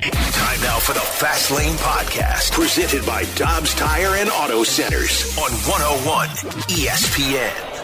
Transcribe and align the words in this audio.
Time 0.00 0.60
now 0.60 0.78
for 0.78 0.92
the 0.92 1.00
Fast 1.00 1.50
Lane 1.50 1.74
Podcast, 1.74 2.52
presented 2.52 3.04
by 3.04 3.24
Dobbs 3.34 3.74
Tire 3.74 4.14
and 4.14 4.30
Auto 4.30 4.62
Centers 4.62 5.36
on 5.36 5.50
101 5.50 6.28
ESPN. 6.68 7.74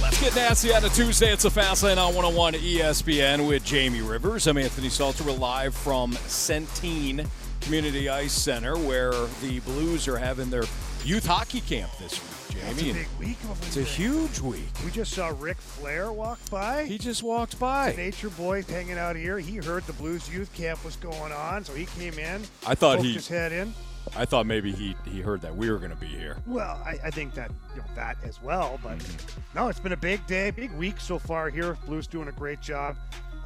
Let's 0.00 0.20
get 0.20 0.36
nasty 0.36 0.72
on 0.72 0.84
a 0.84 0.88
Tuesday. 0.90 1.32
It's 1.32 1.44
a 1.44 1.50
Fast 1.50 1.82
Lane 1.82 1.98
on 1.98 2.14
101 2.14 2.54
ESPN 2.54 3.48
with 3.48 3.64
Jamie 3.64 4.00
Rivers. 4.00 4.46
I'm 4.46 4.58
Anthony 4.58 4.88
Stalter. 4.88 5.26
We're 5.26 5.32
live 5.32 5.74
from 5.74 6.12
Centene 6.12 7.26
Community 7.70 8.08
Ice 8.08 8.32
Center, 8.32 8.78
where 8.78 9.10
the 9.42 9.58
Blues 9.64 10.06
are 10.06 10.16
having 10.16 10.50
their 10.50 10.62
youth 11.04 11.26
hockey 11.26 11.60
camp 11.60 11.90
this 11.98 12.12
week. 12.12 12.62
It's 12.62 12.80
a 12.80 12.84
Jamie, 12.84 12.92
big 12.92 13.08
week 13.18 13.36
it's 13.62 13.76
a 13.76 13.82
huge 13.82 14.38
week. 14.38 14.68
We 14.84 14.92
just 14.92 15.12
saw 15.12 15.32
Ric 15.36 15.56
Flair 15.56 16.12
walk 16.12 16.38
by. 16.48 16.84
He 16.84 16.96
just 16.96 17.24
walked 17.24 17.58
by. 17.58 17.92
Nature 17.96 18.30
boy 18.30 18.62
hanging 18.62 18.96
out 18.98 19.16
here. 19.16 19.40
He 19.40 19.56
heard 19.56 19.82
the 19.88 19.92
Blues 19.94 20.32
youth 20.32 20.52
camp 20.54 20.84
was 20.84 20.94
going 20.94 21.32
on, 21.32 21.64
so 21.64 21.74
he 21.74 21.86
came 21.86 22.14
in. 22.20 22.42
I 22.64 22.76
thought 22.76 23.00
he- 23.00 23.14
his 23.14 23.26
head 23.26 23.50
in. 23.50 23.74
I 24.16 24.24
thought 24.24 24.46
maybe 24.46 24.70
he 24.70 24.94
he 25.04 25.20
heard 25.20 25.40
that 25.40 25.56
we 25.56 25.68
were 25.68 25.78
going 25.78 25.90
to 25.90 25.96
be 25.96 26.06
here. 26.06 26.36
Well, 26.46 26.80
I, 26.86 26.98
I 27.06 27.10
think 27.10 27.34
that 27.34 27.50
you 27.74 27.80
know 27.80 27.86
that 27.96 28.16
as 28.24 28.40
well, 28.40 28.78
but 28.80 28.98
Mm-hmm. 28.98 29.40
no, 29.58 29.66
it's 29.66 29.80
been 29.80 29.90
a 29.92 29.96
big 29.96 30.24
day, 30.28 30.52
big 30.52 30.70
week 30.74 31.00
so 31.00 31.18
far 31.18 31.50
here. 31.50 31.76
Blues 31.86 32.06
doing 32.06 32.28
a 32.28 32.32
great 32.32 32.60
job 32.62 32.96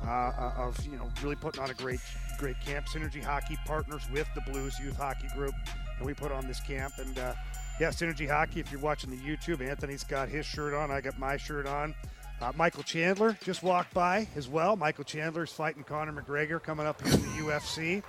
uh, 0.06 0.10
uh, 0.10 0.52
of 0.58 0.78
you 0.84 0.98
know 0.98 1.10
really 1.22 1.36
putting 1.36 1.62
on 1.62 1.70
a 1.70 1.74
great 1.74 2.00
great 2.40 2.60
camp. 2.60 2.86
Synergy 2.86 3.22
Hockey 3.22 3.58
partners 3.66 4.02
with 4.10 4.26
the 4.34 4.40
Blues 4.40 4.74
Youth 4.82 4.96
Hockey 4.96 5.28
Group, 5.36 5.54
and 5.98 6.06
we 6.06 6.14
put 6.14 6.32
on 6.32 6.46
this 6.46 6.58
camp. 6.58 6.94
And 6.98 7.18
uh, 7.18 7.34
yeah, 7.78 7.90
Synergy 7.90 8.28
Hockey. 8.28 8.60
If 8.60 8.72
you're 8.72 8.80
watching 8.80 9.10
the 9.10 9.18
YouTube, 9.18 9.60
Anthony's 9.60 10.04
got 10.04 10.30
his 10.30 10.46
shirt 10.46 10.72
on. 10.72 10.90
I 10.90 11.02
got 11.02 11.18
my 11.18 11.36
shirt 11.36 11.66
on. 11.66 11.94
Uh, 12.40 12.50
Michael 12.56 12.82
Chandler 12.82 13.36
just 13.44 13.62
walked 13.62 13.92
by 13.92 14.26
as 14.34 14.48
well. 14.48 14.74
Michael 14.74 15.04
Chandler's 15.04 15.52
fighting 15.52 15.84
Conor 15.84 16.12
McGregor 16.12 16.62
coming 16.62 16.86
up 16.86 17.02
here 17.02 17.12
in 17.12 17.20
the 17.20 17.42
UFC. 17.42 18.02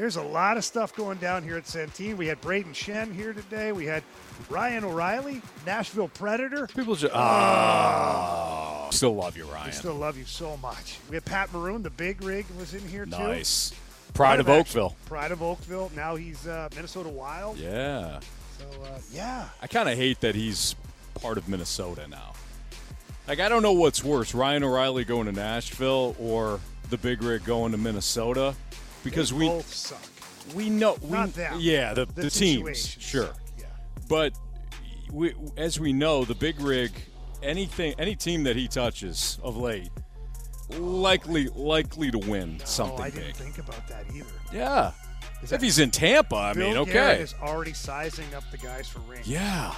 There's 0.00 0.16
a 0.16 0.22
lot 0.22 0.56
of 0.56 0.64
stuff 0.64 0.96
going 0.96 1.18
down 1.18 1.42
here 1.42 1.58
at 1.58 1.64
Centene. 1.64 2.16
We 2.16 2.26
had 2.26 2.40
Brayden 2.40 2.72
Schenn 2.72 3.14
here 3.14 3.34
today. 3.34 3.72
We 3.72 3.84
had 3.84 4.02
Ryan 4.48 4.84
O'Reilly, 4.84 5.42
Nashville 5.66 6.08
Predator. 6.08 6.68
People 6.68 6.94
just 6.94 7.14
oh, 7.14 8.88
still 8.92 9.14
love 9.14 9.36
you, 9.36 9.44
Ryan. 9.44 9.68
I 9.68 9.70
still 9.72 9.92
love 9.92 10.16
you 10.16 10.24
so 10.24 10.56
much. 10.56 10.96
We 11.10 11.16
had 11.16 11.26
Pat 11.26 11.52
Maroon, 11.52 11.82
the 11.82 11.90
big 11.90 12.24
rig, 12.24 12.46
was 12.58 12.72
in 12.72 12.80
here 12.88 13.04
too. 13.04 13.10
nice. 13.10 13.74
Pride 14.14 14.40
of 14.40 14.48
action. 14.48 14.60
Oakville. 14.60 14.96
Pride 15.04 15.32
of 15.32 15.42
Oakville. 15.42 15.92
Now 15.94 16.16
he's 16.16 16.46
uh, 16.48 16.70
Minnesota 16.74 17.10
Wild. 17.10 17.58
Yeah. 17.58 18.20
So 18.56 18.64
uh, 18.82 18.98
yeah, 19.12 19.50
I 19.60 19.66
kind 19.66 19.86
of 19.86 19.98
hate 19.98 20.22
that 20.22 20.34
he's 20.34 20.76
part 21.20 21.36
of 21.36 21.46
Minnesota 21.46 22.08
now. 22.08 22.32
Like, 23.28 23.38
I 23.38 23.50
don't 23.50 23.62
know 23.62 23.74
what's 23.74 24.02
worse 24.02 24.34
Ryan 24.34 24.64
O'Reilly 24.64 25.04
going 25.04 25.26
to 25.26 25.32
Nashville 25.32 26.16
or 26.18 26.58
the 26.88 26.96
Big 26.96 27.22
Rig 27.22 27.44
going 27.44 27.72
to 27.72 27.78
Minnesota 27.78 28.54
because 29.04 29.30
they 29.30 29.38
we 29.38 29.48
both 29.48 29.72
suck. 29.72 30.02
we 30.54 30.70
know. 30.70 30.98
We, 31.02 31.10
Not 31.10 31.34
them. 31.34 31.58
Yeah, 31.58 31.94
the, 31.94 32.06
the, 32.06 32.30
teams. 32.30 32.96
Sure. 32.98 33.30
Yeah. 33.58 33.66
But 34.08 34.34
we, 35.12 35.34
as 35.56 35.78
we 35.80 35.92
know, 35.92 36.24
the 36.24 36.34
Big 36.34 36.60
Rig, 36.60 36.92
anything, 37.42 37.94
any 37.98 38.14
team 38.14 38.44
that 38.44 38.56
he 38.56 38.68
touches 38.68 39.38
of 39.42 39.56
late, 39.56 39.90
likely 40.78 41.48
likely 41.48 42.10
to 42.10 42.18
win 42.18 42.60
something 42.64 43.00
oh, 43.00 43.02
I 43.02 43.10
didn't 43.10 43.26
big. 43.26 43.36
think 43.36 43.58
about 43.58 43.86
that 43.88 44.04
either. 44.14 44.26
Yeah. 44.52 44.92
Is 45.42 45.52
if 45.52 45.62
he's 45.62 45.78
in 45.78 45.90
Tampa, 45.90 46.36
I 46.36 46.52
Bill 46.52 46.74
mean, 46.74 46.92
Garrett 46.92 47.14
okay. 47.14 47.22
is 47.22 47.34
already 47.40 47.72
sizing 47.72 48.32
up 48.34 48.44
the 48.50 48.58
guys 48.58 48.88
for 48.88 49.00
rings. 49.00 49.26
Yeah. 49.26 49.74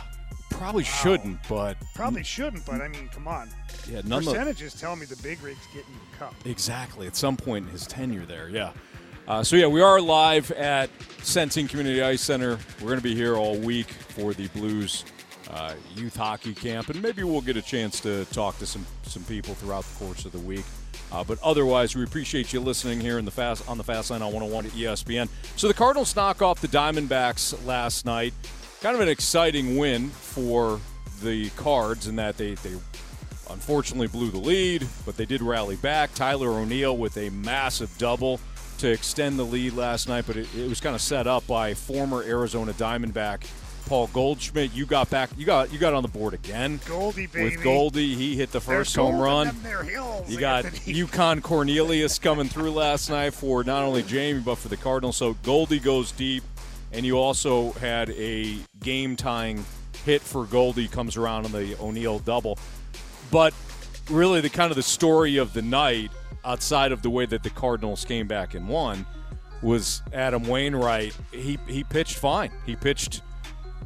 Probably 0.51 0.85
shouldn't, 0.85 1.39
but 1.49 1.77
Probably 1.95 2.23
shouldn't, 2.23 2.67
but 2.67 2.81
I 2.81 2.89
mean, 2.89 3.09
come 3.09 3.27
on. 3.27 3.49
yeah, 3.91 4.03
none 4.05 4.21
of 4.21 4.29
Percentages 4.29 4.75
tell 4.75 4.97
me 4.97 5.07
the 5.07 5.21
big 5.23 5.43
rig's 5.43 5.67
getting 5.69 5.93
the 6.11 6.17
cup. 6.19 6.35
Exactly. 6.45 7.07
At 7.07 7.17
some 7.17 7.37
point 7.37 7.67
in 7.67 7.73
his 7.73 7.87
tenure 7.87 8.27
there, 8.27 8.49
yeah. 8.49 8.73
Uh, 9.33 9.43
so 9.43 9.57
yeah, 9.57 9.67
we 9.67 9.81
are 9.81 9.99
live 9.99 10.51
at 10.51 10.91
Centene 11.21 11.67
Community 11.67 12.03
Ice 12.03 12.21
Center. 12.21 12.59
We're 12.83 12.89
going 12.89 12.99
to 12.99 13.03
be 13.03 13.15
here 13.15 13.35
all 13.35 13.57
week 13.57 13.87
for 13.87 14.35
the 14.35 14.47
Blues 14.49 15.07
uh, 15.49 15.73
youth 15.97 16.15
hockey 16.15 16.53
camp, 16.53 16.91
and 16.91 17.01
maybe 17.01 17.23
we'll 17.23 17.41
get 17.41 17.57
a 17.57 17.63
chance 17.63 17.99
to 18.01 18.27
talk 18.27 18.59
to 18.59 18.67
some 18.67 18.85
some 19.05 19.25
people 19.25 19.55
throughout 19.55 19.85
the 19.85 20.05
course 20.05 20.27
of 20.27 20.33
the 20.33 20.39
week. 20.39 20.67
Uh, 21.11 21.25
but 21.25 21.39
otherwise, 21.43 21.97
we 21.97 22.05
appreciate 22.05 22.53
you 22.53 22.61
listening 22.61 23.01
here 23.01 23.19
in 23.19 23.25
the 23.25 23.31
fast 23.31 23.67
on 23.71 23.79
the 23.79 23.85
Fast 23.85 24.11
Lane 24.11 24.21
on 24.21 24.35
101 24.35 24.67
at 24.67 24.73
ESPN. 24.73 25.31
So 25.57 25.67
the 25.67 25.73
Cardinals 25.73 26.15
knock 26.15 26.43
off 26.43 26.61
the 26.61 26.69
Diamondbacks 26.69 27.65
last 27.65 28.05
night. 28.05 28.35
Kind 28.83 28.97
of 28.97 29.01
an 29.01 29.09
exciting 29.09 29.79
win 29.79 30.11
for 30.11 30.79
the 31.23 31.49
Cards 31.57 32.07
in 32.07 32.17
that 32.17 32.37
they 32.37 32.53
they 32.57 32.75
unfortunately 33.49 34.09
blew 34.09 34.31
the 34.31 34.37
lead, 34.37 34.87
but 35.07 35.17
they 35.17 35.25
did 35.25 35.41
rally 35.41 35.77
back. 35.77 36.13
Tyler 36.15 36.51
O'Neill 36.51 36.99
with 36.99 37.17
a 37.17 37.31
massive 37.31 37.97
double 37.97 38.39
to 38.83 38.91
extend 38.91 39.39
the 39.39 39.45
lead 39.45 39.75
last 39.75 40.09
night, 40.09 40.25
but 40.27 40.37
it, 40.37 40.47
it 40.57 40.69
was 40.69 40.81
kind 40.81 40.95
of 40.95 41.01
set 41.01 41.27
up 41.27 41.47
by 41.47 41.73
former 41.73 42.23
Arizona 42.23 42.73
Diamondback 42.73 43.47
Paul 43.87 44.09
Goldschmidt. 44.09 44.75
You 44.75 44.87
got 44.87 45.09
back, 45.11 45.31
you 45.37 45.47
got 45.47 45.73
you 45.73 45.79
got 45.79 45.95
on 45.95 46.03
the 46.03 46.09
board 46.09 46.35
again 46.35 46.81
Goldie, 46.87 47.27
baby. 47.27 47.57
with 47.57 47.63
Goldie. 47.63 48.15
He 48.15 48.37
hit 48.37 48.51
the 48.53 48.61
first 48.61 48.97
home 48.97 49.19
run. 49.21 49.49
in 49.49 49.55
them 49.55 49.63
there 49.63 49.83
hills, 49.83 50.31
You 50.31 50.39
got 50.39 50.65
Anthony. 50.65 50.95
Yukon 50.99 51.41
Cornelius 51.43 52.19
coming 52.19 52.49
through 52.49 52.73
last 52.73 53.11
night 53.11 53.35
for 53.35 53.63
not 53.65 53.83
only 53.83 54.03
Jamie 54.03 54.41
but 54.41 54.57
for 54.57 54.69
the 54.69 54.77
Cardinals. 54.77 55.17
So 55.17 55.35
Goldie 55.43 55.79
goes 55.79 56.11
deep, 56.13 56.43
and 56.93 57.07
you 57.07 57.19
also 57.19 57.73
had 57.73 58.11
a 58.11 58.57
game 58.81 59.15
tying 59.15 59.65
hit 60.05 60.23
for 60.23 60.45
Goldie 60.47 60.89
comes 60.89 61.17
around 61.17 61.45
on 61.45 61.53
the 61.53 61.77
O'Neill 61.81 62.19
double. 62.19 62.59
But 63.31 63.55
really, 64.11 64.41
the 64.41 64.51
kind 64.51 64.71
of 64.71 64.77
the 64.77 64.83
story 64.83 65.37
of 65.37 65.53
the 65.53 65.63
night, 65.63 66.11
outside 66.45 66.93
of 66.93 67.03
the 67.03 67.11
way 67.11 67.27
that 67.27 67.43
the 67.43 67.51
Cardinals 67.51 68.05
came 68.05 68.27
back 68.27 68.55
and 68.55 68.69
won, 68.69 69.07
was 69.63 70.03
Adam 70.13 70.47
Wainwright. 70.47 71.17
He 71.31 71.59
he 71.67 71.85
pitched 71.85 72.19
fine. 72.19 72.51
He 72.67 72.77
pitched 72.77 73.23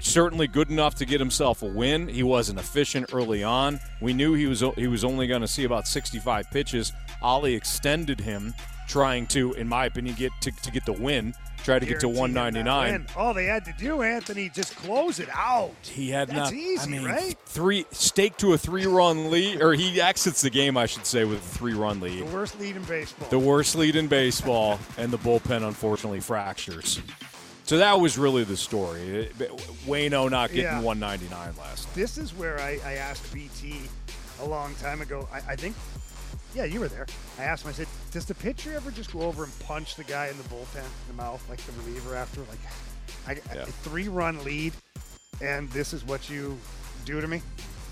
certainly 0.00 0.46
good 0.46 0.70
enough 0.70 0.94
to 0.96 1.04
get 1.04 1.20
himself 1.20 1.62
a 1.62 1.66
win. 1.66 2.08
He 2.08 2.22
wasn't 2.22 2.58
efficient 2.58 3.10
early 3.12 3.42
on. 3.42 3.80
We 4.00 4.12
knew 4.12 4.34
he 4.34 4.46
was 4.46 4.62
he 4.76 4.86
was 4.86 5.04
only 5.04 5.26
going 5.26 5.42
to 5.42 5.48
see 5.48 5.64
about 5.64 5.86
65 5.86 6.50
pitches. 6.50 6.92
Ollie 7.22 7.54
extended 7.54 8.20
him, 8.20 8.54
trying 8.88 9.26
to, 9.28 9.52
in 9.54 9.68
my 9.68 9.86
opinion, 9.86 10.16
get 10.16 10.32
to, 10.42 10.50
to 10.50 10.70
get 10.70 10.84
the 10.84 10.92
win. 10.92 11.34
Try 11.64 11.78
to 11.80 11.86
get 11.86 11.98
to 12.00 12.06
Guarantee 12.06 12.24
him 12.24 12.34
that 12.34 12.64
199. 12.66 12.92
win. 12.92 13.06
All 13.16 13.34
they 13.34 13.46
had 13.46 13.64
to 13.64 13.74
do, 13.78 14.02
Anthony, 14.02 14.48
just 14.48 14.76
close 14.76 15.18
it 15.18 15.28
out. 15.32 15.72
He 15.82 16.10
had 16.10 16.28
That's 16.28 16.50
not. 16.50 16.52
easy, 16.52 16.80
I 16.94 16.98
mean, 16.98 17.04
right? 17.04 17.36
three 17.46 17.86
stake 17.90 18.36
to 18.38 18.52
a 18.52 18.58
three-run 18.58 19.30
lead, 19.30 19.60
or 19.60 19.72
he 19.74 20.00
exits 20.00 20.42
the 20.42 20.50
game, 20.50 20.76
I 20.76 20.86
should 20.86 21.04
say, 21.06 21.24
with 21.24 21.38
a 21.38 21.58
three-run 21.58 22.00
lead. 22.00 22.20
The 22.20 22.32
worst 22.34 22.60
lead 22.60 22.76
in 22.76 22.84
baseball. 22.84 23.28
The 23.30 23.38
worst 23.38 23.74
lead 23.74 23.96
in 23.96 24.06
baseball, 24.06 24.78
and 24.96 25.10
the 25.12 25.18
bullpen 25.18 25.66
unfortunately 25.66 26.20
fractures. 26.20 27.00
So 27.64 27.78
that 27.78 27.98
was 27.98 28.16
really 28.16 28.44
the 28.44 28.56
story. 28.56 29.28
Wayno 29.86 30.30
not 30.30 30.50
getting 30.50 30.64
Yeah. 30.64 30.80
199 30.82 31.54
last 31.58 31.86
night. 31.88 31.94
this 31.96 32.16
is 32.16 32.32
where 32.32 32.60
I, 32.60 32.78
I 32.86 32.92
asked 32.94 33.32
BT 33.34 33.80
a 34.40 34.44
long 34.46 34.72
time 34.76 35.00
ago. 35.00 35.28
I, 35.32 35.38
I 35.52 35.56
think, 35.56 35.74
yeah, 36.56 36.64
you 36.64 36.80
were 36.80 36.88
there. 36.88 37.06
I 37.38 37.44
asked 37.44 37.64
him, 37.64 37.68
I 37.68 37.72
said, 37.74 37.86
does 38.10 38.24
the 38.24 38.34
pitcher 38.34 38.72
ever 38.74 38.90
just 38.90 39.12
go 39.12 39.20
over 39.20 39.44
and 39.44 39.58
punch 39.60 39.94
the 39.94 40.04
guy 40.04 40.28
in 40.28 40.36
the 40.38 40.42
bullpen 40.44 40.76
in 40.78 41.06
the 41.08 41.12
mouth, 41.14 41.44
like 41.50 41.58
the 41.58 41.72
reliever 41.82 42.16
after? 42.16 42.40
Like, 42.40 42.58
I, 43.28 43.54
Yeah. 43.54 43.62
a 43.62 43.66
three 43.66 44.08
run 44.08 44.42
lead, 44.42 44.72
and 45.42 45.70
this 45.70 45.92
is 45.92 46.02
what 46.04 46.30
you 46.30 46.58
do 47.04 47.20
to 47.20 47.28
me? 47.28 47.42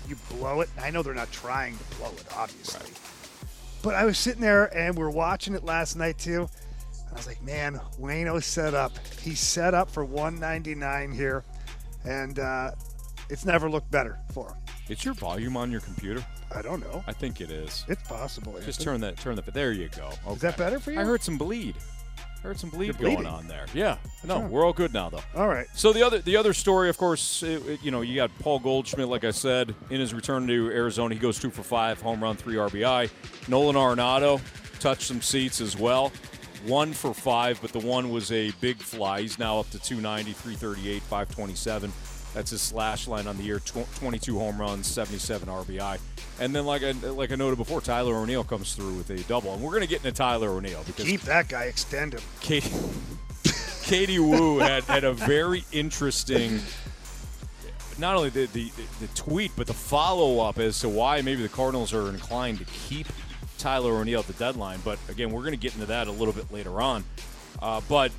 You 0.09 0.15
blow 0.31 0.61
it. 0.61 0.69
I 0.81 0.89
know 0.89 1.03
they're 1.03 1.13
not 1.13 1.31
trying 1.31 1.77
to 1.77 1.83
blow 1.97 2.09
it, 2.11 2.25
obviously. 2.35 2.91
But 3.83 3.93
I 3.93 4.03
was 4.05 4.17
sitting 4.17 4.41
there 4.41 4.75
and 4.75 4.97
we 4.97 5.03
are 5.03 5.11
watching 5.11 5.53
it 5.53 5.63
last 5.63 5.95
night 5.95 6.17
too. 6.17 6.49
And 7.01 7.09
I 7.11 7.13
was 7.13 7.27
like, 7.27 7.41
man, 7.43 7.79
Wayno 7.99 8.41
set 8.41 8.73
up. 8.73 8.93
He's 9.21 9.39
set 9.39 9.75
up 9.75 9.91
for 9.91 10.03
199 10.03 11.11
here, 11.11 11.43
and 12.03 12.39
uh, 12.39 12.71
it's 13.29 13.45
never 13.45 13.69
looked 13.69 13.91
better 13.91 14.17
for 14.33 14.49
him. 14.49 14.57
It's 14.89 15.05
your 15.05 15.13
volume 15.13 15.55
on 15.55 15.71
your 15.71 15.81
computer. 15.81 16.25
I 16.53 16.61
don't 16.61 16.79
know. 16.81 17.03
I 17.07 17.13
think 17.13 17.41
it 17.41 17.51
is. 17.51 17.85
It's 17.87 18.03
possible. 18.03 18.53
Just 18.65 18.79
Anthony. 18.81 18.85
turn 18.85 19.01
that. 19.01 19.17
Turn 19.17 19.35
that. 19.35 19.45
There 19.53 19.71
you 19.71 19.89
go. 19.95 20.09
Okay. 20.25 20.35
Is 20.35 20.41
that 20.41 20.57
better 20.57 20.79
for 20.79 20.91
you? 20.91 20.99
I 20.99 21.03
heard 21.03 21.23
some 21.23 21.37
bleed. 21.37 21.75
I 22.19 22.47
heard 22.49 22.59
some 22.59 22.69
bleed 22.69 22.97
going 22.99 23.25
on 23.25 23.47
there. 23.47 23.65
Yeah. 23.73 23.97
No, 24.23 24.39
we're 24.39 24.63
all 24.65 24.73
good 24.73 24.93
now 24.93 25.09
though. 25.09 25.21
All 25.35 25.47
right. 25.47 25.65
So 25.73 25.91
the 25.93 26.03
other 26.03 26.19
the 26.19 26.37
other 26.37 26.53
story, 26.53 26.89
of 26.89 26.97
course, 26.97 27.41
it- 27.41 27.65
it- 27.67 27.81
you 27.83 27.89
know, 27.91 28.01
you 28.01 28.15
got 28.15 28.29
Paul 28.39 28.59
Goldschmidt, 28.59 29.07
like 29.07 29.23
I 29.23 29.31
said, 29.31 29.73
in 29.89 29.99
his 29.99 30.13
return 30.13 30.45
to 30.47 30.67
Arizona, 30.71 31.15
he 31.15 31.19
goes 31.19 31.39
two 31.39 31.49
for 31.49 31.63
five, 31.63 31.99
home 32.01 32.21
run, 32.23 32.35
three 32.37 32.55
RBI. 32.55 33.09
Nolan 33.47 33.75
Arenado 33.75 34.39
touched 34.79 35.03
some 35.07 35.21
seats 35.23 35.59
as 35.59 35.75
well, 35.75 36.11
one 36.67 36.93
for 36.93 37.13
five, 37.15 37.57
but 37.63 37.71
the 37.71 37.79
one 37.79 38.11
was 38.11 38.31
a 38.31 38.51
big 38.61 38.77
fly. 38.77 39.21
He's 39.21 39.39
now 39.39 39.59
up 39.59 39.69
to 39.71 39.79
290, 39.79 40.33
338, 40.33 41.01
527. 41.01 41.91
That's 42.35 42.51
his 42.51 42.61
slash 42.61 43.07
line 43.07 43.27
on 43.27 43.37
the 43.37 43.43
year, 43.43 43.59
tw- 43.59 43.87
22 43.95 44.37
home 44.37 44.59
runs, 44.59 44.87
77 44.87 45.47
RBI. 45.47 45.97
And 46.41 46.53
then, 46.53 46.65
like 46.65 46.83
I 46.83 46.91
like 46.91 47.31
I 47.31 47.35
noted 47.35 47.55
before, 47.55 47.79
Tyler 47.79 48.13
O'Neill 48.15 48.43
comes 48.43 48.75
through 48.75 48.93
with 48.95 49.09
a 49.09 49.17
double, 49.23 49.53
and 49.53 49.63
we're 49.63 49.71
going 49.71 49.83
to 49.83 49.87
get 49.87 49.99
into 49.99 50.11
Tyler 50.11 50.49
O'Neill 50.49 50.83
because 50.85 51.05
Keep 51.05 51.21
that 51.21 51.47
guy. 51.47 51.63
Extend 51.63 52.13
him. 52.13 52.21
Katie, 52.41 52.69
Katie 53.83 54.19
Woo 54.19 54.59
had, 54.59 54.83
had 54.83 55.05
a 55.05 55.13
very 55.13 55.63
interesting, 55.71 56.59
not 57.97 58.17
only 58.17 58.29
the, 58.29 58.47
the, 58.47 58.69
the 58.99 59.07
tweet, 59.15 59.51
but 59.55 59.65
the 59.65 59.73
follow 59.73 60.45
up 60.45 60.59
as 60.59 60.79
to 60.81 60.89
why 60.89 61.21
maybe 61.21 61.41
the 61.41 61.47
Cardinals 61.47 61.93
are 61.93 62.09
inclined 62.09 62.57
to 62.59 62.65
keep 62.65 63.07
Tyler 63.57 63.93
O'Neill 63.93 64.19
at 64.19 64.27
the 64.27 64.33
deadline. 64.33 64.81
But 64.83 64.99
again, 65.07 65.31
we're 65.31 65.41
going 65.41 65.53
to 65.53 65.57
get 65.57 65.73
into 65.73 65.85
that 65.85 66.07
a 66.07 66.11
little 66.11 66.33
bit 66.33 66.51
later 66.51 66.81
on. 66.81 67.05
Uh, 67.61 67.79
but 67.87 68.11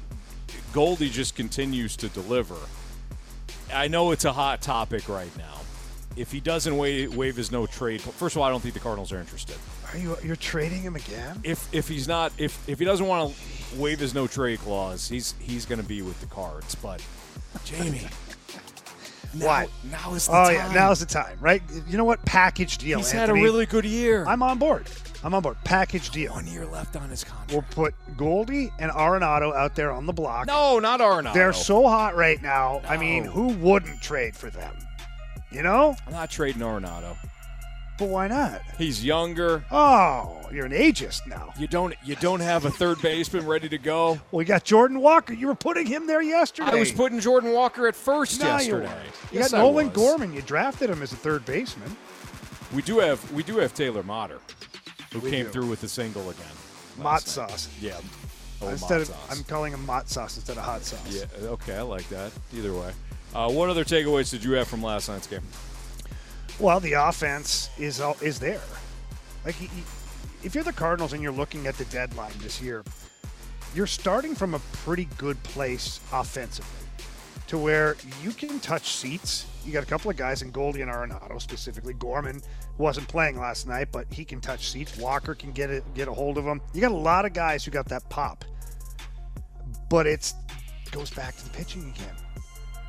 Goldie 0.73 1.11
just 1.11 1.35
continues 1.35 1.97
to 1.99 2.09
deliver. 2.09 2.57
I 3.73 3.89
know 3.89 4.11
it's 4.13 4.25
a 4.25 4.33
hot 4.33 4.63
topic 4.63 5.09
right 5.09 5.35
now. 5.37 5.55
If 6.17 6.33
he 6.33 6.41
doesn't 6.41 6.77
waive, 6.77 7.15
waive 7.15 7.37
his 7.37 7.53
no 7.53 7.67
trade, 7.67 8.01
first 8.01 8.37
of 8.37 8.41
all, 8.41 8.49
I 8.49 8.51
don't 8.51 8.61
think 8.61 8.73
the 8.75 8.81
Cardinals 8.81 9.13
are 9.13 9.19
interested 9.19 9.57
Are 9.93 9.99
you? 9.99 10.17
You're 10.25 10.37
trading 10.37 10.81
him 10.81 10.97
again? 10.97 11.39
if 11.45 11.69
if 11.75 11.89
he's 11.89 12.09
not 12.09 12.33
if 12.39 12.67
if 12.69 12.79
he 12.79 12.85
doesn't 12.87 13.07
want 13.07 13.35
to 13.35 13.77
waive 13.79 13.99
his 13.99 14.15
no 14.15 14.27
trade 14.27 14.61
clause, 14.61 15.09
he's 15.09 15.35
he's 15.41 15.67
going 15.67 15.81
to 15.81 15.87
be 15.87 16.01
with 16.03 16.19
the 16.21 16.27
Cards. 16.27 16.75
But 16.77 17.03
Jamie, 17.67 18.01
now, 19.35 19.47
Why? 19.47 19.67
Now 19.91 20.15
is 20.15 20.27
the 20.27 20.33
Oh 20.33 20.45
time. 20.47 20.55
yeah, 20.55 20.73
now's 20.73 21.01
the 21.01 21.07
time, 21.07 21.37
right? 21.41 21.63
You 21.87 21.99
know 21.99 22.05
what? 22.05 22.25
Package 22.25 22.79
deal. 22.79 22.99
he's 22.99 23.13
had 23.13 23.29
a 23.29 23.35
really 23.35 23.67
good 23.67 23.85
year. 23.85 24.25
I'm 24.27 24.43
on 24.43 24.59
board. 24.59 24.87
I'm 25.25 25.35
on 25.35 25.43
board. 25.43 25.57
Package 25.65 26.11
deal. 26.11 26.33
one 26.33 26.47
year 26.47 26.67
left 26.67 26.95
on 26.97 27.09
his 27.11 27.25
contract. 27.25 27.53
We'll 27.53 27.63
put 27.71 27.95
Goldie 28.17 28.71
and 28.79 28.91
Arenado 28.93 29.55
out 29.55 29.75
there 29.75 29.91
on 29.91 30.07
the 30.07 30.13
block. 30.13 30.47
no, 30.47 30.79
not 30.79 31.01
Arno. 31.01 31.33
They're 31.33 31.53
so 31.53 31.87
hot 31.89 32.15
right 32.17 32.41
now. 32.43 32.81
I 32.89 32.97
mean, 32.97 33.25
who 33.25 33.49
wouldn't 33.49 34.01
trade 34.01 34.37
for 34.37 34.51
them? 34.51 34.75
You 35.51 35.63
know? 35.63 35.97
I'm 36.07 36.13
not 36.13 36.31
trading 36.31 36.63
Arenado. 36.63 37.17
But 37.99 38.11
why 38.11 38.29
not? 38.29 38.61
He's 38.77 39.03
younger. 39.03 39.65
Oh, 39.71 40.39
you're 40.53 40.67
an 40.67 40.73
ageist 40.73 41.27
now. 41.27 41.55
You 41.59 41.67
don't 41.67 41.95
you 42.05 42.15
don't 42.17 42.41
have 42.41 42.67
a 42.67 42.71
third 42.71 43.01
baseman 43.01 43.47
ready 43.47 43.71
to 43.71 43.79
go. 43.79 44.21
Well, 44.31 44.43
you 44.43 44.47
got 44.47 44.65
Jordan 44.65 45.01
Walker. 45.01 45.33
You 45.33 45.47
were 45.47 45.55
putting 45.55 45.87
him 45.87 46.07
there 46.07 46.21
yesterday. 46.21 46.73
I 46.73 46.75
was 46.75 46.93
putting 46.93 47.21
Jordan 47.21 47.53
Walker 47.53 47.89
at 47.89 47.97
first 47.97 48.39
No, 48.43 48.49
yesterday. 48.49 48.87
weren't. 48.87 48.99
You 49.33 49.39
Yes, 49.39 49.53
got 49.53 49.61
I 49.61 49.63
Nolan 49.63 49.87
was. 49.87 49.97
Gorman. 49.97 50.35
You 50.35 50.43
drafted 50.43 50.91
him 50.91 51.01
as 51.03 51.13
a 51.13 51.17
third 51.17 51.47
baseman. 51.47 51.97
We 52.75 52.83
do 52.83 52.99
have 52.99 53.33
we 53.33 53.43
do 53.43 53.57
have 53.57 53.73
Taylor 53.73 54.03
Motter, 54.03 54.41
who 55.21 55.25
We 55.27 55.31
came 55.31 55.47
do. 55.47 55.53
through 55.53 55.67
with 55.67 55.81
the 55.81 55.89
single 55.89 56.29
again. 56.31 56.47
Mott 56.99 57.05
night. 57.15 57.21
sauce. 57.23 57.69
Yeah. 57.81 57.99
Oh, 58.63 58.69
instead 58.69 59.03
of, 59.03 59.09
sauce. 59.09 59.39
I'm 59.39 59.45
calling 59.45 59.73
him 59.75 59.85
Mott 59.85 60.09
sauce 60.09 60.37
instead 60.37 60.57
of 60.57 60.65
hot 60.65 60.83
sauce. 60.83 61.01
Yeah, 61.15 61.49
okay, 61.49 61.77
I 61.77 61.83
like 61.83 62.09
that. 62.09 62.33
Either 62.55 62.73
way. 62.73 62.93
Uh, 63.35 63.51
what 63.51 63.69
other 63.69 63.85
takeaways 63.85 64.31
did 64.31 64.43
you 64.43 64.53
have 64.53 64.67
from 64.67 64.83
last 64.83 65.09
night's 65.09 65.27
game? 65.27 65.43
Well, 66.59 66.81
the 66.81 66.95
offense 66.95 67.69
is 67.79 68.01
is 68.23 68.39
there. 68.39 68.63
Like, 69.45 69.57
if 70.43 70.55
you're 70.55 70.65
the 70.65 70.73
Cardinals 70.73 71.13
and 71.13 71.23
you're 71.23 71.33
looking 71.33 71.67
at 71.67 71.77
the 71.77 71.85
deadline 71.87 72.33
this 72.41 72.63
year, 72.63 72.83
you're 73.75 73.87
starting 73.87 74.35
from 74.35 74.55
a 74.55 74.59
pretty 74.73 75.07
good 75.19 75.41
place 75.43 76.01
offensively, 76.13 76.89
to 77.49 77.59
where 77.59 77.97
you 78.23 78.31
can 78.31 78.59
touch 78.61 78.93
seats. 78.95 79.45
You 79.67 79.73
got 79.73 79.83
a 79.83 79.87
couple 79.87 80.11
of 80.11 80.17
guys 80.17 80.41
in 80.41 80.51
Goldie 80.51 80.81
and 80.81 80.91
Arenado 80.91 81.41
specifically. 81.43 81.93
Gorman 81.93 82.41
wasn't 82.79 83.09
playing 83.09 83.39
last 83.39 83.67
night, 83.67 83.89
but 83.93 84.07
he 84.13 84.25
can 84.25 84.41
touch 84.41 84.71
seats. 84.71 84.97
Walker 84.99 85.35
can 85.35 85.53
get 85.53 85.71
it, 85.71 85.83
get 85.95 86.09
a 86.09 86.13
hold 86.13 86.39
of 86.39 86.45
him. 86.45 86.61
You 86.75 86.81
got 86.81 86.93
a 86.93 86.95
lot 86.95 87.25
of 87.25 87.33
guys 87.33 87.65
who 87.65 87.71
got 87.71 87.89
that 87.89 88.09
pop, 88.09 88.45
but 89.89 90.07
it's 90.07 90.35
goes 90.91 91.11
back 91.11 91.37
to 91.37 91.45
the 91.45 91.51
pitching 91.51 91.93
again. 91.95 92.15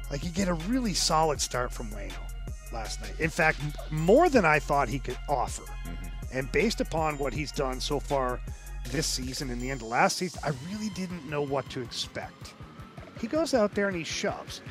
Like 0.09 0.23
you 0.23 0.29
get 0.29 0.47
a 0.47 0.53
really 0.53 0.93
solid 0.93 1.41
start 1.41 1.73
from 1.73 1.87
Wayno 1.87 2.13
last 2.71 3.01
night. 3.01 3.13
In 3.19 3.29
fact, 3.29 3.59
more 3.91 4.29
than 4.29 4.45
I 4.45 4.59
thought 4.59 4.87
he 4.87 4.99
could 4.99 5.17
offer. 5.27 5.63
Mm-hmm. 5.63 6.37
And 6.37 6.51
based 6.51 6.81
upon 6.81 7.17
what 7.17 7.33
he's 7.33 7.51
done 7.51 7.79
so 7.79 7.99
far 7.99 8.39
this 8.91 9.05
season 9.05 9.49
and 9.49 9.61
the 9.61 9.69
end 9.69 9.81
of 9.81 9.87
last 9.87 10.17
season, 10.17 10.39
I 10.43 10.51
really 10.71 10.89
didn't 10.89 11.29
know 11.29 11.41
what 11.41 11.69
to 11.71 11.81
expect. 11.81 12.53
He 13.19 13.27
goes 13.27 13.53
out 13.53 13.73
there 13.73 13.87
and 13.87 13.97
he 13.97 14.03
shoves. 14.03 14.61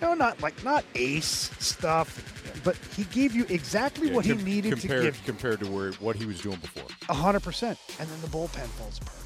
No, 0.00 0.14
not 0.14 0.40
like 0.42 0.62
not 0.62 0.84
ace 0.94 1.50
stuff, 1.58 2.60
but 2.64 2.76
he 2.94 3.04
gave 3.04 3.34
you 3.34 3.46
exactly 3.48 4.10
what 4.10 4.26
com- 4.26 4.38
he 4.38 4.44
needed 4.44 4.72
compared, 4.78 5.00
to 5.00 5.10
give 5.10 5.24
compared 5.24 5.60
to 5.60 5.70
where 5.70 5.92
what 5.92 6.16
he 6.16 6.26
was 6.26 6.40
doing 6.40 6.58
before. 6.58 6.84
hundred 7.14 7.42
percent, 7.42 7.78
and 7.98 8.08
then 8.08 8.20
the 8.20 8.28
bullpen 8.28 8.66
falls 8.66 8.98
apart. 8.98 9.16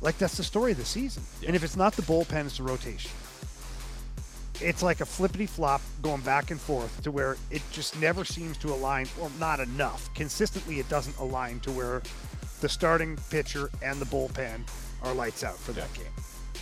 Like 0.00 0.18
that's 0.18 0.36
the 0.36 0.42
story 0.44 0.72
of 0.72 0.78
the 0.78 0.84
season. 0.84 1.22
And 1.46 1.54
if 1.54 1.62
it's 1.62 1.76
not 1.76 1.94
the 1.94 2.02
bullpen, 2.02 2.46
it's 2.46 2.56
the 2.56 2.62
rotation. 2.62 3.10
It's 4.60 4.82
like 4.82 5.00
a 5.00 5.06
flippity 5.06 5.46
flop 5.46 5.80
going 6.02 6.20
back 6.22 6.50
and 6.50 6.60
forth 6.60 7.02
to 7.02 7.10
where 7.10 7.36
it 7.50 7.62
just 7.72 8.00
never 8.00 8.24
seems 8.24 8.56
to 8.58 8.72
align, 8.72 9.06
or 9.20 9.30
not 9.38 9.60
enough. 9.60 10.12
Consistently, 10.14 10.78
it 10.78 10.88
doesn't 10.88 11.16
align 11.18 11.60
to 11.60 11.70
where 11.72 12.02
the 12.60 12.68
starting 12.68 13.18
pitcher 13.30 13.70
and 13.82 14.00
the 14.00 14.06
bullpen 14.06 14.60
are 15.02 15.14
lights 15.14 15.42
out 15.42 15.56
for 15.56 15.72
that 15.72 15.92
game. 15.94 16.06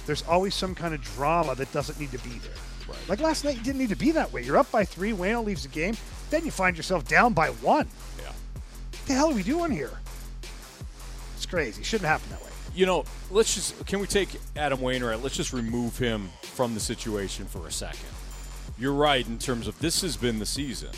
There's 0.06 0.22
always 0.22 0.54
some 0.54 0.74
kind 0.74 0.94
of 0.94 1.02
drama 1.02 1.54
that 1.54 1.72
doesn't 1.72 1.98
need 2.00 2.10
to 2.12 2.18
be 2.18 2.38
there. 2.38 2.52
Right. 2.88 3.08
Like 3.08 3.20
last 3.20 3.44
night, 3.44 3.56
you 3.56 3.62
didn't 3.62 3.78
need 3.78 3.90
to 3.90 3.96
be 3.96 4.10
that 4.12 4.32
way. 4.32 4.42
You're 4.42 4.56
up 4.56 4.70
by 4.72 4.84
three, 4.84 5.12
Wayno 5.12 5.44
leaves 5.44 5.62
the 5.62 5.68
game, 5.68 5.96
then 6.30 6.44
you 6.44 6.50
find 6.50 6.76
yourself 6.76 7.06
down 7.06 7.32
by 7.32 7.48
one. 7.48 7.88
Yeah. 8.18 8.26
What 8.28 9.06
the 9.06 9.14
hell 9.14 9.30
are 9.30 9.34
we 9.34 9.42
doing 9.42 9.70
here? 9.70 9.92
It's 11.36 11.46
crazy. 11.46 11.82
Shouldn't 11.82 12.08
happen 12.08 12.28
that 12.30 12.42
way. 12.42 12.50
You 12.74 12.86
know, 12.86 13.04
let's 13.30 13.54
just 13.54 13.84
can 13.86 13.98
we 13.98 14.06
take 14.06 14.28
Adam 14.56 14.80
Wainwright? 14.80 15.22
Let's 15.22 15.36
just 15.36 15.52
remove 15.52 15.98
him 15.98 16.28
from 16.42 16.74
the 16.74 16.80
situation 16.80 17.46
for 17.46 17.66
a 17.66 17.72
second. 17.72 18.06
You're 18.78 18.94
right 18.94 19.26
in 19.26 19.38
terms 19.38 19.66
of 19.66 19.78
this 19.80 20.02
has 20.02 20.16
been 20.16 20.38
the 20.38 20.46
season. 20.46 20.90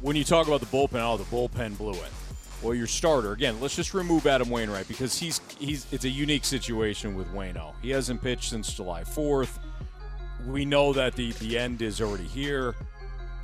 When 0.00 0.16
you 0.16 0.24
talk 0.24 0.46
about 0.46 0.60
the 0.60 0.66
bullpen, 0.66 1.02
oh, 1.02 1.16
the 1.16 1.24
bullpen 1.24 1.76
blew 1.76 1.92
it. 1.92 2.12
Well, 2.62 2.74
your 2.74 2.86
starter 2.86 3.32
again. 3.32 3.58
Let's 3.60 3.74
just 3.74 3.94
remove 3.94 4.26
Adam 4.26 4.50
Wainwright 4.50 4.86
because 4.86 5.18
he's 5.18 5.40
he's 5.58 5.86
it's 5.92 6.04
a 6.04 6.08
unique 6.08 6.44
situation 6.44 7.14
with 7.14 7.26
Wayno. 7.32 7.72
He 7.80 7.90
hasn't 7.90 8.22
pitched 8.22 8.50
since 8.50 8.72
July 8.74 9.02
4th. 9.02 9.58
We 10.46 10.64
know 10.64 10.92
that 10.92 11.14
the 11.14 11.32
the 11.32 11.58
end 11.58 11.80
is 11.80 12.00
already 12.00 12.24
here. 12.24 12.74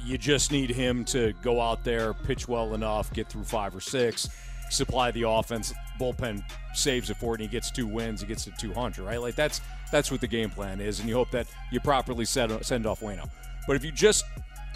You 0.05 0.19
just 0.19 0.53
need 0.53 0.71
him 0.71 1.05
to 1.07 1.33
go 1.43 1.61
out 1.61 1.83
there, 1.83 2.13
pitch 2.13 2.47
well 2.47 2.75
enough, 2.75 3.13
get 3.13 3.29
through 3.29 3.45
five 3.45 3.75
or 3.75 3.81
six, 3.81 4.29
supply 4.71 5.11
the 5.11 5.23
offense. 5.23 5.73
Bullpen 5.99 6.43
saves 6.75 7.09
it 7.09 7.17
for 7.17 7.35
it, 7.35 7.41
and 7.41 7.49
he 7.49 7.53
gets 7.53 7.71
two 7.71 7.87
wins. 7.87 8.21
He 8.21 8.27
gets 8.27 8.45
to 8.45 8.53
200, 8.59 9.03
right? 9.03 9.21
Like 9.21 9.35
that's 9.35 9.63
that's 9.91 10.11
what 10.11 10.21
the 10.21 10.27
game 10.27 10.51
plan 10.51 10.81
is, 10.81 11.01
and 11.01 11.09
you 11.09 11.15
hope 11.15 11.31
that 11.31 11.47
you 11.73 11.81
properly 11.81 12.27
send, 12.27 12.65
send 12.65 12.87
off 12.87 13.01
Wayno. 13.01 13.29
But 13.67 13.77
if 13.77 13.85
you 13.85 13.93
just 13.93 14.25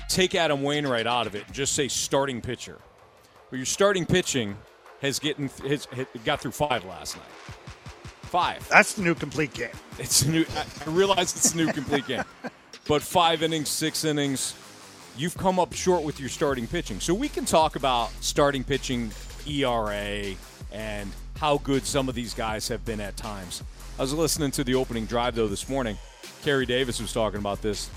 take 0.09 0.35
Adam 0.35 0.63
Wainwright 0.63 1.07
out 1.07 1.27
of 1.27 1.35
it 1.35 1.45
and 1.47 1.55
just 1.55 1.75
say 1.75 1.89
starting 1.89 2.41
pitcher, 2.41 2.79
well, 3.51 3.59
your 3.59 3.67
starting 3.67 4.07
pitching 4.07 4.57
has 5.03 5.19
getting 5.19 5.49
has, 5.67 5.87
has 5.87 6.07
got 6.25 6.41
through 6.41 6.53
five 6.53 6.85
last 6.85 7.17
night. 7.17 7.27
Five. 8.23 8.67
That's 8.69 8.95
the 8.95 9.03
new 9.03 9.15
complete 9.15 9.53
game. 9.53 9.71
It's 9.99 10.23
a 10.23 10.31
new. 10.31 10.45
I 10.55 10.65
I 10.87 10.91
realize 10.91 11.35
it's 11.35 11.53
a 11.53 11.57
new 11.57 11.73
complete 11.73 12.07
game, 12.07 12.23
but 12.87 13.03
five 13.03 13.43
innings, 13.43 13.69
six 13.69 14.05
innings, 14.05 14.55
you've 15.17 15.37
come 15.37 15.59
up 15.59 15.73
short 15.73 16.05
with 16.05 16.21
your 16.21 16.29
starting 16.29 16.67
pitching. 16.67 17.01
So 17.01 17.13
we 17.13 17.29
can 17.29 17.45
talk 17.45 17.77
about 17.77 18.11
starting 18.21 18.63
pitching 18.63 19.11
ERA 19.47 20.35
and 20.71 21.11
how 21.37 21.59
good 21.59 21.85
some 21.85 22.09
of 22.09 22.15
these 22.15 22.35
guys 22.35 22.69
have 22.69 22.85
been 22.85 23.01
at 23.01 23.17
times. 23.17 23.65
I 23.99 24.03
was 24.03 24.15
listening 24.15 24.53
to 24.53 24.65
the 24.65 24.77
opening 24.77 25.07
drive 25.07 25.35
though 25.35 25.49
this 25.49 25.69
morning. 25.69 25.99
Kerry 26.43 26.67
Davis 26.67 27.01
was 27.01 27.13
talking 27.13 27.41
about 27.41 27.63
this. 27.63 27.91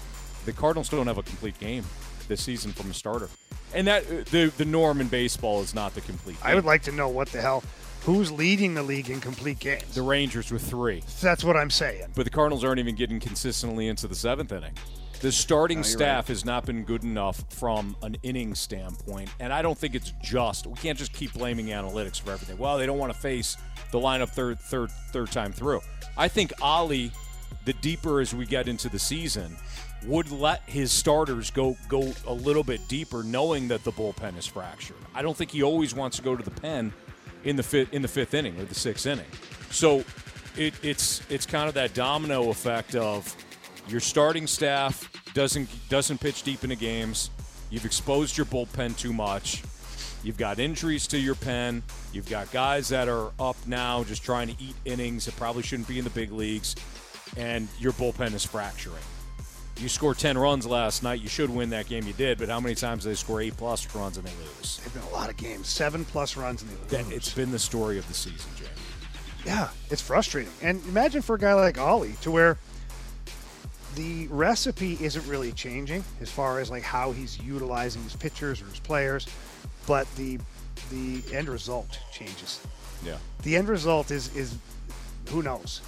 The 0.45 0.51
Cardinals 0.51 0.89
don't 0.89 1.07
have 1.07 1.17
a 1.17 1.23
complete 1.23 1.59
game 1.59 1.85
this 2.27 2.41
season 2.41 2.71
from 2.71 2.91
a 2.91 2.93
starter, 2.93 3.29
and 3.73 3.87
that 3.87 4.03
uh, 4.05 4.23
the 4.31 4.53
the 4.57 4.65
norm 4.65 5.01
in 5.01 5.07
baseball 5.07 5.61
is 5.61 5.73
not 5.73 5.95
the 5.95 6.01
complete. 6.01 6.37
I 6.43 6.55
would 6.55 6.65
like 6.65 6.83
to 6.83 6.91
know 6.91 7.09
what 7.09 7.29
the 7.29 7.41
hell 7.41 7.63
Who's 8.05 8.33
leading 8.33 8.73
the 8.73 8.83
league 8.83 9.09
in 9.09 9.21
complete 9.21 9.59
games? 9.59 9.95
The 9.95 10.01
Rangers 10.01 10.51
with 10.51 10.61
three. 10.61 11.03
That's 11.21 11.41
what 11.41 11.55
I'm 11.55 11.69
saying. 11.69 12.07
But 12.15 12.25
the 12.25 12.31
Cardinals 12.31 12.61
aren't 12.65 12.79
even 12.79 12.95
getting 12.95 13.17
consistently 13.21 13.87
into 13.87 14.09
the 14.09 14.15
seventh 14.15 14.51
inning. 14.51 14.73
The 15.21 15.31
starting 15.31 15.83
staff 15.83 16.27
has 16.27 16.43
not 16.43 16.65
been 16.65 16.83
good 16.83 17.05
enough 17.05 17.45
from 17.49 17.95
an 18.01 18.17
inning 18.23 18.55
standpoint, 18.55 19.29
and 19.39 19.53
I 19.53 19.61
don't 19.61 19.77
think 19.77 19.95
it's 19.95 20.11
just. 20.21 20.67
We 20.67 20.73
can't 20.73 20.97
just 20.97 21.13
keep 21.13 21.31
blaming 21.31 21.67
analytics 21.67 22.19
for 22.19 22.33
everything. 22.33 22.57
Well, 22.57 22.77
they 22.77 22.85
don't 22.85 22.97
want 22.97 23.13
to 23.13 23.17
face 23.17 23.55
the 23.93 23.99
lineup 23.99 24.27
third, 24.27 24.59
third, 24.59 24.91
third 25.13 25.31
time 25.31 25.53
through. 25.53 25.79
I 26.17 26.27
think 26.27 26.51
Ollie, 26.61 27.09
the 27.63 27.71
deeper 27.71 28.19
as 28.19 28.35
we 28.35 28.45
get 28.45 28.67
into 28.67 28.89
the 28.89 28.99
season, 28.99 29.55
would 30.05 30.31
let 30.31 30.61
his 30.63 30.91
starters 30.91 31.51
go 31.51 31.77
go 31.87 32.13
a 32.27 32.33
little 32.33 32.63
bit 32.63 32.87
deeper, 32.87 33.23
knowing 33.23 33.67
that 33.69 33.83
the 33.83 33.91
bullpen 33.91 34.37
is 34.37 34.45
fractured. 34.45 34.97
I 35.13 35.21
don't 35.21 35.35
think 35.35 35.51
he 35.51 35.63
always 35.63 35.93
wants 35.95 36.17
to 36.17 36.23
go 36.23 36.35
to 36.35 36.43
the 36.43 36.51
pen 36.51 36.93
in 37.43 37.55
the 37.55 37.63
fifth 37.63 37.93
in 37.93 38.01
the 38.01 38.07
fifth 38.07 38.33
inning 38.33 38.59
or 38.59 38.65
the 38.65 38.75
sixth 38.75 39.05
inning. 39.05 39.25
So 39.69 40.03
it, 40.57 40.73
it's 40.83 41.21
it's 41.29 41.45
kind 41.45 41.67
of 41.67 41.73
that 41.75 41.93
domino 41.93 42.49
effect 42.49 42.95
of 42.95 43.35
your 43.87 43.99
starting 43.99 44.47
staff 44.47 45.09
doesn't 45.33 45.69
doesn't 45.89 46.19
pitch 46.19 46.43
deep 46.43 46.63
into 46.63 46.75
games. 46.75 47.29
You've 47.69 47.85
exposed 47.85 48.37
your 48.37 48.45
bullpen 48.45 48.97
too 48.97 49.13
much. 49.13 49.63
You've 50.23 50.37
got 50.37 50.59
injuries 50.59 51.07
to 51.07 51.19
your 51.19 51.35
pen. 51.35 51.83
You've 52.13 52.29
got 52.29 52.51
guys 52.51 52.89
that 52.89 53.09
are 53.09 53.31
up 53.39 53.57
now 53.67 54.03
just 54.03 54.23
trying 54.23 54.47
to 54.47 54.63
eat 54.63 54.75
innings 54.85 55.25
that 55.25 55.35
probably 55.35 55.63
shouldn't 55.63 55.87
be 55.87 55.97
in 55.97 56.03
the 56.05 56.11
big 56.11 56.31
leagues, 56.31 56.75
and 57.35 57.67
your 57.79 57.91
bullpen 57.93 58.33
is 58.33 58.45
fracturing. 58.45 59.03
You 59.77 59.89
scored 59.89 60.17
10 60.17 60.37
runs 60.37 60.65
last 60.65 61.03
night. 61.03 61.19
You 61.19 61.27
should 61.27 61.49
win 61.49 61.71
that 61.71 61.87
game. 61.87 62.05
You 62.05 62.13
did, 62.13 62.37
but 62.37 62.47
how 62.47 62.59
many 62.59 62.75
times 62.75 63.03
do 63.03 63.09
they 63.09 63.15
score 63.15 63.41
eight 63.41 63.57
plus 63.57 63.93
runs 63.95 64.17
and 64.17 64.25
they 64.25 64.31
lose? 64.43 64.79
They've 64.83 64.93
been 64.93 65.03
a 65.03 65.15
lot 65.15 65.29
of 65.29 65.37
games, 65.37 65.67
seven 65.67 66.05
plus 66.05 66.37
runs 66.37 66.61
and 66.61 66.71
they 66.71 66.75
lose. 66.75 66.89
That, 67.07 67.15
it's 67.15 67.33
been 67.33 67.51
the 67.51 67.59
story 67.59 67.97
of 67.97 68.07
the 68.07 68.13
season, 68.13 68.51
Jamie. 68.55 68.69
Yeah, 69.45 69.69
it's 69.89 70.01
frustrating. 70.01 70.51
And 70.61 70.81
imagine 70.85 71.21
for 71.21 71.35
a 71.35 71.39
guy 71.39 71.53
like 71.53 71.77
Ollie 71.77 72.13
to 72.21 72.31
where 72.31 72.57
the 73.95 74.27
recipe 74.27 74.97
isn't 75.01 75.25
really 75.27 75.51
changing 75.51 76.03
as 76.21 76.29
far 76.29 76.59
as 76.59 76.69
like 76.69 76.83
how 76.83 77.11
he's 77.11 77.39
utilizing 77.39 78.01
his 78.03 78.15
pitchers 78.15 78.61
or 78.61 78.65
his 78.65 78.79
players, 78.79 79.27
but 79.85 80.13
the 80.15 80.39
the 80.89 81.21
end 81.33 81.49
result 81.49 81.99
changes. 82.11 82.61
Yeah. 83.05 83.17
The 83.43 83.55
end 83.55 83.67
result 83.67 84.11
is 84.11 84.35
is 84.35 84.55
who 85.29 85.43
knows. 85.43 85.81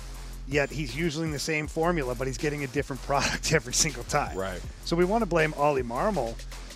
Yet 0.48 0.70
he's 0.70 0.96
using 0.96 1.32
the 1.32 1.40
same 1.40 1.68
formula, 1.68 2.14
but 2.14 2.28
he's 2.28 2.38
getting 2.38 2.64
a 2.64 2.68
different 2.68 3.02
product 3.04 3.54
every 3.54 3.74
single 3.74 4.04
time. 4.04 4.38
Right. 4.38 4.62
So 4.86 4.96
we 4.96 5.06
want 5.06 5.22
to 5.22 5.25
blame 5.25 5.54
Ollie 5.58 5.84
Marmol, 5.84 6.36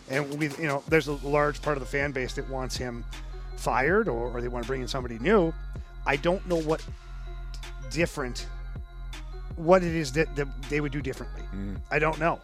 and 0.10 0.38
we 0.40 0.50
you 0.50 0.68
know 0.68 0.84
there's 0.88 1.08
a 1.08 1.14
large 1.14 1.62
part 1.62 1.78
of 1.78 1.82
the 1.82 1.90
fan 1.90 2.12
base 2.12 2.34
that 2.34 2.50
wants 2.50 2.76
him 2.76 3.06
fired 3.58 4.08
or, 4.08 4.32
or 4.32 4.42
they 4.42 4.48
want 4.48 4.64
to 4.64 4.68
bring 4.68 4.82
in 4.82 4.88
somebody 4.88 5.20
new. 5.20 5.54
I 6.06 6.16
don't 6.16 6.46
know 6.48 6.62
what 6.62 6.84
different 7.92 8.48
what 9.60 9.84
it 9.84 9.94
is 9.94 10.14
that, 10.14 10.34
that 10.36 10.48
they 10.70 10.80
would 10.80 10.92
do 10.92 11.02
differently. 11.02 11.44
Mm. 11.54 11.78
I 11.92 12.00
don't 12.00 12.18
know. 12.20 12.40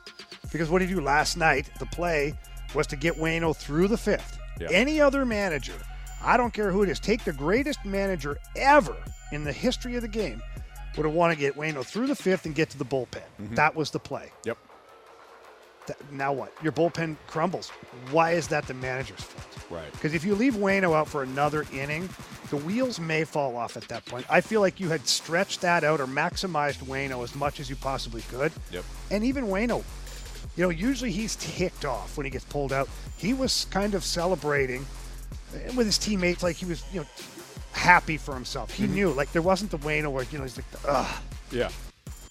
Because 0.51 0.69
what 0.69 0.79
did 0.79 0.89
he 0.89 0.95
do 0.95 1.01
last 1.01 1.37
night? 1.37 1.69
The 1.79 1.85
play 1.85 2.37
was 2.73 2.87
to 2.87 2.95
get 2.95 3.15
Wayno 3.15 3.55
through 3.55 3.87
the 3.87 3.97
fifth. 3.97 4.37
Yeah. 4.59 4.67
Any 4.69 4.99
other 4.99 5.25
manager, 5.25 5.73
I 6.21 6.37
don't 6.37 6.53
care 6.53 6.71
who 6.71 6.83
it 6.83 6.89
is, 6.89 6.99
take 6.99 7.23
the 7.23 7.33
greatest 7.33 7.83
manager 7.85 8.37
ever 8.55 8.95
in 9.31 9.43
the 9.43 9.51
history 9.51 9.95
of 9.95 10.01
the 10.01 10.07
game, 10.07 10.41
would 10.97 11.05
have 11.05 11.15
wanted 11.15 11.35
to 11.35 11.39
get 11.39 11.55
Wayno 11.55 11.85
through 11.85 12.07
the 12.07 12.15
fifth 12.15 12.45
and 12.45 12.55
get 12.55 12.69
to 12.71 12.77
the 12.77 12.85
bullpen. 12.85 13.23
Mm-hmm. 13.41 13.55
That 13.55 13.75
was 13.75 13.91
the 13.91 13.99
play. 13.99 14.31
Yep. 14.45 14.57
Th- 15.87 15.99
now 16.11 16.33
what? 16.33 16.53
Your 16.63 16.71
bullpen 16.71 17.15
crumbles. 17.27 17.69
Why 18.11 18.31
is 18.31 18.47
that 18.47 18.65
the 18.67 18.73
manager's 18.73 19.21
fault? 19.21 19.71
Right. 19.71 19.91
Because 19.91 20.13
if 20.13 20.23
you 20.23 20.35
leave 20.35 20.55
Wayno 20.55 20.95
out 20.95 21.07
for 21.07 21.23
another 21.23 21.65
inning, 21.73 22.09
the 22.49 22.57
wheels 22.57 22.99
may 22.99 23.23
fall 23.23 23.55
off 23.55 23.77
at 23.77 23.87
that 23.87 24.05
point. 24.05 24.25
I 24.29 24.41
feel 24.41 24.61
like 24.61 24.79
you 24.79 24.89
had 24.89 25.07
stretched 25.07 25.61
that 25.61 25.83
out 25.83 25.99
or 25.99 26.07
maximized 26.07 26.83
Wayno 26.83 27.23
as 27.23 27.35
much 27.35 27.59
as 27.59 27.69
you 27.69 27.75
possibly 27.75 28.21
could. 28.23 28.51
Yep. 28.71 28.83
And 29.11 29.23
even 29.23 29.45
Wayno, 29.45 29.83
you 30.55 30.63
know, 30.63 30.69
usually 30.69 31.11
he's 31.11 31.35
ticked 31.35 31.85
off 31.85 32.17
when 32.17 32.25
he 32.25 32.29
gets 32.29 32.45
pulled 32.45 32.71
out. 32.71 32.87
He 33.17 33.33
was 33.33 33.65
kind 33.71 33.93
of 33.93 34.03
celebrating 34.03 34.85
with 35.75 35.85
his 35.85 35.97
teammates, 35.97 36.43
like 36.43 36.55
he 36.55 36.65
was, 36.65 36.83
you 36.93 37.01
know, 37.01 37.05
happy 37.75 38.17
for 38.17 38.33
himself. 38.33 38.71
He 38.71 38.85
mm-hmm. 38.85 38.95
knew, 38.95 39.11
like 39.11 39.31
there 39.31 39.41
wasn't 39.41 39.71
the 39.71 39.77
Wayno 39.77 40.11
where 40.11 40.25
you 40.31 40.37
know 40.37 40.43
he's 40.43 40.57
like, 40.57 40.65
ugh. 40.87 41.21
Yeah. 41.51 41.69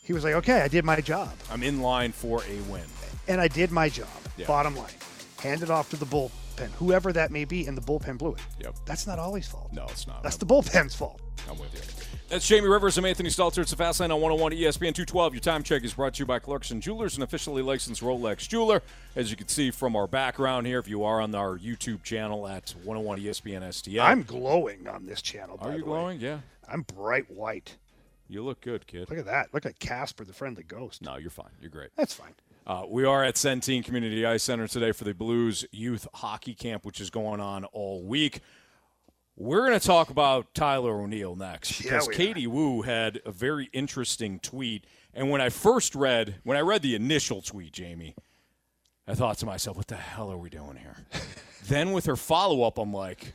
He 0.03 0.13
was 0.13 0.25
like, 0.25 0.35
okay, 0.35 0.61
I 0.61 0.69
did 0.69 0.85
my 0.85 1.01
job 1.01 1.33
I'm 1.51 1.63
in 1.63 1.81
line 1.81 2.13
for 2.13 2.43
a 2.45 2.71
win. 2.71 2.85
and 3.29 3.41
I 3.41 3.49
did 3.49 3.71
my 3.71 3.89
job. 3.89 4.09
Yeah. 4.37 4.47
Bottom 4.47 4.77
line, 4.77 4.91
hand 5.39 5.63
it 5.63 5.71
off 5.71 5.91
to 5.91 5.97
the 5.97 6.07
bullpen, 6.55 6.71
whoever 6.73 7.13
that 7.13 7.31
may 7.31 7.45
be, 7.45 7.67
and 7.67 7.77
the 7.77 7.83
bullpen 7.83 8.19
blew 8.19 8.33
it. 8.33 8.41
Yep. 8.61 8.77
That's 8.87 9.07
not 9.07 9.19
Ollie's 9.19 9.49
fault. 9.49 9.73
No, 9.73 9.85
it's 9.85 10.07
not. 10.07 10.23
That's 10.23 10.37
the 10.37 10.47
bullpen's 10.47 10.95
fault. 10.95 11.21
I'm 11.49 11.59
with 11.59 11.75
you. 11.75 11.81
That's 12.29 12.47
Jamie 12.47 12.69
Rivers. 12.69 12.97
I'm 12.97 13.05
Anthony 13.05 13.29
Stalter. 13.29 13.59
It's 13.59 13.71
the 13.71 13.77
Fast 13.77 14.01
Lane 14.01 14.11
on 14.11 14.21
101 14.21 14.53
ESPN 14.53 14.95
212. 14.95 15.35
Your 15.35 15.41
time 15.41 15.63
check 15.63 15.85
is 15.85 15.95
brought 15.95 16.15
to 16.15 16.21
you 16.21 16.27
by 16.27 16.39
Clarkson 16.39 16.81
Jewelers, 16.81 17.17
an 17.17 17.23
officially 17.23 17.63
licensed 17.63 18.01
Rolex 18.03 18.49
jeweler. 18.49 18.83
As 19.15 19.31
you 19.31 19.37
can 19.37 19.49
see 19.49 19.71
from 19.71 19.95
our 19.95 20.07
background 20.07 20.67
here, 20.67 20.79
if 20.79 20.89
you 20.89 21.05
are 21.05 21.21
on 21.21 21.35
our 21.35 21.59
YouTube 21.59 22.03
channel 22.03 22.49
at 22.49 22.75
101 22.83 23.21
ESPN 23.21 23.63
STL. 23.63 24.03
I'm 24.03 24.23
glowing 24.23 24.89
on 24.89 25.07
this 25.07 25.21
channel. 25.21 25.59
Are 25.61 25.73
you 25.73 25.79
the 25.79 25.85
way. 25.85 25.89
glowing? 25.91 26.21
Yeah. 26.21 26.39
I'm 26.67 26.83
bright 26.83 27.31
white. 27.31 27.77
You 28.27 28.43
look 28.43 28.63
good, 28.63 28.87
kid. 28.87 29.11
Look 29.11 29.19
at 29.19 29.27
that. 29.27 29.53
Look 29.53 29.67
at 29.67 29.79
Casper, 29.79 30.25
the 30.25 30.33
friendly 30.33 30.63
ghost. 30.63 31.03
No, 31.03 31.17
you're 31.17 31.31
fine. 31.31 31.51
You're 31.61 31.71
great. 31.71 31.91
That's 31.95 32.15
fine. 32.15 32.35
Uh, 32.67 32.83
we 32.89 33.05
are 33.05 33.23
at 33.23 33.35
Centene 33.35 33.85
Community 33.85 34.25
Ice 34.25 34.43
Center 34.43 34.67
today 34.67 34.93
for 34.93 35.05
the 35.05 35.13
Blues 35.13 35.67
Youth 35.71 36.09
Hockey 36.15 36.55
Camp, 36.55 36.87
which 36.87 36.99
is 36.99 37.11
going 37.11 37.39
on 37.39 37.67
all 37.67 38.03
week. 38.03 38.41
We're 39.37 39.67
going 39.67 39.79
to 39.79 39.87
talk 39.87 40.09
about 40.09 40.55
Tyler 40.55 41.03
O'Neill 41.03 41.37
next 41.37 41.85
Yeah, 41.85 41.91
because 41.91 42.09
are. 42.09 42.13
Katie 42.13 42.47
Woo 42.47 42.81
had 42.81 43.21
a 43.27 43.33
very 43.33 43.69
interesting 43.75 44.39
tweet. 44.39 44.87
And 45.13 45.29
when 45.29 45.43
I 45.43 45.51
first 45.51 45.95
read, 45.95 46.37
when 46.45 46.57
I 46.57 46.61
read 46.61 46.81
the 46.81 46.95
initial 46.95 47.43
tweet, 47.43 47.75
Jamie, 47.75 48.15
I 49.07 49.15
thought 49.15 49.37
to 49.39 49.47
myself, 49.47 49.77
what 49.77 49.89
the 49.89 49.97
hell 49.97 50.33
are 50.33 50.39
we 50.39 50.49
doing 50.49 50.77
here? 50.77 50.97
then 51.69 51.93
with 51.93 52.07
her 52.07 52.17
follow 52.17 52.63
up, 52.63 52.79
I'm 52.79 52.95
like, 52.95 53.35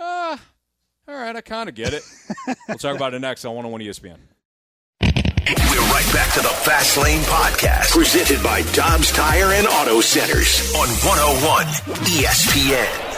ah, 0.00 0.40
all 1.06 1.14
right, 1.14 1.36
I 1.36 1.42
kind 1.42 1.68
of 1.68 1.74
get 1.74 1.92
it. 1.92 2.02
we'll 2.68 2.78
talk 2.78 2.96
about 2.96 3.12
it 3.12 3.18
next 3.18 3.44
on 3.44 3.54
101 3.54 3.82
ESPN. 3.82 4.18
We're 5.58 5.92
right 5.92 6.08
back 6.12 6.32
to 6.34 6.40
the 6.40 6.48
Fast 6.48 6.96
Lane 6.96 7.20
Podcast, 7.22 7.92
presented 7.92 8.42
by 8.42 8.62
Dobbs 8.72 9.12
Tire 9.12 9.52
and 9.52 9.66
Auto 9.66 10.00
Centers 10.00 10.72
on 10.74 10.88
101 10.88 11.66
ESPN. 12.06 13.12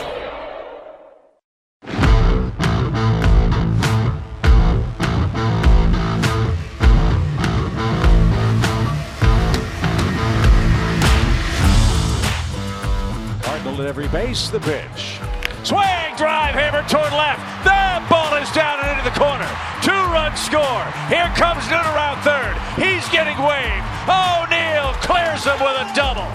At 13.74 13.86
every 13.86 14.06
base, 14.08 14.48
the 14.50 14.60
pitch. 14.60 15.18
Swing, 15.64 16.14
drive, 16.16 16.54
hammer 16.54 16.86
toward 16.88 17.10
left. 17.10 17.42
The 17.64 18.08
ball 18.08 18.34
is 18.36 18.50
down 18.52 18.78
and 18.80 18.98
into 18.98 19.10
the 19.10 19.13
corner. 19.54 19.82
Two 19.82 20.12
run 20.12 20.36
score. 20.36 20.84
Here 21.08 21.30
comes 21.36 21.64
Nooner 21.64 21.94
around 21.94 22.22
third. 22.22 22.54
He's 22.76 23.08
getting 23.10 23.36
waved. 23.38 23.84
O'Neill 24.08 24.92
clears 25.00 25.44
him 25.44 25.58
with 25.60 25.76
a 25.76 25.92
double. 25.94 26.30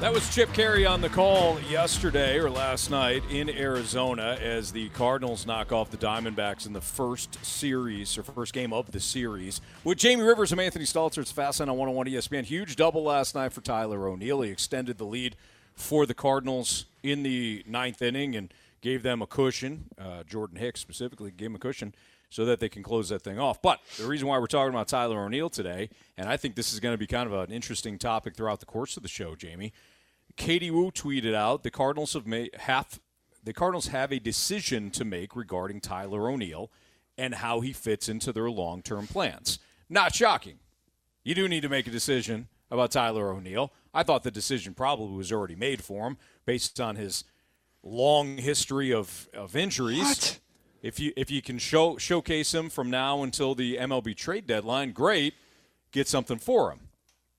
That 0.00 0.12
was 0.12 0.28
Chip 0.34 0.50
Caray 0.50 0.84
on 0.84 1.00
the 1.00 1.08
call 1.08 1.58
yesterday 1.70 2.38
or 2.38 2.50
last 2.50 2.90
night 2.90 3.22
in 3.30 3.48
Arizona 3.48 4.36
as 4.42 4.70
the 4.70 4.90
Cardinals 4.90 5.46
knock 5.46 5.72
off 5.72 5.90
the 5.90 5.96
Diamondbacks 5.96 6.66
in 6.66 6.74
the 6.74 6.82
first 6.82 7.42
series 7.44 8.18
or 8.18 8.22
first 8.22 8.52
game 8.52 8.74
of 8.74 8.92
the 8.92 9.00
series. 9.00 9.62
With 9.84 9.96
Jamie 9.96 10.22
Rivers 10.22 10.52
and 10.52 10.60
Anthony 10.60 10.84
Stalter, 10.84 11.18
it's 11.18 11.32
Fast 11.32 11.60
Lane 11.60 11.70
on 11.70 11.78
101 11.78 12.08
ESPN. 12.08 12.44
Huge 12.44 12.76
double 12.76 13.04
last 13.04 13.34
night 13.34 13.54
for 13.54 13.62
Tyler 13.62 14.06
O'Neill. 14.06 14.42
He 14.42 14.50
extended 14.50 14.98
the 14.98 15.06
lead 15.06 15.34
for 15.74 16.04
the 16.04 16.14
Cardinals 16.14 16.84
in 17.02 17.22
the 17.22 17.64
ninth 17.66 18.02
inning 18.02 18.36
and 18.36 18.52
gave 18.86 19.02
them 19.02 19.20
a 19.20 19.26
cushion. 19.26 19.86
Uh, 19.98 20.22
Jordan 20.22 20.58
Hicks 20.58 20.78
specifically 20.78 21.32
gave 21.32 21.46
him 21.46 21.56
a 21.56 21.58
cushion 21.58 21.92
so 22.30 22.44
that 22.44 22.60
they 22.60 22.68
can 22.68 22.84
close 22.84 23.08
that 23.08 23.20
thing 23.20 23.36
off. 23.36 23.60
But 23.60 23.80
the 23.98 24.06
reason 24.06 24.28
why 24.28 24.38
we're 24.38 24.46
talking 24.46 24.72
about 24.72 24.86
Tyler 24.86 25.18
O'Neill 25.24 25.50
today, 25.50 25.90
and 26.16 26.28
I 26.28 26.36
think 26.36 26.54
this 26.54 26.72
is 26.72 26.78
going 26.78 26.94
to 26.94 26.98
be 26.98 27.08
kind 27.08 27.28
of 27.28 27.32
an 27.32 27.50
interesting 27.50 27.98
topic 27.98 28.36
throughout 28.36 28.60
the 28.60 28.66
course 28.66 28.96
of 28.96 29.02
the 29.02 29.08
show, 29.08 29.34
Jamie. 29.34 29.72
Katie 30.36 30.70
Woo 30.70 30.92
tweeted 30.92 31.34
out 31.34 31.64
the 31.64 31.70
Cardinals 31.70 32.12
have 32.12 32.28
made 32.28 32.50
half 32.54 33.00
the 33.42 33.52
Cardinals 33.52 33.88
have 33.88 34.12
a 34.12 34.20
decision 34.20 34.90
to 34.92 35.04
make 35.04 35.34
regarding 35.34 35.80
Tyler 35.80 36.30
O'Neill 36.30 36.70
and 37.18 37.34
how 37.34 37.60
he 37.60 37.72
fits 37.72 38.08
into 38.08 38.32
their 38.32 38.50
long-term 38.50 39.08
plans. 39.08 39.58
Not 39.88 40.14
shocking. 40.14 40.60
You 41.24 41.34
do 41.34 41.48
need 41.48 41.62
to 41.62 41.68
make 41.68 41.88
a 41.88 41.92
decision 41.92 42.48
about 42.70 42.92
Tyler 42.92 43.32
O'Neill. 43.32 43.72
I 43.92 44.04
thought 44.04 44.22
the 44.22 44.30
decision 44.30 44.74
probably 44.74 45.16
was 45.16 45.32
already 45.32 45.56
made 45.56 45.82
for 45.82 46.06
him 46.06 46.18
based 46.44 46.80
on 46.80 46.94
his 46.94 47.24
long 47.86 48.36
history 48.38 48.92
of, 48.92 49.28
of 49.32 49.56
injuries. 49.56 49.98
What? 50.00 50.40
If 50.82 51.00
you 51.00 51.12
if 51.16 51.30
you 51.30 51.42
can 51.42 51.58
show 51.58 51.96
showcase 51.96 52.54
him 52.54 52.68
from 52.68 52.90
now 52.90 53.22
until 53.22 53.54
the 53.54 53.76
MLB 53.76 54.16
trade 54.16 54.46
deadline, 54.46 54.92
great. 54.92 55.34
Get 55.90 56.06
something 56.06 56.38
for 56.38 56.70
him. 56.70 56.80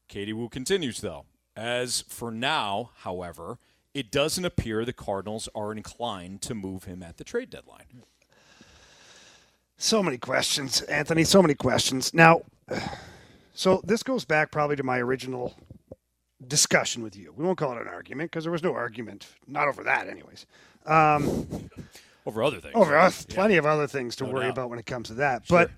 Katie 0.07 0.33
Woo 0.33 0.49
continues 0.49 1.01
though. 1.01 1.25
As 1.55 2.03
for 2.07 2.31
now, 2.31 2.91
however, 2.97 3.57
it 3.93 4.11
doesn't 4.11 4.43
appear 4.45 4.85
the 4.85 4.93
Cardinals 4.93 5.47
are 5.55 5.71
inclined 5.71 6.41
to 6.43 6.55
move 6.55 6.85
him 6.85 7.01
at 7.01 7.17
the 7.17 7.23
trade 7.23 7.49
deadline. 7.49 8.03
So 9.77 10.01
many 10.01 10.17
questions, 10.17 10.81
Anthony. 10.81 11.23
So 11.23 11.41
many 11.41 11.55
questions. 11.55 12.13
Now, 12.13 12.41
so 13.53 13.81
this 13.83 14.03
goes 14.03 14.25
back 14.25 14.51
probably 14.51 14.75
to 14.75 14.83
my 14.83 14.99
original 14.99 15.55
discussion 16.45 17.01
with 17.03 17.15
you. 17.15 17.33
We 17.35 17.43
won't 17.45 17.57
call 17.57 17.73
it 17.73 17.81
an 17.81 17.87
argument 17.87 18.31
because 18.31 18.43
there 18.43 18.51
was 18.51 18.63
no 18.63 18.73
argument, 18.73 19.27
not 19.47 19.67
over 19.67 19.83
that, 19.83 20.07
anyways. 20.07 20.45
Um, 20.85 21.69
over 22.25 22.43
other 22.43 22.59
things. 22.59 22.75
Over 22.75 22.97
us, 22.97 23.25
plenty 23.25 23.57
of 23.57 23.65
other 23.65 23.87
things 23.87 24.15
to 24.17 24.25
No 24.25 24.31
worry 24.33 24.43
doubt. 24.45 24.51
about 24.51 24.69
when 24.69 24.79
it 24.79 24.85
comes 24.85 25.07
to 25.07 25.15
that. 25.15 25.43
But 25.49 25.71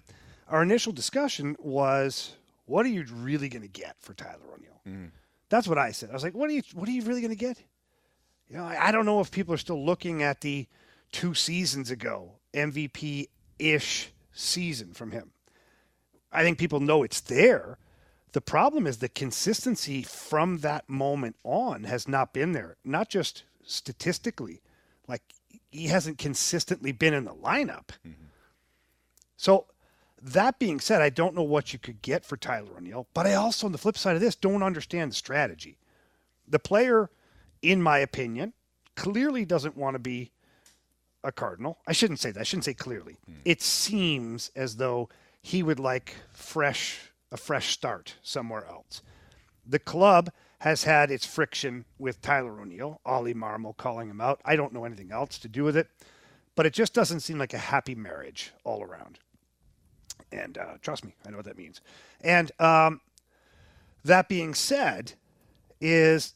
our 0.50 0.62
initial 0.62 0.92
discussion 0.92 1.56
was, 1.60 2.34
what 2.66 2.86
are 2.86 2.90
you 2.90 3.06
really 3.14 3.50
going 3.50 3.62
to 3.62 3.68
get 3.68 3.96
for 4.00 4.14
Tyler 4.14 4.40
O'Neill? 4.54 4.82
Mm-hmm. 4.88 5.06
That's 5.50 5.68
what 5.68 5.78
I 5.78 5.92
said. 5.92 6.10
I 6.10 6.14
was 6.14 6.24
like, 6.24 6.36
what 6.36 6.50
are 6.50 6.54
you, 6.54 6.62
what 6.74 6.88
are 6.90 6.92
you 6.92 7.04
really 7.04 7.22
going 7.22 7.32
to 7.32 7.38
get? 7.38 7.58
You 8.50 8.58
know, 8.58 8.64
I, 8.64 8.88
I 8.88 8.92
don't 8.92 9.06
know 9.06 9.20
if 9.20 9.32
people 9.32 9.54
are 9.54 9.58
still 9.58 9.84
looking 9.84 10.22
at 10.24 10.42
the 10.42 10.68
two 11.12 11.34
seasons 11.34 11.90
ago 11.92 12.34
MVP 12.54 13.28
ish 13.58 14.12
season 14.32 14.94
from 14.94 15.12
him. 15.12 15.32
I 16.32 16.44
think 16.44 16.58
people 16.60 16.80
know 16.80 17.02
it's 17.04 17.22
there. 17.22 17.78
The 18.32 18.42
problem 18.42 18.86
is 18.86 18.98
the 18.98 19.10
consistency 19.10 20.04
from 20.04 20.60
that 20.60 20.88
moment 20.88 21.36
on 21.44 21.84
has 21.86 22.08
not 22.08 22.34
been 22.34 22.52
there, 22.52 22.78
not 22.84 23.10
just 23.10 23.44
statistically. 23.64 24.62
Like 25.08 25.24
he 25.72 25.88
hasn't 25.88 26.18
consistently 26.18 26.92
been 26.92 27.14
in 27.14 27.26
the 27.26 27.34
lineup. 27.34 27.90
Mm-hmm. 28.06 28.26
So 29.38 29.66
that 30.22 30.60
being 30.60 30.80
said, 30.80 31.02
I 31.02 31.10
don't 31.10 31.36
know 31.36 31.44
what 31.44 31.74
you 31.74 31.80
could 31.80 32.02
get 32.02 32.26
for 32.26 32.38
Tyler 32.38 32.78
O'Neill, 32.78 33.08
but 33.14 33.26
I 33.26 33.34
also, 33.34 33.66
on 33.66 33.72
the 33.72 33.78
flip 33.78 33.98
side 33.98 34.16
of 34.16 34.22
this, 34.22 34.36
don't 34.36 34.64
understand 34.64 35.12
the 35.12 35.16
strategy. 35.16 35.78
The 36.48 36.60
player, 36.60 37.10
in 37.62 37.82
my 37.82 38.00
opinion, 38.00 38.54
clearly 38.96 39.46
doesn't 39.46 39.78
want 39.78 39.96
to 39.96 40.00
be 40.00 40.32
a 41.24 41.32
Cardinal. 41.32 41.80
I 41.88 41.94
shouldn't 41.94 42.20
say 42.20 42.32
that. 42.32 42.40
I 42.40 42.44
shouldn't 42.44 42.66
say 42.66 42.74
clearly. 42.74 43.18
Hmm. 43.26 43.36
It 43.46 43.62
seems 43.62 44.52
as 44.56 44.76
though 44.76 45.10
he 45.42 45.64
would 45.64 45.80
like 45.80 46.16
fresh 46.32 47.09
a 47.32 47.38
fresh 47.38 47.70
start 47.70 48.16
somewhere 48.22 48.66
else. 48.66 49.02
The 49.66 49.80
club 49.80 50.32
has 50.60 50.84
had 50.84 51.12
its 51.12 51.26
friction 51.26 51.86
with 51.98 52.22
Tyler 52.22 52.60
O'Neill, 52.60 53.00
Ollie 53.06 53.34
Marmol 53.34 53.78
calling 53.78 54.10
him 54.10 54.20
out. 54.20 54.42
I 54.44 54.56
don't 54.56 54.74
know 54.74 54.86
anything 54.86 55.12
else 55.12 55.38
to 55.40 55.48
do 55.48 55.64
with 55.64 55.78
it, 55.78 55.88
but 56.56 56.66
it 56.66 56.74
just 56.74 56.94
doesn't 56.94 57.22
seem 57.22 57.38
like 57.38 57.54
a 57.54 57.60
happy 57.60 57.96
marriage 57.96 58.52
all 58.64 58.84
around. 58.84 59.20
And 60.32 60.58
uh, 60.58 60.74
trust 60.82 61.06
me, 61.06 61.16
I 61.26 61.30
know 61.30 61.38
what 61.38 61.46
that 61.46 61.58
means. 61.58 61.82
And 62.22 62.52
um, 62.60 63.02
that 64.04 64.28
being 64.28 64.54
said, 64.54 65.14
is 65.82 66.34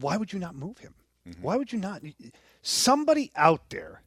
why 0.00 0.16
would 0.16 0.32
you 0.32 0.38
not 0.38 0.54
move 0.54 0.78
him? 0.78 0.94
Why 1.40 1.56
would 1.56 1.72
you 1.72 1.78
not? 1.78 2.02
Somebody 2.62 3.30
out 3.36 3.68
there 3.70 4.02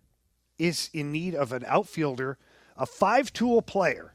is 0.58 0.89
in 0.93 1.12
need 1.12 1.36
of 1.36 1.51
an 1.51 1.63
outfielder, 1.67 2.38
a 2.75 2.86
five 2.86 3.31
tool 3.31 3.62
player. 3.62 4.13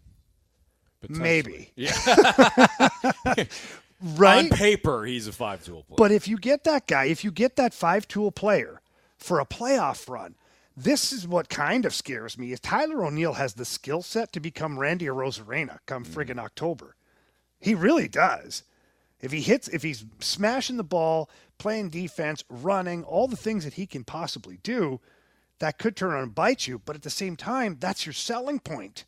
Maybe. 1.08 1.72
Yeah. 1.76 2.66
Right? 4.00 4.50
On 4.50 4.56
paper, 4.56 5.04
he's 5.04 5.26
a 5.26 5.32
five 5.32 5.64
tool 5.64 5.82
player. 5.84 5.96
But 5.96 6.12
if 6.12 6.28
you 6.28 6.36
get 6.36 6.64
that 6.64 6.86
guy, 6.86 7.06
if 7.06 7.24
you 7.24 7.30
get 7.30 7.56
that 7.56 7.72
five 7.72 8.06
tool 8.06 8.30
player 8.30 8.82
for 9.16 9.40
a 9.40 9.46
playoff 9.46 10.08
run, 10.08 10.34
this 10.76 11.12
is 11.12 11.26
what 11.26 11.48
kind 11.48 11.86
of 11.86 11.94
scares 11.94 12.36
me 12.36 12.52
is 12.52 12.60
Tyler 12.60 13.04
O'Neill 13.04 13.32
has 13.34 13.54
the 13.54 13.64
skill 13.64 14.02
set 14.02 14.32
to 14.32 14.40
become 14.40 14.78
Randy 14.78 15.06
Arozarena 15.06 15.78
come 15.86 16.04
mm. 16.04 16.08
friggin' 16.08 16.38
October. 16.38 16.96
He 17.58 17.74
really 17.74 18.08
does. 18.08 18.64
If 19.22 19.32
he 19.32 19.40
hits, 19.40 19.68
if 19.68 19.82
he's 19.82 20.04
smashing 20.20 20.76
the 20.76 20.84
ball, 20.84 21.30
playing 21.56 21.88
defense, 21.88 22.44
running, 22.50 23.02
all 23.02 23.26
the 23.26 23.36
things 23.36 23.64
that 23.64 23.74
he 23.74 23.86
can 23.86 24.04
possibly 24.04 24.58
do, 24.62 25.00
that 25.58 25.78
could 25.78 25.96
turn 25.96 26.12
on 26.12 26.22
and 26.22 26.34
bite 26.34 26.66
you. 26.66 26.78
But 26.84 26.96
at 26.96 27.02
the 27.02 27.08
same 27.08 27.34
time, 27.34 27.78
that's 27.80 28.04
your 28.04 28.12
selling 28.12 28.60
point. 28.60 29.06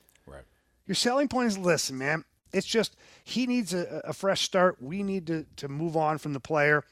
Your 0.89 0.95
selling 0.95 1.29
point 1.29 1.49
is 1.49 1.59
listen, 1.59 1.99
man. 1.99 2.25
It's 2.53 2.67
just 2.67 2.97
he 3.23 3.47
needs 3.47 3.75
a, 3.75 4.01
a 4.05 4.13
fresh 4.15 4.41
start. 4.41 4.83
We 4.83 5.03
need 5.03 5.27
to, 5.27 5.47
to 5.57 5.69
move 5.69 5.97
on 5.97 6.19
from 6.19 6.33
the 6.33 6.41
player. 6.41 6.83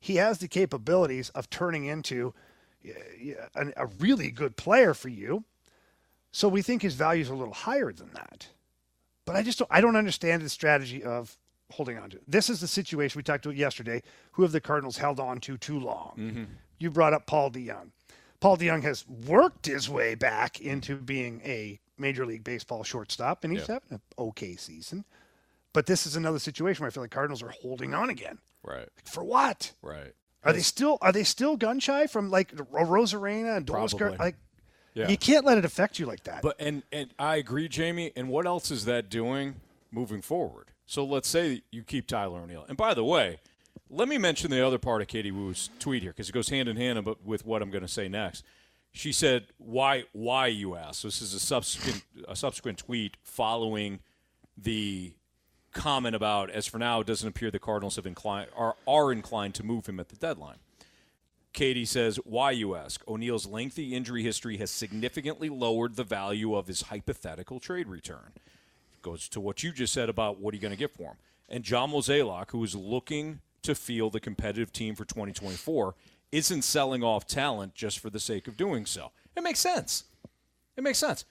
He 0.00 0.16
has 0.16 0.38
the 0.38 0.48
capabilities 0.48 1.30
of 1.30 1.48
turning 1.48 1.84
into 1.84 2.34
a, 3.54 3.72
a 3.76 3.86
really 3.98 4.30
good 4.30 4.56
player 4.56 4.92
for 4.92 5.08
you. 5.08 5.44
So 6.32 6.48
we 6.48 6.62
think 6.62 6.82
his 6.82 6.94
value 6.94 7.22
is 7.22 7.30
a 7.30 7.34
little 7.34 7.54
higher 7.54 7.92
than 7.92 8.10
that. 8.14 8.48
But 9.24 9.36
I 9.36 9.42
just 9.42 9.60
don't, 9.60 9.70
I 9.70 9.80
don't 9.80 9.96
understand 9.96 10.42
the 10.42 10.48
strategy 10.48 11.02
of 11.02 11.38
holding 11.70 11.96
on 11.96 12.10
to. 12.10 12.16
it. 12.16 12.24
This 12.26 12.50
is 12.50 12.60
the 12.60 12.66
situation 12.66 13.18
we 13.18 13.22
talked 13.22 13.46
about 13.46 13.56
yesterday. 13.56 14.02
Who 14.32 14.42
have 14.42 14.52
the 14.52 14.60
Cardinals 14.60 14.98
held 14.98 15.20
on 15.20 15.38
to 15.40 15.56
too 15.56 15.78
long? 15.78 16.14
Mm-hmm. 16.18 16.44
You 16.78 16.90
brought 16.90 17.14
up 17.14 17.26
Paul 17.26 17.52
DeJong. 17.52 17.90
Paul 18.40 18.56
DeJong 18.56 18.82
has 18.82 19.06
worked 19.08 19.66
his 19.66 19.88
way 19.88 20.16
back 20.16 20.60
into 20.60 20.96
being 20.96 21.40
a 21.44 21.78
Major 21.98 22.26
League 22.26 22.44
Baseball 22.44 22.82
shortstop, 22.84 23.44
and 23.44 23.52
he's 23.52 23.68
Yeah. 23.68 23.74
having 23.74 23.88
an 23.92 24.00
okay 24.18 24.56
season. 24.56 25.04
But 25.72 25.86
this 25.86 26.06
is 26.06 26.16
another 26.16 26.38
situation 26.38 26.82
where 26.82 26.88
I 26.88 26.90
feel 26.90 27.02
like 27.02 27.10
Cardinals 27.10 27.42
are 27.42 27.48
holding 27.50 27.94
on 27.94 28.10
again. 28.10 28.38
Right. 28.62 28.88
For 29.04 29.24
what? 29.24 29.72
Right. 29.82 30.14
Are 30.44 30.52
they 30.52 30.60
still 30.60 30.98
are 31.00 31.10
they 31.12 31.24
still 31.24 31.56
gun 31.56 31.80
shy 31.80 32.06
from 32.06 32.30
like 32.30 32.52
Ro- 32.70 32.84
Rosarena 32.84 33.56
and 33.56 33.64
Doris? 33.66 33.94
Like 33.94 34.36
Yeah. 34.92 35.08
you 35.08 35.16
can't 35.16 35.44
let 35.44 35.56
it 35.58 35.64
affect 35.64 35.98
you 35.98 36.06
like 36.06 36.24
that. 36.24 36.42
But 36.42 36.56
and 36.60 36.82
and 36.92 37.12
I 37.18 37.36
agree, 37.36 37.66
Jamie. 37.68 38.12
And 38.14 38.28
what 38.28 38.46
else 38.46 38.70
is 38.70 38.84
that 38.84 39.08
doing 39.08 39.60
moving 39.90 40.20
forward? 40.22 40.68
So 40.86 41.04
let's 41.04 41.28
say 41.28 41.62
you 41.70 41.82
keep 41.82 42.06
Tyler 42.06 42.40
O'Neill. 42.40 42.66
And 42.68 42.76
by 42.76 42.92
the 42.92 43.04
way, 43.04 43.40
let 43.88 44.06
me 44.06 44.18
mention 44.18 44.50
the 44.50 44.64
other 44.64 44.78
part 44.78 45.00
of 45.00 45.08
Katie 45.08 45.30
Woo's 45.30 45.70
tweet 45.78 46.02
here 46.02 46.12
because 46.12 46.28
it 46.28 46.32
goes 46.32 46.50
hand 46.50 46.68
in 46.68 46.76
hand 46.76 47.06
with 47.24 47.46
what 47.46 47.62
I'm 47.62 47.70
going 47.70 47.82
to 47.82 47.88
say 47.88 48.06
next. 48.08 48.44
She 48.94 49.12
said, 49.12 49.48
"Why? 49.58 50.04
Why?" 50.12 50.46
You 50.46 50.76
asked. 50.76 51.02
This 51.02 51.20
is 51.20 51.34
a 51.34 51.40
subsequent 51.40 52.04
a 52.26 52.36
subsequent 52.36 52.78
tweet 52.78 53.16
following 53.22 54.00
the 54.56 55.12
comment 55.72 56.14
about 56.14 56.48
as 56.50 56.68
for 56.68 56.78
now 56.78 57.00
it 57.00 57.06
doesn't 57.06 57.28
appear 57.28 57.50
the 57.50 57.58
Cardinals 57.58 57.96
have 57.96 58.06
inclined 58.06 58.48
are 58.56 58.76
are 58.86 59.10
inclined 59.10 59.54
to 59.56 59.64
move 59.64 59.86
him 59.86 59.98
at 60.00 60.08
the 60.08 60.16
deadline. 60.16 60.58
Katie 61.54 61.84
says, 61.84 62.16
Why, 62.24 62.50
you 62.50 62.74
ask? 62.74 63.06
O'Neill's 63.08 63.46
lengthy 63.46 63.94
injury 63.94 64.22
history 64.22 64.58
has 64.58 64.70
significantly 64.70 65.48
lowered 65.48 65.96
the 65.96 66.04
value 66.04 66.54
of 66.54 66.66
his 66.66 66.82
hypothetical 66.82 67.60
trade 67.60 67.86
return. 67.86 68.32
Goes 69.02 69.28
to 69.28 69.40
what 69.40 69.62
you 69.62 69.72
just 69.72 69.92
said 69.92 70.08
about 70.08 70.40
what 70.40 70.52
are 70.52 70.56
you 70.56 70.60
going 70.60 70.72
to 70.74 70.78
get 70.78 70.90
for 70.90 71.10
him. 71.10 71.16
And 71.48 71.62
John 71.62 71.92
Mozeliak, 71.92 72.50
who 72.50 72.62
is 72.64 72.74
looking 72.74 73.40
to 73.62 73.74
field 73.74 74.12
the 74.12 74.20
competitive 74.20 74.72
team 74.72 74.94
for 74.94 75.04
2024, 75.04 75.94
isn't 76.34 76.62
selling 76.62 77.02
off 77.04 77.26
talent 77.26 77.74
just 77.74 77.98
for 78.00 78.10
the 78.10 78.20
sake 78.20 78.48
of 78.48 78.56
doing 78.56 78.86
so. 78.86 79.12
It 79.36 79.42
makes 79.42 79.60
sense. 79.60 80.04
It 80.76 80.82
makes 80.82 80.98
sense. 80.98 81.24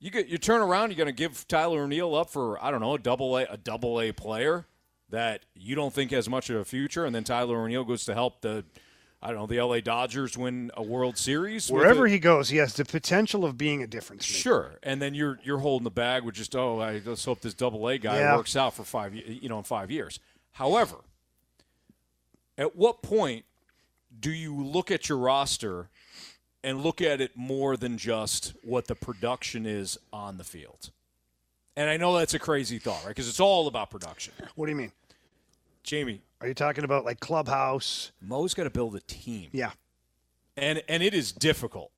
You 0.00 0.10
get 0.10 0.28
you 0.28 0.38
turn 0.38 0.60
around, 0.60 0.90
you're 0.90 0.96
going 0.96 1.06
to 1.06 1.12
give 1.12 1.46
Tyler 1.48 1.82
O'Neill 1.82 2.14
up 2.14 2.30
for 2.30 2.62
I 2.64 2.70
don't 2.70 2.80
know 2.80 2.94
a 2.94 2.98
double 2.98 3.36
A 3.36 3.44
a 3.44 3.56
double 3.56 4.00
A 4.00 4.12
player 4.12 4.66
that 5.10 5.44
you 5.54 5.74
don't 5.74 5.92
think 5.92 6.10
has 6.12 6.28
much 6.28 6.50
of 6.50 6.56
a 6.56 6.64
future, 6.64 7.04
and 7.04 7.14
then 7.14 7.24
Tyler 7.24 7.62
O'Neill 7.62 7.84
goes 7.84 8.04
to 8.06 8.14
help 8.14 8.40
the 8.40 8.64
I 9.20 9.28
don't 9.28 9.36
know 9.36 9.46
the 9.46 9.60
LA 9.60 9.80
Dodgers 9.80 10.38
win 10.38 10.70
a 10.76 10.82
World 10.82 11.18
Series. 11.18 11.68
Wherever 11.70 12.06
he 12.06 12.18
goes, 12.20 12.50
he 12.50 12.58
has 12.58 12.74
the 12.74 12.84
potential 12.84 13.44
of 13.44 13.58
being 13.58 13.82
a 13.82 13.86
difference 13.88 14.22
maker. 14.30 14.38
Sure, 14.40 14.70
and 14.84 15.02
then 15.02 15.14
you're 15.14 15.40
you're 15.42 15.58
holding 15.58 15.84
the 15.84 15.90
bag 15.90 16.22
with 16.22 16.36
just 16.36 16.54
oh, 16.54 16.78
I, 16.80 17.02
let's 17.04 17.24
hope 17.24 17.40
this 17.40 17.54
double 17.54 17.88
A 17.88 17.98
guy 17.98 18.18
Yeah. 18.20 18.36
works 18.36 18.54
out 18.54 18.74
for 18.74 18.84
five, 18.84 19.14
you 19.14 19.48
know, 19.48 19.58
in 19.58 19.64
five 19.64 19.90
years. 19.90 20.20
However, 20.52 20.96
at 22.56 22.76
what 22.76 23.02
point 23.02 23.44
do 24.18 24.30
you 24.30 24.54
look 24.64 24.90
at 24.90 25.08
your 25.08 25.18
roster 25.18 25.88
and 26.64 26.82
look 26.82 27.00
at 27.00 27.20
it 27.20 27.32
more 27.36 27.76
than 27.76 27.98
just 27.98 28.54
what 28.62 28.86
the 28.86 28.94
production 28.94 29.66
is 29.66 29.98
on 30.12 30.38
the 30.38 30.44
field? 30.44 30.90
And 31.76 31.88
I 31.88 31.96
know 31.96 32.16
that's 32.18 32.34
a 32.34 32.38
crazy 32.38 32.78
thought, 32.78 33.00
right? 33.04 33.10
Because 33.10 33.28
it's 33.28 33.38
all 33.40 33.68
about 33.68 33.90
production. 33.90 34.32
What 34.56 34.66
do 34.66 34.72
you 34.72 34.76
mean? 34.76 34.92
Jamie, 35.84 36.20
Are 36.40 36.48
you 36.48 36.54
talking 36.54 36.84
about 36.84 37.04
like 37.04 37.20
clubhouse? 37.20 38.10
Mo's 38.20 38.52
got 38.54 38.64
to 38.64 38.70
build 38.70 38.96
a 38.96 39.00
team. 39.00 39.48
Yeah. 39.52 39.70
and 40.56 40.82
and 40.88 41.02
it 41.02 41.14
is 41.14 41.30
difficult. 41.32 41.90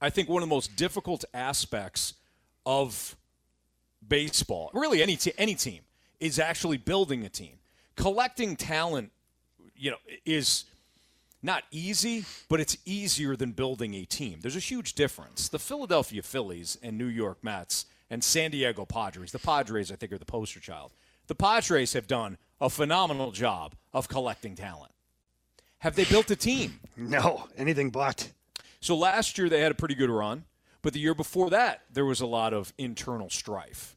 I 0.00 0.10
think 0.10 0.28
one 0.28 0.42
of 0.42 0.48
the 0.48 0.54
most 0.54 0.76
difficult 0.76 1.24
aspects 1.32 2.14
of 2.66 3.16
baseball, 4.06 4.70
really 4.74 5.02
any 5.02 5.16
te- 5.16 5.32
any 5.38 5.54
team, 5.54 5.82
is 6.18 6.38
actually 6.38 6.76
building 6.78 7.24
a 7.24 7.28
team. 7.28 7.58
Collecting 7.96 8.56
talent, 8.56 9.12
you 9.76 9.90
know, 9.90 9.96
is 10.24 10.64
not 11.42 11.64
easy, 11.70 12.24
but 12.48 12.60
it's 12.60 12.76
easier 12.84 13.36
than 13.36 13.52
building 13.52 13.94
a 13.94 14.04
team. 14.04 14.40
There's 14.40 14.56
a 14.56 14.60
huge 14.60 14.94
difference. 14.94 15.48
The 15.48 15.58
Philadelphia 15.58 16.22
Phillies 16.22 16.76
and 16.82 16.98
New 16.98 17.06
York 17.06 17.38
Mets 17.42 17.86
and 18.10 18.22
San 18.22 18.50
Diego 18.50 18.84
Padres. 18.84 19.32
The 19.32 19.38
Padres, 19.38 19.90
I 19.90 19.96
think, 19.96 20.12
are 20.12 20.18
the 20.18 20.24
poster 20.24 20.60
child. 20.60 20.92
The 21.28 21.34
Padres 21.34 21.92
have 21.94 22.06
done 22.06 22.38
a 22.60 22.68
phenomenal 22.68 23.30
job 23.30 23.74
of 23.92 24.08
collecting 24.08 24.54
talent. 24.54 24.92
Have 25.78 25.94
they 25.96 26.04
built 26.04 26.30
a 26.30 26.36
team? 26.36 26.80
No, 26.96 27.48
anything 27.56 27.88
but. 27.88 28.30
So 28.80 28.94
last 28.94 29.38
year 29.38 29.48
they 29.48 29.60
had 29.60 29.72
a 29.72 29.74
pretty 29.74 29.94
good 29.94 30.10
run, 30.10 30.44
but 30.82 30.92
the 30.92 31.00
year 31.00 31.14
before 31.14 31.48
that 31.48 31.82
there 31.90 32.04
was 32.04 32.20
a 32.20 32.26
lot 32.26 32.52
of 32.52 32.74
internal 32.76 33.30
strife. 33.30 33.96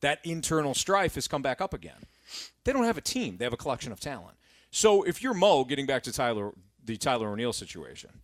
That 0.00 0.20
internal 0.24 0.72
strife 0.72 1.16
has 1.16 1.28
come 1.28 1.42
back 1.42 1.60
up 1.60 1.74
again. 1.74 2.04
They 2.64 2.72
don't 2.72 2.84
have 2.84 2.96
a 2.96 3.02
team; 3.02 3.36
they 3.36 3.44
have 3.44 3.52
a 3.52 3.58
collection 3.58 3.92
of 3.92 4.00
talent. 4.00 4.38
So 4.70 5.02
if 5.02 5.22
you're 5.22 5.34
Mo, 5.34 5.64
getting 5.64 5.84
back 5.84 6.04
to 6.04 6.12
Tyler 6.12 6.52
the 6.88 6.96
Tyler 6.96 7.28
O'Neill 7.28 7.52
situation, 7.52 8.22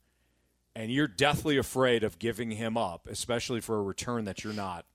and 0.75 0.91
you're 0.91 1.07
deathly 1.07 1.59
afraid 1.59 2.03
of 2.03 2.19
giving 2.19 2.53
him 2.53 2.79
up, 2.79 3.07
especially 3.07 3.61
for 3.61 3.77
a 3.77 3.83
return 3.83 4.25
that 4.25 4.43
you're 4.43 4.55
not 4.55 4.87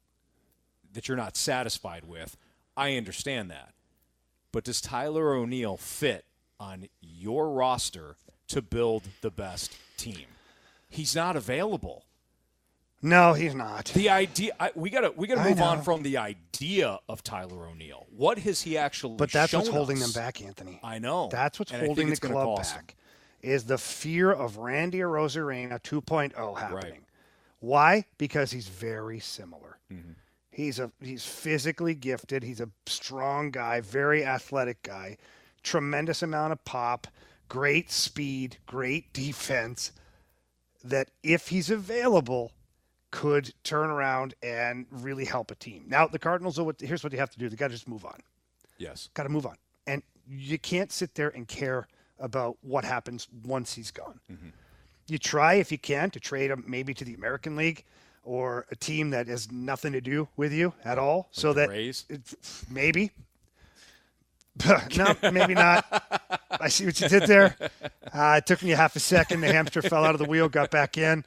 that 0.92 1.08
you're 1.08 1.16
not 1.16 1.38
satisfied 1.38 2.04
with, 2.04 2.36
I 2.76 2.96
understand 2.98 3.52
that. 3.52 3.74
But 4.52 4.64
does 4.64 4.82
Tyler 4.82 5.36
O'Neill 5.36 5.78
fit 5.78 6.26
on 6.60 6.88
your 7.00 7.52
roster 7.52 8.16
to 8.48 8.64
build 8.64 9.04
the 9.22 9.30
best 9.30 9.78
team? 9.98 10.26
He's 10.90 11.16
not 11.16 11.36
available. 11.36 12.06
No, 13.04 13.34
he's 13.34 13.54
not. 13.54 13.86
The 13.94 14.10
idea 14.10 14.52
I, 14.60 14.72
we 14.74 14.90
got 14.90 15.02
to 15.02 15.14
we 15.16 15.28
got 15.28 15.36
to 15.36 15.42
I 15.42 15.50
move 15.50 15.62
on 15.62 15.84
from 15.84 16.02
the 16.02 16.18
idea 16.18 17.00
of 17.08 17.24
Tyler 17.24 17.68
O'Neill. 17.68 18.08
What 18.10 18.40
has 18.40 18.64
he 18.64 18.78
actually 18.80 19.16
But 19.18 19.32
that's 19.32 19.54
what's 19.54 19.70
holding 19.70 19.98
us? 19.98 20.12
them 20.12 20.22
back, 20.22 20.42
Anthony. 20.42 20.80
I 20.84 20.98
know. 20.98 21.30
That's 21.32 21.60
what's 21.60 21.72
And 21.72 21.86
holding 21.86 22.10
the 22.10 22.18
club 22.18 22.58
back. 22.58 22.96
Is 23.42 23.66
the 23.66 23.78
fear 23.78 24.32
of 24.32 24.58
Randy 24.58 25.00
Arozarena 25.00 25.82
2.0 25.82 26.58
happening? 26.58 26.92
Right. 26.92 27.04
Why? 27.60 28.06
Because 28.18 28.52
he's 28.52 28.68
very 28.68 29.20
similar. 29.20 29.78
Mm-hmm. 29.92 30.12
He's 30.52 30.80
a 30.80 30.92
he's 31.02 31.26
physically 31.26 31.96
gifted. 31.96 32.44
He's 32.44 32.60
a 32.60 32.70
strong 32.86 33.52
guy, 33.52 33.80
very 33.82 34.26
athletic 34.26 34.84
guy, 34.84 35.18
tremendous 35.64 36.22
amount 36.22 36.52
of 36.52 36.64
pop, 36.66 37.08
great 37.48 37.92
speed, 37.92 38.58
great 38.66 39.14
defense. 39.14 39.92
That 40.84 41.12
if 41.24 41.50
he's 41.50 41.70
available, 41.70 42.52
could 43.12 43.54
turn 43.64 43.90
around 43.90 44.34
and 44.44 44.86
really 44.92 45.26
help 45.26 45.52
a 45.52 45.56
team. 45.56 45.86
Now 45.88 46.08
the 46.08 46.20
Cardinals 46.20 46.60
are 46.60 46.64
what 46.64 46.80
here's 46.82 47.04
what 47.04 47.14
you 47.14 47.20
have 47.20 47.32
to 47.32 47.40
do. 47.40 47.50
They 47.50 47.56
got 47.56 47.68
to 47.68 47.74
just 47.74 47.88
move 47.88 48.06
on 48.06 48.20
Yes. 48.78 49.10
got 49.14 49.24
to 49.24 49.30
move 49.30 49.46
on. 49.46 49.56
And 49.88 50.04
you 50.28 50.60
can't 50.60 50.92
sit 50.92 51.16
there 51.16 51.30
and 51.30 51.48
care 51.48 51.88
about 52.20 52.58
what 52.62 52.84
happens 52.86 53.28
once 53.46 53.74
he's 53.74 53.92
gone. 53.92 54.20
You 55.08 55.18
try, 55.18 55.56
if 55.56 55.72
you 55.72 55.78
can, 55.78 56.12
to 56.12 56.20
trade 56.20 56.52
him 56.52 56.64
maybe 56.68 56.94
to 56.94 57.04
the 57.06 57.14
American 57.16 57.56
League 57.56 57.84
or 58.24 58.66
a 58.70 58.76
team 58.76 59.10
that 59.12 59.28
has 59.28 59.52
nothing 59.52 59.94
to 59.94 60.02
do 60.02 60.28
with 60.38 60.54
you 60.54 60.74
at 60.86 61.00
all. 61.00 61.30
so 61.32 61.52
the 61.54 61.62
that 61.62 61.70
Rays? 61.70 62.06
it, 62.10 62.22
maybe. 62.70 63.12
no, 64.98 65.16
maybe 65.32 65.54
not. 65.54 65.86
I 66.52 66.68
see 66.68 66.86
what 66.86 67.00
you 67.00 67.08
did 67.08 67.24
there. 67.24 67.56
Uh, 68.14 68.36
it 68.38 68.46
took 68.46 68.62
me 68.62 68.72
half 68.72 68.96
a 68.96 69.00
second. 69.00 69.40
The 69.42 69.52
hamster 69.52 69.82
fell 69.82 70.04
out 70.04 70.16
of 70.16 70.20
the 70.20 70.26
wheel, 70.26 70.50
got 70.50 70.70
back 70.70 70.98
in. 70.98 71.24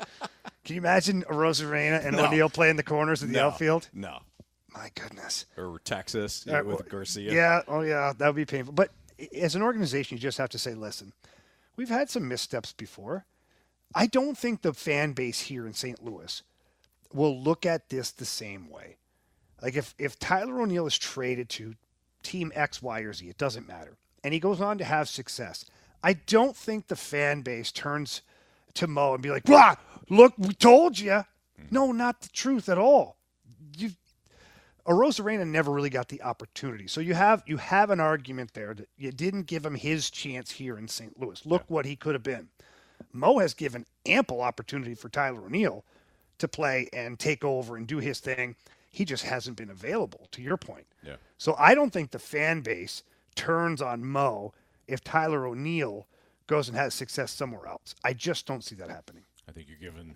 Can 0.65 0.75
you 0.75 0.81
imagine 0.81 1.23
a 1.29 1.33
Rosarena 1.33 2.05
and 2.05 2.17
No. 2.17 2.27
O'Neill 2.27 2.51
playing 2.51 2.77
the 2.77 2.83
corners 2.83 3.23
of 3.23 3.29
the 3.31 3.35
No. 3.39 3.47
outfield? 3.49 3.89
No. 3.95 4.19
My 4.75 4.91
goodness. 4.95 5.47
Or 5.57 5.81
Texas 5.85 6.47
Uh, 6.47 6.63
with 6.65 6.89
Garcia. 6.89 7.33
Yeah, 7.33 7.63
oh 7.69 7.81
yeah, 7.81 8.13
that 8.17 8.27
would 8.27 8.37
be 8.37 8.45
painful. 8.45 8.75
But 8.75 8.91
as 9.37 9.55
an 9.55 9.63
organization, 9.63 10.17
you 10.17 10.23
just 10.23 10.39
have 10.39 10.51
to 10.51 10.59
say, 10.59 10.75
listen, 10.75 11.13
we've 11.77 11.89
had 11.89 12.11
some 12.11 12.29
missteps 12.29 12.73
before. 12.73 13.27
I 13.95 14.07
don't 14.07 14.39
think 14.39 14.63
the 14.63 14.73
fan 14.73 15.13
base 15.13 15.41
here 15.43 15.67
in 15.67 15.75
St. 15.75 16.03
Louis 16.03 16.43
will 17.13 17.39
look 17.39 17.67
at 17.67 17.89
this 17.89 18.11
the 18.11 18.25
same 18.25 18.71
way. 18.71 18.97
Like 19.61 19.77
if 19.77 19.95
if 19.99 20.19
Tyler 20.19 20.61
O'Neill 20.61 20.87
is 20.87 20.99
traded 20.99 21.49
to 21.51 21.75
team 22.23 22.53
X, 22.55 22.83
Y, 22.83 23.01
or 23.01 23.13
Z, 23.13 23.29
it 23.29 23.39
doesn't 23.39 23.69
matter, 23.69 23.97
and 24.25 24.35
he 24.35 24.41
goes 24.41 24.61
on 24.61 24.79
to 24.79 24.85
have 24.85 25.09
success. 25.09 25.65
I 26.03 26.15
don't 26.15 26.57
think 26.57 26.89
the 26.89 26.97
fan 26.97 27.43
base 27.43 27.71
turns 27.71 28.23
to 28.75 28.87
Mo 28.87 29.15
and 29.15 29.23
be 29.23 29.31
like, 29.31 29.49
"Wow, 29.49 29.77
look, 30.11 30.35
we 30.37 30.53
told 30.55 30.99
you." 30.99 31.11
Mm-hmm. 31.11 31.67
No, 31.71 31.93
not 31.93 32.23
the 32.23 32.29
truth 32.31 32.69
at 32.69 32.79
all. 32.79 33.19
A 34.85 34.91
Rosarena 34.91 35.47
never 35.47 35.71
really 35.71 35.91
got 35.91 36.09
the 36.09 36.23
opportunity. 36.23 36.89
So 36.89 37.01
you 37.01 37.15
have 37.15 37.43
you 37.47 37.57
have 37.57 37.91
an 37.91 38.01
argument 38.01 38.55
there 38.55 38.75
that 38.75 38.89
you 38.97 39.13
didn't 39.13 39.45
give 39.45 39.65
him 39.65 39.77
his 39.77 40.11
chance 40.11 40.51
here 40.51 40.77
in 40.77 40.89
St. 40.89 41.19
Louis. 41.21 41.45
Look 41.47 41.65
what 41.69 41.87
he 41.87 41.95
could 41.95 42.15
have 42.15 42.23
been. 42.23 42.49
Mo 43.13 43.39
has 43.39 43.55
given 43.55 43.87
ample 44.07 44.41
opportunity 44.41 44.95
for 44.95 45.09
Tyler 45.09 45.45
O'Neill 45.47 45.85
to 46.39 46.49
play 46.49 46.89
and 46.93 47.19
take 47.19 47.45
over 47.45 47.77
and 47.77 47.87
do 47.87 47.99
his 47.99 48.21
thing. 48.21 48.57
He 48.91 49.05
just 49.05 49.25
hasn't 49.25 49.57
been 49.57 49.71
available, 49.71 50.29
to 50.33 50.43
your 50.43 50.57
point. 50.57 50.87
Yeah. 51.03 51.17
So 51.39 51.55
I 51.59 51.75
don't 51.75 51.93
think 51.93 52.11
the 52.11 52.19
fan 52.19 52.61
base 52.61 53.03
turns 53.35 53.81
on 53.81 54.05
Mo 54.05 54.53
if 54.87 55.03
Tyler 55.03 55.47
O'Neill 55.47 56.07
goes 56.47 56.69
and 56.69 56.77
has 56.77 56.93
success 56.93 57.31
somewhere 57.33 57.67
else. 57.67 57.95
I 58.05 58.13
just 58.13 58.47
don't 58.47 58.63
see 58.63 58.75
that 58.77 58.91
happening. 58.91 59.23
I 59.49 59.53
think 59.53 59.69
you're 59.69 59.79
giving 59.79 60.15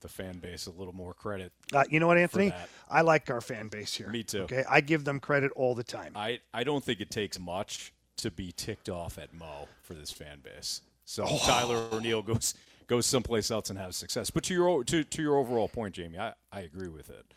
the 0.00 0.08
fan 0.08 0.38
base 0.38 0.66
a 0.66 0.70
little 0.70 0.94
more 0.94 1.14
credit. 1.14 1.52
Uh, 1.72 1.84
you 1.90 2.00
know 2.00 2.06
what, 2.06 2.18
Anthony? 2.18 2.52
I 2.90 3.00
like 3.02 3.30
our 3.30 3.40
fan 3.40 3.68
base 3.68 3.94
here. 3.94 4.08
Me 4.08 4.22
too. 4.22 4.42
Okay, 4.42 4.64
I 4.68 4.80
give 4.80 5.04
them 5.04 5.20
credit 5.20 5.52
all 5.56 5.74
the 5.74 5.84
time. 5.84 6.12
I, 6.14 6.40
I 6.54 6.64
don't 6.64 6.82
think 6.84 7.00
it 7.00 7.10
takes 7.10 7.38
much 7.38 7.92
to 8.18 8.30
be 8.30 8.52
ticked 8.52 8.88
off 8.88 9.18
at 9.18 9.32
Mo 9.34 9.68
for 9.82 9.94
this 9.94 10.10
fan 10.10 10.40
base. 10.42 10.82
So 11.04 11.24
Oh. 11.26 11.38
Tyler 11.44 11.86
O'Neill 11.92 12.22
goes 12.22 12.54
goes 12.86 13.06
someplace 13.06 13.50
else 13.50 13.70
and 13.70 13.78
has 13.78 13.96
success. 13.96 14.30
But 14.30 14.44
to 14.44 14.54
your 14.54 14.84
to, 14.84 15.04
to 15.04 15.22
your 15.22 15.36
overall 15.36 15.68
point, 15.68 15.94
Jamie, 15.94 16.18
I, 16.18 16.32
I 16.52 16.60
agree 16.60 16.88
with 16.88 17.10
it. 17.10 17.34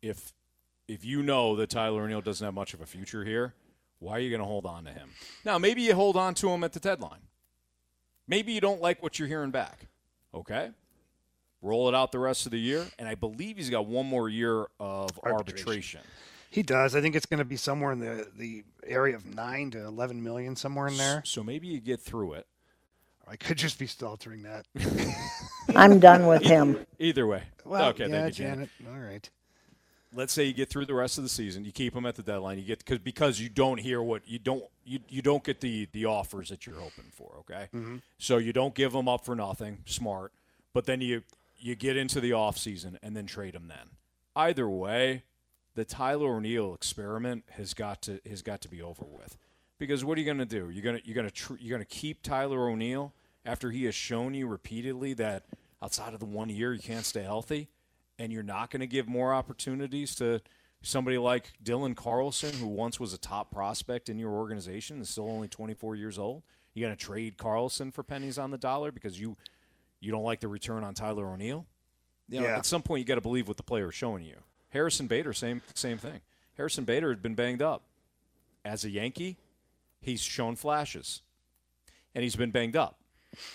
If 0.00 0.32
if 0.88 1.04
you 1.04 1.22
know 1.22 1.56
that 1.56 1.70
Tyler 1.70 2.02
O'Neill 2.02 2.20
doesn't 2.20 2.44
have 2.44 2.54
much 2.54 2.74
of 2.74 2.80
a 2.80 2.86
future 2.86 3.24
here, 3.24 3.54
why 3.98 4.12
are 4.16 4.20
you 4.20 4.30
going 4.30 4.40
to 4.40 4.46
hold 4.46 4.66
on 4.66 4.84
to 4.84 4.90
him? 4.90 5.10
Now, 5.44 5.58
maybe 5.58 5.82
you 5.82 5.94
hold 5.94 6.16
on 6.16 6.34
to 6.34 6.50
him 6.50 6.64
at 6.64 6.72
the 6.72 6.80
deadline. 6.80 7.20
Maybe 8.26 8.52
you 8.52 8.60
don't 8.60 8.80
like 8.80 9.02
what 9.02 9.18
you're 9.18 9.28
hearing 9.28 9.50
back. 9.52 9.86
Okay? 10.34 10.70
Roll 11.62 11.88
it 11.88 11.94
out 11.94 12.10
the 12.10 12.18
rest 12.18 12.44
of 12.44 12.52
the 12.52 12.58
year, 12.58 12.84
and 12.98 13.08
I 13.08 13.14
believe 13.14 13.56
he's 13.56 13.70
got 13.70 13.86
one 13.86 14.06
more 14.06 14.28
year 14.28 14.66
of 14.80 15.18
Arbitration. 15.22 15.68
arbitration. 15.68 16.00
He 16.50 16.62
does. 16.62 16.94
I 16.94 17.00
think 17.00 17.14
it's 17.14 17.24
going 17.24 17.38
to 17.38 17.44
be 17.44 17.56
somewhere 17.56 17.92
in 17.92 18.00
the, 18.00 18.26
the 18.36 18.64
area 18.84 19.14
of 19.14 19.24
nine 19.34 19.70
to 19.70 19.86
eleven 19.86 20.22
million, 20.22 20.56
somewhere 20.56 20.88
in 20.88 20.96
there. 20.96 21.22
So 21.24 21.42
maybe 21.42 21.68
you 21.68 21.80
get 21.80 22.00
through 22.00 22.34
it. 22.34 22.46
I 23.26 23.36
could 23.36 23.56
just 23.56 23.78
be 23.78 23.86
staltering 23.86 24.42
that. 24.42 24.66
I'm 25.76 26.00
done 26.00 26.26
with 26.26 26.42
him. 26.42 26.84
Either 26.98 27.26
way. 27.26 27.44
Well, 27.64 27.88
okay, 27.90 28.06
yeah, 28.06 28.22
thank 28.22 28.38
you, 28.38 28.44
Janet. 28.44 28.68
Janet. 28.78 28.94
All 28.94 29.00
right. 29.00 29.30
Let's 30.14 30.34
say 30.34 30.44
you 30.44 30.52
get 30.52 30.68
through 30.68 30.84
the 30.84 30.94
rest 30.94 31.16
of 31.16 31.24
the 31.24 31.30
season, 31.30 31.64
you 31.64 31.72
keep 31.72 31.96
him 31.96 32.04
at 32.04 32.16
the 32.16 32.22
deadline, 32.22 32.58
you 32.58 32.64
get 32.64 32.80
because 32.80 32.98
because 32.98 33.40
you 33.40 33.48
don't 33.48 33.78
hear 33.78 34.02
what 34.02 34.28
you 34.28 34.38
don't 34.38 34.64
you, 34.84 34.98
you 35.08 35.22
don't 35.22 35.42
get 35.42 35.60
the 35.62 35.88
the 35.92 36.04
offers 36.04 36.50
that 36.50 36.66
you're 36.66 36.78
hoping 36.78 37.10
for. 37.10 37.32
Okay, 37.38 37.68
mm-hmm. 37.74 37.96
so 38.18 38.36
you 38.36 38.52
don't 38.52 38.74
give 38.74 38.92
them 38.92 39.08
up 39.08 39.24
for 39.24 39.34
nothing, 39.34 39.78
smart. 39.86 40.32
But 40.74 40.84
then 40.84 41.00
you 41.00 41.22
you 41.62 41.74
get 41.74 41.96
into 41.96 42.20
the 42.20 42.32
off 42.32 42.58
season 42.58 42.98
and 43.02 43.16
then 43.16 43.26
trade 43.26 43.54
him. 43.54 43.68
Then 43.68 43.90
either 44.34 44.68
way, 44.68 45.22
the 45.74 45.84
Tyler 45.84 46.36
O'Neill 46.36 46.74
experiment 46.74 47.44
has 47.52 47.74
got 47.74 48.02
to 48.02 48.20
has 48.28 48.42
got 48.42 48.60
to 48.62 48.68
be 48.68 48.82
over 48.82 49.04
with. 49.04 49.36
Because 49.78 50.04
what 50.04 50.16
are 50.16 50.20
you 50.20 50.26
going 50.26 50.38
to 50.38 50.44
do? 50.44 50.70
You're 50.70 50.82
going 50.82 51.00
to 51.00 51.06
you're 51.06 51.14
going 51.14 51.28
to 51.28 51.34
tr- 51.34 51.54
you're 51.60 51.76
going 51.76 51.86
to 51.86 51.96
keep 51.96 52.22
Tyler 52.22 52.68
O'Neill 52.68 53.12
after 53.44 53.70
he 53.70 53.84
has 53.84 53.94
shown 53.94 54.34
you 54.34 54.46
repeatedly 54.46 55.14
that 55.14 55.44
outside 55.82 56.14
of 56.14 56.20
the 56.20 56.26
one 56.26 56.48
year 56.48 56.72
you 56.72 56.80
can't 56.80 57.04
stay 57.04 57.22
healthy, 57.22 57.68
and 58.18 58.32
you're 58.32 58.42
not 58.42 58.70
going 58.70 58.80
to 58.80 58.86
give 58.86 59.08
more 59.08 59.34
opportunities 59.34 60.14
to 60.16 60.40
somebody 60.82 61.18
like 61.18 61.52
Dylan 61.62 61.96
Carlson, 61.96 62.52
who 62.54 62.66
once 62.66 63.00
was 63.00 63.12
a 63.12 63.18
top 63.18 63.50
prospect 63.50 64.08
in 64.08 64.18
your 64.18 64.30
organization 64.30 64.96
and 64.96 65.02
is 65.02 65.10
still 65.10 65.28
only 65.28 65.48
24 65.48 65.96
years 65.96 66.18
old. 66.18 66.42
You're 66.74 66.88
going 66.88 66.96
to 66.96 67.04
trade 67.04 67.36
Carlson 67.36 67.90
for 67.90 68.02
pennies 68.02 68.38
on 68.38 68.50
the 68.50 68.58
dollar 68.58 68.92
because 68.92 69.20
you 69.20 69.36
you 70.02 70.10
don't 70.12 70.24
like 70.24 70.40
the 70.40 70.48
return 70.48 70.84
on 70.84 70.92
Tyler 70.94 71.26
O'Neill. 71.30 71.64
You 72.28 72.40
know, 72.40 72.46
Yeah. 72.46 72.56
At 72.58 72.66
some 72.66 72.82
point, 72.82 73.00
you 73.00 73.04
got 73.06 73.14
to 73.14 73.20
believe 73.20 73.48
what 73.48 73.56
the 73.56 73.62
player 73.62 73.88
is 73.88 73.94
showing 73.94 74.24
you. 74.24 74.36
Harrison 74.70 75.06
Bader, 75.06 75.32
same 75.32 75.62
same 75.74 75.98
thing. 75.98 76.20
Harrison 76.56 76.84
Bader 76.84 77.08
had 77.10 77.22
been 77.22 77.34
banged 77.34 77.62
up. 77.62 77.82
As 78.64 78.84
a 78.84 78.90
Yankee, 78.90 79.36
he's 80.00 80.20
shown 80.20 80.56
flashes, 80.56 81.22
and 82.14 82.22
he's 82.22 82.36
been 82.36 82.50
banged 82.50 82.76
up. 82.76 82.98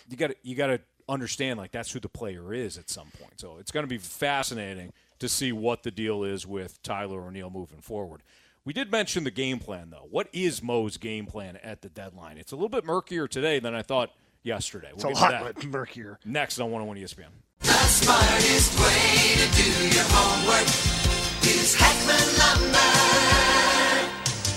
You 0.10 0.18
got 0.18 0.28
to 0.28 0.36
you 0.44 0.56
got 0.56 0.68
to 0.68 0.80
understand 1.10 1.58
like 1.60 1.72
that's 1.72 1.92
who 1.92 2.00
the 2.00 2.10
player 2.10 2.54
is 2.54 2.78
at 2.78 2.90
some 2.90 3.08
point. 3.20 3.40
So 3.40 3.58
it's 3.60 3.72
going 3.72 3.84
to 3.86 3.90
be 3.90 3.98
fascinating 3.98 4.92
to 5.20 5.30
see 5.30 5.52
what 5.52 5.84
the 5.84 5.92
deal 5.92 6.24
is 6.24 6.46
with 6.46 6.82
Tyler 6.84 7.22
O'Neill 7.22 7.50
moving 7.50 7.82
forward. 7.82 8.22
We 8.66 8.74
did 8.74 8.92
mention 8.92 9.24
the 9.24 9.32
game 9.32 9.60
plan 9.60 9.90
though. 9.90 10.08
What 10.10 10.28
is 10.34 10.62
Mo's 10.62 10.98
game 10.98 11.26
plan 11.26 11.58
at 11.64 11.82
the 11.82 11.90
deadline? 11.90 12.38
It's 12.38 12.52
a 12.52 12.56
little 12.56 12.68
bit 12.70 12.84
murkier 12.84 13.28
today 13.28 13.60
than 13.60 13.74
I 13.74 13.82
thought 13.82 14.12
yesterday. 14.48 14.90
It's 14.94 15.04
We'll 15.04 15.12
a 15.12 15.16
get 15.16 15.28
to 15.28 15.44
lot 15.44 15.56
that 15.56 15.66
murkier. 15.68 16.18
next 16.26 16.60
on 16.60 16.72
101 16.72 16.98
ESPN. 16.98 17.30
The 17.60 17.68
smartest 17.68 18.80
way 18.80 19.36
to 19.36 19.48
do 19.56 19.96
your 19.96 20.06
homework 20.08 20.68
is 21.44 21.76
Hackman 21.76 22.40
Lumber. 22.40 23.07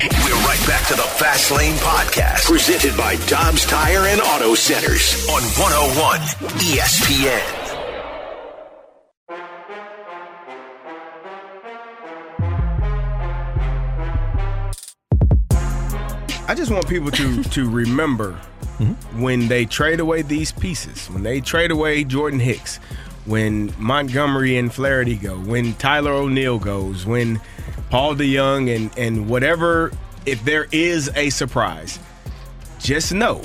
We're 0.00 0.34
right 0.44 0.60
back 0.66 0.88
to 0.88 0.94
the 0.94 1.02
Fast 1.02 1.52
Lane 1.52 1.76
Podcast, 1.76 2.46
presented 2.46 2.96
by 2.96 3.14
Dobbs 3.26 3.64
Tire 3.64 4.06
and 4.06 4.20
Auto 4.20 4.56
Centers 4.56 5.28
on 5.28 5.40
101 5.40 6.18
ESPN. 6.58 7.64
I 16.48 16.54
just 16.56 16.72
want 16.72 16.88
people 16.88 17.12
to 17.12 17.44
to 17.44 17.70
remember 17.70 18.32
mm-hmm. 18.78 19.20
when 19.20 19.46
they 19.46 19.64
trade 19.64 20.00
away 20.00 20.22
these 20.22 20.50
pieces, 20.50 21.06
when 21.06 21.22
they 21.22 21.40
trade 21.40 21.70
away 21.70 22.02
Jordan 22.02 22.40
Hicks, 22.40 22.80
when 23.26 23.72
Montgomery 23.78 24.56
and 24.56 24.72
Flaherty 24.72 25.16
go, 25.16 25.36
when 25.36 25.74
Tyler 25.74 26.12
O'Neill 26.12 26.58
goes, 26.58 27.06
when 27.06 27.40
Paul 27.90 28.14
DeJong 28.14 28.74
and 28.74 28.98
and 28.98 29.28
whatever, 29.28 29.92
if 30.26 30.44
there 30.44 30.66
is 30.72 31.10
a 31.14 31.30
surprise, 31.30 31.98
just 32.78 33.12
know 33.14 33.42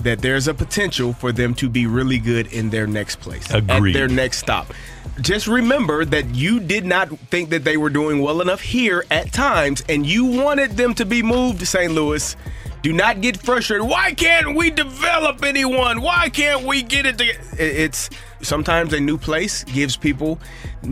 that 0.00 0.20
there's 0.20 0.48
a 0.48 0.54
potential 0.54 1.12
for 1.12 1.30
them 1.32 1.54
to 1.54 1.68
be 1.68 1.86
really 1.86 2.18
good 2.18 2.52
in 2.52 2.70
their 2.70 2.86
next 2.86 3.20
place, 3.20 3.48
Agreed. 3.52 3.94
at 3.94 3.98
their 3.98 4.08
next 4.08 4.38
stop. 4.38 4.72
Just 5.20 5.46
remember 5.46 6.04
that 6.04 6.34
you 6.34 6.58
did 6.58 6.84
not 6.84 7.08
think 7.30 7.50
that 7.50 7.64
they 7.64 7.76
were 7.76 7.90
doing 7.90 8.20
well 8.20 8.40
enough 8.40 8.60
here 8.60 9.04
at 9.10 9.32
times, 9.32 9.84
and 9.88 10.06
you 10.06 10.24
wanted 10.24 10.72
them 10.72 10.94
to 10.94 11.04
be 11.04 11.22
moved 11.22 11.60
to 11.60 11.66
St. 11.66 11.92
Louis. 11.92 12.34
Do 12.82 12.92
not 12.92 13.20
get 13.20 13.36
frustrated. 13.36 13.86
Why 13.86 14.12
can't 14.12 14.56
we 14.56 14.70
develop 14.70 15.44
anyone? 15.44 16.02
Why 16.02 16.28
can't 16.28 16.66
we 16.66 16.82
get 16.82 17.06
it? 17.06 17.18
To, 17.18 17.24
it's 17.56 18.10
sometimes 18.42 18.92
a 18.92 19.00
new 19.00 19.16
place 19.16 19.62
gives 19.64 19.96
people 19.96 20.40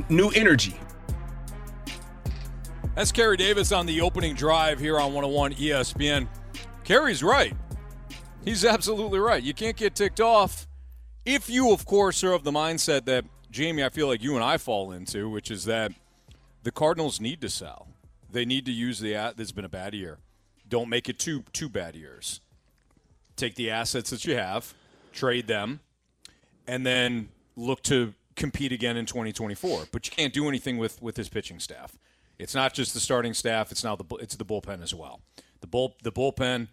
new 0.08 0.30
energy. 0.30 0.78
That's 2.94 3.10
Kerry 3.10 3.36
Davis 3.36 3.72
on 3.72 3.86
the 3.86 4.00
opening 4.00 4.34
drive 4.34 4.78
here 4.78 4.98
on 5.00 5.12
101 5.12 5.54
ESPN. 5.54 6.28
Kerry's 6.84 7.22
right. 7.22 7.54
He's 8.44 8.64
absolutely 8.64 9.18
right. 9.18 9.42
You 9.42 9.54
can't 9.54 9.76
get 9.76 9.94
ticked 9.94 10.20
off 10.20 10.68
if 11.24 11.50
you, 11.50 11.72
of 11.72 11.84
course, 11.86 12.24
are 12.24 12.32
of 12.32 12.44
the 12.44 12.50
mindset 12.50 13.04
that, 13.04 13.24
Jamie, 13.50 13.84
I 13.84 13.88
feel 13.88 14.06
like 14.06 14.22
you 14.22 14.34
and 14.36 14.44
I 14.44 14.56
fall 14.56 14.92
into, 14.92 15.28
which 15.28 15.50
is 15.50 15.64
that 15.64 15.92
the 16.62 16.70
Cardinals 16.70 17.20
need 17.20 17.40
to 17.42 17.48
sell. 17.48 17.88
They 18.30 18.44
need 18.44 18.64
to 18.66 18.72
use 18.72 19.00
the. 19.00 19.12
Has 19.12 19.52
been 19.52 19.64
a 19.64 19.68
bad 19.68 19.94
year. 19.94 20.18
Don't 20.70 20.88
make 20.88 21.08
it 21.08 21.18
two 21.18 21.44
two 21.52 21.68
bad 21.68 21.96
years. 21.96 22.40
Take 23.36 23.56
the 23.56 23.70
assets 23.70 24.10
that 24.10 24.24
you 24.24 24.36
have, 24.36 24.72
trade 25.12 25.46
them, 25.46 25.80
and 26.66 26.86
then 26.86 27.28
look 27.56 27.82
to 27.84 28.14
compete 28.36 28.72
again 28.72 28.96
in 28.96 29.04
2024. 29.04 29.86
But 29.92 30.06
you 30.06 30.12
can't 30.16 30.32
do 30.32 30.48
anything 30.48 30.78
with 30.78 31.02
with 31.02 31.16
his 31.16 31.28
pitching 31.28 31.58
staff. 31.58 31.98
It's 32.38 32.54
not 32.54 32.72
just 32.72 32.94
the 32.94 33.00
starting 33.00 33.34
staff. 33.34 33.70
It's 33.70 33.84
now 33.84 33.96
the 33.96 34.04
it's 34.16 34.36
the 34.36 34.44
bullpen 34.44 34.82
as 34.82 34.94
well. 34.94 35.20
The 35.60 35.66
bull 35.66 35.96
the 36.02 36.12
bullpen, 36.12 36.68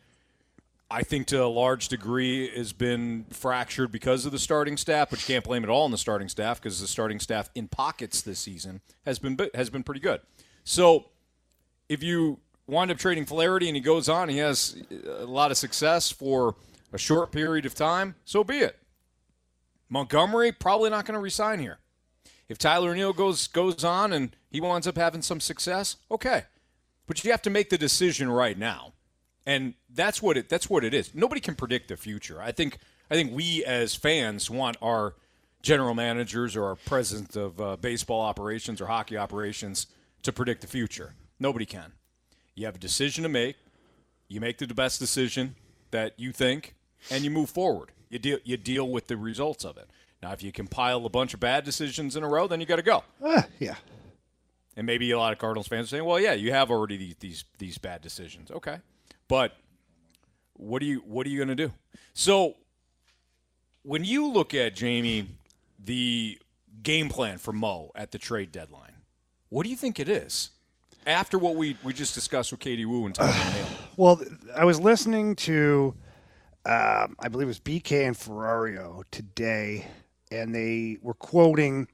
I 0.90 1.04
think 1.04 1.28
to 1.28 1.44
a 1.44 1.48
large 1.48 1.90
degree 1.90 2.56
has 2.56 2.72
been 2.72 3.26
fractured 3.32 3.92
because 3.92 4.26
of 4.26 4.32
the 4.32 4.40
starting 4.40 4.78
staff, 4.78 5.10
but 5.10 5.20
you 5.20 5.34
can't 5.34 5.44
blame 5.44 5.64
it 5.64 5.70
all 5.70 5.84
on 5.84 5.92
the 5.92 5.98
starting 5.98 6.30
staff 6.30 6.62
because 6.62 6.80
the 6.80 6.88
starting 6.88 7.20
staff 7.20 7.50
in 7.56 7.68
pockets 7.68 8.22
this 8.22 8.40
season 8.40 8.82
has 9.06 9.20
been 9.20 9.38
has 9.56 9.70
been 9.70 9.84
pretty 9.84 10.02
good. 10.02 10.22
So 10.64 11.08
if 11.90 12.04
you 12.04 12.40
wind 12.68 12.92
up 12.92 12.98
trading 12.98 13.26
Flaherty 13.26 13.68
and 13.68 13.76
he 13.76 13.82
goes 13.82 14.10
on, 14.10 14.30
he 14.30 14.38
has 14.38 14.82
a 15.06 15.26
lot 15.26 15.52
of 15.52 15.58
success 15.58 16.12
for 16.12 16.56
a 16.94 16.98
short 16.98 17.32
period 17.32 17.66
of 17.66 17.74
time, 17.74 18.16
so 18.26 18.44
be 18.44 18.58
it. 18.58 18.78
Montgomery 19.90 20.52
probably 20.52 20.90
not 20.90 21.06
going 21.06 21.16
to 21.16 21.22
resign 21.22 21.60
here. 21.60 21.80
If 22.50 22.58
Tyler 22.58 22.92
O'Neill 22.92 23.14
goes 23.14 23.48
goes 23.48 23.84
on 23.84 24.14
and 24.14 24.36
he 24.50 24.62
winds 24.62 24.88
up 24.88 24.98
having 24.98 25.22
some 25.22 25.40
success, 25.40 25.98
okay. 26.10 26.44
But 27.06 27.24
you 27.24 27.32
have 27.32 27.42
to 27.44 27.50
make 27.50 27.70
the 27.70 27.78
decision 27.78 28.30
right 28.30 28.58
now. 28.58 28.94
And 29.46 29.76
that's 29.90 30.22
what 30.22 30.38
it 30.38 30.50
that's 30.50 30.70
what 30.70 30.84
it 30.84 30.94
is. 30.94 31.16
Nobody 31.16 31.42
can 31.42 31.56
predict 31.56 31.88
the 31.88 31.98
future. 31.98 32.42
I 32.42 32.52
think 32.52 32.80
I 33.10 33.16
think 33.16 33.34
we 33.34 33.64
as 33.66 33.96
fans 33.96 34.50
want 34.50 34.78
our 34.82 35.16
general 35.62 35.94
managers 35.94 36.56
or 36.56 36.66
our 36.66 36.76
president 36.76 37.36
of 37.36 37.60
uh, 37.60 37.76
baseball 37.78 38.22
operations 38.22 38.80
or 38.82 38.88
hockey 38.88 39.18
operations 39.18 39.88
to 40.24 40.32
predict 40.32 40.62
the 40.62 40.68
future. 40.68 41.16
Nobody 41.40 41.66
can. 41.66 41.94
You 42.58 42.65
have 42.65 42.76
a 42.76 42.80
decision 42.80 43.22
to 43.22 43.30
make. 43.30 43.56
You 44.28 44.41
make 44.41 44.58
the 44.58 44.65
best 44.67 45.00
decision 45.00 45.56
that 45.91 46.13
you 46.17 46.32
think, 46.32 46.74
and 47.12 47.24
you 47.24 47.30
move 47.30 47.52
forward. 47.52 47.91
You 48.10 48.17
deal 48.17 48.39
you 48.43 48.58
deal 48.58 48.89
with 48.89 49.06
the 49.06 49.15
results 49.15 49.63
of 49.63 49.78
it. 49.78 49.88
Now, 50.24 50.32
if 50.32 50.41
you 50.41 50.52
compile 50.52 51.06
a 51.06 51.10
bunch 51.10 51.36
of 51.36 51.39
bad 51.39 51.63
decisions 51.63 52.15
in 52.15 52.24
a 52.24 52.28
row, 52.28 52.48
then 52.48 52.60
you 52.60 52.65
got 52.65 52.78
to 52.78 52.82
go. 52.82 53.04
Ah, 53.24 53.46
yeah. 53.60 53.76
And 54.76 54.88
maybe 54.88 55.12
a 55.12 55.20
lot 55.20 55.34
of 55.34 55.38
Cardinals 55.38 55.67
fans 55.67 55.86
are 55.86 55.89
saying, 55.89 56.06
"Well, 56.06 56.20
yeah, 56.20 56.34
you 56.34 56.52
have 56.52 56.72
already 56.72 56.98
these 56.98 57.15
these, 57.20 57.43
these 57.60 57.78
bad 57.78 58.02
decisions." 58.02 58.50
Okay, 58.50 58.80
but 59.28 59.56
what 60.54 60.82
are 60.82 60.86
you 60.86 61.04
what 61.06 61.28
are 61.28 61.30
you 61.30 61.38
going 61.38 61.56
to 61.56 61.67
do? 61.67 61.72
So, 62.15 62.56
when 63.84 64.04
you 64.04 64.32
look 64.32 64.56
at 64.56 64.74
Jamie, 64.76 65.28
the 65.78 66.39
game 66.82 67.10
plan 67.10 67.38
for 67.38 67.54
Mo 67.54 67.91
at 67.93 68.12
the 68.12 68.17
trade 68.17 68.52
deadline, 68.52 68.93
what 69.50 69.63
do 69.63 69.70
you 69.70 69.76
think 69.76 70.00
it 70.00 70.10
is? 70.10 70.50
After 71.08 71.39
what 71.39 71.56
we, 71.56 71.78
we 71.86 71.93
just 71.93 72.13
discussed 72.13 72.52
with 72.52 72.60
Katie 72.60 72.84
Woo 72.84 73.06
and 73.06 73.15
Tommy 73.15 73.32
Hale. 73.32 73.65
Well, 73.96 74.22
I 74.54 74.65
was 74.65 74.78
listening 74.78 75.38
to, 75.38 75.96
um, 76.65 77.15
I 77.17 77.30
believe 77.30 77.48
it 77.48 77.48
was 77.48 77.62
BK 77.62 78.06
and 78.06 78.15
Ferrario 78.15 79.04
today, 79.10 79.88
and 80.30 80.54
they 80.54 80.98
were 81.02 81.13
quoting 81.13 81.88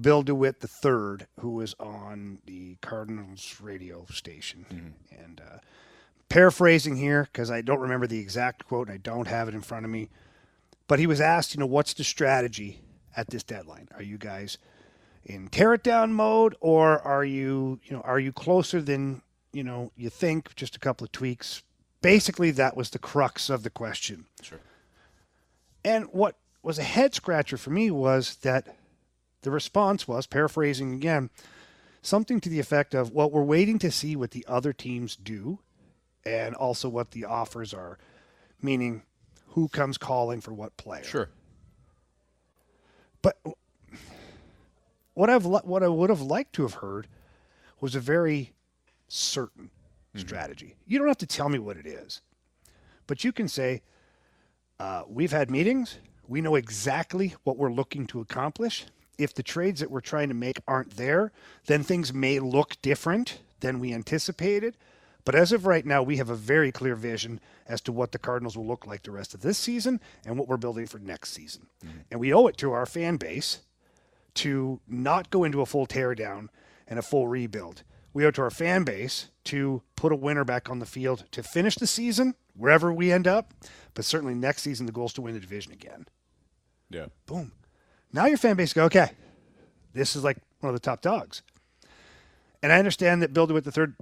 Bill 0.00 0.22
DeWitt 0.22 0.64
III, 0.64 1.26
who 1.40 1.50
was 1.50 1.74
on 1.80 2.38
the 2.46 2.76
Cardinals 2.80 3.56
radio 3.60 4.06
station. 4.10 4.94
And 5.10 5.40
uh, 5.40 5.58
paraphrasing 6.28 6.94
here, 6.96 7.24
because 7.24 7.50
I 7.50 7.62
don't 7.62 7.80
remember 7.80 8.06
the 8.06 8.20
exact 8.20 8.64
quote 8.64 8.86
and 8.86 8.94
I 8.94 8.98
don't 8.98 9.26
have 9.26 9.48
it 9.48 9.54
in 9.54 9.60
front 9.60 9.84
of 9.84 9.90
me, 9.90 10.08
but 10.86 11.00
he 11.00 11.08
was 11.08 11.20
asked, 11.20 11.52
you 11.52 11.58
know, 11.58 11.66
what's 11.66 11.94
the 11.94 12.04
strategy 12.04 12.80
at 13.16 13.28
this 13.28 13.42
deadline? 13.42 13.88
Are 13.96 14.04
you 14.04 14.18
guys 14.18 14.56
in 15.24 15.48
tear 15.48 15.74
it 15.74 15.82
down 15.82 16.12
mode 16.12 16.56
or 16.60 17.00
are 17.00 17.24
you 17.24 17.80
you 17.84 17.96
know 17.96 18.02
are 18.02 18.18
you 18.18 18.32
closer 18.32 18.80
than 18.80 19.22
you 19.52 19.62
know 19.62 19.92
you 19.96 20.10
think? 20.10 20.54
Just 20.54 20.76
a 20.76 20.80
couple 20.80 21.04
of 21.04 21.12
tweaks. 21.12 21.62
Basically 22.02 22.50
that 22.52 22.76
was 22.76 22.90
the 22.90 22.98
crux 22.98 23.50
of 23.50 23.62
the 23.62 23.70
question. 23.70 24.26
Sure. 24.42 24.60
And 25.84 26.06
what 26.12 26.36
was 26.62 26.78
a 26.78 26.82
head 26.82 27.14
scratcher 27.14 27.56
for 27.56 27.70
me 27.70 27.90
was 27.90 28.36
that 28.36 28.76
the 29.42 29.50
response 29.50 30.06
was 30.06 30.26
paraphrasing 30.26 30.94
again 30.94 31.30
something 32.02 32.40
to 32.40 32.48
the 32.48 32.60
effect 32.60 32.94
of 32.94 33.12
well 33.12 33.30
we're 33.30 33.42
waiting 33.42 33.78
to 33.78 33.90
see 33.90 34.16
what 34.16 34.30
the 34.30 34.44
other 34.48 34.72
teams 34.72 35.16
do 35.16 35.58
and 36.24 36.54
also 36.54 36.88
what 36.88 37.10
the 37.10 37.24
offers 37.24 37.72
are 37.74 37.98
meaning 38.62 39.02
who 39.48 39.68
comes 39.68 39.98
calling 39.98 40.40
for 40.40 40.52
what 40.52 40.76
player. 40.76 41.04
Sure. 41.04 41.28
but 43.22 43.38
what 45.20 45.28
I've 45.28 45.44
what 45.44 45.82
I 45.82 45.88
would 45.88 46.08
have 46.08 46.22
liked 46.22 46.54
to 46.54 46.62
have 46.62 46.74
heard 46.74 47.06
was 47.78 47.94
a 47.94 48.00
very 48.00 48.54
certain 49.06 49.68
strategy. 50.14 50.76
You 50.86 50.98
don't 50.98 51.08
have 51.08 51.18
to 51.18 51.26
tell 51.26 51.50
me 51.50 51.58
what 51.58 51.76
it 51.76 51.86
is, 51.86 52.22
but 53.06 53.22
you 53.22 53.30
can 53.30 53.46
say, 53.46 53.82
uh, 54.78 55.02
"We've 55.06 55.30
had 55.30 55.50
meetings. 55.50 55.98
We 56.26 56.40
know 56.40 56.54
exactly 56.54 57.34
what 57.44 57.58
we're 57.58 57.70
looking 57.70 58.06
to 58.06 58.20
accomplish. 58.20 58.86
If 59.18 59.34
the 59.34 59.42
trades 59.42 59.80
that 59.80 59.90
we're 59.90 60.00
trying 60.00 60.28
to 60.28 60.34
make 60.34 60.58
aren't 60.66 60.96
there, 60.96 61.32
then 61.66 61.82
things 61.82 62.14
may 62.14 62.38
look 62.38 62.80
different 62.80 63.40
than 63.60 63.78
we 63.78 63.92
anticipated. 63.92 64.74
But 65.26 65.34
as 65.34 65.52
of 65.52 65.66
right 65.66 65.84
now, 65.84 66.02
we 66.02 66.16
have 66.16 66.30
a 66.30 66.34
very 66.34 66.72
clear 66.72 66.94
vision 66.94 67.40
as 67.68 67.82
to 67.82 67.92
what 67.92 68.12
the 68.12 68.18
Cardinals 68.18 68.56
will 68.56 68.66
look 68.66 68.86
like 68.86 69.02
the 69.02 69.10
rest 69.10 69.34
of 69.34 69.42
this 69.42 69.58
season 69.58 70.00
and 70.24 70.38
what 70.38 70.48
we're 70.48 70.56
building 70.56 70.86
for 70.86 70.98
next 70.98 71.32
season. 71.32 71.66
And 72.10 72.18
we 72.20 72.32
owe 72.32 72.46
it 72.46 72.56
to 72.56 72.72
our 72.72 72.86
fan 72.86 73.18
base 73.18 73.60
to 74.34 74.80
not 74.86 75.30
go 75.30 75.44
into 75.44 75.60
a 75.60 75.66
full 75.66 75.86
teardown 75.86 76.48
and 76.86 76.98
a 76.98 77.02
full 77.02 77.28
rebuild. 77.28 77.82
We 78.12 78.24
owe 78.24 78.28
it 78.28 78.34
to 78.36 78.42
our 78.42 78.50
fan 78.50 78.84
base 78.84 79.28
to 79.44 79.82
put 79.96 80.12
a 80.12 80.16
winner 80.16 80.44
back 80.44 80.68
on 80.68 80.80
the 80.80 80.86
field 80.86 81.24
to 81.30 81.42
finish 81.42 81.76
the 81.76 81.86
season 81.86 82.34
wherever 82.56 82.92
we 82.92 83.12
end 83.12 83.28
up. 83.28 83.54
But 83.94 84.04
certainly 84.04 84.34
next 84.34 84.62
season, 84.62 84.86
the 84.86 84.92
goal 84.92 85.06
is 85.06 85.12
to 85.14 85.22
win 85.22 85.34
the 85.34 85.40
division 85.40 85.72
again. 85.72 86.06
Yeah. 86.88 87.06
Boom. 87.26 87.52
Now 88.12 88.26
your 88.26 88.38
fan 88.38 88.56
base 88.56 88.72
go, 88.72 88.84
okay, 88.84 89.12
this 89.92 90.16
is 90.16 90.24
like 90.24 90.38
one 90.60 90.68
of 90.68 90.74
the 90.74 90.84
top 90.84 91.00
dogs. 91.00 91.42
And 92.62 92.72
I 92.72 92.78
understand 92.78 93.22
that 93.22 93.32
Bill 93.32 93.46
DeWitt 93.46 93.64
the 93.64 93.72
third 93.72 93.94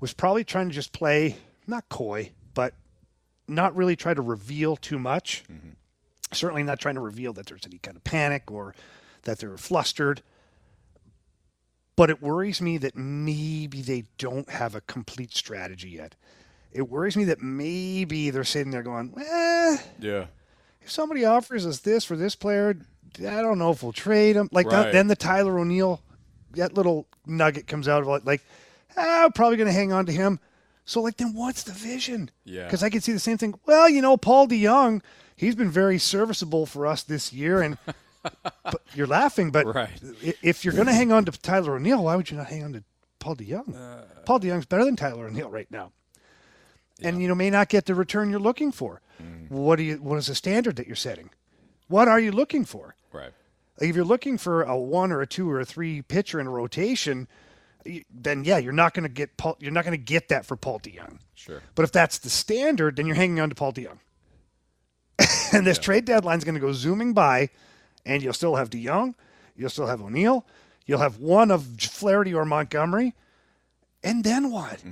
was 0.00 0.12
probably 0.12 0.44
trying 0.44 0.68
to 0.68 0.74
just 0.74 0.92
play 0.92 1.36
not 1.66 1.88
coy, 1.88 2.32
but 2.54 2.74
not 3.48 3.74
really 3.74 3.96
try 3.96 4.14
to 4.14 4.22
reveal 4.22 4.76
too 4.76 4.98
much. 4.98 5.44
Mm-hmm. 5.50 5.70
Certainly 6.32 6.62
not 6.64 6.78
trying 6.78 6.94
to 6.94 7.00
reveal 7.00 7.32
that 7.32 7.46
there's 7.46 7.66
any 7.66 7.78
kind 7.78 7.96
of 7.96 8.04
panic 8.04 8.50
or 8.50 8.74
that 9.28 9.38
they're 9.38 9.56
flustered. 9.56 10.22
But 11.96 12.10
it 12.10 12.22
worries 12.22 12.60
me 12.62 12.78
that 12.78 12.96
maybe 12.96 13.82
they 13.82 14.04
don't 14.18 14.48
have 14.50 14.74
a 14.74 14.80
complete 14.82 15.34
strategy 15.34 15.90
yet. 15.90 16.14
It 16.72 16.88
worries 16.88 17.16
me 17.16 17.24
that 17.24 17.42
maybe 17.42 18.30
they're 18.30 18.44
sitting 18.44 18.70
there 18.70 18.82
going, 18.82 19.12
eh, 19.18 19.78
Yeah. 20.00 20.26
if 20.80 20.90
somebody 20.90 21.24
offers 21.24 21.66
us 21.66 21.80
this 21.80 22.04
for 22.04 22.16
this 22.16 22.36
player, 22.36 22.76
I 23.18 23.42
don't 23.42 23.58
know 23.58 23.70
if 23.72 23.82
we'll 23.82 23.92
trade 23.92 24.36
him. 24.36 24.48
Like 24.52 24.68
that, 24.70 24.92
then 24.92 25.08
the 25.08 25.16
Tyler 25.16 25.58
O'Neill, 25.58 26.00
that 26.52 26.74
little 26.74 27.06
nugget 27.26 27.66
comes 27.66 27.88
out 27.88 28.02
of 28.02 28.08
it, 28.08 28.24
like, 28.24 28.42
ah, 28.96 29.24
I'm 29.24 29.32
probably 29.32 29.56
going 29.56 29.66
to 29.66 29.72
hang 29.72 29.92
on 29.92 30.06
to 30.06 30.12
him. 30.12 30.38
So 30.84 31.02
like, 31.02 31.16
then 31.16 31.34
what's 31.34 31.64
the 31.64 31.72
vision? 31.72 32.30
Yeah. 32.44 32.64
Because 32.64 32.82
I 32.82 32.90
can 32.90 33.00
see 33.00 33.12
the 33.12 33.18
same 33.18 33.38
thing. 33.38 33.58
Well, 33.66 33.88
you 33.88 34.00
know, 34.02 34.16
Paul 34.16 34.46
DeJong, 34.46 35.02
he's 35.36 35.54
been 35.56 35.70
very 35.70 35.98
serviceable 35.98 36.64
for 36.64 36.86
us 36.86 37.02
this 37.02 37.32
year, 37.32 37.60
and 37.60 37.76
you're 38.94 39.06
laughing, 39.06 39.50
but 39.50 39.66
Right. 39.66 39.90
if 40.42 40.64
you're 40.64 40.74
going 40.74 40.86
to 40.86 40.92
hang 40.92 41.12
on 41.12 41.24
to 41.24 41.32
Tyler 41.32 41.76
O'Neill, 41.76 42.04
why 42.04 42.16
would 42.16 42.30
you 42.30 42.36
not 42.36 42.48
hang 42.48 42.64
on 42.64 42.72
to 42.74 42.84
Paul 43.18 43.36
DeJong? 43.36 43.74
Uh, 43.74 44.04
Paul 44.24 44.40
DeJong's 44.40 44.66
better 44.66 44.84
than 44.84 44.96
Tyler 44.96 45.26
O'Neill 45.26 45.50
right 45.50 45.70
now, 45.70 45.92
and 47.02 47.20
you 47.20 47.28
know 47.28 47.34
may 47.34 47.50
not 47.50 47.68
get 47.68 47.86
the 47.86 47.94
return 47.94 48.30
you're 48.30 48.40
looking 48.40 48.72
for. 48.72 49.00
Mm. 49.22 49.50
What 49.50 49.76
do 49.76 49.82
you? 49.82 49.96
What 49.96 50.16
is 50.16 50.26
the 50.26 50.34
standard 50.34 50.76
that 50.76 50.86
you're 50.86 50.96
setting? 50.96 51.30
What 51.88 52.08
are 52.08 52.20
you 52.20 52.32
looking 52.32 52.64
for? 52.64 52.94
Right. 53.12 53.32
Like 53.80 53.90
if 53.90 53.96
you're 53.96 54.04
looking 54.04 54.38
for 54.38 54.62
a 54.62 54.76
one 54.76 55.12
or 55.12 55.20
a 55.20 55.26
two 55.26 55.50
or 55.50 55.60
a 55.60 55.64
three 55.64 56.02
pitcher 56.02 56.38
in 56.40 56.46
a 56.46 56.50
rotation, 56.50 57.28
then 58.10 58.44
yeah, 58.44 58.58
you're 58.58 58.72
not 58.72 58.92
going 58.94 59.04
to 59.04 59.08
get 59.08 59.36
Paul, 59.36 59.56
you're 59.60 59.72
not 59.72 59.84
going 59.84 59.92
to 59.96 60.04
get 60.04 60.28
that 60.28 60.44
for 60.44 60.56
Paul 60.56 60.80
DeJong. 60.80 61.18
Sure. 61.34 61.62
But 61.74 61.84
if 61.84 61.92
that's 61.92 62.18
the 62.18 62.30
standard, 62.30 62.96
then 62.96 63.06
you're 63.06 63.16
hanging 63.16 63.40
on 63.40 63.48
to 63.48 63.54
Paul 63.54 63.72
DeJong. 63.72 63.98
and 65.52 65.66
this 65.66 65.78
trade 65.78 66.04
deadline's 66.04 66.44
going 66.44 66.54
to 66.54 66.60
go 66.60 66.72
zooming 66.72 67.12
by, 67.12 67.50
and 68.08 68.22
you'll 68.22 68.32
still 68.32 68.56
have 68.56 68.70
DeJong, 68.70 69.14
you'll 69.54 69.70
still 69.70 69.86
have 69.86 70.00
O'Neill, 70.02 70.44
you'll 70.86 70.98
have 70.98 71.18
one 71.18 71.50
of 71.52 71.64
Flaherty 71.78 72.34
or 72.34 72.44
Montgomery, 72.44 73.14
and 74.02 74.24
then 74.24 74.50
what? 74.50 74.82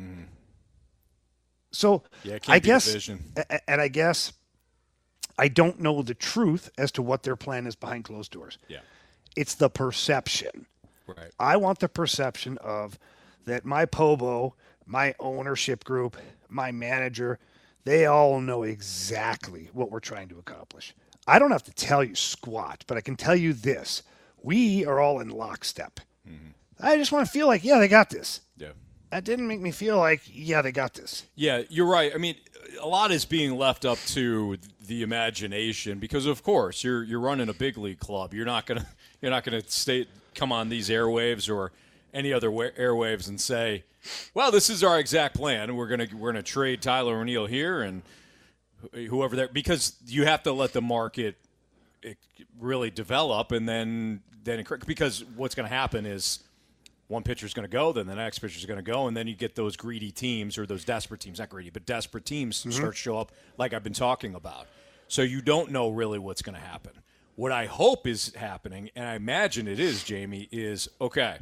So 1.72 2.02
Yeah, 2.22 2.38
I 2.48 2.58
guess, 2.58 2.86
division. 2.86 3.32
a- 3.36 3.44
a- 3.50 3.70
and 3.70 3.80
I 3.80 3.88
guess 3.88 4.32
I 5.38 5.48
don't 5.48 5.80
know 5.80 6.02
the 6.02 6.14
truth 6.14 6.70
as 6.78 6.90
to 6.92 7.02
what 7.02 7.22
their 7.22 7.36
plan 7.36 7.66
is 7.66 7.74
behind 7.76 8.04
closed 8.04 8.32
doors. 8.32 8.58
Yeah. 8.68 8.80
It's 9.36 9.54
the 9.54 9.68
perception. 9.68 10.66
Right. 11.06 11.30
I 11.38 11.56
want 11.58 11.80
the 11.80 11.88
perception 11.88 12.56
of 12.58 12.98
that 13.44 13.64
my 13.64 13.84
Pobo, 13.84 14.54
my 14.86 15.14
ownership 15.20 15.84
group, 15.84 16.16
my 16.48 16.72
manager, 16.72 17.38
they 17.84 18.06
all 18.06 18.40
know 18.40 18.62
exactly 18.62 19.68
what 19.72 19.90
we're 19.90 20.00
trying 20.00 20.28
to 20.30 20.38
accomplish. 20.38 20.94
I 21.26 21.38
don't 21.38 21.50
have 21.50 21.64
to 21.64 21.72
tell 21.72 22.04
you 22.04 22.14
squat, 22.14 22.84
but 22.86 22.96
I 22.96 23.00
can 23.00 23.16
tell 23.16 23.36
you 23.36 23.52
this. 23.52 24.02
We 24.42 24.84
are 24.84 25.00
all 25.00 25.20
in 25.20 25.28
lockstep. 25.28 26.00
Mm-hmm. 26.28 26.50
I 26.78 26.96
just 26.96 27.10
want 27.10 27.26
to 27.26 27.32
feel 27.32 27.46
like, 27.46 27.64
yeah, 27.64 27.78
they 27.78 27.88
got 27.88 28.10
this. 28.10 28.42
Yeah. 28.56 28.72
That 29.10 29.24
didn't 29.24 29.48
make 29.48 29.60
me 29.60 29.70
feel 29.70 29.98
like, 29.98 30.22
yeah, 30.26 30.62
they 30.62 30.72
got 30.72 30.94
this. 30.94 31.24
Yeah, 31.34 31.62
you're 31.68 31.86
right. 31.86 32.12
I 32.14 32.18
mean, 32.18 32.36
a 32.80 32.86
lot 32.86 33.10
is 33.10 33.24
being 33.24 33.56
left 33.56 33.84
up 33.84 33.98
to 34.08 34.56
the 34.86 35.02
imagination 35.02 35.98
because, 35.98 36.26
of 36.26 36.42
course, 36.42 36.84
you're 36.84 37.02
you're 37.02 37.20
running 37.20 37.48
a 37.48 37.54
big 37.54 37.78
league 37.78 38.00
club. 38.00 38.34
You're 38.34 38.46
not 38.46 38.66
gonna 38.66 38.86
you're 39.20 39.30
not 39.30 39.44
gonna 39.44 39.62
stay 39.66 40.06
come 40.34 40.52
on 40.52 40.68
these 40.68 40.88
airwaves 40.88 41.52
or 41.52 41.72
any 42.12 42.32
other 42.32 42.50
airwaves 42.50 43.28
and 43.28 43.40
say, 43.40 43.84
"Well, 44.34 44.50
this 44.50 44.68
is 44.68 44.82
our 44.82 44.98
exact 44.98 45.36
plan. 45.36 45.74
We're 45.76 45.86
gonna 45.86 46.08
we're 46.14 46.32
gonna 46.32 46.42
trade 46.42 46.82
Tyler 46.82 47.20
O'Neill 47.20 47.46
here 47.46 47.82
and 47.82 48.02
whoever 48.92 49.36
there," 49.36 49.48
because 49.48 49.96
you 50.06 50.24
have 50.24 50.42
to 50.44 50.52
let 50.52 50.72
the 50.72 50.82
market 50.82 51.36
really 52.58 52.90
develop 52.90 53.52
and 53.52 53.68
then 53.68 54.22
then 54.44 54.60
it, 54.60 54.86
because 54.86 55.24
what's 55.36 55.54
going 55.56 55.68
to 55.68 55.74
happen 55.74 56.06
is 56.06 56.38
one 57.08 57.22
pitcher's 57.22 57.52
going 57.54 57.68
to 57.68 57.72
go, 57.72 57.92
then 57.92 58.06
the 58.06 58.14
next 58.14 58.38
pitcher's 58.38 58.64
going 58.64 58.78
to 58.78 58.90
go, 58.90 59.06
and 59.08 59.16
then 59.16 59.26
you 59.26 59.34
get 59.34 59.54
those 59.54 59.76
greedy 59.76 60.10
teams 60.10 60.56
or 60.58 60.66
those 60.66 60.84
desperate 60.84 61.20
teams, 61.20 61.38
not 61.38 61.48
greedy, 61.48 61.70
but 61.70 61.84
desperate 61.86 62.24
teams 62.24 62.60
Mm-hmm. 62.60 62.70
start 62.70 62.94
to 62.94 62.98
show 62.98 63.18
up 63.18 63.32
like 63.58 63.72
I've 63.74 63.84
been 63.84 63.92
talking 63.92 64.34
about. 64.34 64.66
So 65.08 65.22
you 65.22 65.40
don't 65.40 65.70
know 65.70 65.90
really 65.90 66.18
what's 66.18 66.42
going 66.42 66.56
to 66.56 66.60
happen. 66.60 66.92
What 67.36 67.52
I 67.52 67.66
hope 67.66 68.06
is 68.06 68.34
happening, 68.34 68.90
and 68.96 69.06
I 69.06 69.14
imagine 69.14 69.68
it 69.68 69.78
is, 69.78 70.02
Jamie, 70.02 70.48
is 70.50 70.88
okay, 71.00 71.38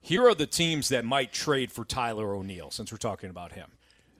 here 0.00 0.26
are 0.28 0.34
the 0.34 0.46
teams 0.46 0.88
that 0.88 1.04
might 1.04 1.32
trade 1.32 1.70
for 1.72 1.84
Tyler 1.84 2.34
O'Neill, 2.34 2.70
since 2.70 2.90
we're 2.90 2.98
talking 2.98 3.30
about 3.30 3.52
him. 3.52 3.70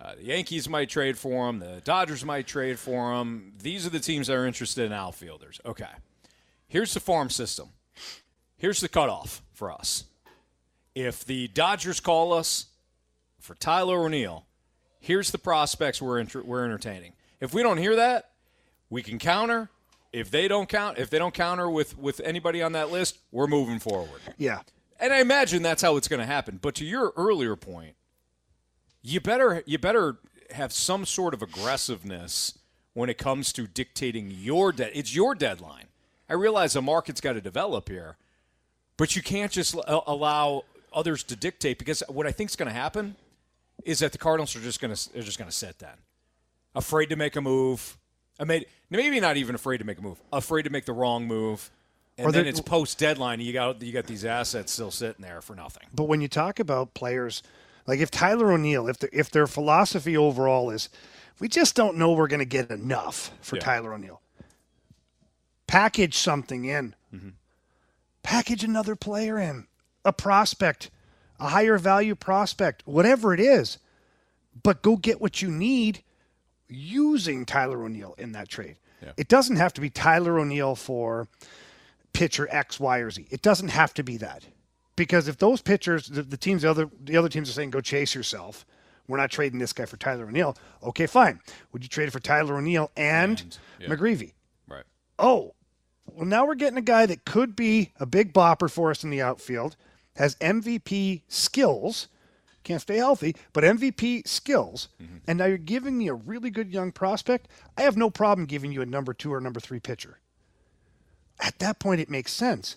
Uh, 0.05 0.15
the 0.17 0.25
Yankees 0.25 0.69
might 0.69 0.91
trade 0.91 1.17
for 1.17 1.49
him. 1.49 1.61
The 1.61 1.81
Dodgers 1.83 2.25
might 2.25 2.47
trade 2.47 2.79
for 2.79 3.15
him. 3.15 3.55
These 3.63 3.87
are 3.87 3.91
the 3.91 4.01
teams 4.01 4.27
that 4.27 4.35
are 4.35 4.47
interested 4.47 4.85
in 4.85 4.93
outfielders. 4.93 5.61
Okay. 5.65 5.89
Here's 6.69 6.93
the 6.93 7.01
farm 7.01 7.31
system. 7.31 7.71
Here's 8.59 8.81
the 8.81 8.89
cutoff 8.89 9.43
for 9.55 9.73
us. 9.73 10.05
If 10.95 11.25
the 11.25 11.49
Dodgers 11.49 12.01
call 12.01 12.35
us 12.35 12.67
for 13.41 13.55
Tyler 13.55 14.05
O'Neill, 14.05 14.45
here's 15.01 15.31
the 15.31 15.39
prospects 15.39 16.03
we're 16.03 16.19
inter- 16.19 16.43
we're 16.43 16.65
entertaining. 16.65 17.15
If 17.41 17.55
we 17.55 17.63
don't 17.63 17.79
hear 17.79 17.97
that, 17.97 18.31
we 18.91 19.03
can 19.03 19.19
counter. 19.19 19.71
If 20.13 20.31
they 20.31 20.49
don't 20.49 20.69
count, 20.69 20.99
if 20.99 21.11
they 21.11 21.19
don't 21.19 21.35
counter 21.35 21.69
with 21.69 21.99
with 21.99 22.21
anybody 22.21 22.63
on 22.63 22.73
that 22.73 22.91
list, 22.91 23.19
we're 23.33 23.47
moving 23.49 23.79
forward. 23.79 24.21
Yeah. 24.37 24.61
And 25.01 25.13
I 25.13 25.21
imagine 25.21 25.63
that's 25.63 25.83
how 25.83 25.97
it's 25.97 26.09
going 26.09 26.21
to 26.21 26.27
happen. 26.27 26.59
But 26.63 26.77
to 26.77 26.85
your 26.85 27.13
earlier 27.17 27.57
point, 27.57 27.97
you 29.05 29.21
better 29.21 29.63
you 29.67 29.79
better 29.79 30.17
have 30.51 30.73
some 30.73 31.05
sort 31.05 31.35
of 31.35 31.43
aggressiveness 31.43 32.59
when 32.95 33.09
it 33.09 33.19
comes 33.19 33.53
to 33.53 33.67
dictating 33.67 34.31
your 34.31 34.73
dead. 34.73 34.91
It's 34.95 35.15
your 35.15 35.35
deadline. 35.35 35.87
I 36.29 36.35
realize 36.35 36.73
the 36.73 36.83
market's 36.83 37.21
got 37.21 37.35
to 37.35 37.41
develop 37.41 37.89
here, 37.89 38.17
but 38.97 39.15
you 39.15 39.23
can't 39.23 39.53
just 39.53 39.75
l- 39.75 40.05
allow 40.07 40.65
others 40.93 41.23
to 41.25 41.37
dictate 41.37 41.79
because 41.79 42.03
what 42.09 42.27
I 42.27 42.33
think 42.33 42.51
is 42.51 42.57
going 42.57 42.69
to 42.69 42.75
happen 42.75 43.17
is 43.85 43.99
that 43.99 44.13
the 44.13 44.19
Cardinals 44.19 44.57
are 44.57 44.61
just 44.61 44.81
going 44.81 44.95
to 44.95 45.13
they're 45.13 45.23
just 45.23 45.39
going 45.39 45.51
to 45.51 45.57
sit 45.57 45.79
then, 45.79 45.97
afraid 46.75 47.11
to 47.11 47.17
make 47.17 47.37
a 47.37 47.41
move. 47.41 47.99
I 48.41 48.45
mean, 48.45 48.65
maybe 48.91 49.21
not 49.21 49.37
even 49.37 49.55
afraid 49.55 49.79
to 49.79 49.85
make 49.85 49.99
a 49.99 50.03
move, 50.03 50.21
afraid 50.33 50.63
to 50.63 50.71
make 50.71 50.87
the 50.87 50.93
wrong 50.93 51.27
move. 51.27 51.71
And 52.17 52.29
Or 52.29 52.33
then 52.33 52.47
it's 52.47 52.61
post 52.61 52.99
deadline. 52.99 53.41
You 53.41 53.53
got 53.53 53.83
you 53.83 53.93
got 53.93 54.07
these 54.07 54.25
assets 54.25 54.73
still 54.73 54.93
sitting 54.93 55.23
there 55.23 55.43
for 55.43 55.55
nothing. 55.55 55.83
But 55.93 56.05
when 56.05 56.21
you 56.21 56.29
talk 56.29 56.59
about 56.61 56.95
players, 56.95 57.43
like 57.87 58.01
if 58.01 58.11
Tyler 58.11 58.53
O'Neill, 58.53 58.89
if 58.89 58.99
the, 58.99 59.09
if 59.13 59.31
their 59.31 59.47
philosophy 59.47 60.17
overall 60.17 60.71
is, 60.71 60.89
we 61.39 61.49
just 61.49 61.75
don't 61.75 61.97
know 61.97 62.13
we're 62.13 62.29
going 62.29 62.39
to 62.41 62.45
get 62.45 62.71
enough 62.71 63.31
for 63.41 63.57
Yeah. 63.57 63.63
Tyler 63.63 63.95
O'Neill. 63.95 64.21
Package 65.67 66.17
something 66.17 66.65
in. 66.65 66.95
Mm-hmm. 67.15 67.31
Package 68.23 68.65
another 68.65 68.97
player 68.97 69.39
in, 69.39 69.67
a 70.05 70.13
prospect, 70.13 70.91
a 71.39 71.49
higher 71.49 71.77
value 71.79 72.15
prospect, 72.15 72.83
whatever 72.87 73.35
it 73.35 73.41
is. 73.41 73.79
But 74.63 74.83
go 74.83 74.97
get 74.97 75.21
what 75.21 75.43
you 75.43 75.51
need 75.51 76.03
using 76.69 77.45
Tyler 77.45 77.83
O'Neill 77.85 78.15
in 78.17 78.33
that 78.33 78.49
trade. 78.49 78.77
It 79.19 79.29
doesn't 79.29 79.57
have 79.57 79.75
to 79.75 79.83
be 79.83 79.91
Tyler 79.91 80.39
O'Neill 80.39 80.75
for 80.77 81.29
pitcher 82.15 82.49
X, 82.51 82.81
Y, 82.81 82.99
or 82.99 83.11
Z. 83.11 83.27
It 83.31 83.43
doesn't 83.43 83.69
have 83.69 83.93
to 83.95 84.03
be 84.03 84.17
that. 84.17 84.45
Because 84.97 85.27
if 85.27 85.39
those 85.39 85.61
pitchers, 85.61 86.07
the, 86.07 86.23
the 86.23 86.37
teams, 86.37 86.63
the 86.63 86.71
other 86.71 86.89
the 87.03 87.17
other 87.17 87.29
teams 87.29 87.49
are 87.49 87.53
saying, 87.53 87.71
"Go 87.71 87.81
chase 87.81 88.15
yourself," 88.15 88.65
we're 89.09 89.17
not 89.19 89.31
trading 89.31 89.59
this 89.59 89.73
guy 89.73 89.85
for 89.87 89.97
Tyler 89.97 90.27
O'Neill. 90.27 90.57
Okay, 90.83 91.07
fine. 91.07 91.41
Would 91.73 91.83
you 91.83 91.89
trade 91.89 92.09
it 92.09 92.13
for 92.13 92.21
Tyler 92.21 92.57
O'Neill 92.57 92.91
and, 92.97 93.59
yeah. 93.81 93.89
McGreevy? 93.89 94.33
Right. 94.69 94.85
Oh, 95.19 95.55
well, 96.07 96.27
now 96.27 96.47
we're 96.47 96.55
getting 96.55 96.79
a 96.79 96.83
guy 96.83 97.07
that 97.07 97.25
could 97.25 97.57
be 97.57 97.93
a 97.99 98.07
big 98.07 98.33
bopper 98.33 98.71
for 98.71 98.91
us 98.91 99.05
in 99.05 99.11
the 99.11 99.21
outfield, 99.21 99.77
has 100.17 100.37
MVP 100.37 101.23
skills, 101.29 102.09
can't 102.63 102.81
stay 102.81 102.97
healthy, 102.97 103.37
but 103.53 103.65
MVP 103.65 104.27
skills, 104.27 104.89
mm-hmm. 105.03 105.17
and 105.27 105.39
now 105.39 105.47
you're 105.47 105.59
giving 105.59 105.99
me 105.99 106.09
a 106.09 106.15
really 106.15 106.51
good 106.51 106.73
young 106.73 106.93
prospect. 106.93 107.49
I 107.77 107.83
have 107.83 107.97
no 107.97 108.11
problem 108.11 108.47
giving 108.47 108.73
you 108.73 108.81
a 108.81 108.87
number 108.87 109.13
two 109.13 109.33
or 109.33 109.41
number 109.41 109.61
three 109.61 109.81
pitcher. 109.81 110.19
At 111.41 111.59
that 111.59 111.79
point, 111.79 112.01
it 112.01 112.09
makes 112.09 112.33
sense. 112.33 112.77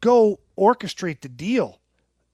Go 0.00 0.40
orchestrate 0.58 1.20
the 1.20 1.28
deal. 1.28 1.80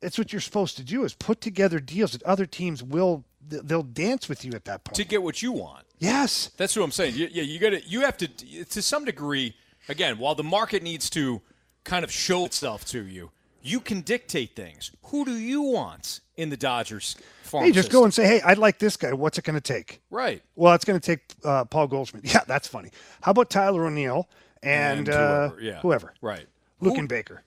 That's 0.01 0.19
what 0.19 0.33
you're 0.33 0.41
supposed 0.41 0.77
to 0.77 0.85
do: 0.85 1.05
is 1.05 1.15
put 1.15 1.41
together 1.41 1.81
deals 1.81 2.13
that 2.13 2.23
other 2.25 2.47
teams 2.47 2.83
will 2.83 3.25
they'll 3.49 3.83
dance 3.83 4.29
with 4.29 4.45
you 4.45 4.53
at 4.53 4.65
that 4.65 4.85
point. 4.85 4.97
to 4.97 5.05
get 5.05 5.23
what 5.23 5.41
you 5.43 5.53
want. 5.53 5.85
Yes. 5.99 6.51
That's 6.57 6.77
what 6.77 6.85
I'm 6.85 6.91
saying. 6.93 7.15
You, 7.15 7.29
yeah, 7.33 7.43
you 7.45 7.59
got 7.59 7.71
to. 7.71 7.83
You 7.89 8.03
have 8.03 8.17
to, 8.19 8.29
to 8.65 8.83
some 8.83 9.05
degree. 9.05 9.55
Again, 9.89 10.19
while 10.19 10.35
the 10.35 10.43
market 10.45 10.83
needs 10.83 11.09
to 11.11 11.41
kind 11.85 12.05
of 12.05 12.11
show 12.11 12.45
itself 12.45 12.85
to 12.87 13.07
you, 13.07 13.31
you 13.63 13.79
can 13.81 14.01
dictate 14.01 14.57
things. 14.57 14.91
Who 15.07 15.25
do 15.25 15.33
you 15.33 15.63
want 15.63 16.21
in 16.37 16.51
the 16.51 16.57
Dodgers 16.57 17.17
farm? 17.45 17.65
Hey, 17.65 17.71
just 17.71 17.87
system? 17.87 18.01
go 18.01 18.05
and 18.05 18.13
say, 18.13 18.27
hey, 18.27 18.41
I'd 18.43 18.59
like 18.59 18.79
this 18.81 18.97
guy. 18.97 19.13
What's 19.13 19.39
it 19.39 19.45
going 19.45 19.55
to 19.55 19.61
take? 19.61 20.01
Right. 20.11 20.43
Well, 20.57 20.75
it's 20.75 20.85
going 20.85 20.99
to 20.99 21.07
take 21.07 21.21
uh, 21.45 21.65
Paul 21.67 21.87
Goldschmidt. 21.87 22.25
Yeah, 22.35 22.41
that's 22.49 22.67
funny. 22.67 22.91
How 23.23 23.31
about 23.31 23.49
Tyler 23.49 23.87
O'Neill 23.87 24.29
and, 24.63 25.09
And 25.09 25.09
uh, 25.09 25.49
whoever, 25.51 25.61
yeah. 25.63 25.81
whoever? 25.81 26.15
Right. 26.21 26.47
Luke 26.81 26.95
Who- 26.95 27.01
and 27.01 27.09
Baker. 27.09 27.43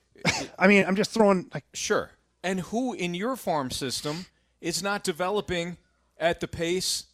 I 0.58 0.68
mean, 0.68 0.86
I'm 0.86 0.96
just 0.96 1.12
throwing 1.12 1.50
like 1.54 1.66
Sure. 1.74 2.12
And 2.44 2.62
who 2.62 2.94
in 2.94 3.14
your 3.14 3.36
farm 3.36 3.70
system 3.72 4.26
is 4.62 4.82
not 4.82 5.04
developing 5.04 5.78
at 6.18 6.40
the 6.40 6.48
pace 6.48 7.06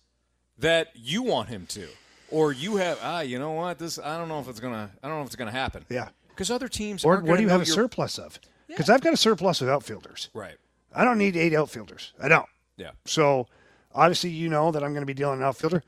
that 0.59 0.89
you 0.93 1.23
want 1.23 1.49
him 1.49 1.65
to, 1.67 1.87
or 2.29 2.51
you 2.51 2.77
have? 2.77 2.99
Ah, 3.01 3.21
you 3.21 3.39
know 3.39 3.51
what? 3.51 3.79
This 3.79 3.97
I 3.99 4.17
don't 4.17 4.27
know 4.29 4.39
if 4.39 4.47
it's 4.47 4.59
gonna. 4.59 4.91
I 5.03 5.07
don't 5.07 5.17
know 5.17 5.21
if 5.21 5.27
it's 5.27 5.35
gonna 5.35 5.51
happen. 5.51 5.85
Yeah. 5.89 6.09
Because 6.29 6.51
other 6.51 6.67
teams 6.67 7.03
or 7.05 7.21
what 7.21 7.37
do 7.37 7.43
you 7.43 7.49
have 7.49 7.61
a 7.61 7.65
your- 7.65 7.73
surplus 7.75 8.17
of? 8.19 8.39
Because 8.67 8.89
I've 8.89 9.01
got 9.01 9.13
a 9.13 9.17
surplus 9.17 9.61
of 9.61 9.69
outfielders. 9.69 10.29
Right. 10.33 10.57
I 10.93 11.03
don't 11.05 11.17
need 11.17 11.35
eight 11.37 11.53
outfielders. 11.53 12.13
I 12.21 12.27
don't. 12.27 12.47
Yeah. 12.77 12.91
So 13.05 13.47
obviously, 13.93 14.31
you 14.31 14.49
know 14.49 14.71
that 14.71 14.83
I'm 14.83 14.91
going 14.91 15.01
to 15.01 15.05
be 15.05 15.13
dealing 15.13 15.39
an 15.39 15.45
outfielder. 15.45 15.83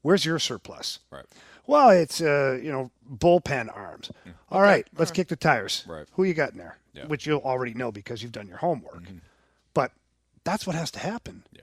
Where's 0.00 0.24
your 0.24 0.38
surplus? 0.38 0.98
Right. 1.10 1.24
Well, 1.66 1.90
it's 1.90 2.20
uh, 2.20 2.58
you 2.62 2.72
know 2.72 2.90
bullpen 3.12 3.74
arms. 3.74 4.10
All 4.50 4.60
right, 4.60 4.86
let's 4.96 5.10
kick 5.10 5.28
the 5.28 5.36
tires. 5.36 5.84
Right. 5.86 6.06
Who 6.12 6.24
you 6.24 6.34
got 6.34 6.52
in 6.52 6.58
there? 6.58 6.76
Yeah. 6.92 7.06
Which 7.06 7.26
you'll 7.26 7.40
already 7.40 7.74
know 7.74 7.90
because 7.90 8.22
you've 8.22 8.32
done 8.32 8.48
your 8.48 8.58
homework. 8.58 9.04
But 9.72 9.92
that's 10.44 10.66
what 10.66 10.76
has 10.76 10.90
to 10.92 10.98
happen. 10.98 11.42
Yeah. 11.52 11.62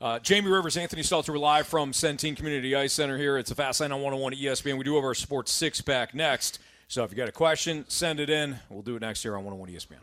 Uh, 0.00 0.18
Jamie 0.18 0.50
Rivers, 0.50 0.76
Anthony 0.76 1.02
Stalter, 1.02 1.30
we're 1.30 1.38
live 1.38 1.66
from 1.66 1.92
Centene 1.92 2.36
Community 2.36 2.74
Ice 2.74 2.92
Center 2.92 3.16
here. 3.18 3.38
It's 3.38 3.50
a 3.50 3.54
Fast 3.54 3.80
Lane 3.80 3.92
on 3.92 4.00
101 4.00 4.34
ESPN. 4.34 4.78
We 4.78 4.84
do 4.84 4.94
have 4.96 5.04
our 5.04 5.14
sports 5.14 5.52
six 5.52 5.80
pack 5.80 6.14
next. 6.14 6.58
So 6.88 7.04
if 7.04 7.10
you 7.10 7.16
got 7.16 7.28
a 7.28 7.32
question, 7.32 7.84
send 7.88 8.20
it 8.20 8.30
in. 8.30 8.56
We'll 8.68 8.82
do 8.82 8.96
it 8.96 9.00
next 9.00 9.24
year 9.24 9.36
on 9.36 9.44
101 9.44 9.70
ESPN. 9.70 10.00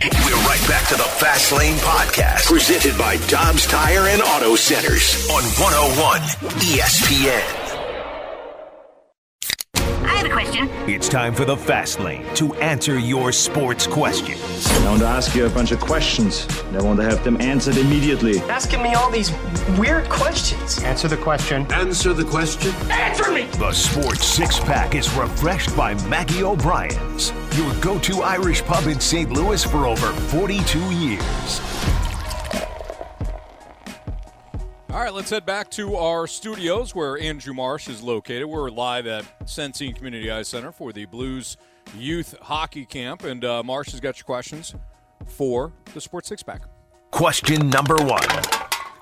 We're 0.00 0.46
right 0.46 0.68
back 0.68 0.88
to 0.88 0.94
the 0.94 1.02
Fast 1.02 1.52
Lane 1.52 1.76
Podcast, 1.78 2.46
presented 2.46 2.96
by 2.96 3.16
Dobbs 3.26 3.66
Tire 3.66 4.08
and 4.08 4.22
Auto 4.22 4.54
Centers 4.54 5.28
on 5.28 5.42
101 5.42 6.20
ESPN. 6.60 7.67
It's 10.60 11.08
time 11.08 11.34
for 11.34 11.44
the 11.44 11.56
Fast 11.56 12.00
Lane 12.00 12.24
to 12.34 12.52
answer 12.54 12.98
your 12.98 13.30
sports 13.30 13.86
questions. 13.86 14.66
I 14.66 14.84
want 14.86 15.00
to 15.00 15.06
ask 15.06 15.34
you 15.36 15.46
a 15.46 15.50
bunch 15.50 15.70
of 15.70 15.78
questions. 15.78 16.48
and 16.64 16.76
I 16.76 16.82
want 16.82 16.98
to 16.98 17.04
have 17.04 17.22
them 17.22 17.40
answered 17.40 17.76
immediately. 17.76 18.40
Asking 18.40 18.82
me 18.82 18.94
all 18.94 19.08
these 19.08 19.30
weird 19.78 20.08
questions. 20.08 20.82
Answer 20.82 21.06
the 21.06 21.16
question. 21.16 21.70
Answer 21.72 22.12
the 22.12 22.24
question. 22.24 22.72
Answer 22.90 23.30
me! 23.30 23.44
The 23.58 23.72
Sports 23.72 24.24
Six 24.24 24.58
Pack 24.58 24.96
is 24.96 25.12
refreshed 25.14 25.76
by 25.76 25.94
Maggie 26.08 26.42
O'Brien's, 26.42 27.32
your 27.56 27.72
go 27.76 27.98
to 28.00 28.22
Irish 28.22 28.62
pub 28.64 28.86
in 28.88 28.98
St. 28.98 29.30
Louis 29.30 29.62
for 29.64 29.86
over 29.86 30.12
42 30.12 30.78
years. 30.92 31.60
All 34.98 35.04
right, 35.04 35.14
let's 35.14 35.30
head 35.30 35.46
back 35.46 35.70
to 35.70 35.94
our 35.94 36.26
studios 36.26 36.92
where 36.92 37.16
Andrew 37.20 37.54
Marsh 37.54 37.86
is 37.86 38.02
located. 38.02 38.46
We're 38.46 38.68
live 38.68 39.06
at 39.06 39.46
Centene 39.46 39.94
Community 39.94 40.28
Ice 40.28 40.48
Center 40.48 40.72
for 40.72 40.92
the 40.92 41.04
Blues 41.04 41.56
Youth 41.96 42.34
Hockey 42.42 42.84
Camp. 42.84 43.22
And 43.22 43.44
uh, 43.44 43.62
Marsh 43.62 43.92
has 43.92 44.00
got 44.00 44.18
your 44.18 44.24
questions 44.24 44.74
for 45.24 45.72
the 45.94 46.00
Sports 46.00 46.28
Six 46.28 46.42
Pack. 46.42 46.62
Question 47.12 47.70
number 47.70 47.94
one. 47.94 48.28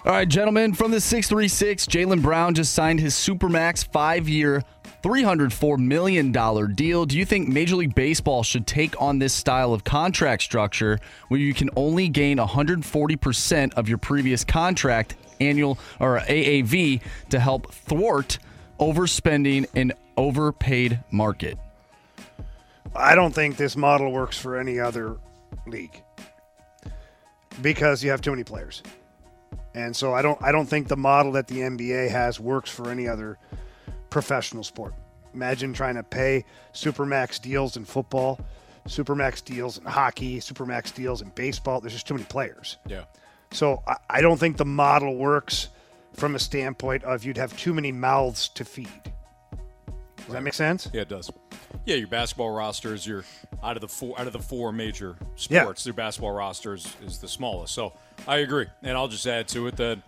All 0.05 0.13
right, 0.13 0.29
gentlemen, 0.29 0.75
from 0.75 0.91
the 0.91 1.01
636, 1.01 1.87
Jaylen 1.87 2.21
Brown 2.21 2.55
just 2.55 2.75
signed 2.75 3.01
his 3.01 3.15
Supermax 3.15 3.91
five 3.91 4.29
year, 4.29 4.63
$304 5.03 5.79
million 5.79 6.31
deal. 6.75 7.07
Do 7.07 7.17
you 7.17 7.25
think 7.25 7.49
Major 7.49 7.77
League 7.77 7.95
Baseball 7.95 8.43
should 8.43 8.67
take 8.67 9.01
on 9.01 9.19
this 9.19 9.33
style 9.33 9.73
of 9.73 9.83
contract 9.85 10.43
structure 10.43 10.99
where 11.29 11.41
you 11.41 11.55
can 11.55 11.71
only 11.75 12.11
gain 12.11 12.37
140% 12.37 13.75
of 13.75 13.89
your 13.89 13.97
previous 13.97 14.45
contract 14.45 15.17
annual 15.41 15.79
or 16.01 16.21
AAV 16.21 17.01
to 17.31 17.41
help 17.41 17.73
thwart 17.73 18.39
overspending 18.79 19.67
in 19.75 19.93
overpaid 20.17 21.01
market? 21.11 21.59
I 22.95 23.15
don't 23.15 23.35
think 23.35 23.57
this 23.57 23.77
model 23.77 24.11
works 24.11 24.39
for 24.39 24.59
any 24.59 24.81
other 24.81 25.17
league 25.67 26.03
because 27.61 28.03
you 28.03 28.11
have 28.11 28.21
too 28.21 28.31
many 28.31 28.45
players. 28.45 28.83
And 29.75 29.95
so 29.95 30.15
I 30.15 30.23
don't 30.23 30.41
I 30.43 30.53
don't 30.53 30.67
think 30.67 30.89
the 30.89 30.97
model 30.97 31.33
that 31.33 31.49
the 31.49 31.59
NBA 31.59 32.11
has 32.11 32.41
works 32.41 32.71
for 32.71 32.91
any 32.91 33.07
other 33.07 33.39
professional 34.09 34.65
sport. 34.65 34.95
Imagine 35.35 35.75
trying 35.75 35.97
to 35.97 36.03
pay 36.03 36.47
supermax 36.73 37.41
deals 37.41 37.77
in 37.77 37.85
football, 37.85 38.41
supermax 38.89 39.45
deals 39.45 39.77
in 39.77 39.85
hockey, 39.85 40.39
supermax 40.41 40.95
deals 40.95 41.21
in 41.21 41.29
baseball. 41.35 41.81
There's 41.83 41.93
just 41.93 42.07
too 42.07 42.15
many 42.15 42.25
players. 42.25 42.79
Yeah. 42.87 43.05
So 43.53 43.83
I, 43.87 43.97
I 44.11 44.21
don't 44.21 44.39
think 44.39 44.57
the 44.57 44.65
model 44.65 45.17
works 45.17 45.69
from 46.15 46.35
a 46.35 46.39
standpoint 46.39 47.05
of 47.05 47.25
you'd 47.25 47.37
have 47.37 47.57
too 47.57 47.73
many 47.75 47.93
mouths 47.93 48.49
to 48.51 48.65
feed. 48.65 48.89
Does 50.17 50.33
that 50.33 50.43
make 50.43 50.55
sense? 50.55 50.89
Yeah, 50.93 51.03
it 51.03 51.09
does. 51.09 51.31
Yeah, 51.85 51.97
your 51.97 52.09
basketball 52.09 52.51
roster 52.51 52.95
is 52.95 53.07
your 53.07 53.25
out 53.63 53.77
of 53.77 53.81
the 53.81 53.89
four 53.89 54.19
out 54.21 54.27
of 54.27 54.33
the 54.33 54.41
four 54.41 54.73
major 54.73 55.17
Yeah. 55.49 55.63
sports. 55.63 55.85
Their 55.85 55.93
basketball 55.93 56.33
roster 56.33 56.75
is, 56.75 56.97
is 57.05 57.19
the 57.19 57.29
smallest. 57.29 57.75
So 57.75 57.93
I 58.27 58.39
agree, 58.39 58.67
and 58.83 58.97
I'll 58.97 59.07
just 59.09 59.27
add 59.27 59.47
to 59.49 59.69
it 59.69 59.77
that 59.77 59.99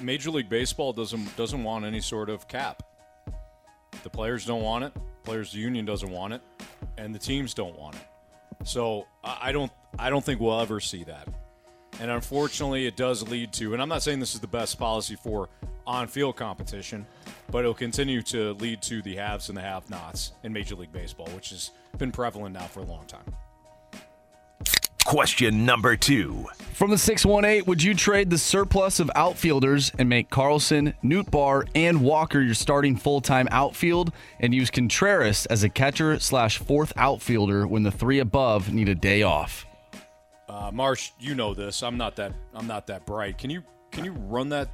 Major 0.00 0.30
League 0.30 0.48
Baseball 0.48 0.92
doesn't 0.92 1.36
doesn't 1.36 1.64
want 1.64 1.84
any 1.84 2.00
sort 2.00 2.28
of 2.30 2.46
cap. 2.46 2.82
The 4.04 4.10
players 4.10 4.44
don't 4.46 4.62
want 4.62 4.84
it. 4.84 4.92
Players 5.24 5.52
union 5.54 5.84
doesn't 5.84 6.10
want 6.10 6.34
it, 6.34 6.42
and 6.98 7.12
the 7.14 7.18
teams 7.18 7.54
don't 7.54 7.76
want 7.78 7.96
it. 7.96 8.02
So 8.68 9.06
I 9.24 9.48
I 9.48 9.52
don't 9.52 9.72
I 9.98 10.10
don't 10.10 10.24
think 10.24 10.40
we'll 10.40 10.60
ever 10.60 10.78
see 10.78 11.02
that. 11.04 11.26
And 12.00 12.10
unfortunately, 12.10 12.86
it 12.86 12.96
does 12.96 13.26
lead 13.28 13.52
to, 13.54 13.72
and 13.72 13.82
I'm 13.82 13.88
not 13.88 14.02
saying 14.02 14.20
this 14.20 14.34
is 14.34 14.40
the 14.40 14.46
best 14.46 14.78
policy 14.78 15.16
for 15.16 15.48
on 15.86 16.08
field 16.08 16.36
competition, 16.36 17.06
but 17.50 17.58
it'll 17.60 17.74
continue 17.74 18.22
to 18.22 18.54
lead 18.54 18.82
to 18.82 19.02
the 19.02 19.16
haves 19.16 19.48
and 19.48 19.56
the 19.56 19.62
have 19.62 19.88
nots 19.90 20.32
in 20.42 20.52
Major 20.52 20.74
League 20.74 20.92
Baseball, 20.92 21.28
which 21.28 21.50
has 21.50 21.70
been 21.98 22.10
prevalent 22.10 22.54
now 22.54 22.66
for 22.66 22.80
a 22.80 22.84
long 22.84 23.04
time. 23.06 23.34
Question 25.04 25.66
number 25.66 25.96
two. 25.96 26.46
From 26.72 26.90
the 26.90 26.96
618, 26.96 27.66
would 27.66 27.82
you 27.82 27.94
trade 27.94 28.30
the 28.30 28.38
surplus 28.38 28.98
of 28.98 29.10
outfielders 29.14 29.92
and 29.98 30.08
make 30.08 30.30
Carlson, 30.30 30.94
Newt 31.02 31.26
Nootbaar, 31.26 31.68
and 31.74 32.00
Walker 32.00 32.40
your 32.40 32.54
starting 32.54 32.96
full 32.96 33.20
time 33.20 33.46
outfield 33.50 34.12
and 34.40 34.54
use 34.54 34.70
Contreras 34.70 35.44
as 35.46 35.62
a 35.62 35.68
catcher 35.68 36.18
slash 36.18 36.58
fourth 36.58 36.92
outfielder 36.96 37.66
when 37.66 37.82
the 37.82 37.92
three 37.92 38.18
above 38.18 38.72
need 38.72 38.88
a 38.88 38.94
day 38.94 39.22
off? 39.22 39.66
Uh, 40.54 40.70
Marsh, 40.72 41.10
you 41.18 41.34
know 41.34 41.52
this. 41.52 41.82
I'm 41.82 41.96
not 41.96 42.14
that. 42.14 42.32
I'm 42.54 42.68
not 42.68 42.86
that 42.86 43.04
bright. 43.04 43.38
Can 43.38 43.50
you 43.50 43.64
can 43.90 44.04
you 44.04 44.12
run 44.12 44.48
that 44.50 44.68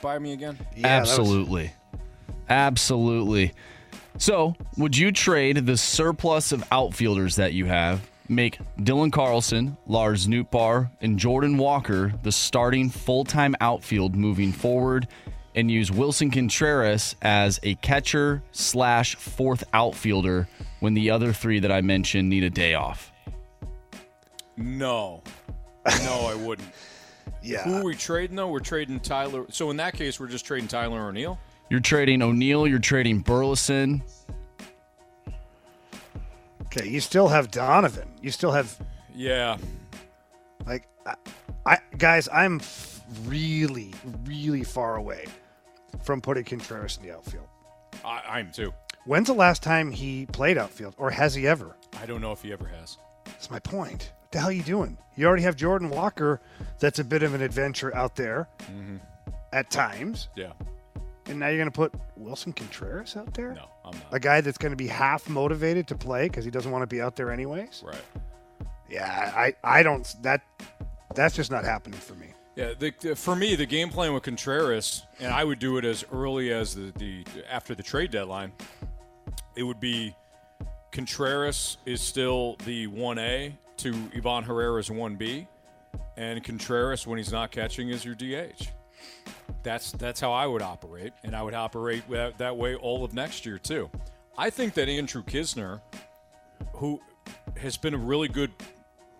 by 0.00 0.18
me 0.18 0.32
again? 0.32 0.58
Absolutely. 0.82 1.72
Absolutely. 2.48 3.52
So, 4.16 4.54
would 4.78 4.96
you 4.96 5.12
trade 5.12 5.66
the 5.66 5.76
surplus 5.76 6.52
of 6.52 6.64
outfielders 6.72 7.36
that 7.36 7.52
you 7.52 7.66
have, 7.66 8.08
make 8.30 8.58
Dylan 8.78 9.12
Carlson, 9.12 9.76
Lars 9.86 10.26
Nootbaar, 10.26 10.90
and 11.02 11.18
Jordan 11.18 11.58
Walker 11.58 12.14
the 12.22 12.32
starting 12.32 12.88
full 12.88 13.24
time 13.24 13.54
outfield 13.60 14.16
moving 14.16 14.52
forward, 14.52 15.06
and 15.54 15.70
use 15.70 15.90
Willson 15.90 16.32
Contreras 16.32 17.14
as 17.20 17.60
a 17.62 17.74
catcher 17.76 18.42
slash 18.52 19.16
fourth 19.16 19.64
outfielder 19.74 20.48
when 20.80 20.94
the 20.94 21.10
other 21.10 21.34
three 21.34 21.60
that 21.60 21.70
I 21.70 21.82
mentioned 21.82 22.30
need 22.30 22.44
a 22.44 22.50
day 22.50 22.72
off? 22.72 23.09
No, 24.56 25.22
no, 26.04 26.26
I 26.30 26.34
wouldn't. 26.34 26.68
Yeah. 27.42 27.62
Who 27.62 27.74
are 27.76 27.84
we 27.84 27.94
trading 27.94 28.36
though? 28.36 28.48
We're 28.48 28.58
trading 28.60 29.00
Tyler. 29.00 29.46
So 29.50 29.70
in 29.70 29.78
that 29.78 29.94
case, 29.94 30.20
we're 30.20 30.26
just 30.28 30.44
trading 30.44 30.68
Tyler 30.68 31.00
O'Neill. 31.08 31.38
You're 31.70 31.80
trading 31.80 32.20
O'Neill, 32.20 32.66
you're 32.66 32.78
trading 32.78 33.20
Burleson. 33.20 34.02
Okay, 36.66 36.86
you 36.88 37.00
still 37.00 37.28
have 37.28 37.50
Donovan. 37.50 38.08
You 38.20 38.30
still 38.30 38.52
have 38.52 38.76
Yeah. 39.14 39.56
like 40.66 40.86
I, 41.06 41.14
I 41.64 41.78
guys, 41.96 42.28
I'm 42.32 42.56
f- 42.60 43.00
really 43.24 43.94
really 44.24 44.62
far 44.64 44.96
away 44.96 45.24
from 46.04 46.20
putting 46.20 46.44
Contreras 46.44 46.98
in 46.98 47.08
the 47.08 47.14
outfield. 47.14 47.46
I, 48.04 48.22
I'm 48.28 48.52
too. 48.52 48.72
When's 49.06 49.28
the 49.28 49.34
last 49.34 49.62
time 49.62 49.90
he 49.90 50.26
played 50.26 50.58
outfield 50.58 50.94
or 50.98 51.10
has 51.10 51.34
he 51.34 51.46
ever? 51.46 51.74
I 52.00 52.04
don't 52.06 52.20
know 52.20 52.32
if 52.32 52.42
he 52.42 52.52
ever 52.52 52.66
has. 52.66 52.98
That's 53.24 53.50
my 53.50 53.58
point. 53.60 54.12
The 54.30 54.38
hell 54.38 54.48
are 54.48 54.52
you 54.52 54.62
doing? 54.62 54.96
You 55.16 55.26
already 55.26 55.42
have 55.42 55.56
Jordan 55.56 55.90
Walker 55.90 56.40
that's 56.78 56.98
a 56.98 57.04
bit 57.04 57.22
of 57.22 57.34
an 57.34 57.42
adventure 57.42 57.94
out 57.94 58.16
there 58.16 58.48
Mm-hmm. 58.62 58.96
at 59.52 59.70
times. 59.70 60.28
Yeah. 60.36 60.52
And 61.26 61.38
now 61.38 61.48
you're 61.48 61.58
going 61.58 61.70
to 61.70 61.74
put 61.76 61.92
Willson 62.18 62.54
Contreras 62.54 63.16
out 63.16 63.34
there? 63.34 63.52
No, 63.54 63.68
I'm 63.84 63.92
not. 63.98 64.06
A 64.12 64.18
guy 64.20 64.40
that's 64.40 64.58
going 64.58 64.72
to 64.72 64.76
be 64.76 64.86
half 64.86 65.28
motivated 65.28 65.86
to 65.88 65.94
play 65.94 66.24
because 66.28 66.44
he 66.44 66.50
doesn't 66.50 66.70
want 66.72 66.82
to 66.82 66.86
be 66.86 67.00
out 67.00 67.14
there 67.16 67.30
anyways? 67.30 67.82
Right. 67.86 67.96
Yeah, 68.88 69.32
I, 69.36 69.54
I 69.62 69.82
don't. 69.82 70.12
That 70.22 70.42
That's 71.14 71.36
just 71.36 71.50
not 71.50 71.64
happening 71.64 72.00
for 72.00 72.14
me. 72.14 72.28
Yeah, 72.56 72.72
the, 72.78 72.92
the- 73.00 73.14
for 73.16 73.36
me, 73.36 73.54
the 73.54 73.66
game 73.66 73.90
plan 73.90 74.12
with 74.12 74.24
Contreras, 74.24 75.04
and 75.20 75.32
I 75.32 75.44
would 75.44 75.60
do 75.60 75.76
it 75.76 75.84
as 75.84 76.04
early 76.12 76.52
as 76.52 76.74
the, 76.74 76.92
the 76.96 77.24
after 77.48 77.74
the 77.76 77.82
trade 77.82 78.10
deadline. 78.10 78.52
It 79.56 79.62
would 79.62 79.78
be 79.80 80.14
Contreras 80.90 81.76
is 81.86 82.00
still 82.00 82.56
the 82.64 82.86
one 82.88 83.18
A 83.18 83.56
to 83.82 83.94
Ivan 84.14 84.44
Herrera's 84.44 84.90
one 84.90 85.16
B, 85.16 85.46
and 86.16 86.42
Contreras 86.42 87.06
when 87.06 87.18
he's 87.18 87.32
not 87.32 87.50
catching 87.50 87.88
is 87.88 88.04
your 88.04 88.14
DH. 88.14 88.68
That's 89.62 89.92
that's 89.92 90.20
how 90.20 90.32
I 90.32 90.46
would 90.46 90.62
operate, 90.62 91.12
and 91.24 91.34
I 91.34 91.42
would 91.42 91.54
operate 91.54 92.08
that, 92.10 92.38
that 92.38 92.56
way 92.56 92.74
all 92.74 93.04
of 93.04 93.14
next 93.14 93.44
year 93.44 93.58
too. 93.58 93.90
I 94.38 94.50
think 94.50 94.74
that 94.74 94.88
Andrew 94.88 95.22
Knizner, 95.22 95.80
who 96.74 97.00
has 97.56 97.76
been 97.76 97.94
a 97.94 97.98
really 97.98 98.28
good 98.28 98.52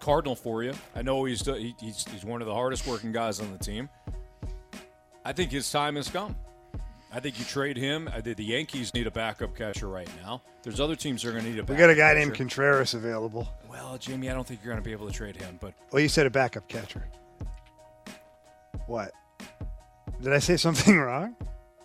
Cardinal 0.01 0.35
for 0.35 0.63
you. 0.63 0.73
I 0.97 1.03
know 1.03 1.25
he's 1.25 1.45
he's 1.45 2.05
he's 2.11 2.25
one 2.25 2.41
of 2.41 2.49
the 2.49 2.55
hardest 2.55 2.87
working 2.87 3.13
guys 3.13 3.39
on 3.39 3.53
the 3.53 3.59
team. 3.59 3.89
I 5.25 5.33
think 5.33 5.53
his 5.53 5.71
time 5.71 5.97
has 5.97 6.09
come. 6.09 6.35
I 7.13 7.19
think 7.21 7.39
you 7.39 7.45
trade 7.45 7.77
him. 7.77 8.09
I 8.15 8.21
think 8.21 8.37
the 8.37 8.45
Yankees 8.45 8.95
need 8.95 9.07
a 9.07 9.11
backup 9.11 9.57
catcher 9.57 9.89
right 9.89 10.09
now. 10.23 10.43
There's 10.63 10.79
other 10.79 10.95
teams 10.95 11.23
that 11.23 11.29
are 11.31 11.33
going 11.33 11.45
to 11.45 11.51
need 11.51 11.59
a 11.59 11.65
We 11.65 11.75
got 11.77 11.91
a 11.91 11.95
guy 11.95 12.09
catcher. 12.15 12.19
named 12.21 12.35
Contreras 12.35 12.95
available. 12.95 13.49
Well, 13.69 13.99
Jamie, 13.99 14.31
I 14.31 14.35
don't 14.35 14.47
think 14.47 14.61
you're 14.63 14.73
going 14.73 14.83
to 14.83 14.87
be 14.87 14.93
able 14.93 15.07
to 15.09 15.13
trade 15.13 15.37
him, 15.37 15.59
but 15.61 15.75
Well, 15.91 16.01
you 16.01 16.09
said 16.09 16.27
a 16.27 16.31
backup 16.31 16.69
catcher. 16.69 17.05
What? 18.87 19.11
Did 20.23 20.33
I 20.33 20.39
say 20.39 20.57
something 20.57 20.99
wrong? 20.99 21.35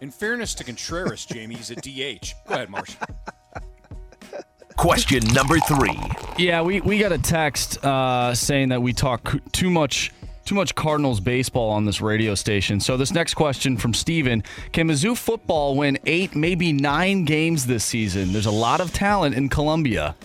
in 0.02 0.12
fairness 0.12 0.54
to 0.56 0.64
Contreras, 0.64 1.26
Jamie, 1.26 1.56
he's 1.56 1.72
a 1.72 1.76
DH. 1.76 2.34
Go 2.48 2.56
ahead, 2.56 2.70
Marsh. 2.70 2.96
Question 4.78 5.26
number 5.34 5.58
three. 5.60 5.98
Yeah, 6.38 6.62
we, 6.62 6.82
we 6.82 6.98
got 7.00 7.14
a 7.14 7.18
text 7.18 7.84
uh, 7.84 8.36
saying 8.36 8.70
that 8.70 8.82
we 8.82 8.92
talk 8.92 9.32
c- 9.32 9.40
too 9.54 9.70
much 9.70 10.12
too 10.46 10.56
much 10.56 10.76
Cardinals 10.76 11.20
baseball 11.20 11.72
on 11.72 11.86
this 11.86 12.00
radio 12.00 12.36
station. 12.36 12.80
So 12.80 12.98
this 12.98 13.12
next 13.12 13.34
question 13.34 13.78
from 13.78 13.94
Steven, 13.94 14.44
can 14.72 14.88
Mizzou 14.88 15.18
football 15.18 15.76
win 15.76 15.98
eight, 16.06 16.36
maybe 16.36 16.72
nine 16.72 17.26
games 17.26 17.66
this 17.66 17.84
season? 17.84 18.32
There's 18.32 18.46
a 18.46 18.52
lot 18.52 18.80
of 18.80 18.94
talent 18.94 19.36
in 19.36 19.50
Columbia. 19.50 20.16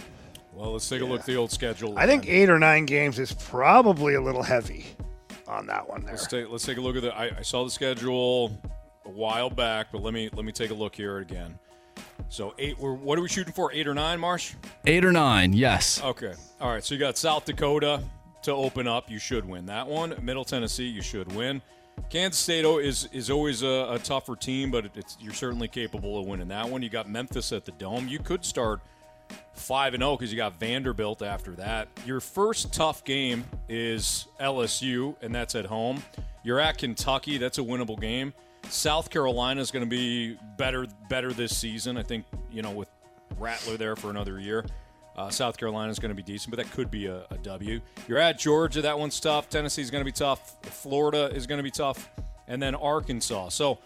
Well, 0.53 0.73
let's 0.73 0.89
take 0.89 1.01
a 1.01 1.07
look 1.07 1.21
at 1.21 1.27
the 1.27 1.37
old 1.37 1.51
schedule. 1.51 1.99
I 1.99 2.07
think 2.07 2.29
eight 2.29 2.51
or 2.51 2.59
nine 2.59 2.85
games 2.85 3.19
is 3.19 3.33
probably 3.33 4.15
a 4.15 4.21
little 4.21 4.43
heavy 4.43 4.85
on 5.49 5.67
that 5.67 5.89
one 5.89 6.03
there. 6.03 6.13
Let's 6.13 6.27
take 6.27 6.51
let's 6.51 6.67
take 6.67 6.77
a 6.77 6.83
look 6.83 6.97
at 6.97 7.03
the. 7.03 7.17
I, 7.17 7.39
I 7.39 7.43
saw 7.43 7.65
the 7.65 7.71
schedule 7.71 8.61
a 9.07 9.11
while 9.11 9.49
back, 9.49 9.87
but 9.91 10.03
let 10.03 10.13
me 10.13 10.29
let 10.35 10.45
me 10.45 10.53
take 10.53 10.71
a 10.71 10.75
look 10.75 10.95
here 10.95 11.19
again. 11.19 11.59
So 12.29 12.55
eight. 12.59 12.79
We're, 12.79 12.93
what 12.93 13.19
are 13.19 13.23
we 13.23 13.29
shooting 13.29 13.55
for? 13.55 13.73
Eight 13.73 13.89
or 13.89 13.95
nine, 13.95 14.21
Marsh? 14.21 14.53
Eight 14.85 15.03
or 15.03 15.13
nine, 15.13 15.55
yes. 15.55 16.03
Okay. 16.03 16.35
All 16.61 16.71
right. 16.71 16.85
So 16.85 16.95
you 16.95 17.01
got 17.01 17.17
South 17.17 17.47
Dakota 17.47 18.03
to 18.43 18.53
open 18.53 18.87
up. 18.87 19.11
You 19.11 19.19
should 19.19 19.45
win 19.47 19.67
that 19.67 19.87
one. 19.87 20.15
Middle 20.23 20.45
Tennessee, 20.45 20.87
you 20.87 21.03
should 21.03 21.33
win. 21.35 21.63
Kansas 22.09 22.41
State 22.41 22.65
oh, 22.65 22.79
is 22.79 23.09
is 23.13 23.31
always 23.31 23.63
a, 23.63 23.89
a 23.91 23.99
tougher 24.03 24.37
team, 24.37 24.71
but 24.71 24.87
you're 25.21 25.35
certainly 25.35 25.69
capable 25.69 26.19
of 26.19 26.27
winning 26.27 26.49
that 26.49 26.69
one. 26.69 26.83
You 26.83 26.89
got 26.89 27.09
Memphis 27.09 27.53
at 27.53 27.65
the 27.65 27.73
Dome. 27.73 28.09
You 28.09 28.19
could 28.19 28.45
start 28.45 28.81
five 29.55 29.95
and 29.95 30.03
oh 30.03 30.07
zero 30.07 30.17
because 30.17 30.33
you 30.33 30.37
got 30.37 30.59
Vanderbilt 30.59 31.23
after 31.23 31.53
that. 31.53 31.89
Your 32.07 32.21
first 32.21 32.73
tough 32.73 33.05
game 33.05 33.45
is 33.69 34.27
LSU, 34.41 35.15
and 35.23 35.35
that's 35.35 35.55
at 35.55 35.67
home. 35.67 36.03
You're 36.43 36.61
at 36.61 36.79
Kentucky. 36.79 37.39
That's 37.39 37.59
a 37.59 37.63
winnable 37.63 38.01
game. 38.01 38.33
South 38.69 39.11
Carolina 39.11 39.61
is 39.61 39.71
going 39.71 39.85
to 39.85 39.91
be 39.91 40.39
better 40.57 40.87
better 41.09 41.33
this 41.33 41.57
season. 41.57 41.97
I 41.97 42.03
think 42.03 42.25
you 42.51 42.63
know 42.63 42.71
with 42.71 42.89
Rattler 43.39 43.77
there 43.77 43.97
for 43.97 44.11
another 44.11 44.41
year. 44.41 44.65
Uh, 45.21 45.29
South 45.29 45.59
Carolina 45.59 45.91
is 45.91 45.99
going 45.99 46.09
to 46.09 46.15
be 46.15 46.23
decent, 46.23 46.51
but 46.51 46.65
that 46.65 46.73
could 46.73 46.91
be 46.91 47.05
a, 47.05 47.27
a 47.31 47.37
W. 47.43 47.79
You're 48.09 48.17
at 48.17 48.39
Georgia. 48.39 48.81
That 48.81 48.99
one's 48.99 49.21
tough. 49.21 49.51
Tennessee 49.51 49.83
is 49.83 49.91
going 49.91 50.01
to 50.01 50.07
be 50.07 50.13
tough. 50.13 50.57
Florida 50.63 51.31
is 51.35 51.47
going 51.47 51.59
to 51.59 51.63
be 51.63 51.71
tough, 51.71 52.09
and 52.49 52.63
then 52.63 52.75
Arkansas. 52.75 53.51
So 53.51 53.81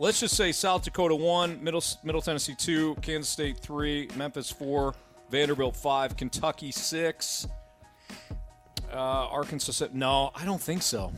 let's 0.00 0.18
just 0.18 0.34
say 0.34 0.50
South 0.50 0.82
Dakota 0.82 1.14
one, 1.14 1.62
Middle 1.62 1.84
Middle 2.02 2.20
Tennessee 2.20 2.56
two, 2.56 2.96
Kansas 2.96 3.30
State 3.30 3.58
three, 3.58 4.08
Memphis 4.16 4.50
four, 4.50 4.96
Vanderbilt 5.30 5.76
five, 5.76 6.16
Kentucky 6.16 6.72
six, 6.72 7.46
uh, 8.92 8.96
Arkansas. 8.96 9.86
No, 9.92 10.32
I 10.34 10.44
don't 10.44 10.60
think 10.60 10.82
so. 10.82 11.12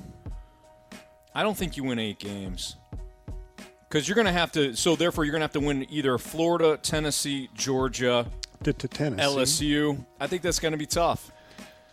I 1.34 1.42
don't 1.42 1.56
think 1.56 1.78
you 1.78 1.84
win 1.84 1.98
eight 1.98 2.18
games 2.18 2.76
because 3.88 4.06
you're 4.06 4.14
going 4.14 4.26
to 4.26 4.32
have 4.32 4.52
to. 4.52 4.76
So 4.76 4.94
therefore, 4.94 5.24
you're 5.24 5.32
going 5.32 5.40
to 5.40 5.44
have 5.44 5.52
to 5.52 5.60
win 5.60 5.86
either 5.90 6.18
Florida, 6.18 6.76
Tennessee, 6.82 7.48
Georgia, 7.54 8.26
to, 8.64 8.72
to 8.72 8.88
Tennessee. 8.88 9.22
LSU. 9.22 10.04
I 10.20 10.26
think 10.26 10.42
that's 10.42 10.58
going 10.58 10.72
to 10.72 10.78
be 10.78 10.86
tough. 10.86 11.32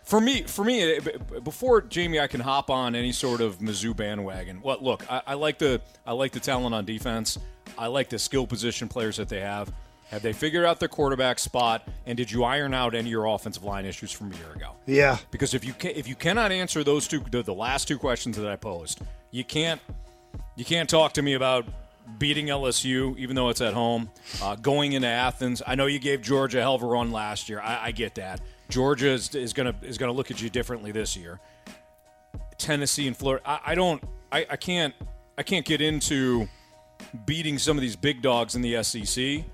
For 0.04 0.20
me, 0.20 0.42
for 0.42 0.64
me, 0.64 1.00
before 1.42 1.80
Jamie, 1.80 2.20
I 2.20 2.28
can 2.28 2.40
hop 2.40 2.70
on 2.70 2.94
any 2.94 3.10
sort 3.10 3.40
of 3.40 3.58
Mizzou 3.58 3.96
bandwagon. 3.96 4.62
What? 4.62 4.80
Look, 4.80 5.10
I, 5.10 5.22
I 5.26 5.34
like 5.34 5.58
the 5.58 5.80
I 6.06 6.12
like 6.12 6.30
the 6.30 6.38
talent 6.38 6.74
on 6.74 6.84
defense. 6.84 7.38
I 7.76 7.88
like 7.88 8.08
the 8.08 8.18
skill 8.18 8.46
position 8.46 8.88
players 8.88 9.16
that 9.16 9.28
they 9.28 9.40
have. 9.40 9.72
Have 10.10 10.22
they 10.22 10.32
figured 10.32 10.64
out 10.64 10.78
their 10.78 10.88
quarterback 10.88 11.40
spot? 11.40 11.88
And 12.06 12.16
did 12.16 12.30
you 12.30 12.44
iron 12.44 12.72
out 12.72 12.94
any 12.94 13.08
of 13.08 13.10
your 13.10 13.26
offensive 13.26 13.64
line 13.64 13.84
issues 13.84 14.12
from 14.12 14.32
a 14.32 14.36
year 14.36 14.52
ago? 14.54 14.76
Yeah. 14.86 15.18
Because 15.32 15.52
if 15.54 15.64
you 15.64 15.72
can, 15.72 15.90
if 15.96 16.06
you 16.06 16.14
cannot 16.14 16.52
answer 16.52 16.84
those 16.84 17.08
two, 17.08 17.18
the, 17.30 17.42
the 17.42 17.54
last 17.54 17.88
two 17.88 17.98
questions 17.98 18.36
that 18.36 18.46
I 18.46 18.54
posed, 18.54 19.00
you 19.32 19.42
can't 19.42 19.80
you 20.54 20.64
can't 20.64 20.88
talk 20.88 21.14
to 21.14 21.22
me 21.22 21.34
about 21.34 21.66
beating 22.18 22.46
LSU, 22.46 23.16
even 23.18 23.36
though 23.36 23.48
it's 23.48 23.60
at 23.60 23.74
home. 23.74 24.10
Uh, 24.42 24.56
going 24.56 24.92
into 24.92 25.08
Athens, 25.08 25.62
I 25.66 25.74
know 25.74 25.86
you 25.86 25.98
gave 25.98 26.22
Georgia 26.22 26.58
a 26.58 26.62
hell 26.62 26.74
of 26.74 26.82
a 26.82 26.86
run 26.86 27.12
last 27.12 27.48
year. 27.48 27.60
I, 27.60 27.86
I 27.86 27.90
get 27.92 28.14
that. 28.16 28.40
Georgia 28.68 29.10
is, 29.10 29.34
is 29.34 29.52
gonna 29.52 29.74
is 29.82 29.98
gonna 29.98 30.12
look 30.12 30.30
at 30.30 30.42
you 30.42 30.50
differently 30.50 30.92
this 30.92 31.16
year. 31.16 31.40
Tennessee 32.58 33.06
and 33.06 33.16
Florida, 33.16 33.42
I, 33.48 33.60
I 33.66 33.74
don't, 33.74 34.02
I, 34.32 34.46
I 34.50 34.56
can't, 34.56 34.94
I 35.36 35.42
can't 35.42 35.64
get 35.64 35.80
into 35.80 36.48
beating 37.26 37.58
some 37.58 37.76
of 37.76 37.82
these 37.82 37.96
big 37.96 38.22
dogs 38.22 38.54
in 38.54 38.62
the 38.62 38.82
SEC 38.82 39.44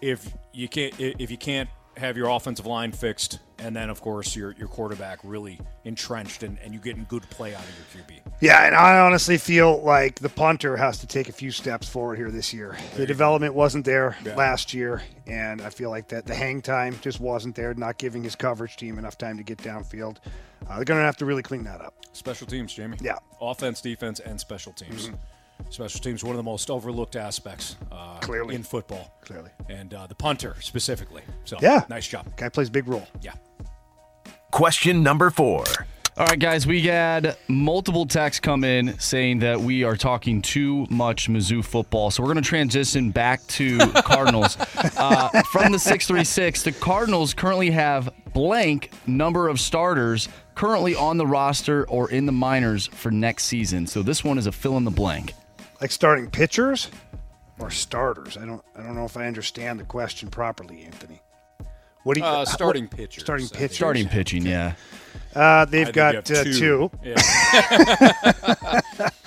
if 0.00 0.32
you 0.52 0.68
can't 0.68 0.94
if 0.98 1.30
you 1.30 1.36
can't 1.36 1.68
have 1.98 2.16
your 2.16 2.28
offensive 2.30 2.66
line 2.66 2.92
fixed 2.92 3.38
and 3.58 3.74
then 3.74 3.90
of 3.90 4.00
course 4.00 4.36
your 4.36 4.52
your 4.58 4.68
quarterback 4.68 5.18
really 5.24 5.58
entrenched 5.84 6.42
and, 6.44 6.56
and 6.62 6.72
you 6.72 6.78
getting 6.80 7.04
good 7.08 7.28
play 7.30 7.54
out 7.54 7.62
of 7.62 7.94
your 7.94 8.04
QB. 8.04 8.20
Yeah, 8.40 8.64
and 8.66 8.74
I 8.74 9.00
honestly 9.00 9.36
feel 9.36 9.82
like 9.82 10.20
the 10.20 10.28
punter 10.28 10.76
has 10.76 10.98
to 10.98 11.06
take 11.08 11.28
a 11.28 11.32
few 11.32 11.50
steps 11.50 11.88
forward 11.88 12.16
here 12.16 12.30
this 12.30 12.54
year. 12.54 12.76
The 12.96 13.04
development 13.06 13.54
wasn't 13.54 13.84
there 13.84 14.16
Yeah. 14.24 14.36
last 14.36 14.72
year, 14.72 15.02
and 15.26 15.60
I 15.60 15.70
feel 15.70 15.90
like 15.90 16.08
that 16.08 16.24
the 16.24 16.34
hang 16.36 16.62
time 16.62 16.96
just 17.00 17.18
wasn't 17.18 17.56
there, 17.56 17.74
not 17.74 17.98
giving 17.98 18.22
his 18.22 18.36
coverage 18.36 18.76
team 18.76 18.96
enough 18.98 19.18
time 19.18 19.36
to 19.38 19.42
get 19.42 19.58
downfield. 19.58 20.18
Uh, 20.68 20.76
they're 20.76 20.84
going 20.84 21.00
to 21.00 21.04
have 21.04 21.16
to 21.16 21.24
really 21.26 21.42
clean 21.42 21.64
that 21.64 21.80
up. 21.80 21.94
Special 22.12 22.46
teams, 22.46 22.72
Jamie. 22.72 22.96
Yeah. 23.00 23.16
Offense, 23.40 23.80
defense, 23.80 24.20
and 24.20 24.38
special 24.38 24.72
teams. 24.72 25.10
Special 25.70 26.00
teams, 26.00 26.24
one 26.24 26.30
of 26.32 26.36
the 26.38 26.42
most 26.42 26.70
overlooked 26.70 27.14
aspects 27.16 27.76
uh, 27.92 28.18
Clearly. 28.20 28.54
in 28.54 28.62
football. 28.62 29.12
Clearly. 29.22 29.50
And 29.68 29.92
uh, 29.92 30.06
the 30.06 30.14
punter 30.14 30.56
specifically. 30.60 31.22
So, 31.44 31.58
Yeah. 31.60 31.84
nice 31.90 32.08
job. 32.08 32.26
Guy 32.36 32.48
plays 32.48 32.70
big 32.70 32.88
role. 32.88 33.06
Yeah. 33.20 33.32
Question 34.50 35.02
number 35.02 35.30
four. 35.30 35.64
All 36.16 36.26
right, 36.26 36.38
guys, 36.38 36.66
we 36.66 36.82
had 36.82 37.36
multiple 37.46 38.04
texts 38.04 38.40
come 38.40 38.64
in 38.64 38.98
saying 38.98 39.38
that 39.40 39.60
we 39.60 39.84
are 39.84 39.94
talking 39.94 40.42
too 40.42 40.84
much 40.90 41.28
Mizzou 41.28 41.64
football. 41.64 42.10
So 42.10 42.22
we're 42.24 42.32
going 42.32 42.42
to 42.42 42.48
transition 42.48 43.10
back 43.12 43.46
to 43.48 43.78
Cardinals. 44.04 44.56
Uh, 44.96 45.42
from 45.52 45.70
the 45.70 45.78
636, 45.78 46.62
the 46.64 46.72
Cardinals 46.72 47.34
currently 47.34 47.70
have 47.70 48.12
blank 48.32 48.90
number 49.06 49.48
of 49.48 49.60
starters 49.60 50.28
currently 50.56 50.96
on 50.96 51.18
the 51.18 51.26
roster 51.26 51.88
or 51.88 52.10
in 52.10 52.26
the 52.26 52.32
minors 52.32 52.88
for 52.88 53.12
next 53.12 53.44
season. 53.44 53.86
So 53.86 54.02
this 54.02 54.24
one 54.24 54.38
is 54.38 54.46
a 54.46 54.52
fill 54.52 54.76
in 54.76 54.82
the 54.84 54.90
blank. 54.90 55.34
Like 55.80 55.90
starting 55.92 56.30
pitchers 56.30 56.90
or 57.58 57.70
starters. 57.70 58.36
I 58.36 58.44
don't. 58.44 58.62
I 58.76 58.82
don't 58.82 58.94
know 58.94 59.04
if 59.04 59.16
I 59.16 59.26
understand 59.26 59.80
the 59.80 59.84
question 59.84 60.28
properly, 60.28 60.82
Anthony. 60.82 61.20
What 62.04 62.14
do 62.14 62.20
you? 62.20 62.26
Uh, 62.26 62.38
what- 62.38 62.48
starting 62.48 62.88
pitchers, 62.88 63.22
Starting 63.22 63.46
I 63.52 63.56
pitchers. 63.56 63.76
Starting 63.76 64.08
pitching, 64.08 64.46
yeah. 64.46 64.74
Uh, 65.34 65.64
they've 65.66 65.86
think 65.86 65.94
got 65.94 66.28
you 66.30 66.36
have 66.36 66.46
uh, 66.46 66.50
two. 66.50 66.90
Yeah. 67.04 67.14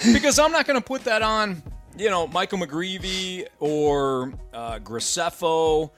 because 0.13 0.39
I'm 0.39 0.51
not 0.51 0.65
going 0.65 0.79
to 0.79 0.85
put 0.85 1.03
that 1.03 1.21
on, 1.21 1.61
you 1.97 2.09
know, 2.09 2.27
Michael 2.27 2.57
McGreevy 2.59 3.47
or 3.59 4.33
uh, 4.53 4.79
Graceffo. 4.79 5.91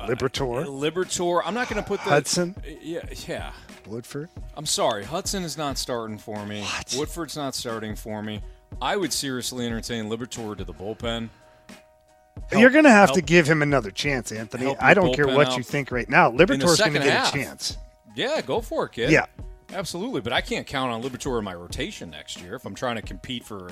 Liberatore. 0.00 0.64
Liberatore. 0.66 1.42
I'm 1.44 1.54
not 1.54 1.68
going 1.68 1.82
to 1.82 1.86
put 1.86 2.00
that. 2.00 2.10
Hudson. 2.10 2.56
Yeah, 2.82 3.00
yeah. 3.26 3.52
Woodford. 3.86 4.28
I'm 4.56 4.66
sorry. 4.66 5.04
Hudson 5.04 5.44
is 5.44 5.56
not 5.56 5.78
starting 5.78 6.18
for 6.18 6.44
me. 6.44 6.62
What? 6.62 6.94
Woodford's 6.98 7.36
not 7.36 7.54
starting 7.54 7.94
for 7.96 8.22
me. 8.22 8.42
I 8.80 8.96
would 8.96 9.12
seriously 9.12 9.66
entertain 9.66 10.08
Liberatore 10.08 10.56
to 10.56 10.64
the 10.64 10.72
bullpen. 10.72 11.28
Help- 12.50 12.60
You're 12.60 12.70
going 12.70 12.84
to 12.84 12.90
have 12.90 13.12
to 13.12 13.20
give 13.20 13.46
him 13.46 13.62
another 13.62 13.90
chance, 13.90 14.32
Anthony. 14.32 14.74
I 14.80 14.94
don't 14.94 15.14
care 15.14 15.26
what 15.26 15.48
out. 15.48 15.56
you 15.56 15.62
think 15.62 15.90
right 15.90 16.08
now. 16.08 16.30
Liberatore's 16.30 16.78
going 16.78 16.92
to 16.94 17.00
get 17.00 17.08
half. 17.10 17.34
a 17.34 17.38
chance. 17.38 17.76
Yeah, 18.14 18.40
go 18.40 18.60
for 18.60 18.86
it, 18.86 18.92
kid. 18.92 19.10
Yeah. 19.10 19.26
Absolutely. 19.72 20.20
But 20.20 20.32
I 20.32 20.40
can't 20.40 20.66
count 20.66 20.92
on 20.92 21.02
Liberatore 21.02 21.38
in 21.38 21.44
my 21.44 21.54
rotation 21.54 22.10
next 22.10 22.40
year 22.40 22.54
if 22.54 22.64
I'm 22.64 22.74
trying 22.74 22.96
to 22.96 23.02
compete 23.02 23.44
for 23.44 23.70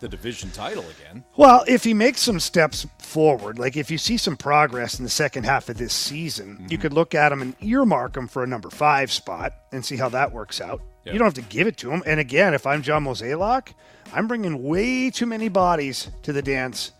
the 0.00 0.08
division 0.08 0.50
title 0.50 0.84
again. 1.00 1.24
Well, 1.36 1.64
if 1.66 1.84
he 1.84 1.94
makes 1.94 2.20
some 2.20 2.40
steps 2.40 2.86
forward, 2.98 3.58
like 3.58 3.76
if 3.76 3.90
you 3.90 3.98
see 3.98 4.16
some 4.16 4.36
progress 4.36 4.98
in 4.98 5.04
the 5.04 5.10
second 5.10 5.44
half 5.44 5.68
of 5.68 5.76
this 5.76 5.92
season, 5.92 6.66
you 6.68 6.78
mhm. 6.78 6.82
could 6.82 6.92
look 6.92 7.14
at 7.14 7.32
him 7.32 7.42
and 7.42 7.54
earmark 7.60 8.16
him 8.16 8.28
for 8.28 8.42
a 8.42 8.46
number 8.46 8.70
five 8.70 9.10
spot 9.10 9.52
and 9.72 9.84
see 9.84 9.96
how 9.96 10.08
that 10.10 10.32
works 10.32 10.60
out. 10.60 10.80
Yeah. 11.04 11.12
You 11.12 11.18
don't 11.18 11.26
have 11.26 11.34
to 11.34 11.50
give 11.50 11.66
it 11.66 11.76
to 11.78 11.90
him. 11.90 12.02
And 12.06 12.20
again, 12.20 12.54
if 12.54 12.66
I'm 12.66 12.82
John 12.82 13.04
Mozeliak, 13.04 13.72
I'm 14.12 14.28
bringing 14.28 14.62
way 14.62 15.10
too 15.10 15.26
many 15.26 15.48
bodies 15.48 16.10
to 16.22 16.32
the 16.32 16.42
dance. 16.42 16.92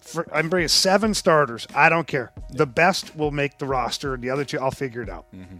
For, 0.00 0.26
I'm 0.34 0.48
bringing 0.48 0.68
seven 0.68 1.14
starters. 1.14 1.66
I 1.74 1.88
don't 1.88 2.06
care. 2.06 2.32
The 2.50 2.66
best 2.66 3.16
will 3.16 3.30
make 3.30 3.58
the 3.58 3.66
roster. 3.66 4.16
The 4.16 4.30
other 4.30 4.44
two, 4.44 4.58
I'll 4.58 4.70
figure 4.70 5.02
it 5.02 5.10
out. 5.10 5.26
Mm-hmm. 5.34 5.56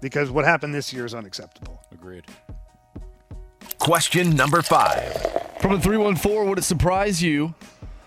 Because 0.00 0.30
what 0.30 0.44
happened 0.44 0.74
this 0.74 0.92
year 0.92 1.04
is 1.04 1.14
unacceptable. 1.14 1.82
Agreed. 1.92 2.24
Question 3.80 4.36
number 4.36 4.62
five. 4.62 5.02
From 5.60 5.72
a 5.72 5.80
314, 5.80 6.48
would 6.48 6.58
it 6.58 6.62
surprise 6.62 7.22
you 7.22 7.54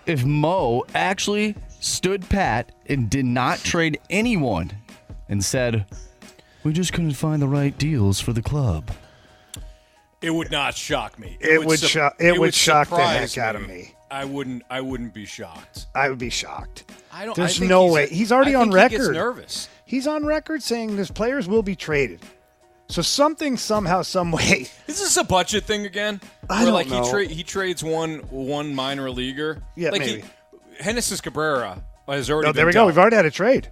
if 0.06 0.24
Mo 0.24 0.84
actually 0.94 1.54
stood 1.80 2.28
pat 2.28 2.72
and 2.86 3.10
did 3.10 3.24
not 3.24 3.58
trade 3.58 4.00
anyone 4.10 4.70
and 5.28 5.44
said, 5.44 5.86
We 6.64 6.72
just 6.72 6.92
couldn't 6.92 7.12
find 7.12 7.42
the 7.42 7.48
right 7.48 7.76
deals 7.76 8.20
for 8.20 8.32
the 8.32 8.42
club? 8.42 8.90
It 10.22 10.30
would 10.30 10.50
not 10.50 10.74
shock 10.76 11.18
me. 11.18 11.36
It 11.40 11.64
would 11.64 11.78
sup- 11.80 11.90
shock- 11.90 12.16
it 12.18 12.38
would 12.38 12.54
shock 12.54 12.88
the 12.88 12.96
surprise 12.96 13.34
heck 13.34 13.44
out 13.44 13.56
of 13.56 13.66
me. 13.68 13.94
I 14.10 14.24
wouldn't. 14.24 14.62
I 14.70 14.80
wouldn't 14.80 15.12
be 15.12 15.26
shocked. 15.26 15.86
I 15.94 16.08
would 16.08 16.18
be 16.18 16.30
shocked. 16.30 16.84
I 17.12 17.24
don't. 17.26 17.36
There's 17.36 17.56
I 17.56 17.58
think 17.58 17.68
no 17.68 17.82
he's- 17.82 17.94
way. 17.94 18.08
He's 18.08 18.32
already 18.32 18.54
I 18.54 18.60
on 18.60 18.70
think 18.72 18.82
he 18.84 18.96
gets 18.96 19.02
record. 19.02 19.14
nervous. 19.16 19.68
He's 19.84 20.06
on 20.06 20.24
record 20.24 20.62
saying 20.62 20.96
his 20.96 21.10
players 21.10 21.46
will 21.48 21.62
be 21.62 21.74
traded. 21.76 22.20
So 22.94 23.02
something, 23.02 23.56
somehow, 23.56 24.02
some 24.02 24.30
way. 24.30 24.68
Is 24.86 25.00
this 25.00 25.16
a 25.16 25.24
budget 25.24 25.64
thing 25.64 25.84
again? 25.84 26.20
I 26.48 26.58
Where 26.58 26.66
don't 26.66 26.74
like 26.74 26.88
know. 26.88 27.02
he 27.02 27.10
tra- 27.10 27.26
he 27.26 27.42
trades 27.42 27.82
one 27.82 28.18
one 28.30 28.72
minor 28.72 29.10
leaguer. 29.10 29.64
Yeah, 29.74 29.90
like 29.90 30.02
maybe. 30.02 30.20
He, 30.20 30.84
Genesis 30.84 31.20
Cabrera 31.20 31.82
has 32.06 32.30
already. 32.30 32.46
No, 32.46 32.52
there 32.52 32.66
we 32.66 32.70
go. 32.70 32.76
dealt. 32.82 32.86
We've 32.86 32.98
already 32.98 33.16
had 33.16 33.26
a 33.26 33.32
trade. 33.32 33.68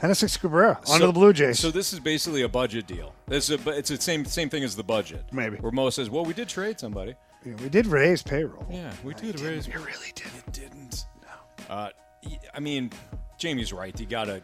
Genesis 0.00 0.36
Cabrera 0.36 0.76
onto 0.86 1.00
So- 1.00 1.06
the 1.08 1.12
Blue 1.12 1.32
Jays. 1.32 1.58
So 1.58 1.72
this 1.72 1.92
is 1.92 1.98
basically 1.98 2.42
a 2.42 2.48
budget 2.48 2.86
deal. 2.86 3.16
This 3.26 3.50
is 3.50 3.66
a, 3.66 3.70
it's 3.70 3.88
the 3.90 4.00
same 4.00 4.24
same 4.24 4.48
thing 4.48 4.62
as 4.62 4.76
the 4.76 4.84
budget. 4.84 5.24
Maybe. 5.32 5.56
Where 5.56 5.72
Mo 5.72 5.90
says, 5.90 6.08
"Well, 6.08 6.24
we 6.24 6.32
did 6.32 6.48
trade 6.48 6.78
somebody." 6.78 7.16
Yeah, 7.44 7.54
we 7.60 7.68
did 7.68 7.88
raise 7.88 8.22
payroll. 8.22 8.64
Yeah, 8.70 8.92
we 9.02 9.12
did 9.14 9.40
raise. 9.40 9.66
We 9.66 9.74
really 9.74 10.12
did. 10.14 10.28
It 10.38 10.52
didn't. 10.52 11.04
No. 11.68 11.74
Uh, 11.74 11.90
I 12.54 12.60
mean, 12.60 12.92
Jamie's 13.38 13.72
right. 13.72 13.98
You 13.98 14.06
gotta. 14.06 14.40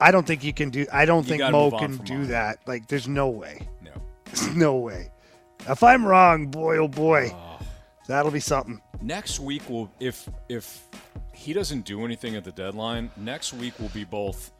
I 0.00 0.10
don't 0.12 0.26
think 0.26 0.44
you 0.44 0.52
can 0.52 0.70
do. 0.70 0.86
I 0.92 1.04
don't 1.04 1.24
You 1.26 1.38
think 1.38 1.50
Mo 1.52 1.70
can 1.72 1.96
do 1.98 2.18
Mo. 2.18 2.24
that. 2.26 2.58
Like, 2.66 2.86
there's 2.88 3.08
no 3.08 3.28
way. 3.28 3.66
No. 3.82 3.90
There's 4.26 4.54
no 4.56 4.76
way. 4.76 5.10
If 5.68 5.82
I'm 5.82 6.04
wrong, 6.06 6.46
boy, 6.46 6.76
oh 6.78 6.88
boy, 6.88 7.34
that'll 8.06 8.30
be 8.30 8.40
something. 8.40 8.80
Next 9.02 9.40
week 9.40 9.68
will 9.68 9.90
if 10.00 10.28
if 10.48 10.84
he 11.34 11.52
doesn't 11.52 11.84
do 11.84 12.04
anything 12.04 12.36
at 12.36 12.44
the 12.44 12.52
deadline, 12.52 13.10
next 13.16 13.52
week 13.52 13.78
will 13.78 13.88
be 13.90 14.04
both 14.04 14.52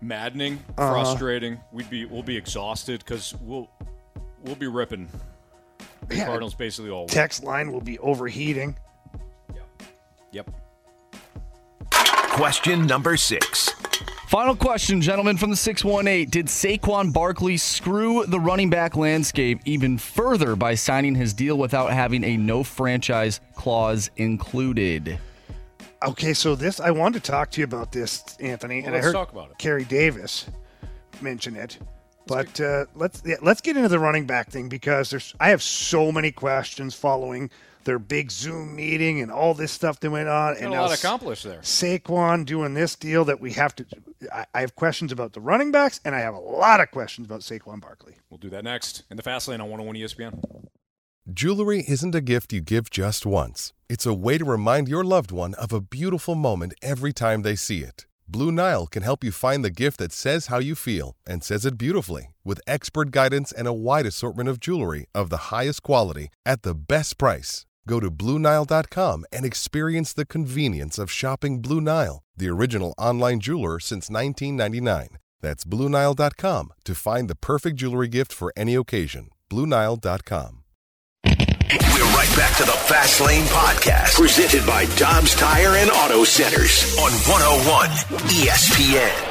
maddening, 0.00 0.58
Uh-huh. 0.76 0.92
frustrating. 0.92 1.58
We'd 1.72 1.88
be 1.90 2.04
we'll 2.06 2.22
be 2.24 2.36
exhausted 2.36 3.00
because 3.00 3.34
we'll 3.40 3.70
we'll 4.44 4.56
be 4.56 4.66
ripping 4.66 5.08
the 6.08 6.16
Yeah. 6.16 6.26
Cardinals 6.26 6.54
basically 6.54 6.90
all 6.90 7.02
week. 7.02 7.10
Text 7.12 7.44
line 7.44 7.72
will 7.72 7.80
be 7.80 7.98
overheating. 8.00 8.76
Yep. 9.54 9.82
Yep. 10.32 10.50
Question 12.32 12.86
number 12.86 13.16
six. 13.16 13.70
Final 14.28 14.54
question, 14.54 15.00
gentlemen, 15.00 15.38
from 15.38 15.48
the 15.48 15.56
618. 15.56 16.28
Did 16.28 16.48
Saquon 16.48 17.14
Barkley 17.14 17.56
screw 17.56 18.26
the 18.26 18.38
running 18.38 18.68
back 18.68 18.94
landscape 18.94 19.58
even 19.64 19.96
further 19.96 20.54
by 20.54 20.74
signing 20.74 21.14
his 21.14 21.32
deal 21.32 21.56
without 21.56 21.92
having 21.92 22.22
a 22.24 22.36
no 22.36 22.62
franchise 22.62 23.40
clause 23.54 24.10
included? 24.18 25.18
Okay, 26.06 26.34
so 26.34 26.54
this 26.54 26.78
I 26.78 26.90
wanted 26.90 27.24
to 27.24 27.30
talk 27.30 27.50
to 27.52 27.62
you 27.62 27.64
about 27.64 27.90
this, 27.90 28.36
Anthony, 28.38 28.82
Well, 28.82 28.88
and 28.88 28.94
I 28.94 28.98
let's 28.98 29.06
heard 29.06 29.12
talk 29.14 29.32
about 29.32 29.52
it. 29.52 29.56
Kerry 29.56 29.86
Davis 29.86 30.44
mention 31.22 31.56
it. 31.56 31.78
But 32.26 32.60
uh, 32.60 32.84
let's 32.94 33.22
yeah, 33.24 33.36
let's 33.40 33.62
get 33.62 33.78
into 33.78 33.88
the 33.88 33.98
running 33.98 34.26
back 34.26 34.50
thing 34.50 34.68
because 34.68 35.08
there's 35.08 35.34
I 35.40 35.48
have 35.48 35.62
so 35.62 36.12
many 36.12 36.32
questions 36.32 36.94
following 36.94 37.48
their 37.84 37.98
big 37.98 38.30
Zoom 38.30 38.76
meeting 38.76 39.22
and 39.22 39.32
all 39.32 39.54
this 39.54 39.72
stuff 39.72 39.98
that 40.00 40.10
went 40.10 40.28
on. 40.28 40.52
Got 40.52 40.62
and 40.62 40.74
a 40.74 40.76
now 40.76 40.82
lot 40.82 40.98
accomplished 40.98 41.44
there. 41.44 41.60
Saquon 41.60 42.44
doing 42.44 42.74
this 42.74 42.94
deal 42.94 43.24
that 43.24 43.40
we 43.40 43.52
have 43.52 43.74
to. 43.76 43.86
I, 44.32 44.46
I 44.54 44.60
have 44.60 44.74
questions 44.74 45.12
about 45.12 45.32
the 45.32 45.40
running 45.40 45.70
backs, 45.70 46.00
and 46.04 46.14
I 46.14 46.20
have 46.20 46.34
a 46.34 46.40
lot 46.40 46.80
of 46.80 46.90
questions 46.90 47.26
about 47.26 47.40
Saquon 47.40 47.80
Barkley. 47.80 48.16
We'll 48.30 48.38
do 48.38 48.50
that 48.50 48.64
next 48.64 49.04
in 49.10 49.16
the 49.16 49.22
fast 49.22 49.48
lane 49.48 49.60
on 49.60 49.68
101 49.70 49.96
ESPN. 49.96 50.64
Jewelry 51.32 51.84
isn't 51.86 52.14
a 52.14 52.22
gift 52.22 52.52
you 52.52 52.60
give 52.62 52.88
just 52.90 53.26
once. 53.26 53.74
It's 53.88 54.06
a 54.06 54.14
way 54.14 54.38
to 54.38 54.44
remind 54.44 54.88
your 54.88 55.04
loved 55.04 55.30
one 55.30 55.54
of 55.54 55.72
a 55.72 55.80
beautiful 55.80 56.34
moment 56.34 56.72
every 56.80 57.12
time 57.12 57.42
they 57.42 57.54
see 57.54 57.80
it. 57.80 58.06
Blue 58.26 58.52
Nile 58.52 58.86
can 58.86 59.02
help 59.02 59.24
you 59.24 59.32
find 59.32 59.64
the 59.64 59.70
gift 59.70 59.98
that 59.98 60.12
says 60.12 60.46
how 60.46 60.58
you 60.58 60.74
feel 60.74 61.16
and 61.26 61.42
says 61.42 61.64
it 61.64 61.78
beautifully 61.78 62.34
with 62.44 62.60
expert 62.66 63.10
guidance 63.10 63.52
and 63.52 63.66
a 63.66 63.72
wide 63.72 64.06
assortment 64.06 64.48
of 64.48 64.60
jewelry 64.60 65.06
of 65.14 65.30
the 65.30 65.48
highest 65.50 65.82
quality 65.82 66.28
at 66.44 66.62
the 66.62 66.74
best 66.74 67.18
price. 67.18 67.66
Go 67.86 68.00
to 68.00 68.10
BlueNile.com 68.10 69.24
and 69.32 69.44
experience 69.46 70.12
the 70.12 70.26
convenience 70.26 70.98
of 70.98 71.10
shopping 71.10 71.62
Blue 71.62 71.80
Nile, 71.80 72.22
the 72.38 72.48
original 72.48 72.94
online 72.98 73.40
jeweler 73.40 73.78
since 73.80 74.08
1999. 74.10 75.18
That's 75.40 75.64
BlueNile.com 75.64 76.72
to 76.84 76.94
find 76.94 77.28
the 77.28 77.36
perfect 77.36 77.76
jewelry 77.76 78.08
gift 78.08 78.32
for 78.32 78.52
any 78.56 78.74
occasion. 78.74 79.28
BlueNile.com. 79.50 80.64
We're 81.24 82.14
right 82.14 82.32
back 82.36 82.56
to 82.56 82.64
the 82.64 82.78
Fast 82.86 83.20
Lane 83.20 83.44
Podcast, 83.46 84.14
presented 84.14 84.66
by 84.66 84.86
Dobbs 84.96 85.34
Tire 85.34 85.76
and 85.76 85.90
Auto 85.90 86.24
Centers 86.24 86.96
on 86.98 87.10
101 87.12 87.88
ESPN. 88.30 89.27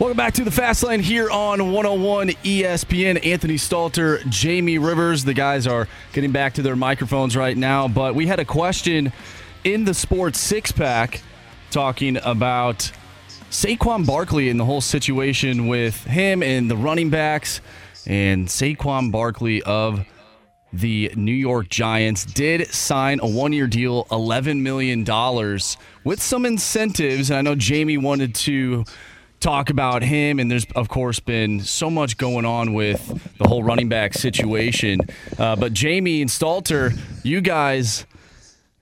Welcome 0.00 0.16
back 0.16 0.32
to 0.32 0.44
the 0.44 0.50
Fast 0.50 0.82
Lane 0.82 1.00
here 1.00 1.30
on 1.30 1.72
101 1.72 2.28
ESPN. 2.28 3.22
Anthony 3.22 3.56
Stalter, 3.56 4.26
Jamie 4.30 4.78
Rivers. 4.78 5.24
The 5.26 5.34
guys 5.34 5.66
are 5.66 5.88
getting 6.14 6.32
back 6.32 6.54
to 6.54 6.62
their 6.62 6.74
microphones 6.74 7.36
right 7.36 7.54
now, 7.54 7.86
but 7.86 8.14
we 8.14 8.26
had 8.26 8.40
a 8.40 8.46
question 8.46 9.12
in 9.62 9.84
the 9.84 9.92
Sports 9.92 10.40
Six 10.40 10.72
Pack 10.72 11.20
talking 11.70 12.16
about 12.24 12.90
Saquon 13.50 14.06
Barkley 14.06 14.48
and 14.48 14.58
the 14.58 14.64
whole 14.64 14.80
situation 14.80 15.66
with 15.66 16.02
him 16.04 16.42
and 16.42 16.70
the 16.70 16.78
running 16.78 17.10
backs. 17.10 17.60
And 18.06 18.48
Saquon 18.48 19.12
Barkley 19.12 19.62
of 19.64 20.06
the 20.72 21.12
New 21.14 21.30
York 21.30 21.68
Giants 21.68 22.24
did 22.24 22.68
sign 22.68 23.20
a 23.20 23.28
one 23.28 23.52
year 23.52 23.66
deal, 23.66 24.06
$11 24.06 24.62
million, 24.62 25.04
with 26.04 26.22
some 26.22 26.46
incentives. 26.46 27.28
And 27.28 27.38
I 27.38 27.42
know 27.42 27.54
Jamie 27.54 27.98
wanted 27.98 28.34
to 28.36 28.86
talk 29.40 29.70
about 29.70 30.02
him, 30.02 30.38
and 30.38 30.50
there's, 30.50 30.66
of 30.76 30.88
course, 30.88 31.18
been 31.18 31.60
so 31.60 31.90
much 31.90 32.16
going 32.16 32.44
on 32.44 32.74
with 32.74 33.36
the 33.38 33.48
whole 33.48 33.62
running 33.62 33.88
back 33.88 34.14
situation. 34.14 35.00
Uh, 35.38 35.56
but 35.56 35.72
Jamie 35.72 36.20
and 36.20 36.30
Stalter, 36.30 36.96
you 37.24 37.40
guys 37.40 38.06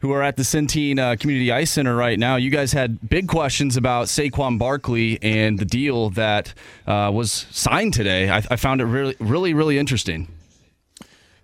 who 0.01 0.13
are 0.13 0.23
at 0.23 0.37
the 0.37 0.43
Centene 0.43 0.99
uh, 0.99 1.17
Community 1.17 1.51
Ice 1.51 1.71
Center 1.71 1.97
right 1.97 2.19
now, 2.19 2.37
you 2.37 2.51
guys 2.51 2.73
had 2.73 3.09
big 3.09 3.27
questions 3.27 3.77
about 3.77 4.07
Saquon 4.07 4.59
Barkley 4.59 5.19
and 5.23 5.59
the 5.59 5.65
deal 5.65 6.11
that 6.11 6.55
uh, 6.87 7.11
was 7.13 7.47
signed 7.51 7.95
today. 7.95 8.31
I, 8.31 8.39
I 8.51 8.57
found 8.57 8.81
it 8.81 8.85
really, 8.85 9.17
really, 9.19 9.55
really 9.55 9.79
interesting. 9.79 10.29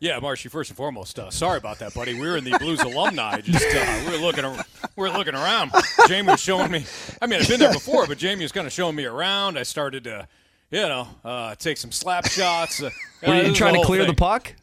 Yeah, 0.01 0.19
Marshy. 0.19 0.49
First 0.49 0.71
and 0.71 0.77
foremost, 0.77 1.19
uh, 1.19 1.31
sorry 1.31 1.59
about 1.59 1.79
that, 1.79 1.95
buddy. 1.95 2.15
We 2.15 2.21
were 2.27 2.37
in 2.37 2.45
the 2.45 2.57
Blues 2.59 2.81
alumni. 2.81 3.41
Just 3.41 3.65
uh, 3.75 4.03
we 4.07 4.13
were 4.13 4.19
looking, 4.25 4.45
ar- 4.45 4.65
we 4.97 5.09
were 5.09 5.17
looking 5.17 5.35
around. 5.35 5.73
Jamie 6.09 6.29
was 6.31 6.41
showing 6.41 6.71
me. 6.71 6.85
I 7.23 7.27
mean, 7.27 7.41
I've 7.41 7.49
been 7.49 7.61
there 7.61 7.73
before, 7.81 8.07
but 8.07 8.19
Jamie 8.19 8.43
was 8.45 8.53
kind 8.53 8.67
of 8.67 8.73
showing 8.73 8.97
me 8.97 9.05
around. 9.07 9.59
I 9.59 9.63
started 9.63 10.05
to, 10.05 10.29
you 10.71 10.83
know, 10.83 11.09
uh, 11.25 11.55
take 11.55 11.77
some 11.79 11.91
slap 11.93 12.27
shots. 12.27 12.83
Uh, 12.83 12.91
Were 13.27 13.35
you 13.37 13.43
this 13.45 13.59
trying 13.59 13.73
to 13.75 13.79
whole 13.79 13.87
clear 13.87 14.05
the 14.05 14.15
puck? 14.15 14.55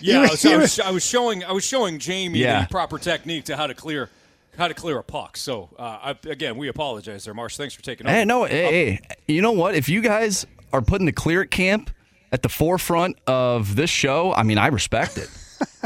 Yeah, 0.00 0.18
I 0.18 0.30
was, 0.30 0.44
I 0.44 0.56
was, 0.56 0.80
I 0.80 0.90
was 0.90 1.06
showing 1.06 1.44
I 1.44 1.52
was 1.52 1.64
showing 1.64 2.00
Jamie 2.00 2.40
Yeah. 2.40 2.62
the 2.62 2.68
proper 2.68 2.98
technique 2.98 3.44
to 3.44 3.56
how 3.56 3.68
to 3.68 3.74
clear 3.74 4.10
how 4.58 4.66
to 4.66 4.74
clear 4.74 4.98
a 4.98 5.04
puck. 5.04 5.36
So 5.36 5.68
uh, 5.78 5.82
I, 6.02 6.16
again, 6.28 6.56
we 6.56 6.66
apologize 6.66 7.24
there, 7.24 7.34
Marsh. 7.34 7.56
Thanks 7.56 7.72
for 7.74 7.82
taking 7.82 8.06
over. 8.08 8.16
Hey, 8.16 8.24
no, 8.24 8.44
hey, 8.44 8.72
hey, 8.94 9.00
you 9.28 9.40
know 9.40 9.52
what? 9.52 9.76
If 9.76 9.88
you 9.88 10.00
guys 10.00 10.46
are 10.72 10.82
putting 10.82 11.06
the 11.06 11.12
clear 11.12 11.42
it 11.42 11.52
camp 11.52 11.90
at 12.32 12.42
the 12.42 12.48
forefront 12.48 13.16
of 13.26 13.76
this 13.76 13.90
show, 13.90 14.32
I 14.32 14.42
mean, 14.42 14.58
I 14.58 14.68
respect 14.68 15.18
it. 15.18 15.28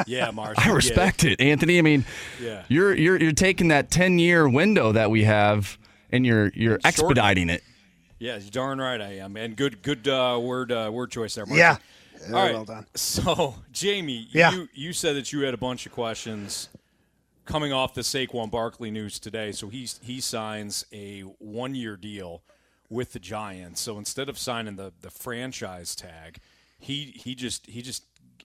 Yeah, 0.07 0.31
Marsh. 0.31 0.57
I 0.59 0.71
respect 0.71 1.23
it, 1.25 1.39
Anthony. 1.39 1.79
I 1.79 1.83
mean, 1.83 2.07
Yeah. 2.43 2.65
you're 2.69 2.95
you're 2.95 3.19
you're 3.21 3.33
taking 3.33 3.69
that 3.69 3.91
ten 3.91 4.19
year 4.19 4.49
window 4.49 4.93
that 4.93 5.11
we 5.11 5.25
have, 5.25 5.77
and 6.11 6.25
you're 6.25 6.51
you're 6.55 6.79
expediting 6.83 7.51
it. 7.51 7.63
Yeah, 8.19 8.39
you're 8.39 8.49
darn 8.51 8.79
right 8.79 8.99
I 9.01 9.19
am, 9.19 9.37
and 9.37 9.55
good 9.55 9.83
good 9.83 10.09
uh, 10.09 10.39
word 10.43 10.73
uh, 10.73 10.89
word 10.91 11.11
choice 11.11 11.35
there, 11.35 11.45
Marsh. 11.45 11.59
Yeah. 11.59 11.77
All 12.29 12.33
right. 12.33 12.55
well 12.55 12.65
done. 12.65 12.87
So, 12.95 13.55
Jamie, 13.73 14.29
Yeah. 14.33 14.53
you 14.53 14.69
you 14.73 14.93
said 14.95 15.15
that 15.17 15.31
you 15.33 15.41
had 15.43 15.53
a 15.53 15.59
bunch 15.59 15.85
of 15.85 15.93
questions 15.93 16.71
coming 17.45 17.73
off 17.73 17.93
the 17.93 18.01
Saquon 18.01 18.51
Barkley 18.51 18.91
news 18.91 19.19
today. 19.19 19.53
So 19.53 19.69
he 19.69 19.87
he 20.03 20.21
signs 20.23 20.87
a 20.91 21.21
one 21.39 21.75
year 21.75 21.97
deal 21.99 22.43
with 22.89 23.13
the 23.13 23.19
Giants. 23.19 23.81
So 23.81 23.99
instead 23.99 24.29
of 24.29 24.39
signing 24.39 24.77
the 24.77 24.93
the 25.01 25.11
franchise 25.11 25.95
tag, 25.95 26.39
he 26.79 27.15
he 27.17 27.35
just 27.35 27.67
he 27.67 27.83
just 27.83 28.05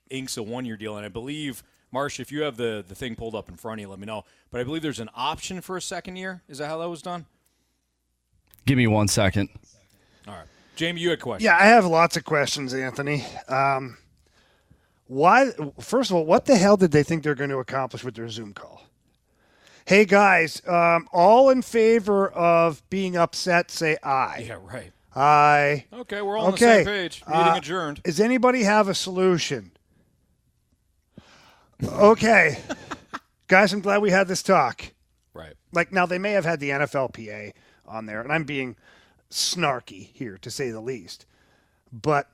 inks 0.10 0.38
a 0.38 0.44
one 0.44 0.66
year 0.66 0.78
deal, 0.78 0.98
and 0.98 1.06
I 1.06 1.10
believe. 1.10 1.64
Marsh, 1.94 2.22
if 2.22 2.32
you 2.32 2.44
have 2.44 2.56
the, 2.56 2.86
the 2.88 2.96
thing 2.96 3.18
pulled 3.18 3.36
up 3.36 3.50
in 3.50 3.58
front 3.58 3.82
of 3.82 3.82
you, 3.82 3.90
let 3.90 4.00
me 4.00 4.06
know. 4.06 4.24
But 4.50 4.62
I 4.62 4.64
believe 4.64 4.82
there's 4.82 5.02
an 5.02 5.10
option 5.14 5.60
for 5.60 5.76
a 5.76 5.82
second 5.82 6.16
year. 6.16 6.42
Is 6.48 6.60
that 6.60 6.68
how 6.68 6.78
that 6.78 6.88
was 6.88 7.02
done? 7.02 7.26
Give 8.66 8.78
me 8.78 8.88
one 8.88 9.10
second. 9.10 9.50
All 10.26 10.36
right. 10.36 10.46
Jamie, 10.78 11.02
you 11.02 11.10
had 11.10 11.20
questions. 11.20 11.44
Yeah, 11.44 11.58
I 11.58 11.66
have 11.66 11.86
lots 11.86 12.16
of 12.16 12.24
questions, 12.24 12.74
Anthony. 12.74 13.26
Um, 13.50 13.98
why? 15.08 15.52
First 15.82 16.12
of 16.12 16.16
all, 16.16 16.26
what 16.26 16.46
the 16.46 16.56
hell 16.56 16.78
did 16.78 16.92
they 16.92 17.04
think 17.04 17.24
they're 17.24 17.36
going 17.36 17.50
to 17.50 17.58
accomplish 17.58 18.04
with 18.04 18.16
their 18.16 18.30
Zoom 18.30 18.54
call? 18.54 18.84
Hey 19.92 20.06
guys, 20.06 20.62
um, 20.70 21.10
all 21.12 21.50
in 21.50 21.62
favor 21.62 22.30
of 22.30 22.82
being 22.90 23.18
upset, 23.18 23.70
say 23.70 23.98
aye. 24.02 24.46
Yeah, 24.48 24.58
right. 24.64 24.94
Aye. 25.14 25.84
Okay, 25.92 26.22
we're 26.22 26.38
all 26.38 26.46
on 26.46 26.52
the 26.52 26.56
Okay, 26.56 26.78
same 26.78 26.86
page. 26.86 27.24
Meeting 27.28 27.44
uh, 27.44 27.56
adjourned. 27.58 28.04
Does 28.04 28.22
anybody 28.22 28.64
have 28.64 28.88
a 28.88 28.96
solution? 28.96 29.74
Okay, 31.84 32.58
guys, 33.50 33.74
I'm 33.74 33.82
glad 33.82 34.02
we 34.02 34.12
had 34.12 34.30
this 34.30 34.42
talk. 34.42 34.94
Right. 35.34 35.56
Like 35.74 35.92
now, 35.92 36.06
they 36.06 36.20
may 36.20 36.32
have 36.32 36.46
had 36.46 36.62
the 36.62 36.70
NFLPA 36.70 37.52
on 37.86 38.06
there, 38.06 38.22
and 38.22 38.32
I'm 38.32 38.46
being 38.46 38.78
snarky 39.30 40.08
here 40.14 40.38
to 40.38 40.50
say 40.50 40.72
the 40.72 40.80
least. 40.80 41.26
But 41.92 42.30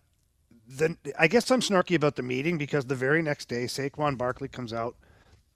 the 0.67 0.95
I 1.17 1.25
guess 1.25 1.49
I'm 1.49 1.61
snarky 1.61 1.95
about 1.95 2.17
the 2.17 2.21
meeting 2.21 2.59
because 2.59 2.85
the 2.85 2.93
very 2.93 3.23
next 3.23 3.49
day, 3.49 3.63
Saquon 3.63 4.15
Barkley 4.15 4.47
comes 4.47 4.73
out 4.73 4.95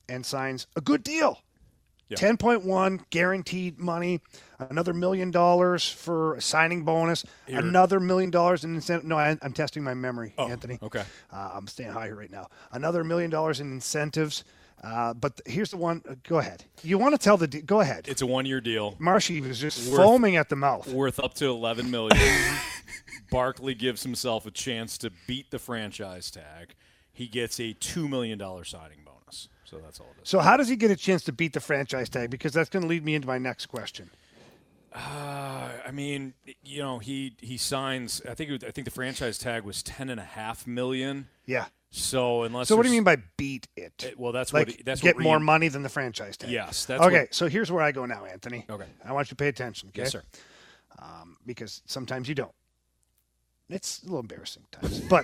and 0.09 0.25
signs 0.25 0.65
a 0.75 0.81
good 0.81 1.03
deal. 1.03 1.43
Yeah. 2.11 2.17
10.1 2.17 3.05
guaranteed 3.09 3.79
money, 3.79 4.19
another 4.59 4.93
million 4.93 5.31
dollars 5.31 5.89
for 5.89 6.35
a 6.35 6.41
signing 6.41 6.83
bonus, 6.83 7.23
Here- 7.47 7.59
another 7.59 7.99
million 7.99 8.29
dollars 8.31 8.63
in 8.63 8.75
incentive. 8.75 9.07
No, 9.07 9.17
I, 9.17 9.37
I'm 9.41 9.53
testing 9.53 9.83
my 9.83 9.93
memory, 9.93 10.33
Oh, 10.37 10.49
Anthony. 10.49 10.77
okay. 10.83 11.03
Uh, 11.31 11.51
I'm 11.53 11.67
staying 11.67 11.91
high 11.91 12.05
here 12.07 12.15
right 12.15 12.29
now. 12.31 12.47
Another 12.71 13.03
million 13.03 13.29
dollars 13.31 13.59
in 13.59 13.71
incentives. 13.71 14.43
Uh, 14.83 15.13
but 15.13 15.37
th- 15.37 15.55
here's 15.55 15.69
the 15.69 15.77
one. 15.77 16.01
uh, 16.09 16.15
go 16.27 16.39
ahead. 16.39 16.65
You 16.81 16.97
want 16.97 17.13
to 17.13 17.19
tell 17.23 17.37
the? 17.37 17.47
De- 17.47 17.61
go 17.61 17.81
ahead. 17.81 18.07
It's 18.07 18.23
a 18.23 18.25
one 18.25 18.47
year 18.47 18.59
deal. 18.59 18.95
Marshy 18.97 19.39
was 19.39 19.59
just 19.59 19.87
Worth- 19.91 20.01
foaming 20.01 20.35
at 20.37 20.49
the 20.49 20.55
mouth. 20.55 20.87
Worth 20.87 21.19
up 21.19 21.35
to 21.35 21.45
eleven 21.45 21.91
million. 21.91 22.17
Barkley 23.29 23.75
gives 23.75 24.03
himself 24.03 24.45
a 24.45 24.51
chance 24.51 24.97
to 24.99 25.11
beat 25.27 25.51
the 25.51 25.59
franchise 25.59 26.31
tag. 26.31 26.73
He 27.13 27.27
gets 27.27 27.59
a 27.59 27.73
two 27.73 28.07
million 28.07 28.37
dollar 28.39 28.63
signing 28.63 28.99
bonus. 29.05 29.10
So 29.71 29.77
that's 29.77 29.99
all 30.01 30.07
it 30.17 30.23
is. 30.23 30.29
So 30.29 30.39
how 30.39 30.57
does 30.57 30.67
he 30.67 30.75
get 30.75 30.91
a 30.91 30.95
chance 30.97 31.23
to 31.23 31.31
beat 31.31 31.53
the 31.53 31.61
franchise 31.61 32.09
tag? 32.09 32.29
Because 32.29 32.51
that's 32.51 32.69
going 32.69 32.83
to 32.83 32.89
lead 32.89 33.05
me 33.05 33.15
into 33.15 33.27
my 33.27 33.37
next 33.37 33.67
question. 33.67 34.09
Uh, 34.93 35.69
I 35.87 35.91
mean, 35.93 36.33
you 36.65 36.79
know, 36.79 36.99
he 36.99 37.33
he 37.39 37.55
signs. 37.55 38.21
I 38.29 38.33
think 38.33 38.51
was- 38.51 38.63
I 38.65 38.71
think 38.71 38.83
the 38.83 38.91
franchise 38.91 39.37
tag 39.37 39.63
was 39.63 39.81
ten 39.81 40.09
and 40.09 40.19
a 40.19 40.23
half 40.25 40.67
million. 40.67 41.29
Yeah. 41.45 41.67
So 41.91 42.43
unless 42.43 42.67
So 42.67 42.75
what 42.75 42.83
do 42.83 42.89
you 42.89 42.95
mean 42.95 43.05
by 43.05 43.17
beat 43.37 43.67
it? 43.77 44.03
Eh, 44.05 44.11
well, 44.17 44.33
that's 44.33 44.53
like 44.53 44.67
what 44.67 44.85
that's 44.85 44.99
get 45.01 45.15
what 45.15 45.23
more 45.23 45.39
money 45.39 45.69
than 45.69 45.83
the 45.83 45.89
franchise 45.89 46.35
tag. 46.35 46.49
Yes, 46.49 46.83
that's 46.85 47.01
okay. 47.03 47.19
what- 47.21 47.33
so 47.33 47.47
here's 47.47 47.71
where 47.71 47.81
I 47.83 47.93
go 47.93 48.05
now, 48.05 48.25
Anthony. 48.25 48.65
Okay. 48.69 48.85
I 49.05 49.13
want 49.13 49.27
you 49.27 49.29
to 49.29 49.35
pay 49.35 49.47
attention. 49.47 49.89
Okay. 49.89 50.01
Yes, 50.01 50.11
sir. 50.11 50.23
Um, 50.99 51.37
because 51.45 51.81
sometimes 51.85 52.27
you 52.27 52.35
don't. 52.35 52.53
It's 53.69 54.01
a 54.01 54.05
little 54.05 54.19
embarrassing 54.19 54.63
times, 54.73 54.99
but 54.99 55.23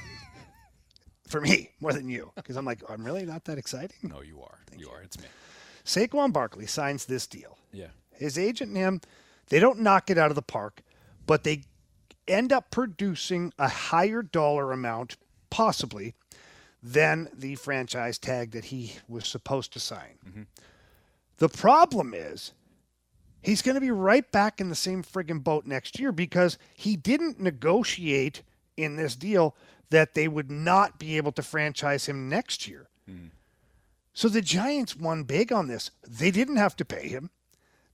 for 1.27 1.41
me 1.41 1.71
more 1.79 1.93
than 1.93 2.09
you, 2.09 2.31
because 2.35 2.55
I'm 2.55 2.65
like, 2.65 2.81
oh, 2.87 2.93
I'm 2.93 3.03
really 3.03 3.25
not 3.25 3.45
that 3.45 3.57
exciting. 3.57 3.97
No, 4.03 4.21
you 4.21 4.41
are. 4.41 4.59
you 4.75 4.89
are. 4.89 5.01
It's 5.01 5.19
me. 5.19 5.25
Saquon 5.85 6.33
Barkley 6.33 6.65
signs 6.67 7.05
this 7.05 7.27
deal. 7.27 7.57
Yeah. 7.71 7.87
His 8.11 8.37
agent 8.37 8.69
and 8.69 8.77
him, 8.77 9.01
they 9.49 9.59
don't 9.59 9.79
knock 9.79 10.09
it 10.09 10.17
out 10.17 10.31
of 10.31 10.35
the 10.35 10.41
park, 10.41 10.81
but 11.25 11.43
they 11.43 11.63
end 12.27 12.51
up 12.51 12.71
producing 12.71 13.53
a 13.57 13.69
higher 13.69 14.21
dollar 14.21 14.71
amount, 14.71 15.17
possibly, 15.49 16.13
than 16.83 17.29
the 17.33 17.55
franchise 17.55 18.17
tag 18.17 18.51
that 18.51 18.65
he 18.65 18.93
was 19.07 19.27
supposed 19.27 19.73
to 19.73 19.79
sign. 19.79 20.17
Mm-hmm. 20.27 20.43
The 21.37 21.49
problem 21.49 22.13
is 22.13 22.53
he's 23.41 23.61
going 23.61 23.75
to 23.75 23.81
be 23.81 23.91
right 23.91 24.29
back 24.31 24.59
in 24.59 24.69
the 24.69 24.75
same 24.75 25.03
friggin' 25.03 25.43
boat 25.43 25.65
next 25.65 25.99
year 25.99 26.11
because 26.11 26.57
he 26.73 26.95
didn't 26.95 27.39
negotiate 27.39 28.43
in 28.75 28.95
this 28.95 29.15
deal 29.15 29.55
that 29.89 30.13
they 30.13 30.27
would 30.27 30.51
not 30.51 30.99
be 30.99 31.17
able 31.17 31.31
to 31.33 31.41
franchise 31.43 32.05
him 32.07 32.27
next 32.29 32.67
year. 32.67 32.87
Hmm. 33.07 33.27
So 34.13 34.27
the 34.29 34.41
Giants 34.41 34.95
won 34.95 35.23
big 35.23 35.51
on 35.53 35.67
this. 35.67 35.91
They 36.07 36.31
didn't 36.31 36.57
have 36.57 36.75
to 36.77 36.85
pay 36.85 37.07
him. 37.07 37.29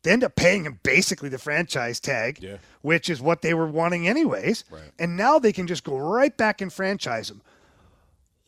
They 0.04 0.12
end 0.12 0.24
up 0.24 0.36
paying 0.36 0.66
him 0.66 0.80
basically 0.84 1.30
the 1.30 1.38
franchise 1.38 2.00
tag, 2.00 2.40
Yeah. 2.42 2.58
which 2.82 3.10
is 3.10 3.22
what 3.22 3.42
they 3.42 3.54
were 3.54 3.68
wanting 3.68 4.08
anyways. 4.08 4.66
Right. 4.70 4.92
And 5.00 5.16
now 5.16 5.40
they 5.40 5.54
can 5.54 5.68
just 5.68 5.84
go 5.84 5.98
right 5.98 6.36
back 6.36 6.62
and 6.62 6.72
franchise 6.74 7.30
him. 7.30 7.42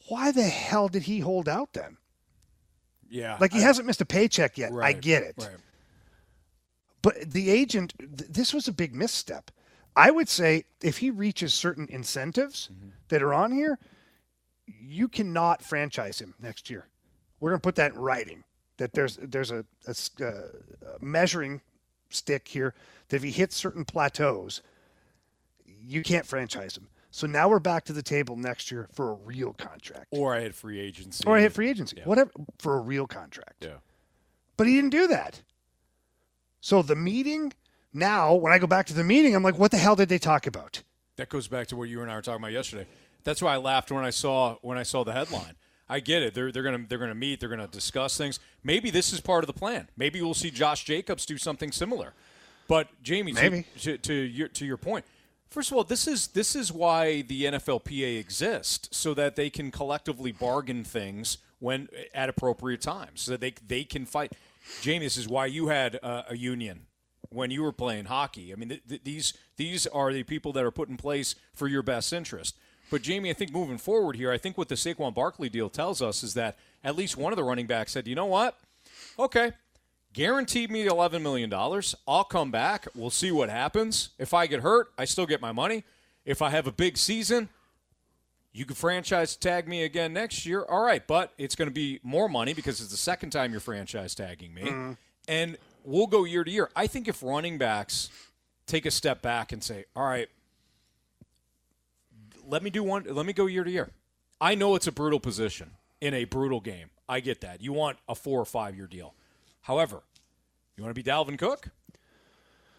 Why 0.07 0.31
the 0.31 0.43
hell 0.43 0.87
did 0.89 1.03
he 1.03 1.19
hold 1.19 1.47
out 1.47 1.73
then? 1.73 1.97
Yeah. 3.09 3.37
Like 3.39 3.53
he 3.53 3.59
I- 3.59 3.63
hasn't 3.63 3.87
missed 3.87 4.01
a 4.01 4.05
paycheck 4.05 4.57
yet. 4.57 4.71
I 4.73 4.93
get 4.93 5.23
it. 5.23 5.35
right. 5.37 5.49
But 7.01 7.31
the 7.31 7.49
agent, 7.51 7.93
th- 7.99 8.29
this 8.31 8.53
was 8.53 8.67
a 8.67 8.73
big 8.73 8.95
misstep. 8.95 9.51
I 9.95 10.11
would 10.11 10.27
say 10.29 10.65
if 10.81 10.97
he 10.97 11.09
reaches 11.09 11.53
certain 11.53 11.87
incentives 11.89 12.69
Mm-hmm. 12.71 12.89
that 13.09 13.21
are 13.23 13.33
on 13.33 13.51
here, 13.51 13.77
you 14.67 15.07
cannot 15.07 15.61
franchise 15.63 16.19
him 16.19 16.33
next 16.41 16.69
year. 16.69 16.87
We're 17.39 17.51
going 17.51 17.59
to 17.61 17.63
put 17.67 17.75
that 17.75 17.93
in 17.93 17.99
writing 17.99 18.43
that 18.77 18.93
there's 18.93 19.17
there's 19.21 19.51
a, 19.51 19.63
a 19.87 19.91
a 20.23 20.43
measuring 21.01 21.61
stick 22.09 22.47
here 22.47 22.73
that 23.09 23.17
if 23.17 23.23
he 23.23 23.31
hits 23.31 23.55
certain 23.55 23.85
plateaus, 23.85 24.61
you 25.65 26.01
can't 26.03 26.25
franchise 26.25 26.75
him. 26.75 26.87
So 27.11 27.27
now 27.27 27.47
we're 27.47 27.59
back 27.59 27.85
to 27.85 27.93
the 27.93 28.01
table 28.03 28.35
next 28.35 28.71
year 28.71 28.89
for 28.91 29.11
a 29.11 29.13
real 29.13 29.53
contract. 29.53 30.07
Or 30.11 30.35
I 30.35 30.41
had 30.41 30.55
free 30.55 30.79
agency. 30.79 31.23
Or 31.25 31.37
I 31.37 31.41
hit 31.41 31.53
free 31.53 31.69
agency, 31.69 31.97
Yeah. 31.97 32.03
whatever, 32.05 32.31
for 32.57 32.75
a 32.75 32.81
real 32.81 33.07
contract. 33.07 33.63
Yeah. 33.63 33.77
But 34.57 34.67
he 34.67 34.75
didn't 34.75 34.89
do 34.89 35.07
that. 35.07 35.41
So 36.59 36.81
the 36.81 36.95
meeting, 36.95 37.53
now 37.95 38.33
when 38.35 38.53
I 38.53 38.59
go 38.59 38.67
back 38.67 38.85
to 38.87 38.93
the 38.93 39.03
meeting, 39.03 39.35
I'm 39.35 39.43
like, 39.43 39.57
what 39.57 39.71
the 39.71 39.77
hell 39.77 39.95
did 39.95 40.09
they 40.09 40.19
talk 40.19 40.45
about? 40.45 40.83
That 41.15 41.29
goes 41.29 41.47
back 41.47 41.67
to 41.67 41.75
what 41.75 41.89
you 41.89 42.01
and 42.01 42.11
I 42.11 42.15
were 42.15 42.21
talking 42.21 42.41
about 42.41 42.51
yesterday. 42.51 42.85
That's 43.23 43.41
why 43.41 43.53
I 43.53 43.57
laughed 43.57 43.91
when 43.91 44.03
I 44.03 44.09
saw 44.09 44.57
when 44.61 44.77
I 44.77 44.83
saw 44.83 45.03
the 45.03 45.13
headline. 45.13 45.55
I 45.87 45.99
get 45.99 46.21
it. 46.21 46.33
They're 46.33 46.51
they're 46.51 46.63
gonna 46.63 46.85
they're 46.87 46.97
gonna 46.97 47.15
meet. 47.15 47.39
They're 47.39 47.49
gonna 47.49 47.67
discuss 47.67 48.17
things. 48.17 48.39
Maybe 48.63 48.89
this 48.91 49.13
is 49.13 49.21
part 49.21 49.43
of 49.43 49.47
the 49.47 49.53
plan. 49.53 49.87
Maybe 49.97 50.21
we'll 50.21 50.33
see 50.33 50.51
Josh 50.51 50.83
Jacobs 50.83 51.25
do 51.25 51.37
something 51.37 51.71
similar. 51.71 52.13
But 52.67 52.87
Jamie, 53.03 53.33
to- 53.33 53.41
Maybe. 53.41 53.65
to, 53.81 53.97
to 53.97 54.13
your 54.13 54.47
to 54.49 54.65
your. 54.65 54.79
First 55.49 55.71
of 55.71 55.77
all, 55.77 55.83
this 55.83 56.07
is 56.07 56.27
this 56.27 56.55
is 56.55 56.71
why 56.71 57.21
the 57.21 57.45
NFLPA 57.45 58.19
exists, 58.19 58.89
so 58.91 59.13
that 59.13 59.35
they 59.35 59.49
can 59.49 59.71
collectively 59.71 60.31
bargain 60.31 60.83
things 60.83 61.37
when 61.59 61.87
at 62.13 62.29
appropriate 62.29 62.81
times, 62.81 63.21
so 63.21 63.31
that 63.31 63.41
they 63.41 63.53
they 63.65 63.83
can 63.83 64.05
fight. 64.05 64.33
Jamie, 64.81 65.05
this 65.05 65.17
is 65.17 65.27
why 65.27 65.45
you 65.45 65.67
had 65.67 65.99
uh, 66.01 66.23
a 66.29 66.35
union 66.35 66.87
when 67.35 67.51
you 67.51 67.61
were 67.61 67.71
playing 67.71 68.05
hockey. 68.05 68.51
I 68.51 68.55
mean, 68.55 68.69
th- 68.69 68.81
th- 68.87 69.03
these 69.03 69.33
these 69.57 69.85
are 69.87 70.11
the 70.11 70.23
people 70.23 70.51
that 70.53 70.63
are 70.63 70.71
put 70.71 70.89
in 70.89 70.97
place 70.97 71.35
for 71.53 71.67
your 71.67 71.83
best 71.83 72.11
interest. 72.13 72.55
But 72.89 73.01
Jamie, 73.01 73.29
I 73.29 73.33
think 73.33 73.51
moving 73.51 73.77
forward 73.77 74.15
here, 74.15 74.31
I 74.31 74.37
think 74.37 74.57
what 74.57 74.69
the 74.69 74.75
Saquon 74.75 75.13
Barkley 75.13 75.49
deal 75.49 75.69
tells 75.69 76.01
us 76.01 76.23
is 76.23 76.33
that 76.35 76.57
at 76.83 76.95
least 76.95 77.17
one 77.17 77.33
of 77.33 77.37
the 77.37 77.43
running 77.43 77.67
backs 77.67 77.91
said, 77.91 78.07
"You 78.07 78.15
know 78.15 78.25
what? 78.25 78.57
Okay, 79.17 79.51
guaranteed 80.15 80.71
me 80.71 80.85
$11 80.85 81.21
million. 81.21 81.53
I'll 82.07 82.23
come 82.23 82.49
back. 82.49 82.87
We'll 82.95 83.09
see 83.09 83.31
what 83.31 83.49
happens. 83.49 84.09
If 84.17 84.33
I 84.33 84.47
get 84.47 84.61
hurt, 84.61 84.91
I 84.97 85.05
still 85.05 85.25
get 85.25 85.41
my 85.41 85.51
money. 85.51 85.83
If 86.25 86.41
I 86.41 86.49
have 86.49 86.65
a 86.65 86.71
big 86.71 86.97
season, 86.97 87.49
you 88.51 88.65
can 88.65 88.75
franchise 88.75 89.35
tag 89.35 89.67
me 89.67 89.83
again 89.83 90.13
next 90.13 90.45
year. 90.45 90.63
All 90.63 90.83
right, 90.83 91.05
but 91.05 91.33
it's 91.37 91.55
going 91.55 91.67
to 91.67 91.73
be 91.73 91.99
more 92.01 92.29
money 92.29 92.53
because 92.53 92.79
it's 92.79 92.89
the 92.89 92.97
second 92.97 93.31
time 93.31 93.51
you're 93.51 93.59
franchise 93.59 94.15
tagging 94.15 94.53
me. 94.53 94.63
Mm-hmm. 94.63 94.91
And 95.27 95.57
we'll 95.85 96.07
go 96.07 96.25
year 96.25 96.43
to 96.43 96.51
year. 96.51 96.69
I 96.75 96.87
think 96.87 97.07
if 97.07 97.23
running 97.23 97.57
backs 97.57 98.09
take 98.65 98.85
a 98.85 98.91
step 98.91 99.21
back 99.21 99.51
and 99.51 99.63
say, 99.63 99.85
all 99.95 100.05
right, 100.05 100.27
let 102.47 102.63
me 102.63 102.69
do 102.69 102.83
one, 102.83 103.05
let 103.07 103.25
me 103.25 103.33
go 103.33 103.45
year 103.45 103.63
to 103.63 103.71
year. 103.71 103.89
I 104.41 104.55
know 104.55 104.75
it's 104.75 104.87
a 104.87 104.91
brutal 104.91 105.19
position 105.19 105.71
in 106.01 106.13
a 106.13 106.25
brutal 106.25 106.59
game. 106.59 106.89
I 107.07 107.19
get 107.19 107.41
that. 107.41 107.61
You 107.61 107.73
want 107.73 107.97
a 108.09 108.15
four 108.15 108.39
or 108.39 108.45
five 108.45 108.75
year 108.75 108.87
deal. 108.87 109.13
However, 109.61 110.01
you 110.75 110.83
want 110.83 110.95
to 110.95 111.01
be 111.01 111.09
Dalvin 111.09 111.37
Cook? 111.37 111.69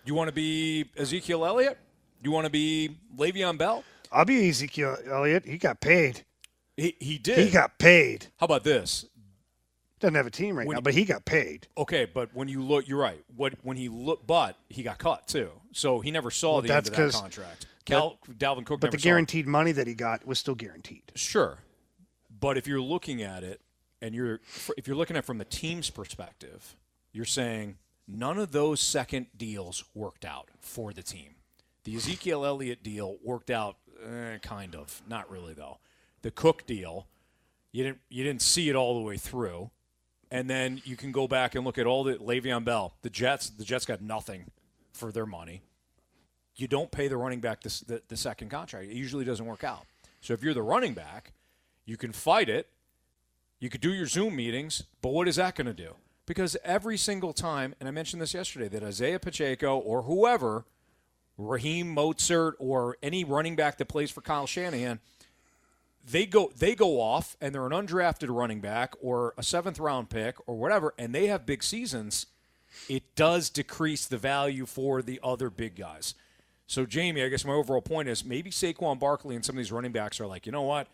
You 0.05 0.15
want 0.15 0.29
to 0.29 0.35
be 0.35 0.87
Ezekiel 0.97 1.45
Elliott? 1.45 1.79
You 2.23 2.31
want 2.31 2.45
to 2.45 2.51
be 2.51 2.97
Le'Veon 3.17 3.59
Bell? 3.59 3.85
I'll 4.13 4.25
be 4.25 4.49
Ezekiel 4.49 4.97
Elliott. 5.11 5.45
He 5.47 5.59
got 5.59 5.81
paid. 5.81 6.25
He, 6.77 6.95
he 7.01 7.19
did. 7.19 7.39
He 7.39 7.51
got 7.51 7.79
paid. 7.79 8.27
How 8.39 8.45
about 8.45 8.65
this? 8.65 9.07
Doesn't 9.99 10.15
have 10.15 10.27
a 10.27 10.31
team 10.31 10.59
right 10.59 10.67
When 10.67 10.75
now, 10.75 10.81
he- 10.81 10.83
but 10.83 10.95
he 10.95 11.05
got 11.05 11.25
paid. 11.25 11.69
Okay, 11.79 12.05
but 12.05 12.35
when 12.35 12.49
you 12.49 12.63
look, 12.63 12.87
you're 12.87 12.99
right. 12.99 13.25
What 13.35 13.55
when 13.63 13.77
he 13.77 13.89
look, 13.89 14.27
but 14.27 14.57
he 14.69 14.83
got 14.83 14.99
cut 14.99 15.27
too, 15.27 15.51
so 15.73 16.01
he 16.01 16.11
never 16.11 16.31
saw 16.31 16.55
Well, 16.55 16.63
the 16.63 16.75
end 16.75 16.87
of 16.89 16.95
that 16.95 17.13
contract. 17.13 17.67
Cal, 17.87 18.19
Dalvin 18.31 18.67
Cook, 18.67 18.81
But 18.81 18.91
the 18.91 18.97
guaranteed 18.99 19.47
money 19.47 19.73
that 19.73 19.87
he 19.87 19.95
got 19.95 20.27
was 20.27 20.39
still 20.39 20.57
guaranteed. 20.57 21.13
Sure, 21.15 21.59
but 22.41 22.59
if 22.59 22.67
you're 22.67 22.81
looking 22.81 23.23
at 23.23 23.43
it, 23.45 23.61
and 24.03 24.15
you're 24.15 24.41
if 24.77 24.87
you're 24.87 24.97
looking 24.97 25.17
at 25.17 25.21
it 25.21 25.27
from 25.27 25.39
the 25.39 25.45
team's 25.47 25.89
perspective, 25.89 26.77
you're 27.13 27.25
saying 27.25 27.79
none 28.07 28.39
of 28.39 28.53
those 28.53 28.81
second 28.81 29.27
deals 29.37 29.85
worked 29.95 30.25
out 30.27 30.49
for 30.61 30.93
the 30.93 31.03
team. 31.03 31.37
The 31.85 31.95
Ezekiel 31.97 32.45
Elliott 32.45 32.83
deal 32.83 33.17
worked 33.23 33.51
out, 33.51 33.77
eh, 34.05 34.39
kind 34.43 34.75
of, 34.75 35.01
not 35.09 35.31
really 35.31 35.55
though. 35.55 35.79
The 36.23 36.31
Cook 36.33 36.67
deal, 36.67 37.07
you 37.73 37.85
didn't 37.85 38.01
you 38.11 38.25
didn't 38.25 38.43
see 38.43 38.69
it 38.69 38.75
all 38.77 38.95
the 38.97 39.01
way 39.03 39.17
through, 39.17 39.71
and 40.31 40.49
then 40.51 40.83
you 40.85 40.97
can 40.97 41.13
go 41.13 41.29
back 41.29 41.55
and 41.55 41.65
look 41.65 41.79
at 41.79 41.87
all 41.87 42.05
the 42.05 42.15
Le'Veon 42.15 42.65
Bell, 42.65 42.95
the 43.03 43.11
Jets. 43.11 43.51
The 43.51 43.65
Jets 43.65 43.85
got 43.87 44.01
nothing 44.01 44.51
for 44.93 45.13
their 45.13 45.27
money 45.27 45.63
you 46.57 46.67
don't 46.67 46.91
pay 46.91 47.09
the 47.09 47.17
running 47.17 47.41
back 47.41 47.63
the, 47.63 48.03
the 48.09 48.17
second 48.17 48.51
contract. 48.51 48.87
It 48.87 48.95
usually 48.95 49.25
doesn't 49.25 49.45
work 49.45 49.63
out. 49.63 49.87
So 50.21 50.33
if 50.33 50.43
you're 50.43 50.55
the 50.55 50.63
running 50.63 50.95
back, 50.95 51.33
you 51.85 51.97
can 51.97 52.13
fight 52.13 52.49
it. 52.49 52.69
You 53.61 53.71
could 53.71 53.81
do 53.81 53.93
your 53.93 54.07
Zoom 54.07 54.37
meetings, 54.37 54.85
but 55.03 55.11
what 55.11 55.29
is 55.29 55.37
that 55.37 55.55
going 55.55 55.67
to 55.67 55.75
do? 55.75 55.95
Because 56.27 56.57
every 56.65 56.97
single 56.97 57.33
time, 57.33 57.75
and 57.79 57.89
I 57.89 57.93
mentioned 57.93 58.21
this 58.21 58.35
yesterday, 58.35 58.69
that 58.69 58.83
Isaiah 58.83 59.19
Pacheco 59.19 59.79
or 59.79 60.03
whoever, 60.03 60.65
Raheem 61.39 61.95
Mostert 61.95 62.53
or 62.59 62.97
any 63.03 63.23
running 63.23 63.55
back 63.55 63.79
that 63.79 63.87
plays 63.87 64.11
for 64.11 64.23
Kyle 64.23 64.47
Shanahan, 64.47 64.99
they 66.09 66.25
go 66.25 66.53
they 66.57 66.75
go 66.75 67.01
off 67.01 67.37
and 67.41 67.55
they're 67.55 67.67
an 67.67 67.73
undrafted 67.73 68.35
running 68.35 68.61
back 68.61 68.95
or 69.01 69.35
a 69.37 69.43
seventh 69.43 69.79
round 69.79 70.09
pick 70.09 70.37
or 70.47 70.57
whatever, 70.57 70.95
and 70.99 71.15
they 71.15 71.27
have 71.27 71.45
big 71.45 71.63
seasons. 71.63 72.27
It 72.89 73.15
does 73.17 73.51
decrease 73.51 74.07
the 74.07 74.19
value 74.19 74.67
for 74.67 75.03
the 75.03 75.19
other 75.23 75.51
big 75.51 75.77
guys. 75.77 76.15
So, 76.67 76.85
Jamie, 76.85 77.23
I 77.23 77.29
guess 77.29 77.45
my 77.45 77.53
overall 77.53 77.81
point 77.81 78.09
is 78.09 78.25
maybe 78.25 78.51
Saquon 78.51 78.99
Barkley 78.99 79.35
and 79.35 79.45
some 79.45 79.55
of 79.55 79.59
these 79.59 79.73
running 79.73 79.93
backs 79.93 80.21
are 80.21 80.27
like, 80.27 80.47
you 80.47 80.53
know 80.53 80.63
what? 80.63 80.89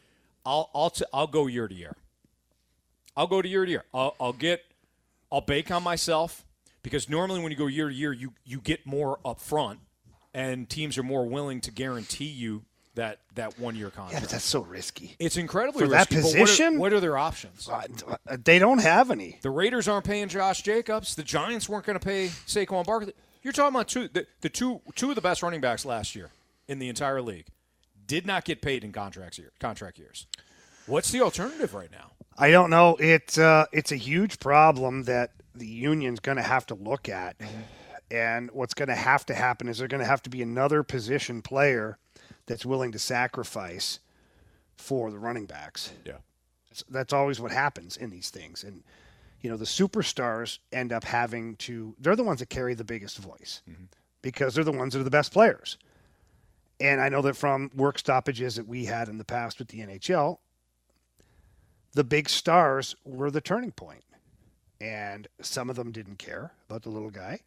I'll 0.47 0.71
I'll 0.75 0.91
t- 0.91 1.05
I'll 1.13 1.27
go 1.27 1.47
year 1.47 1.69
to 1.69 1.75
year. 1.75 1.97
I'll 3.17 3.27
go 3.27 3.43
to 3.43 3.49
year 3.49 3.65
to 3.65 3.71
year. 3.71 3.85
I'll, 3.93 4.15
I'll 4.21 4.33
get 4.33 4.65
I'll 5.31 5.41
bake 5.41 5.71
on 5.71 5.83
myself 5.83 6.45
because 6.83 7.09
normally 7.09 7.41
when 7.41 7.53
you 7.53 7.59
go 7.59 7.67
year 7.67 7.89
to 7.89 7.95
year, 7.95 8.13
you 8.13 8.33
you 8.45 8.61
get 8.61 8.87
more 8.87 9.19
up 9.25 9.41
front, 9.41 9.81
and 10.33 10.69
teams 10.69 10.97
are 10.97 11.03
more 11.03 11.27
willing 11.27 11.61
to 11.63 11.71
guarantee 11.71 12.27
you 12.27 12.65
that 12.95 13.19
that 13.35 13.59
one 13.59 13.75
year 13.77 13.91
contract. 13.91 14.15
Yeah, 14.15 14.21
but 14.21 14.29
that's 14.31 14.45
so 14.45 14.61
risky. 14.61 15.17
It's 15.19 15.37
incredibly 15.37 15.83
For 15.83 15.89
that 15.89 16.11
risky, 16.11 16.17
but 16.17 16.25
what 16.25 16.35
are- 16.37 16.41
position? 16.41 16.79
What 16.79 16.93
are, 16.93 17.01
their 17.01 17.17
options? 17.17 17.69
Uh, 17.69 17.87
They 18.45 18.59
don't 18.59 18.81
have 18.83 19.11
any. 19.11 19.39
The 19.43 19.51
Raiders 19.51 19.89
aren't 19.89 20.05
paying 20.05 20.29
Josh 20.29 20.63
Jacobs. 20.63 21.15
The 21.15 21.23
Giants 21.23 21.69
weren't 21.69 21.87
going 21.87 21.99
to 21.99 22.05
pay 22.05 22.27
Saquon 22.47 22.85
Barkley. 22.85 23.15
You're 23.43 23.53
talking 23.53 23.75
about 23.75 23.89
two 23.89 24.09
the, 24.09 24.27
the 24.43 24.49
two 24.49 24.81
two 24.95 25.09
of 25.11 25.15
the 25.17 25.21
best 25.23 25.43
running 25.43 25.61
backs 25.61 25.85
last 25.85 26.15
year 26.15 26.31
in 26.69 26.79
the 26.79 26.89
entire 26.89 27.21
league 27.23 27.47
did 28.07 28.27
not 28.27 28.45
get 28.45 28.61
paid 28.63 28.85
in 28.85 28.93
contracts 28.93 29.39
year, 29.39 29.53
contract 29.59 29.99
years. 29.99 30.27
What's 30.87 31.11
the 31.11 31.23
alternative 31.23 31.73
right 31.75 31.91
now? 31.91 32.11
I 32.37 32.51
don't 32.51 32.71
know. 32.71 32.97
It's 33.01 33.39
uh, 33.39 33.67
it's 33.73 33.91
a 33.93 33.97
huge 33.97 34.39
problem 34.39 35.05
that 35.05 35.31
the 35.55 35.67
union's 35.67 36.21
going 36.21 36.37
to 36.37 36.43
have 36.43 36.67
to 36.67 36.75
look 36.75 37.09
at, 37.09 37.37
and 38.11 38.51
what's 38.53 38.75
going 38.75 38.89
to 38.89 38.95
have 38.95 39.25
to 39.27 39.35
happen 39.35 39.69
is 39.69 39.79
there's 39.79 39.89
going 39.89 40.01
to 40.03 40.07
have 40.07 40.23
to 40.23 40.31
be 40.31 40.43
another 40.43 40.83
position 40.83 41.43
player 41.43 41.99
that's 42.47 42.67
willing 42.67 42.93
to 42.93 42.99
sacrifice 42.99 44.01
for 44.77 45.11
the 45.11 45.19
running 45.19 45.47
backs. 45.47 45.93
Yeah, 46.05 46.19
that's, 46.69 46.85
that's 46.89 47.13
always 47.13 47.41
what 47.41 47.53
happens 47.53 47.97
in 47.97 48.11
these 48.11 48.31
things, 48.31 48.65
and 48.65 48.83
you 49.41 49.51
know 49.51 49.57
the 49.57 49.65
superstars 49.65 50.59
end 50.73 50.93
up 50.93 51.05
having 51.05 51.57
to. 51.57 51.95
They're 51.99 52.17
the 52.17 52.25
ones 52.25 52.41
that 52.41 52.51
carry 52.51 52.75
the 52.75 52.85
biggest 52.85 53.19
voice 53.19 53.63
mm-hmm. 53.69 53.85
because 54.23 54.55
they're 54.55 54.65
the 54.65 54.73
ones 54.73 54.93
that 54.95 55.01
are 55.01 55.05
the 55.05 55.11
best 55.11 55.33
players. 55.33 55.79
And 56.83 57.01
I 57.01 57.09
know 57.09 57.23
that 57.23 57.37
from 57.37 57.71
work 57.77 57.97
stoppages 57.97 58.57
that 58.57 58.67
we 58.67 58.87
had 58.87 59.09
in 59.09 59.17
the 59.17 59.25
past 59.25 59.61
with 59.61 59.69
the 59.69 59.79
NHL, 59.79 60.39
the 61.93 62.03
big 62.03 62.29
stars 62.29 62.97
were 63.05 63.31
the 63.31 63.41
turning 63.41 63.71
point. 63.71 64.03
And 64.81 65.29
some 65.41 65.71
of 65.71 65.77
them 65.77 65.93
didn't 65.93 66.19
care 66.19 66.53
about 66.69 66.83
the 66.83 66.89
little 66.89 67.11
guy. 67.11 67.39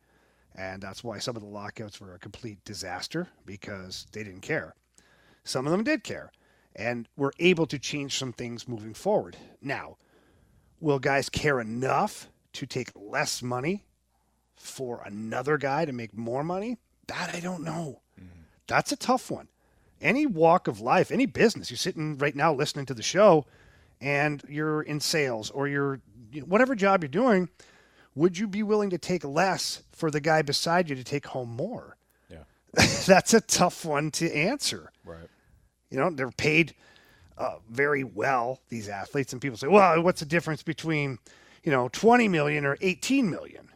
And 0.55 0.81
that's 0.81 1.03
why 1.03 1.19
some 1.19 1.35
of 1.35 1.41
the 1.41 1.49
lockouts 1.49 1.99
were 1.99 2.13
a 2.13 2.19
complete 2.19 2.63
disaster 2.63 3.27
because 3.45 4.07
they 4.13 4.23
didn't 4.23 4.39
care. 4.39 4.73
Some 5.45 5.65
of 5.65 5.71
them 5.71 5.83
did 5.83 6.03
care 6.03 6.31
and 6.75 7.07
were 7.15 7.33
able 7.39 7.65
to 7.67 7.79
change 7.79 8.17
some 8.17 8.33
things 8.33 8.67
moving 8.67 8.93
forward. 8.93 9.37
Now, 9.61 9.97
will 10.81 10.99
guys 10.99 11.29
care 11.29 11.61
enough 11.61 12.29
to 12.53 12.65
take 12.65 12.91
less 12.95 13.41
money 13.41 13.85
for 14.55 15.01
another 15.05 15.57
guy 15.57 15.85
to 15.85 15.93
make 15.93 16.17
more 16.17 16.43
money? 16.43 16.77
That 17.07 17.33
I 17.33 17.39
don't 17.39 17.63
know. 17.63 18.01
Mm-hmm. 18.19 18.41
That's 18.67 18.91
a 18.91 18.97
tough 18.97 19.31
one. 19.31 19.47
Any 20.01 20.25
walk 20.25 20.67
of 20.67 20.81
life, 20.81 21.11
any 21.11 21.25
business, 21.25 21.69
you're 21.69 21.77
sitting 21.77 22.17
right 22.17 22.35
now 22.35 22.53
listening 22.53 22.85
to 22.87 22.93
the 22.93 23.03
show 23.03 23.45
and 24.01 24.43
you're 24.49 24.81
in 24.81 24.99
sales 24.99 25.49
or 25.51 25.67
you're 25.67 26.01
whatever 26.43 26.75
job 26.75 27.01
you're 27.01 27.07
doing, 27.09 27.49
would 28.15 28.37
you 28.37 28.47
be 28.47 28.63
willing 28.63 28.89
to 28.89 28.97
take 28.97 29.23
less 29.23 29.83
for 29.91 30.11
the 30.11 30.19
guy 30.19 30.41
beside 30.41 30.89
you 30.89 30.95
to 30.95 31.03
take 31.03 31.27
home 31.27 31.49
more? 31.49 31.95
Yeah. 32.29 32.43
That's 33.05 33.33
a 33.33 33.41
tough 33.41 33.85
one 33.85 34.11
to 34.11 34.33
answer. 34.33 34.91
Right. 35.05 35.29
You 35.89 35.99
know, 35.99 36.09
they're 36.09 36.31
paid 36.31 36.73
uh, 37.37 37.57
very 37.69 38.03
well, 38.03 38.61
these 38.69 38.89
athletes, 38.89 39.33
and 39.33 39.41
people 39.41 39.57
say, 39.57 39.67
well, 39.67 40.01
what's 40.01 40.19
the 40.19 40.25
difference 40.25 40.63
between, 40.63 41.19
you 41.63 41.71
know, 41.71 41.89
20 41.89 42.27
million 42.27 42.65
or 42.65 42.77
18 42.81 43.29
million? 43.29 43.69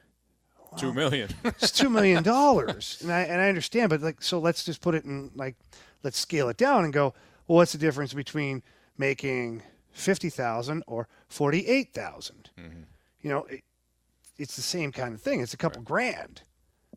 Two 0.78 0.93
million. 0.93 1.30
it's 1.43 1.72
two 1.72 1.89
million 1.89 2.22
dollars, 2.22 2.99
and 3.01 3.12
I 3.12 3.22
and 3.22 3.41
I 3.41 3.49
understand, 3.49 3.89
but 3.89 4.01
like, 4.01 4.22
so 4.22 4.38
let's 4.38 4.64
just 4.64 4.82
put 4.82 4.93
it 4.93 5.03
in 5.03 5.32
like, 5.36 5.55
let's 6.03 6.20
scale 6.20 6.47
it 6.49 6.57
down 6.57 6.84
and 6.84 6.93
go. 6.93 7.16
Well, 7.47 7.55
what's 7.57 7.72
the 7.72 7.80
difference 7.80 8.14
between 8.14 8.62
making 8.95 9.64
fifty 9.91 10.30
thousand 10.30 10.84
or 10.86 11.07
forty 11.28 11.66
eight 11.66 11.91
You 13.22 13.30
know, 13.32 13.45
it, 13.45 13.64
it's 14.38 14.55
the 14.55 14.62
same 14.62 14.91
kind 14.91 15.16
of 15.16 15.22
thing. 15.22 15.41
It's 15.41 15.55
a 15.55 15.57
couple 15.57 15.82
grand. 15.82 16.43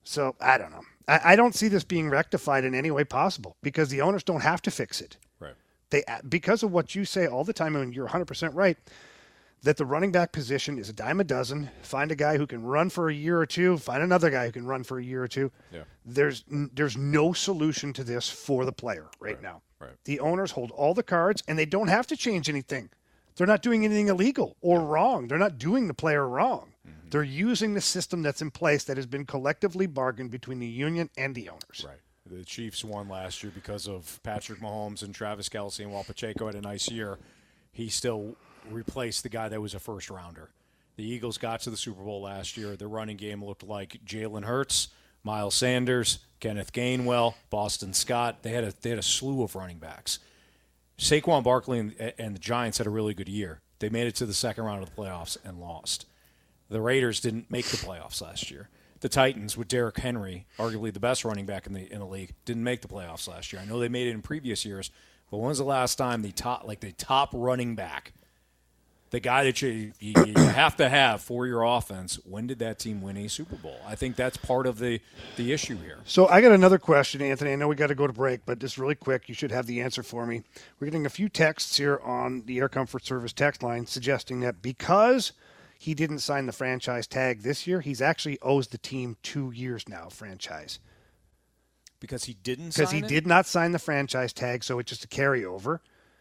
So 0.05 0.37
I 0.41 0.59
don't 0.59 0.71
know. 0.71 0.83
I, 1.09 1.21
I 1.25 1.37
don't 1.37 1.55
see 1.55 1.69
this 1.69 1.85
being 1.85 2.09
rectified 2.11 2.65
in 2.65 2.75
any 2.75 2.91
way 2.91 3.05
possible 3.05 3.57
because 3.63 3.89
the 3.89 4.01
owners 4.01 4.23
don't 4.23 4.43
have 4.43 4.63
to 4.63 4.71
fix 4.71 5.01
it. 5.01 5.17
Right. 5.41 5.55
They 5.91 6.05
because 6.29 6.63
of 6.63 6.73
what 6.73 6.95
you 6.95 7.05
say 7.05 7.27
all 7.27 7.45
the 7.45 7.53
time, 7.53 7.77
and 7.77 7.95
you're 7.95 8.05
100 8.05 8.27
percent 8.27 8.55
right 8.55 8.77
that 9.63 9.77
the 9.77 9.87
running 9.87 10.11
back 10.11 10.33
position 10.33 10.77
is 10.79 10.89
a 10.89 10.93
dime 10.93 11.21
a 11.21 11.25
dozen. 11.25 11.71
Find 11.83 12.11
a 12.11 12.17
guy 12.17 12.37
who 12.37 12.47
can 12.47 12.63
run 12.65 12.91
for 12.91 13.09
a 13.09 13.15
year 13.15 13.39
or 13.39 13.47
two. 13.47 13.79
Find 13.79 14.03
another 14.03 14.29
guy 14.29 14.47
who 14.47 14.53
can 14.53 14.67
run 14.67 14.83
for 14.83 14.99
a 14.99 15.05
year 15.05 15.23
or 15.23 15.29
two. 15.29 15.53
Yeah. 15.73 15.85
There's 16.05 16.45
n- 16.51 16.71
there's 16.75 16.97
no 16.97 17.33
solution 17.33 17.93
to 17.95 18.05
this 18.05 18.29
for 18.29 18.65
the 18.65 18.73
player 18.73 19.07
right, 19.21 19.41
now. 19.41 19.63
Right. 19.81 19.93
The 20.05 20.21
owners 20.21 20.51
hold 20.53 20.73
all 20.73 20.95
the 20.95 21.03
cards, 21.03 21.43
and 21.47 21.59
they 21.59 21.67
don't 21.67 21.89
have 21.89 22.07
to 22.09 22.17
change 22.17 22.49
anything. 22.49 22.91
They're 23.37 23.47
not 23.47 23.63
doing 23.63 23.85
anything 23.85 24.09
illegal 24.09 24.57
or 24.61 24.81
wrong. 24.81 25.29
They're 25.29 25.39
not 25.39 25.59
doing 25.59 25.87
the 25.87 25.95
player 25.95 26.29
wrong. 26.29 26.72
Mm-hmm. 26.87 27.09
They're 27.11 27.23
using 27.23 27.75
the 27.75 27.81
system 27.81 28.23
that's 28.23 28.43
in 28.43 28.51
place 28.51 28.85
that 28.85 28.97
has 28.97 29.07
been 29.07 29.27
collectively 29.27 29.87
bargained 29.87 30.31
between 30.31 30.59
the 30.59 30.67
union 30.67 31.11
and 31.17 31.35
the 31.35 31.49
owners. 31.49 31.85
Right. 31.87 31.99
The 32.27 32.45
Chiefs 32.45 32.85
won 32.85 33.09
last 33.09 33.43
year 33.43 33.53
because 33.55 33.89
of 33.89 34.21
Patrick 34.23 34.61
Mahomes 34.61 35.03
and 35.03 35.15
Travis 35.15 35.49
Kelce, 35.49 35.81
and 35.81 35.93
while 35.93 36.05
Pacheco 36.05 36.47
had 36.47 36.55
a 36.55 36.61
nice 36.61 36.91
year, 36.91 37.19
he 37.73 37.89
still 37.89 38.37
replaced 38.71 39.23
the 39.23 39.29
guy 39.29 39.49
that 39.49 39.61
was 39.61 39.75
a 39.75 39.81
first 39.81 40.09
rounder. 40.09 40.51
The 40.97 41.05
Eagles 41.05 41.39
got 41.39 41.61
to 41.63 41.71
the 41.71 41.77
Super 41.77 42.03
Bowl 42.03 42.23
last 42.23 42.57
year. 42.57 42.77
Their 42.77 42.89
running 42.89 43.17
game 43.17 43.45
looked 43.45 43.65
like 43.65 43.99
Jalen 44.05 44.45
Hurts, 44.45 44.89
Miles 45.25 45.55
Sanders, 45.55 46.19
Kenneth 46.39 46.73
Gainwell, 46.73 47.35
Boston 47.51 47.95
Scott. 47.95 48.43
They 48.43 48.51
had 48.51 48.65
a 48.65 48.73
they 48.83 48.91
had 48.91 48.99
a 48.99 49.03
slew 49.03 49.43
of 49.43 49.55
running 49.55 49.79
backs. 49.79 50.19
Saquon 50.99 51.43
Barkley 51.43 51.79
and, 51.79 52.15
and 52.19 52.35
the 52.35 52.41
Giants 52.41 52.79
had 52.79 52.87
a 52.87 52.91
really 52.91 53.15
good 53.15 53.29
year. 53.29 53.61
They 53.79 53.89
made 53.89 54.07
it 54.07 54.15
to 54.17 54.27
the 54.27 54.35
second 54.35 54.65
round 54.65 54.83
of 54.83 54.95
the 54.95 55.03
playoffs 55.03 55.37
and 55.45 55.59
lost. 55.59 56.07
The 56.73 56.81
Raiders 56.81 57.21
didn't 57.21 57.51
make 57.51 57.67
the 57.67 57.77
playoffs 57.77 58.21
last 58.21 58.51
year. 58.51 58.69
The 59.01 59.09
Titans, 59.09 59.57
with 59.57 59.69
Derrick 59.69 59.99
Henry, 59.99 60.47
arguably 60.59 60.93
the 60.93 61.01
best 61.01 61.25
running 61.25 61.47
back 61.47 61.67
in 61.67 61.73
the 61.73 61.93
in 61.93 61.99
the 61.99 62.07
league, 62.07 62.33
didn't 62.45 62.65
make 62.65 62.83
the 62.83 62.89
playoffs 62.89 63.29
last 63.29 63.53
year. 63.53 63.61
I 63.61 63.65
know 63.65 63.79
they 63.79 63.89
made 63.89 64.07
it 64.07 64.13
in 64.13 64.23
previous 64.23 64.65
years, 64.65 64.91
but 65.31 65.39
when 65.39 65.49
was 65.49 65.59
the 65.59 65.65
last 65.65 65.97
time 65.97 66.23
the 66.23 66.33
top 66.33 66.65
like 66.67 66.81
the 66.81 66.93
top 66.93 67.31
running 67.33 67.75
back 67.75 68.13
the 69.13 69.21
guy 69.21 69.45
that 69.45 69.61
you, 69.61 69.93
you, 70.01 70.15
you 70.25 70.35
have 70.35 70.75
to 70.77 70.89
have 70.89 71.21
for 71.21 71.47
your 71.47 71.63
offense. 71.63 72.19
When 72.25 72.47
did 72.47 72.59
that 72.61 72.79
team 72.79 73.03
win 73.03 73.19
a 73.19 73.29
Super 73.29 73.57
Bowl? 73.57 73.77
I 73.87 73.95
think 73.95 74.17
that's 74.17 74.39
part 74.39 74.67
of 74.67 74.79
the 74.79 75.01
the 75.37 75.53
issue 75.53 75.77
here. 75.77 75.99
So 76.05 76.27
I 76.29 76.41
got 76.41 76.51
another 76.51 76.79
question, 76.79 77.21
Anthony. 77.21 77.53
I 77.53 77.57
know 77.57 77.69
we 77.69 77.77
got 77.77 77.89
to 77.89 77.95
go 77.95 78.07
to 78.07 78.13
break, 78.13 78.41
but 78.47 78.59
just 78.59 78.79
really 78.79 78.95
quick, 78.95 79.29
you 79.29 79.35
should 79.35 79.53
have 79.53 79.67
the 79.67 79.83
answer 79.83 80.03
for 80.03 80.25
me. 80.25 80.43
We're 80.81 80.87
getting 80.87 81.05
a 81.05 81.11
few 81.11 81.29
texts 81.29 81.77
here 81.77 82.01
on 82.03 82.45
the 82.47 82.59
Air 82.59 82.71
Comfort 82.71 83.05
Service 83.05 83.35
text 83.35 83.63
line 83.63 83.87
suggesting 83.87 84.41
that 84.41 84.63
because 84.63 85.33
he 85.83 85.95
didn't 85.95 86.21
sign 86.21 86.47
the 86.47 86.53
franchise 86.53 87.09
tag 87.09 87.43
this 87.43 87.67
year, 87.67 87.81
he's 87.81 88.01
actually 88.01 88.39
owes 88.41 88.69
the 88.69 88.79
team 88.79 89.17
two 89.23 89.51
years 89.51 89.89
now 89.89 90.09
franchise 90.09 90.79
Because 91.99 92.25
he 92.25 92.35
didn't 92.35 92.69
because 92.69 92.93
he 92.93 92.99
it? 92.99 93.09
did 93.09 93.27
not 93.27 93.47
sign 93.47 93.73
the 93.73 93.81
franchise 93.81 94.33
tag, 94.33 94.63
so 94.63 94.79
it's 94.79 94.89
just 94.91 95.05
a 95.05 95.09
carryover. 95.09 95.81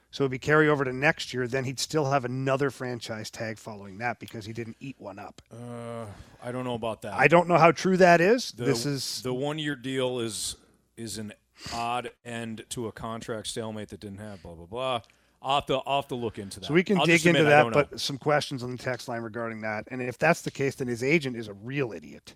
So 0.09 0.23
it'd 0.23 0.31
be 0.31 0.39
carryover 0.39 0.83
to 0.83 0.91
next 0.91 1.33
year. 1.33 1.47
Then 1.47 1.63
he'd 1.63 1.79
still 1.79 2.11
have 2.11 2.25
another 2.25 2.69
franchise 2.69 3.29
tag 3.29 3.57
following 3.57 3.99
that 3.99 4.19
because 4.19 4.45
he 4.45 4.51
didn't 4.51 4.77
eat 4.79 4.95
one 4.99 5.17
up. 5.19 5.41
Uh, 5.51 6.05
I 6.43 6.51
don't 6.51 6.65
know 6.65 6.73
about 6.73 7.03
that. 7.03 7.13
I 7.13 7.27
don't 7.27 7.47
know 7.47 7.57
how 7.57 7.71
true 7.71 7.97
that 7.97 8.19
is. 8.19 8.51
The, 8.51 8.65
this 8.65 8.85
is 8.85 9.21
the 9.21 9.33
one 9.33 9.57
year 9.59 9.75
deal 9.75 10.19
is 10.19 10.55
is 10.97 11.17
an 11.19 11.33
odd 11.71 12.09
end 12.25 12.65
to 12.69 12.87
a 12.87 12.91
contract 12.91 13.47
stalemate 13.47 13.89
that 13.89 13.99
didn't 13.99 14.17
have 14.19 14.41
blah 14.41 14.55
blah 14.55 14.65
blah. 14.65 15.01
Off 15.41 15.69
I'll 15.69 15.83
have 16.01 16.07
to 16.09 16.15
look 16.15 16.37
into 16.37 16.59
that. 16.59 16.67
So 16.67 16.73
we 16.73 16.83
can 16.83 16.99
I'll 16.99 17.05
dig 17.05 17.25
into 17.25 17.43
that, 17.43 17.63
don't 17.63 17.75
know. 17.75 17.85
but 17.89 17.99
some 17.99 18.17
questions 18.17 18.61
on 18.63 18.71
the 18.71 18.77
text 18.77 19.07
line 19.07 19.21
regarding 19.21 19.61
that. 19.61 19.85
And 19.89 20.01
if 20.01 20.17
that's 20.17 20.41
the 20.43 20.51
case, 20.51 20.75
then 20.75 20.87
his 20.87 21.01
agent 21.03 21.35
is 21.35 21.47
a 21.47 21.53
real 21.53 21.91
idiot. 21.93 22.35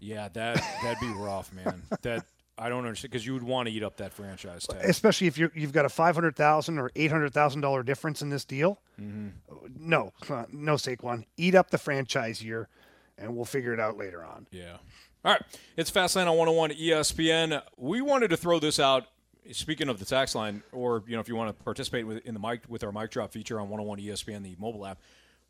yeah, 0.00 0.28
that 0.34 0.56
that'd 0.82 1.00
be 1.00 1.12
rough, 1.14 1.52
man. 1.52 1.82
That 2.02 2.26
I 2.58 2.68
don't 2.68 2.84
understand 2.84 3.10
because 3.12 3.24
you 3.26 3.32
would 3.32 3.42
want 3.42 3.68
to 3.68 3.74
eat 3.74 3.82
up 3.82 3.96
that 3.96 4.12
franchise 4.12 4.66
tag. 4.66 4.84
Especially 4.84 5.26
if 5.26 5.38
you're, 5.38 5.50
you've 5.54 5.72
got 5.72 5.86
a 5.86 5.88
five 5.88 6.14
hundred 6.14 6.36
thousand 6.36 6.78
or 6.78 6.90
eight 6.94 7.10
hundred 7.10 7.32
thousand 7.32 7.62
dollar 7.62 7.82
difference 7.82 8.20
in 8.20 8.28
this 8.28 8.44
deal. 8.44 8.80
Mhm. 9.00 9.32
No, 9.78 10.12
uh, 10.28 10.44
no, 10.52 10.74
Saquon, 10.74 11.24
eat 11.38 11.54
up 11.54 11.70
the 11.70 11.78
franchise 11.78 12.42
year, 12.44 12.68
and 13.16 13.34
we'll 13.34 13.46
figure 13.46 13.72
it 13.72 13.80
out 13.80 13.96
later 13.96 14.22
on. 14.22 14.46
Yeah. 14.50 14.76
All 15.24 15.32
right. 15.32 15.42
It's 15.76 15.88
Fast 15.88 16.16
Lane 16.16 16.26
on 16.28 16.36
101 16.36 16.72
ESPN. 16.72 17.62
We 17.78 18.00
wanted 18.02 18.28
to 18.30 18.36
throw 18.36 18.58
this 18.58 18.78
out. 18.80 19.06
Speaking 19.50 19.88
of 19.88 19.98
the 19.98 20.04
tax 20.04 20.34
line, 20.34 20.62
or 20.70 21.02
you 21.06 21.14
know, 21.14 21.20
if 21.20 21.28
you 21.28 21.34
want 21.34 21.56
to 21.56 21.64
participate 21.64 22.06
with 22.06 22.24
in 22.24 22.34
the 22.34 22.40
mic 22.40 22.62
with 22.68 22.84
our 22.84 22.92
mic 22.92 23.10
drop 23.10 23.32
feature 23.32 23.60
on 23.60 23.68
101 23.68 23.98
ESPN, 23.98 24.42
the 24.42 24.54
mobile 24.58 24.86
app, 24.86 24.98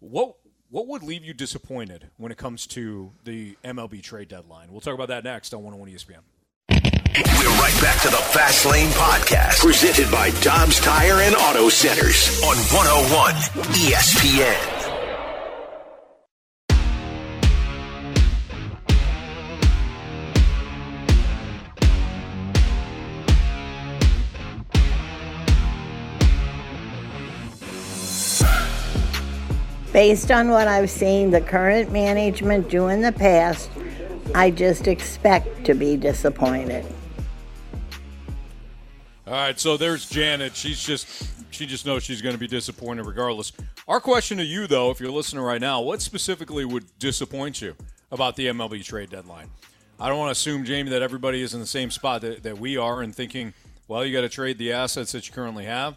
what 0.01 0.37
what 0.71 0.87
would 0.87 1.03
leave 1.03 1.23
you 1.25 1.35
disappointed 1.35 2.09
when 2.17 2.33
it 2.33 2.39
comes 2.39 2.67
to 2.69 3.13
the 3.25 3.57
MLB 3.63 4.03
trade 4.03 4.29
deadline? 4.29 4.73
We'll 4.73 4.81
talk 4.81 4.95
about 4.95 5.09
that 5.09 5.25
next 5.25 5.53
on 5.53 5.63
101 5.63 5.91
ESPN. 5.91 6.23
We're 7.15 7.59
right 7.61 7.79
back 7.83 8.01
to 8.03 8.09
the 8.09 8.17
Fast 8.17 8.65
Lane 8.65 8.89
Podcast, 8.93 9.61
presented 9.61 10.11
by 10.11 10.31
Dobbs 10.41 10.81
Tire 10.81 11.21
and 11.21 11.35
Auto 11.35 11.69
Centers 11.69 12.43
on 12.43 12.57
101 12.57 13.35
ESPN. 13.75 14.82
Based 30.03 30.33
on 30.33 30.49
what 30.49 30.67
I've 30.67 30.91
seen 30.91 31.31
the 31.31 31.41
current 31.41 31.93
management 31.93 32.69
do 32.69 32.89
in 32.89 33.03
the 33.03 33.13
past, 33.13 33.71
I 34.35 34.51
just 34.51 34.89
expect 34.89 35.65
to 35.67 35.75
be 35.75 35.97
disappointed. 35.97 36.85
All 39.29 39.33
right, 39.33 39.61
so 39.61 39.77
there's 39.77 40.11
Janet. 40.11 40.57
She's 40.57 40.83
just 40.83 41.31
she 41.53 41.67
just 41.67 41.87
knows 41.87 42.03
she's 42.03 42.21
going 42.21 42.35
to 42.35 42.39
be 42.41 42.49
disappointed 42.49 43.07
regardless. 43.07 43.53
Our 43.87 44.01
question 44.01 44.39
to 44.39 44.45
you 44.45 44.67
though, 44.67 44.91
if 44.91 44.99
you're 44.99 45.09
listening 45.09 45.45
right 45.45 45.61
now, 45.61 45.81
what 45.81 46.03
specifically 46.03 46.65
would 46.65 46.87
disappoint 46.99 47.63
you 47.63 47.77
about 48.11 48.35
the 48.35 48.49
MLB 48.49 48.85
trade 48.85 49.11
deadline? 49.11 49.51
I 50.01 50.09
don't 50.09 50.19
want 50.19 50.31
to 50.31 50.33
assume 50.33 50.65
Jamie 50.65 50.91
that 50.91 51.03
everybody 51.03 51.43
is 51.43 51.55
in 51.55 51.61
the 51.61 51.65
same 51.65 51.93
spot 51.93 52.23
that, 52.23 52.43
that 52.43 52.59
we 52.59 52.77
are 52.77 53.03
and 53.03 53.15
thinking, 53.15 53.55
well, 53.87 54.05
you 54.05 54.13
got 54.13 54.23
to 54.23 54.29
trade 54.29 54.59
the 54.59 54.73
assets 54.73 55.13
that 55.13 55.29
you 55.29 55.33
currently 55.33 55.67
have. 55.67 55.97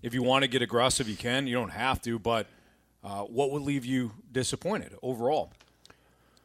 If 0.00 0.14
you 0.14 0.22
want 0.22 0.44
to 0.44 0.48
get 0.48 0.62
aggressive, 0.62 1.08
you 1.08 1.16
can. 1.16 1.48
You 1.48 1.54
don't 1.54 1.70
have 1.70 2.00
to, 2.02 2.20
but 2.20 2.46
uh, 3.04 3.22
what 3.22 3.50
would 3.50 3.62
leave 3.62 3.84
you 3.84 4.12
disappointed 4.30 4.94
overall? 5.02 5.52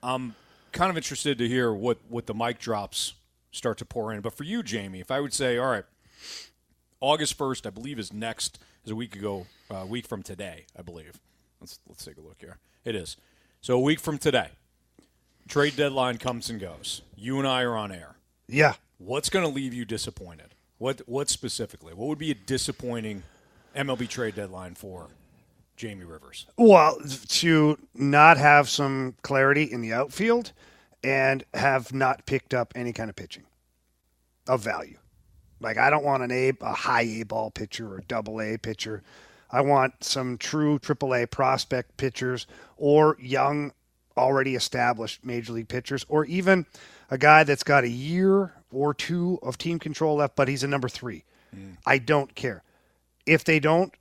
I'm 0.01 0.35
kind 0.71 0.89
of 0.89 0.97
interested 0.97 1.37
to 1.37 1.47
hear 1.47 1.73
what, 1.73 1.97
what 2.09 2.25
the 2.25 2.33
mic 2.33 2.59
drops 2.59 3.13
start 3.51 3.77
to 3.79 3.85
pour 3.85 4.13
in. 4.13 4.21
But 4.21 4.33
for 4.33 4.43
you, 4.43 4.63
Jamie, 4.63 4.99
if 4.99 5.11
I 5.11 5.19
would 5.19 5.33
say, 5.33 5.57
all 5.57 5.69
right, 5.71 5.85
August 6.99 7.37
1st, 7.37 7.65
I 7.65 7.69
believe, 7.69 7.99
is 7.99 8.11
next, 8.11 8.59
is 8.85 8.91
a 8.91 8.95
week 8.95 9.15
ago, 9.15 9.47
a 9.69 9.85
week 9.85 10.07
from 10.07 10.23
today, 10.23 10.65
I 10.77 10.81
believe. 10.81 11.19
Let's, 11.59 11.79
let's 11.87 12.05
take 12.05 12.17
a 12.17 12.21
look 12.21 12.37
here. 12.39 12.57
It 12.85 12.95
is. 12.95 13.17
So 13.61 13.75
a 13.75 13.79
week 13.79 13.99
from 13.99 14.17
today, 14.17 14.49
trade 15.47 15.75
deadline 15.75 16.17
comes 16.17 16.49
and 16.49 16.59
goes. 16.59 17.01
You 17.15 17.39
and 17.39 17.47
I 17.47 17.63
are 17.63 17.75
on 17.75 17.91
air. 17.91 18.15
Yeah. 18.47 18.73
What's 18.97 19.29
going 19.29 19.45
to 19.45 19.51
leave 19.51 19.73
you 19.73 19.85
disappointed? 19.85 20.55
What, 20.77 21.01
what 21.07 21.29
specifically? 21.29 21.93
What 21.93 22.07
would 22.07 22.19
be 22.19 22.31
a 22.31 22.35
disappointing 22.35 23.23
MLB 23.75 24.07
trade 24.07 24.35
deadline 24.35 24.75
for 24.75 25.07
Jamie 25.77 26.05
Rivers? 26.05 26.47
Well, 26.57 26.97
to 27.27 27.77
not 27.93 28.37
have 28.37 28.67
some 28.67 29.15
clarity 29.21 29.63
in 29.63 29.81
the 29.81 29.93
outfield 29.93 30.51
and 31.03 31.45
have 31.53 31.93
not 31.93 32.25
picked 32.25 32.53
up 32.53 32.73
any 32.75 32.91
kind 32.91 33.09
of 33.09 33.15
pitching 33.15 33.43
of 34.47 34.61
value. 34.61 34.97
Like 35.59 35.77
I 35.77 35.89
don't 35.89 36.03
want 36.03 36.23
an 36.23 36.31
A, 36.31 36.51
a 36.61 36.73
high 36.73 37.03
A 37.03 37.23
ball 37.23 37.51
pitcher 37.51 37.93
or 37.93 37.97
a 37.99 38.03
double 38.03 38.41
A 38.41 38.57
pitcher. 38.57 39.03
I 39.49 39.61
want 39.61 40.03
some 40.03 40.37
true 40.37 40.79
triple 40.79 41.15
A 41.15 41.25
prospect 41.25 41.95
pitchers 41.97 42.47
or 42.75 43.15
young, 43.19 43.71
already 44.17 44.55
established 44.55 45.23
major 45.23 45.53
league 45.53 45.69
pitchers, 45.69 46.05
or 46.09 46.25
even 46.25 46.65
a 47.09 47.17
guy 47.17 47.43
that's 47.43 47.63
got 47.63 47.83
a 47.83 47.89
year 47.89 48.53
or 48.71 48.93
two 48.93 49.39
of 49.41 49.57
team 49.57 49.79
control 49.79 50.17
left, 50.17 50.35
but 50.35 50.47
he's 50.47 50.63
a 50.63 50.67
number 50.67 50.89
three. 50.89 51.23
Mm. 51.55 51.77
I 51.85 51.99
don't 51.99 52.35
care 52.35 52.63
if 53.25 53.43
they 53.43 53.59
don't 53.59 53.93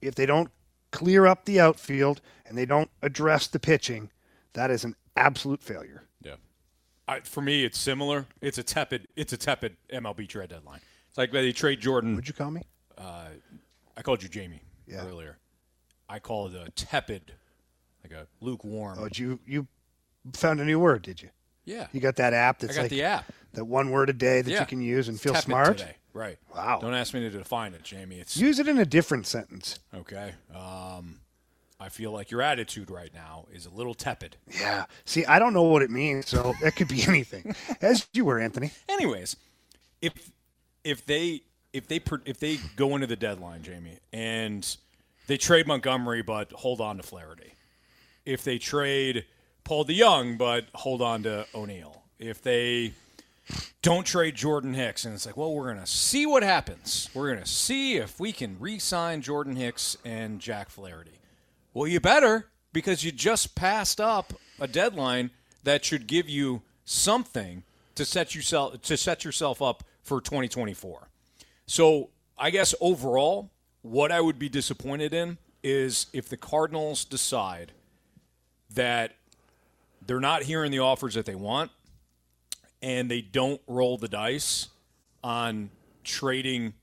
if 0.00 0.14
they 0.14 0.26
don't 0.26 0.50
clear 0.92 1.26
up 1.26 1.44
the 1.44 1.58
outfield 1.58 2.20
and 2.46 2.56
they 2.56 2.64
don't 2.66 2.90
address 3.02 3.48
the 3.48 3.58
pitching. 3.58 4.10
That 4.52 4.70
is 4.70 4.84
an 4.84 4.94
absolute 5.16 5.62
failure. 5.62 6.04
Yeah. 6.22 6.34
I, 7.08 7.20
for 7.20 7.40
me, 7.42 7.64
it's 7.64 7.78
similar. 7.78 8.26
It's 8.40 8.58
a 8.58 8.62
tepid. 8.62 9.08
It's 9.16 9.32
a 9.32 9.36
tepid 9.36 9.76
MLB 9.92 10.28
trade 10.28 10.50
deadline. 10.50 10.80
It's 11.08 11.18
like 11.18 11.32
they 11.32 11.50
trade 11.52 11.80
Jordan. 11.80 12.14
Would 12.14 12.28
you 12.28 12.34
call 12.34 12.50
me? 12.52 12.62
Uh, 12.96 13.26
I 13.96 14.02
called 14.02 14.22
you 14.22 14.28
Jamie 14.28 14.62
Yeah. 14.86 15.04
earlier. 15.04 15.38
I 16.08 16.18
call 16.18 16.46
it 16.46 16.54
a 16.54 16.70
tepid, 16.72 17.32
like 18.04 18.12
a 18.12 18.26
lukewarm. 18.40 18.98
Oh, 19.00 19.08
you 19.12 19.40
you 19.46 19.66
found 20.34 20.60
a 20.60 20.64
new 20.64 20.78
word, 20.78 21.02
did 21.02 21.20
you? 21.22 21.30
Yeah. 21.64 21.86
You 21.92 22.00
got 22.00 22.16
that 22.16 22.34
app 22.34 22.58
that's 22.58 22.72
I 22.74 22.76
got 22.76 22.82
like 22.82 22.90
the 22.90 23.02
app. 23.04 23.32
that 23.54 23.64
one 23.64 23.90
word 23.90 24.10
a 24.10 24.12
day 24.12 24.42
that 24.42 24.50
Yeah. 24.50 24.60
you 24.60 24.66
can 24.66 24.80
use 24.82 25.08
and 25.08 25.14
It's 25.14 25.24
feel 25.24 25.34
smart. 25.34 25.78
Today. 25.78 25.96
Right. 26.14 26.38
Wow. 26.54 26.78
Don't 26.80 26.94
ask 26.94 27.14
me 27.14 27.20
to 27.20 27.30
define 27.30 27.74
it, 27.74 27.82
Jamie. 27.82 28.18
It's 28.20 28.36
Use 28.36 28.58
it 28.58 28.68
in 28.68 28.78
a 28.78 28.84
different 28.84 29.26
sentence. 29.26 29.78
okay. 29.94 30.34
Um, 30.54 31.20
I 31.80 31.88
feel 31.88 32.12
like 32.12 32.30
your 32.30 32.42
attitude 32.42 32.90
right 32.90 33.12
now 33.12 33.46
is 33.52 33.66
a 33.66 33.70
little 33.70 33.94
tepid. 33.94 34.36
Yeah. 34.48 34.84
See, 35.04 35.24
I 35.24 35.38
don't 35.40 35.52
know 35.52 35.64
what 35.64 35.82
it 35.82 35.90
means, 35.90 36.28
so 36.28 36.54
that 36.62 36.76
could 36.76 36.88
be 36.88 37.02
anything. 37.08 37.56
As 37.80 38.06
you 38.12 38.24
were, 38.24 38.38
Anthony. 38.38 38.70
Anyways, 38.88 39.36
if 40.00 40.12
if 40.84 41.04
they 41.06 41.42
if 41.72 41.88
they 41.88 42.00
if 42.24 42.38
they 42.38 42.58
go 42.76 42.94
into 42.94 43.06
the 43.06 43.16
deadline, 43.16 43.62
Jamie, 43.62 43.98
and 44.12 44.76
they 45.26 45.36
trade 45.36 45.66
Montgomery 45.66 46.22
but 46.22 46.52
hold 46.52 46.80
on 46.80 46.98
to 46.98 47.02
Flaherty, 47.02 47.54
if 48.24 48.44
they 48.44 48.58
trade 48.58 49.24
Paul 49.64 49.84
DeJong 49.84 50.38
but 50.38 50.66
hold 50.74 51.02
on 51.02 51.22
to 51.24 51.46
O'Neill, 51.54 52.02
if 52.18 52.42
they 52.42 52.92
don't 53.82 54.06
trade 54.06 54.34
Jordan 54.34 54.74
Hicks 54.74 55.04
and 55.04 55.14
it's 55.14 55.26
like, 55.26 55.36
well, 55.36 55.54
we're 55.54 55.72
gonna 55.72 55.86
see 55.86 56.26
what 56.26 56.42
happens. 56.42 57.08
We're 57.14 57.32
gonna 57.32 57.46
see 57.46 57.96
if 57.96 58.20
we 58.20 58.32
can 58.32 58.56
re-sign 58.58 59.22
Jordan 59.22 59.56
Hicks 59.56 59.96
and 60.04 60.40
Jack 60.40 60.70
Flaherty. 60.70 61.18
Well, 61.74 61.86
you 61.86 62.00
better 62.00 62.46
because 62.72 63.04
you 63.04 63.12
just 63.12 63.54
passed 63.54 64.00
up 64.00 64.32
a 64.60 64.66
deadline 64.66 65.30
that 65.64 65.84
should 65.84 66.06
give 66.06 66.28
you 66.28 66.62
something 66.84 67.62
to 67.94 68.04
set 68.04 68.34
yourself 68.34 68.80
to 68.82 68.96
set 68.96 69.24
yourself 69.24 69.60
up 69.62 69.84
for 70.02 70.20
2024. 70.20 71.08
So, 71.66 72.10
I 72.38 72.50
guess 72.50 72.74
overall, 72.80 73.50
what 73.82 74.10
I 74.10 74.20
would 74.20 74.38
be 74.38 74.48
disappointed 74.48 75.14
in 75.14 75.38
is 75.62 76.06
if 76.12 76.28
the 76.28 76.36
Cardinals 76.36 77.04
decide 77.04 77.72
that 78.74 79.14
they're 80.04 80.20
not 80.20 80.42
hearing 80.42 80.72
the 80.72 80.80
offers 80.80 81.14
that 81.14 81.24
they 81.26 81.34
want 81.34 81.70
and 82.82 83.10
they 83.10 83.20
don't 83.22 83.60
roll 83.66 83.96
the 83.96 84.08
dice 84.08 84.68
on 85.24 85.70
trading 86.04 86.74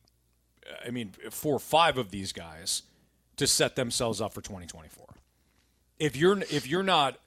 uh, 0.66 0.88
I 0.88 0.92
mean 0.92 1.12
four 1.30 1.56
or 1.56 1.60
five 1.60 1.98
of 1.98 2.10
these 2.10 2.32
guys 2.32 2.84
to 3.38 3.46
set 3.48 3.76
themselves 3.76 4.20
up 4.22 4.34
for 4.34 4.42
2024. 4.42 5.06
If 6.00 6.16
you're 6.16 6.40
if 6.50 6.66
you're 6.68 6.84
not 6.84 7.18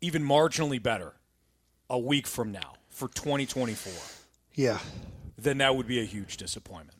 even 0.00 0.22
marginally 0.22 0.80
better 0.82 1.12
a 1.90 1.98
week 1.98 2.26
from 2.26 2.52
now 2.52 2.74
for 2.90 3.08
2024, 3.08 3.92
Yeah. 4.54 4.78
then 5.36 5.58
that 5.58 5.74
would 5.74 5.86
be 5.88 6.00
a 6.00 6.04
huge 6.04 6.36
disappointment. 6.36 6.96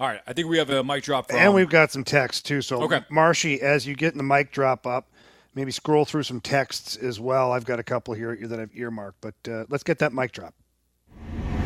All 0.00 0.08
right, 0.08 0.20
I 0.26 0.32
think 0.32 0.48
we 0.48 0.58
have 0.58 0.70
a 0.70 0.82
mic 0.82 1.04
drop 1.04 1.28
from. 1.28 1.38
And 1.38 1.54
we've 1.54 1.68
got 1.70 1.92
some 1.92 2.02
text 2.04 2.44
too. 2.46 2.60
So, 2.60 2.82
Okay. 2.82 3.02
Marshy, 3.10 3.60
as 3.62 3.86
you 3.86 3.94
get 3.94 4.12
in 4.12 4.18
the 4.18 4.24
mic 4.24 4.50
drop 4.50 4.86
up, 4.86 5.08
maybe 5.54 5.70
scroll 5.70 6.04
through 6.04 6.24
some 6.24 6.40
texts 6.40 6.96
as 6.96 7.20
well. 7.20 7.52
I've 7.52 7.64
got 7.64 7.78
a 7.78 7.82
couple 7.82 8.14
here 8.14 8.36
that 8.36 8.60
I've 8.60 8.74
earmarked, 8.74 9.20
but 9.20 9.34
uh, 9.48 9.64
let's 9.68 9.84
get 9.84 9.98
that 10.00 10.12
mic 10.12 10.32
drop. 10.32 10.54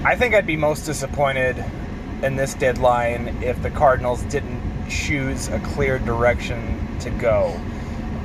I 0.05 0.15
think 0.17 0.35
I'd 0.35 0.47
be 0.47 0.57
most 0.57 0.87
disappointed 0.87 1.63
in 2.23 2.37
this 2.37 2.55
deadline 2.55 3.43
if 3.43 3.61
the 3.63 3.71
Cardinals 3.71 4.23
didn't 4.25 4.89
choose 4.89 5.49
a 5.49 5.59
clear 5.61 5.99
direction 5.99 6.99
to 7.01 7.11
go. 7.11 7.59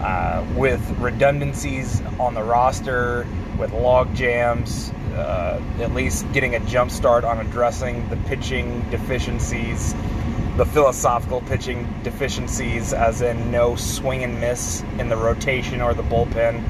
Uh, 0.01 0.45
with 0.57 0.82
redundancies 0.99 2.01
on 2.20 2.34
the 2.34 2.43
roster, 2.43 3.26
with 3.57 3.72
log 3.72 4.14
jams, 4.14 4.91
uh, 5.16 5.61
at 5.80 5.93
least 5.93 6.30
getting 6.34 6.55
a 6.55 6.59
jump 6.66 6.91
start 6.91 7.24
on 7.24 7.39
addressing 7.39 8.09
the 8.09 8.18
pitching 8.28 8.82
deficiencies, 8.89 9.93
the 10.58 10.66
philosophical 10.66 11.41
pitching 11.41 11.88
deficiencies, 12.04 12.93
as 12.93 13.22
in 13.22 13.51
no 13.51 13.76
swing 13.76 14.24
and 14.24 14.39
miss 14.39 14.84
in 14.99 15.10
the 15.10 15.18
rotation 15.18 15.82
or 15.82 15.93
the 15.93 16.04
bullpen. 16.04 16.64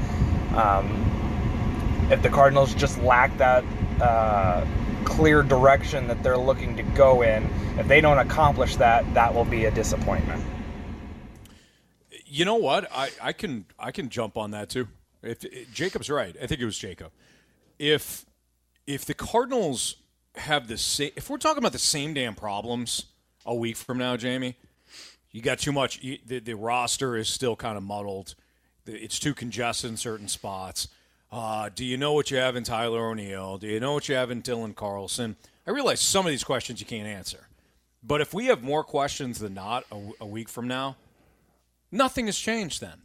Um, 0.54 2.08
if 2.10 2.22
the 2.22 2.30
Cardinals 2.30 2.74
just 2.74 2.98
lack 3.02 3.36
that 3.38 3.64
uh, 4.00 4.64
clear 5.04 5.42
direction 5.42 6.08
that 6.08 6.22
they're 6.22 6.38
looking 6.38 6.76
to 6.76 6.82
go 6.82 7.22
in, 7.22 7.48
if 7.78 7.86
they 7.86 8.00
don't 8.00 8.18
accomplish 8.18 8.76
that, 8.76 9.12
that 9.14 9.34
will 9.34 9.44
be 9.44 9.66
a 9.66 9.70
disappointment. 9.70 10.42
You 12.26 12.44
know 12.44 12.56
what? 12.56 12.90
I, 12.90 13.10
I 13.22 13.32
can 13.32 13.66
I 13.78 13.92
can 13.92 14.08
jump 14.08 14.36
on 14.36 14.52
that 14.52 14.70
too. 14.70 14.88
If 15.22 15.72
Jacob's 15.72 16.10
right, 16.10 16.34
I 16.42 16.46
think 16.46 16.60
it 16.60 16.64
was 16.64 16.78
Jacob. 16.78 17.12
If 17.78 18.24
if 18.86 19.04
the 19.04 19.14
Cardinals 19.14 19.96
have 20.36 20.68
the 20.68 20.78
same, 20.78 21.10
if 21.16 21.30
we're 21.30 21.38
talking 21.38 21.58
about 21.58 21.72
the 21.72 21.78
same 21.78 22.14
damn 22.14 22.34
problems 22.34 23.06
a 23.46 23.54
week 23.54 23.76
from 23.76 23.98
now, 23.98 24.16
Jamie, 24.16 24.56
you 25.30 25.42
got 25.42 25.58
too 25.58 25.72
much. 25.72 26.02
You, 26.02 26.18
the, 26.24 26.38
the 26.38 26.54
roster 26.54 27.16
is 27.16 27.28
still 27.28 27.56
kind 27.56 27.76
of 27.76 27.82
muddled. 27.82 28.34
It's 28.86 29.18
too 29.18 29.34
congested 29.34 29.90
in 29.90 29.96
certain 29.96 30.28
spots. 30.28 30.88
Uh, 31.32 31.68
do 31.74 31.84
you 31.84 31.96
know 31.96 32.12
what 32.12 32.30
you 32.30 32.36
have 32.36 32.54
in 32.54 32.62
Tyler 32.62 33.08
O'Neill? 33.08 33.58
Do 33.58 33.66
you 33.66 33.80
know 33.80 33.92
what 33.94 34.08
you 34.08 34.14
have 34.14 34.30
in 34.30 34.42
Dylan 34.42 34.74
Carlson? 34.74 35.36
I 35.66 35.70
realize 35.70 36.00
some 36.00 36.26
of 36.26 36.30
these 36.30 36.44
questions 36.44 36.80
you 36.80 36.86
can't 36.86 37.08
answer, 37.08 37.48
but 38.02 38.20
if 38.20 38.32
we 38.34 38.46
have 38.46 38.62
more 38.62 38.84
questions 38.84 39.38
than 39.38 39.54
not 39.54 39.84
a, 39.90 40.00
a 40.20 40.26
week 40.26 40.48
from 40.48 40.68
now, 40.68 40.96
nothing 41.90 42.26
has 42.26 42.38
changed. 42.38 42.80
Then 42.80 43.02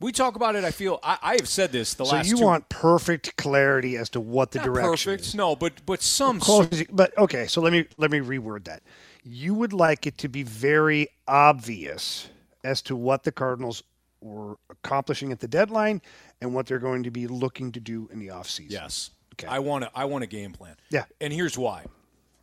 we 0.00 0.10
talk 0.10 0.34
about 0.34 0.56
it. 0.56 0.64
I 0.64 0.70
feel 0.70 0.98
I, 1.02 1.18
I 1.22 1.34
have 1.34 1.48
said 1.48 1.70
this 1.70 1.94
the 1.94 2.06
so 2.06 2.16
last. 2.16 2.26
So 2.26 2.30
you 2.30 2.38
two, 2.38 2.44
want 2.44 2.68
perfect 2.70 3.36
clarity 3.36 3.96
as 3.96 4.08
to 4.10 4.20
what 4.20 4.50
the 4.50 4.58
not 4.58 4.66
direction 4.66 5.12
perfect? 5.12 5.28
is. 5.28 5.34
No, 5.34 5.54
but 5.54 5.74
but 5.86 6.02
some 6.02 6.40
Close 6.40 6.84
but 6.90 7.16
okay, 7.18 7.46
so 7.46 7.60
let 7.60 7.72
me 7.72 7.86
let 7.98 8.10
me 8.10 8.18
reword 8.18 8.64
that. 8.64 8.82
You 9.24 9.54
would 9.54 9.72
like 9.72 10.06
it 10.06 10.18
to 10.18 10.28
be 10.28 10.42
very 10.42 11.08
obvious 11.26 12.28
as 12.62 12.82
to 12.82 12.94
what 12.94 13.24
the 13.24 13.32
Cardinals 13.32 13.82
were 14.20 14.56
accomplishing 14.70 15.32
at 15.32 15.40
the 15.40 15.48
deadline 15.48 16.02
and 16.40 16.54
what 16.54 16.66
they're 16.66 16.78
going 16.78 17.02
to 17.04 17.10
be 17.10 17.26
looking 17.26 17.72
to 17.72 17.80
do 17.80 18.08
in 18.12 18.18
the 18.18 18.28
offseason. 18.28 18.70
Yes. 18.70 19.10
Okay. 19.34 19.46
I 19.46 19.58
want 19.58 19.84
to. 19.84 19.90
I 19.94 20.04
want 20.04 20.24
a 20.24 20.26
game 20.26 20.52
plan. 20.52 20.76
Yeah. 20.90 21.04
And 21.20 21.32
here's 21.32 21.58
why. 21.58 21.86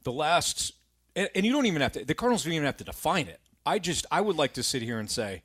The 0.04 0.12
last, 0.12 0.74
and, 1.16 1.30
and 1.36 1.46
you 1.46 1.52
don't 1.54 1.68
even 1.68 1.82
have 1.82 1.92
to. 1.94 2.04
The 2.04 2.16
Cardinals 2.16 2.44
don't 2.44 2.54
even 2.54 2.66
have 2.66 2.78
to 2.78 2.84
define 2.84 3.28
it. 3.28 3.40
I 3.66 3.78
just, 3.80 4.06
I 4.12 4.22
would 4.22 4.36
like 4.36 4.54
to 4.54 4.64
sit 4.64 4.82
here 4.82 5.00
and 5.00 5.10
say, 5.10 5.44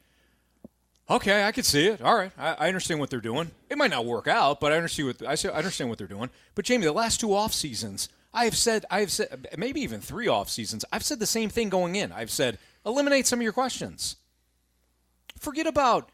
okay, 1.09 1.45
I 1.45 1.53
could 1.53 1.67
see 1.67 1.87
it. 1.87 2.01
All 2.01 2.17
right, 2.17 2.33
I, 2.39 2.55
I 2.55 2.69
understand 2.69 2.99
what 2.99 3.11
they're 3.11 3.21
doing. 3.21 3.51
It 3.69 3.77
might 3.77 3.91
not 3.91 4.07
work 4.07 4.27
out, 4.27 4.59
but 4.59 4.73
I 4.73 4.77
understand 4.77 5.09
what 5.09 5.29
I, 5.29 5.35
say, 5.35 5.51
I 5.51 5.59
understand 5.59 5.91
what 5.91 5.99
they're 5.99 6.07
doing. 6.07 6.31
But 6.55 6.65
Jamie, 6.65 6.87
the 6.87 6.93
last 6.93 7.21
two 7.21 7.35
off 7.35 7.53
seasons, 7.53 8.09
I 8.37 8.45
have 8.45 8.57
said, 8.57 8.85
I 8.91 9.01
have 9.01 9.11
said, 9.11 9.49
maybe 9.57 9.81
even 9.81 10.01
three 10.01 10.29
off 10.29 10.49
seasons, 10.49 10.85
I've 10.93 11.03
said 11.03 11.19
the 11.19 11.27
same 11.27 11.49
thing 11.49 11.69
going 11.71 11.97
in. 11.97 12.13
I've 12.13 12.31
said, 12.31 12.59
eliminate 12.85 13.27
some 13.27 13.39
of 13.41 13.43
your 13.43 13.53
questions. 13.53 14.17
Forget 15.39 15.67
about 15.67 16.11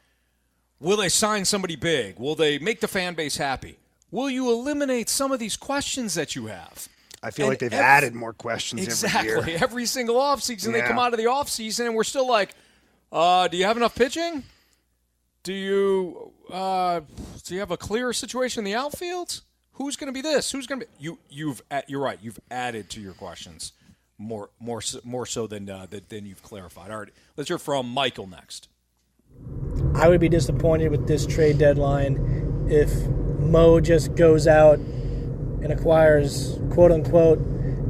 will 0.80 0.96
they 0.96 1.08
sign 1.08 1.44
somebody 1.44 1.76
big? 1.76 2.18
Will 2.18 2.34
they 2.34 2.58
make 2.58 2.80
the 2.80 2.88
fan 2.88 3.14
base 3.14 3.36
happy? 3.36 3.78
Will 4.10 4.30
you 4.30 4.50
eliminate 4.50 5.08
some 5.08 5.32
of 5.32 5.38
these 5.38 5.56
questions 5.56 6.14
that 6.14 6.34
you 6.36 6.46
have? 6.46 6.88
I 7.22 7.30
feel 7.30 7.46
And 7.46 7.52
like 7.52 7.58
they've 7.60 7.72
every- 7.72 7.84
added 7.84 8.14
more 8.14 8.32
questions 8.32 8.82
exactly. 8.82 9.30
every 9.32 9.52
year. 9.52 9.58
Every 9.62 9.86
single 9.86 10.16
offseason, 10.16 10.72
they 10.72 10.80
come 10.82 10.98
out 10.98 11.12
of 11.12 11.18
the 11.18 11.26
offseason 11.26 11.86
and 11.86 11.94
we're 11.94 12.02
still 12.04 12.26
like, 12.28 12.54
uh, 13.12 13.46
do 13.48 13.56
you 13.56 13.64
have 13.64 13.76
enough 13.76 13.94
pitching? 13.94 14.42
Do 15.44 15.52
you 15.52 16.32
uh, 16.52 17.00
do 17.44 17.54
you 17.54 17.60
have 17.60 17.70
a 17.70 17.76
clear 17.76 18.12
situation 18.12 18.60
in 18.60 18.64
the 18.64 18.74
outfield? 18.74 19.42
Who's 19.82 19.96
going 19.96 20.06
to 20.06 20.12
be 20.12 20.22
this? 20.22 20.52
Who's 20.52 20.68
going 20.68 20.80
to 20.80 20.86
be 20.86 20.92
you? 21.00 21.18
You've 21.28 21.60
you're 21.88 22.00
right. 22.00 22.18
You've 22.22 22.38
added 22.52 22.88
to 22.90 23.00
your 23.00 23.14
questions 23.14 23.72
more 24.16 24.50
more 24.60 24.80
more 25.02 25.26
so 25.26 25.48
than 25.48 25.68
uh, 25.68 25.86
than 26.08 26.24
you've 26.24 26.40
clarified. 26.40 26.92
All 26.92 27.00
right, 27.00 27.08
let's 27.36 27.48
hear 27.48 27.58
from 27.58 27.88
Michael 27.88 28.28
next. 28.28 28.68
I 29.96 30.08
would 30.08 30.20
be 30.20 30.28
disappointed 30.28 30.92
with 30.92 31.08
this 31.08 31.26
trade 31.26 31.58
deadline 31.58 32.68
if 32.70 32.92
Mo 33.40 33.80
just 33.80 34.14
goes 34.14 34.46
out 34.46 34.78
and 34.78 35.72
acquires 35.72 36.60
quote 36.70 36.92
unquote 36.92 37.40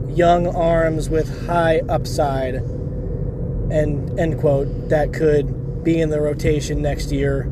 young 0.08 0.46
arms 0.46 1.10
with 1.10 1.46
high 1.46 1.80
upside 1.90 2.54
and 2.54 4.18
end 4.18 4.40
quote 4.40 4.88
that 4.88 5.12
could 5.12 5.84
be 5.84 6.00
in 6.00 6.08
the 6.08 6.22
rotation 6.22 6.80
next 6.80 7.12
year 7.12 7.50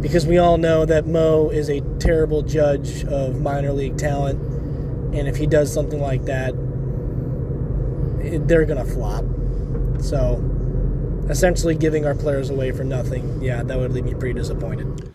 because 0.00 0.26
we 0.26 0.38
all 0.38 0.58
know 0.58 0.84
that 0.84 1.06
Mo 1.06 1.48
is 1.50 1.68
a 1.68 1.80
terrible 1.98 2.42
judge 2.42 3.04
of 3.04 3.40
minor 3.40 3.72
league 3.72 3.96
talent 3.96 4.40
and 5.14 5.26
if 5.28 5.36
he 5.36 5.46
does 5.46 5.72
something 5.72 6.00
like 6.00 6.24
that 6.24 6.50
it- 8.20 8.46
they're 8.48 8.64
going 8.64 8.84
to 8.84 8.92
flop. 8.92 9.24
So 10.02 10.42
essentially 11.30 11.74
giving 11.74 12.04
our 12.06 12.14
players 12.14 12.50
away 12.50 12.72
for 12.72 12.84
nothing, 12.84 13.40
yeah, 13.42 13.62
that 13.62 13.78
would 13.78 13.92
leave 13.92 14.04
me 14.04 14.14
pretty 14.14 14.34
disappointed. 14.34 15.14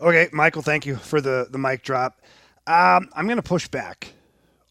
Okay, 0.00 0.28
Michael, 0.32 0.62
thank 0.62 0.84
you 0.86 0.96
for 0.96 1.20
the, 1.20 1.46
the 1.50 1.58
mic 1.58 1.82
drop. 1.82 2.20
Um, 2.66 3.08
I'm 3.14 3.26
going 3.26 3.36
to 3.36 3.42
push 3.42 3.68
back 3.68 4.12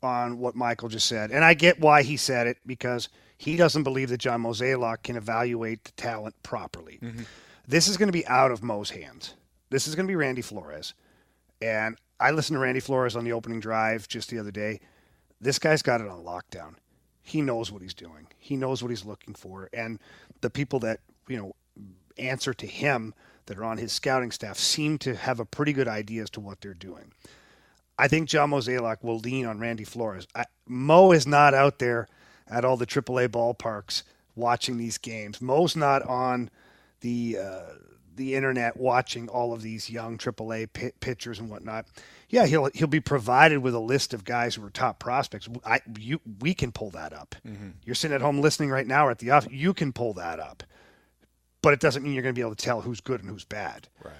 on 0.03 0.37
what 0.37 0.55
Michael 0.55 0.89
just 0.89 1.07
said. 1.07 1.31
And 1.31 1.43
I 1.43 1.53
get 1.55 1.79
why 1.79 2.03
he 2.03 2.17
said 2.17 2.45
it 2.47 2.57
because 2.65 3.09
he 3.37 3.55
doesn't 3.57 3.83
believe 3.83 4.09
that 4.09 4.17
John 4.19 4.43
Mozeliak 4.43 5.03
can 5.03 5.15
evaluate 5.15 5.83
the 5.83 5.91
talent 5.93 6.35
properly. 6.43 6.99
This 7.67 7.87
is 7.87 7.97
going 7.97 8.07
to 8.07 8.13
be 8.13 8.27
out 8.27 8.51
of 8.51 8.63
Mo's 8.63 8.91
hands. 8.91 9.35
This 9.69 9.87
is 9.87 9.95
going 9.95 10.05
to 10.05 10.11
be 10.11 10.15
Randy 10.15 10.41
Flores. 10.41 10.93
And 11.61 11.97
I 12.19 12.31
listened 12.31 12.55
to 12.55 12.59
Randy 12.61 12.79
Flores 12.79 13.15
on 13.15 13.23
the 13.23 13.33
opening 13.33 13.59
drive 13.59 14.07
just 14.07 14.29
the 14.29 14.39
other 14.39 14.51
day. 14.51 14.79
This 15.41 15.59
guy's 15.59 15.81
got 15.81 16.01
it 16.01 16.07
on 16.07 16.23
lockdown. 16.23 16.75
He 17.21 17.41
knows 17.41 17.71
what 17.71 17.81
he's 17.81 17.93
doing. 17.93 18.27
He 18.37 18.55
knows 18.55 18.83
what 18.83 18.89
he's 18.89 19.05
looking 19.05 19.33
for. 19.33 19.69
And 19.73 19.99
the 20.41 20.49
people 20.49 20.79
that, 20.79 20.99
you 21.27 21.37
know, 21.37 21.55
answer 22.17 22.53
to 22.53 22.67
him 22.67 23.13
that 23.47 23.57
are 23.57 23.63
on 23.63 23.77
his 23.77 23.91
scouting 23.91 24.31
staff 24.31 24.57
seem 24.57 24.97
to 24.99 25.15
have 25.15 25.39
a 25.39 25.45
pretty 25.45 25.73
good 25.73 25.87
idea 25.87 26.23
as 26.23 26.29
to 26.31 26.39
what 26.39 26.61
they're 26.61 26.73
doing. 26.73 27.11
I 27.97 28.07
think 28.07 28.29
John 28.29 28.51
Mozeliak 28.51 29.03
will 29.03 29.19
lean 29.19 29.45
on 29.45 29.59
Randy 29.59 29.83
Flores. 29.83 30.27
I, 30.35 30.45
Mo 30.67 31.11
is 31.11 31.25
not 31.25 31.53
out 31.53 31.79
there 31.79 32.07
at 32.47 32.65
all 32.65 32.77
the 32.77 32.85
AAA 32.85 33.29
ballparks 33.29 34.03
watching 34.35 34.77
these 34.77 34.97
games. 34.97 35.41
Mo's 35.41 35.75
not 35.75 36.03
on 36.03 36.49
the 37.05 37.37
uh, 37.39 37.61
the 38.15 38.33
internet 38.33 38.77
watching 38.77 39.29
all 39.29 39.53
of 39.53 39.61
these 39.61 39.89
young 39.91 40.17
AAA 40.17 40.73
pi- 40.73 40.91
pitchers 40.99 41.37
and 41.39 41.49
whatnot. 41.49 41.85
Yeah, 42.29 42.47
he'll 42.47 42.69
he'll 42.73 42.87
be 42.87 42.99
provided 42.99 43.59
with 43.59 43.75
a 43.75 43.79
list 43.79 44.13
of 44.15 44.23
guys 44.23 44.55
who 44.55 44.65
are 44.65 44.71
top 44.71 44.97
prospects. 44.97 45.47
I 45.63 45.81
you 45.99 46.19
we 46.39 46.55
can 46.55 46.71
pull 46.71 46.89
that 46.91 47.13
up. 47.13 47.35
You're 47.83 47.93
sitting 47.95 48.15
at 48.15 48.21
home 48.21 48.41
listening 48.41 48.71
right 48.71 48.87
now 48.87 49.05
or 49.07 49.11
at 49.11 49.19
the 49.19 49.29
office. 49.29 49.51
You 49.51 49.73
can 49.75 49.93
pull 49.93 50.13
that 50.15 50.39
up, 50.39 50.63
but 51.61 51.73
it 51.73 51.79
doesn't 51.79 52.01
mean 52.01 52.13
you're 52.13 52.23
going 52.23 52.33
to 52.33 52.39
be 52.39 52.45
able 52.45 52.55
to 52.55 52.65
tell 52.65 52.81
who's 52.81 53.01
good 53.01 53.21
and 53.21 53.29
who's 53.29 53.45
bad. 53.45 53.87
Right. 54.03 54.13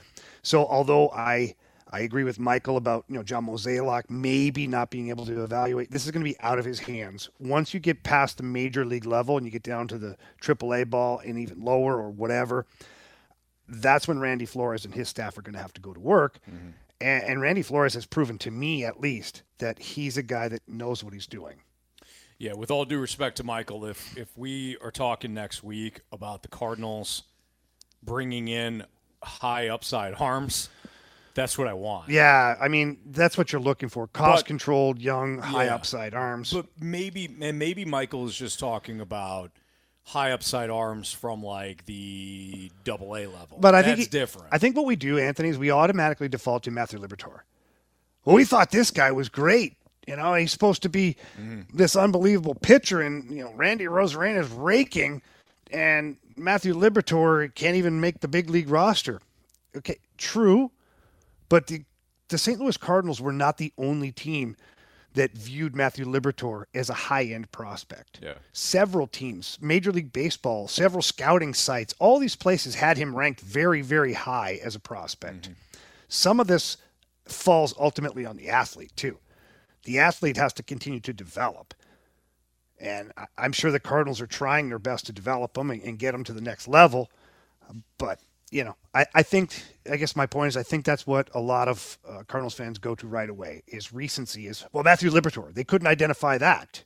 So 0.44 0.68
although 0.68 1.10
I 1.10 1.56
I 1.92 2.00
agree 2.02 2.24
with 2.24 2.40
Michael 2.40 2.78
about 2.78 3.06
you 3.08 3.16
know 3.16 3.24
John 3.24 3.46
Mozeliak 3.46 4.10
maybe 4.10 4.68
not 4.68 4.90
being 4.90 5.10
able 5.10 5.26
to 5.26 5.44
evaluate, 5.44 5.92
this 5.92 6.06
is 6.06 6.12
going 6.12 6.24
to 6.24 6.30
be 6.30 6.40
out 6.40 6.60
of 6.60 6.66
his 6.66 6.80
hands. 6.80 7.30
Once 7.40 7.74
you 7.74 7.80
get 7.80 8.04
past 8.04 8.38
the 8.38 8.44
major 8.44 8.86
league 8.86 9.06
level 9.06 9.38
and 9.38 9.46
you 9.46 9.52
get 9.52 9.64
down 9.64 9.88
to 9.90 9.98
the 9.98 10.18
AAA 10.42 10.90
ball 10.90 11.20
and 11.20 11.38
even 11.38 11.64
lower 11.64 11.98
or 11.98 12.10
whatever, 12.10 12.66
that's 13.68 14.08
when 14.08 14.20
Randy 14.20 14.46
Flores 14.46 14.86
and 14.86 14.94
his 14.94 15.10
staff 15.10 15.38
are 15.38 15.42
going 15.42 15.54
to 15.54 15.62
have 15.62 15.74
to 15.74 15.82
go 15.82 15.94
to 15.94 16.00
work. 16.00 16.40
Mm-hmm. 16.50 16.70
And, 17.02 17.24
and 17.24 17.42
Randy 17.42 17.62
Flores 17.62 17.94
has 17.94 18.06
proven 18.06 18.38
to 18.40 18.52
me, 18.52 18.84
at 18.86 19.00
least, 19.00 19.44
that 19.60 19.80
he's 19.80 20.18
a 20.18 20.24
guy 20.24 20.48
that 20.48 20.68
knows 20.68 21.04
what 21.04 21.14
he's 21.14 21.28
doing. 21.28 21.58
Yeah, 22.38 22.54
with 22.54 22.72
all 22.72 22.84
due 22.84 23.00
respect 23.00 23.38
to 23.38 23.44
Michael, 23.44 23.86
if 23.86 24.18
if 24.18 24.38
we 24.38 24.76
are 24.82 24.92
talking 24.92 25.34
next 25.34 25.64
week 25.64 26.02
about 26.12 26.42
the 26.42 26.50
Cardinals 26.50 27.24
bringing 28.04 28.50
in 28.50 28.84
high 29.24 29.70
upside 29.70 30.16
arms, 30.16 30.70
that's 31.36 31.58
what 31.58 31.68
I 31.68 31.74
want. 31.74 32.10
Yeah, 32.10 32.56
I 32.60 32.68
mean 32.68 32.98
that's 33.06 33.38
what 33.38 33.52
you're 33.52 33.62
looking 33.62 33.90
for: 33.90 34.08
cost-controlled, 34.08 35.00
young, 35.00 35.38
Yeah. 35.38 35.44
high-upside 35.44 36.16
arms. 36.16 36.52
But 36.52 36.66
maybe 36.80 37.30
and 37.40 37.60
maybe 37.60 37.86
Michael 37.86 38.26
is 38.26 38.36
just 38.36 38.58
talking 38.58 39.00
about 39.00 39.52
high 40.06 40.32
upside 40.32 40.70
arms 40.70 41.12
from 41.12 41.44
like 41.44 41.86
the 41.86 42.72
double 42.84 43.16
A 43.16 43.28
level. 43.28 43.58
But 43.60 43.76
I 43.76 43.82
that's 43.82 43.98
think 43.98 44.00
he- 44.00 44.18
different. 44.18 44.48
I 44.52 44.58
think 44.58 44.76
what 44.76 44.86
we 44.86 44.96
do, 44.96 45.20
Anthony, 45.20 45.50
is 45.50 45.58
we 45.58 45.72
automatically 45.72 46.30
default 46.30 46.64
to 46.64 46.72
Matthew 46.72 47.00
Liberatore. 47.00 47.42
Well, 48.24 48.36
we 48.36 48.46
thought 48.46 48.72
this 48.72 48.90
guy 48.90 49.12
was 49.12 49.30
great. 49.30 49.78
You 50.08 50.16
know, 50.16 50.34
he's 50.36 50.52
supposed 50.52 50.84
to 50.84 50.90
be 50.90 51.16
mm-hmm. 51.40 51.62
this 51.76 51.96
unbelievable 51.96 52.56
pitcher, 52.56 53.02
and 53.02 53.30
you 53.30 53.44
know, 53.44 53.52
Randy 53.54 53.86
Arozarena 53.86 54.40
is 54.40 54.50
raking, 54.50 55.22
and 55.72 56.18
Matthew 56.36 56.76
Liberatore 56.76 57.54
can't 57.56 57.76
even 57.76 58.00
make 58.00 58.20
the 58.22 58.28
big 58.28 58.50
league 58.50 58.70
roster. 58.70 59.20
Okay, 59.76 59.98
true, 60.18 60.72
but 61.50 61.68
the 61.68 61.84
the 62.30 62.38
St. 62.38 62.60
Louis 62.60 62.78
Cardinals 62.78 63.22
were 63.22 63.32
not 63.32 63.58
the 63.58 63.72
only 63.78 64.12
team 64.12 64.56
that 65.14 65.32
viewed 65.32 65.76
Matthew 65.76 66.06
Liberatore 66.06 66.66
as 66.74 66.90
a 66.90 66.94
high 66.94 67.24
end 67.24 67.52
prospect. 67.52 68.20
Yeah. 68.22 68.34
Several 68.52 69.08
teams, 69.08 69.58
Major 69.62 69.92
League 69.92 70.12
Baseball, 70.12 70.68
several 70.68 71.02
scouting 71.02 71.54
sites, 71.54 71.94
all 72.00 72.20
these 72.20 72.36
places 72.36 72.76
had 72.76 72.98
him 72.98 73.16
ranked 73.16 73.42
very, 73.42 73.82
very 73.82 74.14
high 74.14 74.60
as 74.64 74.76
a 74.76 74.80
prospect. 74.80 75.44
Mm-hmm. 75.44 75.54
Some 76.08 76.40
of 76.40 76.48
this 76.48 76.78
falls 77.28 77.74
ultimately 77.80 78.26
on 78.26 78.38
the 78.38 78.50
athlete, 78.50 78.92
too. 78.96 79.20
The 79.84 80.00
athlete 80.00 80.38
has 80.38 80.54
to 80.54 80.64
continue 80.64 81.00
to 81.02 81.14
develop. 81.14 81.74
And 82.80 83.14
I'm 83.38 83.54
sure 83.54 83.72
the 83.72 83.80
Cardinals 83.80 84.20
are 84.20 84.28
trying 84.28 84.68
their 84.68 84.80
best 84.80 85.06
to 85.06 85.14
develop 85.14 85.58
him 85.58 85.72
and, 85.72 85.82
and 85.82 85.98
get 85.98 86.14
him 86.14 86.24
to 86.26 86.34
the 86.34 86.42
next 86.42 86.68
level. 86.68 87.10
But, 87.98 88.20
you 88.56 88.64
know, 88.64 88.76
I, 88.94 89.06
I 89.14 89.22
think, 89.22 89.62
I 89.92 89.98
guess 89.98 90.16
my 90.16 90.26
point 90.26 90.48
is, 90.48 90.56
I 90.56 90.64
think 90.64 90.86
that's 90.86 91.06
what 91.06 91.30
a 91.34 91.42
lot 91.42 91.68
of 91.68 91.98
uh, 92.08 92.24
Cardinals 92.26 92.54
fans 92.54 92.78
go 92.78 92.96
to 92.96 93.06
right 93.06 93.30
away 93.30 93.64
is 93.68 93.92
recency 93.92 94.48
is, 94.48 94.66
well, 94.72 94.82
Matthew 94.84 95.12
Liberatore. 95.12 95.54
They 95.54 95.66
couldn't 95.66 95.88
identify 95.88 96.38
that. 96.38 96.84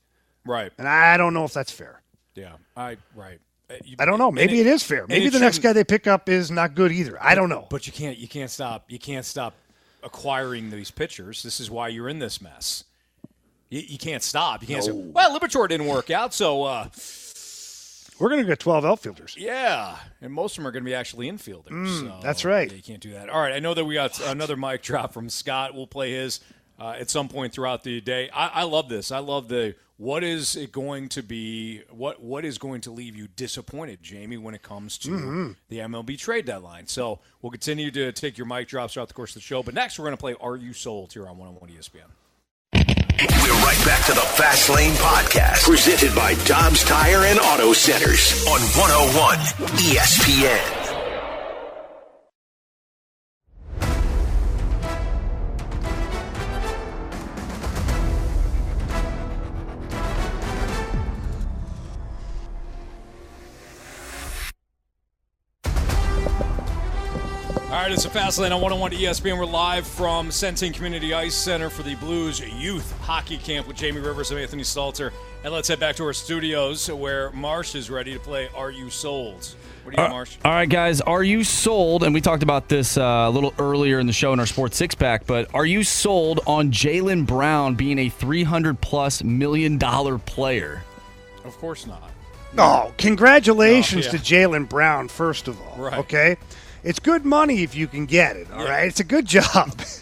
Right. 0.47 0.71
And 0.79 0.87
I 0.87 1.15
don't 1.17 1.35
know 1.35 1.43
if 1.43 1.53
that's 1.53 1.71
fair. 1.71 2.01
Yeah. 2.33 2.53
I 2.75 2.97
right. 3.15 3.39
Uh, 3.69 3.75
you- 3.85 3.97
I 3.99 4.05
don't 4.05 4.17
know. 4.17 4.31
Maybe 4.31 4.59
it 4.59 4.65
is 4.65 4.81
fair. 4.81 5.05
Maybe 5.07 5.29
the 5.29 5.39
next 5.39 5.59
guy 5.59 5.73
they 5.73 5.83
pick 5.83 6.07
up 6.07 6.27
is 6.27 6.49
not 6.49 6.73
good 6.73 6.91
either. 6.91 7.21
I 7.21 7.35
don't 7.35 7.49
know. 7.49 7.67
But 7.69 7.85
you 7.85 7.93
can't 7.93 8.17
you 8.17 8.27
can't 8.27 8.49
stop 8.49 8.85
you 8.87 8.97
can't 8.97 9.25
stop 9.25 9.53
acquiring 10.01 10.71
these 10.71 10.89
pitchers. 10.89 11.43
This 11.43 11.59
is 11.59 11.69
why 11.69 11.89
you're 11.89 12.09
in 12.09 12.17
this 12.17 12.41
mess. 12.41 12.83
You, 13.69 13.81
you 13.81 13.97
can't 13.99 14.23
stop. 14.23 14.61
You 14.63 14.67
can't 14.69 14.83
say, 14.83 14.91
well, 14.91 15.37
Liberatore 15.39 15.69
didn't 15.69 15.85
work 15.85 16.09
out, 16.09 16.33
so 16.33 16.63
uh, 16.63 16.87
We're 18.19 18.29
going 18.29 18.41
to 18.41 18.47
get 18.47 18.59
12 18.59 18.85
outfielders. 18.85 19.35
yeah. 19.37 19.97
And 20.21 20.33
most 20.33 20.53
of 20.57 20.63
them 20.63 20.67
are 20.67 20.71
going 20.71 20.83
to 20.83 20.89
be 20.89 20.95
actually 20.95 21.29
infielders. 21.31 21.69
Mm, 21.69 21.99
so, 21.99 22.19
that's 22.21 22.43
right. 22.45 22.69
yeah, 22.69 22.75
you 22.77 22.83
can't 22.83 22.99
do 23.01 23.11
that. 23.13 23.29
All 23.29 23.39
right. 23.41 23.53
I 23.53 23.59
know 23.59 23.73
that 23.73 23.85
we 23.85 23.93
got 23.95 24.19
another 24.27 24.57
mic 24.57 24.81
drop 24.81 25.13
from 25.13 25.29
Scott. 25.29 25.73
We'll 25.73 25.87
play 25.87 26.11
his 26.11 26.39
uh, 26.79 26.95
at 26.99 27.09
some 27.09 27.27
point 27.29 27.53
throughout 27.53 27.83
the 27.83 28.01
day. 28.01 28.29
I, 28.33 28.47
I 28.47 28.63
love 28.63 28.89
this. 28.89 29.11
I 29.11 29.19
love 29.19 29.47
the 29.47 29.75
what 29.97 30.23
is 30.23 30.55
it 30.55 30.71
going 30.71 31.09
to 31.09 31.21
be? 31.21 31.81
What 31.89 32.21
what 32.23 32.45
is 32.45 32.57
going 32.57 32.79
to 32.81 32.91
leave 32.91 33.17
you 33.17 33.27
disappointed, 33.35 33.99
Jamie, 34.01 34.37
when 34.37 34.55
it 34.55 34.61
comes 34.61 34.97
to 34.99 35.09
Mhm. 35.09 35.55
the 35.67 35.79
MLB 35.79 36.17
trade 36.17 36.45
deadline? 36.45 36.87
So 36.87 37.19
we'll 37.41 37.51
continue 37.51 37.91
to 37.91 38.13
take 38.13 38.37
your 38.37 38.47
mic 38.47 38.69
drops 38.69 38.93
throughout 38.93 39.09
the 39.09 39.13
course 39.13 39.31
of 39.31 39.35
the 39.35 39.41
show. 39.41 39.61
But 39.61 39.73
next, 39.73 39.99
we're 39.99 40.05
going 40.05 40.15
to 40.15 40.21
play 40.21 40.35
Are 40.39 40.55
You 40.55 40.71
Sold 40.71 41.11
here 41.11 41.27
on 41.27 41.37
101 41.37 41.69
ESPN. 41.71 42.07
We're 43.19 43.51
right 43.65 43.85
back 43.85 44.05
to 44.05 44.13
the 44.13 44.21
Fast 44.21 44.69
Lane 44.69 44.93
Podcast, 44.93 45.63
presented 45.65 46.15
by 46.15 46.35
Dobbs 46.45 46.85
Tire 46.85 47.25
and 47.25 47.37
Auto 47.37 47.73
Centers 47.73 48.45
on 48.47 48.61
101 48.61 49.37
ESPN. 49.75 50.88
Right, 67.89 67.95
it's 67.95 68.05
a 68.05 68.09
fast 68.11 68.37
lane 68.37 68.51
on 68.51 68.61
101 68.61 68.91
ESPN. 68.91 69.35
We're 69.39 69.45
live 69.45 69.87
from 69.87 70.29
Centene 70.29 70.75
Community 70.75 71.11
Ice 71.11 71.33
Center 71.33 71.71
for 71.71 71.81
the 71.81 71.95
Blues 71.95 72.39
Youth 72.39 72.95
Hockey 73.01 73.39
Camp 73.39 73.67
with 73.67 73.77
Jamie 73.77 73.99
Rivers 73.99 74.29
and 74.29 74.39
Anthony 74.39 74.61
Stalter. 74.61 75.11
And 75.43 75.51
let's 75.51 75.67
head 75.67 75.79
back 75.79 75.95
to 75.95 76.03
our 76.03 76.13
studios 76.13 76.87
where 76.91 77.31
Marsh 77.31 77.73
is 77.73 77.89
ready 77.89 78.13
to 78.13 78.19
play 78.19 78.47
Are 78.55 78.69
You 78.69 78.91
Sold? 78.91 79.55
What 79.83 79.95
do 79.95 79.99
you, 80.03 80.07
Uh, 80.07 80.11
Marsh? 80.11 80.37
All 80.45 80.51
right, 80.51 80.69
guys, 80.69 81.01
are 81.01 81.23
you 81.23 81.43
sold? 81.43 82.03
And 82.03 82.13
we 82.13 82.21
talked 82.21 82.43
about 82.43 82.69
this 82.69 82.95
uh, 82.95 83.01
a 83.01 83.31
little 83.31 83.55
earlier 83.57 83.97
in 83.97 84.05
the 84.05 84.13
show 84.13 84.33
in 84.33 84.39
our 84.39 84.45
Sports 84.45 84.77
Six 84.77 84.93
Pack, 84.93 85.25
but 85.25 85.51
are 85.55 85.65
you 85.65 85.83
sold 85.83 86.41
on 86.45 86.71
Jaylen 86.71 87.25
Brown 87.25 87.73
being 87.73 87.97
a 87.97 88.09
300 88.09 88.79
plus 88.81 89.23
million 89.23 89.79
dollar 89.79 90.19
player? 90.19 90.83
Of 91.43 91.57
course 91.57 91.87
not. 91.87 92.11
Oh, 92.55 92.93
congratulations 92.99 94.05
Oh, 94.05 94.11
yeah. 94.11 94.17
to 94.19 94.23
Jaylen 94.23 94.69
Brown, 94.69 95.07
first 95.07 95.47
of 95.47 95.59
all. 95.59 95.75
Right. 95.83 95.97
Okay? 95.97 96.37
It's 96.83 96.99
good 96.99 97.25
money 97.25 97.63
if 97.63 97.75
you 97.75 97.87
can 97.87 98.05
get 98.05 98.37
it, 98.37 98.49
all 98.51 98.63
right? 98.63 98.87
It's 98.87 98.99
a 98.99 99.03
good 99.03 99.25
job. 99.25 99.79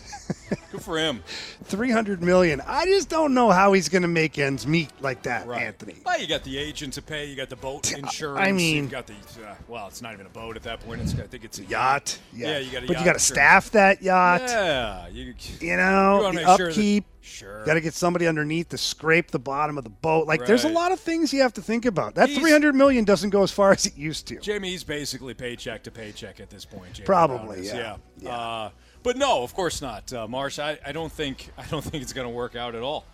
Good 0.71 0.81
for 0.81 0.97
him. 0.97 1.23
300 1.65 2.21
million. 2.21 2.61
I 2.65 2.85
just 2.85 3.09
don't 3.09 3.33
know 3.33 3.49
how 3.51 3.73
he's 3.73 3.89
going 3.89 4.01
to 4.01 4.07
make 4.07 4.37
ends 4.37 4.65
meet 4.67 4.89
like 5.01 5.23
that, 5.23 5.47
Anthony. 5.49 5.95
Well, 6.05 6.19
you 6.19 6.27
got 6.27 6.43
the 6.43 6.57
agent 6.57 6.93
to 6.93 7.01
pay. 7.01 7.25
You 7.25 7.35
got 7.35 7.49
the 7.49 7.55
boat 7.55 7.91
insurance. 7.93 8.39
I 8.39 8.51
mean- 8.51 8.85
you 8.85 8.89
got 8.89 9.07
the 9.07 9.13
uh, 9.13 9.55
well, 9.67 9.87
it's 9.87 10.01
not 10.01 10.13
even 10.13 10.25
a 10.25 10.29
boat 10.29 10.55
at 10.55 10.63
that 10.63 10.79
point. 10.81 11.01
It's 11.01 11.13
I 11.13 11.23
think 11.23 11.43
it's 11.43 11.59
a 11.59 11.65
Yacht. 11.65 12.19
Yeah, 12.33 12.59
you 12.59 12.71
got. 12.71 12.83
A 12.83 12.87
But 12.87 12.99
you 12.99 13.05
got 13.05 13.13
to 13.13 13.19
staff 13.19 13.71
that 13.71 14.01
yacht. 14.01 14.41
Yeah, 14.41 15.07
you. 15.07 15.33
You 15.59 15.77
know, 15.77 16.17
You 16.17 16.27
the 16.27 16.33
make 16.33 16.45
sure 16.45 16.57
that- 16.57 16.69
upkeep. 16.69 17.05
Sure. 17.19 17.65
Got 17.65 17.73
to 17.73 17.81
get 17.81 17.93
somebody 17.93 18.25
underneath 18.25 18.69
to 18.69 18.77
scrape 18.77 19.31
the 19.31 19.37
bottom 19.39 19.77
of 19.77 19.83
the 19.83 19.89
boat. 19.89 20.27
Like, 20.27 20.45
there's 20.45 20.63
a 20.63 20.69
lot 20.69 20.93
of 20.93 20.99
things 21.01 21.33
you 21.33 21.41
have 21.41 21.51
to 21.55 21.61
think 21.61 21.85
about. 21.85 22.15
That 22.15 22.29
He's- 22.29 22.39
300 22.39 22.73
million 22.73 23.03
doesn't 23.03 23.31
go 23.31 23.43
as 23.43 23.51
far 23.51 23.73
as 23.73 23.85
it 23.85 23.97
used 23.97 24.27
to. 24.27 24.39
Jamie's 24.39 24.85
basically 24.85 25.33
paycheck 25.33 25.83
to 25.83 25.91
paycheck 25.91 26.39
at 26.39 26.49
this 26.49 26.63
point. 26.63 26.93
Jamie 26.93 27.05
Probably, 27.05 27.59
is. 27.59 27.73
yeah. 27.73 27.97
yeah. 28.19 28.29
Uh, 28.31 28.69
but 29.03 29.17
no, 29.17 29.43
of 29.43 29.53
course 29.53 29.81
not, 29.81 30.11
uh, 30.13 30.27
Marsh. 30.27 30.59
I, 30.59 30.77
I 30.85 30.91
don't 30.91 31.11
think 31.11 31.49
I 31.57 31.65
don't 31.67 31.83
think 31.83 32.03
it's 32.03 32.13
going 32.13 32.27
to 32.27 32.33
work 32.33 32.55
out 32.55 32.75
at 32.75 32.81
all 32.81 33.05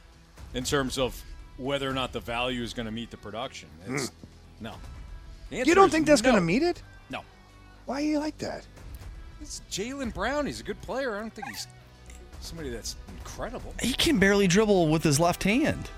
in 0.54 0.64
terms 0.64 0.98
of 0.98 1.22
whether 1.58 1.90
or 1.90 1.94
not 1.94 2.12
the 2.14 2.20
value 2.20 2.64
is 2.64 2.74
going 2.74 2.86
to 2.88 2.92
meet 2.92 3.12
the 3.12 3.18
production. 3.18 3.70
It's, 3.88 4.12
No. 4.60 4.74
The 5.50 5.58
You 5.58 5.76
don't 5.76 5.92
think 5.92 6.08
that's 6.08 6.24
no. 6.24 6.32
going 6.32 6.42
to 6.42 6.46
meet 6.46 6.64
it? 6.64 6.82
No. 7.10 7.22
Why 7.86 7.98
are 7.98 8.06
you 8.06 8.20
like 8.20 8.38
that? 8.40 8.66
It's 9.42 9.62
Jaylen 9.70 10.14
Brown. 10.14 10.46
He's 10.46 10.62
a 10.62 10.64
good 10.64 10.82
player. 10.82 11.16
I 11.16 11.20
don't 11.20 11.34
think 11.34 11.48
he's 11.48 11.68
somebody 12.40 12.70
that's 12.70 12.96
incredible. 13.20 13.74
He 13.82 13.94
can 13.94 14.18
barely 14.20 14.48
dribble 14.48 14.88
with 14.90 15.04
his 15.04 15.20
left 15.20 15.44
hand. 15.44 15.90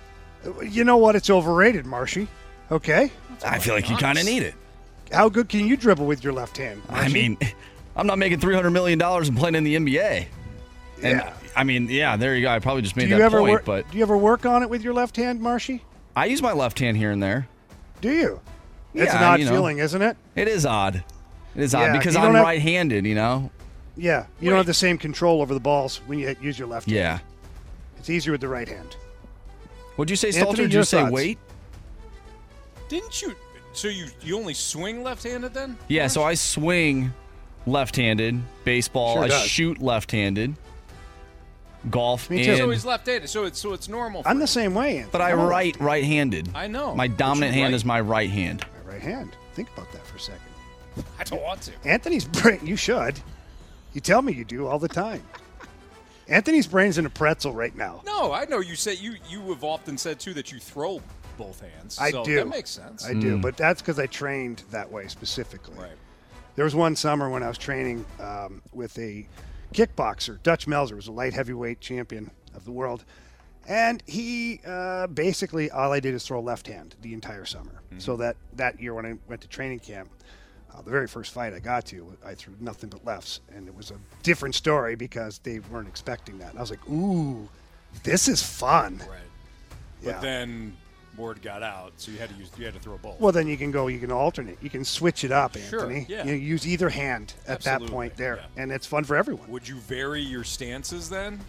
You 0.64 0.84
know 0.84 0.98
what? 0.98 1.16
It's 1.16 1.30
overrated, 1.30 1.86
Marshy. 1.86 2.28
Okay. 2.72 3.12
I 3.46 3.60
feel 3.60 3.74
like 3.76 3.90
you 3.90 3.98
kind 3.98 4.18
of 4.18 4.26
need 4.26 4.44
it. 4.44 4.56
How 5.12 5.30
good 5.30 5.50
can 5.50 5.68
you 5.68 5.78
dribble 5.78 6.06
with 6.06 6.24
your 6.24 6.34
left 6.34 6.58
hand? 6.58 6.82
I 6.90 7.08
mean, 7.10 7.38
I'm 7.96 8.08
not 8.08 8.18
making 8.20 8.40
300 8.40 8.70
million 8.72 9.00
dollars 9.00 9.30
and 9.30 9.38
playing 9.38 9.56
in 9.56 9.64
the 9.64 9.76
NBA. 9.76 10.26
And 11.04 11.20
Yeah. 11.20 11.34
I 11.56 11.64
mean, 11.64 11.88
yeah, 11.90 12.18
there 12.18 12.36
you 12.36 12.42
go. 12.42 12.50
I 12.50 12.60
probably 12.60 12.82
just 12.82 12.96
do 12.96 13.02
made 13.02 13.10
you 13.10 13.16
that 13.18 13.24
ever 13.24 13.40
point, 13.40 13.52
work? 13.54 13.66
but 13.66 13.90
do 13.92 13.98
you 13.98 14.04
ever 14.04 14.18
work 14.18 14.46
on 14.46 14.62
it 14.64 14.70
with 14.70 14.82
your 14.84 14.94
left 14.94 15.16
hand, 15.16 15.40
Marshy? 15.40 15.82
I 16.16 16.26
use 16.26 16.42
my 16.42 16.52
left 16.54 16.80
hand 16.80 16.98
here 16.98 17.12
and 17.12 17.24
there. 17.24 17.48
Do 18.02 18.12
you? 18.12 18.42
It's 18.94 19.14
Yeah, 19.14 19.18
an 19.18 19.24
odd 19.24 19.40
you 19.40 19.46
know. 19.46 19.52
feeling, 19.52 19.78
isn't 19.80 20.02
it? 20.02 20.18
It 20.36 20.48
is 20.48 20.66
odd. 20.66 21.04
It 21.56 21.64
is 21.64 21.74
Yeah, 21.74 21.92
odd 21.94 21.98
because 21.98 22.16
I'm 22.16 22.34
have- 22.34 22.44
right-handed. 22.44 23.06
You 23.06 23.16
know. 23.16 23.52
Yeah, 23.98 24.26
you 24.42 24.50
don't 24.50 24.58
have 24.58 24.66
the 24.66 24.74
same 24.74 24.98
control 24.98 25.42
over 25.42 25.54
the 25.54 25.60
balls 25.62 26.02
when 26.06 26.20
you 26.20 26.36
use 26.42 26.60
your 26.60 26.68
left. 26.68 26.88
Hand. 26.88 26.96
Yeah. 26.98 27.10
hand. 27.12 27.22
it's 27.98 28.10
easier 28.10 28.34
with 28.34 28.42
the 28.42 28.48
right 28.50 28.68
hand. 28.68 28.98
What'd 29.96 30.10
you 30.10 30.18
say, 30.18 30.28
Anthony, 30.28 30.46
Stalter? 30.46 30.56
Did 30.58 30.74
you 30.74 30.84
say 30.84 31.00
thoughts? 31.00 31.12
weight? 31.14 31.40
Didn't 32.90 33.22
you? 33.22 33.34
So 33.74 33.88
you 33.88 34.08
you 34.22 34.38
only 34.38 34.54
swing 34.54 35.04
left-handed 35.04 35.54
then? 35.54 35.78
Yeah. 35.88 36.08
So 36.08 36.24
I 36.24 36.34
swing 36.34 37.14
left-handed. 37.66 38.42
Baseball. 38.64 39.16
Sure 39.16 39.24
I 39.24 39.28
does. 39.28 39.42
shoot 39.44 39.82
left-handed. 39.82 40.56
Golf. 41.90 42.30
Me 42.30 42.44
too. 42.44 42.52
and- 42.52 42.58
So 42.60 42.70
he's 42.72 42.86
left-handed. 42.86 43.30
So 43.30 43.44
it's 43.46 43.60
so 43.60 43.74
it's 43.74 43.88
normal. 43.88 44.24
For 44.24 44.30
I'm 44.30 44.40
the 44.40 44.48
same 44.48 44.74
way, 44.74 44.98
Anthony. 44.98 45.10
but 45.12 45.22
I 45.22 45.32
I'm 45.32 45.42
write 45.42 45.80
right-handed. 45.80 46.50
I 46.56 46.68
know. 46.68 46.96
My 46.96 47.08
dominant 47.08 47.54
hand 47.54 47.66
write- 47.72 47.74
is 47.76 47.86
my 47.86 48.00
right 48.02 48.30
hand. 48.30 48.66
My 48.86 48.94
right 48.94 49.02
hand. 49.02 49.32
Think 49.54 49.70
about 49.74 49.92
that 49.92 50.06
for 50.08 50.18
a 50.18 50.20
second. 50.20 50.42
I 51.20 51.24
don't 51.24 51.42
want 51.44 51.62
to. 51.64 51.72
Anthony's 51.86 52.26
brain. 52.26 52.60
You 52.64 52.76
should. 52.76 53.20
You 53.94 54.02
tell 54.02 54.22
me 54.22 54.34
you 54.34 54.46
do 54.46 54.68
all 54.68 54.80
the 54.80 54.88
time. 54.88 55.24
Anthony's 56.28 56.66
brain's 56.66 56.98
in 56.98 57.06
a 57.06 57.10
pretzel 57.10 57.54
right 57.54 57.76
now. 57.76 58.02
No, 58.06 58.32
I 58.34 58.46
know 58.46 58.60
you 58.60 58.76
say 58.76 58.94
you 58.96 59.16
you 59.30 59.42
have 59.50 59.64
often 59.64 59.98
said 59.98 60.20
too 60.20 60.34
that 60.34 60.52
you 60.52 60.60
throw 60.60 61.02
both 61.38 61.62
hands. 61.62 62.00
I 62.00 62.10
so 62.12 62.26
do. 62.26 62.36
That 62.38 62.48
makes 62.48 62.72
sense. 62.72 63.06
I 63.06 63.14
do, 63.14 63.36
hmm. 63.36 63.42
but 63.42 63.56
that's 63.58 63.82
because 63.82 64.00
I 64.00 64.08
trained 64.08 64.64
that 64.72 64.92
way 64.92 65.08
specifically. 65.08 65.78
Right. 65.78 65.92
There 66.56 66.66
was 66.66 66.76
one 66.76 66.96
summer 66.96 67.30
when 67.30 67.44
I 67.44 67.48
was 67.48 67.58
training 67.58 68.06
um, 68.20 68.62
with 68.74 68.98
a 68.98 69.28
kickboxer. 69.74 70.42
Dutch 70.42 70.68
Melzer 70.68 70.96
was 70.96 71.08
a 71.08 71.12
light 71.12 71.34
heavyweight 71.34 71.82
champion 71.82 72.32
of 72.54 72.64
the 72.64 72.72
world, 72.72 73.04
and 73.68 74.02
he 74.06 74.62
uh, 74.66 75.08
basically 75.08 75.70
all 75.70 75.92
I 75.92 76.00
did 76.00 76.14
is 76.14 76.26
throw 76.26 76.40
left 76.42 76.68
hand 76.68 76.96
the 77.02 77.14
entire 77.14 77.46
summer. 77.46 77.82
So 77.98 78.18
that 78.18 78.36
that 78.54 78.80
year 78.82 78.94
when 78.94 79.06
I 79.06 79.14
went 79.28 79.42
to 79.42 79.48
training 79.48 79.80
camp, 79.80 80.10
uh, 80.74 80.82
the 80.82 80.92
very 80.92 81.08
first 81.08 81.34
fight 81.34 81.54
I 81.54 81.60
got 81.60 81.86
to, 81.88 82.18
I 82.26 82.36
threw 82.36 82.54
nothing 82.60 82.90
but 82.90 83.06
lefts, 83.06 83.42
and 83.54 83.68
it 83.68 83.76
was 83.76 83.92
a 83.92 83.96
different 84.24 84.56
story 84.56 84.96
because 84.96 85.40
they 85.40 85.60
weren't 85.60 85.88
expecting 85.88 86.38
that. 86.40 86.52
And 86.52 86.58
I 86.58 86.62
was 86.62 86.72
like, 86.72 86.88
"Ooh, 86.90 87.50
this 88.04 88.28
is 88.28 88.42
fun." 88.42 89.00
Right. 89.00 89.20
Yeah. 90.02 90.14
But 90.14 90.22
then 90.22 90.78
word 91.18 91.42
got 91.42 91.64
out, 91.64 91.94
so 91.98 92.12
you 92.12 92.18
had 92.18 92.30
to 92.30 92.36
use 92.36 92.50
you 92.58 92.66
had 92.66 92.74
to 92.74 92.80
throw 92.80 92.98
both. 92.98 93.20
Well, 93.20 93.32
then 93.32 93.48
you 93.48 93.58
can 93.58 93.72
go. 93.72 93.88
You 93.88 94.00
can 94.00 94.12
alternate. 94.12 94.58
You 94.62 94.70
can 94.70 94.84
switch 94.86 95.24
it 95.24 95.32
up, 95.32 95.58
Sure, 95.58 95.82
Anthony. 95.82 96.06
yeah. 96.10 96.26
You 96.26 96.34
use 96.34 96.68
either 96.68 96.90
hand 96.90 97.34
at 97.48 97.62
that 97.62 97.82
point 97.88 98.16
there, 98.16 98.40
and 98.58 98.72
it's 98.72 98.86
fun 98.88 99.04
for 99.04 99.16
everyone. 99.16 99.50
Would 99.50 99.68
you 99.68 99.76
vary 99.76 100.22
your 100.22 100.44
stances 100.44 101.10
then? 101.10 101.40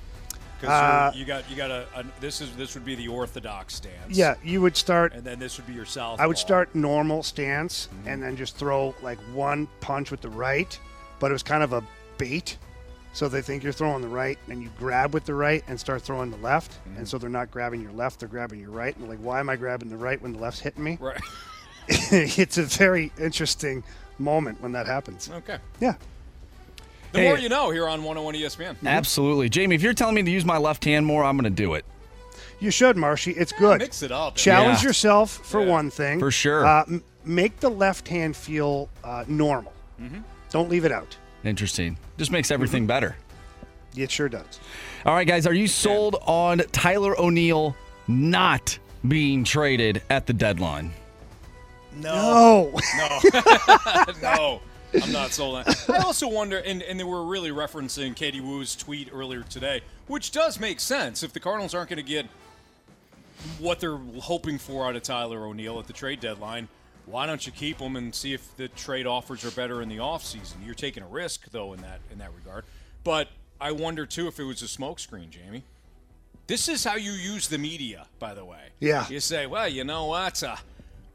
Because 0.61 0.71
Uh, 0.71 1.13
you 1.15 1.27
got 1.27 1.49
you 1.51 1.57
got 1.57 1.71
a, 1.71 1.87
a 1.95 2.05
this 2.21 2.41
is 2.41 2.55
this 2.57 2.75
would 2.75 2.85
be 2.85 2.95
the 2.95 3.09
orthodox 3.09 3.75
stance. 3.75 3.95
Yeah, 4.17 4.37
you 4.43 4.63
would 4.63 4.77
start. 4.77 5.13
and 5.13 5.23
then 5.23 5.39
this 5.39 5.59
would 5.59 5.67
be 5.67 5.75
your 5.75 5.85
south. 5.85 6.19
I 6.19 6.27
would 6.27 6.39
start 6.39 6.75
normal 6.75 7.23
stance 7.23 7.89
and 8.07 8.23
then 8.23 8.37
just 8.37 8.57
throw 8.57 8.95
like 9.03 9.19
one 9.35 9.69
punch 9.81 10.11
with 10.11 10.23
the 10.23 10.31
right, 10.31 10.79
but 11.19 11.31
it 11.31 11.35
was 11.35 11.43
kind 11.43 11.63
of 11.63 11.73
a 11.75 11.83
bait. 12.17 12.57
So 13.17 13.29
they 13.31 13.41
think 13.41 13.63
you're 13.65 13.73
throwing 13.73 14.03
the 14.03 14.09
right, 14.09 14.39
and 14.51 14.63
you 14.63 14.69
grab 14.79 15.15
with 15.15 15.25
the 15.25 15.33
right 15.33 15.65
and 15.69 15.81
start 15.81 16.03
throwing 16.03 16.31
the 16.31 16.37
left, 16.37 16.77
and 16.99 17.09
so 17.09 17.17
they're 17.17 17.31
not 17.31 17.51
grabbing 17.51 17.81
your 17.81 17.93
left; 17.93 18.21
they're 18.21 18.29
grabbing 18.29 18.61
your 18.61 18.69
right. 18.71 18.95
And 18.95 19.05
they're 19.05 19.11
like, 19.17 19.25
why 19.25 19.41
am 19.41 19.49
I 19.49 19.57
grabbing 19.57 19.89
the 19.89 19.97
right 19.97 20.21
when 20.21 20.35
the 20.35 20.39
left's 20.39 20.61
hitting 20.61 20.85
me? 20.85 20.99
Right. 21.01 21.19
it's 21.89 22.59
a 22.59 22.65
very 22.65 23.11
interesting 23.19 23.83
moment 24.19 24.61
when 24.61 24.73
that 24.73 24.87
happens. 24.87 25.31
Okay. 25.31 25.57
Yeah. 25.81 25.95
The 27.13 27.21
Hey. 27.21 27.29
more 27.29 27.39
you 27.39 27.49
know 27.49 27.71
here 27.71 27.89
on 27.89 28.03
101 28.03 28.35
ESPN. 28.35 28.77
Absolutely. 28.85 29.49
Jamie, 29.49 29.77
if 29.77 29.83
you're 29.83 29.95
telling 29.95 30.15
me 30.17 30.23
to 30.23 30.31
use 30.31 30.45
my 30.45 30.59
left 30.59 30.85
hand 30.85 31.07
more, 31.07 31.25
I'm 31.25 31.39
going 31.39 31.45
to 31.45 31.63
do 31.63 31.73
it. 31.73 31.87
You 32.61 32.71
should, 32.71 32.99
Marshy. 32.99 33.31
It's 33.31 33.53
good. 33.53 33.79
mix 33.79 34.03
it 34.03 34.13
up. 34.13 34.35
Challenge 34.35 34.83
Yeah. 34.83 34.89
yourself 34.89 35.31
for 35.31 35.63
one 35.63 35.89
thing. 35.89 36.19
For 36.19 36.31
sure. 36.31 36.67
Uh, 36.67 36.83
m- 36.87 37.05
make 37.25 37.61
the 37.61 37.71
left 37.71 38.09
hand 38.09 38.37
feel 38.37 38.91
uh, 39.05 39.25
normal. 39.27 39.73
Mm-hmm. 39.99 40.19
Don't 40.51 40.69
leave 40.69 40.85
it 40.85 40.93
out. 40.93 41.17
Interesting. 41.45 41.99
Just 42.19 42.31
makes 42.33 42.51
everything 42.51 42.83
Mm-hmm. 42.83 42.89
better. 42.89 43.17
It 43.97 44.11
sure 44.11 44.29
does. 44.29 44.61
All 45.05 45.15
right, 45.15 45.27
guys, 45.27 45.47
are 45.47 45.55
you 45.55 45.67
sold 45.69 46.17
on 46.27 46.59
Tyler 46.73 47.19
O'Neill 47.19 47.75
not 48.09 48.79
being 49.07 49.43
traded 49.45 50.03
at 50.11 50.27
the 50.27 50.33
deadline? 50.35 50.93
No. 51.97 52.79
No. 52.99 54.05
no. 54.23 54.61
I'm 55.03 55.13
not 55.13 55.33
sold 55.33 55.57
on 55.57 55.65
it. 55.67 55.91
I 55.91 55.99
also 55.99 56.29
wonder, 56.29 56.59
and, 56.59 56.83
and 56.83 56.99
they 57.01 57.05
were 57.05 57.25
really 57.25 57.51
referencing 57.51 58.15
Katie 58.15 58.41
Woo's 58.41 58.75
tweet 58.77 59.11
earlier 59.13 59.43
today, 59.43 59.81
which 60.07 60.31
does 60.31 60.59
make 60.61 60.79
sense. 60.81 61.23
If 61.23 61.33
the 61.33 61.41
Cardinals 61.41 61.75
aren't 61.75 61.91
going 61.91 61.97
to 61.99 62.03
get 62.09 62.27
what 63.59 63.81
they're 63.81 63.99
hoping 64.21 64.59
for 64.59 64.87
out 64.87 64.97
of 64.97 65.03
Tyler 65.03 65.45
O'Neill 65.47 65.79
at 65.79 65.87
the 65.87 65.93
trade 65.93 66.21
deadline, 66.21 66.69
why 67.07 67.27
don't 67.27 67.47
you 67.47 67.53
keep 67.53 67.79
him 67.79 67.97
and 67.97 68.15
see 68.15 68.35
if 68.35 68.57
the 68.57 68.69
trade 68.69 69.07
offers 69.07 69.45
are 69.45 69.51
better 69.53 69.81
in 69.83 69.89
the 69.89 69.97
offseason? 69.99 70.55
You're 70.65 70.75
taking 70.75 71.03
a 71.03 71.09
risk, 71.09 71.49
though, 71.51 71.73
in 71.73 71.81
that 71.83 72.01
in 72.13 72.19
that 72.19 72.31
regard. 72.35 72.65
But 73.05 73.29
I 73.61 73.73
wonder, 73.73 74.05
too, 74.07 74.27
if 74.29 74.39
it 74.39 74.45
was 74.45 74.63
a 74.63 74.67
smokescreen, 74.67 75.31
Jamie. 75.31 75.63
This 76.47 76.69
is 76.69 76.85
how 76.85 76.95
you 76.97 77.11
use 77.13 77.49
the 77.49 77.59
media, 77.59 78.07
by 78.21 78.35
the 78.35 78.45
way. 78.45 78.69
Yeah. 78.79 79.09
You 79.09 79.19
say, 79.21 79.47
well, 79.47 79.69
you 79.69 79.83
know 79.83 80.07
what? 80.07 80.41
Uh, 80.43 80.57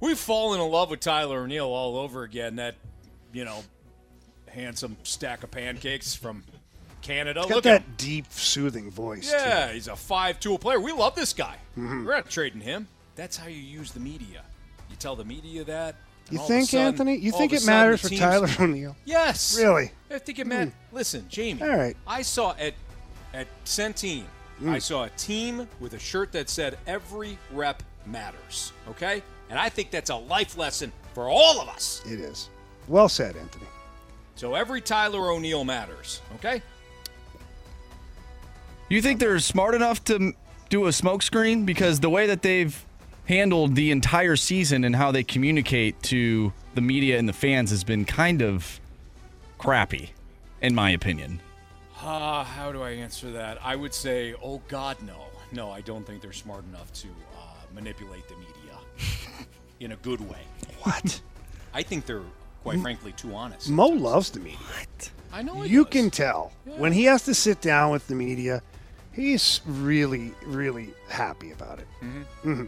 we've 0.01 0.17
fallen 0.19 0.59
in 0.59 0.67
love 0.69 0.89
with 0.89 0.99
Tyler 0.99 1.43
O'Neill 1.43 1.67
all 1.67 1.97
over 1.97 2.23
again. 2.23 2.57
That, 2.57 2.75
you 3.31 3.45
know, 3.45 3.63
handsome 4.49 4.97
stack 5.03 5.43
of 5.43 5.51
pancakes 5.51 6.13
from 6.15 6.43
Canada. 7.01 7.41
He's 7.41 7.49
got 7.49 7.55
Look 7.55 7.63
that 7.63 7.81
at 7.81 7.97
deep, 7.97 8.25
soothing 8.31 8.91
voice. 8.91 9.29
too. 9.31 9.37
Yeah, 9.37 9.71
he's 9.71 9.87
a 9.87 9.95
five-tool 9.95 10.59
player. 10.59 10.79
We 10.81 10.91
love 10.91 11.15
this 11.15 11.31
guy. 11.33 11.57
Mhm. 11.77 12.05
We're 12.05 12.15
not 12.15 12.29
trading 12.29 12.61
him. 12.61 12.87
That's 13.15 13.37
how 13.37 13.47
you 13.47 13.57
use 13.61 13.91
the 13.93 13.99
media. 14.01 14.43
You 15.01 15.09
tell 15.09 15.15
the 15.15 15.25
media 15.25 15.63
that. 15.63 15.95
and 16.27 16.33
You 16.33 16.39
all 16.39 16.45
of 16.45 16.51
a 16.51 16.53
think, 16.53 16.69
sudden- 16.69 16.85
Anthony? 16.85 17.17
You 17.17 17.31
think 17.31 17.53
it 17.53 17.65
matters 17.65 18.01
for 18.01 18.09
Tyler 18.09 18.47
O'Neill? 18.59 18.95
Yes. 19.03 19.57
Really? 19.59 19.89
I 20.11 20.19
think 20.19 20.37
it 20.37 20.45
matters. 20.45 20.73
Listen, 20.91 21.25
Jamie. 21.27 21.63
All 21.63 21.75
right. 21.75 21.97
I 22.05 22.21
saw 22.21 22.53
at 22.59 22.75
at 23.33 23.47
Centene, 23.65 24.25
Mm. 24.61 24.69
I 24.69 24.77
saw 24.77 25.05
a 25.05 25.09
team 25.11 25.67
with 25.79 25.93
a 25.93 25.99
shirt 25.99 26.31
that 26.33 26.47
said 26.47 26.77
"Every 26.85 27.35
rep 27.51 27.81
matters." 28.05 28.73
Okay, 28.89 29.23
and 29.49 29.57
I 29.57 29.69
think 29.69 29.89
that's 29.89 30.11
a 30.11 30.15
life 30.15 30.55
lesson 30.55 30.91
for 31.15 31.27
all 31.29 31.59
of 31.59 31.67
us. 31.67 31.99
It 32.05 32.19
is. 32.19 32.49
Well 32.87 33.09
said, 33.09 33.35
Anthony. 33.37 33.65
So 34.35 34.53
every 34.53 34.79
Tyler 34.81 35.31
O'Neill 35.31 35.63
matters. 35.63 36.21
Okay. 36.35 36.61
You 38.89 39.01
think 39.01 39.19
they're 39.19 39.39
smart 39.39 39.73
enough 39.73 40.03
to 40.05 40.33
do 40.69 40.85
a 40.85 40.89
smokescreen? 40.89 41.65
Because 41.65 41.99
the 42.01 42.09
way 42.11 42.27
that 42.27 42.43
they've 42.43 42.85
handled 43.35 43.75
the 43.75 43.91
entire 43.91 44.35
season 44.35 44.83
and 44.83 44.93
how 44.95 45.09
they 45.11 45.23
communicate 45.23 46.01
to 46.03 46.51
the 46.75 46.81
media 46.81 47.17
and 47.17 47.29
the 47.29 47.33
fans 47.33 47.69
has 47.69 47.83
been 47.83 48.03
kind 48.03 48.41
of 48.41 48.79
crappy, 49.57 50.11
in 50.61 50.75
my 50.75 50.91
opinion. 50.91 51.39
Uh, 52.03 52.43
how 52.43 52.71
do 52.73 52.81
I 52.81 52.89
answer 52.91 53.31
that? 53.31 53.57
I 53.63 53.75
would 53.77 53.93
say, 53.93 54.35
oh 54.43 54.61
God, 54.67 54.97
no, 55.05 55.27
no. 55.53 55.71
I 55.71 55.79
don't 55.81 56.05
think 56.05 56.21
they're 56.21 56.33
smart 56.33 56.65
enough 56.65 56.91
to 56.93 57.07
uh, 57.07 57.41
manipulate 57.73 58.27
the 58.27 58.35
media 58.35 58.77
in 59.79 59.93
a 59.93 59.95
good 59.97 60.19
way. 60.29 60.41
What? 60.83 61.21
I 61.73 61.83
think 61.83 62.05
they're, 62.05 62.23
quite 62.63 62.79
frankly, 62.81 63.13
too 63.13 63.33
honest. 63.33 63.69
Mo 63.69 63.87
loves 63.87 64.29
the 64.31 64.39
media. 64.41 64.59
I 65.31 65.41
know. 65.41 65.61
he 65.61 65.69
You 65.71 65.85
does. 65.85 65.93
can 65.93 66.09
tell 66.09 66.51
when 66.65 66.91
he 66.91 67.05
has 67.05 67.23
to 67.23 67.33
sit 67.33 67.61
down 67.61 67.91
with 67.91 68.07
the 68.07 68.15
media. 68.15 68.61
He's 69.13 69.61
really, 69.65 70.33
really 70.45 70.93
happy 71.09 71.51
about 71.51 71.79
it. 71.79 71.87
Mm-hmm. 72.01 72.65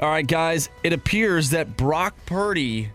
All 0.00 0.08
right, 0.10 0.26
guys, 0.26 0.68
it 0.82 0.92
appears 0.92 1.50
that 1.50 1.76
Brock 1.76 2.14
Purdy 2.26 2.90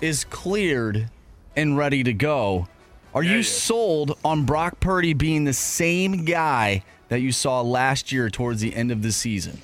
is 0.00 0.24
cleared 0.24 1.10
and 1.56 1.76
ready 1.76 2.02
to 2.04 2.12
go. 2.12 2.68
Are 3.14 3.22
you 3.22 3.42
sold 3.42 4.18
on 4.24 4.44
Brock 4.44 4.78
Purdy 4.78 5.14
being 5.14 5.44
the 5.44 5.52
same 5.54 6.24
guy 6.24 6.84
that 7.08 7.20
you 7.20 7.32
saw 7.32 7.62
last 7.62 8.12
year 8.12 8.28
towards 8.30 8.60
the 8.60 8.74
end 8.76 8.92
of 8.92 9.02
the 9.02 9.10
season? 9.10 9.60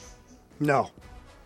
No, 0.59 0.91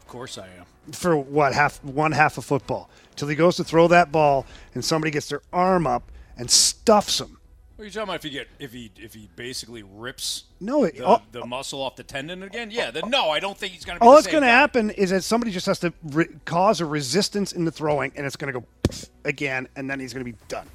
Of 0.00 0.08
course, 0.08 0.38
I 0.38 0.46
am. 0.46 0.92
for 0.92 1.16
what 1.16 1.52
half 1.52 1.82
one 1.82 2.12
half 2.12 2.38
of 2.38 2.44
football 2.44 2.88
till 3.16 3.28
he 3.28 3.34
goes 3.34 3.56
to 3.56 3.64
throw 3.64 3.88
that 3.88 4.12
ball 4.12 4.46
and 4.74 4.84
somebody 4.84 5.10
gets 5.10 5.28
their 5.28 5.42
arm 5.52 5.86
up 5.86 6.10
and 6.38 6.50
stuffs 6.50 7.20
him. 7.20 7.38
What 7.76 7.82
are 7.82 7.86
you 7.86 7.90
talking 7.92 8.04
about? 8.04 8.16
If 8.16 8.22
he 8.22 8.30
get 8.30 8.48
if 8.58 8.72
he 8.72 8.90
if 8.96 9.12
he 9.12 9.28
basically 9.36 9.82
rips 9.82 10.44
No, 10.60 10.84
it- 10.84 10.96
the, 10.96 11.20
the 11.32 11.46
muscle 11.46 11.82
off 11.82 11.94
the 11.96 12.02
tendon 12.02 12.42
again? 12.42 12.70
Yeah. 12.70 12.90
Then 12.90 13.10
no, 13.10 13.28
I 13.28 13.38
don't 13.38 13.56
think 13.56 13.74
he's 13.74 13.84
gonna. 13.84 14.00
Be 14.00 14.06
All 14.06 14.14
that's 14.14 14.26
going 14.26 14.42
to 14.42 14.48
happen 14.48 14.88
is 14.90 15.10
that 15.10 15.22
somebody 15.24 15.52
just 15.52 15.66
has 15.66 15.78
to 15.80 15.92
re- 16.04 16.28
cause 16.46 16.80
a 16.80 16.86
resistance 16.86 17.52
in 17.52 17.66
the 17.66 17.70
throwing, 17.70 18.12
and 18.16 18.24
it's 18.24 18.36
going 18.36 18.52
to 18.52 18.60
go 18.60 18.66
again, 19.26 19.68
and 19.76 19.90
then 19.90 20.00
he's 20.00 20.14
going 20.14 20.24
to 20.24 20.32
be 20.32 20.38
done. 20.48 20.66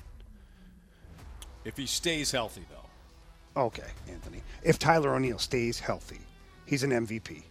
If 1.65 1.76
he 1.78 1.86
stays 1.88 2.32
healthy, 2.32 2.65
though. 2.69 3.61
Okay, 3.64 3.88
Anthony. 4.07 4.41
If 4.64 4.78
Tyler 4.80 5.15
O'Neill 5.15 5.40
stays 5.40 5.80
healthy, 5.80 6.19
he's 6.65 6.84
an 6.84 6.91
MVP. 6.91 7.44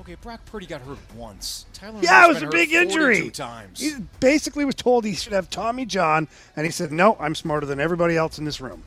Okay, 0.00 0.14
Brock 0.22 0.40
Purdy 0.46 0.66
got 0.66 0.80
hurt 0.80 0.98
once. 1.16 1.66
Tyler 1.72 1.98
Yeah, 2.00 2.24
it 2.26 2.28
was 2.28 2.42
a 2.42 2.46
big 2.46 2.72
injury. 2.72 3.16
42 3.16 3.30
Times. 3.30 3.80
He 3.80 3.94
basically 4.20 4.64
was 4.64 4.74
told 4.74 5.04
he 5.04 5.14
should 5.14 5.32
have 5.32 5.50
Tommy 5.50 5.84
John, 5.84 6.28
and 6.56 6.64
he 6.64 6.70
said, 6.72 6.92
"No, 6.92 7.16
I'm 7.20 7.34
smarter 7.34 7.66
than 7.66 7.80
everybody 7.80 8.16
else 8.16 8.38
in 8.38 8.44
this 8.44 8.60
room. 8.60 8.82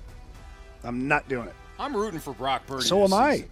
I'm 0.84 1.08
not 1.08 1.28
doing 1.30 1.48
it." 1.48 1.54
I'm 1.78 1.96
rooting 1.96 2.20
for 2.20 2.34
Brock 2.34 2.66
Purdy. 2.66 2.84
So 2.86 3.04
am 3.04 3.14
I. 3.14 3.46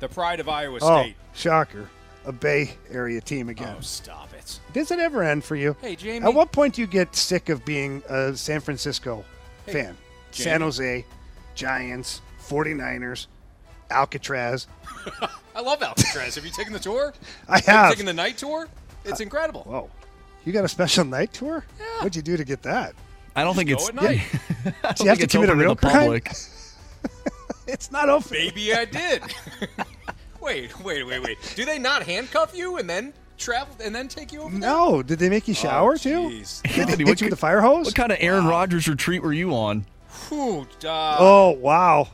The 0.00 0.08
pride 0.08 0.40
of 0.40 0.48
Iowa 0.48 0.78
Oh, 0.80 1.02
State. 1.02 1.16
shocker! 1.34 1.88
A 2.24 2.32
Bay 2.32 2.74
Area 2.90 3.20
team 3.20 3.48
again. 3.48 3.74
Oh, 3.76 3.80
stop 3.80 4.32
it. 4.34 4.60
Does 4.72 4.90
it 4.90 4.98
ever 5.00 5.22
end 5.22 5.44
for 5.44 5.54
you? 5.56 5.76
Hey, 5.80 5.96
Jamie. 5.96 6.24
At 6.26 6.34
what 6.34 6.50
point 6.52 6.74
do 6.74 6.80
you 6.80 6.86
get 6.86 7.14
sick 7.14 7.48
of 7.48 7.64
being 7.64 8.02
a 8.08 8.34
San 8.36 8.60
Francisco 8.60 9.24
Hey, 9.66 9.72
fan? 9.72 9.96
Jamie. 10.30 10.44
San 10.44 10.60
Jose, 10.60 11.04
Giants, 11.56 12.20
49ers, 12.48 13.26
Alcatraz. 13.90 14.66
I 15.54 15.60
love 15.60 15.82
Alcatraz. 15.82 16.34
have 16.36 16.44
you 16.44 16.50
taken 16.50 16.72
the 16.72 16.78
tour? 16.78 17.12
I 17.48 17.56
you 17.58 17.62
have. 17.66 17.90
taken 17.90 18.06
the 18.06 18.12
night 18.12 18.38
tour? 18.38 18.68
It's 19.04 19.20
incredible. 19.20 19.62
Whoa. 19.62 19.90
You 20.44 20.52
got 20.52 20.64
a 20.64 20.68
special 20.68 21.04
night 21.04 21.32
tour? 21.32 21.64
Yeah. 21.78 21.84
What'd 21.98 22.16
you 22.16 22.22
do 22.22 22.36
to 22.36 22.44
get 22.44 22.62
that? 22.62 22.94
I 23.36 23.44
don't 23.44 23.54
think 23.54 23.68
Go 23.68 23.76
it's. 23.76 23.88
at 23.88 23.94
night. 23.94 24.20
I 24.84 24.92
don't 24.92 25.00
you 25.00 25.08
have 25.08 25.18
to 25.18 25.26
commit 25.26 25.50
a 25.50 25.54
real 25.56 25.76
crime? 25.76 25.92
public. 25.92 26.30
It's 27.68 27.92
not 27.92 28.08
open. 28.08 28.32
Maybe 28.32 28.74
I 28.74 28.84
did. 28.84 29.22
wait, 30.40 30.78
wait, 30.80 31.04
wait, 31.04 31.22
wait. 31.22 31.38
Do 31.54 31.64
they 31.64 31.78
not 31.78 32.02
handcuff 32.02 32.54
you 32.56 32.76
and 32.78 32.90
then 32.90 33.12
travel 33.38 33.74
and 33.82 33.94
then 33.94 34.08
take 34.08 34.32
you 34.32 34.42
over? 34.42 34.50
there? 34.50 34.60
No. 34.68 35.02
Did 35.02 35.20
they 35.20 35.28
make 35.30 35.46
you 35.46 35.54
shower 35.54 35.96
too? 35.96 36.28
Did 36.28 36.44
they 36.64 36.80
Anthony, 36.82 36.84
hit 36.84 36.88
what 36.88 36.98
you 36.98 37.06
with 37.06 37.18
ki- 37.20 37.26
a 37.28 37.36
fire 37.36 37.60
hose? 37.60 37.86
What 37.86 37.94
kind 37.94 38.10
of 38.12 38.18
Aaron 38.20 38.46
Rodgers 38.46 38.88
retreat 38.88 39.22
were 39.22 39.32
you 39.32 39.54
on? 39.54 39.86
Whew, 40.28 40.66
uh, 40.84 41.16
oh 41.20 41.50
wow. 41.52 42.08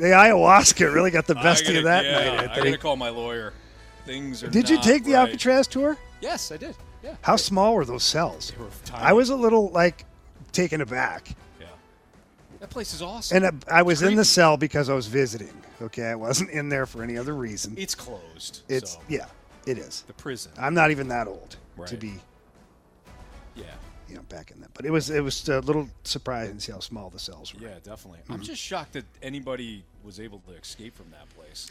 The 0.00 0.06
ayahuasca 0.06 0.94
really 0.94 1.10
got 1.10 1.26
the 1.26 1.34
best 1.34 1.62
of 1.62 1.66
gotta- 1.68 1.78
you 1.78 1.84
that 1.84 2.04
yeah, 2.06 2.12
night, 2.12 2.26
I 2.26 2.42
Anthony. 2.44 2.70
gotta 2.70 2.78
call 2.82 2.96
my 2.96 3.10
lawyer. 3.10 3.52
Things 4.06 4.42
are. 4.42 4.48
Did 4.48 4.70
you 4.70 4.80
take 4.80 5.04
the 5.04 5.12
right. 5.12 5.20
Alcatraz 5.26 5.66
tour? 5.66 5.98
Yes, 6.22 6.50
I 6.50 6.56
did. 6.56 6.74
Yeah. 7.04 7.16
How 7.20 7.36
small 7.36 7.74
were 7.74 7.84
those 7.84 8.02
cells? 8.02 8.50
Were. 8.58 8.68
I 8.94 9.12
was 9.12 9.28
a 9.28 9.36
little 9.36 9.68
like 9.70 10.06
taken 10.52 10.80
aback. 10.80 11.36
Yeah. 11.60 11.66
That 12.60 12.70
place 12.70 12.94
is 12.94 13.02
awesome. 13.02 13.44
And 13.44 13.62
I, 13.68 13.80
I 13.80 13.82
was 13.82 14.00
in 14.00 14.14
the 14.16 14.24
cell 14.24 14.56
because 14.56 14.88
I 14.88 14.94
was 14.94 15.06
visiting. 15.06 15.52
Okay, 15.82 16.06
I 16.06 16.14
wasn't 16.14 16.48
in 16.50 16.70
there 16.70 16.86
for 16.86 17.02
any 17.02 17.18
other 17.18 17.34
reason. 17.34 17.74
It's 17.76 17.94
closed. 17.94 18.62
It's 18.70 18.92
so. 18.94 19.00
yeah, 19.08 19.26
it 19.66 19.76
is. 19.76 20.04
the 20.06 20.14
prison. 20.14 20.52
I'm 20.58 20.72
not 20.74 20.90
even 20.90 21.08
that 21.08 21.28
old 21.28 21.56
to 21.86 21.96
be 21.98 22.14
Yeah. 23.54 23.64
You 24.10 24.16
know 24.16 24.22
back 24.22 24.50
in 24.50 24.60
that. 24.60 24.74
But 24.74 24.84
it 24.84 24.90
was 24.90 25.08
it 25.10 25.22
was 25.22 25.48
a 25.48 25.60
little 25.60 25.88
surprising 26.04 26.56
to 26.56 26.60
see 26.60 26.72
how 26.72 26.80
small 26.80 27.10
the 27.10 27.18
cells 27.18 27.54
were. 27.54 27.62
Yeah, 27.62 27.76
definitely. 27.82 28.20
Mm-hmm. 28.24 28.32
I'm 28.32 28.42
just 28.42 28.60
shocked 28.60 28.94
that 28.94 29.04
anybody 29.22 29.84
was 30.04 30.20
able 30.20 30.40
to 30.48 30.52
escape 30.54 30.94
from 30.94 31.10
that 31.10 31.28
place. 31.36 31.70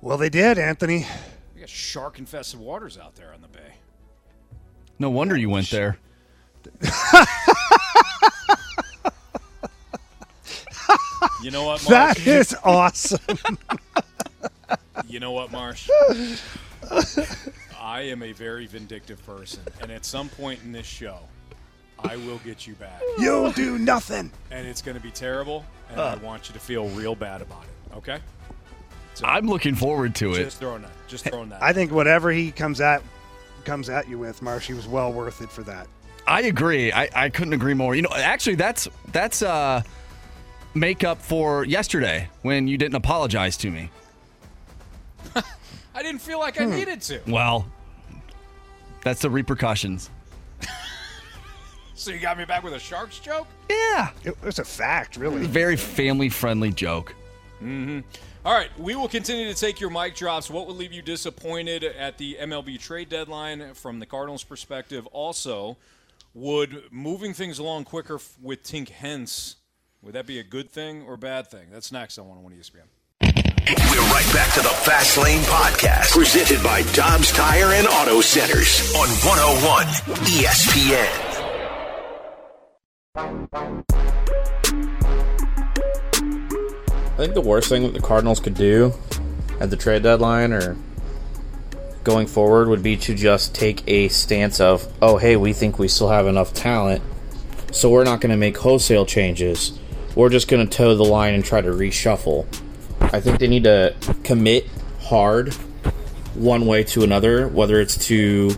Well, 0.00 0.18
they 0.18 0.28
did, 0.28 0.58
Anthony. 0.58 1.06
We 1.54 1.60
got 1.60 1.68
shark 1.68 2.18
infested 2.18 2.58
waters 2.58 2.98
out 2.98 3.14
there 3.16 3.32
on 3.32 3.42
the 3.42 3.48
bay. 3.48 3.74
No 4.98 5.10
wonder 5.10 5.36
you 5.36 5.50
went 5.50 5.70
there. 5.70 5.98
You 11.42 11.50
know 11.50 11.64
what, 11.64 11.82
Marsh? 11.88 12.16
That 12.16 12.26
is 12.26 12.54
awesome. 12.64 13.18
You 15.06 15.20
know 15.20 15.32
what, 15.32 15.50
Marsh? 15.50 15.88
I 17.80 18.02
am 18.02 18.22
a 18.22 18.32
very 18.32 18.66
vindictive 18.66 19.24
person, 19.24 19.62
and 19.80 19.90
at 19.90 20.04
some 20.04 20.28
point 20.28 20.60
in 20.62 20.70
this 20.70 20.86
show, 20.86 21.20
I 21.98 22.16
will 22.16 22.38
get 22.38 22.66
you 22.66 22.74
back. 22.74 23.00
You'll 23.18 23.52
do 23.52 23.78
nothing. 23.78 24.30
And 24.50 24.66
it's 24.66 24.82
going 24.82 24.96
to 24.96 25.02
be 25.02 25.10
terrible, 25.10 25.64
and 25.88 25.98
I 25.98 26.16
want 26.16 26.48
you 26.48 26.52
to 26.52 26.60
feel 26.60 26.88
real 26.88 27.14
bad 27.14 27.40
about 27.40 27.64
it. 27.64 27.96
Okay? 27.96 28.18
So, 29.14 29.26
I'm 29.26 29.46
looking 29.46 29.74
forward 29.74 30.14
to 30.16 30.32
it. 30.34 30.44
Just 30.44 30.58
throwing 30.58 30.82
that. 30.82 30.92
Just 31.08 31.24
throwing 31.24 31.48
that. 31.48 31.62
I 31.62 31.72
think 31.72 31.90
whatever 31.90 32.30
he 32.30 32.52
comes 32.52 32.80
at 32.80 33.02
comes 33.64 33.88
at 33.88 34.08
you 34.08 34.18
with, 34.18 34.42
Marshy 34.42 34.74
was 34.74 34.86
well 34.86 35.12
worth 35.12 35.40
it 35.40 35.50
for 35.50 35.62
that. 35.62 35.86
I 36.26 36.42
agree. 36.42 36.92
I, 36.92 37.08
I 37.14 37.28
couldn't 37.30 37.54
agree 37.54 37.74
more. 37.74 37.94
You 37.94 38.02
know, 38.02 38.10
actually, 38.14 38.56
that's 38.56 38.88
that's 39.10 39.42
uh, 39.42 39.82
make 40.74 41.02
up 41.02 41.20
for 41.20 41.64
yesterday 41.64 42.28
when 42.42 42.68
you 42.68 42.78
didn't 42.78 42.94
apologize 42.94 43.56
to 43.58 43.70
me. 43.70 43.90
I 46.00 46.02
didn't 46.02 46.22
feel 46.22 46.38
like 46.38 46.58
I 46.58 46.64
Hmm. 46.64 46.70
needed 46.76 47.02
to. 47.02 47.20
Well, 47.28 47.66
that's 49.04 49.20
the 49.20 49.28
repercussions. 49.30 50.08
So 51.94 52.10
you 52.12 52.18
got 52.18 52.38
me 52.38 52.46
back 52.46 52.62
with 52.62 52.72
a 52.72 52.78
Sharks 52.78 53.18
joke? 53.18 53.46
Yeah. 53.68 54.12
It 54.24 54.42
was 54.42 54.58
a 54.58 54.64
fact, 54.64 55.18
really. 55.18 55.46
Very 55.46 55.76
family 55.76 56.30
friendly 56.30 56.70
joke. 56.70 57.14
Mm-hmm. 57.62 58.00
All 58.46 58.54
right, 58.54 58.70
we 58.78 58.94
will 58.96 59.06
continue 59.06 59.52
to 59.52 59.54
take 59.54 59.80
your 59.82 59.90
mic 59.90 60.14
drops. 60.14 60.48
What 60.48 60.66
would 60.66 60.76
leave 60.76 60.94
you 60.94 61.02
disappointed 61.02 61.84
at 61.84 62.16
the 62.16 62.38
MLB 62.40 62.80
trade 62.80 63.10
deadline 63.10 63.74
from 63.74 63.98
the 63.98 64.06
Cardinals' 64.06 64.42
perspective? 64.44 65.06
Also, 65.08 65.76
would 66.32 66.84
moving 66.90 67.34
things 67.34 67.58
along 67.58 67.84
quicker 67.84 68.14
f- 68.14 68.34
with 68.40 68.62
Tink 68.62 68.88
Hence 68.88 69.56
would 70.00 70.14
that 70.14 70.26
be 70.26 70.38
a 70.38 70.42
good 70.42 70.70
thing 70.70 71.02
or 71.02 71.18
bad 71.18 71.50
thing? 71.50 71.66
That's 71.70 71.92
next 71.92 72.16
on 72.16 72.26
101 72.28 72.58
ESPN. 72.58 72.86
We're 73.68 74.00
right 74.10 74.26
back 74.32 74.54
to 74.54 74.60
the 74.60 74.70
Fast 74.70 75.18
Lane 75.18 75.42
Podcast, 75.42 76.12
presented 76.12 76.62
by 76.62 76.80
Dobbs 76.94 77.30
Tire 77.30 77.74
and 77.74 77.86
Auto 77.86 78.22
Centers 78.22 78.94
on 78.94 79.06
101 79.06 79.86
ESPN. 80.24 81.06
I 87.04 87.16
think 87.18 87.34
the 87.34 87.42
worst 87.42 87.68
thing 87.68 87.82
that 87.82 87.92
the 87.92 88.00
Cardinals 88.00 88.40
could 88.40 88.54
do 88.54 88.94
at 89.60 89.68
the 89.68 89.76
trade 89.76 90.04
deadline 90.04 90.54
or 90.54 90.78
going 92.02 92.26
forward 92.28 92.68
would 92.68 92.82
be 92.82 92.96
to 92.96 93.14
just 93.14 93.54
take 93.54 93.86
a 93.86 94.08
stance 94.08 94.58
of, 94.58 94.90
oh, 95.02 95.18
hey, 95.18 95.36
we 95.36 95.52
think 95.52 95.78
we 95.78 95.86
still 95.86 96.08
have 96.08 96.26
enough 96.26 96.54
talent, 96.54 97.02
so 97.72 97.90
we're 97.90 98.04
not 98.04 98.22
going 98.22 98.30
to 98.30 98.38
make 98.38 98.56
wholesale 98.56 99.04
changes. 99.04 99.78
We're 100.16 100.30
just 100.30 100.48
going 100.48 100.66
to 100.66 100.76
toe 100.76 100.94
the 100.94 101.04
line 101.04 101.34
and 101.34 101.44
try 101.44 101.60
to 101.60 101.70
reshuffle. 101.70 102.46
I 103.12 103.20
think 103.20 103.38
they 103.40 103.48
need 103.48 103.64
to 103.64 103.94
commit 104.22 104.66
hard 105.00 105.52
one 106.34 106.66
way 106.66 106.84
to 106.84 107.02
another, 107.02 107.48
whether 107.48 107.80
it's 107.80 108.06
to 108.06 108.52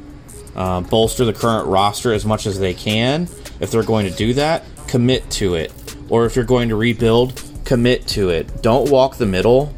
um, 0.55 0.85
bolster 0.85 1.25
the 1.25 1.33
current 1.33 1.67
roster 1.69 2.13
as 2.13 2.25
much 2.25 2.47
as 2.47 2.59
they 2.59 2.75
can. 2.75 3.23
If 3.61 3.71
they're 3.71 3.83
going 3.83 4.11
to 4.11 4.17
do 4.17 4.35
that, 4.35 4.65
commit 4.89 5.31
to 5.33 5.55
it. 5.55 5.73
Or 6.09 6.27
if 6.27 6.37
you're 6.37 6.45
going 6.45 6.69
to 6.69 6.77
rebuild, 6.77 7.43
commit 7.65 8.07
to 8.09 8.29
it. 8.29 8.63
Don't 8.63 8.91
walk 8.91 9.17
the 9.17 9.27
middle 9.27 9.75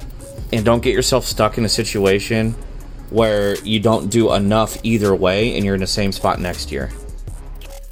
and 0.53 0.65
don't 0.65 0.83
get 0.83 0.93
yourself 0.93 1.25
stuck 1.25 1.57
in 1.59 1.65
a 1.65 1.69
situation 1.69 2.53
where 3.11 3.57
you 3.61 3.79
don't 3.79 4.11
do 4.11 4.33
enough 4.33 4.77
either 4.83 5.15
way 5.15 5.55
and 5.55 5.65
you're 5.65 5.75
in 5.75 5.81
the 5.81 5.87
same 5.87 6.11
spot 6.11 6.41
next 6.41 6.73
year. 6.73 6.91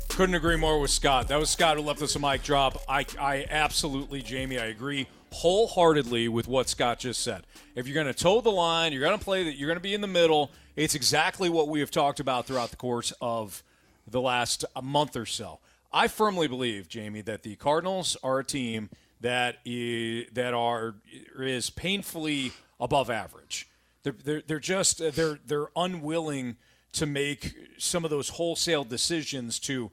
Couldn't 0.09 0.35
agree 0.35 0.57
more 0.57 0.81
with 0.81 0.91
Scott. 0.91 1.29
That 1.29 1.39
was 1.39 1.49
Scott 1.49 1.77
who 1.77 1.83
left 1.83 2.03
us 2.03 2.17
a 2.17 2.19
mic 2.19 2.43
drop. 2.43 2.83
I, 2.89 3.07
I 3.19 3.47
absolutely, 3.49 4.21
Jamie, 4.21 4.59
I 4.59 4.67
agree 4.67 5.07
wholeheartedly 5.33 6.29
with 6.29 6.49
what 6.49 6.69
Scott 6.69 7.01
just 7.01 7.23
said. 7.23 7.43
If 7.75 7.87
you're 7.87 7.95
going 7.95 8.13
to 8.13 8.15
toe 8.15 8.41
the 8.41 8.51
line, 8.51 8.93
you're 8.93 9.03
going 9.03 9.19
to 9.19 9.25
play 9.25 9.45
that, 9.45 9.57
you're 9.57 9.69
going 9.69 9.79
to 9.79 9.83
be 9.83 9.95
in 9.95 10.01
the 10.01 10.07
middle. 10.07 10.51
It's 10.77 10.95
exactly 10.95 11.49
what 11.49 11.69
we 11.69 11.81
have 11.81 11.91
talked 11.91 12.21
about 12.21 12.47
throughout 12.47 12.71
the 12.71 12.77
course 12.77 13.13
of 13.21 13.63
the 14.07 14.21
last 14.21 14.65
month 14.83 15.17
or 15.17 15.27
so. 15.27 15.59
I 15.93 16.09
firmly 16.09 16.49
believe, 16.49 16.89
Jamie, 16.89 17.21
that 17.23 17.43
the 17.43 17.57
Cardinals 17.57 18.17
are 18.23 18.39
a 18.39 18.45
team 18.45 18.89
that 19.21 19.59
is, 19.65 20.27
that 20.33 20.55
are 20.55 20.95
is 21.39 21.71
painfully 21.71 22.53
above 22.81 23.11
average. 23.11 23.69
They're, 24.03 24.15
they're, 24.25 24.43
they're 24.47 24.59
just 24.59 24.99
they're 25.15 25.39
they're 25.47 25.69
unwilling 25.77 26.57
to 26.93 27.07
make 27.07 27.55
some 27.79 28.05
of 28.05 28.11
those 28.11 28.31
wholesale 28.31 28.85
decisions 28.85 29.59
to 29.61 29.91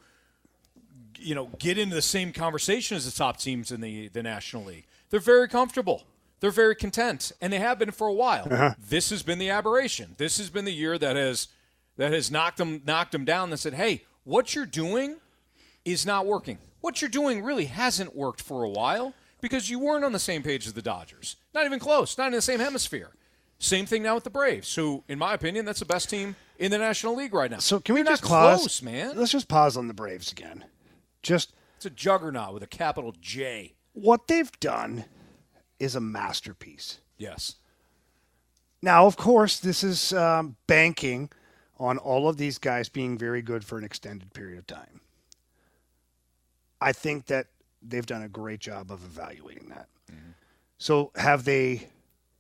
you 1.18 1.36
know 1.36 1.49
get 1.60 1.78
into 1.78 1.95
the 1.95 2.02
same 2.02 2.34
conversation 2.34 2.98
as 2.98 3.06
the 3.06 3.11
top 3.11 3.38
teams 3.38 3.72
in 3.72 3.82
the 3.82 4.07
the 4.07 4.24
National 4.24 4.66
League. 4.66 4.86
They're 5.10 5.19
very 5.19 5.48
comfortable. 5.48 6.03
They're 6.40 6.52
very 6.52 6.76
content, 6.76 7.31
and 7.41 7.52
they 7.52 7.60
have 7.60 7.80
been 7.80 7.91
for 7.91 8.07
a 8.07 8.14
while. 8.14 8.48
Uh-huh. 8.49 8.73
This 8.80 9.10
has 9.10 9.23
been 9.23 9.40
the 9.40 9.49
aberration. 9.49 10.15
This 10.18 10.38
has 10.38 10.49
been 10.49 10.65
the 10.65 10.73
year 10.73 10.98
that 10.98 11.15
has 11.15 11.49
that 11.98 12.14
has 12.14 12.31
knocked 12.31 12.57
them 12.57 12.81
knocked 12.86 13.11
them 13.11 13.26
down. 13.26 13.49
And 13.49 13.60
said, 13.60 13.73
"Hey, 13.73 14.03
what 14.23 14.56
you're 14.56 14.65
doing 14.65 15.18
is 15.84 16.06
not 16.06 16.26
working. 16.26 16.57
What 16.81 17.02
you're 17.02 17.10
doing 17.10 17.44
really 17.44 17.65
hasn't 17.65 18.15
worked 18.15 18.41
for 18.41 18.64
a 18.64 18.69
while 18.69 19.14
because 19.41 19.69
you 19.69 19.80
weren't 19.80 20.06
on 20.06 20.14
the 20.14 20.19
same 20.19 20.44
page 20.44 20.65
as 20.65 20.73
the 20.73 20.81
Dodgers. 20.81 21.36
Not 21.53 21.65
even 21.65 21.80
close. 21.80 22.18
Not 22.18 22.27
in 22.27 22.34
the 22.34 22.41
same 22.41 22.60
hemisphere. 22.60 23.10
Same 23.57 23.86
thing 23.86 24.03
now 24.03 24.15
with 24.15 24.23
the 24.23 24.30
Braves. 24.30 24.73
who, 24.76 25.03
in 25.10 25.19
my 25.19 25.34
opinion, 25.34 25.65
that's 25.65 25.80
the 25.80 25.86
best 25.86 26.10
team 26.10 26.38
in 26.57 26.72
the 26.72 26.77
National 26.77 27.15
League 27.15 27.34
right 27.34 27.52
now. 27.52 27.60
So 27.60 27.81
can 27.81 27.95
we 27.95 28.03
just 28.03 28.23
pause, 28.23 28.60
close, 28.60 28.81
man? 28.81 29.18
Let's 29.18 29.31
just 29.31 29.49
pause 29.49 29.76
on 29.76 29.90
the 29.90 29.94
Braves 29.94 30.31
again. 30.31 30.64
Just 31.22 31.53
It's 31.76 31.86
a 31.86 31.90
juggernaut 31.90 32.53
with 32.53 32.64
a 32.64 32.68
capital 32.68 33.14
J. 33.19 33.73
what 34.01 34.27
they've 34.27 34.51
done 34.59 35.05
is 35.80 35.95
a 35.95 36.01
masterpiece. 36.01 36.99
Yes. 37.17 37.55
Now, 38.81 39.05
of 39.05 39.17
course, 39.17 39.59
this 39.59 39.84
is 39.84 40.13
um, 40.13 40.55
banking 40.67 41.30
on 41.77 41.97
all 41.97 42.27
of 42.27 42.38
these 42.38 42.57
guys 42.57 42.89
being 42.89 43.17
very 43.17 43.41
good 43.41 43.63
for 43.63 43.77
an 43.77 43.84
extended 43.84 44.34
period 44.34 44.59
of 44.59 44.67
time. 44.67 45.01
I 46.81 46.93
think 46.93 47.26
that 47.27 47.47
they've 47.81 48.05
done 48.05 48.21
a 48.21 48.30
great 48.30 48.59
job 48.59 48.91
of 48.91 49.03
evaluating 49.03 49.69
that. 49.69 49.88
So, 50.77 51.11
have 51.15 51.43
they, 51.43 51.89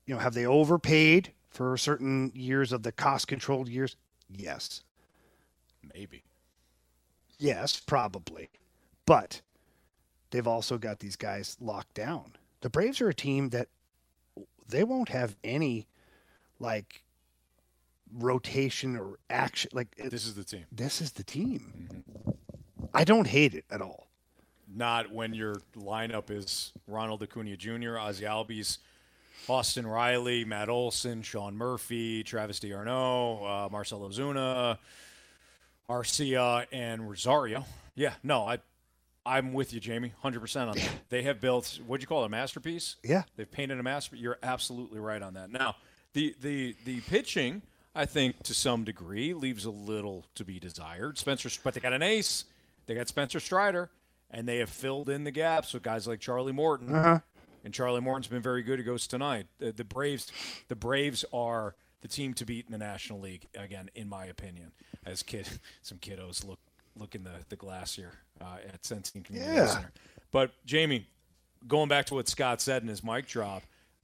you 0.05 0.15
know, 0.15 0.19
have 0.19 0.33
they 0.33 0.45
overpaid 0.45 1.33
for 1.49 1.75
certain 1.75 2.31
years 2.33 2.71
of 2.71 2.83
the 2.83 2.91
cost-controlled 2.93 3.67
years? 3.67 3.97
Yes. 4.29 4.81
Maybe. 5.93 6.23
Yes, 7.37 7.81
probably. 7.81 8.49
But 9.05 9.41
they've 10.31 10.47
also 10.47 10.77
got 10.77 10.99
these 10.99 11.15
guys 11.15 11.57
locked 11.59 11.93
down. 11.93 12.33
The 12.61 12.69
Braves 12.69 13.01
are 13.01 13.09
a 13.09 13.13
team 13.13 13.49
that 13.49 13.67
they 14.67 14.83
won't 14.83 15.09
have 15.09 15.35
any 15.43 15.87
like 16.59 17.03
rotation 18.17 18.95
or 18.95 19.19
action 19.29 19.71
like 19.73 19.95
this 19.95 20.25
is 20.25 20.35
the 20.35 20.43
team. 20.43 20.65
This 20.71 21.01
is 21.01 21.11
the 21.13 21.23
team. 21.23 22.03
I 22.93 23.03
don't 23.03 23.27
hate 23.27 23.53
it 23.53 23.65
at 23.69 23.81
all. 23.81 24.07
Not 24.71 25.11
when 25.11 25.33
your 25.33 25.55
lineup 25.75 26.29
is 26.29 26.73
Ronald 26.87 27.23
Acuna 27.23 27.57
Jr., 27.57 27.97
Ozzy 27.97 28.23
Albies, 28.23 28.77
Austin 29.47 29.87
Riley, 29.87 30.45
Matt 30.45 30.69
Olson, 30.69 31.21
Sean 31.23 31.55
Murphy, 31.55 32.23
Travis 32.23 32.59
d'Arnaud, 32.59 33.43
uh, 33.43 33.69
Marcell 33.71 34.01
Ozuna, 34.01 34.77
Arcia, 35.89 36.67
and 36.71 37.09
Rosario. 37.09 37.65
Yeah, 37.95 38.13
no, 38.23 38.47
I, 38.47 38.59
I'm 39.29 39.53
with 39.53 39.73
you, 39.73 39.79
Jamie, 39.79 40.11
100% 40.23 40.69
on 40.69 40.75
that. 40.75 40.89
They 41.09 41.21
have 41.21 41.39
built, 41.39 41.79
what'd 41.85 42.01
you 42.01 42.07
call 42.07 42.23
it, 42.23 42.25
a 42.25 42.29
masterpiece? 42.29 42.95
Yeah. 43.03 43.23
They've 43.35 43.49
painted 43.49 43.79
a 43.79 43.83
masterpiece. 43.83 44.23
You're 44.23 44.39
absolutely 44.41 44.99
right 44.99 45.21
on 45.21 45.35
that. 45.35 45.51
Now, 45.51 45.75
the, 46.13 46.35
the, 46.41 46.75
the 46.83 47.01
pitching, 47.01 47.61
I 47.93 48.05
think, 48.05 48.41
to 48.43 48.55
some 48.55 48.83
degree, 48.83 49.35
leaves 49.35 49.65
a 49.65 49.69
little 49.69 50.25
to 50.33 50.43
be 50.43 50.59
desired. 50.59 51.19
Spencer, 51.19 51.47
but 51.63 51.75
they 51.75 51.79
got 51.79 51.93
an 51.93 52.01
ace. 52.01 52.45
They 52.87 52.95
got 52.95 53.07
Spencer 53.07 53.39
Strider, 53.39 53.91
and 54.31 54.47
they 54.47 54.57
have 54.57 54.69
filled 54.69 55.09
in 55.09 55.25
the 55.25 55.31
gaps 55.31 55.75
with 55.75 55.83
guys 55.83 56.07
like 56.07 56.19
Charlie 56.19 56.51
Morton. 56.51 56.95
Uh-huh. 56.95 57.19
And 57.63 57.71
Charlie 57.71 58.01
Morton's 58.01 58.27
been 58.27 58.41
very 58.41 58.63
good. 58.63 58.79
He 58.79 58.85
goes 58.85 59.05
tonight. 59.05 59.45
The, 59.59 59.71
the 59.71 59.83
Braves, 59.83 60.31
the 60.69 60.75
Braves 60.75 61.23
are 61.31 61.75
the 62.01 62.07
team 62.07 62.33
to 62.33 62.45
beat 62.45 62.65
in 62.65 62.71
the 62.71 62.79
National 62.79 63.19
League 63.19 63.47
again, 63.55 63.91
in 63.93 64.09
my 64.09 64.25
opinion. 64.25 64.71
As 65.05 65.21
kid, 65.21 65.47
some 65.83 65.99
kiddos 65.99 66.43
look 66.43 66.57
look 66.95 67.15
in 67.15 67.23
the, 67.23 67.31
the 67.47 67.55
glass 67.55 67.95
here 67.95 68.11
uh, 68.41 68.57
at 68.67 68.81
Centene 68.83 69.23
Community 69.23 69.53
Yeah. 69.55 69.65
Center. 69.67 69.91
But 70.31 70.51
Jamie, 70.65 71.07
going 71.67 71.89
back 71.89 72.05
to 72.07 72.15
what 72.15 72.27
Scott 72.27 72.61
said 72.61 72.81
in 72.81 72.87
his 72.87 73.03
mic 73.03 73.27
drop, 73.27 73.63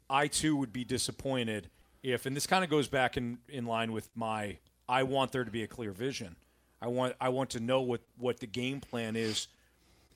I 0.09 0.27
too 0.27 0.55
would 0.55 0.73
be 0.73 0.83
disappointed 0.83 1.69
if, 2.03 2.25
and 2.25 2.35
this 2.35 2.45
kind 2.47 2.63
of 2.63 2.69
goes 2.69 2.87
back 2.87 3.17
in, 3.17 3.39
in 3.49 3.65
line 3.65 3.91
with 3.91 4.09
my, 4.15 4.57
I 4.87 5.03
want 5.03 5.31
there 5.31 5.43
to 5.43 5.51
be 5.51 5.63
a 5.63 5.67
clear 5.67 5.91
vision. 5.91 6.35
I 6.81 6.87
want 6.87 7.15
I 7.19 7.29
want 7.29 7.49
to 7.51 7.59
know 7.59 7.81
what, 7.81 8.01
what 8.17 8.39
the 8.39 8.45
game 8.47 8.79
plan 8.81 9.15
is, 9.15 9.47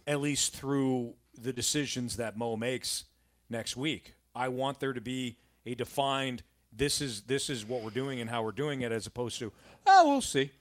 at 0.06 0.22
least 0.22 0.56
through 0.56 1.14
the 1.42 1.54
decisions 1.54 2.18
that 2.18 2.38
Mo 2.38 2.56
makes 2.58 3.06
next 3.50 3.76
week. 3.78 4.14
I 4.36 4.50
want 4.50 4.80
there 4.80 4.94
to 4.94 5.02
be 5.02 5.38
a 5.66 5.74
defined 5.74 6.44
this 6.72 7.02
is 7.02 7.22
this 7.22 7.50
is 7.50 7.66
what 7.66 7.82
we're 7.82 7.90
doing 7.90 8.20
and 8.20 8.30
how 8.30 8.44
we're 8.44 8.52
doing 8.52 8.82
it, 8.82 8.92
as 8.92 9.08
opposed 9.08 9.40
to 9.40 9.52
oh 9.88 10.10
we'll 10.10 10.22
see. 10.22 10.52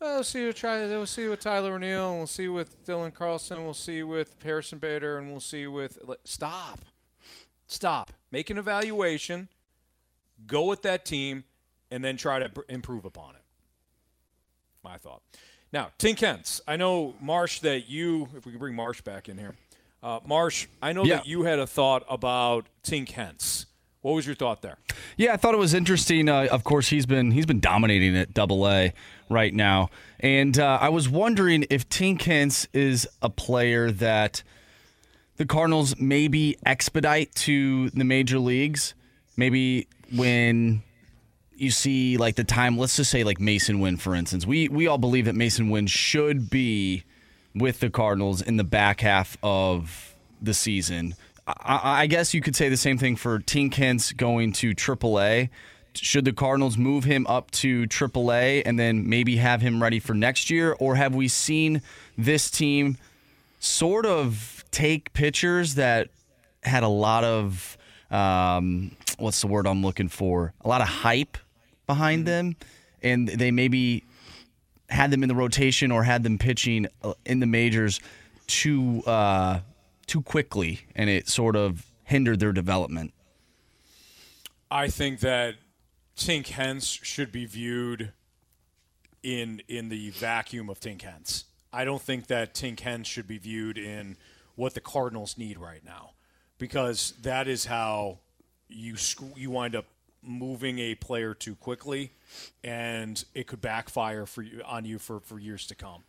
Uh, 0.00 0.04
We'll 0.16 0.24
see 0.24 0.46
what 0.46 0.56
try. 0.56 0.86
We'll 0.86 1.06
see 1.06 1.26
with 1.28 1.40
Tyler 1.40 1.74
O'Neill. 1.74 2.10
and 2.10 2.18
We'll 2.18 2.26
see 2.26 2.48
with 2.48 2.84
Dylan 2.84 3.12
Carlson. 3.14 3.64
We'll 3.64 3.74
see 3.74 4.02
with 4.02 4.36
Harrison 4.42 4.78
Bader, 4.78 5.18
and 5.18 5.30
we'll 5.30 5.40
see 5.40 5.66
with. 5.66 5.98
Stop. 6.24 6.80
Stop. 7.66 8.12
Make 8.30 8.50
an 8.50 8.58
evaluation. 8.58 9.48
Go 10.46 10.64
with 10.66 10.82
that 10.82 11.04
team, 11.06 11.44
and 11.90 12.04
then 12.04 12.16
try 12.16 12.38
to 12.38 12.50
improve 12.68 13.04
upon 13.04 13.34
it. 13.36 13.42
My 14.84 14.98
thought. 14.98 15.22
Now, 15.72 15.90
Tink 15.98 16.20
Hence. 16.20 16.60
I 16.68 16.76
know 16.76 17.14
Marsh 17.20 17.60
that 17.60 17.88
you. 17.88 18.28
If 18.36 18.44
we 18.46 18.52
can 18.52 18.58
bring 18.58 18.74
Marsh 18.76 19.00
back 19.00 19.28
in 19.28 19.38
here, 19.38 19.54
uh, 20.02 20.20
Marsh. 20.24 20.66
I 20.82 20.92
know 20.92 21.04
Yeah. 21.04 21.16
that 21.16 21.26
you 21.26 21.42
had 21.44 21.58
a 21.58 21.66
thought 21.66 22.04
about 22.08 22.66
Tink 22.84 23.10
Hence. 23.10 23.66
What 24.06 24.14
was 24.14 24.24
your 24.24 24.36
thought 24.36 24.62
there? 24.62 24.78
Yeah, 25.16 25.32
I 25.32 25.36
thought 25.36 25.52
it 25.52 25.58
was 25.58 25.74
interesting. 25.74 26.28
Uh, 26.28 26.46
of 26.52 26.62
course, 26.62 26.90
he's 26.90 27.06
been 27.06 27.32
he's 27.32 27.44
been 27.44 27.58
dominating 27.58 28.16
at 28.16 28.32
Double 28.32 28.68
A 28.68 28.92
right 29.28 29.52
now, 29.52 29.90
and 30.20 30.56
uh, 30.56 30.78
I 30.80 30.90
was 30.90 31.08
wondering 31.08 31.66
if 31.70 31.88
Tink 31.88 32.22
Hence 32.22 32.68
is 32.72 33.08
a 33.20 33.28
player 33.28 33.90
that 33.90 34.44
the 35.38 35.44
Cardinals 35.44 35.98
maybe 35.98 36.56
expedite 36.64 37.34
to 37.34 37.90
the 37.90 38.04
major 38.04 38.38
leagues. 38.38 38.94
Maybe 39.36 39.88
when 40.14 40.84
you 41.56 41.72
see 41.72 42.16
like 42.16 42.36
the 42.36 42.44
time, 42.44 42.78
let's 42.78 42.94
just 42.94 43.10
say 43.10 43.24
like 43.24 43.38
Masyn 43.38 43.80
Winn, 43.80 43.96
for 43.96 44.14
instance. 44.14 44.46
We 44.46 44.68
we 44.68 44.86
all 44.86 44.98
believe 44.98 45.24
that 45.24 45.34
Masyn 45.34 45.68
Winn 45.68 45.88
should 45.88 46.48
be 46.48 47.02
with 47.56 47.80
the 47.80 47.90
Cardinals 47.90 48.40
in 48.40 48.56
the 48.56 48.62
back 48.62 49.00
half 49.00 49.36
of 49.42 50.14
the 50.40 50.54
season. 50.54 51.16
I, 51.46 52.02
I 52.02 52.06
guess 52.06 52.34
you 52.34 52.40
could 52.40 52.56
say 52.56 52.68
the 52.68 52.76
same 52.76 52.98
thing 52.98 53.16
for 53.16 53.38
Tink 53.38 53.74
Hence 53.74 54.12
going 54.12 54.52
to 54.54 54.74
AAA. 54.74 55.48
Should 55.94 56.24
the 56.24 56.32
Cardinals 56.32 56.76
move 56.76 57.04
him 57.04 57.26
up 57.26 57.50
to 57.52 57.86
AAA 57.86 58.62
and 58.66 58.78
then 58.78 59.08
maybe 59.08 59.36
have 59.36 59.62
him 59.62 59.82
ready 59.82 59.98
for 60.00 60.12
next 60.12 60.50
year, 60.50 60.76
or 60.78 60.96
have 60.96 61.14
we 61.14 61.28
seen 61.28 61.82
this 62.18 62.50
team 62.50 62.98
sort 63.60 64.04
of 64.04 64.64
take 64.70 65.12
pitchers 65.12 65.76
that 65.76 66.08
had 66.62 66.82
a 66.82 66.88
lot 66.88 67.24
of 67.24 67.78
um, 68.10 68.90
what's 69.18 69.40
the 69.40 69.46
word 69.46 69.66
I'm 69.66 69.82
looking 69.82 70.08
for? 70.08 70.52
A 70.62 70.68
lot 70.68 70.80
of 70.80 70.88
hype 70.88 71.38
behind 71.86 72.26
them, 72.26 72.56
and 73.02 73.28
they 73.28 73.50
maybe 73.50 74.04
had 74.88 75.10
them 75.10 75.22
in 75.22 75.28
the 75.28 75.34
rotation 75.34 75.90
or 75.90 76.02
had 76.02 76.22
them 76.22 76.38
pitching 76.38 76.86
uh, 77.02 77.14
in 77.24 77.40
the 77.40 77.46
majors 77.46 78.00
too 78.46 79.02
uh, 79.06 79.60
too 80.06 80.22
quickly, 80.22 80.80
and 80.94 81.10
it 81.10 81.28
sort 81.28 81.56
of 81.56 81.86
hindered 82.04 82.40
their 82.40 82.52
development. 82.52 83.12
I 84.70 84.88
think 84.88 85.20
that 85.20 85.56
Tink 86.16 86.48
Hence 86.48 86.86
should 86.86 87.32
be 87.32 87.44
viewed 87.44 88.12
in 89.22 89.62
in 89.68 89.88
the 89.88 90.10
vacuum 90.10 90.70
of 90.70 90.80
Tink 90.80 91.02
Hence. 91.02 91.44
I 91.72 91.84
don't 91.84 92.00
think 92.00 92.28
that 92.28 92.54
Tink 92.54 92.80
Hence 92.80 93.06
should 93.06 93.28
be 93.28 93.38
viewed 93.38 93.76
in 93.76 94.16
what 94.54 94.74
the 94.74 94.80
Cardinals 94.80 95.36
need 95.36 95.58
right 95.58 95.84
now, 95.84 96.12
because 96.58 97.12
that 97.22 97.48
is 97.48 97.66
how 97.66 98.18
you 98.68 98.96
sc- 98.96 99.36
you 99.36 99.50
wind 99.50 99.76
up 99.76 99.86
moving 100.22 100.78
a 100.78 100.94
player 100.94 101.34
too 101.34 101.54
quickly, 101.54 102.12
and 102.64 103.24
it 103.34 103.46
could 103.46 103.60
backfire 103.60 104.26
for 104.26 104.42
you 104.42 104.62
on 104.64 104.84
you 104.84 104.98
for, 104.98 105.20
for 105.20 105.38
years 105.38 105.66
to 105.66 105.74
come. 105.74 106.02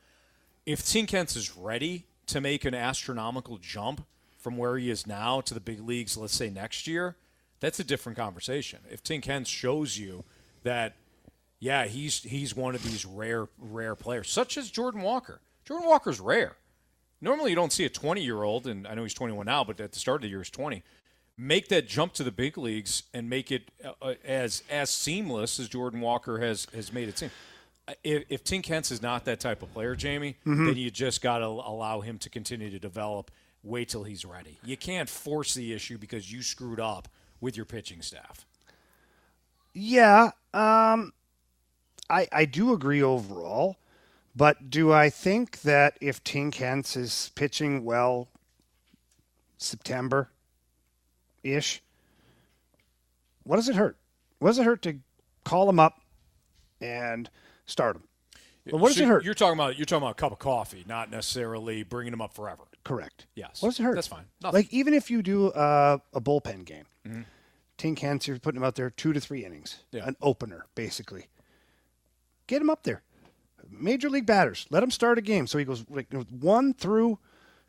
If 0.65 0.83
Tink 0.83 1.11
Hence 1.11 1.35
is 1.35 1.55
ready 1.55 2.05
to 2.27 2.41
make 2.41 2.65
an 2.65 2.73
astronomical 2.73 3.57
jump 3.57 4.05
from 4.37 4.57
where 4.57 4.77
he 4.77 4.89
is 4.89 5.07
now 5.07 5.41
to 5.41 5.53
the 5.53 5.59
big 5.59 5.79
leagues, 5.79 6.15
let's 6.15 6.35
say 6.35 6.49
next 6.49 6.87
year, 6.87 7.15
that's 7.59 7.79
a 7.79 7.83
different 7.83 8.17
conversation. 8.17 8.79
If 8.89 9.03
Tink 9.03 9.25
Hence 9.25 9.49
shows 9.49 9.97
you 9.97 10.23
that, 10.63 10.95
yeah, 11.59 11.85
he's 11.85 12.23
he's 12.23 12.55
one 12.55 12.75
of 12.75 12.83
these 12.83 13.05
rare 13.05 13.47
rare 13.57 13.95
players, 13.95 14.29
such 14.29 14.57
as 14.57 14.69
Jordan 14.69 15.01
Walker. 15.01 15.41
Jordan 15.65 15.87
Walker's 15.87 16.19
rare. 16.19 16.55
Normally, 17.19 17.49
you 17.49 17.55
don't 17.55 17.73
see 17.73 17.83
a 17.83 17.89
20 17.89 18.21
year 18.21 18.43
old, 18.43 18.67
and 18.67 18.87
I 18.87 18.93
know 18.93 19.03
he's 19.03 19.13
21 19.13 19.45
now, 19.47 19.63
but 19.63 19.79
at 19.79 19.91
the 19.91 19.99
start 19.99 20.17
of 20.17 20.21
the 20.21 20.27
year, 20.29 20.39
he's 20.39 20.51
20. 20.51 20.83
Make 21.35 21.67
that 21.69 21.87
jump 21.87 22.13
to 22.13 22.23
the 22.23 22.31
big 22.31 22.57
leagues 22.57 23.03
and 23.13 23.29
make 23.29 23.51
it 23.51 23.71
uh, 24.01 24.13
as 24.23 24.63
as 24.69 24.89
seamless 24.89 25.59
as 25.59 25.67
Jordan 25.67 25.99
Walker 25.99 26.39
has 26.39 26.67
has 26.73 26.93
made 26.93 27.09
it 27.09 27.17
seem. 27.17 27.31
If, 28.03 28.25
if 28.29 28.43
Tink 28.43 28.65
Hence 28.65 28.91
is 28.91 29.01
not 29.01 29.25
that 29.25 29.39
type 29.39 29.61
of 29.63 29.73
player, 29.73 29.95
Jamie, 29.95 30.35
Mhm. 30.45 30.65
then 30.67 30.75
you 30.77 30.91
just 30.91 31.21
got 31.21 31.39
to 31.39 31.45
allow 31.45 32.01
him 32.01 32.17
to 32.19 32.29
continue 32.29 32.69
to 32.69 32.79
develop. 32.79 33.31
Wait 33.63 33.89
till 33.89 34.03
he's 34.03 34.23
ready. 34.25 34.57
You 34.63 34.77
can't 34.77 35.09
force 35.09 35.53
the 35.53 35.73
issue 35.73 35.97
because 35.97 36.31
you 36.31 36.41
screwed 36.41 36.79
up 36.79 37.07
with 37.39 37.55
your 37.55 37.65
pitching 37.65 38.01
staff. 38.01 38.45
Yeah, 39.73 40.31
um, 40.53 41.13
I 42.09 42.27
I 42.31 42.45
do 42.45 42.73
agree 42.73 43.01
overall, 43.01 43.77
but 44.35 44.69
do 44.69 44.91
I 44.91 45.09
think 45.09 45.61
that 45.61 45.97
if 46.01 46.23
Tink 46.23 46.55
Hence 46.55 46.95
is 46.95 47.31
pitching 47.35 47.83
well, 47.83 48.27
September, 49.57 50.29
ish, 51.43 51.81
what 53.43 53.57
does 53.57 53.69
it 53.69 53.75
hurt? 53.75 53.97
What 54.39 54.49
does 54.49 54.59
it 54.59 54.65
hurt 54.65 54.81
to 54.83 54.99
call 55.43 55.69
him 55.69 55.79
up 55.79 56.01
and 56.81 57.29
start 57.67 57.95
him? 57.97 58.03
Well, 58.65 58.81
what 58.81 58.87
does 58.89 58.97
So 58.97 59.03
it 59.03 59.07
hurt? 59.07 59.23
You're 59.23 59.33
talking 59.33 59.53
about 59.57 59.77
you're 59.77 59.85
talking 59.85 60.03
about 60.03 60.11
a 60.11 60.15
cup 60.15 60.31
of 60.33 60.39
coffee, 60.39 60.83
not 60.87 61.09
necessarily 61.11 61.83
bringing 61.83 62.11
him 62.11 62.21
up 62.21 62.33
forever. 62.33 62.63
Correct. 62.83 63.27
Yes. 63.35 63.61
What 63.61 63.69
does 63.69 63.79
it 63.79 63.83
hurt? 63.83 63.95
That's 63.95 64.07
fine. 64.07 64.25
Nothing. 64.41 64.57
Like 64.59 64.73
even 64.73 64.93
if 64.93 65.09
you 65.11 65.21
do 65.21 65.47
uh, 65.51 65.99
a 66.13 66.19
bullpen 66.19 66.65
game, 66.65 66.85
Mhm. 67.07 67.25
Tink 67.77 67.99
Hence, 67.99 68.27
you're 68.27 68.39
putting 68.39 68.57
him 68.59 68.63
out 68.65 68.75
there 68.75 68.89
two 68.89 69.13
to 69.13 69.19
three 69.21 69.45
innings, 69.45 69.83
Yeah. 69.91 70.05
an 70.07 70.15
opener 70.21 70.65
basically. 70.75 71.27
Get 72.47 72.61
him 72.61 72.69
up 72.69 72.83
there. 72.83 73.03
Major 73.69 74.09
league 74.09 74.25
batters, 74.25 74.65
let 74.69 74.81
him 74.83 74.91
start 74.91 75.17
a 75.17 75.21
game 75.21 75.45
so 75.47 75.57
he 75.57 75.63
goes 75.65 75.85
like 75.89 76.11
one 76.29 76.73
through 76.73 77.19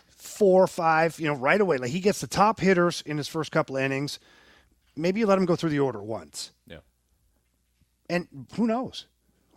four, 0.07 0.67
five, 0.67 1.19
you 1.21 1.27
know, 1.27 1.35
right 1.35 1.61
away. 1.61 1.77
Like 1.79 1.91
he 1.91 2.01
gets 2.01 2.21
the 2.21 2.27
top 2.27 2.59
hitters 2.61 3.03
in 3.07 3.19
his 3.19 3.29
first 3.29 3.53
couple 3.53 3.77
innings. 3.77 4.19
Maybe 4.97 5.21
you 5.21 5.27
let 5.27 5.39
him 5.39 5.45
go 5.45 5.55
through 5.57 5.71
the 5.71 5.79
order 5.81 6.03
once. 6.03 6.51
Yeah. 6.67 6.79
And 8.11 8.47
who 8.57 8.67
knows? 8.67 9.07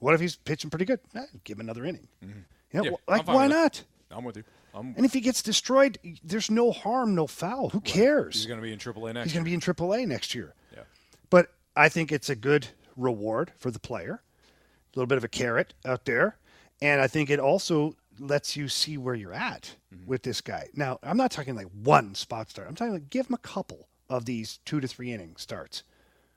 What 0.01 0.13
if 0.13 0.19
he's 0.19 0.35
pitching 0.35 0.69
pretty 0.69 0.85
good? 0.85 0.99
Eh, 1.15 1.21
give 1.45 1.57
him 1.57 1.61
another 1.61 1.85
inning. 1.85 2.07
You 2.21 2.27
know, 2.27 2.33
Mm-hmm. 2.33 2.83
Yeah, 2.85 2.91
like 3.07 3.27
why 3.27 3.47
not? 3.47 3.83
I'm 4.11 4.23
with 4.23 4.35
you. 4.37 4.43
I'm, 4.73 4.93
And 4.97 5.05
if 5.05 5.13
he 5.13 5.19
gets 5.21 5.41
destroyed, 5.41 5.97
there's 6.23 6.49
no 6.51 6.71
harm, 6.71 7.13
no 7.15 7.27
foul. 7.27 7.69
Who 7.69 7.81
cares? 7.81 8.35
he's 8.35 8.45
going 8.45 8.59
to 8.59 8.63
be 8.63 8.71
in 8.73 8.79
AAA 8.79 9.13
next. 9.13 9.25
He's 9.25 9.33
going 9.33 9.43
to 9.45 9.49
be 9.49 9.53
in 9.53 9.59
AAA 9.61 10.07
next 10.07 10.33
year. 10.35 10.53
Yeah. 10.73 10.83
But 11.29 11.47
I 11.75 11.87
think 11.89 12.11
it's 12.11 12.29
a 12.29 12.35
good 12.35 12.67
reward 12.97 13.51
for 13.57 13.69
the 13.71 13.79
player, 13.79 14.21
a 14.21 14.99
little 14.99 15.07
bit 15.07 15.17
of 15.17 15.23
a 15.23 15.27
carrot 15.29 15.73
out 15.85 16.05
there, 16.05 16.37
and 16.81 16.99
I 17.01 17.07
think 17.07 17.29
it 17.29 17.39
also 17.39 17.95
lets 18.19 18.55
you 18.57 18.67
see 18.67 18.97
where 18.97 19.15
you're 19.15 19.33
at 19.33 19.75
Mm-hmm. 19.93 20.07
with 20.07 20.23
this 20.23 20.39
guy. 20.39 20.67
Now, 20.73 20.99
I'm 21.03 21.17
not 21.17 21.31
talking 21.31 21.53
like 21.55 21.67
one 21.83 22.15
spot 22.15 22.49
start. 22.49 22.67
I'm 22.69 22.75
talking 22.75 22.93
like 22.93 23.09
give 23.09 23.27
him 23.27 23.33
a 23.33 23.37
couple 23.39 23.89
of 24.09 24.23
these 24.23 24.59
two 24.63 24.79
to 24.79 24.87
three 24.87 25.11
inning 25.11 25.35
starts. 25.37 25.83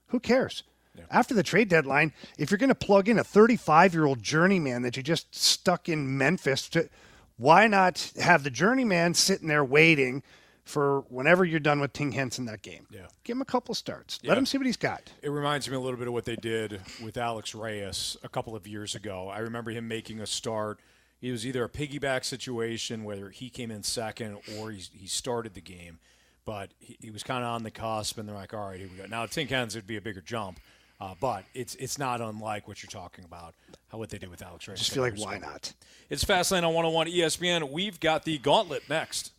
Who 0.08 0.18
cares? 0.18 0.64
After 1.10 1.34
the 1.34 1.42
trade 1.42 1.68
deadline, 1.68 2.12
if 2.38 2.50
you're 2.50 2.58
going 2.58 2.68
to 2.68 2.74
plug 2.74 3.08
in 3.08 3.18
a 3.18 3.24
35 3.24 3.94
year 3.94 4.04
old 4.04 4.22
journeyman 4.22 4.82
that 4.82 4.96
you 4.96 5.02
just 5.02 5.34
stuck 5.34 5.88
in 5.88 6.16
Memphis, 6.16 6.68
to, 6.70 6.88
why 7.36 7.66
not 7.66 8.12
have 8.20 8.44
the 8.44 8.50
journeyman 8.50 9.14
sitting 9.14 9.48
there 9.48 9.64
waiting 9.64 10.22
for 10.64 11.00
whenever 11.08 11.44
you're 11.44 11.60
done 11.60 11.80
with 11.80 11.92
Tink 11.92 12.14
Hence 12.14 12.38
on 12.38 12.46
that 12.46 12.62
game? 12.62 12.86
Yeah. 12.90 13.06
Give 13.24 13.36
him 13.36 13.42
a 13.42 13.46
couple 13.46 13.74
starts. 13.74 14.18
Yeah. 14.22 14.30
Let 14.30 14.38
him 14.38 14.46
see 14.46 14.58
what 14.58 14.66
he's 14.66 14.76
got. 14.76 15.12
It 15.22 15.30
reminds 15.30 15.68
me 15.68 15.76
a 15.76 15.80
little 15.80 15.98
bit 15.98 16.08
of 16.08 16.14
what 16.14 16.24
they 16.24 16.36
did 16.36 16.80
with 17.02 17.16
Alex 17.16 17.54
Reyes 17.54 18.16
a 18.22 18.28
couple 18.28 18.56
of 18.56 18.66
years 18.66 18.94
ago. 18.94 19.28
I 19.28 19.38
remember 19.38 19.70
him 19.70 19.88
making 19.88 20.20
a 20.20 20.26
start. 20.26 20.80
It 21.20 21.30
was 21.32 21.46
either 21.46 21.64
a 21.64 21.68
piggyback 21.68 22.24
situation, 22.24 23.04
whether 23.04 23.30
he 23.30 23.48
came 23.48 23.70
in 23.70 23.82
second 23.82 24.38
or 24.58 24.70
he, 24.70 24.84
he 24.92 25.06
started 25.06 25.54
the 25.54 25.60
game, 25.60 25.98
but 26.44 26.72
he, 26.78 26.98
he 27.00 27.10
was 27.10 27.22
kind 27.22 27.42
of 27.42 27.48
on 27.50 27.62
the 27.62 27.70
cusp, 27.70 28.18
and 28.18 28.28
they're 28.28 28.36
like, 28.36 28.52
all 28.52 28.68
right, 28.68 28.78
here 28.78 28.88
we 28.90 28.98
go. 28.98 29.06
Now, 29.06 29.24
Tink 29.24 29.48
Hence 29.48 29.74
would 29.74 29.86
be 29.86 29.96
a 29.96 30.02
bigger 30.02 30.20
jump, 30.20 30.60
uh, 31.00 31.14
but 31.20 31.44
it's 31.54 31.74
it's 31.76 31.98
not 31.98 32.20
unlike 32.20 32.68
what 32.68 32.82
you're 32.82 32.90
talking 32.90 33.24
about, 33.24 33.54
how 33.88 33.98
what 33.98 34.10
they 34.10 34.18
did 34.18 34.30
with 34.30 34.42
Alex 34.42 34.68
Reyes. 34.68 34.78
Just 34.78 34.92
feel 34.92 35.02
like 35.02 35.18
why 35.18 35.38
not? 35.38 35.72
It's 36.10 36.24
Fastlane 36.24 36.62
on 36.66 36.74
101 36.74 37.08
ESPN. 37.08 37.70
We've 37.70 37.98
got 38.00 38.24
the 38.24 38.38
gauntlet 38.38 38.88
next. 38.88 39.32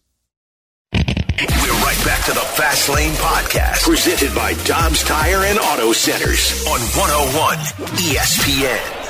We're 0.94 1.82
right 1.82 2.02
back 2.06 2.24
to 2.26 2.32
the 2.32 2.40
Fast 2.56 2.88
Lane 2.90 3.12
Podcast, 3.14 3.84
presented 3.84 4.34
by 4.34 4.54
Dobbs 4.64 5.04
Tire 5.04 5.44
and 5.46 5.60
Auto 5.60 5.92
Centers 5.92 6.66
on 6.68 6.80
101 6.80 7.58
ESPN. 7.98 9.02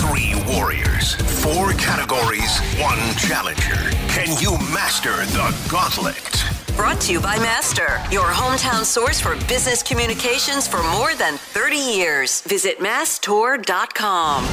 Three 0.00 0.34
warriors, 0.56 1.14
four 1.42 1.72
categories, 1.72 2.19
one 2.80 2.98
challenger. 3.16 3.76
Can 4.08 4.40
you 4.40 4.52
master 4.72 5.14
the 5.26 5.54
gauntlet? 5.70 6.16
Brought 6.76 6.98
to 7.02 7.12
you 7.12 7.20
by 7.20 7.36
Master, 7.36 8.00
your 8.10 8.24
hometown 8.24 8.84
source 8.84 9.20
for 9.20 9.36
business 9.46 9.82
communications 9.82 10.66
for 10.66 10.82
more 10.84 11.14
than 11.14 11.36
30 11.36 11.76
years. 11.76 12.40
Visit 12.40 12.78
masstour.com. 12.78 14.44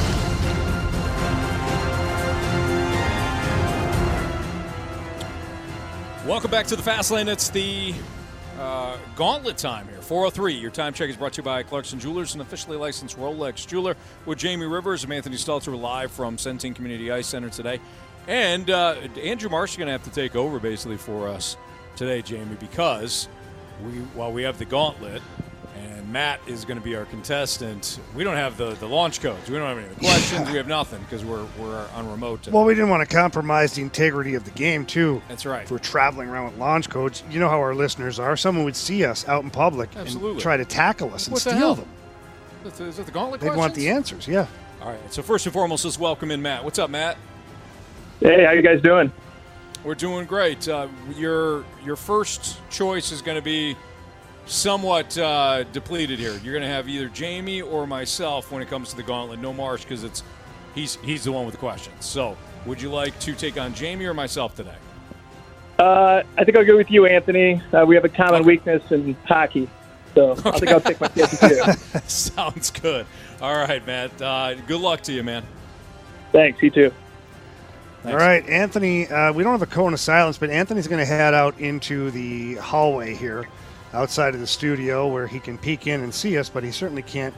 Welcome 6.28 6.50
back 6.50 6.66
to 6.66 6.76
the 6.76 6.82
Fast 6.82 7.10
Lane. 7.10 7.28
It's 7.28 7.48
the 7.48 7.94
uh, 8.58 8.98
gauntlet 9.16 9.56
time 9.56 9.88
here. 9.88 10.02
403. 10.02 10.52
Your 10.52 10.70
time 10.70 10.92
check 10.92 11.08
is 11.08 11.16
brought 11.16 11.32
to 11.34 11.40
you 11.40 11.44
by 11.44 11.62
Clarkson 11.62 11.98
Jewelers, 11.98 12.34
an 12.34 12.42
officially 12.42 12.76
licensed 12.76 13.16
Rolex 13.16 13.66
jeweler. 13.66 13.96
With 14.26 14.38
Jamie 14.38 14.66
Rivers 14.66 15.04
and 15.04 15.12
Anthony 15.12 15.36
Stalter 15.36 15.80
live 15.80 16.10
from 16.10 16.36
Centene 16.36 16.74
Community 16.74 17.10
Ice 17.10 17.26
Center 17.26 17.48
today. 17.48 17.80
And 18.28 18.68
uh, 18.68 18.94
Andrew 19.22 19.48
Marsh 19.48 19.72
is 19.72 19.76
going 19.78 19.86
to 19.86 19.92
have 19.92 20.04
to 20.04 20.10
take 20.10 20.36
over 20.36 20.60
basically 20.60 20.98
for 20.98 21.26
us 21.28 21.56
today, 21.96 22.20
Jamie, 22.22 22.56
because 22.60 23.26
we 23.82 23.92
while 24.14 24.30
we 24.30 24.42
have 24.42 24.58
the 24.58 24.66
gauntlet 24.66 25.22
and 25.78 26.12
Matt 26.12 26.40
is 26.46 26.66
going 26.66 26.78
to 26.78 26.84
be 26.84 26.94
our 26.94 27.06
contestant, 27.06 27.98
we 28.14 28.24
don't 28.24 28.36
have 28.36 28.58
the, 28.58 28.72
the 28.74 28.86
launch 28.86 29.22
codes. 29.22 29.48
We 29.48 29.56
don't 29.56 29.66
have 29.66 29.78
any 29.78 29.86
of 29.86 29.94
the 29.94 30.00
questions. 30.00 30.50
We 30.50 30.58
have 30.58 30.68
nothing 30.68 31.00
because 31.04 31.24
we're 31.24 31.46
we're 31.58 31.88
on 31.94 32.10
remote. 32.10 32.42
Today. 32.42 32.54
Well, 32.54 32.66
we 32.66 32.74
didn't 32.74 32.90
want 32.90 33.08
to 33.08 33.16
compromise 33.16 33.72
the 33.72 33.80
integrity 33.80 34.34
of 34.34 34.44
the 34.44 34.50
game, 34.50 34.84
too. 34.84 35.22
That's 35.28 35.46
right. 35.46 35.62
If 35.62 35.70
we're 35.70 35.78
traveling 35.78 36.28
around 36.28 36.50
with 36.50 36.58
launch 36.58 36.90
codes, 36.90 37.22
you 37.30 37.40
know 37.40 37.48
how 37.48 37.60
our 37.60 37.74
listeners 37.74 38.18
are. 38.18 38.36
Someone 38.36 38.66
would 38.66 38.76
see 38.76 39.06
us 39.06 39.26
out 39.26 39.42
in 39.42 39.50
public 39.50 39.88
Absolutely. 39.96 40.32
and 40.32 40.40
try 40.40 40.58
to 40.58 40.66
tackle 40.66 41.14
us 41.14 41.28
and 41.28 41.32
What 41.32 41.40
steal 41.40 41.76
them. 41.76 41.88
Is 42.66 42.96
that 42.98 43.06
the 43.06 43.12
gauntlet 43.12 43.40
They'd 43.40 43.46
questions? 43.46 43.58
want 43.58 43.74
the 43.74 43.88
answers, 43.88 44.28
yeah. 44.28 44.46
All 44.82 44.90
right. 44.90 45.14
So 45.14 45.22
first 45.22 45.46
and 45.46 45.52
foremost, 45.54 45.86
let's 45.86 45.98
welcome 45.98 46.30
in 46.30 46.42
Matt. 46.42 46.62
What's 46.64 46.78
up, 46.78 46.90
Matt? 46.90 47.16
Hey, 48.20 48.44
how 48.44 48.50
you 48.50 48.62
guys 48.62 48.82
doing? 48.82 49.12
We're 49.84 49.94
doing 49.94 50.26
great. 50.26 50.68
Uh, 50.68 50.88
your 51.14 51.64
your 51.84 51.94
first 51.94 52.58
choice 52.68 53.12
is 53.12 53.22
going 53.22 53.36
to 53.36 53.42
be 53.42 53.76
somewhat 54.46 55.16
uh, 55.16 55.62
depleted 55.72 56.18
here. 56.18 56.32
You're 56.42 56.52
going 56.52 56.64
to 56.64 56.68
have 56.68 56.88
either 56.88 57.08
Jamie 57.08 57.62
or 57.62 57.86
myself 57.86 58.50
when 58.50 58.60
it 58.60 58.68
comes 58.68 58.90
to 58.90 58.96
the 58.96 59.04
gauntlet. 59.04 59.38
No 59.38 59.52
Marsh 59.52 59.84
because 59.84 60.02
it's 60.02 60.24
he's 60.74 60.96
he's 60.96 61.22
the 61.24 61.30
one 61.32 61.44
with 61.44 61.54
the 61.54 61.60
questions. 61.60 62.04
So, 62.04 62.36
would 62.66 62.82
you 62.82 62.90
like 62.90 63.18
to 63.20 63.34
take 63.34 63.58
on 63.58 63.72
Jamie 63.72 64.06
or 64.06 64.14
myself 64.14 64.56
today? 64.56 64.74
Uh, 65.78 66.24
I 66.36 66.42
think 66.42 66.56
I'll 66.56 66.66
go 66.66 66.76
with 66.76 66.90
you, 66.90 67.06
Anthony. 67.06 67.62
Uh, 67.72 67.84
we 67.86 67.94
have 67.94 68.04
a 68.04 68.08
common 68.08 68.42
weakness 68.44 68.82
in 68.90 69.14
hockey, 69.26 69.70
so 70.16 70.32
I 70.44 70.58
think 70.58 70.72
I'll 70.72 70.80
take 70.80 71.00
my 71.00 71.06
chances 71.06 71.38
here. 71.38 72.02
Sounds 72.08 72.72
good. 72.72 73.06
All 73.40 73.54
right, 73.54 73.86
Matt. 73.86 74.20
Uh, 74.20 74.54
good 74.66 74.80
luck 74.80 75.02
to 75.02 75.12
you, 75.12 75.22
man. 75.22 75.44
Thanks. 76.32 76.60
You 76.60 76.70
too. 76.70 76.92
All 78.04 78.16
right, 78.16 78.48
Anthony. 78.48 79.08
Uh, 79.08 79.32
we 79.32 79.42
don't 79.42 79.52
have 79.52 79.62
a 79.62 79.66
cone 79.66 79.92
of 79.92 80.00
silence, 80.00 80.38
but 80.38 80.50
Anthony's 80.50 80.86
going 80.86 81.00
to 81.00 81.06
head 81.06 81.34
out 81.34 81.58
into 81.58 82.10
the 82.12 82.54
hallway 82.54 83.14
here, 83.14 83.48
outside 83.92 84.34
of 84.34 84.40
the 84.40 84.46
studio, 84.46 85.08
where 85.08 85.26
he 85.26 85.40
can 85.40 85.58
peek 85.58 85.86
in 85.86 86.02
and 86.02 86.14
see 86.14 86.38
us, 86.38 86.48
but 86.48 86.62
he 86.62 86.70
certainly 86.70 87.02
can't 87.02 87.34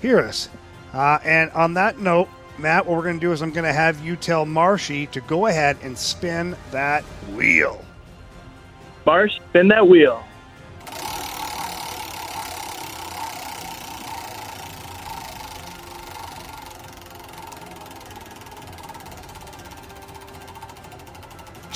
hear 0.00 0.20
us. 0.20 0.48
Uh, 0.92 1.18
and 1.24 1.50
on 1.50 1.74
that 1.74 1.98
note, 1.98 2.28
Matt, 2.56 2.86
what 2.86 2.96
we're 2.96 3.02
going 3.02 3.18
to 3.18 3.20
do 3.20 3.32
is 3.32 3.42
I'm 3.42 3.52
going 3.52 3.64
to 3.64 3.72
have 3.72 3.98
you 4.04 4.16
tell 4.16 4.46
Marshy 4.46 5.06
to 5.08 5.20
go 5.22 5.46
ahead 5.46 5.76
and 5.82 5.96
spin 5.98 6.56
that 6.70 7.02
wheel. 7.34 7.84
Marsh, 9.06 9.36
spin 9.48 9.68
that 9.68 9.88
wheel. 9.88 10.22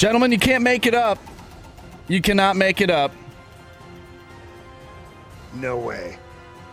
Gentlemen, 0.04 0.30
you 0.32 0.38
can't 0.38 0.62
make 0.62 0.84
it 0.84 0.92
up. 0.94 1.18
You 2.08 2.20
cannot 2.20 2.56
make 2.56 2.82
it 2.82 2.90
up. 2.90 3.10
No 5.54 5.78
way. 5.78 6.18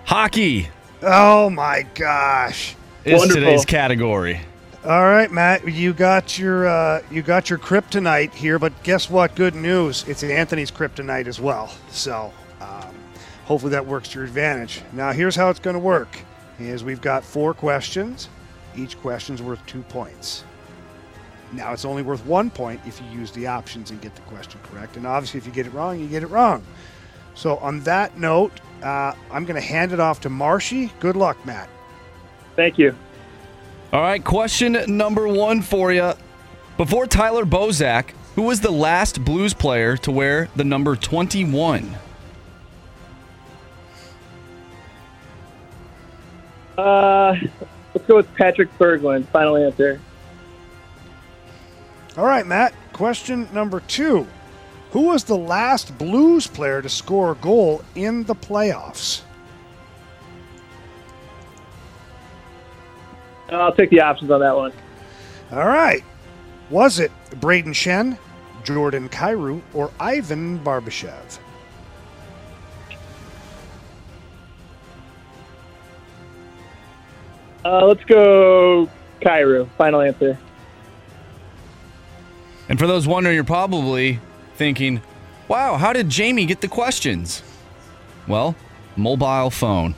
Hockey 0.03 0.67
Oh 1.01 1.49
my 1.49 1.83
gosh! 1.95 2.75
is 3.05 3.33
today's 3.33 3.63
category. 3.63 4.41
All 4.83 5.03
right, 5.03 5.31
Matt, 5.31 5.65
you 5.65 5.93
got 5.93 6.37
your 6.37 6.67
uh, 6.67 7.03
you 7.09 7.21
got 7.21 7.49
your 7.49 7.57
kryptonite 7.57 8.33
here, 8.33 8.59
but 8.59 8.73
guess 8.83 9.09
what? 9.09 9.33
Good 9.35 9.55
news! 9.55 10.03
It's 10.09 10.23
Anthony's 10.23 10.69
kryptonite 10.69 11.27
as 11.27 11.39
well. 11.39 11.73
So 11.89 12.33
um, 12.59 12.93
hopefully 13.45 13.71
that 13.71 13.85
works 13.85 14.09
to 14.09 14.19
your 14.19 14.25
advantage. 14.25 14.81
Now 14.91 15.13
here's 15.13 15.37
how 15.37 15.49
it's 15.49 15.61
going 15.61 15.75
to 15.75 15.79
work: 15.79 16.19
is 16.59 16.83
we've 16.83 16.99
got 16.99 17.23
four 17.23 17.53
questions. 17.53 18.27
Each 18.75 18.99
question's 18.99 19.41
worth 19.41 19.65
two 19.67 19.83
points. 19.83 20.43
Now 21.51 21.73
it's 21.73 21.85
only 21.85 22.03
worth 22.03 22.25
one 22.25 22.49
point 22.49 22.81
if 22.85 23.01
you 23.01 23.07
use 23.19 23.31
the 23.31 23.47
options 23.47 23.91
and 23.91 24.01
get 24.01 24.15
the 24.15 24.21
question 24.23 24.59
correct. 24.63 24.97
And 24.97 25.05
obviously, 25.05 25.37
if 25.39 25.45
you 25.45 25.51
get 25.51 25.67
it 25.67 25.73
wrong, 25.73 25.99
you 25.99 26.07
get 26.07 26.23
it 26.23 26.27
wrong. 26.27 26.63
So 27.35 27.57
on 27.57 27.81
that 27.81 28.17
note, 28.17 28.51
uh, 28.83 29.13
I'm 29.31 29.45
going 29.45 29.59
to 29.59 29.65
hand 29.65 29.91
it 29.91 29.99
off 29.99 30.21
to 30.21 30.29
Marshy. 30.29 30.91
Good 30.99 31.15
luck, 31.15 31.45
Matt. 31.45 31.69
Thank 32.55 32.77
you. 32.77 32.95
All 33.93 34.01
right, 34.01 34.23
question 34.23 34.77
number 34.87 35.27
one 35.27 35.61
for 35.61 35.91
you. 35.91 36.13
Before 36.77 37.05
Tyler 37.05 37.45
Bozak, 37.45 38.11
who 38.35 38.43
was 38.43 38.61
the 38.61 38.71
last 38.71 39.23
Blues 39.25 39.53
player 39.53 39.97
to 39.97 40.11
wear 40.11 40.49
the 40.55 40.63
number 40.63 40.95
21? 40.95 41.95
Uh, 46.77 47.35
let's 47.93 48.07
go 48.07 48.15
with 48.15 48.33
Patrick 48.35 48.75
Berglund. 48.77 49.27
Final 49.27 49.57
answer. 49.57 49.99
All 52.17 52.25
right, 52.25 52.45
Matt. 52.45 52.73
Question 52.93 53.47
number 53.53 53.79
two. 53.81 54.27
Who 54.91 55.03
was 55.07 55.23
the 55.23 55.37
last 55.37 55.97
Blues 55.97 56.47
player 56.47 56.81
to 56.81 56.89
score 56.89 57.31
a 57.31 57.35
goal 57.35 57.83
in 57.95 58.25
the 58.25 58.35
playoffs? 58.35 59.21
I'll 63.49 63.73
take 63.73 63.89
the 63.89 64.01
options 64.01 64.31
on 64.31 64.41
that 64.41 64.55
one. 64.55 64.73
All 65.51 65.67
right. 65.67 66.03
Was 66.69 66.99
it 66.99 67.11
Brayden 67.31 67.73
Schenn, 67.73 68.17
Jordan 68.63 69.09
Kyrou, 69.09 69.61
or 69.73 69.91
Ivan 69.99 70.59
Barbashev? 70.59 71.39
Uh, 77.63 77.85
let's 77.85 78.03
go 78.05 78.89
Kyrou. 79.21 79.69
Final 79.77 80.01
answer. 80.01 80.37
And 82.71 82.79
for 82.79 82.87
those 82.87 83.05
wondering, 83.05 83.35
you're 83.35 83.43
probably 83.43 84.21
thinking, 84.55 85.01
wow, 85.49 85.75
how 85.75 85.91
did 85.91 86.07
Jamie 86.07 86.45
get 86.45 86.61
the 86.61 86.69
questions? 86.69 87.43
Well, 88.29 88.55
mobile 88.95 89.49
phone. 89.49 89.93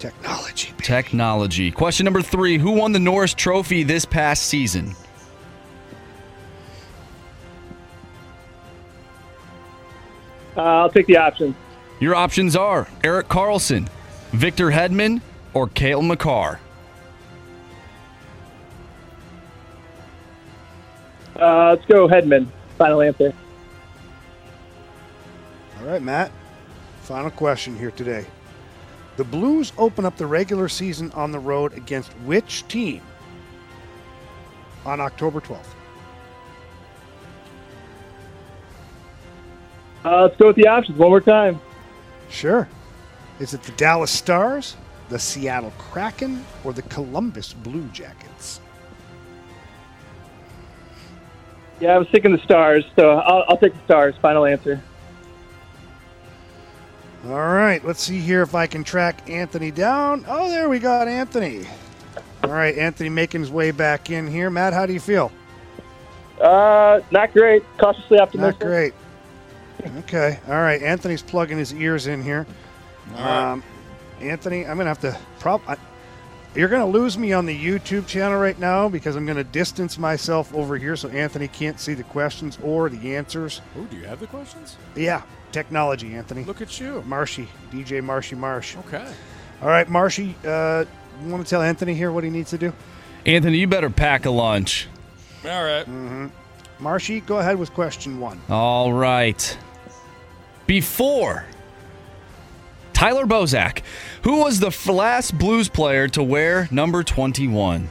Technology. 0.00 0.74
Technology. 0.78 1.70
Question 1.70 2.02
number 2.02 2.20
three 2.20 2.58
Who 2.58 2.72
won 2.72 2.90
the 2.90 2.98
Norris 2.98 3.34
Trophy 3.34 3.84
this 3.84 4.04
past 4.04 4.46
season? 4.46 4.96
Uh, 10.56 10.60
I'll 10.60 10.90
take 10.90 11.06
the 11.06 11.18
options. 11.18 11.54
Your 12.00 12.16
options 12.16 12.56
are 12.56 12.88
Erik 13.04 13.28
Karlsson, 13.28 13.88
Victor 14.32 14.72
Hedman, 14.72 15.20
or 15.54 15.68
Cale 15.68 16.02
Makar. 16.02 16.58
Uh, 21.40 21.70
let's 21.70 21.84
go 21.86 22.08
Hedman. 22.08 22.46
Final 22.78 23.02
answer. 23.02 23.32
All 25.80 25.86
right, 25.86 26.02
Matt. 26.02 26.30
Final 27.02 27.30
question 27.30 27.76
here 27.76 27.90
today. 27.90 28.26
The 29.16 29.24
Blues 29.24 29.72
open 29.76 30.04
up 30.04 30.16
the 30.16 30.26
regular 30.26 30.68
season 30.68 31.10
on 31.12 31.32
the 31.32 31.38
road 31.38 31.74
against 31.74 32.12
which 32.20 32.66
team 32.68 33.02
on 34.84 35.00
October 35.00 35.40
12th? 35.40 35.66
Uh, 40.04 40.22
let's 40.22 40.36
go 40.36 40.48
with 40.48 40.56
the 40.56 40.66
options 40.66 40.98
one 40.98 41.10
more 41.10 41.20
time. 41.20 41.60
Sure. 42.28 42.68
Is 43.38 43.54
it 43.54 43.62
the 43.62 43.72
Dallas 43.72 44.10
Stars, 44.10 44.76
the 45.10 45.18
Seattle 45.18 45.72
Kraken, 45.78 46.44
or 46.64 46.72
the 46.72 46.82
Columbus 46.82 47.52
Blue 47.52 47.86
Jackets? 47.88 48.60
Yeah, 51.82 51.96
I 51.96 51.98
was 51.98 52.06
thinking 52.10 52.30
the 52.30 52.38
Stars, 52.38 52.84
so 52.94 53.18
I'll, 53.18 53.44
I'll 53.48 53.56
take 53.56 53.72
the 53.74 53.84
Stars. 53.86 54.14
Final 54.22 54.44
answer. 54.44 54.80
All 57.24 57.32
right, 57.32 57.84
let's 57.84 58.00
see 58.00 58.20
here 58.20 58.42
if 58.42 58.54
I 58.54 58.68
can 58.68 58.84
track 58.84 59.28
Anthony 59.28 59.72
down. 59.72 60.24
Oh, 60.28 60.48
there 60.48 60.68
we 60.68 60.78
got 60.78 61.08
Anthony. 61.08 61.66
All 62.44 62.50
right, 62.50 62.78
Anthony 62.78 63.08
making 63.08 63.40
his 63.40 63.50
way 63.50 63.72
back 63.72 64.10
in 64.10 64.28
here. 64.28 64.48
Matt, 64.48 64.72
how 64.72 64.86
do 64.86 64.92
you 64.92 65.00
feel? 65.00 65.32
Uh, 66.40 67.00
not 67.10 67.32
great. 67.32 67.64
Cautiously 67.78 68.20
optimistic. 68.20 68.60
Not 68.60 68.68
optimistic. 68.68 68.94
great. 69.84 69.98
Okay. 70.04 70.38
All 70.46 70.60
right. 70.60 70.80
Anthony's 70.80 71.22
plugging 71.22 71.58
his 71.58 71.74
ears 71.74 72.06
in 72.06 72.22
here. 72.22 72.46
Um, 73.16 73.64
Anthony, 74.20 74.66
I'm 74.66 74.76
gonna 74.76 74.88
have 74.88 75.00
to 75.00 75.18
prob. 75.40 75.62
I, 75.66 75.76
you're 76.54 76.68
gonna 76.68 76.86
lose 76.86 77.16
me 77.16 77.32
on 77.32 77.46
the 77.46 77.58
YouTube 77.58 78.06
channel 78.06 78.38
right 78.38 78.58
now 78.58 78.88
because 78.88 79.16
I'm 79.16 79.24
gonna 79.26 79.44
distance 79.44 79.98
myself 79.98 80.54
over 80.54 80.76
here 80.76 80.96
so 80.96 81.08
Anthony 81.08 81.48
can't 81.48 81.80
see 81.80 81.94
the 81.94 82.02
questions 82.04 82.58
or 82.62 82.88
the 82.88 83.16
answers. 83.16 83.60
Oh, 83.78 83.84
do 83.84 83.96
you 83.96 84.04
have 84.04 84.20
the 84.20 84.26
questions? 84.26 84.76
Yeah, 84.94 85.22
technology, 85.50 86.14
Anthony. 86.14 86.44
Look 86.44 86.60
at 86.60 86.78
you. 86.78 87.02
Marshy, 87.06 87.48
DJ 87.70 88.02
Marshy 88.02 88.36
Marsh. 88.36 88.76
Okay. 88.86 89.06
All 89.62 89.68
right, 89.68 89.88
Marshy. 89.88 90.34
Uh, 90.44 90.84
you 91.22 91.30
want 91.30 91.44
to 91.44 91.48
tell 91.48 91.62
Anthony 91.62 91.94
here 91.94 92.10
what 92.10 92.24
he 92.24 92.30
needs 92.30 92.50
to 92.50 92.58
do? 92.58 92.72
Anthony, 93.24 93.58
you 93.58 93.66
better 93.66 93.90
pack 93.90 94.26
a 94.26 94.30
lunch. 94.30 94.88
All 95.44 95.64
right. 95.64 95.86
Mm-hmm. 95.86 96.26
Marshy, 96.80 97.20
go 97.20 97.38
ahead 97.38 97.56
with 97.58 97.72
question 97.72 98.18
one. 98.18 98.40
All 98.50 98.92
right. 98.92 99.56
Before 100.66 101.46
Tyler 103.02 103.26
Bozak, 103.26 103.82
who 104.22 104.36
was 104.44 104.60
the 104.60 104.70
last 104.92 105.36
Blues 105.36 105.68
player 105.68 106.06
to 106.06 106.22
wear 106.22 106.68
number 106.70 107.02
21? 107.02 107.90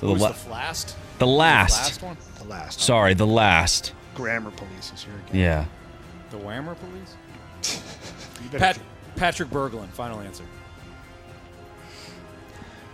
So 0.00 0.06
Who 0.06 0.12
was 0.12 0.22
la- 0.22 0.30
the 0.30 0.48
last? 0.50 0.96
the 1.18 1.26
last. 1.26 1.72
last 1.72 2.02
one? 2.02 2.16
The 2.38 2.44
last. 2.44 2.80
Sorry, 2.80 3.14
the 3.14 3.26
last. 3.26 3.94
Grammar 4.14 4.52
police 4.52 4.92
is 4.94 5.02
here 5.02 5.14
again. 5.26 5.40
Yeah. 5.40 5.64
The 6.30 6.36
Whammer 6.36 6.76
Police? 6.78 7.82
Pat, 8.52 8.78
Patrick 9.16 9.50
Berglund, 9.50 9.88
final 9.88 10.20
answer. 10.20 10.44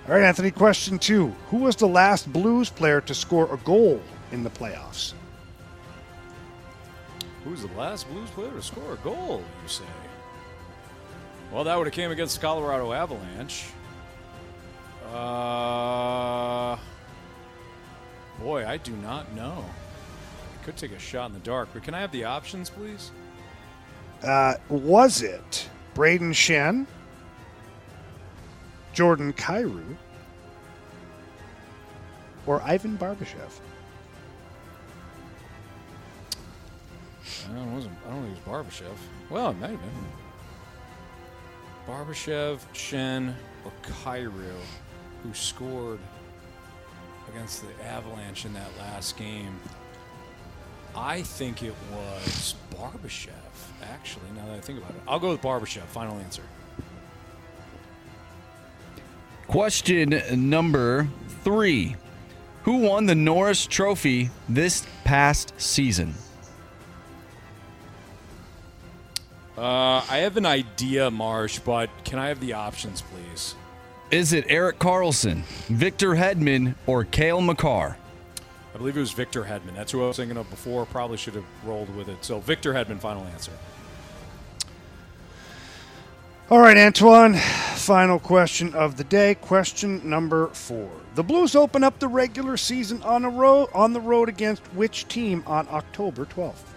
All 0.09 0.15
right, 0.15 0.25
Anthony, 0.25 0.51
question 0.51 0.99
two. 0.99 1.29
Who 1.51 1.59
was 1.59 1.77
the 1.77 1.87
last 1.89 2.33
Blues 2.33 2.71
player 2.71 3.03
to 3.03 3.15
score 3.15 3.53
a 3.53 3.59
goal 3.59 4.01
in 4.33 4.45
the 4.45 4.51
playoffs? 4.51 5.12
Who's 7.45 7.61
the 7.61 7.75
last 7.77 8.09
Blues 8.09 8.31
player 8.31 8.51
to 8.51 8.62
score 8.62 8.95
a 8.95 8.97
goal, 8.97 9.43
you 9.62 9.69
say? 9.69 9.85
Well, 11.55 11.63
that 11.63 11.79
would 11.79 11.87
have 11.87 11.95
came 11.95 12.11
against 12.11 12.41
Colorado 12.41 12.93
Avalanche. 12.93 13.67
Uh, 15.07 16.77
boy, 18.41 18.67
I 18.67 18.77
do 18.79 18.91
not 18.97 19.33
know. 19.37 19.65
I 19.65 20.65
could 20.65 20.77
take 20.77 20.91
a 20.91 20.99
shot 20.99 21.27
in 21.27 21.33
the 21.33 21.39
dark, 21.39 21.69
but 21.73 21.85
can 21.85 21.95
I 21.95 22.01
have 22.01 22.11
the 22.11 22.25
options, 22.25 22.71
please? 22.71 23.13
Uh, 24.25 24.55
was 24.69 25.23
it 25.23 25.69
Brayden 25.95 26.35
Schenn, 26.35 26.89
Jordan 28.93 29.33
Kyrou, 29.33 29.97
or 32.49 32.63
Ivan 32.63 32.99
Barbashev? 32.99 33.61
I 37.49 37.55
don't, 37.55 37.73
wasn't, 37.73 37.97
I 38.09 38.11
don't 38.11 38.25
think 38.25 38.39
it 38.39 38.45
was 38.45 38.67
Barbashev. 38.67 38.97
Well, 39.31 39.51
it 39.51 39.59
might 39.61 39.71
have 39.71 39.81
been. 39.81 40.24
Barbashev, 41.86 42.61
Schenn, 42.73 43.35
or 43.65 43.73
Kyrou, 43.82 44.56
who 45.23 45.35
scored 45.35 45.98
against 47.28 47.62
the 47.62 47.85
Avalanche 47.85 48.44
in 48.44 48.52
that 48.55 48.70
last 48.78 49.16
game. 49.16 49.59
I 50.97 51.23
think 51.23 51.62
it 51.62 51.74
was 51.93 52.55
Barbashev, 52.74 53.31
actually, 53.82 54.31
now 54.36 54.47
that 54.47 54.55
I 54.55 54.61
think 54.61 54.78
about 54.78 54.93
it. 54.93 55.02
I'll 55.09 55.19
go 55.19 55.31
with 55.31 55.43
Barbashev. 55.43 55.82
Final 55.85 56.16
answer. 56.19 56.43
Question 59.47 60.23
number 60.48 61.09
three 61.43 61.97
Who 62.62 62.78
won 62.78 63.06
the 63.06 63.15
Norris 63.15 63.66
Trophy 63.66 64.31
this 64.48 64.86
past 65.05 65.52
season? 65.61 66.15
Uh, 69.57 70.05
I 70.11 70.19
have 70.19 70.37
an 70.37 70.47
idea, 70.47 71.11
Marsh, 71.11 71.61
but 71.61 71.89
can 72.05 72.19
I 72.19 72.29
have 72.29 72.41
the 72.41 72.55
options, 72.55 73.03
please? 73.03 73.55
Is 74.11 74.33
it 74.33 74.45
Erik 74.49 74.79
Karlsson, 74.79 75.43
Victor 75.69 76.11
Hedman, 76.11 76.75
or 76.87 77.05
Cale 77.05 77.41
Makar? 77.41 77.97
I 78.75 78.77
believe 78.79 78.97
it 78.97 79.01
was 79.01 79.13
Victor 79.13 79.45
Hedman. 79.45 79.77
That's 79.77 79.93
who 79.93 80.03
I 80.03 80.09
was 80.09 80.17
thinking 80.17 80.37
of 80.37 80.51
before. 80.51 80.85
Probably 80.87 81.17
should 81.17 81.35
have 81.35 81.45
rolled 81.65 81.95
with 81.95 82.09
it. 82.09 82.25
So, 82.25 82.41
Victor 82.41 82.75
Hedman, 82.75 82.99
final 82.99 83.25
answer. 83.27 83.53
All 86.51 86.59
right, 86.59 86.77
Antoine. 86.77 87.35
Final 87.35 88.19
question 88.19 88.75
of 88.75 88.97
the 88.97 89.05
day. 89.05 89.37
Question 89.37 90.09
number 90.09 90.49
four. 90.49 90.91
The 91.15 91.23
Blues 91.23 91.55
open 91.55 91.85
up 91.85 92.01
the 92.01 92.09
regular 92.09 92.57
season 92.57 93.03
on 93.05 93.25
a 93.25 93.31
road 93.31 93.69
on 93.73 93.93
the 93.93 94.01
road 94.01 94.29
against 94.29 94.63
which 94.75 95.07
team 95.07 95.45
on 95.47 95.69
October 95.71 96.27
12th? 96.27 96.74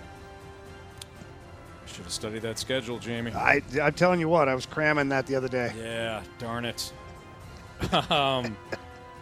Should 1.97 2.03
have 2.03 2.13
studied 2.13 2.41
that 2.43 2.59
schedule, 2.59 2.99
Jamie. 2.99 3.31
I, 3.31 3.63
I'm 3.81 3.93
telling 3.93 4.19
you 4.19 4.29
what, 4.29 4.47
I 4.47 4.53
was 4.53 4.67
cramming 4.67 5.09
that 5.09 5.25
the 5.25 5.35
other 5.35 5.47
day. 5.47 5.73
Yeah, 5.75 6.21
darn 6.37 6.63
it. 6.63 6.93
um, 8.11 8.55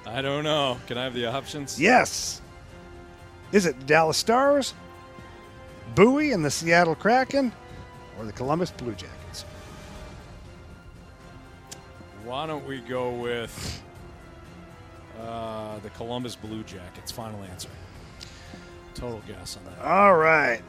I 0.06 0.22
don't 0.22 0.43
know. 0.43 0.77
Can 0.85 0.97
I 0.97 1.06
have 1.06 1.14
the 1.14 1.26
options? 1.27 1.80
Yes. 1.80 2.41
Is 3.53 3.65
it 3.65 3.85
Dallas 3.85 4.18
Stars, 4.18 4.73
Bowie 5.95 6.34
and 6.34 6.43
the 6.43 6.52
Seattle 6.52 6.95
Kraken, 6.95 7.53
or 8.19 8.26
the 8.26 8.34
Columbus 8.34 8.72
Blue 8.72 8.91
Jackets? 8.91 9.45
Why 12.26 12.45
don't 12.45 12.68
we 12.68 12.81
go 12.81 13.10
with 13.11 13.84
uh, 15.22 15.80
the 15.80 15.91
Columbus 15.91 16.35
Blue 16.35 16.64
Jackets? 16.64 17.10
Final 17.10 17.41
answer. 17.43 17.69
Total 18.95 19.22
guess 19.26 19.56
on 19.56 19.64
that. 19.64 19.85
All 19.85 20.18
right. 20.18 20.61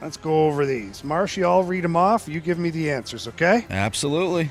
Let's 0.00 0.16
go 0.16 0.46
over 0.46 0.66
these. 0.66 1.02
Marshy, 1.02 1.42
I'll 1.42 1.62
read 1.62 1.84
them 1.84 1.96
off. 1.96 2.28
You 2.28 2.40
give 2.40 2.58
me 2.58 2.70
the 2.70 2.90
answers, 2.90 3.26
okay? 3.28 3.66
Absolutely. 3.70 4.50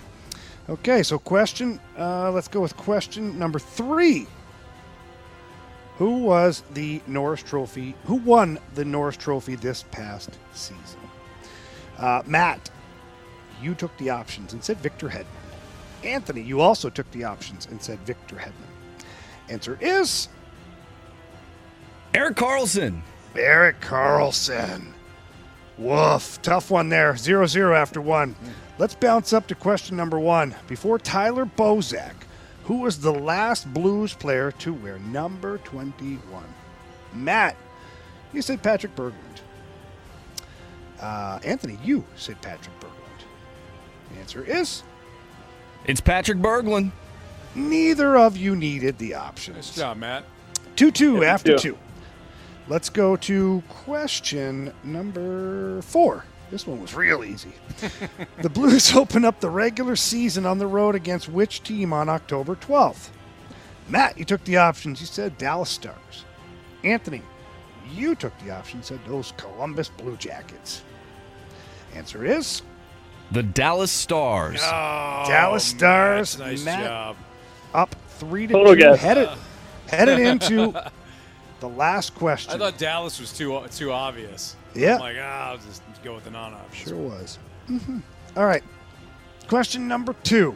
Okay, 0.67 1.03
so 1.03 1.19
question, 1.19 1.79
uh, 1.97 2.31
let's 2.31 2.47
go 2.47 2.61
with 2.61 2.75
question 2.75 3.37
number 3.37 3.59
three. 3.59 4.25
Who 5.97 6.23
was 6.23 6.63
the 6.73 7.01
Norris 7.07 7.43
Trophy? 7.43 7.95
Who 8.05 8.15
won 8.15 8.59
the 8.73 8.83
Norris 8.83 9.15
Trophy 9.15 9.55
this 9.55 9.83
past 9.91 10.31
season? 10.53 10.99
Uh, 11.97 12.23
Matt, 12.25 12.69
you 13.61 13.75
took 13.75 13.95
the 13.97 14.09
options 14.09 14.53
and 14.53 14.63
said 14.63 14.77
Victor 14.77 15.07
Hedman. 15.07 15.25
Anthony, 16.03 16.41
you 16.41 16.59
also 16.59 16.89
took 16.89 17.09
the 17.11 17.23
options 17.23 17.67
and 17.67 17.81
said 17.81 17.99
Victor 17.99 18.35
Hedman. 18.35 19.05
Answer 19.49 19.77
is 19.79 20.27
Erik 22.13 22.35
Karlsson. 22.35 23.01
Erik 23.35 23.79
Karlsson. 23.79 24.87
Woof. 25.77 26.41
Tough 26.41 26.71
one 26.71 26.89
there. 26.89 27.15
0 27.17 27.45
0 27.45 27.75
after 27.75 28.01
one. 28.01 28.35
Let's 28.77 28.95
bounce 28.95 29.33
up 29.33 29.47
to 29.47 29.55
question 29.55 29.95
number 29.97 30.19
one. 30.19 30.55
Before 30.67 30.97
Tyler 30.99 31.45
Bozak, 31.45 32.13
who 32.63 32.77
was 32.81 32.99
the 32.99 33.13
last 33.13 33.71
Blues 33.73 34.13
player 34.13 34.51
to 34.59 34.73
wear 34.73 34.99
number 34.99 35.57
21? 35.59 36.19
Matt, 37.13 37.55
you 38.33 38.41
said 38.41 38.61
Patrick 38.61 38.95
Berglund. 38.95 39.13
Uh, 40.99 41.39
Anthony, 41.43 41.77
you 41.83 42.03
said 42.15 42.41
Patrick 42.41 42.77
Berglund. 42.79 42.91
The 44.13 44.19
answer 44.19 44.43
is 44.43 44.83
It's 45.85 46.01
Patrick 46.01 46.39
Berglund. 46.39 46.91
neither 47.53 48.17
of 48.17 48.37
you 48.37 48.55
needed 48.55 48.97
the 48.97 49.13
options. 49.15 49.57
Nice 49.57 49.75
job, 49.75 49.97
Matt. 49.97 50.23
2 50.75 50.91
2 50.91 51.23
after 51.23 51.51
yeah. 51.51 51.57
2. 51.57 51.77
Let's 52.67 52.89
go 52.89 53.15
to 53.17 53.61
question 53.69 54.73
number 54.83 55.81
four. 55.83 56.25
This 56.51 56.65
one 56.65 56.81
was 56.81 56.93
real 56.95 57.23
easy. 57.23 57.51
the 58.41 58.49
Blues 58.49 58.95
open 58.95 59.25
up 59.25 59.39
the 59.39 59.49
regular 59.49 59.95
season 59.95 60.45
on 60.45 60.57
the 60.57 60.67
road 60.67 60.95
against 60.95 61.27
which 61.29 61.63
team 61.63 61.91
on 61.93 62.09
October 62.09 62.55
12th? 62.55 63.09
Matt, 63.87 64.17
you 64.17 64.25
took 64.25 64.43
the 64.45 64.57
options. 64.57 64.99
You 64.99 65.07
said 65.07 65.37
Dallas 65.37 65.69
Stars. 65.69 66.25
Anthony, 66.83 67.21
you 67.93 68.15
took 68.15 68.37
the 68.39 68.51
options. 68.51 68.89
You 68.89 68.97
said 68.97 69.05
those 69.07 69.33
Columbus 69.37 69.89
Blue 69.89 70.15
Jackets. 70.17 70.83
Answer 71.95 72.25
is 72.25 72.61
The 73.31 73.43
Dallas 73.43 73.91
Stars. 73.91 74.59
Oh, 74.63 75.23
Dallas 75.27 75.63
Stars. 75.63 76.37
Nice 76.39 76.63
Matt 76.65 76.83
job. 76.83 77.15
up 77.73 77.95
three 78.17 78.47
to 78.47 78.53
Total 78.53 78.73
two. 78.73 78.79
guess. 78.79 78.99
Headed, 79.01 79.29
headed 79.87 80.19
into 80.19 80.73
the 81.59 81.69
last 81.69 82.15
question. 82.15 82.53
I 82.53 82.57
thought 82.57 82.77
Dallas 82.77 83.19
was 83.19 83.31
too 83.35 83.61
too 83.71 83.91
obvious. 83.91 84.55
Yeah. 84.73 84.95
I'm 84.95 84.99
like, 85.01 85.17
ah, 85.19 85.51
I'll 85.51 85.57
just 85.57 85.81
go 86.03 86.15
with 86.15 86.25
the 86.25 86.31
non-obvious. 86.31 86.87
Sure 86.89 86.97
was. 86.97 87.39
Mhm. 87.69 88.01
All 88.35 88.45
right. 88.45 88.63
Question 89.47 89.87
number 89.87 90.13
two. 90.23 90.55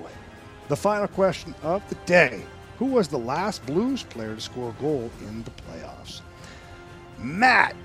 The 0.68 0.76
final 0.76 1.08
question 1.08 1.56
of 1.64 1.88
the 1.90 1.96
day. 2.06 2.44
Who 2.78 2.86
was 2.86 3.08
the 3.08 3.18
last 3.20 3.66
Blues 3.66 4.04
player 4.04 4.36
to 4.36 4.42
score 4.42 4.70
a 4.78 4.82
goal 4.82 5.10
in 5.22 5.44
the 5.44 5.52
playoffs? 5.52 6.22
Matt, 7.18 7.76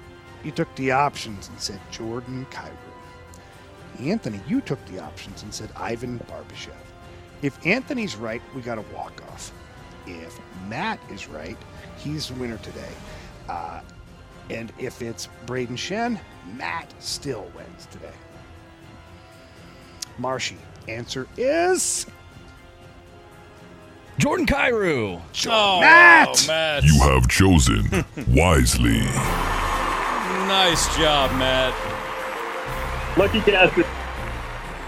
you 0.45 0.51
took 0.51 0.73
the 0.77 0.93
options 0.93 1.49
and 1.49 1.59
said 1.61 1.81
Jordan 1.91 2.47
Kyrou. 2.51 2.71
Anthony, 4.01 4.41
you 4.49 4.61
took 4.61 4.85
the 4.87 4.99
options 5.01 5.43
and 5.43 5.53
said 5.55 5.71
Ivan 5.77 6.19
Barbashev. 6.31 6.73
If 7.43 7.65
Anthony's 7.67 8.17
right, 8.17 8.43
we 8.55 8.61
got 8.63 8.79
a 8.79 8.85
walk 8.95 9.23
off. 9.33 9.53
If 10.07 10.39
Matt 10.69 10.99
is 11.11 11.29
right, 11.29 11.57
he's 12.05 12.29
the 12.29 12.35
winner 12.35 12.59
today. 12.59 12.93
Uh, 13.49 13.81
and 14.51 14.73
if 14.79 15.01
it's 15.03 15.29
Brayden 15.47 15.77
Schenn, 15.77 16.21
Matt 16.55 16.93
still 16.99 17.51
wins 17.57 17.87
today. 17.91 18.13
Marshy, 20.19 20.59
answer 20.87 21.27
is 21.37 22.07
Jordan 24.19 24.47
Kyrou. 24.47 25.21
Oh, 25.49 25.81
Matt! 25.81 26.45
Matt. 26.47 26.85
You 26.85 27.01
have 27.01 27.27
chosen 27.29 27.89
wisely. 28.29 29.01
Nice 30.47 30.95
job, 30.97 31.33
Matt. 31.39 31.75
Lucky 33.19 33.41
Cassidy. 33.41 33.89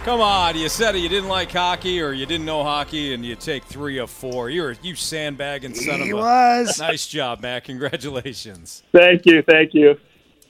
Come 0.07 0.21
on, 0.21 0.57
you 0.57 0.69
said. 0.69 0.97
You 0.97 1.09
didn't 1.09 1.29
like 1.29 1.51
hockey, 1.51 2.01
or 2.01 2.13
you 2.13 2.27
didn't 2.27 2.47
know 2.47 2.63
hockey, 2.63 3.13
and 3.13 3.27
you 3.27 3.35
take 3.35 3.65
three 3.65 3.99
of 3.99 4.09
four. 4.09 4.49
You're 4.49 4.77
you 4.81 4.95
sandbagging 4.95 5.75
son 5.75 6.01
He 6.01 6.11
of 6.11 6.19
a. 6.19 6.23
was. 6.23 6.79
Nice 6.79 7.09
job, 7.09 7.41
Matt. 7.41 7.65
Congratulations. 7.65 8.85
Thank 8.93 9.27
you, 9.27 9.43
thank 9.43 9.75
you. 9.75 9.99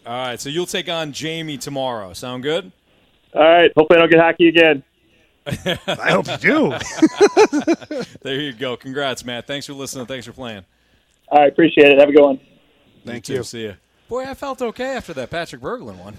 All 0.05 0.13
right, 0.27 0.39
so 0.39 0.51
you'll 0.51 0.67
take 0.67 0.91
on 0.91 1.11
Jamie 1.11 1.57
tomorrow. 1.57 2.13
Sound 2.13 2.43
good? 2.43 2.71
All 3.35 3.41
right. 3.41 3.73
Hopefully, 3.75 3.97
I 3.97 4.01
don't 4.01 4.11
get 4.11 4.21
hockey 4.21 4.49
again. 4.49 4.83
I 5.47 6.11
hope 6.11 6.29
you 6.29 6.37
do. 6.37 8.05
there 8.21 8.39
you 8.39 8.53
go. 8.53 8.77
Congrats, 8.77 9.25
Matt. 9.25 9.47
Thanks 9.47 9.65
for 9.65 9.73
listening. 9.73 10.05
Thanks 10.05 10.27
for 10.27 10.33
playing. 10.33 10.67
All 11.29 11.41
right, 11.41 11.51
appreciate 11.51 11.93
it. 11.93 11.99
Have 11.99 12.11
a 12.11 12.13
good 12.13 12.23
one. 12.23 12.41
Thank 13.07 13.25
too. 13.25 13.33
you. 13.33 13.43
See 13.43 13.63
you. 13.63 13.77
Boy, 14.11 14.25
I 14.27 14.35
felt 14.35 14.61
okay 14.61 14.97
after 14.97 15.15
that 15.15 15.31
Patrick 15.31 15.63
Berglund 15.63 15.97
one. 15.97 16.15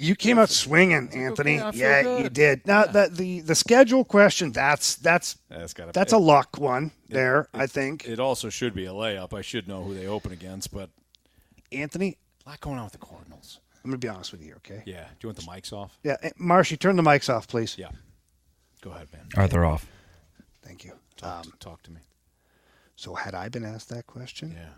You 0.00 0.14
came 0.16 0.38
out 0.38 0.48
swinging, 0.50 1.10
Anthony. 1.12 1.60
I 1.60 1.70
feel 1.72 1.80
yeah, 1.80 2.02
good. 2.02 2.22
you 2.24 2.28
did. 2.30 2.66
Now 2.66 2.84
the, 2.86 3.08
the 3.12 3.40
the 3.40 3.54
schedule 3.54 4.04
question 4.04 4.52
that's 4.52 4.96
that's 4.96 5.36
That's 5.48 5.74
gotta- 5.74 5.92
that's 5.92 6.12
it- 6.12 6.16
a 6.16 6.18
luck 6.18 6.56
one 6.58 6.92
there. 7.08 7.48
I 7.52 7.66
think 7.66 8.06
It 8.06 8.20
also 8.20 8.48
should 8.50 8.74
be 8.74 8.86
a 8.86 8.90
layup. 8.92 9.32
I 9.32 9.42
should 9.42 9.66
know 9.68 9.82
who 9.82 9.94
they 9.94 10.06
open 10.06 10.32
against, 10.32 10.72
but 10.72 10.90
Anthony. 11.72 12.16
a 12.46 12.50
lot 12.50 12.60
going 12.60 12.78
on 12.78 12.84
with 12.84 12.92
the 12.92 12.98
Cardinals. 12.98 13.60
I'm 13.84 13.90
gonna 13.90 13.98
be 13.98 14.08
honest 14.08 14.32
with 14.32 14.42
you, 14.42 14.54
okay? 14.56 14.82
Yeah. 14.86 15.04
Do 15.18 15.26
you 15.26 15.28
want 15.28 15.36
the 15.38 15.42
mics 15.44 15.72
off? 15.72 15.98
Yeah, 16.02 16.16
eh, 16.22 16.30
Marshy, 16.36 16.76
turn 16.76 16.96
the 16.96 17.02
mics 17.02 17.32
off, 17.32 17.46
please. 17.48 17.76
Yeah. 17.78 17.90
Go 18.80 18.90
ahead, 18.90 19.08
man. 19.12 19.28
All 19.36 19.42
right, 19.42 19.50
they're 19.50 19.64
off. 19.64 19.86
Thank 20.62 20.84
you. 20.84 20.92
Talk, 21.16 21.46
Um, 21.46 21.52
talk 21.58 21.82
to 21.84 21.90
me. 21.90 22.00
So 22.96 23.14
had 23.14 23.34
I 23.34 23.48
been 23.48 23.64
asked 23.64 23.88
that 23.90 24.06
question, 24.06 24.52
Yeah. 24.52 24.70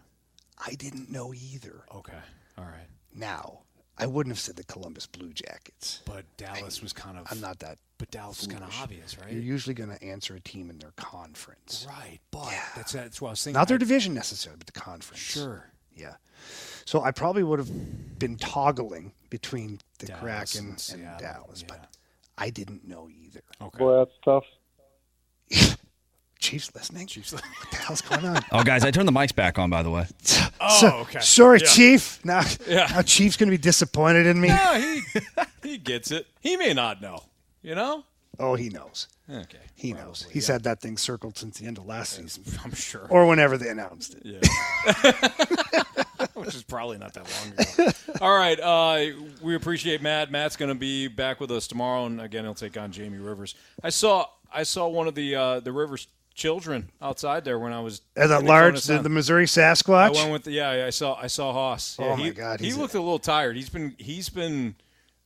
I 0.64 0.74
didn't 0.74 1.10
know 1.10 1.32
either. 1.34 1.84
Okay. 1.94 2.18
All 2.58 2.64
right. 2.64 2.86
Now, 3.14 3.60
I 4.00 4.06
wouldn't 4.06 4.34
have 4.34 4.40
said 4.40 4.56
the 4.56 4.64
Columbus 4.64 5.06
Blue 5.06 5.32
Jackets. 5.32 6.00
But 6.04 6.24
Dallas 6.36 6.82
was 6.82 6.92
kind 6.92 7.18
of. 7.18 7.26
I'm 7.30 7.40
not 7.40 7.58
that. 7.60 7.78
But 7.98 8.10
Dallas 8.10 8.40
was 8.40 8.46
kind 8.46 8.64
of 8.64 8.74
obvious, 8.80 9.18
right? 9.18 9.30
You're 9.30 9.42
usually 9.42 9.74
going 9.74 9.90
to 9.90 10.02
answer 10.02 10.34
a 10.34 10.40
team 10.40 10.70
in 10.70 10.78
their 10.78 10.92
conference. 10.96 11.86
Right, 11.88 12.18
but 12.30 12.52
that's 12.74 12.92
that's 12.92 13.20
what 13.20 13.28
I 13.28 13.32
was 13.32 13.44
thinking. 13.44 13.58
Not 13.58 13.68
their 13.68 13.76
I- 13.76 13.78
division 13.78 14.14
necessarily, 14.14 14.58
but 14.58 14.66
the 14.66 14.80
conference. 14.80 15.20
Sure. 15.20 15.70
Yeah. 15.94 16.14
So 16.86 17.02
I 17.02 17.10
probably 17.10 17.42
would 17.42 17.58
have 17.58 18.18
been 18.18 18.36
toggling 18.36 19.12
between 19.28 19.80
the 19.98 20.06
Dallas 20.06 20.52
Kraken 20.52 20.60
and 20.60 20.68
and, 20.70 20.80
Seattle, 20.80 21.18
Dallas, 21.20 21.62
but 21.66 21.94
I 22.38 22.48
didn't 22.50 22.88
know 22.88 23.08
either. 23.10 23.42
Okay. 23.60 23.78
Boy, 23.78 23.98
that's 23.98 24.10
tough. 24.24 24.44
Chiefs 26.40 26.74
listening? 26.74 27.06
Chiefs 27.06 27.32
What 27.32 27.42
the 27.70 27.76
hell's 27.76 28.00
going 28.00 28.24
on? 28.24 28.42
Oh, 28.52 28.62
guys, 28.64 28.82
I 28.84 28.90
turned 28.90 29.06
the 29.06 29.12
mics 29.12 29.34
back 29.34 29.58
on, 29.58 29.70
by 29.70 29.82
the 29.82 29.90
way. 29.90 30.06
Oh, 30.62 30.80
So- 30.80 30.96
okay. 31.02 31.20
Sorry, 31.20 31.58
Yeah. 31.60 31.66
Chief. 31.68 32.24
Now, 32.24 32.42
Yeah. 32.66 32.86
now 32.90 33.02
Chief's 33.02 33.36
going 33.38 33.48
to 33.48 33.56
be 33.56 33.60
disappointed 33.62 34.26
in 34.26 34.40
me. 34.40 34.48
No, 34.48 34.74
he 34.74 35.02
he 35.62 35.78
gets 35.78 36.10
it. 36.10 36.26
He 36.40 36.56
may 36.56 36.74
not 36.74 37.00
know. 37.00 37.22
You 37.62 37.74
know. 37.74 38.04
Oh, 38.38 38.54
he 38.56 38.68
knows. 38.70 39.06
Okay. 39.30 39.58
He 39.74 39.92
knows. 39.92 40.26
He's 40.30 40.48
yeah. 40.48 40.54
had 40.54 40.62
that 40.64 40.80
thing 40.80 40.96
circled 40.96 41.36
since 41.38 41.58
the 41.58 41.66
end 41.66 41.78
of 41.78 41.86
last 41.86 42.14
season. 42.16 42.42
I'm 42.64 42.74
sure. 42.74 43.06
Or 43.10 43.26
whenever 43.26 43.56
they 43.58 43.68
announced 43.68 44.16
it. 44.16 44.22
Yeah. 44.24 46.22
Which 46.34 46.54
is 46.54 46.62
probably 46.62 46.98
not 46.98 47.12
that 47.14 47.24
long 47.30 47.52
ago. 47.86 47.92
All 48.20 48.36
right. 48.36 48.58
Uh, 48.60 49.12
we 49.42 49.54
appreciate 49.54 50.00
Matt. 50.02 50.30
Matt's 50.30 50.56
going 50.56 50.70
to 50.70 50.74
be 50.74 51.06
back 51.08 51.38
with 51.40 51.50
us 51.50 51.66
tomorrow, 51.66 52.06
and 52.06 52.20
again, 52.20 52.44
he'll 52.44 52.54
take 52.54 52.76
on 52.78 52.92
Jamie 52.92 53.18
Rivers. 53.18 53.54
I 53.82 53.90
saw 53.90 54.26
I 54.52 54.62
saw 54.64 54.88
one 54.88 55.06
of 55.06 55.14
the 55.14 55.34
uh, 55.36 55.60
the 55.60 55.72
Rivers 55.72 56.06
children 56.34 56.90
outside 57.02 57.44
there 57.44 57.58
when 57.58 57.72
I 57.72 57.80
was. 57.80 58.00
That 58.14 58.28
getting 58.28 58.46
large, 58.46 58.82
the, 58.84 58.98
the 59.00 59.08
Missouri 59.08 59.42
I 59.42 59.46
Sasquatch. 59.46 60.14
went 60.14 60.32
with 60.32 60.44
the, 60.44 60.52
yeah. 60.52 60.84
I 60.86 60.90
saw 60.90 61.14
I 61.20 61.26
saw 61.26 61.52
Haas. 61.52 61.96
Yeah, 61.98 62.06
Oh, 62.06 62.16
he, 62.16 62.24
my 62.24 62.30
God, 62.30 62.60
he 62.60 62.66
he's 62.66 62.76
a- 62.76 62.80
looked 62.80 62.94
a 62.94 63.00
little 63.00 63.18
tired. 63.18 63.56
He's 63.56 63.68
been 63.70 63.94
he's 63.98 64.28
been 64.28 64.74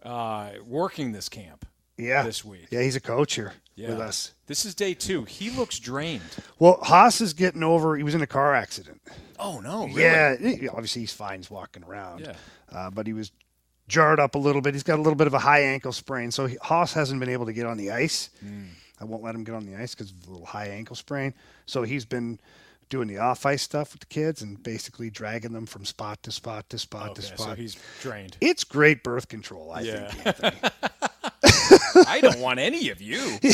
uh, 0.02 0.50
working 0.66 1.12
this 1.12 1.28
camp. 1.28 1.66
yeah. 1.96 2.22
this 2.22 2.44
week. 2.44 2.66
Yeah, 2.70 2.82
he's 2.82 2.96
a 2.96 3.00
coach 3.00 3.34
here 3.34 3.52
Yeah. 3.76 3.90
with 3.90 4.00
us. 4.00 4.32
This 4.46 4.64
is 4.64 4.74
day 4.74 4.94
two. 4.94 5.24
He 5.24 5.50
looks 5.50 5.78
drained. 5.78 6.22
Well, 6.58 6.78
Haas 6.82 7.20
is 7.20 7.32
getting 7.32 7.62
over. 7.62 7.96
He 7.96 8.02
was 8.02 8.14
in 8.14 8.20
a 8.22 8.26
car 8.26 8.54
accident. 8.54 9.00
Oh 9.38 9.60
no! 9.60 9.86
Really? 9.88 10.02
Yeah, 10.02 10.68
obviously 10.72 11.02
he's 11.02 11.12
fine. 11.12 11.38
He's 11.40 11.50
walking 11.50 11.82
around. 11.84 12.20
Yeah. 12.20 12.34
Uh, 12.72 12.90
but 12.90 13.06
he 13.06 13.12
was 13.12 13.30
jarred 13.88 14.18
up 14.20 14.34
a 14.34 14.38
little 14.38 14.62
bit. 14.62 14.74
He's 14.74 14.82
got 14.82 14.98
a 14.98 15.02
little 15.02 15.16
bit 15.16 15.26
of 15.26 15.34
a 15.34 15.38
high 15.38 15.60
ankle 15.60 15.92
sprain, 15.92 16.30
so 16.30 16.46
he, 16.46 16.56
Haas 16.62 16.92
hasn't 16.94 17.20
been 17.20 17.28
able 17.28 17.46
to 17.46 17.52
get 17.52 17.66
on 17.66 17.76
the 17.76 17.90
ice. 17.90 18.30
Hmm. 18.40 18.64
I 19.00 19.04
won't 19.04 19.22
let 19.22 19.34
him 19.34 19.44
get 19.44 19.54
on 19.54 19.66
the 19.66 19.76
ice 19.76 19.94
because 19.94 20.10
of 20.10 20.24
the 20.24 20.30
little 20.30 20.46
high 20.46 20.66
ankle 20.68 20.96
sprain. 20.96 21.34
So 21.66 21.82
he's 21.82 22.04
been 22.04 22.38
doing 22.90 23.08
the 23.08 23.18
off 23.18 23.44
ice 23.46 23.62
stuff 23.62 23.92
with 23.92 24.00
the 24.00 24.06
kids 24.06 24.42
and 24.42 24.62
basically 24.62 25.10
dragging 25.10 25.52
them 25.52 25.66
from 25.66 25.84
spot 25.84 26.22
to 26.22 26.30
spot 26.30 26.68
to 26.70 26.78
spot 26.78 27.10
Okay, 27.10 27.14
to 27.14 27.22
so 27.22 27.34
spot. 27.36 27.58
he's 27.58 27.76
drained. 28.00 28.36
It's 28.40 28.62
great 28.62 29.02
birth 29.02 29.28
control, 29.28 29.72
I 29.72 29.80
Yeah. 29.80 30.10
think. 30.10 30.26
Anthony. 30.26 30.70
I 32.06 32.20
don't 32.20 32.40
want 32.40 32.58
any 32.60 32.90
of 32.90 33.00
you. 33.00 33.38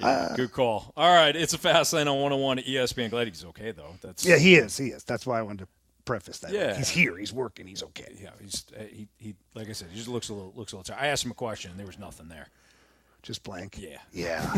Yeah, 0.00 0.32
good 0.34 0.50
call. 0.52 0.92
All 0.96 1.14
right, 1.14 1.34
it's 1.36 1.52
a 1.52 1.58
fast 1.58 1.92
lane 1.92 2.08
on 2.08 2.14
101 2.16 2.58
at 2.60 2.64
ESPN. 2.64 3.10
Glad 3.10 3.28
he's 3.28 3.44
okay 3.46 3.70
though. 3.70 3.94
That's 4.00 4.24
yeah, 4.24 4.36
he 4.36 4.56
is. 4.56 4.76
He 4.76 4.88
is. 4.88 5.04
That's 5.04 5.24
why 5.26 5.38
I 5.38 5.42
wanted 5.42 5.60
to 5.60 5.68
preface 6.04 6.40
that. 6.40 6.50
Yeah. 6.52 6.76
he's 6.76 6.88
here. 6.88 7.16
He's 7.16 7.32
working. 7.32 7.68
He's 7.68 7.82
okay. 7.84 8.16
Yeah, 8.20 8.30
he's 8.40 8.64
uh, 8.76 8.82
he, 8.82 9.06
he 9.18 9.34
like 9.54 9.68
I 9.68 9.72
said, 9.72 9.88
he 9.92 9.96
just 9.96 10.08
looks 10.08 10.28
a 10.28 10.34
little 10.34 10.52
looks 10.56 10.72
a 10.72 10.76
little 10.76 10.92
tired. 10.94 11.04
I 11.04 11.08
asked 11.08 11.24
him 11.24 11.30
a 11.30 11.34
question, 11.34 11.70
and 11.70 11.78
there 11.78 11.86
was 11.86 11.98
nothing 12.00 12.28
there. 12.28 12.48
Just 13.22 13.44
blank. 13.44 13.78
Yeah. 13.78 13.98
Yeah. 14.12 14.52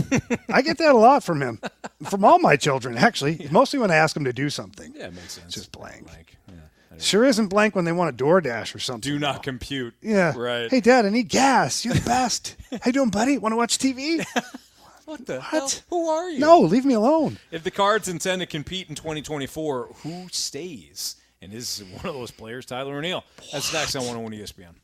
I 0.48 0.62
get 0.62 0.78
that 0.78 0.92
a 0.92 0.98
lot 0.98 1.22
from 1.22 1.42
him. 1.42 1.60
From 2.08 2.24
all 2.24 2.38
my 2.38 2.56
children, 2.56 2.98
actually. 2.98 3.48
Mostly 3.50 3.78
when 3.78 3.90
I 3.90 3.96
ask 3.96 4.12
them 4.12 4.24
to 4.24 4.32
do 4.32 4.50
something. 4.50 4.92
Yeah, 4.94 5.06
it 5.06 5.14
makes 5.14 5.32
sense. 5.34 5.54
Just 5.54 5.72
blank. 5.72 6.04
Blank. 6.04 6.36
Yeah. 6.48 6.54
Sure 6.98 7.24
isn't 7.24 7.48
blank 7.48 7.74
when 7.74 7.86
they 7.86 7.92
want 7.92 8.10
a 8.10 8.24
DoorDash 8.24 8.74
or 8.74 8.78
something. 8.78 9.12
Do 9.12 9.18
not 9.18 9.42
compute. 9.42 9.94
Yeah. 10.02 10.36
Right. 10.36 10.70
Hey, 10.70 10.80
Dad, 10.80 11.06
I 11.06 11.10
need 11.10 11.28
gas. 11.28 11.84
You're 11.84 11.94
the 11.94 12.02
best. 12.02 12.56
How 12.70 12.78
you 12.86 12.92
doing, 12.92 13.10
buddy? 13.10 13.38
Want 13.38 13.52
to 13.52 13.56
watch 13.56 13.78
TV? 13.78 14.24
what 15.06 15.24
the 15.24 15.40
hell? 15.40 15.70
Who 15.88 16.08
are 16.08 16.28
you? 16.28 16.40
No, 16.40 16.60
leave 16.60 16.84
me 16.84 16.94
alone. 16.94 17.38
If 17.50 17.64
the 17.64 17.70
Cards 17.70 18.08
intend 18.08 18.40
to 18.40 18.46
compete 18.46 18.88
in 18.88 18.94
2024, 18.94 19.90
who 20.02 20.28
stays? 20.30 21.16
And 21.40 21.52
is 21.52 21.82
one 21.92 22.06
of 22.06 22.14
those 22.14 22.30
players 22.30 22.66
Tyler 22.66 22.98
O'Neill? 22.98 23.24
That's 23.52 23.72
next 23.72 23.96
on 23.96 24.02
101 24.06 24.32
ESPN. 24.32 24.74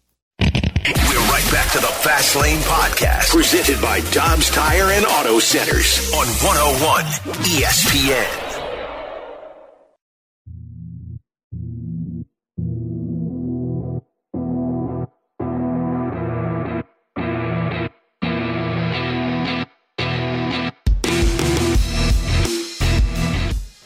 We're 0.86 0.94
right 1.28 1.46
back 1.52 1.70
to 1.72 1.78
the 1.78 1.88
Fast 1.88 2.36
Lane 2.36 2.60
Podcast, 2.60 3.28
presented 3.28 3.82
by 3.82 4.00
Dobbs 4.12 4.48
Tire 4.50 4.92
and 4.92 5.04
Auto 5.04 5.38
Centers 5.38 6.10
on 6.14 6.26
101 6.26 7.04
ESPN. 7.44 8.46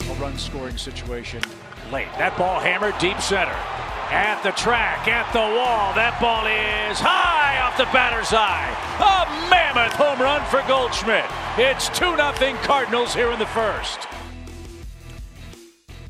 A 0.01 0.15
run 0.21 0.39
scoring 0.39 0.77
situation 0.77 1.43
late. 1.91 2.07
That 2.19 2.39
ball 2.39 2.61
hammered 2.61 2.97
deep 2.99 3.21
center. 3.21 3.84
At 4.11 4.43
the 4.43 4.51
track, 4.53 5.09
at 5.09 5.33
the 5.33 5.39
wall. 5.39 5.95
That 5.95 6.19
ball 6.21 6.47
is 6.47 7.01
high 7.01 7.61
off 7.61 7.77
the 7.77 7.85
batter's 7.93 8.33
eye. 8.33 8.71
A 9.01 9.51
mammoth 9.51 9.93
home 9.95 10.21
run 10.21 10.45
for 10.47 10.63
Goldschmidt. 10.69 11.25
It's 11.57 11.89
2 11.91 12.17
0 12.17 12.57
Cardinals 12.63 13.15
here 13.15 13.31
in 13.31 13.39
the 13.39 13.47
first. 13.47 14.07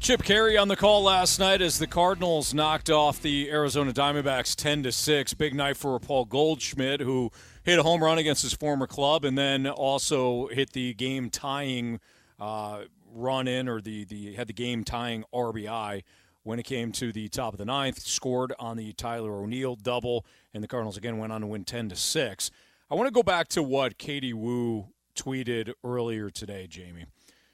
Chip 0.04 0.22
Caray 0.22 0.58
on 0.60 0.68
the 0.68 0.76
call 0.76 1.02
last 1.02 1.38
night 1.38 1.62
as 1.62 1.78
the 1.78 1.86
Cardinals 1.86 2.52
knocked 2.52 2.90
off 2.90 3.22
the 3.22 3.50
Arizona 3.50 3.90
Diamondbacks 3.90 4.54
10 4.54 4.82
to 4.82 4.92
6. 4.92 5.34
Big 5.34 5.54
night 5.54 5.78
for 5.78 5.98
Paul 5.98 6.26
Goldschmidt, 6.26 7.00
who 7.00 7.30
hit 7.62 7.78
a 7.78 7.82
home 7.82 8.02
run 8.02 8.18
against 8.18 8.42
his 8.42 8.52
former 8.52 8.86
club 8.86 9.24
and 9.24 9.38
then 9.38 9.66
also 9.66 10.48
hit 10.48 10.74
the 10.74 10.92
game 10.92 11.30
tying 11.30 12.00
uh, 12.38 12.82
run 13.14 13.48
in 13.48 13.68
or 13.68 13.80
the, 13.80 14.04
the 14.04 14.34
had 14.34 14.46
the 14.46 14.52
game 14.52 14.84
tying 14.84 15.24
RBI 15.32 16.02
when 16.44 16.58
it 16.58 16.62
came 16.62 16.92
to 16.92 17.12
the 17.12 17.28
top 17.28 17.52
of 17.52 17.58
the 17.58 17.64
ninth. 17.64 17.98
Scored 18.00 18.54
on 18.58 18.76
the 18.76 18.92
Tyler 18.92 19.32
O'Neill 19.40 19.74
double, 19.74 20.24
and 20.54 20.62
the 20.62 20.68
Cardinals 20.68 20.96
again 20.96 21.18
went 21.18 21.32
on 21.32 21.40
to 21.40 21.46
win 21.48 21.64
10 21.64 21.88
to 21.88 21.96
6. 21.96 22.50
I 22.90 22.94
want 22.94 23.08
to 23.08 23.12
go 23.12 23.24
back 23.24 23.48
to 23.48 23.62
what 23.62 23.98
Katie 23.98 24.32
Woo 24.32 24.86
tweeted 25.16 25.72
earlier 25.82 26.30
today, 26.30 26.66
Jamie. 26.68 27.06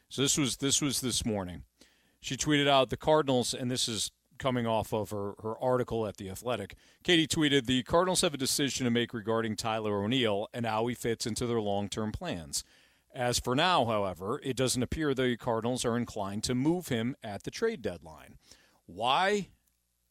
So 0.08 0.22
this 0.22 0.36
was 0.36 0.58
this 0.58 0.82
was 0.82 1.00
this 1.00 1.24
morning. 1.24 1.62
She 2.20 2.36
tweeted 2.36 2.68
out 2.68 2.90
the 2.90 2.96
Cardinals, 2.96 3.54
and 3.54 3.70
this 3.70 3.88
is 3.88 4.10
coming 4.40 4.66
off 4.66 4.92
of 4.92 5.10
her, 5.10 5.34
her 5.42 5.56
article 5.58 6.06
at 6.06 6.16
The 6.16 6.28
Athletic. 6.28 6.74
Katie 7.04 7.28
tweeted, 7.28 7.66
The 7.66 7.82
Cardinals 7.84 8.22
have 8.22 8.34
a 8.34 8.38
decision 8.38 8.84
to 8.84 8.90
make 8.90 9.14
regarding 9.14 9.54
Tyler 9.54 10.02
O'Neill 10.02 10.48
and 10.52 10.66
how 10.66 10.86
he 10.88 10.94
fits 10.94 11.26
into 11.26 11.46
their 11.46 11.60
long 11.60 11.88
term 11.88 12.10
plans. 12.10 12.64
As 13.14 13.38
for 13.38 13.54
now, 13.54 13.84
however, 13.84 14.40
it 14.42 14.56
doesn't 14.56 14.82
appear 14.82 15.14
the 15.14 15.36
Cardinals 15.36 15.84
are 15.84 15.96
inclined 15.96 16.44
to 16.44 16.54
move 16.54 16.88
him 16.88 17.16
at 17.22 17.42
the 17.42 17.50
trade 17.50 17.82
deadline. 17.82 18.36
Why? 18.94 19.48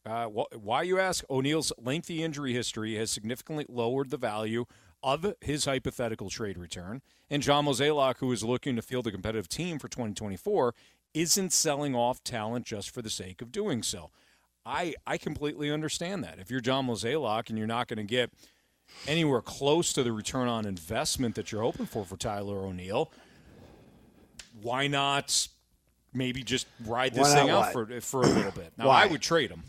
Uh, 0.04 0.26
wh- 0.26 0.64
why 0.64 0.82
you 0.82 0.98
ask? 0.98 1.24
O'Neill's 1.30 1.72
lengthy 1.78 2.22
injury 2.22 2.52
history 2.52 2.96
has 2.96 3.10
significantly 3.10 3.66
lowered 3.68 4.10
the 4.10 4.16
value 4.16 4.64
of 5.02 5.34
his 5.40 5.64
hypothetical 5.64 6.28
trade 6.28 6.58
return, 6.58 7.00
and 7.30 7.42
John 7.42 7.64
Mozeliak, 7.64 8.18
who 8.18 8.30
is 8.32 8.44
looking 8.44 8.76
to 8.76 8.82
field 8.82 9.06
a 9.06 9.10
competitive 9.10 9.48
team 9.48 9.78
for 9.78 9.88
2024, 9.88 10.74
isn't 11.14 11.52
selling 11.52 11.94
off 11.94 12.22
talent 12.22 12.66
just 12.66 12.90
for 12.90 13.02
the 13.02 13.10
sake 13.10 13.40
of 13.40 13.50
doing 13.50 13.82
so. 13.82 14.10
I 14.64 14.94
I 15.06 15.16
completely 15.16 15.70
understand 15.70 16.22
that. 16.24 16.38
If 16.38 16.50
you're 16.50 16.60
John 16.60 16.86
Mozeliak 16.86 17.48
and 17.48 17.56
you're 17.56 17.66
not 17.66 17.88
going 17.88 17.96
to 17.96 18.04
get 18.04 18.30
anywhere 19.06 19.40
close 19.40 19.92
to 19.94 20.02
the 20.02 20.12
return 20.12 20.48
on 20.48 20.66
investment 20.66 21.34
that 21.36 21.50
you're 21.50 21.62
hoping 21.62 21.86
for 21.86 22.04
for 22.04 22.16
Tyler 22.16 22.58
O'Neill, 22.58 23.10
why 24.60 24.86
not 24.86 25.48
maybe 26.12 26.42
just 26.42 26.66
ride 26.86 27.14
this 27.14 27.32
thing 27.32 27.50
out 27.50 27.72
for 27.72 27.86
for 28.00 28.22
a 28.22 28.26
little 28.26 28.52
bit? 28.52 28.72
Now 28.76 28.88
Why? 28.88 29.04
I 29.04 29.06
would 29.06 29.20
trade 29.22 29.50
him. 29.50 29.62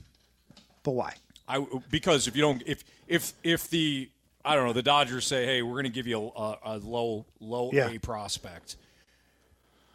But 0.83 0.91
why? 0.91 1.13
I 1.47 1.65
because 1.89 2.27
if 2.27 2.35
you 2.35 2.41
don't 2.41 2.63
if 2.65 2.83
if 3.07 3.33
if 3.43 3.69
the 3.69 4.09
I 4.43 4.55
don't 4.55 4.65
know 4.65 4.73
the 4.73 4.81
Dodgers 4.81 5.25
say 5.27 5.45
hey 5.45 5.61
we're 5.61 5.73
going 5.73 5.83
to 5.83 5.89
give 5.89 6.07
you 6.07 6.31
a, 6.35 6.57
a 6.63 6.77
low 6.77 7.25
low 7.39 7.69
Yeah. 7.73 7.89
A 7.89 7.99
prospect 7.99 8.75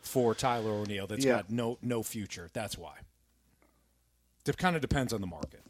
for 0.02 0.34
Tyler 0.34 0.70
O'Neill 0.70 1.06
that's 1.06 1.24
Yeah. 1.24 1.36
got 1.36 1.50
no 1.50 1.78
no 1.82 2.02
future. 2.02 2.48
That's 2.52 2.78
why. 2.78 2.94
It 4.46 4.56
kind 4.56 4.76
of 4.76 4.82
depends 4.82 5.12
on 5.12 5.20
the 5.20 5.26
market. 5.26 5.62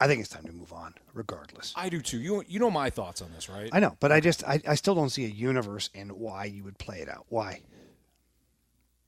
I 0.00 0.06
think 0.06 0.20
it's 0.20 0.28
time 0.28 0.44
to 0.44 0.52
move 0.52 0.72
on, 0.72 0.94
regardless. 1.12 1.72
I 1.76 1.88
do 1.88 2.00
too. 2.00 2.18
You 2.20 2.44
you 2.48 2.58
know 2.60 2.70
my 2.70 2.88
thoughts 2.90 3.20
on 3.20 3.32
this, 3.32 3.48
right? 3.48 3.68
I 3.72 3.80
know, 3.80 3.96
but 4.00 4.12
I 4.12 4.20
just 4.20 4.44
I, 4.44 4.60
I 4.66 4.74
still 4.76 4.94
don't 4.94 5.10
see 5.10 5.24
a 5.24 5.28
universe 5.28 5.90
in 5.94 6.08
why 6.10 6.44
you 6.44 6.62
would 6.64 6.78
play 6.78 6.98
it 6.98 7.08
out. 7.08 7.26
Why? 7.28 7.60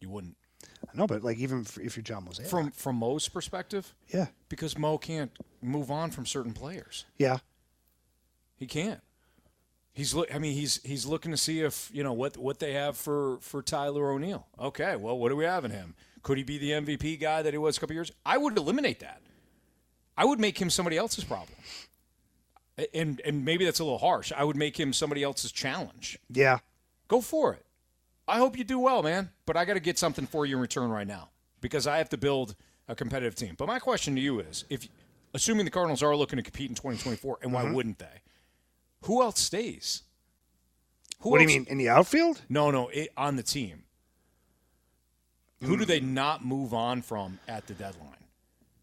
You 0.01 0.09
wouldn't. 0.11 0.37
I 0.93 0.97
know, 0.97 1.07
but 1.07 1.23
like 1.23 1.39
even 1.39 1.61
if 1.61 1.79
if 1.79 1.97
you're 1.97 2.03
John 2.03 2.25
Mozeliak, 2.27 2.49
From 2.49 2.71
from 2.71 2.97
Mo's 2.97 3.29
perspective, 3.29 3.95
Yeah. 4.13 4.27
because 4.49 4.77
Mo 4.79 4.99
can't 4.99 5.31
move 5.63 5.91
on 5.91 6.11
from 6.11 6.27
certain 6.27 6.53
players. 6.53 7.05
yeah, 7.19 7.39
He 8.57 8.67
can't. 8.67 9.01
He's 9.93 10.15
look. 10.15 10.33
I 10.35 10.39
mean, 10.39 10.55
he's 10.55 10.81
he's 10.83 11.05
looking 11.07 11.31
to 11.33 11.37
see 11.37 11.61
if 11.61 11.91
you 11.93 12.03
know 12.03 12.13
what 12.13 12.37
what 12.37 12.59
they 12.61 12.73
have 12.75 12.97
for 12.97 13.39
for 13.41 13.63
Tyler 13.63 14.11
O'Neill. 14.11 14.47
Okay, 14.59 14.97
well, 14.97 15.19
what 15.19 15.29
do 15.31 15.37
we 15.37 15.45
have 15.45 15.65
in 15.65 15.71
him? 15.71 15.95
Could 16.23 16.39
he 16.39 16.45
be 16.45 16.59
the 16.59 16.71
MVP 16.73 17.19
guy 17.21 17.43
that 17.43 17.53
he 17.55 17.59
was 17.59 17.77
a 17.77 17.81
couple 17.81 17.95
years? 17.95 18.13
I 18.25 18.39
would 18.39 18.57
eliminate 18.57 19.01
that. 19.01 19.21
I 20.17 20.25
would 20.27 20.39
make 20.39 20.61
him 20.61 20.71
somebody 20.71 20.97
else's 20.97 21.25
problem. 21.25 21.57
And 22.95 23.21
and 23.25 23.45
maybe 23.45 23.65
that's 23.65 23.81
a 23.81 23.85
little 23.85 23.99
harsh. 23.99 24.33
I 24.35 24.45
would 24.45 24.57
make 24.57 24.79
him 24.79 24.93
somebody 24.93 25.23
else's 25.23 25.53
challenge. 25.53 26.19
yeah. 26.31 26.59
Go 27.09 27.21
for 27.21 27.53
it. 27.55 27.67
I 28.31 28.39
hope 28.39 28.57
you 28.57 28.65
do 28.65 28.79
well, 28.79 29.03
man. 29.03 29.31
But 29.47 29.57
I 29.57 29.65
got 29.65 29.75
to 29.75 29.81
get 29.81 29.99
something 29.99 30.27
for 30.27 30.47
you 30.47 30.57
in 30.57 30.63
return 30.63 30.91
right 30.91 31.07
now 31.07 31.31
because 31.61 31.87
I 31.87 31.99
have 31.99 32.09
to 32.11 32.17
build 32.17 32.55
a 32.89 32.95
competitive 32.95 33.35
team. 33.35 33.55
But 33.59 33.67
my 33.69 33.79
question 33.79 34.15
to 34.15 34.21
you 34.21 34.41
is, 34.41 34.65
if 34.71 34.89
assuming 35.35 35.65
the 35.65 35.71
Cardinals 35.71 36.03
are 36.03 36.17
looking 36.17 36.37
to 36.39 36.43
compete 36.43 36.69
in 36.71 36.75
2024, 36.75 37.39
and 37.43 37.53
why 37.53 37.65
Mhm. 37.65 37.75
wouldn't 37.75 37.99
they? 37.99 38.23
Who 39.03 39.23
else 39.23 39.41
stays? 39.41 40.03
Who 41.21 41.31
what 41.31 41.39
do 41.39 41.43
you 41.43 41.49
mean 41.49 41.67
in 41.69 41.79
the 41.79 41.89
outfield? 41.89 42.43
No, 42.49 42.71
no, 42.71 42.89
it, 42.89 43.13
on 43.17 43.37
the 43.37 43.43
team. 43.43 43.85
Who 45.63 45.77
do 45.77 45.85
Mm. 45.85 45.89
they 45.89 46.01
not 46.01 46.45
move 46.45 46.73
on 46.73 47.03
from 47.03 47.39
at 47.47 47.67
the 47.67 47.75
deadline? 47.75 48.17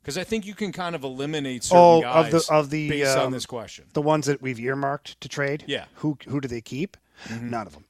Because 0.02 0.18
I 0.18 0.24
think 0.24 0.46
you 0.46 0.54
can 0.56 0.72
kind 0.72 0.96
of 0.96 1.04
eliminate 1.04 1.64
certain 1.64 1.80
Oh, 1.84 2.02
guys 2.02 2.34
of 2.34 2.46
the 2.48 2.54
of 2.54 2.70
the 2.70 2.90
based 2.90 3.18
on 3.18 3.26
um, 3.28 3.32
this 3.34 3.46
question. 3.46 3.86
the 3.94 4.02
ones 4.02 4.28
that 4.28 4.42
we've 4.42 4.60
earmarked 4.60 5.20
to 5.20 5.28
trade. 5.28 5.64
Yeah. 5.68 5.86
Who 5.96 6.18
who 6.28 6.40
do 6.40 6.48
they 6.48 6.62
keep? 6.62 6.96
Mm-hmm. 7.26 7.50
None 7.50 7.68
of 7.68 7.74
them. 7.74 7.84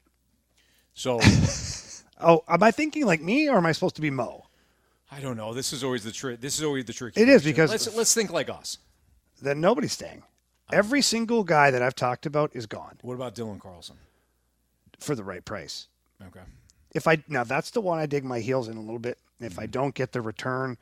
So 0.98 1.20
Oh, 2.20 2.44
am 2.48 2.64
I 2.64 2.72
thinking 2.72 3.06
like 3.06 3.22
me, 3.22 3.48
or 3.48 3.58
am 3.58 3.66
I 3.68 3.72
supposed 3.72 3.96
to 3.98 4.02
be 4.02 4.10
Mo? 4.10 4.46
I 5.12 5.20
don't 5.20 5.38
know. 5.38 5.54
This 5.54 5.72
is 5.72 5.84
always 5.84 6.04
the 6.04 6.12
trick. 6.12 6.42
This 6.42 6.58
is 6.58 6.64
always 6.66 6.86
the 6.86 6.94
tricky. 6.94 7.22
It 7.22 7.30
is 7.30 7.44
question. 7.44 7.52
because- 7.52 7.70
let's 7.72 7.96
let's 7.96 8.14
think 8.14 8.32
like 8.32 8.50
us. 8.50 8.80
Then 9.42 9.62
nobody's 9.62 9.94
staying. 9.94 10.24
Every 10.74 11.02
single 11.04 11.44
guy 11.44 11.70
that 11.72 11.82
I've 11.82 11.96
talked 11.96 12.26
about 12.26 12.54
is 12.56 12.66
gone 12.66 12.98
What 13.02 13.14
about 13.14 13.36
Dylan 13.36 13.60
Carlson? 13.62 13.96
for 15.00 15.14
the 15.16 15.24
right 15.24 15.46
price. 15.46 15.88
Okay. 16.26 16.42
If 16.94 17.08
I 17.08 17.24
now 17.28 17.44
that's 17.44 17.70
the 17.70 17.80
one 17.82 18.00
I 18.00 18.08
dig 18.08 18.26
my 18.26 18.40
heels 18.40 18.68
in 18.68 18.76
a 18.78 18.82
little 18.82 19.00
bit. 19.00 19.18
If 19.40 19.52
Mm-hmm. 19.54 19.60
I 19.62 19.66
don't 19.68 19.94
get 19.94 20.12
the 20.14 20.22
return 20.22 20.78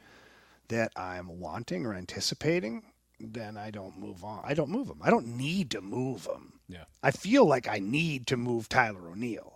that 0.69 0.93
I'm 0.95 1.39
wanting 1.41 1.85
or 1.85 1.93
anticipating, 1.93 2.83
then 3.19 3.57
I 3.57 3.69
don't 3.69 3.99
move 3.99 4.23
on. 4.23 4.41
I 4.45 4.53
don't 4.53 4.69
move 4.69 4.87
him. 4.87 4.99
I 5.03 5.09
don't 5.09 5.27
need 5.27 5.69
to 5.71 5.81
move 5.81 6.25
him. 6.25 6.53
Yeah. 6.69 6.85
I 7.03 7.11
feel 7.11 7.45
like 7.45 7.67
I 7.67 7.79
need 7.79 8.25
to 8.27 8.37
move 8.37 8.69
Tyler 8.69 9.09
O'Neill. 9.09 9.54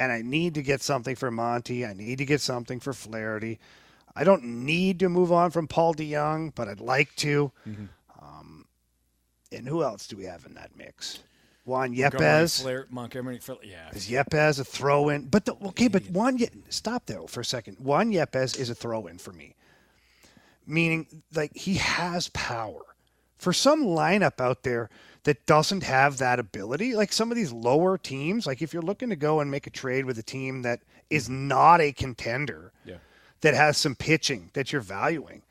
And 0.00 0.10
I 0.10 0.22
need 0.22 0.54
to 0.54 0.62
get 0.62 0.82
something 0.82 1.14
for 1.14 1.30
Monty. 1.30 1.84
I 1.84 1.92
need 1.92 2.18
to 2.18 2.24
get 2.24 2.40
something 2.40 2.80
for 2.80 2.92
Flaherty. 2.92 3.60
I 4.16 4.24
don't 4.24 4.42
need 4.42 4.98
to 5.00 5.08
move 5.08 5.30
on 5.30 5.50
from 5.50 5.68
Paul 5.68 5.94
DeJong, 5.94 6.54
but 6.54 6.68
I'd 6.68 6.80
like 6.80 7.14
to. 7.16 7.52
Mm-hmm. 7.68 7.84
Um, 8.20 8.64
and 9.52 9.68
who 9.68 9.82
else 9.82 10.06
do 10.06 10.16
we 10.16 10.24
have 10.24 10.46
in 10.46 10.54
that 10.54 10.70
mix? 10.76 11.20
Juan 11.64 11.90
Montgomery, 11.90 12.26
Yepez. 12.26 12.62
Flair, 12.62 12.86
Montgomery, 12.90 13.38
Flair, 13.38 13.58
yeah. 13.62 13.90
Is 13.92 14.08
Yepez 14.08 14.58
a 14.58 14.64
throw 14.64 15.10
in? 15.10 15.26
But 15.26 15.44
the, 15.44 15.54
okay, 15.66 15.88
but 15.88 16.04
Juan 16.10 16.38
Ye- 16.38 16.48
stop 16.70 17.06
there 17.06 17.20
for 17.28 17.40
a 17.40 17.44
second. 17.44 17.76
Juan 17.78 18.10
Yepez 18.10 18.58
is 18.58 18.70
a 18.70 18.74
throw 18.74 19.06
in 19.06 19.18
for 19.18 19.32
me. 19.32 19.54
Meaning 20.66 21.22
like 21.34 21.54
he 21.54 21.74
has 21.74 22.28
power. 22.30 22.82
For 23.36 23.52
some 23.52 23.84
lineup 23.84 24.40
out 24.40 24.62
there 24.62 24.90
that 25.24 25.44
doesn't 25.46 25.82
have 25.82 26.18
that 26.18 26.38
ability, 26.38 26.94
like 26.94 27.12
some 27.12 27.30
of 27.30 27.36
these 27.36 27.52
lower 27.52 27.98
teams, 27.98 28.46
like 28.46 28.62
if 28.62 28.72
you're 28.72 28.82
looking 28.82 29.10
to 29.10 29.16
go 29.16 29.40
and 29.40 29.50
make 29.50 29.66
a 29.66 29.70
trade 29.70 30.04
with 30.06 30.18
a 30.18 30.22
team 30.22 30.62
that 30.62 30.80
is 31.10 31.28
not 31.28 31.80
a 31.80 31.92
contender, 31.92 32.72
Yeah. 32.84 32.96
that 33.42 33.54
has 33.54 33.76
some 33.76 33.94
pitching 33.94 34.50
that 34.54 34.72
you're 34.72 34.80
valuing. 34.80 35.42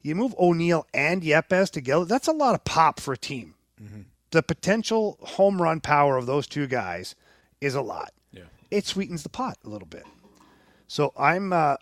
You 0.00 0.14
move 0.14 0.34
O'Neill 0.38 0.86
and 0.94 1.22
Yepez 1.22 1.70
together, 1.70 2.04
that's 2.06 2.26
a 2.26 2.32
lot 2.32 2.54
of 2.54 2.64
pop 2.64 2.98
for 3.00 3.12
a 3.14 3.18
team. 3.18 3.54
The 4.30 4.42
potential 4.42 5.18
home 5.20 5.60
run 5.60 5.80
power 5.80 6.16
of 6.16 6.24
those 6.26 6.46
two 6.46 6.66
guys 6.66 7.14
is 7.60 7.74
a 7.74 7.82
lot. 7.82 8.12
Yeah. 8.32 8.44
It 8.70 8.86
sweetens 8.86 9.22
the 9.24 9.28
pot 9.28 9.58
a 9.64 9.68
little 9.68 9.86
bit. 9.88 10.04
So 10.86 11.12
I'm 11.18 11.52
uh, 11.52 11.76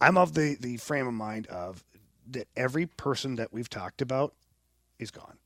I'm 0.00 0.18
of 0.18 0.34
the, 0.34 0.56
the 0.60 0.76
frame 0.76 1.06
of 1.06 1.14
mind 1.14 1.46
of 1.46 1.82
that 2.30 2.48
every 2.56 2.84
person 2.86 3.36
that 3.36 3.52
we've 3.52 3.70
talked 3.70 4.02
about 4.02 4.34
is 4.98 5.10
gone. 5.10 5.38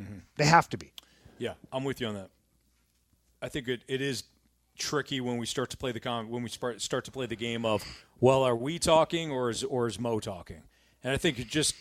Mm-hmm. 0.00 0.18
They 0.36 0.46
have 0.46 0.68
to 0.70 0.78
be. 0.78 0.92
Yeah, 1.38 1.54
I'm 1.72 1.84
with 1.84 2.00
you 2.00 2.06
on 2.06 2.14
that. 2.14 2.30
I 3.42 3.48
think 3.48 3.68
it, 3.68 3.82
it 3.88 4.00
is 4.00 4.24
tricky 4.78 5.20
when 5.20 5.36
we 5.36 5.46
start 5.46 5.70
to 5.70 5.76
play 5.76 5.92
the 5.92 6.00
com- 6.00 6.28
when 6.28 6.42
we 6.42 6.48
start 6.48 6.80
start 6.80 7.04
to 7.04 7.10
play 7.10 7.26
the 7.26 7.36
game 7.36 7.64
of 7.64 7.84
well, 8.20 8.42
are 8.42 8.56
we 8.56 8.78
talking 8.78 9.30
or 9.30 9.50
is 9.50 9.64
or 9.64 9.86
is 9.86 9.98
Mo 9.98 10.20
talking? 10.20 10.62
And 11.02 11.12
I 11.12 11.16
think 11.16 11.36
just 11.48 11.74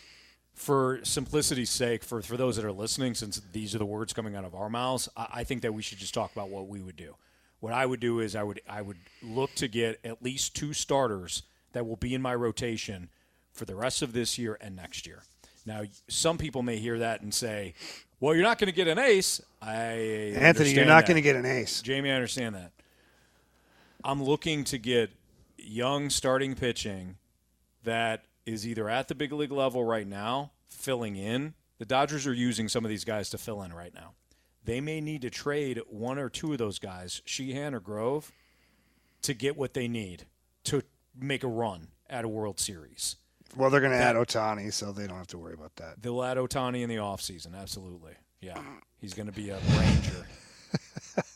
for 0.53 0.99
simplicity's 1.03 1.69
sake, 1.69 2.03
for 2.03 2.21
for 2.21 2.37
those 2.37 2.55
that 2.55 2.65
are 2.65 2.71
listening, 2.71 3.15
since 3.15 3.41
these 3.51 3.75
are 3.75 3.79
the 3.79 3.85
words 3.85 4.13
coming 4.13 4.35
out 4.35 4.45
of 4.45 4.55
our 4.55 4.69
mouths, 4.69 5.09
I, 5.17 5.27
I 5.33 5.43
think 5.43 5.61
that 5.61 5.73
we 5.73 5.81
should 5.81 5.97
just 5.97 6.13
talk 6.13 6.31
about 6.31 6.49
what 6.49 6.67
we 6.67 6.81
would 6.81 6.95
do. 6.95 7.15
What 7.59 7.73
I 7.73 7.85
would 7.85 7.99
do 7.99 8.19
is 8.19 8.35
I 8.35 8.43
would 8.43 8.61
I 8.69 8.81
would 8.81 8.97
look 9.21 9.53
to 9.55 9.67
get 9.67 9.99
at 10.03 10.21
least 10.23 10.55
two 10.55 10.73
starters 10.73 11.43
that 11.73 11.85
will 11.85 11.97
be 11.97 12.13
in 12.13 12.21
my 12.21 12.35
rotation 12.35 13.09
for 13.51 13.65
the 13.65 13.75
rest 13.75 14.01
of 14.01 14.13
this 14.13 14.37
year 14.37 14.57
and 14.61 14.75
next 14.75 15.05
year. 15.05 15.23
Now, 15.65 15.83
some 16.07 16.37
people 16.37 16.63
may 16.63 16.77
hear 16.77 16.99
that 16.99 17.21
and 17.21 17.33
say, 17.33 17.73
"Well, 18.19 18.33
you're 18.33 18.43
not 18.43 18.59
going 18.59 18.67
to 18.67 18.75
get 18.75 18.87
an 18.87 18.99
ace." 18.99 19.41
I 19.61 20.33
Anthony, 20.37 20.73
you're 20.73 20.85
not 20.85 21.05
going 21.05 21.15
to 21.15 21.21
get 21.21 21.35
an 21.35 21.45
ace. 21.45 21.81
Jamie, 21.81 22.11
I 22.11 22.15
understand 22.15 22.55
that. 22.55 22.71
I'm 24.03 24.23
looking 24.23 24.63
to 24.65 24.77
get 24.77 25.11
young 25.57 26.09
starting 26.09 26.55
pitching 26.55 27.17
that 27.83 28.23
is 28.45 28.67
either 28.67 28.89
at 28.89 29.07
the 29.07 29.15
big 29.15 29.31
league 29.31 29.51
level 29.51 29.83
right 29.83 30.07
now, 30.07 30.51
filling 30.69 31.15
in. 31.15 31.53
The 31.77 31.85
Dodgers 31.85 32.25
are 32.27 32.33
using 32.33 32.67
some 32.67 32.85
of 32.85 32.89
these 32.89 33.05
guys 33.05 33.29
to 33.31 33.37
fill 33.37 33.61
in 33.61 33.73
right 33.73 33.93
now. 33.93 34.13
They 34.63 34.81
may 34.81 35.01
need 35.01 35.21
to 35.23 35.29
trade 35.29 35.81
one 35.87 36.19
or 36.19 36.29
two 36.29 36.51
of 36.51 36.57
those 36.57 36.79
guys, 36.79 37.21
Sheehan 37.25 37.73
or 37.73 37.79
Grove, 37.79 38.31
to 39.21 39.33
get 39.33 39.57
what 39.57 39.73
they 39.73 39.87
need 39.87 40.25
to 40.65 40.83
make 41.17 41.43
a 41.43 41.47
run 41.47 41.87
at 42.09 42.25
a 42.25 42.27
World 42.27 42.59
Series. 42.59 43.15
Well, 43.55 43.69
they're 43.69 43.81
going 43.81 43.93
to 43.93 43.97
add 43.97 44.15
Ohtani, 44.15 44.71
so 44.71 44.91
they 44.91 45.07
don't 45.07 45.17
have 45.17 45.27
to 45.27 45.37
worry 45.37 45.53
about 45.53 45.75
that. 45.77 46.01
They'll 46.01 46.23
add 46.23 46.37
Ohtani 46.37 46.81
in 46.81 46.89
the 46.89 46.97
offseason, 46.97 47.59
absolutely. 47.59 48.13
Yeah. 48.41 48.61
He's 48.99 49.13
going 49.13 49.27
to 49.27 49.33
be 49.33 49.49
a 49.49 49.57
Ranger. 49.77 50.27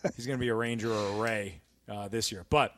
He's 0.15 0.25
going 0.25 0.37
to 0.37 0.41
be 0.41 0.49
a 0.49 0.55
Ranger 0.55 0.91
or 0.91 1.15
a 1.15 1.21
Ray 1.21 1.61
uh, 1.89 2.07
this 2.07 2.31
year. 2.31 2.45
But 2.49 2.75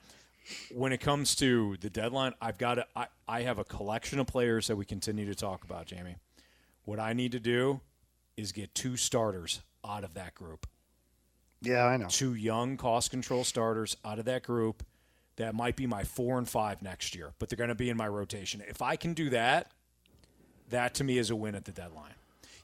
when 0.73 0.93
it 0.93 0.99
comes 0.99 1.35
to 1.35 1.75
the 1.81 1.89
deadline, 1.89 2.33
I've 2.41 2.57
got 2.57 2.75
to, 2.75 2.85
I, 2.95 3.07
I 3.27 3.41
have 3.41 3.59
a 3.59 3.63
collection 3.63 4.19
of 4.19 4.27
players 4.27 4.67
that 4.67 4.75
we 4.75 4.85
continue 4.85 5.25
to 5.25 5.35
talk 5.35 5.63
about, 5.63 5.85
Jamie. 5.85 6.15
What 6.83 6.99
I 6.99 7.13
need 7.13 7.31
to 7.33 7.39
do 7.39 7.81
is 8.37 8.51
get 8.51 8.73
two 8.75 8.95
starters 8.97 9.61
out 9.85 10.03
of 10.03 10.13
that 10.13 10.35
group. 10.35 10.67
Yeah, 11.61 11.85
I 11.85 11.97
know. 11.97 12.07
Two 12.07 12.35
young 12.35 12.77
cost 12.77 13.11
control 13.11 13.43
starters 13.43 13.97
out 14.05 14.19
of 14.19 14.25
that 14.25 14.43
group 14.43 14.83
that 15.37 15.53
might 15.53 15.75
be 15.75 15.87
my 15.87 16.03
four 16.03 16.37
and 16.37 16.47
five 16.47 16.81
next 16.81 17.15
year, 17.15 17.33
but 17.39 17.49
they're 17.49 17.57
going 17.57 17.69
to 17.69 17.75
be 17.75 17.89
in 17.89 17.97
my 17.97 18.07
rotation. 18.07 18.61
If 18.67 18.81
I 18.81 18.95
can 18.95 19.13
do 19.13 19.29
that, 19.31 19.71
that 20.69 20.93
to 20.95 21.03
me 21.03 21.17
is 21.17 21.29
a 21.29 21.35
win 21.35 21.55
at 21.55 21.65
the 21.65 21.71
deadline. 21.71 22.13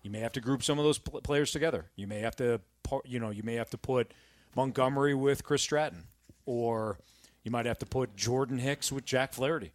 You 0.03 0.09
may 0.09 0.19
have 0.19 0.31
to 0.33 0.41
group 0.41 0.63
some 0.63 0.79
of 0.79 0.85
those 0.85 0.97
pl- 0.97 1.21
players 1.21 1.51
together. 1.51 1.85
You 1.95 2.07
may 2.07 2.19
have 2.19 2.35
to, 2.37 2.61
you 3.05 3.19
know, 3.19 3.29
you 3.29 3.43
may 3.43 3.55
have 3.55 3.69
to 3.71 3.77
put 3.77 4.13
Montgomery 4.55 5.13
with 5.13 5.43
Chris 5.43 5.61
Stratton, 5.61 6.05
or 6.45 6.97
you 7.43 7.51
might 7.51 7.65
have 7.65 7.79
to 7.79 7.85
put 7.85 8.15
Jordan 8.15 8.57
Hicks 8.57 8.91
with 8.91 9.05
Jack 9.05 9.33
Flaherty 9.33 9.73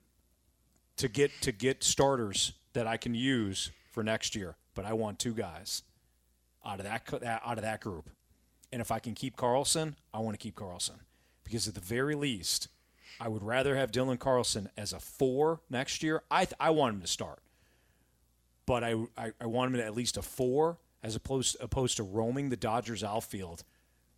to 0.97 1.09
get 1.09 1.31
to 1.43 1.53
get 1.53 1.85
starters 1.85 2.53
that 2.73 2.87
I 2.87 2.97
can 2.97 3.15
use 3.15 3.71
for 3.93 4.03
next 4.03 4.35
year. 4.35 4.57
But 4.75 4.85
I 4.85 4.93
want 4.95 5.19
two 5.19 5.33
guys 5.35 5.83
out 6.65 6.81
of 6.81 6.85
that 6.87 7.07
that- 7.21 7.43
out 7.45 7.59
of 7.59 7.63
that 7.63 7.81
group, 7.81 8.11
and 8.73 8.81
if 8.81 8.91
I 8.91 8.99
can 8.99 9.15
keep 9.15 9.37
Carlson, 9.37 9.97
I 10.13 10.19
want 10.19 10.35
to 10.35 10.43
keep 10.43 10.57
Carlson 10.57 10.97
because 11.45 11.69
at 11.69 11.75
the 11.75 11.81
very 11.81 12.15
least, 12.15 12.69
I 13.21 13.29
would 13.29 13.43
rather 13.43 13.77
have 13.77 13.91
Dylan 13.91 14.19
Carlson 14.19 14.69
as 14.77 14.93
a 14.93 15.01
four 15.01 15.61
next 15.71 16.03
year. 16.03 16.23
I 16.31 16.45
th- 16.45 16.57
I 16.61 16.71
want 16.71 16.95
him 16.95 17.01
to 17.01 17.07
start 17.07 17.41
but 18.67 18.83
I, 18.83 18.95
I, 19.17 19.33
I 19.41 19.47
want 19.47 19.75
him 19.75 19.81
at 19.81 19.95
least 19.95 20.17
a 20.17 20.23
four 20.23 20.79
as 21.03 21.15
opposed 21.15 21.57
opposed 21.61 21.97
to 21.99 22.03
roaming 22.03 22.51
the 22.51 22.57
Dodgers 22.57 23.03
outfield, 23.05 23.63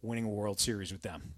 winning 0.02 0.24
a 0.24 0.28
World 0.28 0.58
Series 0.58 0.90
with 0.90 1.02
them. 1.02 1.34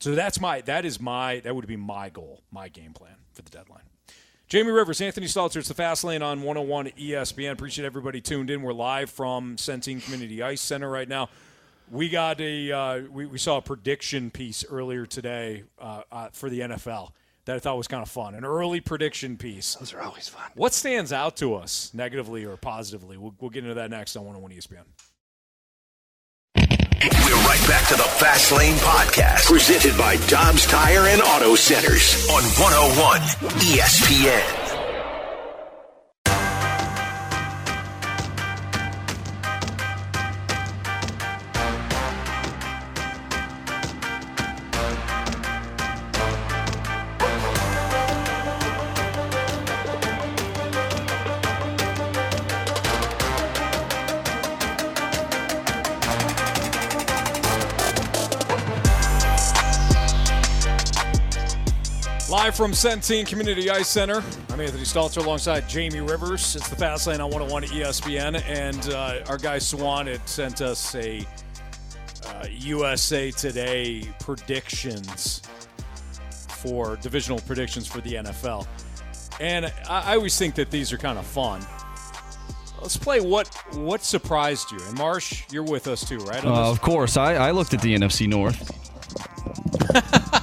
So 0.00 0.14
that's 0.14 0.40
my 0.40 0.60
that 0.62 0.84
is 0.84 1.00
my 1.00 1.40
that 1.40 1.56
would 1.56 1.66
be 1.66 1.76
my 1.76 2.10
goal, 2.10 2.42
my 2.50 2.68
game 2.68 2.92
plan 2.92 3.16
for 3.32 3.42
the 3.42 3.50
deadline. 3.50 3.84
Jamie 4.48 4.70
Rivers, 4.70 5.00
Anthony 5.00 5.26
Stalter, 5.26 5.56
it's 5.56 5.68
the 5.68 5.74
Fast 5.74 6.04
Lane 6.04 6.20
on 6.20 6.42
101 6.42 6.88
ESPN. 6.88 7.52
Appreciate 7.52 7.86
everybody 7.86 8.20
tuned 8.20 8.50
in. 8.50 8.60
We're 8.60 8.74
live 8.74 9.08
from 9.08 9.56
Centene 9.56 10.04
Community 10.04 10.42
Ice 10.42 10.60
Center 10.60 10.90
right 10.90 11.08
now. 11.08 11.30
We 11.90 12.08
got 12.08 12.40
a 12.40 12.72
uh, 12.72 13.00
we, 13.10 13.26
we 13.26 13.38
saw 13.38 13.58
a 13.58 13.62
prediction 13.62 14.30
piece 14.30 14.64
earlier 14.70 15.04
today 15.06 15.64
uh, 15.78 16.02
uh, 16.10 16.28
for 16.32 16.48
the 16.48 16.60
NFL. 16.60 17.10
that 17.44 17.56
I 17.56 17.58
thought 17.58 17.76
was 17.76 17.88
kind 17.88 18.02
of 18.02 18.08
fun. 18.08 18.34
An 18.34 18.44
early 18.44 18.80
prediction 18.80 19.36
piece. 19.36 19.74
Those 19.74 19.92
are 19.92 20.00
always 20.00 20.28
fun. 20.28 20.50
What 20.54 20.72
stands 20.72 21.12
out 21.12 21.36
to 21.38 21.54
us 21.54 21.90
negatively 21.92 22.44
or 22.44 22.56
positively? 22.56 23.16
We'll, 23.16 23.34
we'll 23.40 23.50
get 23.50 23.64
into 23.64 23.74
that 23.74 23.90
next 23.90 24.16
on 24.16 24.24
101 24.24 24.52
ESPN. 24.52 24.84
We're 27.04 27.44
right 27.46 27.68
back 27.68 27.88
to 27.88 27.94
the 27.96 28.04
Fast 28.04 28.52
Lane 28.52 28.76
Podcast, 28.76 29.46
presented 29.46 29.98
by 29.98 30.16
Dobbs 30.28 30.66
Tire 30.66 31.08
and 31.08 31.20
Auto 31.20 31.56
Centers 31.56 32.28
on 32.30 32.42
101 32.44 33.20
ESPN. 33.60 34.61
Live 62.52 62.56
from 62.58 62.72
Centene 62.72 63.26
Community 63.26 63.70
Ice 63.70 63.88
Center, 63.88 64.22
I'm 64.50 64.60
Anthony 64.60 64.82
Stalter 64.82 65.24
alongside 65.24 65.66
Jamie 65.70 66.00
Rivers. 66.00 66.54
It's 66.54 66.68
the 66.68 66.76
Fast 66.76 67.06
Lane 67.06 67.22
on 67.22 67.30
101 67.30 67.62
ESPN, 67.62 68.42
and 68.46 68.92
uh, 68.92 69.24
our 69.26 69.38
guy 69.38 69.56
Swan 69.56 70.06
had 70.06 70.28
sent 70.28 70.60
us 70.60 70.94
a 70.94 71.26
uh, 72.26 72.46
USA 72.50 73.30
Today 73.30 74.06
predictions 74.20 75.40
for 76.30 76.96
divisional 76.96 77.38
predictions 77.38 77.86
for 77.86 78.02
the 78.02 78.16
NFL. 78.16 78.66
And 79.40 79.72
I, 79.88 80.12
I 80.12 80.16
always 80.16 80.36
think 80.38 80.54
that 80.56 80.70
these 80.70 80.92
are 80.92 80.98
kind 80.98 81.18
of 81.18 81.24
fun. 81.24 81.64
Let's 82.82 82.98
play 82.98 83.20
what 83.20 83.48
what 83.76 84.04
surprised 84.04 84.72
you. 84.72 84.78
And 84.88 84.98
Marsh, 84.98 85.44
you're 85.50 85.62
with 85.62 85.88
us 85.88 86.06
too, 86.06 86.18
right? 86.18 86.44
Uh, 86.44 86.70
of 86.70 86.82
course, 86.82 87.16
I, 87.16 87.34
I 87.34 87.50
looked 87.52 87.72
at 87.72 87.80
the 87.80 87.94
NFC 87.94 88.28
North. 88.28 88.78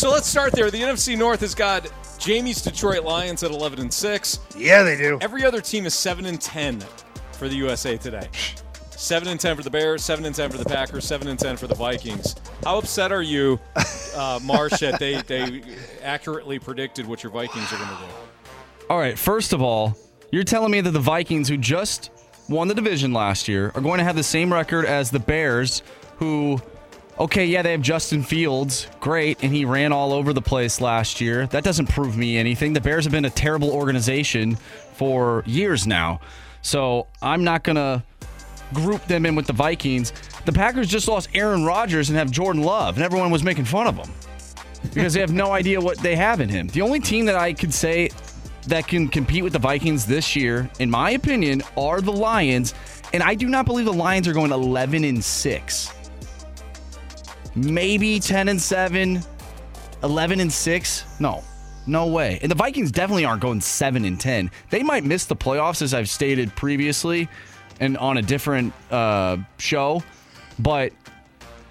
So 0.00 0.10
let's 0.10 0.26
start 0.26 0.52
there. 0.52 0.70
The 0.70 0.80
NFC 0.80 1.14
North 1.14 1.40
has 1.40 1.54
got 1.54 1.86
Jamie's 2.18 2.62
Detroit 2.62 3.04
Lions 3.04 3.42
at 3.42 3.50
11 3.50 3.80
and 3.80 3.92
6. 3.92 4.38
Yeah, 4.56 4.82
they 4.82 4.96
do. 4.96 5.18
Every 5.20 5.44
other 5.44 5.60
team 5.60 5.84
is 5.84 5.92
7 5.92 6.24
and 6.24 6.40
10 6.40 6.82
for 7.32 7.50
the 7.50 7.56
USA 7.56 7.98
today. 7.98 8.26
7 8.92 9.28
and 9.28 9.38
10 9.38 9.56
for 9.56 9.62
the 9.62 9.68
Bears, 9.68 10.02
7 10.02 10.24
and 10.24 10.34
10 10.34 10.52
for 10.52 10.56
the 10.56 10.64
Packers, 10.64 11.04
7 11.04 11.28
and 11.28 11.38
10 11.38 11.58
for 11.58 11.66
the 11.66 11.74
Vikings. 11.74 12.34
How 12.64 12.78
upset 12.78 13.12
are 13.12 13.20
you, 13.20 13.60
uh, 14.16 14.40
Marsh, 14.44 14.80
that 14.80 14.98
they, 14.98 15.20
they 15.20 15.62
accurately 16.02 16.58
predicted 16.58 17.06
what 17.06 17.22
your 17.22 17.30
Vikings 17.30 17.70
are 17.70 17.76
going 17.76 17.90
to 17.90 17.96
do? 17.96 18.10
All 18.88 18.98
right, 18.98 19.18
first 19.18 19.52
of 19.52 19.60
all, 19.60 19.98
you're 20.32 20.44
telling 20.44 20.70
me 20.70 20.80
that 20.80 20.92
the 20.92 20.98
Vikings, 20.98 21.46
who 21.46 21.58
just 21.58 22.10
won 22.48 22.68
the 22.68 22.74
division 22.74 23.12
last 23.12 23.48
year, 23.48 23.70
are 23.74 23.82
going 23.82 23.98
to 23.98 24.04
have 24.04 24.16
the 24.16 24.22
same 24.22 24.50
record 24.50 24.86
as 24.86 25.10
the 25.10 25.20
Bears, 25.20 25.82
who, 26.16 26.58
okay, 27.20 27.44
yeah, 27.44 27.60
they 27.62 27.72
have 27.72 27.82
Justin 27.82 28.22
Fields, 28.22 28.86
great, 28.98 29.44
and 29.44 29.54
he 29.54 29.64
ran 29.64 29.92
all 29.92 30.12
over 30.12 30.32
the 30.32 30.40
place 30.42 30.80
last 30.80 31.20
year. 31.20 31.46
That 31.48 31.62
doesn't 31.62 31.90
prove 31.90 32.16
me 32.16 32.38
anything. 32.38 32.72
The 32.72 32.80
Bears 32.80 33.04
have 33.04 33.12
been 33.12 33.26
a 33.26 33.30
terrible 33.30 33.70
organization 33.70 34.56
for 34.94 35.44
years 35.46 35.86
now. 35.86 36.20
So 36.62 37.06
I'm 37.20 37.44
not 37.44 37.62
going 37.62 37.76
to 37.76 38.02
group 38.72 39.04
them 39.04 39.26
in 39.26 39.34
with 39.34 39.46
the 39.46 39.52
Vikings. 39.52 40.12
The 40.46 40.52
Packers 40.52 40.88
just 40.88 41.08
lost 41.08 41.28
Aaron 41.34 41.64
Rodgers 41.64 42.08
and 42.08 42.18
have 42.18 42.30
Jordan 42.30 42.62
Love, 42.62 42.96
and 42.96 43.04
everyone 43.04 43.30
was 43.30 43.42
making 43.42 43.66
fun 43.66 43.86
of 43.86 43.96
them 43.96 44.10
because 44.94 45.12
they 45.12 45.20
have 45.20 45.32
no 45.32 45.52
idea 45.52 45.78
what 45.78 45.98
they 45.98 46.16
have 46.16 46.40
in 46.40 46.48
him. 46.48 46.68
The 46.68 46.80
only 46.80 47.00
team 47.00 47.26
that 47.26 47.36
I 47.36 47.52
could 47.52 47.74
say 47.74 48.08
that 48.66 48.88
can 48.88 49.08
compete 49.08 49.44
with 49.44 49.52
the 49.52 49.58
Vikings 49.58 50.06
this 50.06 50.34
year, 50.34 50.70
in 50.78 50.90
my 50.90 51.10
opinion, 51.10 51.62
are 51.76 52.00
the 52.00 52.12
Lions, 52.12 52.72
and 53.12 53.22
I 53.22 53.34
do 53.34 53.48
not 53.48 53.66
believe 53.66 53.84
the 53.84 53.92
Lions 53.92 54.26
are 54.26 54.32
going 54.32 54.52
11 54.52 55.04
and 55.04 55.22
6. 55.22 55.92
Maybe 57.54 58.20
10 58.20 58.48
and 58.48 58.60
7, 58.60 59.20
11 60.02 60.40
and 60.40 60.52
6. 60.52 61.20
No. 61.20 61.42
No 61.86 62.06
way. 62.06 62.38
And 62.42 62.50
the 62.50 62.54
Vikings 62.54 62.92
definitely 62.92 63.24
aren't 63.24 63.40
going 63.40 63.60
7 63.60 64.04
and 64.04 64.20
10. 64.20 64.50
They 64.70 64.82
might 64.82 65.04
miss 65.04 65.24
the 65.24 65.36
playoffs 65.36 65.82
as 65.82 65.94
I've 65.94 66.08
stated 66.08 66.54
previously 66.54 67.28
and 67.80 67.96
on 67.96 68.18
a 68.18 68.22
different 68.22 68.72
uh, 68.90 69.38
show, 69.58 70.02
but 70.58 70.92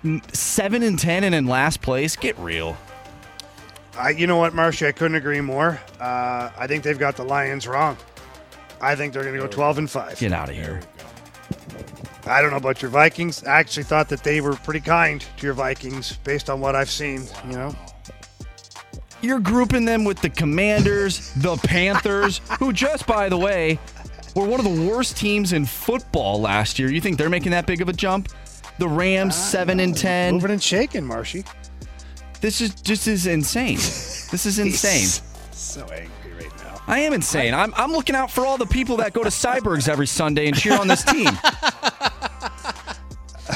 mm, 0.03 0.35
7 0.35 0.83
and 0.83 0.97
10 0.97 1.23
and 1.23 1.35
in 1.35 1.45
last 1.45 1.81
place, 1.81 2.15
get 2.15 2.37
real. 2.39 2.75
I, 3.97 4.11
you 4.11 4.27
know 4.27 4.37
what, 4.37 4.53
Marshy? 4.53 4.87
I 4.87 4.91
couldn't 4.91 5.15
agree 5.15 5.41
more. 5.41 5.79
Uh, 5.99 6.49
I 6.57 6.67
think 6.67 6.83
they've 6.83 6.97
got 6.97 7.15
the 7.15 7.23
Lions 7.23 7.67
wrong. 7.67 7.97
I 8.81 8.95
think 8.95 9.13
they're 9.13 9.23
going 9.23 9.35
to 9.35 9.41
go 9.41 9.47
12 9.47 9.77
and 9.77 9.89
5. 9.89 10.19
Get 10.19 10.31
out 10.31 10.49
of 10.49 10.55
here. 10.55 10.81
I 12.25 12.41
don't 12.41 12.51
know 12.51 12.57
about 12.57 12.81
your 12.81 12.91
Vikings. 12.91 13.43
I 13.43 13.59
actually 13.59 13.83
thought 13.83 14.09
that 14.09 14.23
they 14.23 14.41
were 14.41 14.53
pretty 14.53 14.81
kind 14.81 15.21
to 15.37 15.45
your 15.45 15.53
Vikings 15.53 16.17
based 16.23 16.49
on 16.49 16.59
what 16.59 16.75
I've 16.75 16.89
seen, 16.89 17.23
you 17.45 17.53
know? 17.53 17.75
You're 19.21 19.39
grouping 19.39 19.85
them 19.85 20.05
with 20.05 20.21
the 20.21 20.29
Commanders, 20.29 21.33
the 21.35 21.57
Panthers, 21.57 22.39
who 22.59 22.71
just, 22.71 23.05
by 23.05 23.29
the 23.29 23.37
way, 23.37 23.79
were 24.35 24.45
one 24.45 24.59
of 24.59 24.65
the 24.65 24.89
worst 24.89 25.17
teams 25.17 25.53
in 25.53 25.65
football 25.65 26.39
last 26.39 26.79
year. 26.79 26.91
You 26.91 27.01
think 27.01 27.17
they're 27.17 27.29
making 27.29 27.51
that 27.51 27.65
big 27.65 27.81
of 27.81 27.89
a 27.89 27.93
jump? 27.93 28.29
The 28.77 28.87
Rams, 28.87 29.35
seven 29.35 29.81
and 29.81 29.95
ten, 29.95 30.35
moving 30.35 30.51
and 30.51 30.63
shaking, 30.63 31.05
Marshy. 31.05 31.43
This 32.39 32.61
is 32.61 32.73
just 32.75 33.07
is 33.07 33.27
insane. 33.27 33.75
This 33.75 34.45
is 34.45 34.59
insane. 34.59 35.07
so 35.51 35.81
angry 35.87 36.33
right 36.33 36.57
now. 36.63 36.68
I 36.89 36.99
am 37.01 37.13
insane. 37.13 37.53
I'm, 37.53 37.71
I'm 37.75 37.91
looking 37.91 38.15
out 38.15 38.31
for 38.31 38.45
all 38.45 38.57
the 38.57 38.65
people 38.65 38.97
that 38.97 39.13
go 39.13 39.23
to 39.23 39.29
Cybergs 39.29 39.87
every 39.87 40.07
Sunday 40.07 40.47
and 40.47 40.55
cheer 40.57 40.73
on 40.73 40.87
this 40.87 41.03
team. 41.03 41.29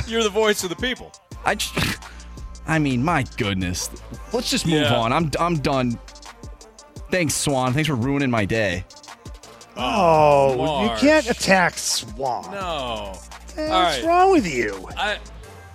You're 0.08 0.24
the 0.24 0.30
voice 0.30 0.64
of 0.64 0.70
the 0.70 0.76
people. 0.76 1.12
I, 1.44 1.56
just, 1.56 1.74
I 2.68 2.78
mean, 2.80 3.04
my 3.04 3.24
goodness. 3.38 3.90
Let's 4.34 4.50
just 4.52 4.66
move 4.66 4.82
Yeah. 4.84 4.96
on. 4.96 5.12
I'm 5.14 5.32
I'm 5.40 5.56
done. 5.60 6.00
Thanks, 7.12 7.34
Swan. 7.36 7.74
Thanks 7.74 7.88
for 7.90 7.96
ruining 7.96 8.30
my 8.32 8.46
day. 8.46 8.86
Oh, 9.76 10.84
you 10.84 10.90
can't 11.00 11.28
attack 11.30 11.78
Swan. 11.78 12.52
No. 12.52 12.60
All 12.62 13.16
What's 13.16 13.58
right. 13.58 14.04
wrong 14.06 14.32
with 14.32 14.48
you? 14.52 14.88
I, 14.98 15.18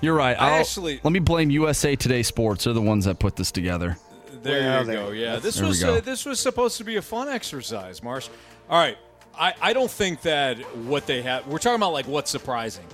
You're 0.00 0.14
right. 0.14 0.36
I 0.40 0.48
I'll- 0.50 0.60
actually- 0.60 1.00
let 1.02 1.12
me 1.12 1.18
blame 1.18 1.50
USA 1.50 1.96
Today 1.96 2.22
Sports. 2.22 2.64
They're 2.64 2.72
the 2.72 2.80
ones 2.80 3.04
that 3.06 3.18
put 3.18 3.34
this 3.36 3.50
together. 3.52 3.96
There 4.42 4.60
Well, 4.60 4.80
you 4.80 4.86
there- 4.86 4.96
go. 5.06 5.10
Yeah, 5.10 5.36
this 5.36 5.60
was 5.60 5.82
uh, 5.82 6.00
this 6.00 6.24
was 6.24 6.40
supposed 6.40 6.76
to 6.78 6.84
be 6.84 6.96
a 6.96 7.02
fun 7.02 7.28
exercise, 7.28 8.02
Marsh. 8.02 8.28
All 8.70 8.78
right, 8.78 8.96
I, 9.38 9.54
I 9.60 9.72
don't 9.72 9.90
think 9.90 10.22
that 10.22 10.58
what 10.84 11.06
they 11.06 11.22
have. 11.22 11.46
We're 11.46 11.58
talking 11.58 11.76
about 11.76 11.92
like 11.92 12.06
what's 12.06 12.30
surprising. 12.30 12.84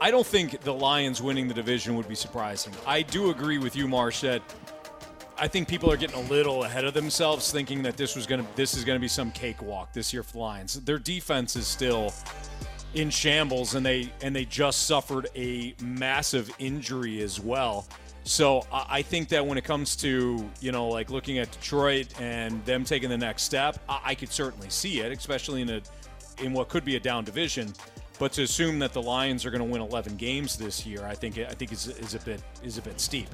I 0.00 0.10
don't 0.10 0.26
think 0.26 0.60
the 0.60 0.74
Lions 0.74 1.22
winning 1.22 1.48
the 1.48 1.54
division 1.54 1.94
would 1.96 2.08
be 2.08 2.14
surprising. 2.16 2.72
I 2.86 3.02
do 3.02 3.30
agree 3.30 3.58
with 3.58 3.76
you, 3.76 3.86
Marsh, 3.88 4.20
that 4.22 4.42
I 5.38 5.48
think 5.48 5.68
people 5.68 5.90
are 5.90 5.96
getting 5.96 6.16
a 6.16 6.28
little 6.28 6.64
ahead 6.64 6.84
of 6.84 6.94
themselves, 6.94 7.50
thinking 7.52 7.82
that 7.82 7.96
this 7.96 8.14
was 8.16 8.26
gonna 8.26 8.46
this 8.56 8.74
is 8.74 8.84
gonna 8.84 8.98
be 8.98 9.08
some 9.08 9.30
cakewalk 9.32 9.92
this 9.92 10.12
year 10.12 10.22
for 10.22 10.32
the 10.32 10.38
Lions. 10.40 10.74
Their 10.80 10.98
defense 10.98 11.56
is 11.56 11.66
still 11.66 12.12
in 12.94 13.10
shambles, 13.10 13.74
and 13.74 13.84
they 13.86 14.12
and 14.20 14.34
they 14.34 14.44
just 14.44 14.86
suffered 14.86 15.28
a 15.36 15.74
massive 15.80 16.50
injury 16.58 17.22
as 17.22 17.40
well. 17.40 17.86
So 18.24 18.66
I 18.72 19.02
think 19.02 19.28
that 19.28 19.46
when 19.46 19.58
it 19.58 19.64
comes 19.64 19.96
to 19.96 20.48
you 20.60 20.72
know 20.72 20.88
like 20.88 21.10
looking 21.10 21.38
at 21.38 21.50
Detroit 21.52 22.20
and 22.20 22.64
them 22.64 22.84
taking 22.84 23.10
the 23.10 23.18
next 23.18 23.42
step, 23.42 23.78
I, 23.88 24.00
I 24.04 24.14
could 24.14 24.32
certainly 24.32 24.70
see 24.70 25.00
it, 25.00 25.12
especially 25.12 25.60
in 25.60 25.68
a 25.68 25.82
in 26.42 26.52
what 26.52 26.68
could 26.68 26.84
be 26.84 26.96
a 26.96 27.00
down 27.00 27.24
division. 27.24 27.72
But 28.18 28.32
to 28.32 28.42
assume 28.42 28.78
that 28.78 28.92
the 28.92 29.02
Lions 29.02 29.44
are 29.44 29.50
going 29.50 29.60
to 29.60 29.70
win 29.70 29.82
11 29.82 30.16
games 30.16 30.56
this 30.56 30.86
year, 30.86 31.04
I 31.04 31.14
think 31.14 31.38
I 31.38 31.52
think 31.52 31.70
is, 31.70 31.88
is 31.88 32.14
a 32.14 32.20
bit 32.20 32.42
is 32.62 32.78
a 32.78 32.82
bit 32.82 32.98
steep. 32.98 33.28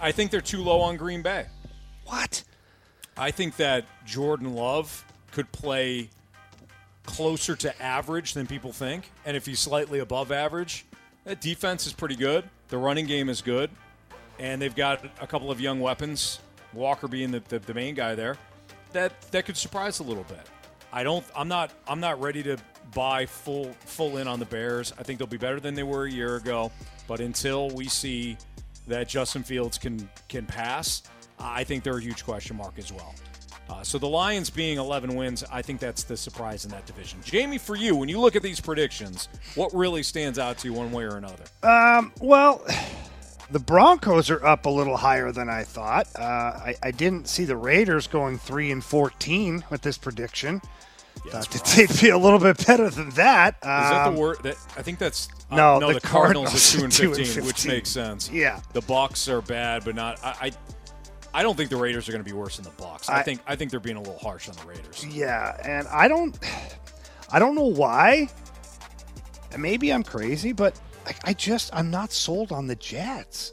I 0.00 0.10
think 0.10 0.32
they're 0.32 0.40
too 0.40 0.62
low 0.62 0.80
on 0.80 0.96
Green 0.96 1.22
Bay. 1.22 1.46
What? 2.06 2.42
I 3.16 3.30
think 3.30 3.56
that 3.56 3.84
Jordan 4.04 4.54
Love 4.54 5.04
could 5.30 5.52
play 5.52 6.10
closer 7.04 7.54
to 7.56 7.82
average 7.82 8.34
than 8.34 8.46
people 8.46 8.72
think. 8.72 9.10
And 9.24 9.36
if 9.36 9.46
he's 9.46 9.60
slightly 9.60 10.00
above 10.00 10.32
average, 10.32 10.86
that 11.24 11.40
defense 11.40 11.86
is 11.86 11.92
pretty 11.92 12.16
good. 12.16 12.48
The 12.68 12.78
running 12.78 13.06
game 13.06 13.28
is 13.28 13.42
good. 13.42 13.70
And 14.38 14.60
they've 14.60 14.74
got 14.74 15.04
a 15.20 15.26
couple 15.26 15.50
of 15.50 15.60
young 15.60 15.80
weapons, 15.80 16.40
Walker 16.72 17.08
being 17.08 17.30
the, 17.30 17.40
the, 17.48 17.58
the 17.58 17.74
main 17.74 17.94
guy 17.94 18.14
there, 18.14 18.36
that, 18.92 19.20
that 19.30 19.46
could 19.46 19.56
surprise 19.56 20.00
a 20.00 20.02
little 20.02 20.24
bit. 20.24 20.48
I 20.92 21.02
don't 21.02 21.24
I'm 21.34 21.48
not 21.48 21.72
I'm 21.88 22.00
not 22.00 22.20
ready 22.20 22.42
to 22.42 22.58
buy 22.94 23.24
full 23.24 23.72
full 23.86 24.18
in 24.18 24.28
on 24.28 24.38
the 24.38 24.44
Bears. 24.44 24.92
I 24.98 25.02
think 25.02 25.18
they'll 25.18 25.26
be 25.26 25.38
better 25.38 25.58
than 25.58 25.74
they 25.74 25.82
were 25.82 26.04
a 26.04 26.10
year 26.10 26.36
ago. 26.36 26.70
But 27.08 27.20
until 27.20 27.70
we 27.70 27.86
see 27.86 28.36
that 28.86 29.08
Justin 29.08 29.42
Fields 29.42 29.78
can 29.78 30.08
can 30.28 30.44
pass, 30.44 31.02
I 31.38 31.64
think 31.64 31.82
they're 31.82 31.96
a 31.96 32.02
huge 32.02 32.24
question 32.24 32.56
mark 32.56 32.78
as 32.78 32.92
well. 32.92 33.14
Uh, 33.70 33.82
so 33.82 33.96
the 33.96 34.08
Lions 34.08 34.50
being 34.50 34.76
11 34.76 35.14
wins, 35.14 35.44
I 35.50 35.62
think 35.62 35.80
that's 35.80 36.02
the 36.02 36.16
surprise 36.16 36.66
in 36.66 36.70
that 36.72 36.84
division. 36.84 37.20
Jamie, 37.24 37.56
for 37.56 37.74
you, 37.74 37.96
when 37.96 38.08
you 38.08 38.20
look 38.20 38.36
at 38.36 38.42
these 38.42 38.60
predictions, 38.60 39.28
what 39.54 39.72
really 39.72 40.02
stands 40.02 40.38
out 40.38 40.58
to 40.58 40.68
you 40.68 40.74
one 40.74 40.92
way 40.92 41.04
or 41.04 41.16
another? 41.16 41.44
Um, 41.62 42.12
well, 42.20 42.62
The 43.52 43.58
Broncos 43.58 44.30
are 44.30 44.44
up 44.44 44.64
a 44.66 44.70
little 44.70 44.96
higher 44.96 45.30
than 45.30 45.48
I 45.50 45.62
thought. 45.64 46.08
Uh, 46.18 46.22
I, 46.22 46.74
I 46.82 46.90
didn't 46.90 47.28
see 47.28 47.44
the 47.44 47.56
Raiders 47.56 48.06
going 48.06 48.38
three 48.38 48.70
and 48.70 48.82
fourteen 48.82 49.62
with 49.70 49.82
this 49.82 49.98
prediction. 49.98 50.62
thought 51.28 51.50
that 51.50 51.64
they'd 51.76 52.00
be 52.00 52.08
a 52.08 52.16
little 52.18 52.38
bit 52.38 52.66
better 52.66 52.88
than 52.88 53.10
that. 53.10 53.54
Is 53.56 53.60
that 53.62 54.06
Um, 54.06 54.14
the 54.14 54.20
word? 54.20 54.38
That 54.42 54.56
I 54.76 54.82
think 54.82 54.98
that's 54.98 55.28
uh, 55.50 55.56
No, 55.56 55.78
no. 55.78 55.88
the 55.88 55.94
The, 55.94 56.00
Cardinals, 56.00 56.48
Cardinals 56.50 56.74
are 56.74 56.78
two 56.78 56.84
and, 56.84 56.92
are 56.92 56.96
2 56.96 57.20
and 57.22 57.26
15, 57.28 57.44
which 57.46 57.66
makes 57.66 57.90
sense. 57.90 58.30
Yeah. 58.30 58.60
the 58.72 58.80
Bucks 58.80 59.28
are 59.28 59.42
bad, 59.42 59.84
but 59.84 59.94
not. 59.94 60.18
I. 60.24 60.34
I, 60.40 60.52
I 61.34 61.42
don't 61.42 61.56
think 61.56 61.70
the 61.70 61.76
Raiders 61.76 62.06
are 62.10 62.12
going 62.12 62.22
to 62.22 62.30
be 62.30 62.36
worse 62.36 62.56
than 62.56 62.64
the 62.64 62.70
Bucks. 62.82 63.08
I, 63.08 63.20
I- 63.20 63.22
think 63.22 63.40
I 63.46 63.56
think 63.56 63.70
they're 63.70 63.80
being 63.80 63.96
a 63.96 64.00
little 64.00 64.18
harsh 64.18 64.48
on 64.50 64.54
the 64.56 64.64
Raiders. 64.66 65.04
Yeah, 65.06 65.56
and 65.64 65.88
I 65.88 66.06
don't, 66.08 66.38
I 67.32 67.38
don't 67.38 67.54
know 67.54 67.64
why. 67.70 68.28
Maybe 69.58 69.92
I'm 69.92 70.02
crazy, 70.02 70.52
but 70.52 70.78
I, 71.06 71.14
I 71.24 71.32
just 71.34 71.74
I'm 71.74 71.90
not 71.90 72.12
sold 72.12 72.52
on 72.52 72.66
the 72.66 72.76
Jets. 72.76 73.52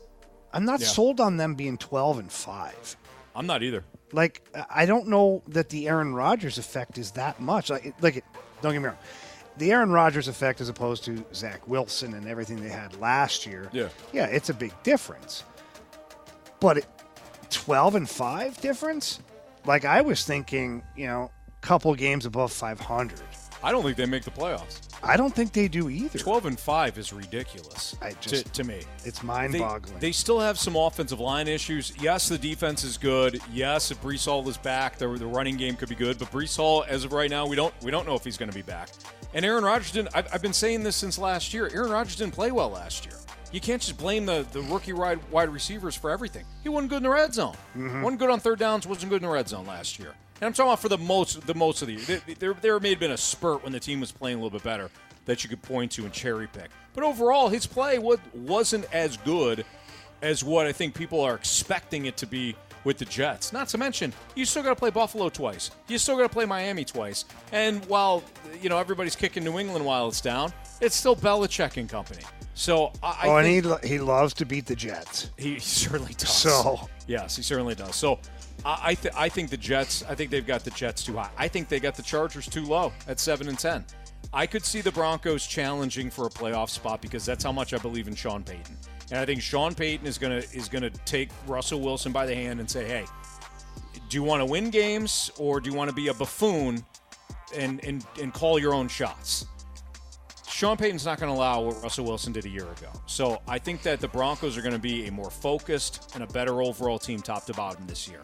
I'm 0.53 0.65
not 0.65 0.79
Yeah. 0.79 0.87
sold 0.87 1.19
on 1.19 1.37
them 1.37 1.55
being 1.55 1.77
12 1.77 2.19
and 2.19 2.31
five. 2.31 2.95
I'm 3.35 3.45
not 3.45 3.63
either. 3.63 3.83
Like 4.11 4.47
I 4.69 4.85
don't 4.85 5.07
know 5.07 5.43
that 5.47 5.69
the 5.69 5.87
Aaron 5.87 6.13
Rodgers 6.13 6.57
effect 6.57 6.97
is 6.97 7.11
that 7.11 7.39
much. 7.39 7.69
Like, 7.69 7.93
like 8.01 8.23
don't 8.61 8.73
get 8.73 8.79
me 8.81 8.87
wrong, 8.87 8.97
the 9.57 9.71
Aaron 9.71 9.91
Rodgers 9.91 10.27
effect 10.27 10.61
as 10.61 10.69
opposed 10.69 11.03
to 11.05 11.23
Zach 11.33 11.67
Wilson 11.67 12.13
and 12.15 12.27
everything 12.27 12.61
they 12.61 12.69
had 12.69 12.99
last 12.99 13.45
year. 13.45 13.69
Yeah. 13.71 13.89
yeah, 14.13 14.25
it's 14.25 14.49
a 14.49 14.53
big 14.53 14.73
difference. 14.83 15.43
But 16.59 16.79
it, 16.79 16.87
12 17.51 17.95
and 17.95 18.09
five 18.09 18.59
difference. 18.61 19.19
Like 19.65 19.85
I 19.85 20.01
was 20.01 20.23
thinking, 20.25 20.81
you 20.95 21.07
know, 21.07 21.29
a 21.47 21.61
couple 21.65 21.93
games 21.95 22.25
above 22.25 22.51
500. 22.51 23.21
I 23.61 23.71
don't 23.71 23.83
think 23.83 23.97
they 23.97 24.05
make 24.05 24.23
the 24.23 24.31
playoffs. 24.31 24.79
I 25.03 25.17
don't 25.17 25.33
think 25.35 25.51
they 25.53 25.67
do 25.67 25.89
either. 25.89 26.17
Twelve 26.19 26.45
and 26.45 26.59
five 26.59 26.97
is 26.97 27.11
ridiculous. 27.13 27.95
I 28.01 28.11
to, 28.11 28.29
just- 28.29 28.53
to 28.53 28.63
me, 28.63 28.81
It's 29.05 29.21
mind-boggling. 29.23 29.99
they 29.99 30.11
still 30.11 30.39
have 30.39 30.57
some 30.59 30.75
offensive 30.75 31.19
line 31.19 31.47
issues. 31.47 31.93
Yes, 32.01 32.29
the 32.29 32.37
defense 32.37 32.83
is 32.83 32.97
good. 32.97 33.39
Yes, 33.51 33.91
if 33.91 34.01
Breece 34.01 34.25
Hall 34.25 34.47
is 34.49 34.57
back, 34.57 34.97
the, 34.97 35.07
the 35.09 35.25
running 35.25 35.57
game 35.57 35.75
could 35.75 35.89
be 35.89 35.95
good. 35.95 36.17
But 36.19 36.31
Breece 36.31 36.55
Hall, 36.57 36.85
as 36.87 37.03
of 37.05 37.13
right 37.13 37.29
now, 37.29 37.45
we 37.47 37.55
don't 37.55 37.73
we 37.81 37.91
don't 37.91 38.05
know 38.07 38.15
if 38.15 38.23
he's 38.23 38.37
going 38.37 38.49
to 38.49 38.55
be 38.55 38.61
back. 38.61 38.89
And 39.33 39.45
Aaron 39.45 39.63
Rodgers 39.63 39.91
didn't. 39.91 40.09
I've, 40.15 40.27
I've 40.33 40.41
been 40.41 40.53
saying 40.53 40.83
this 40.83 40.95
since 40.95 41.17
last 41.17 41.53
year. 41.53 41.69
Aaron 41.73 41.91
Rodgers 41.91 42.15
didn't 42.15 42.33
play 42.33 42.51
well 42.51 42.69
last 42.69 43.05
year. 43.05 43.15
You 43.51 43.59
can't 43.59 43.81
just 43.81 43.97
blame 43.97 44.25
the, 44.27 44.45
the 44.51 44.61
rookie 44.61 44.93
wide, 44.93 45.19
wide 45.31 45.49
receivers 45.49 45.95
for 45.95 46.11
everything. 46.11 46.45
He 46.61 46.69
wasn't 46.69 46.91
good 46.91 46.97
in 46.97 47.03
the 47.03 47.09
red 47.09 47.33
zone. 47.33 47.55
Mhm. 47.75 48.03
wasn't 48.03 48.19
good 48.19 48.29
on 48.29 48.39
third 48.39 48.59
downs. 48.59 48.85
wasn't 48.85 49.09
good 49.09 49.23
in 49.23 49.27
the 49.27 49.33
red 49.33 49.47
zone 49.49 49.65
last 49.65 49.97
year. 49.97 50.13
And 50.41 50.47
I'm 50.47 50.53
talking 50.53 50.69
about 50.69 50.79
for 50.79 50.89
the 50.89 50.97
most 50.97 51.45
the 51.45 51.53
most 51.53 51.81
of 51.81 51.87
the 51.87 51.95
year. 51.95 52.21
There, 52.39 52.53
there, 52.53 52.79
may 52.79 52.91
have 52.91 52.99
been 52.99 53.11
a 53.11 53.17
spurt 53.17 53.63
when 53.63 53.73
the 53.73 53.79
team 53.79 53.99
was 53.99 54.11
playing 54.11 54.37
a 54.37 54.41
little 54.41 54.57
bit 54.57 54.63
better 54.63 54.89
that 55.25 55.43
you 55.43 55.49
could 55.49 55.61
point 55.61 55.91
to 55.93 56.05
and 56.05 56.13
cherry 56.13 56.47
pick. 56.47 56.69
But 56.93 57.03
overall, 57.03 57.49
his 57.49 57.65
play 57.65 57.99
wasn't 58.33 58.85
as 58.93 59.17
good 59.17 59.65
as 60.21 60.43
what 60.43 60.65
I 60.65 60.71
think 60.71 60.95
people 60.95 61.21
are 61.21 61.35
expecting 61.35 62.05
it 62.05 62.17
to 62.17 62.25
be 62.25 62.55
with 62.83 62.97
the 62.97 63.05
Jets. 63.05 63.51
Not 63.51 63.67
to 63.69 63.77
mention, 63.77 64.13
you 64.35 64.45
still 64.45 64.63
got 64.63 64.69
to 64.69 64.75
play 64.75 64.89
Buffalo 64.89 65.29
twice. 65.29 65.71
You 65.87 65.97
still 65.97 66.15
got 66.15 66.23
to 66.23 66.29
play 66.29 66.45
Miami 66.45 66.85
twice. 66.85 67.25
And 67.51 67.83
while 67.85 68.23
you 68.61 68.69
know 68.69 68.77
everybody's 68.77 69.15
kicking 69.15 69.43
New 69.43 69.59
England 69.59 69.85
while 69.85 70.07
it's 70.07 70.21
down, 70.21 70.53
it's 70.79 70.95
still 70.95 71.15
Belichick 71.15 71.77
and 71.77 71.89
company. 71.89 72.23
So 72.53 72.91
I, 73.03 73.19
I 73.23 73.27
oh, 73.27 73.35
and 73.37 73.47
he 73.47 73.87
he 73.87 73.99
loves 73.99 74.33
to 74.35 74.45
beat 74.45 74.65
the 74.65 74.75
Jets. 74.75 75.31
he 75.37 75.59
certainly 75.59 76.13
does. 76.13 76.29
So- 76.29 76.89
yes, 77.07 77.35
he 77.35 77.43
certainly 77.43 77.75
does. 77.75 77.95
So 77.95 78.19
I 78.65 78.95
th- 78.95 79.13
I 79.15 79.29
think 79.29 79.49
the 79.49 79.57
Jets. 79.57 80.03
I 80.07 80.15
think 80.15 80.31
they've 80.31 80.45
got 80.45 80.63
the 80.63 80.71
Jets 80.71 81.03
too 81.03 81.15
high. 81.17 81.29
I 81.37 81.47
think 81.47 81.69
they 81.69 81.79
got 81.79 81.95
the 81.95 82.03
Chargers 82.03 82.47
too 82.47 82.65
low 82.65 82.91
at 83.07 83.19
seven 83.19 83.47
and 83.47 83.57
ten. 83.57 83.85
I 84.33 84.45
could 84.45 84.63
see 84.63 84.81
the 84.81 84.91
Broncos 84.91 85.47
challenging 85.47 86.09
for 86.09 86.27
a 86.27 86.29
playoff 86.29 86.69
spot 86.69 87.01
because 87.01 87.25
that's 87.25 87.43
how 87.43 87.51
much 87.51 87.73
I 87.73 87.77
believe 87.77 88.07
in 88.07 88.15
Sean 88.15 88.43
Payton. 88.43 88.77
And 89.11 89.19
I 89.19 89.25
think 89.25 89.41
Sean 89.41 89.73
Payton 89.73 90.05
is 90.05 90.17
gonna 90.17 90.43
is 90.53 90.69
gonna 90.69 90.89
take 91.05 91.29
Russell 91.47 91.81
Wilson 91.81 92.11
by 92.11 92.25
the 92.25 92.35
hand 92.35 92.59
and 92.59 92.69
say, 92.69 92.85
"Hey, 92.85 93.05
do 94.09 94.17
you 94.17 94.23
want 94.23 94.41
to 94.41 94.45
win 94.45 94.69
games 94.69 95.31
or 95.37 95.59
do 95.59 95.69
you 95.69 95.75
want 95.75 95.89
to 95.89 95.95
be 95.95 96.09
a 96.09 96.13
buffoon 96.13 96.83
and 97.55 97.83
and 97.83 98.05
and 98.21 98.33
call 98.33 98.59
your 98.59 98.73
own 98.73 98.87
shots?" 98.87 99.45
Sean 100.47 100.75
Payton's 100.75 101.05
not 101.05 101.21
going 101.21 101.31
to 101.31 101.39
allow 101.39 101.61
what 101.61 101.81
Russell 101.81 102.03
Wilson 102.03 102.33
did 102.33 102.43
a 102.43 102.49
year 102.49 102.65
ago. 102.65 102.91
So 103.05 103.41
I 103.47 103.59
think 103.59 103.81
that 103.83 104.01
the 104.01 104.09
Broncos 104.09 104.57
are 104.57 104.61
going 104.61 104.73
to 104.73 104.77
be 104.77 105.07
a 105.07 105.11
more 105.11 105.29
focused 105.31 106.11
and 106.15 106.21
a 106.21 106.27
better 106.27 106.61
overall 106.61 106.99
team, 106.99 107.21
top 107.21 107.45
to 107.45 107.53
bottom, 107.53 107.87
this 107.87 108.09
year. 108.09 108.19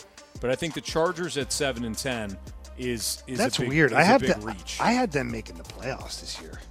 But 0.46 0.52
I 0.52 0.56
think 0.58 0.76
the 0.76 0.82
Chargers 0.82 1.40
at 1.40 1.52
seven 1.52 1.86
and 1.86 1.98
ten 1.98 2.38
is 2.78 3.24
is 3.26 3.40
That's 3.40 3.58
a 3.58 3.62
big, 3.62 3.70
weird. 3.70 3.94
is 3.94 3.98
I 3.98 4.16
big 4.20 4.30
that, 4.30 4.44
reach. 4.44 4.78
I 4.80 4.92
had 4.92 5.12
them 5.12 5.32
making 5.32 5.56
the 5.56 5.64
playoffs 5.64 6.22
this 6.22 6.40
year. 6.40 6.62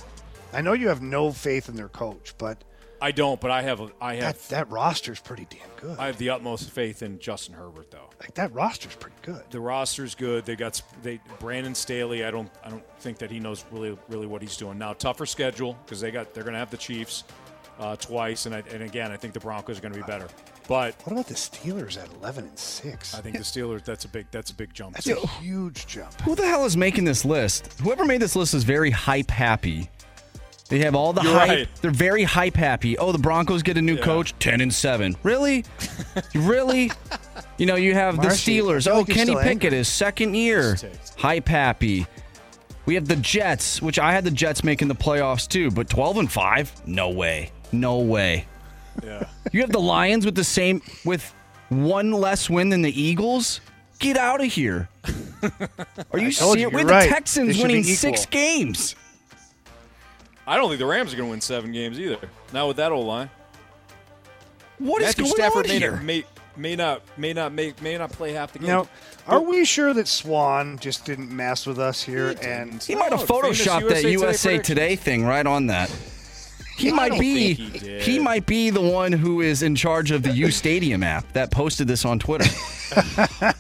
I 0.53 0.61
know 0.61 0.75
you 0.75 0.87
have 0.87 1.03
no 1.03 1.33
faith 1.33 1.69
in 1.69 1.75
their 1.75 1.89
coach, 1.89 2.35
but 2.39 2.63
I 3.03 3.11
don't, 3.11 3.41
but 3.41 3.51
I 3.51 3.63
have 3.63 3.81
a, 3.81 3.91
I 4.01 4.15
have 4.15 4.39
that, 4.47 4.69
that 4.69 4.71
roster's 4.71 5.19
pretty 5.19 5.49
damn 5.51 5.69
good. 5.81 5.99
I 5.99 6.07
have 6.07 6.19
the 6.19 6.31
utmost 6.31 6.71
faith 6.71 7.03
in 7.03 7.19
Justin 7.19 7.57
Herbert, 7.57 7.91
though. 7.91 8.11
Like 8.21 8.35
that 8.35 8.53
roster's 8.55 8.95
pretty 8.95 9.17
good. 9.23 9.43
The 9.51 9.59
roster's 9.59 10.15
good. 10.15 10.45
They 10.45 10.55
got 10.55 10.81
they 11.03 11.19
Brandon 11.41 11.75
Staley. 11.75 12.25
I 12.25 12.31
don't 12.31 12.53
I 12.63 12.71
don't 12.71 12.85
think 13.01 13.19
that 13.19 13.31
he 13.33 13.41
knows 13.41 13.65
really 13.73 13.99
really 14.09 14.29
what 14.29 14.41
he's 14.41 14.57
doing 14.57 14.79
now. 14.79 14.93
Tougher 14.93 15.27
schedule 15.27 15.77
because 15.85 16.01
they 16.01 16.13
got 16.13 16.33
they're 16.33 16.45
going 16.45 16.55
to 16.55 16.61
have 16.61 16.71
the 16.71 16.77
Chiefs 16.77 17.25
uh, 17.81 17.97
twice, 17.97 18.47
and 18.47 18.55
I, 18.55 18.63
and 18.71 18.85
again 18.85 19.11
I 19.11 19.17
think 19.17 19.35
the 19.35 19.41
Broncos 19.41 19.79
are 19.79 19.83
going 19.83 19.95
to 19.95 19.99
be 19.99 20.07
better. 20.07 20.29
But 20.66 20.95
what 21.05 21.12
about 21.12 21.27
the 21.27 21.35
Steelers 21.35 22.03
at 22.03 22.09
eleven 22.20 22.47
and 22.47 22.59
six? 22.59 23.15
I 23.15 23.20
think 23.20 23.36
the 23.36 23.43
Steelers 23.43 23.85
that's 23.85 24.05
a 24.07 24.09
big 24.09 24.27
that's 24.31 24.51
a 24.51 24.55
big 24.55 24.73
jump. 24.73 24.95
That's 24.95 25.07
a 25.09 25.27
huge 25.27 25.86
jump. 25.86 26.19
Who 26.23 26.35
the 26.35 26.47
hell 26.47 26.65
is 26.65 26.77
making 26.77 27.05
this 27.05 27.24
list? 27.24 27.78
Whoever 27.82 28.05
made 28.07 28.23
this 28.23 28.35
list 28.35 28.55
is 28.55 28.65
very 28.65 28.91
hype 28.91 29.31
happy. 29.31 29.91
They 30.70 30.78
have 30.78 30.95
all 30.95 31.12
the 31.12 31.20
You're 31.20 31.32
hype. 31.39 31.49
right. 31.51 31.69
They're 31.82 31.91
very 31.91 32.23
hype 32.24 32.57
happy. 32.57 32.97
Oh, 32.97 33.12
the 33.12 33.19
Broncos 33.19 33.62
get 33.62 33.77
a 33.77 33.82
new 33.82 33.97
Yeah. 33.97 34.03
coach, 34.05 34.35
ten 34.39 34.62
and 34.62 34.73
seven. 34.73 35.15
Really, 35.23 35.66
really? 36.35 36.91
You 37.59 37.66
know, 37.66 37.77
you 37.77 37.93
have 37.93 38.16
the 38.16 38.28
Steelers. 38.28 38.91
Oh, 38.91 39.01
like 39.01 39.09
Kenny 39.09 39.35
Pickett, 39.35 39.47
angry. 39.65 39.70
his 39.78 39.89
second 39.89 40.35
year, 40.35 40.77
hype 41.19 41.47
happy. 41.49 42.07
We 42.86 42.95
have 42.95 43.07
the 43.07 43.16
Jets, 43.16 43.82
which 43.82 43.99
I 43.99 44.12
had 44.12 44.24
the 44.24 44.31
Jets 44.31 44.65
making 44.65 44.89
the 44.89 44.95
playoffs 44.95 45.47
too, 45.47 45.70
but 45.70 45.91
twelve 45.91 46.16
and 46.16 46.32
five, 46.32 46.73
no 46.86 47.11
way, 47.11 47.51
no 47.70 47.99
way. 47.99 48.47
Yeah. 49.03 49.29
You 49.53 49.61
have 49.61 49.73
the 49.73 49.81
Lions 49.81 50.25
with 50.25 50.35
the 50.35 50.45
same 50.45 50.83
with 51.05 51.35
one 51.69 52.12
less 52.12 52.49
win 52.49 52.69
than 52.69 52.83
the 52.83 53.01
Eagles. 53.01 53.61
Get 53.99 54.16
out 54.16 54.41
of 54.43 54.53
here. 54.53 54.89
Are 56.12 56.19
you 56.19 56.29
I 56.29 56.31
told 56.31 56.31
you, 56.31 56.33
serious? 56.33 56.59
you're 56.61 56.71
We 56.71 56.83
right. 56.85 57.05
the 57.05 57.09
Texans 57.09 57.59
winning 57.61 57.85
six 57.85 58.27
games. 58.27 58.97
I 60.47 60.57
don't 60.57 60.69
think 60.69 60.79
the 60.79 60.87
Rams 60.87 61.12
are 61.15 61.16
going 61.16 61.29
to 61.29 61.31
win 61.31 61.41
seven 61.41 61.73
games 61.73 61.99
either. 61.99 62.19
Not 62.53 62.69
with 62.69 62.77
that 62.77 62.93
old 62.93 63.07
line. 63.07 63.31
What 64.79 65.03
is 65.03 65.09
Matthew 65.09 65.25
going 65.25 65.35
Stafford 65.37 65.66
on 65.66 65.73
may, 65.73 65.79
here? 65.79 65.93
Not, 65.93 66.03
may 66.05 66.25
may 66.57 66.77
not 66.77 67.03
may 67.16 67.33
not 67.33 67.53
may, 67.53 67.75
may 67.81 67.97
not 67.97 68.11
play 68.12 68.33
half 68.33 68.53
the 68.53 68.59
game. 68.59 68.69
Now, 68.69 68.89
are 69.27 69.41
we 69.41 69.65
sure 69.65 69.95
that 69.95 70.09
Swan 70.09 70.79
just 70.79 71.05
didn't 71.05 71.31
mess 71.31 71.66
with 71.66 71.79
us 71.79 72.03
here? 72.03 72.35
And 72.43 72.83
He 72.83 72.95
might 72.95 73.12
have 73.12 73.27
famous 73.27 73.61
photoshopped 73.65 73.89
that 73.89 74.03
USA 74.03 74.03
Today 74.03 74.11
USA 74.11 74.59
Today, 74.59 74.97
thing 74.97 75.25
right 75.25 75.47
on 75.47 75.69
that. 75.69 75.91
He 76.77 76.91
I 76.91 76.95
might 76.95 77.21
be 77.21 77.55
think 77.55 78.03
he 78.03 78.19
might 78.19 78.47
be 78.47 78.71
the 78.71 78.81
one 78.81 79.13
who 79.13 79.41
is 79.41 79.63
in 79.63 79.77
charge 79.77 80.11
of 80.11 80.23
the 80.23 80.31
U 80.33 80.51
Stadium 80.51 81.03
app 81.03 81.33
that 81.33 81.51
posted 81.51 81.87
this 81.87 82.05
on 82.05 82.19
Twitter. 82.19 82.49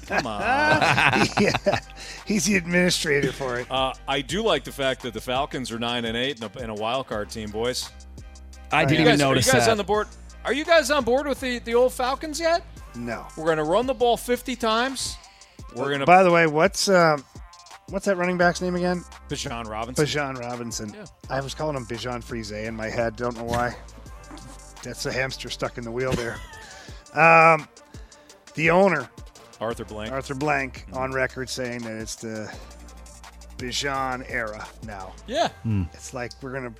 Come 0.06 0.26
on. 0.26 0.40
yeah, 1.40 1.80
he's 2.26 2.44
the 2.46 2.56
administrator 2.56 3.32
for 3.32 3.58
it. 3.60 3.70
Uh, 3.70 3.94
I 4.08 4.20
do 4.20 4.42
like 4.42 4.64
the 4.64 4.72
fact 4.72 5.02
that 5.02 5.14
the 5.14 5.20
Falcons 5.20 5.70
are 5.70 5.78
nine 5.78 6.04
and 6.04 6.16
eight 6.16 6.40
and 6.40 6.54
a, 6.54 6.58
and 6.60 6.70
a 6.70 6.74
wild 6.74 7.06
card 7.06 7.30
team, 7.30 7.50
boys. 7.50 7.90
I 8.72 8.82
Are 8.82 8.86
didn't 8.86 8.94
you 8.94 9.00
even 9.06 9.18
guys, 9.18 9.22
are 9.22 9.36
you 9.36 9.42
guys 9.42 9.66
that. 9.66 9.70
on 9.70 9.76
the 9.76 9.84
board? 9.84 10.08
Are 10.44 10.52
you 10.52 10.64
guys 10.64 10.90
on 10.90 11.04
board 11.04 11.26
with 11.26 11.40
the, 11.40 11.58
the 11.60 11.74
old 11.74 11.92
Falcons 11.92 12.40
yet? 12.40 12.62
No. 12.96 13.26
We're 13.36 13.44
going 13.46 13.58
to 13.58 13.64
run 13.64 13.86
the 13.86 13.94
ball 13.94 14.16
50 14.16 14.56
times. 14.56 15.16
We're 15.74 15.86
going 15.88 16.00
to 16.00 16.06
By 16.06 16.22
the 16.22 16.30
way, 16.30 16.46
what's 16.46 16.88
um, 16.88 17.24
what's 17.90 18.04
that 18.06 18.16
running 18.16 18.36
back's 18.38 18.60
name 18.60 18.74
again? 18.76 19.04
Bijan 19.28 19.66
Robinson. 19.68 20.04
Bijan 20.04 20.38
Robinson. 20.38 20.92
Yeah. 20.94 21.04
I 21.30 21.40
was 21.40 21.54
calling 21.54 21.76
him 21.76 21.86
Bijan 21.86 22.22
Frise 22.22 22.52
in 22.52 22.74
my 22.74 22.88
head. 22.88 23.16
Don't 23.16 23.36
know 23.36 23.44
why. 23.44 23.74
That's 24.82 25.06
a 25.06 25.12
hamster 25.12 25.48
stuck 25.50 25.78
in 25.78 25.84
the 25.84 25.90
wheel 25.92 26.12
there. 26.12 26.36
Um, 27.14 27.68
the 28.54 28.70
owner, 28.70 29.08
Arthur 29.60 29.84
Blank. 29.84 30.10
Arthur 30.10 30.34
Blank, 30.34 30.84
on 30.94 31.12
record 31.12 31.48
saying 31.48 31.82
that 31.82 31.92
it's 31.92 32.16
the 32.16 32.52
Bijan 33.56 34.28
era 34.28 34.66
now. 34.84 35.12
Yeah. 35.28 35.48
It's 35.92 36.12
like 36.12 36.32
we're 36.42 36.52
gonna 36.52 36.74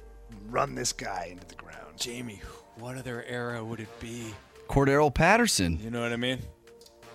run 0.49 0.75
this 0.75 0.93
guy 0.93 1.29
into 1.31 1.47
the 1.47 1.55
ground. 1.55 1.97
Jamie, 1.97 2.43
what 2.81 2.97
other 2.97 3.23
era 3.29 3.65
would 3.65 3.79
it 3.79 4.01
be? 4.01 4.35
Cordarrelle 4.69 5.15
Patterson. 5.15 5.79
You 5.81 5.91
know 5.93 6.01
what 6.03 6.13
I 6.13 6.17
mean? 6.17 6.41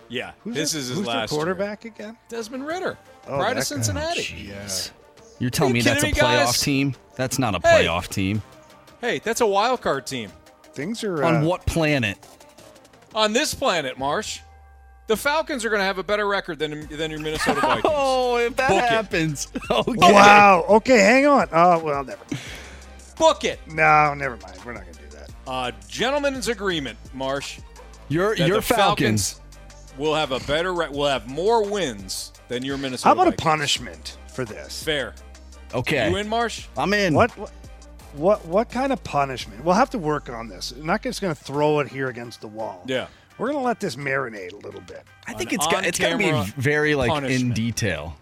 Yeah. 0.07 0.31
Who's 0.45 0.55
this 0.55 0.71
their- 0.71 0.79
is 0.81 0.87
his 0.87 0.97
who's 0.99 1.05
their 1.05 1.15
last 1.17 1.31
year. 1.33 1.37
quarterback 1.39 1.83
again? 1.83 2.17
Desmond 2.29 2.65
Ridder. 2.65 2.97
Oh, 3.29 3.37
Pride 3.37 3.55
that 3.55 3.61
of 3.61 3.67
Cincinnati. 3.67 4.21
Jeez. 4.23 4.91
You're 5.39 5.49
telling 5.49 5.71
Are 5.71 5.75
me 5.75 5.81
that's 5.81 6.03
a 6.03 6.07
kidding 6.07 6.23
me, 6.23 6.27
playoff 6.29 6.45
guys? 6.45 6.61
team? 6.61 6.95
That's 7.15 7.39
not 7.39 7.55
a 7.55 7.59
Hey. 7.65 7.85
playoff 7.85 8.07
team. 8.07 8.41
Hey, 9.01 9.19
that's 9.19 9.41
a 9.41 9.45
wild 9.45 9.81
card 9.81 10.05
team. 10.07 10.31
Things 10.73 11.03
are 11.03 11.23
On 11.23 11.35
uh, 11.37 11.43
what 11.43 11.65
planet? 11.65 12.17
On 13.15 13.31
this 13.33 13.53
planet, 13.53 13.97
Marsh, 13.97 14.39
the 15.07 15.15
Falcons 15.17 15.63
are 15.65 15.69
going 15.69 15.79
to 15.79 15.85
have 15.85 15.97
a 15.97 16.03
better 16.03 16.27
record 16.27 16.59
than 16.59 16.87
than 16.89 17.09
your 17.11 17.19
Minnesota 17.19 17.61
Vikings. 17.61 17.85
Oh, 17.87 18.37
if 18.37 18.55
that 18.57 18.69
Book 18.69 18.83
it. 18.83 18.89
happens. 18.89 19.47
Okay. 19.71 19.93
Wow. 20.13 20.65
Okay, 20.69 20.99
hang 20.99 21.25
on. 21.27 21.47
Oh 21.53 21.79
well, 21.83 22.03
never. 22.03 22.21
Book 23.17 23.43
it. 23.43 23.59
No, 23.67 24.13
never 24.13 24.37
mind. 24.37 24.57
We're 24.65 24.73
not 24.73 24.81
gonna 24.85 24.93
do 25.09 25.17
that. 25.17 25.29
Uh, 25.47 25.71
gentlemen's 25.87 26.47
agreement, 26.47 26.97
Marsh. 27.13 27.59
Your 28.09 28.35
your 28.35 28.57
the 28.57 28.61
Falcons. 28.61 29.39
will 29.97 30.15
have 30.15 30.31
a 30.31 30.39
better. 30.41 30.73
Re- 30.73 30.89
will 30.89 31.07
have 31.07 31.27
more 31.27 31.63
wins 31.69 32.31
than 32.49 32.63
your 32.65 32.77
Minnesota. 32.77 33.07
How 33.07 33.13
about 33.21 33.33
a 33.33 33.37
punishment 33.37 34.17
for 34.33 34.43
this? 34.43 34.83
Fair. 34.83 35.15
Okay. 35.73 36.09
You 36.09 36.17
in, 36.17 36.27
Marsh? 36.27 36.67
I'm 36.77 36.93
in. 36.93 37.13
What, 37.13 37.31
what 37.37 37.51
what 38.13 38.45
what 38.45 38.69
kind 38.69 38.91
of 38.91 39.03
punishment? 39.03 39.63
We'll 39.63 39.75
have 39.75 39.91
to 39.91 39.99
work 39.99 40.29
on 40.29 40.49
this. 40.49 40.71
I'm 40.71 40.85
not 40.85 41.01
just 41.03 41.21
going 41.21 41.33
to 41.33 41.41
throw 41.41 41.79
it 41.79 41.87
here 41.87 42.09
against 42.09 42.41
the 42.41 42.47
wall. 42.47 42.83
Yeah. 42.85 43.07
We're 43.37 43.51
going 43.51 43.59
to 43.59 43.65
let 43.65 43.79
this 43.79 43.95
marinate 43.95 44.51
a 44.51 44.57
little 44.57 44.81
bit. 44.81 45.05
I 45.25 45.33
think 45.33 45.53
it's 45.53 45.65
got, 45.67 45.85
it's 45.85 45.97
got 45.97 46.09
to 46.09 46.17
be 46.17 46.31
very 46.57 46.93
like 46.93 47.23
in 47.23 47.53
detail. 47.53 48.17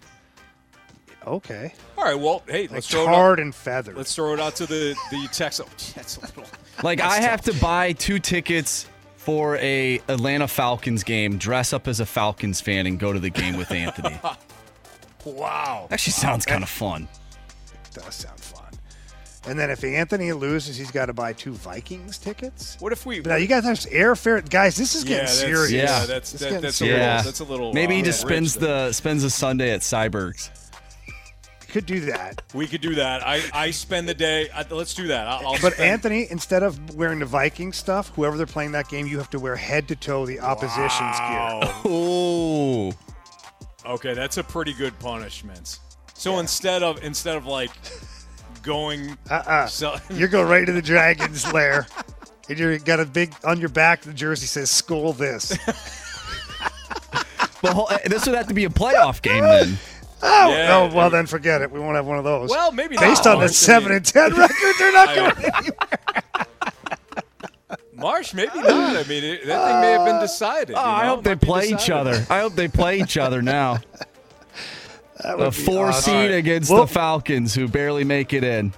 Okay. 1.26 1.74
All 1.98 2.04
right. 2.04 2.18
Well, 2.20 2.44
hey, 2.48 2.68
let's 2.68 2.88
throw 2.88 3.06
tarred 3.06 3.40
it 3.40 3.42
out. 3.42 3.46
and 3.46 3.56
feathered. 3.56 3.98
Let's 3.98 4.14
throw 4.14 4.34
it 4.34 4.40
out 4.40 4.56
to 4.58 4.66
the 4.66 4.96
the 5.10 5.28
text. 5.32 5.60
Oh, 5.62 5.66
that's 5.96 6.18
a 6.18 6.22
little. 6.22 6.44
Like 6.84 7.02
I 7.02 7.20
have 7.20 7.42
tough. 7.42 7.56
to 7.56 7.62
buy 7.62 7.94
two 7.94 8.20
tickets 8.20 8.88
for 9.28 9.58
a 9.58 9.98
Atlanta 10.08 10.48
Falcons 10.48 11.04
game, 11.04 11.38
dress 11.38 11.74
up 11.74 11.86
as 11.90 12.00
a 12.00 12.06
Falcons 12.06 12.62
fan, 12.62 12.88
and 12.88 12.98
go 12.98 13.12
to 13.12 13.20
the 13.20 13.30
game 13.30 13.58
with 13.58 13.72
Anthony. 13.72 14.18
Wow. 15.26 15.90
Actually, 15.92 16.14
sounds 16.14 16.46
kind 16.46 16.64
of 16.64 16.70
fun. 16.70 17.06
It 17.74 17.94
does 18.02 18.16
sound 18.16 18.40
fun. 18.40 18.72
And 19.46 19.60
then 19.60 19.70
if 19.70 19.84
Anthony 19.84 20.32
loses, 20.32 20.78
he's 20.78 20.90
got 20.92 21.08
to 21.08 21.14
buy 21.14 21.34
two 21.34 21.52
Vikings 21.52 22.18
tickets. 22.18 22.78
What 22.80 22.94
if 22.94 23.06
we? 23.06 23.20
Now 23.20 23.36
you 23.36 23.48
guys 23.48 23.66
have 23.66 23.78
airfare, 23.92 24.50
guys. 24.50 24.78
This 24.78 24.96
is 24.96 25.04
Yeah, 25.04 25.10
getting 25.10 25.26
that's- 25.26 25.40
serious. 25.40 25.72
yeah, 25.72 26.06
that's- 26.06 26.32
that- 26.32 26.40
getting 26.40 26.62
that's 26.62 26.76
a 26.76 26.78
serious. 26.78 26.98
little- 27.02 27.24
that's 27.24 27.40
a 27.42 27.44
little, 27.44 27.74
Maybe 27.74 27.96
he 27.96 28.02
uh, 28.02 28.06
just 28.06 28.22
spends 28.22 28.54
there. 28.56 28.88
the 28.88 28.94
spends 28.94 29.26
a 29.26 29.30
Sunday 29.30 29.72
at 29.72 29.82
Cyberg's. 29.82 30.50
Could 31.70 31.86
do 31.86 32.00
that. 32.02 32.42
We 32.54 32.66
could 32.68 32.82
do 32.82 32.96
that. 32.96 33.26
I, 33.28 33.42
I 33.54 33.72
spend 33.72 34.08
the 34.08 34.14
day. 34.14 34.50
I, 34.54 34.66
let's 34.70 34.94
do 34.94 35.08
that. 35.08 35.28
I'll, 35.28 35.48
I'll 35.48 35.62
But 35.62 35.74
spend- 35.74 35.90
Anthony, 35.92 36.28
instead 36.30 36.64
of 36.64 36.96
wearing 36.96 37.20
the 37.20 37.26
Viking 37.26 37.74
stuff, 37.74 38.10
whoever 38.16 38.38
they're 38.38 38.46
playing 38.46 38.72
that 38.72 38.88
game, 38.90 39.06
you 39.08 39.18
have 39.18 39.30
to 39.32 39.40
wear 39.40 39.56
head 39.56 39.88
to 39.90 39.96
toe 39.96 40.26
the 40.26 40.40
opposition's 40.40 41.18
gear. 41.20 41.74
Oh. 41.86 42.94
Okay, 43.86 44.14
that's 44.14 44.38
a 44.38 44.44
pretty 44.44 44.74
good 44.74 44.98
punishment. 45.00 45.80
So 46.14 46.40
instead 46.40 46.84
of 46.84 47.04
instead 47.04 47.38
of 47.38 47.46
like 47.46 47.72
going, 48.64 49.18
Uh-uh. 49.30 49.68
so, 49.68 49.96
you 50.10 50.28
go 50.28 50.44
right 50.44 50.66
to 50.66 50.72
the 50.72 50.82
dragon's 50.82 51.52
lair. 51.54 51.88
And 52.50 52.58
you 52.58 52.80
got 52.80 53.00
a 53.02 53.06
big 53.06 53.34
on 53.44 53.60
your 53.60 53.68
back. 53.70 54.02
The 54.02 54.14
jersey 54.14 54.46
says 54.48 54.72
"School 54.72 55.12
this." 55.14 55.58
But 57.62 57.74
hol- 57.74 57.90
this 58.06 58.26
would 58.28 58.36
have 58.36 58.48
to 58.50 58.54
be 58.54 58.66
a 58.66 58.70
playoff 58.70 59.22
game 59.24 59.44
then. 59.44 59.80
Oh, 60.24 60.50
Yeah, 60.50 60.68
no, 60.68 60.96
well 60.96 61.10
then 61.10 61.26
forget 61.28 61.62
it. 61.62 61.72
We 61.72 61.80
won't 61.80 61.96
have 61.96 62.06
one 62.08 62.18
of 62.18 62.24
those. 62.24 62.50
Well, 62.50 62.72
maybe 62.72 62.98
based 62.98 63.26
not. 63.26 63.36
on 63.36 63.40
the 63.40 63.46
oh, 63.46 63.48
seven 63.48 63.92
and 63.92 64.04
ten 64.06 64.34
record, 64.36 64.74
they're 64.80 64.94
not 64.94 65.10
I- 65.10 65.16
going. 65.16 65.72
Marsh, 67.94 68.34
maybe 68.36 68.52
not. 68.60 68.96
I 68.96 69.04
mean, 69.06 69.24
it, 69.24 69.46
that 69.48 69.68
thing 69.72 69.82
may 69.82 69.92
have 69.92 70.06
been 70.06 70.20
decided. 70.20 70.76
Oh, 70.78 70.82
you 70.82 70.86
I 70.88 71.06
hope 71.08 71.24
they 71.24 71.36
play 71.36 71.70
each 71.70 71.90
other. 71.90 72.26
I 72.30 72.40
hope 72.42 72.54
they 72.54 72.68
play 72.68 73.00
each 73.00 73.18
other 73.18 73.42
now. 73.42 73.80
That 75.24 75.40
The 75.40 75.50
be 75.50 75.56
four 75.66 75.88
awesome. 75.88 76.14
seed 76.14 76.32
against 76.32 76.70
Well- 76.72 76.82
the 76.86 76.94
Falcons, 76.94 77.56
who 77.56 77.68
barely 77.68 78.04
make 78.04 78.34
it 78.34 78.44
in. 78.44 78.72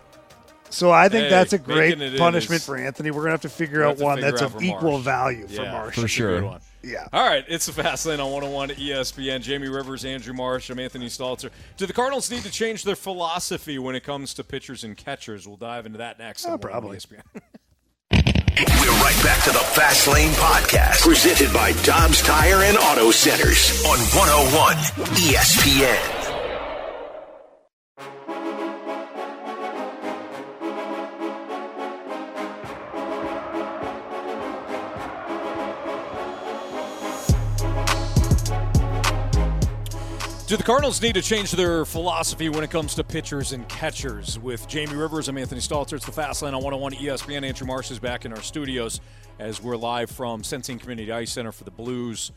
So 0.69 0.89
I 0.89 1.09
think 1.09 1.23
Hey, 1.25 1.29
that's 1.31 1.51
a 1.51 1.57
great 1.57 1.97
punishment 2.17 2.61
is- 2.61 2.65
for 2.65 2.77
Anthony. 2.77 3.11
We're 3.11 3.23
gonna 3.23 3.31
have 3.31 3.41
to 3.41 3.49
figure 3.49 3.83
out 3.83 3.89
have 3.89 3.97
to 3.97 4.03
one 4.05 4.17
figure 4.19 4.31
that's 4.31 4.41
out 4.43 4.55
of 4.55 4.63
equal 4.63 4.91
Marsh. 4.91 5.03
value 5.03 5.47
for 5.47 5.53
Yeah, 5.63 5.71
Marsh. 5.73 5.95
For 5.95 6.01
that's 6.01 6.13
a 6.17 6.17
good 6.21 6.41
sure. 6.43 6.59
One. 6.81 6.91
Yeah. 6.91 7.07
All 7.13 7.27
right, 7.27 7.45
it's 7.47 7.65
the 7.65 7.73
Fast 7.73 8.05
Lane 8.05 8.19
on 8.19 8.31
101 8.31 8.71
E 8.71 8.89
ESPN. 8.89 9.41
Jamie 9.41 9.67
Rivers, 9.67 10.05
Andrew 10.05 10.33
Marsh, 10.33 10.69
I'm 10.69 10.79
Anthony 10.79 11.07
Stalter. 11.07 11.49
Do 11.77 11.85
the 11.85 11.93
Cardinals 11.93 12.29
need 12.31 12.43
to 12.43 12.51
change 12.51 12.83
their 12.83 12.95
philosophy 12.95 13.77
when 13.79 13.95
it 13.95 14.03
comes 14.03 14.33
to 14.35 14.43
pitchers 14.43 14.83
and 14.83 14.95
catchers? 14.95 15.47
We'll 15.47 15.57
dive 15.57 15.85
into 15.85 15.97
that 15.99 16.19
next. 16.19 16.45
on 16.45 16.53
uh, 16.53 16.57
101 16.57 16.81
probably. 16.81 16.97
ESPN. 16.97 17.41
We're 18.11 19.01
right 19.01 19.23
back 19.23 19.41
to 19.45 19.51
the 19.51 19.59
Fast 19.59 20.07
Lane 20.07 20.31
Podcast, 20.31 21.01
presented 21.03 21.53
by 21.53 21.71
Dobbs 21.83 22.21
Tire 22.21 22.63
and 22.63 22.77
Auto 22.77 23.09
Centers 23.11 23.83
on 23.85 23.97
101 23.97 24.75
ESPN. 25.15 26.28
Do 40.49 40.57
the 40.57 40.63
Cardinals 40.63 40.99
need 40.99 41.13
to 41.13 41.21
change 41.21 41.51
their 41.51 41.85
philosophy 41.85 42.49
when 42.49 42.63
it 42.63 42.71
comes 42.71 42.95
to 42.95 43.03
pitchers 43.03 43.51
and 43.51 43.69
catchers? 43.69 44.39
With 44.39 44.67
Jamie 44.67 44.95
Rivers, 44.95 45.27
I'm 45.27 45.37
Anthony 45.37 45.61
Stalter. 45.61 45.93
It's 45.93 46.07
the 46.07 46.11
Fast 46.11 46.41
Lane 46.41 46.55
on 46.55 46.63
101 46.63 46.93
ESPN. 46.93 47.45
Andrew 47.45 47.67
Marsh 47.67 47.91
is 47.91 47.99
back 47.99 48.25
in 48.25 48.33
our 48.33 48.41
studios 48.41 48.99
as 49.37 49.61
we're 49.61 49.77
live 49.77 50.09
from 50.09 50.41
Centene 50.41 50.79
Community 50.79 51.11
Ice 51.11 51.33
Center 51.33 51.51
for 51.51 51.65
the 51.65 51.69
Blues 51.69 52.31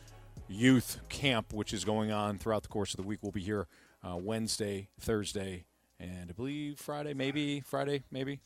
Youth 0.47 0.99
Camp, 1.09 1.53
which 1.53 1.73
is 1.73 1.83
going 1.83 2.11
on 2.11 2.37
throughout 2.37 2.61
the 2.61 2.69
course 2.69 2.93
of 2.93 2.97
the 2.97 3.01
week. 3.07 3.17
We'll 3.23 3.31
be 3.31 3.41
here 3.41 3.65
uh, 4.03 4.15
Wednesday, 4.17 4.89
Thursday, 4.99 5.65
and 5.99 6.29
I 6.29 6.33
believe 6.33 6.77
Friday, 6.77 7.15
maybe 7.15 7.61
Friday, 7.61 8.03
maybe 8.11 8.41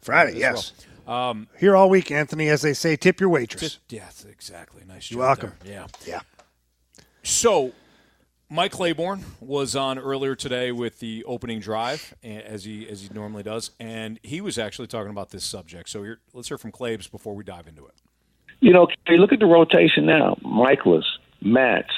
Friday, 0.00 0.38
yes. 0.38 0.72
well. 1.06 1.14
Um, 1.14 1.48
Here 1.58 1.76
all 1.76 1.90
week, 1.90 2.10
Anthony, 2.10 2.48
as 2.48 2.62
they 2.62 2.72
say, 2.72 2.96
tip 2.96 3.20
your 3.20 3.28
waitress. 3.28 3.80
yes, 3.90 4.24
exactly. 4.24 4.82
Nice. 4.88 5.10
You're 5.10 5.20
welcome. 5.20 5.52
there. 5.62 5.72
Yeah. 5.74 5.86
Yeah. 6.06 6.20
So, 7.22 7.72
Mike 8.52 8.72
Claiborne 8.72 9.24
was 9.40 9.76
on 9.76 9.96
earlier 9.96 10.34
today 10.34 10.72
with 10.72 10.98
the 10.98 11.22
opening 11.24 11.60
drive, 11.60 12.16
as 12.24 12.64
he 12.64 12.88
as 12.88 13.02
he 13.02 13.08
normally 13.14 13.44
does, 13.44 13.70
and 13.78 14.18
he 14.24 14.40
was 14.40 14.58
actually 14.58 14.88
talking 14.88 15.10
about 15.10 15.30
this 15.30 15.44
subject. 15.44 15.88
So, 15.88 16.02
here, 16.02 16.18
let's 16.34 16.48
hear 16.48 16.58
from 16.58 16.72
Claibs 16.72 17.08
before 17.08 17.36
we 17.36 17.44
dive 17.44 17.68
into 17.68 17.86
it. 17.86 17.94
You 18.58 18.72
know, 18.72 18.88
you 19.06 19.18
look 19.18 19.32
at 19.32 19.38
the 19.38 19.46
rotation 19.46 20.04
now. 20.04 20.36
Mikolas, 20.44 21.04
Matz, 21.40 21.90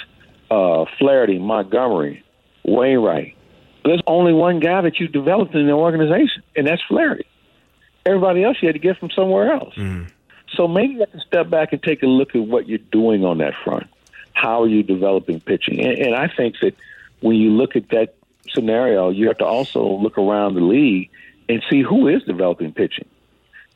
uh, 0.50 0.84
Flaherty, 0.98 1.38
Montgomery, 1.38 2.22
Wainwright. 2.64 3.34
There's 3.84 4.02
only 4.06 4.34
one 4.34 4.60
guy 4.60 4.82
that 4.82 5.00
you 5.00 5.08
developed 5.08 5.54
in 5.54 5.66
the 5.66 5.72
organization, 5.72 6.42
and 6.54 6.66
that's 6.66 6.82
Flaherty. 6.86 7.24
Everybody 8.04 8.44
else 8.44 8.58
you 8.60 8.68
had 8.68 8.74
to 8.74 8.78
get 8.78 8.98
from 8.98 9.08
somewhere 9.16 9.52
else. 9.54 9.74
So 10.54 10.68
maybe 10.68 10.92
you 10.92 11.00
have 11.00 11.12
to 11.12 11.20
step 11.26 11.48
back 11.48 11.72
and 11.72 11.82
take 11.82 12.02
a 12.02 12.06
look 12.06 12.34
at 12.34 12.42
what 12.42 12.68
you're 12.68 12.78
doing 12.92 13.24
on 13.24 13.38
that 13.38 13.54
front. 13.64 13.86
How 14.34 14.62
are 14.62 14.68
you 14.68 14.82
developing 14.82 15.40
pitching? 15.40 15.80
And, 15.80 15.98
and 15.98 16.14
I 16.14 16.28
think 16.28 16.56
that 16.62 16.74
when 17.20 17.36
you 17.36 17.50
look 17.50 17.76
at 17.76 17.88
that 17.90 18.14
scenario, 18.50 19.10
you 19.10 19.28
have 19.28 19.38
to 19.38 19.44
also 19.44 19.86
look 19.98 20.18
around 20.18 20.54
the 20.54 20.60
league 20.60 21.10
and 21.48 21.62
see 21.70 21.82
who 21.82 22.08
is 22.08 22.22
developing 22.24 22.72
pitching. 22.72 23.06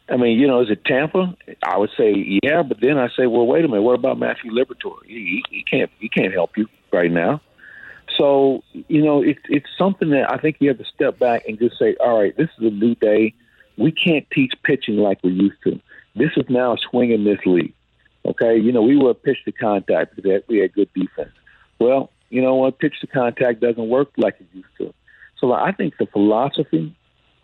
I 0.08 0.16
mean, 0.16 0.38
you 0.38 0.46
know, 0.46 0.60
is 0.60 0.70
it 0.70 0.84
Tampa? 0.84 1.36
I 1.62 1.78
would 1.78 1.90
say 1.96 2.38
yeah, 2.42 2.62
but 2.62 2.80
then 2.80 2.96
I 2.96 3.08
say, 3.16 3.26
well, 3.26 3.46
wait 3.46 3.64
a 3.64 3.68
minute. 3.68 3.82
What 3.82 3.96
about 3.96 4.18
Matthew 4.18 4.52
Liberatore? 4.52 5.04
He, 5.04 5.42
he 5.50 5.64
can't 5.64 5.90
he 5.98 6.08
can't 6.08 6.32
help 6.32 6.56
you 6.56 6.68
right 6.92 7.10
now. 7.10 7.40
So 8.16 8.62
you 8.72 9.02
know, 9.02 9.22
it's 9.22 9.40
it's 9.48 9.68
something 9.76 10.10
that 10.10 10.30
I 10.30 10.38
think 10.38 10.56
you 10.60 10.68
have 10.68 10.78
to 10.78 10.84
step 10.84 11.18
back 11.18 11.46
and 11.48 11.58
just 11.58 11.78
say, 11.78 11.96
all 11.96 12.20
right, 12.20 12.36
this 12.36 12.48
is 12.58 12.66
a 12.66 12.70
new 12.70 12.94
day. 12.94 13.34
We 13.76 13.90
can't 13.90 14.26
teach 14.30 14.52
pitching 14.62 14.96
like 14.96 15.18
we 15.22 15.32
used 15.32 15.60
to. 15.64 15.80
This 16.14 16.30
is 16.36 16.44
now 16.48 16.74
a 16.74 16.78
swing 16.78 17.22
miss 17.24 17.44
league. 17.44 17.74
Okay, 18.26 18.58
you 18.58 18.72
know, 18.72 18.82
we 18.82 18.96
were 18.96 19.14
pitch 19.14 19.38
to 19.44 19.52
contact 19.52 20.16
because 20.16 20.42
we 20.48 20.58
had 20.58 20.72
good 20.72 20.88
defense. 20.94 21.30
Well, 21.78 22.10
you 22.28 22.42
know 22.42 22.56
what? 22.56 22.78
Pitch 22.78 22.94
to 23.00 23.06
contact 23.06 23.60
doesn't 23.60 23.88
work 23.88 24.10
like 24.16 24.36
it 24.40 24.46
used 24.52 24.68
to. 24.78 24.92
So 25.38 25.52
I 25.52 25.72
think 25.72 25.94
the 25.98 26.06
philosophy 26.06 26.94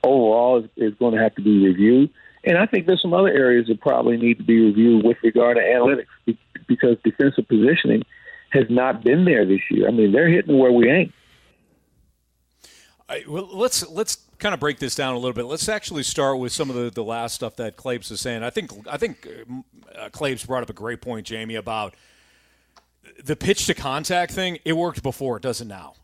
overall 0.03 0.65
is, 0.65 0.71
is 0.77 0.95
going 0.99 1.15
to 1.15 1.23
have 1.23 1.35
to 1.37 1.43
be 1.43 1.65
reviewed. 1.65 2.11
And 2.45 2.59
I 2.59 2.67
think 2.67 2.87
there's 2.87 3.01
some 3.01 3.15
other 3.15 3.29
areas 3.29 3.69
that 3.69 3.81
probably 3.81 4.17
need 4.17 4.39
to 4.39 4.45
be 4.45 4.59
reviewed 4.59 5.05
with 5.05 5.19
regard 5.23 5.57
to 5.57 5.63
analytics 5.63 6.37
because 6.67 6.97
defensive 7.05 7.47
positioning 7.47 8.03
has 8.51 8.65
not 8.69 9.05
been 9.05 9.25
there 9.25 9.47
this 9.47 9.61
year. 9.71 9.87
I 9.87 9.93
mean, 9.93 10.13
they're 10.13 10.29
hitting 10.29 10.59
where 10.59 10.73
we 10.73 10.91
ain't. 10.91 11.13
I, 13.13 13.25
well, 13.29 13.47
let's 13.53 13.87
let's 13.91 14.17
kind 14.39 14.55
of 14.55 14.61
break 14.61 14.79
this 14.79 14.95
down 14.95 15.15
a 15.15 15.19
little 15.19 15.35
bit. 15.35 15.45
Let's 15.45 15.69
actually 15.69 16.03
start 16.03 16.39
with 16.39 16.51
some 16.53 16.71
of 16.71 16.77
the, 16.77 16.91
the 16.91 17.05
last 17.05 17.35
stuff 17.35 17.57
that 17.57 17.77
Claibs 17.77 18.11
is 18.11 18.21
saying. 18.21 18.43
I 18.43 18.49
think 18.49 18.71
I 18.91 18.97
think 18.97 19.29
uh, 19.95 20.09
Claibs 20.09 20.47
brought 20.47 20.63
up 20.63 20.71
a 20.71 20.75
great 20.75 21.03
point, 21.03 21.27
Jamie, 21.27 21.57
about 21.57 21.95
the 23.23 23.37
pitch 23.37 23.67
to 23.67 23.75
contact 23.75 24.33
thing. 24.33 24.59
It 24.65 24.73
worked 24.73 25.03
before; 25.03 25.37
it 25.37 25.43
doesn't 25.43 25.69
now. 25.69 25.95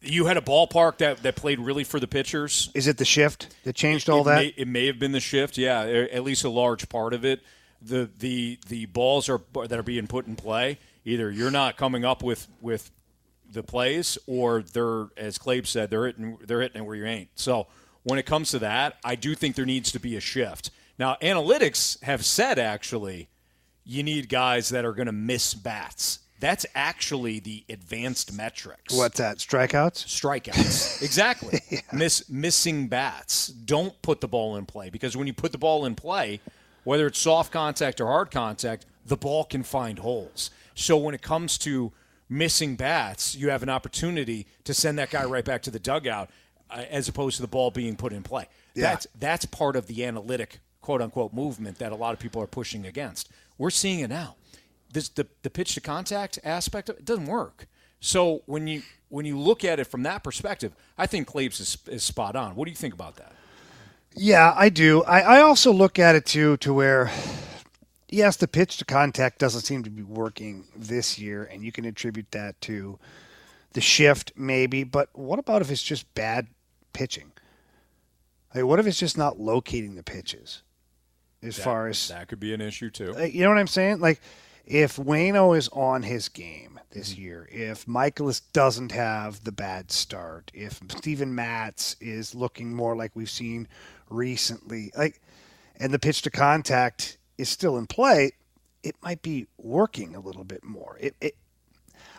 You 0.00 0.26
had 0.26 0.36
a 0.36 0.40
ballpark 0.40 0.98
that, 0.98 1.24
that 1.24 1.34
played 1.34 1.58
really 1.58 1.82
for 1.82 1.98
the 1.98 2.06
pitchers. 2.06 2.70
Is 2.72 2.86
it 2.86 2.98
the 2.98 3.04
shift 3.04 3.56
that 3.64 3.74
changed 3.74 4.08
all 4.08 4.20
it 4.22 4.24
that? 4.24 4.36
May, 4.36 4.54
it 4.56 4.68
may 4.68 4.86
have 4.86 5.00
been 5.00 5.10
the 5.10 5.20
shift, 5.20 5.58
yeah, 5.58 5.80
at 5.82 6.22
least 6.22 6.44
a 6.44 6.48
large 6.48 6.88
part 6.88 7.14
of 7.14 7.24
it. 7.24 7.40
The 7.80 8.10
the 8.18 8.58
the 8.68 8.86
balls 8.86 9.28
are 9.28 9.40
that 9.54 9.78
are 9.78 9.84
being 9.84 10.08
put 10.08 10.26
in 10.26 10.34
play. 10.34 10.78
Either 11.04 11.30
you're 11.30 11.52
not 11.52 11.76
coming 11.76 12.04
up 12.04 12.24
with 12.24 12.48
with 12.60 12.90
the 13.50 13.62
plays, 13.62 14.18
or 14.26 14.62
they're 14.62 15.06
as 15.16 15.38
Clabe 15.38 15.66
said, 15.66 15.90
they're 15.90 16.06
hitting 16.06 16.38
they're 16.44 16.60
hitting 16.60 16.82
it 16.82 16.86
where 16.86 16.96
you 16.96 17.06
ain't. 17.06 17.30
So 17.34 17.66
when 18.02 18.18
it 18.18 18.26
comes 18.26 18.50
to 18.52 18.58
that, 18.60 18.96
I 19.04 19.14
do 19.14 19.34
think 19.34 19.56
there 19.56 19.66
needs 19.66 19.92
to 19.92 20.00
be 20.00 20.16
a 20.16 20.20
shift. 20.20 20.70
Now 20.98 21.16
analytics 21.22 22.02
have 22.02 22.24
said 22.24 22.58
actually, 22.58 23.28
you 23.84 24.02
need 24.02 24.28
guys 24.28 24.68
that 24.70 24.84
are 24.84 24.92
going 24.92 25.06
to 25.06 25.12
miss 25.12 25.54
bats. 25.54 26.20
That's 26.40 26.64
actually 26.74 27.40
the 27.40 27.64
advanced 27.68 28.32
metrics. 28.32 28.94
What's 28.94 29.18
that? 29.18 29.38
Strikeouts? 29.38 30.06
Strikeouts. 30.06 31.02
exactly. 31.02 31.60
Miss 31.92 32.28
missing 32.30 32.86
bats. 32.86 33.48
Don't 33.48 34.00
put 34.02 34.20
the 34.20 34.28
ball 34.28 34.56
in 34.56 34.64
play 34.64 34.88
because 34.88 35.16
when 35.16 35.26
you 35.26 35.32
put 35.32 35.50
the 35.50 35.58
ball 35.58 35.84
in 35.84 35.96
play, 35.96 36.40
whether 36.84 37.08
it's 37.08 37.18
soft 37.18 37.52
contact 37.52 38.00
or 38.00 38.06
hard 38.06 38.30
contact, 38.30 38.86
the 39.04 39.16
ball 39.16 39.44
can 39.44 39.64
find 39.64 39.98
holes. 39.98 40.50
So 40.74 40.96
when 40.96 41.14
it 41.14 41.22
comes 41.22 41.58
to 41.58 41.92
missing 42.28 42.76
bats, 42.76 43.34
you 43.34 43.50
have 43.50 43.62
an 43.62 43.68
opportunity 43.68 44.46
to 44.64 44.74
send 44.74 44.98
that 44.98 45.10
guy 45.10 45.24
right 45.24 45.44
back 45.44 45.62
to 45.62 45.70
the 45.70 45.78
dugout 45.78 46.30
uh, 46.70 46.84
as 46.90 47.08
opposed 47.08 47.36
to 47.36 47.42
the 47.42 47.48
ball 47.48 47.70
being 47.70 47.96
put 47.96 48.12
in 48.12 48.22
play. 48.22 48.46
Yeah. 48.74 48.90
That's 48.90 49.06
that's 49.18 49.44
part 49.46 49.76
of 49.76 49.86
the 49.86 50.04
analytic 50.04 50.60
quote 50.80 51.02
unquote 51.02 51.32
movement 51.32 51.78
that 51.78 51.92
a 51.92 51.96
lot 51.96 52.12
of 52.12 52.18
people 52.18 52.42
are 52.42 52.46
pushing 52.46 52.86
against. 52.86 53.30
We're 53.56 53.70
seeing 53.70 54.00
it 54.00 54.08
now. 54.08 54.36
This 54.92 55.08
the 55.08 55.26
the 55.42 55.50
pitch 55.50 55.74
to 55.74 55.80
contact 55.80 56.38
aspect 56.44 56.88
of 56.88 56.98
it 56.98 57.04
doesn't 57.04 57.26
work. 57.26 57.66
So 58.00 58.42
when 58.46 58.66
you 58.66 58.82
when 59.08 59.24
you 59.24 59.38
look 59.38 59.64
at 59.64 59.80
it 59.80 59.84
from 59.84 60.02
that 60.04 60.22
perspective, 60.22 60.72
I 60.96 61.06
think 61.06 61.28
Claibs 61.28 61.60
is, 61.60 61.78
is 61.86 62.04
spot 62.04 62.36
on. 62.36 62.54
What 62.54 62.66
do 62.66 62.70
you 62.70 62.76
think 62.76 62.94
about 62.94 63.16
that? 63.16 63.32
Yeah, 64.14 64.52
I 64.56 64.68
do. 64.68 65.02
I, 65.04 65.20
I 65.20 65.40
also 65.40 65.72
look 65.72 65.98
at 65.98 66.14
it 66.14 66.26
too 66.26 66.56
to 66.58 66.74
where, 66.74 67.10
yes, 68.08 68.36
the 68.36 68.48
pitch 68.48 68.76
to 68.78 68.84
contact 68.84 69.38
doesn't 69.38 69.62
seem 69.62 69.82
to 69.84 69.90
be 69.90 70.02
working 70.02 70.66
this 70.76 71.18
year, 71.18 71.44
and 71.44 71.64
you 71.64 71.72
can 71.72 71.84
attribute 71.84 72.30
that 72.32 72.60
to 72.62 72.98
the 73.72 73.80
shift, 73.80 74.32
maybe. 74.36 74.84
But 74.84 75.10
what 75.12 75.38
about 75.38 75.62
if 75.62 75.70
it's 75.70 75.82
just 75.82 76.12
bad 76.14 76.48
pitching? 76.92 77.32
Like, 78.54 78.64
what 78.64 78.78
if 78.80 78.86
it's 78.86 78.98
just 78.98 79.18
not 79.18 79.38
locating 79.38 79.94
the 79.94 80.02
pitches? 80.02 80.62
As 81.42 81.56
That- 81.56 81.62
far 81.62 81.86
as 81.86 82.08
that 82.08 82.28
could 82.28 82.40
be 82.40 82.52
an 82.54 82.60
issue 82.60 82.90
too. 82.90 83.12
like, 83.12 83.32
you 83.34 83.42
know 83.42 83.50
what 83.50 83.58
I'm 83.58 83.66
saying? 83.66 84.00
Like, 84.00 84.20
if 84.66 84.96
Wayno 84.96 85.56
is 85.56 85.68
on 85.68 86.02
his 86.02 86.28
game 86.28 86.80
this 86.90 87.12
Mm-hmm. 87.12 87.22
year, 87.22 87.48
if 87.52 87.86
Mikolas 87.86 88.40
doesn't 88.52 88.92
have 88.92 89.44
the 89.44 89.52
bad 89.52 89.92
start, 89.92 90.50
if 90.54 90.80
Steven 90.96 91.34
Matz 91.34 91.94
is 92.00 92.34
looking 92.34 92.74
more 92.74 92.96
like 92.96 93.14
we've 93.14 93.30
seen 93.30 93.68
recently, 94.10 94.90
like, 94.96 95.20
and 95.76 95.92
the 95.94 95.98
pitch 95.98 96.22
to 96.22 96.30
contact 96.30 97.17
is 97.38 97.48
still 97.48 97.78
in 97.78 97.86
play, 97.86 98.32
it 98.82 98.96
might 99.02 99.22
be 99.22 99.46
working 99.56 100.14
a 100.14 100.20
little 100.20 100.44
bit 100.44 100.64
more. 100.64 100.96
It, 101.00 101.14
it 101.20 101.36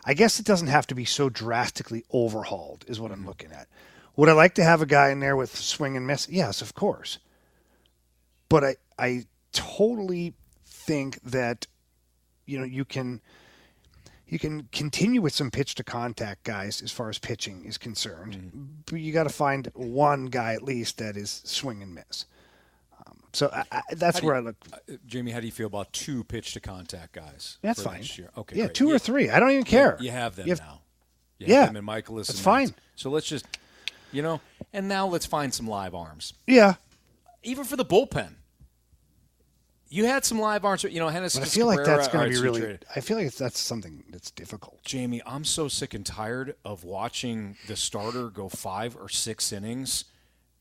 I 0.06 0.14
guess 0.14 0.40
it 0.40 0.46
doesn't 0.46 0.68
have 0.68 0.88
to 0.88 0.96
be 0.96 1.06
so 1.06 1.30
drastically 1.30 2.06
overhauled, 2.12 2.86
is 2.88 3.00
what 3.00 3.12
I'm 3.12 3.20
mm-hmm. 3.20 3.28
looking 3.28 3.52
at. 3.52 3.68
Would 4.16 4.30
I 4.30 4.34
like 4.34 4.56
to 4.56 4.64
have 4.64 4.82
a 4.82 4.86
guy 4.86 5.10
in 5.10 5.20
there 5.20 5.36
with 5.36 5.56
swing 5.56 5.96
and 5.96 6.08
miss? 6.08 6.28
Yes, 6.30 6.62
of 6.62 6.74
course. 6.74 7.20
But 8.50 8.64
I, 8.64 8.76
I 8.98 9.26
totally 9.52 10.34
think 10.66 11.22
that 11.24 11.68
you 12.46 12.58
know 12.58 12.66
you 12.66 12.84
can 12.86 13.22
you 14.28 14.40
can 14.40 14.68
continue 14.72 15.22
with 15.22 15.34
some 15.34 15.52
pitch 15.52 15.76
to 15.76 15.84
contact 15.84 16.44
guys 16.44 16.82
as 16.82 16.92
far 16.92 17.10
as 17.10 17.20
pitching 17.20 17.66
is 17.66 17.78
concerned, 17.78 18.34
mm-hmm. 18.36 18.66
but 18.86 19.00
you 19.00 19.14
got 19.14 19.24
to 19.24 19.30
find 19.30 19.72
one 19.74 20.26
guy 20.28 20.54
at 20.54 20.64
least 20.64 20.98
that 20.98 21.16
is 21.16 21.42
swing 21.46 21.84
and 21.84 21.94
miss. 21.94 22.26
So 23.34 23.50
I, 23.54 23.64
I, 23.72 23.82
that's 23.92 24.20
How 24.20 24.26
where 24.26 24.36
you- 24.36 24.42
I 24.42 24.46
look. 24.46 24.56
uh, 24.74 24.78
Jamie, 25.06 25.32
how 25.32 25.40
do 25.40 25.46
you 25.46 25.52
feel 25.52 25.68
about 25.68 25.94
two 25.94 26.24
pitch 26.24 26.54
to 26.54 26.60
contact 26.60 27.14
guys? 27.14 27.58
That's 27.62 27.82
fine. 27.84 28.00
this 28.00 28.18
year? 28.18 28.30
Okay, 28.38 28.56
Yeah, 28.58 28.66
great. 28.66 28.74
two 28.76 28.92
or 28.92 28.98
three. 29.00 29.30
I 29.30 29.40
don't 29.40 29.50
even 29.52 29.60
you- 29.62 29.66
care. 29.66 29.98
You 30.00 30.12
have 30.12 30.36
them 30.36 30.48
You 30.48 30.54
have- 30.54 30.60
now. 30.62 30.82
You 31.38 31.48
Yeah, 31.48 31.66
them 31.68 31.76
and 31.78 31.88
Mikolas. 31.88 32.28
that's 32.28 32.30
and 32.32 32.40
fine. 32.40 32.76
So 32.96 33.10
let's 33.10 33.28
just, 33.28 33.46
you 34.12 34.22
know, 34.22 34.42
and 34.74 34.88
now 34.88 35.08
let's 35.08 35.26
find 35.26 35.54
some 35.54 35.68
live 35.68 35.94
arms. 35.96 36.34
Yeah, 36.48 36.76
Even 37.44 37.64
for 37.64 37.76
the 37.78 37.86
bullpen. 37.86 38.34
You 39.92 40.06
had 40.06 40.24
some 40.24 40.40
live 40.40 40.66
arms, 40.66 40.84
you 40.84 41.00
know, 41.00 41.08
Hennessy. 41.10 41.42
I 41.42 41.46
feel 41.46 41.66
like 41.66 41.84
that's 41.84 42.08
going 42.10 42.30
to 42.32 42.36
be 42.38 42.42
really. 42.44 42.60
traded. 42.60 42.86
I 42.96 43.00
feel 43.00 43.18
like 43.18 43.34
that's 43.34 43.58
something 43.60 44.04
that's 44.10 44.30
difficult. 44.30 44.84
Jamie, 44.84 45.22
I'm 45.26 45.44
so 45.44 45.68
sick 45.68 45.94
and 45.96 46.06
tired 46.06 46.56
of 46.64 46.84
watching 46.84 47.56
the 47.68 47.76
starter 47.76 48.30
go 48.30 48.50
five 48.50 48.96
or 48.96 49.10
six 49.10 49.52
innings 49.52 50.06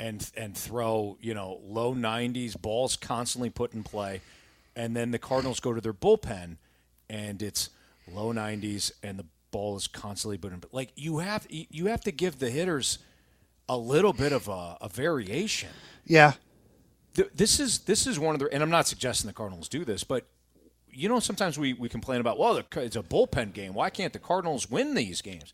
and 0.01 0.31
and 0.37 0.57
throw, 0.57 1.19
you 1.21 1.35
know, 1.35 1.61
low 1.65 1.95
90s 1.95 2.61
balls 2.61 2.97
constantly 2.97 3.51
put 3.51 3.75
in 3.75 3.83
play, 3.83 4.21
and 4.77 4.97
then 4.97 5.11
the 5.11 5.19
Cardinals 5.19 5.61
go 5.61 5.73
to 5.73 5.81
their 5.81 5.93
bullpen 5.95 6.57
and 7.11 7.43
it's 7.43 7.71
low 8.13 8.33
90s 8.33 8.93
and 9.03 9.19
the 9.19 9.25
ball 9.51 9.77
is 9.77 9.87
constantly 9.87 10.39
put 10.39 10.53
in. 10.53 10.63
Like 10.73 10.93
you 10.97 11.19
have 11.19 11.47
you 11.51 11.87
have 11.87 12.03
to 12.03 12.13
give 12.13 12.39
the 12.39 12.51
hitters 12.51 12.99
a 13.69 13.77
little 13.77 14.13
bit 14.13 14.33
of 14.33 14.49
a, 14.49 14.77
a 14.81 14.89
variation. 14.89 15.71
Yeah, 16.07 16.35
Th- 17.15 17.29
This 17.35 17.61
is 17.61 17.81
this 17.81 18.07
is 18.07 18.19
one 18.19 18.35
of 18.35 18.41
the, 18.41 18.49
and 18.53 18.63
I'm 18.63 18.71
not 18.71 18.87
suggesting 18.89 19.29
the 19.29 19.35
Cardinals 19.35 19.69
do 19.69 19.85
this, 19.85 20.05
but 20.05 20.27
you 20.91 21.09
know, 21.09 21.21
sometimes 21.21 21.59
we, 21.59 21.75
we 21.75 21.89
complain 21.89 22.21
about, 22.21 22.39
well, 22.39 22.57
it's 22.57 22.97
a 22.97 23.03
bullpen 23.03 23.53
game. 23.53 23.75
Why 23.75 23.91
can't 23.91 24.13
the 24.13 24.19
Cardinals 24.19 24.69
win 24.71 24.95
these 24.95 25.23
games? 25.23 25.53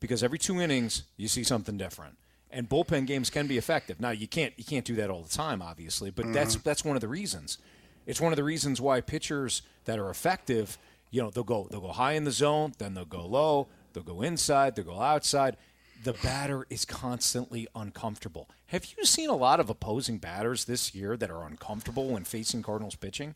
Because 0.00 0.22
every 0.24 0.38
two 0.38 0.60
innings, 0.60 1.04
you 1.16 1.28
see 1.28 1.44
something 1.44 1.76
different, 1.76 2.16
and 2.52 2.68
bullpen 2.68 3.06
games 3.06 3.30
can 3.30 3.46
be 3.46 3.56
effective. 3.58 4.00
Now, 4.00 4.10
you 4.10 4.26
can't 4.28 4.52
you 4.56 4.64
can't 4.64 4.84
do 4.84 4.94
that 4.96 5.10
all 5.10 5.22
the 5.22 5.28
time, 5.28 5.62
obviously, 5.62 6.10
but 6.10 6.32
that's 6.32 6.56
Mhm. 6.56 6.62
that's 6.62 6.84
one 6.84 6.96
of 6.96 7.00
the 7.00 7.08
reasons. 7.08 7.58
It's 8.06 8.20
one 8.20 8.32
of 8.32 8.36
the 8.36 8.44
reasons 8.44 8.80
why 8.80 9.00
pitchers 9.00 9.62
that 9.84 9.98
are 9.98 10.10
effective, 10.10 10.78
you 11.10 11.22
know, 11.22 11.30
they'll 11.30 11.44
go 11.44 11.68
they'll 11.70 11.80
go 11.80 11.92
high 11.92 12.12
in 12.12 12.24
the 12.24 12.30
zone, 12.32 12.72
then 12.78 12.94
they'll 12.94 13.04
go 13.04 13.24
low, 13.26 13.68
they'll 13.92 14.02
go 14.02 14.22
inside, 14.22 14.74
they'll 14.76 14.84
go 14.84 15.00
outside. 15.00 15.56
The 16.02 16.14
batter 16.14 16.66
is 16.70 16.86
constantly 16.86 17.68
uncomfortable. 17.74 18.48
Have 18.68 18.86
you 18.96 19.04
seen 19.04 19.28
a 19.28 19.36
lot 19.36 19.60
of 19.60 19.68
opposing 19.68 20.16
batters 20.16 20.64
this 20.64 20.94
year 20.94 21.14
that 21.18 21.30
are 21.30 21.44
uncomfortable 21.46 22.08
when 22.08 22.24
facing 22.24 22.62
Cardinals 22.62 22.94
pitching? 22.96 23.34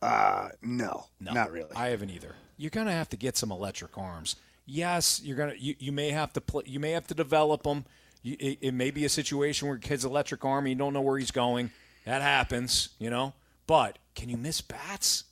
Uh, 0.00 0.50
no, 0.62 1.06
No, 1.20 1.32
not 1.32 1.50
really. 1.50 1.74
I 1.74 1.88
haven't 1.88 2.10
either. 2.10 2.36
You're 2.56 2.70
gonna 2.70 2.92
have 2.92 3.08
to 3.10 3.16
get 3.16 3.36
some 3.36 3.50
electric 3.52 3.98
arms. 3.98 4.36
Yes, 4.64 5.20
you're 5.22 5.36
gonna. 5.36 5.54
You, 5.58 5.74
you 5.78 5.92
may 5.92 6.10
have 6.10 6.32
to 6.34 6.40
play. 6.40 6.62
You 6.66 6.78
may 6.80 6.92
have 6.92 7.06
to 7.08 7.14
develop 7.14 7.62
them. 7.62 7.84
It, 8.24 8.58
it 8.60 8.74
may 8.74 8.90
be 8.90 9.04
a 9.04 9.08
situation 9.08 9.68
where 9.68 9.78
kid's 9.78 10.04
electric 10.04 10.44
arm, 10.44 10.66
you 10.66 10.74
don't 10.74 10.92
know 10.92 11.00
where 11.00 11.18
he's 11.18 11.30
going. 11.30 11.70
That 12.04 12.22
happens, 12.22 12.90
you 12.98 13.10
know. 13.10 13.34
But 13.66 13.98
can 14.14 14.28
you 14.28 14.36
miss 14.36 14.60
bats? 14.60 15.24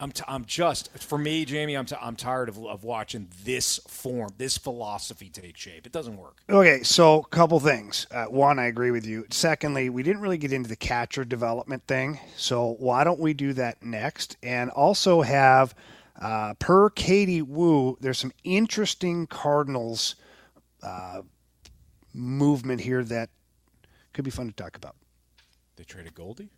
I'm, 0.00 0.12
t- 0.12 0.24
I'm 0.26 0.46
just 0.46 0.90
for 0.98 1.18
me, 1.18 1.44
Jamie. 1.44 1.74
I'm, 1.74 1.84
t- 1.84 1.94
I'm 2.00 2.16
tired 2.16 2.48
of, 2.48 2.58
of 2.64 2.84
watching 2.84 3.28
this 3.44 3.78
form, 3.86 4.30
this 4.38 4.56
philosophy 4.56 5.28
take 5.28 5.58
shape. 5.58 5.86
It 5.86 5.92
doesn't 5.92 6.16
work. 6.16 6.38
Okay, 6.48 6.82
so 6.82 7.22
couple 7.24 7.60
things. 7.60 8.06
Uh, 8.10 8.24
one, 8.24 8.58
I 8.58 8.66
agree 8.66 8.90
with 8.90 9.06
you. 9.06 9.26
Secondly, 9.30 9.90
we 9.90 10.02
didn't 10.02 10.22
really 10.22 10.38
get 10.38 10.54
into 10.54 10.70
the 10.70 10.76
catcher 10.76 11.24
development 11.24 11.86
thing, 11.86 12.18
so 12.34 12.76
why 12.78 13.04
don't 13.04 13.20
we 13.20 13.34
do 13.34 13.52
that 13.52 13.82
next? 13.82 14.38
And 14.42 14.70
also 14.70 15.20
have, 15.20 15.74
uh, 16.20 16.54
per 16.54 16.88
Katie 16.88 17.42
Woo, 17.42 17.98
there's 18.00 18.18
some 18.18 18.32
interesting 18.42 19.26
Cardinals 19.26 20.14
uh, 20.82 21.20
movement 22.12 22.80
here 22.80 23.04
that 23.04 23.30
could 24.12 24.24
be 24.24 24.30
fun 24.30 24.48
to 24.48 24.52
talk 24.52 24.76
about. 24.76 24.96
They 25.76 25.84
traded 25.84 26.14
Goldie. 26.14 26.50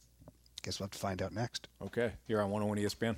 Guess 0.63 0.79
we'll 0.79 0.87
have 0.87 0.93
to 0.93 0.99
find 0.99 1.21
out 1.23 1.33
next. 1.33 1.69
Okay, 1.81 2.13
here 2.27 2.41
on 2.41 2.51
101 2.51 2.79
ESPN. 2.79 3.17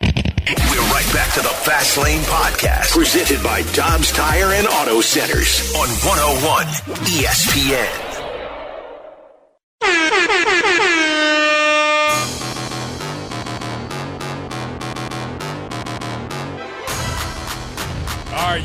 We're 0.00 0.92
right 0.92 1.12
back 1.12 1.32
to 1.34 1.40
the 1.40 1.48
Fast 1.48 1.98
Lane 1.98 2.20
Podcast, 2.22 2.92
presented 2.92 3.42
by 3.42 3.62
Dobbs 3.72 4.12
Tire 4.12 4.52
and 4.52 4.66
Auto 4.66 5.00
Centers 5.00 5.74
on 5.74 5.88
101 5.88 6.66
ESPN. 7.06 7.95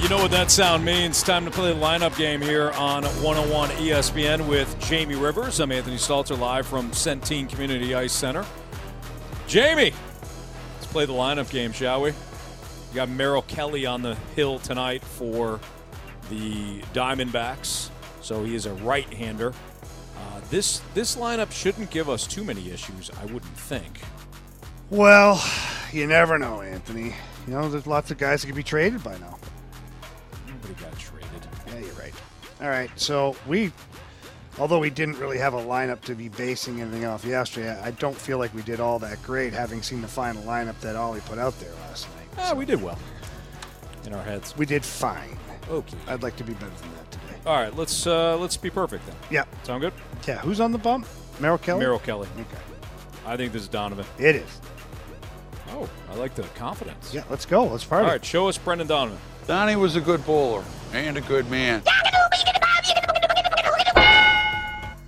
You 0.02 0.10
know 0.10 0.18
what 0.18 0.32
that 0.32 0.50
sound 0.50 0.84
means. 0.84 1.22
Time 1.22 1.46
to 1.46 1.52
play 1.52 1.72
the 1.72 1.80
lineup 1.80 2.18
game 2.18 2.42
here 2.42 2.72
on 2.72 3.04
101 3.04 3.70
ESPN 3.70 4.48
with 4.48 4.76
Jamie 4.80 5.14
Rivers. 5.14 5.60
I'm 5.60 5.72
Anthony 5.72 5.98
Stalter 5.98 6.38
live 6.38 6.66
from 6.66 6.90
Centene 6.90 7.48
Community 7.48 7.94
Ice 7.94 8.12
Center. 8.12 8.44
Jamie, 9.48 9.94
let's 10.74 10.88
play 10.88 11.06
the 11.06 11.14
lineup 11.14 11.52
game, 11.52 11.72
shall 11.72 12.02
we? 12.02 12.10
You 12.10 12.96
got 12.96 13.10
Merrill 13.10 13.44
Kelly 13.44 13.86
on 13.86 14.02
the 14.02 14.16
hill 14.36 14.58
tonight 14.58 15.04
for 15.04 15.60
the 16.32 16.80
Diamondbacks, 16.94 17.90
so 18.22 18.44
he 18.44 18.56
is 18.56 18.66
a 18.66 18.74
right-hander. 18.74 19.50
Uh, 19.50 20.42
this 20.50 20.82
this 20.96 21.16
lineup 21.16 21.52
shouldn't 21.52 21.92
give 21.92 22.10
us 22.10 22.26
too 22.26 22.44
many 22.44 22.72
issues, 22.72 23.12
I 23.22 23.26
wouldn't 23.26 23.58
think. 23.58 24.00
Well, 24.90 25.44
you 25.94 26.08
never 26.08 26.40
know, 26.40 26.62
Anthony. 26.62 27.14
You 27.46 27.54
know, 27.54 27.70
there's 27.70 27.86
lots 27.86 28.10
of 28.10 28.18
guys 28.18 28.42
that 28.42 28.48
could 28.48 28.56
be 28.56 28.64
traded 28.64 29.04
by 29.04 29.18
now. 29.20 29.38
Got 30.80 30.98
traded. 30.98 31.30
Yeah, 31.68 31.80
you're 31.80 31.94
right. 31.94 32.14
All 32.62 32.70
right, 32.70 32.90
so 32.96 33.36
we, 33.48 33.72
although 34.60 34.80
we 34.80 34.90
didn't 34.90 35.18
really 35.18 35.38
have 35.40 35.54
a 35.54 35.60
lineup 35.62 36.02
to 36.02 36.16
be 36.16 36.30
basing 36.30 36.80
anything 36.82 37.06
off 37.06 37.26
yesterday, 37.26 37.80
I 37.82 37.92
don't 37.92 38.16
feel 38.16 38.38
like 38.38 38.54
we 38.54 38.62
did 38.62 38.80
all 38.80 39.00
that 39.00 39.22
great, 39.24 39.54
having 39.54 39.82
seen 39.82 40.02
the 40.02 40.08
final 40.08 40.44
lineup 40.44 40.80
that 40.82 40.96
Ollie 40.96 41.22
put 41.22 41.40
out 41.40 41.60
there 41.60 41.72
last 41.88 42.08
night. 42.16 42.28
Ah, 42.38 42.54
we 42.54 42.66
did 42.66 42.82
well 42.82 43.00
in 44.06 44.14
our 44.14 44.24
heads. 44.24 44.56
We 44.58 44.66
did 44.66 44.86
fine. 44.86 45.38
Okay. 45.70 45.98
I'd 46.08 46.22
like 46.24 46.36
to 46.38 46.44
be 46.44 46.54
better 46.54 46.70
than 46.70 46.94
that 46.96 47.12
today. 47.12 47.36
All 47.46 47.56
right, 47.56 47.76
let's 47.76 48.06
uh, 48.06 48.38
let's 48.38 48.58
be 48.58 48.70
perfect 48.70 49.06
then. 49.08 49.16
Yeah. 49.30 49.46
Sound 49.64 49.82
good? 49.82 49.94
Yeah, 50.28 50.40
who's 50.40 50.60
on 50.60 50.72
the 50.72 50.78
bump? 50.78 51.08
Merrill 51.40 51.58
Kelly? 51.58 51.80
Merrill 51.80 52.00
Kelly. 52.00 52.28
Okay. 52.36 52.62
I 53.26 53.38
think 53.38 53.54
this 53.54 53.64
is 53.64 53.68
Donovan. 53.68 54.06
It 54.20 54.36
is. 54.36 54.62
Oh, 55.70 55.90
I 56.12 56.16
like 56.16 56.36
the 56.36 56.44
confidence. 56.56 57.14
Yeah, 57.14 57.24
let's 57.30 57.46
go. 57.46 57.64
Let's 57.66 57.84
party. 57.84 58.06
All 58.06 58.12
right, 58.12 58.24
show 58.24 58.48
us 58.48 58.58
Brendan 58.58 58.88
Donovan. 58.88 59.18
Donnie 59.48 59.76
was 59.76 59.96
a 59.96 60.02
good 60.02 60.26
bowler 60.26 60.64
and 60.94 61.18
a 61.18 61.22
good 61.22 61.50
man. 61.50 61.82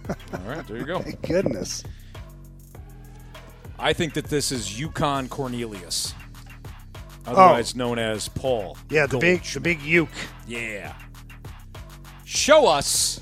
All 0.10 0.40
right, 0.46 0.68
there 0.68 0.78
you 0.78 0.86
go. 0.86 1.00
Thank 1.00 1.22
goodness. 1.22 1.84
I 3.80 3.94
think 3.94 4.14
that 4.14 4.26
this 4.26 4.52
is 4.52 4.80
Yukon 4.80 5.28
Cornelius, 5.28 6.14
oh. 7.28 7.32
otherwise 7.32 7.76
known 7.76 8.00
as 8.00 8.30
Paul. 8.30 8.78
Oh. 8.78 8.82
Yeah, 8.90 9.08
the 9.08 9.18
big, 9.18 9.44
the 9.44 9.60
big 9.60 9.82
uke. 9.82 10.10
Yeah. 10.48 10.94
Show 12.24 12.68
us 12.68 13.20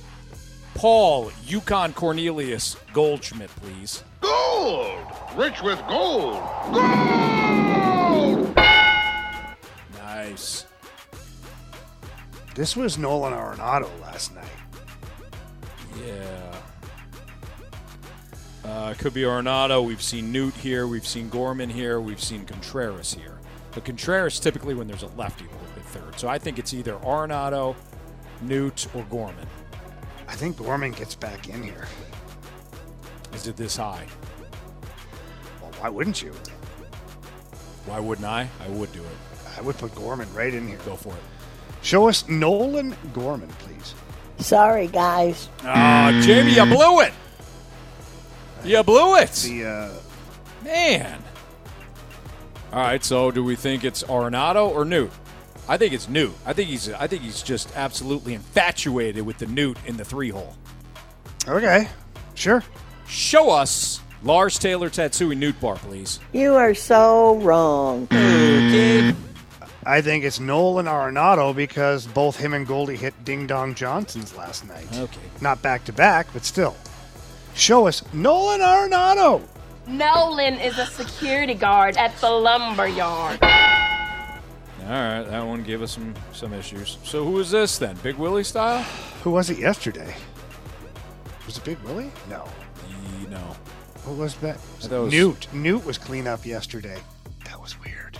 Paul 0.76 1.32
Yukon 1.46 1.94
Cornelius 1.94 2.78
Goldschmidt, 2.94 3.50
please. 3.58 4.04
Gold! 4.22 5.00
Rich 5.36 5.62
with 5.62 5.80
gold! 5.88 6.42
gold! 6.74 8.56
Nice. 9.98 10.66
This 12.54 12.76
was 12.76 12.98
Nolan 12.98 13.34
Arenado 13.34 13.90
last 14.02 14.36
night. 14.36 14.46
Yeah. 16.06 16.56
Uh, 18.66 18.94
could 18.96 19.14
be 19.14 19.22
Arenado. 19.22 19.86
We've 19.86 20.02
seen 20.02 20.32
Newt 20.32 20.54
here. 20.56 20.86
We've 20.86 21.08
seen 21.08 21.30
Gorman 21.30 21.70
here. 21.70 22.02
We've 22.02 22.22
seen 22.22 22.46
Contreras 22.46 23.14
here. 23.14 23.40
But 23.72 23.86
Contreras 23.86 24.40
typically 24.40 24.74
when 24.74 24.88
there's 24.88 25.04
a 25.04 25.08
lefty 25.08 25.46
will 25.46 25.74
hit 25.76 25.84
third. 25.86 26.20
So 26.20 26.28
I 26.28 26.38
think 26.38 26.60
it's 26.60 26.74
either 26.74 26.96
Arenado, 26.98 27.76
Newt, 28.42 28.86
or 28.94 29.04
Gorman. 29.04 29.48
I 30.28 30.36
think 30.36 30.58
Gorman 30.58 30.92
gets 30.92 31.16
back 31.16 31.48
in 31.48 31.64
here. 31.64 31.88
Is 33.34 33.48
it 33.48 33.56
this 33.56 33.78
high? 33.78 34.08
Well, 35.62 35.72
why 35.80 35.90
wouldn't 35.90 36.22
you? 36.22 36.34
Why 37.86 38.00
wouldn't 38.00 38.28
I? 38.28 38.50
I 38.60 38.70
would 38.70 38.92
do 38.92 39.02
it. 39.02 39.58
I 39.58 39.62
would 39.62 39.78
put 39.78 39.96
Gorman 39.96 40.32
right 40.34 40.54
in 40.54 40.68
here. 40.68 40.80
Go 40.86 40.96
for 40.98 41.14
it. 41.14 41.24
Show 41.82 42.08
us 42.08 42.28
Nolan 42.28 42.96
Gorman, 43.14 43.50
please. 43.60 43.96
Sorry, 44.40 44.88
guys. 44.88 45.50
Ah, 45.64 46.20
Jamie, 46.24 46.54
you 46.54 46.66
blew 46.66 47.02
it. 47.02 47.14
You 48.64 48.84
blew 48.84 49.16
it. 49.18 49.32
The 49.32 49.66
uh, 49.66 49.90
Man. 50.64 51.24
All 52.72 52.80
right, 52.80 53.04
so 53.04 53.32
do 53.32 53.44
we 53.44 53.56
think 53.56 53.84
it's 53.84 54.04
Arenado 54.04 54.70
or 54.70 54.86
Newt? 54.86 55.12
I 55.68 55.78
think 55.78 55.94
it's 55.94 56.08
Newt. 56.08 56.34
I 56.46 56.54
think 56.54 56.70
he's 56.70 56.90
I 56.92 57.08
think 57.08 57.22
he's 57.24 57.42
just 57.42 57.76
absolutely 57.76 58.34
infatuated 58.34 59.26
with 59.26 59.38
the 59.38 59.48
Newt 59.48 59.78
in 59.86 59.98
the 59.98 60.06
three 60.06 60.30
hole. 60.30 60.56
Okay, 61.48 61.90
sure. 62.36 62.64
Show 63.08 63.50
us 63.50 64.02
Lars 64.24 64.58
Taylor 64.58 64.90
Tatsuji 64.90 65.38
Newt 65.38 65.60
Bar, 65.60 65.76
please. 65.78 66.20
You 66.34 66.56
are 66.56 66.74
so 66.74 67.38
wrong. 67.38 68.08
I 69.84 70.02
think 70.02 70.24
it's 70.24 70.40
Nolan 70.40 70.86
Arenado 70.86 71.56
because 71.56 72.06
both 72.06 72.38
him 72.38 72.54
and 72.54 72.68
Goldie 72.68 72.96
hit 72.96 73.14
Ding 73.26 73.48
Dong 73.48 73.74
Johnsons 73.74 74.36
last 74.36 74.68
night. 74.68 74.86
Okay. 74.96 75.20
Not 75.42 75.62
back 75.62 75.84
to 75.86 75.94
back, 75.94 76.28
but 76.34 76.46
still. 76.46 76.76
Show 77.56 77.88
us 77.88 78.04
Nolan 78.14 78.62
Arenado. 78.62 79.42
Nolan 79.88 80.56
is 80.60 80.78
a 80.78 80.86
security 80.86 81.56
guard 81.56 81.98
at 81.98 82.16
the 82.18 82.30
lumber 82.30 82.88
yard. 82.88 83.40
All 83.42 84.88
right, 84.90 85.24
that 85.24 85.46
one 85.46 85.64
gave 85.64 85.82
us 85.82 85.92
some 85.94 86.14
some 86.34 86.54
issues. 86.54 86.98
So 87.04 87.24
who 87.24 87.40
is 87.40 87.50
this 87.52 87.78
then? 87.78 87.96
Big 88.04 88.16
Willie 88.18 88.44
style? 88.44 88.84
Who 89.24 89.32
was 89.32 89.50
it 89.50 89.58
yesterday? 89.58 90.14
Was 91.46 91.58
it 91.58 91.64
Big 91.64 91.80
Willie? 91.80 92.12
No. 92.30 92.48
You 93.22 93.28
know. 93.30 93.56
Who 94.06 94.14
was 94.14 94.36
that? 94.36 94.58
That 94.82 95.00
was- 95.00 95.12
Newt. 95.14 95.48
Newt 95.54 95.86
was 95.86 95.98
clean 95.98 96.28
up 96.28 96.46
yesterday. 96.46 97.00
That 97.46 97.60
was 97.62 97.80
weird. 97.84 98.11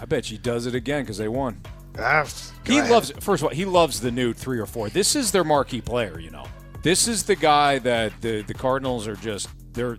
I 0.00 0.06
bet 0.06 0.24
she 0.24 0.38
does 0.38 0.66
it 0.66 0.74
again 0.74 1.02
because 1.02 1.18
they 1.18 1.28
won. 1.28 1.60
Ah, 1.98 2.24
He 2.66 2.78
ahead. 2.78 2.90
loves. 2.90 3.10
First 3.20 3.42
of 3.42 3.48
all, 3.48 3.54
he 3.54 3.64
loves 3.64 4.00
the 4.00 4.10
Newt 4.10 4.36
three 4.36 4.58
or 4.58 4.66
four. 4.66 4.88
This 4.88 5.14
is 5.14 5.30
their 5.32 5.44
marquee 5.44 5.80
player. 5.82 6.18
You 6.18 6.30
know, 6.30 6.46
this 6.82 7.06
is 7.06 7.24
the 7.24 7.36
guy 7.36 7.78
that 7.80 8.12
the 8.20 8.42
the 8.42 8.54
Cardinals 8.54 9.06
are 9.06 9.16
just 9.16 9.48
they're 9.74 9.98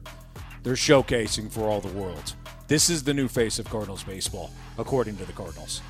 they're 0.64 0.74
showcasing 0.74 1.52
for 1.52 1.70
all 1.70 1.80
the 1.82 1.90
world. 1.90 2.34
This 2.68 2.90
is 2.90 3.04
the 3.04 3.14
new 3.14 3.28
face 3.28 3.60
of 3.60 3.70
Cardinals 3.70 4.04
baseball, 4.04 4.50
according 4.78 5.18
to 5.18 5.26
the 5.26 5.34
Cardinals. 5.34 5.82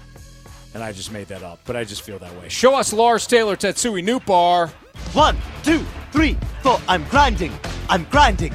And 0.74 0.82
I 0.84 0.92
just 0.94 1.12
made 1.12 1.28
that 1.28 1.44
up, 1.44 1.60
but 1.66 1.76
I 1.76 1.84
just 1.84 2.02
feel 2.02 2.18
that 2.20 2.34
way. 2.42 2.48
Show 2.50 2.76
us 2.76 2.92
Lars 2.94 3.28
Taylor 3.28 3.56
Tatsuji 3.56 4.04
Newt 4.04 4.26
Bar. 4.26 4.68
One, 5.14 5.38
two, 5.64 5.86
three, 6.12 6.38
four. 6.64 6.80
I'm 6.88 7.04
grinding. 7.06 7.52
I'm 7.90 8.06
grinding. 8.06 8.54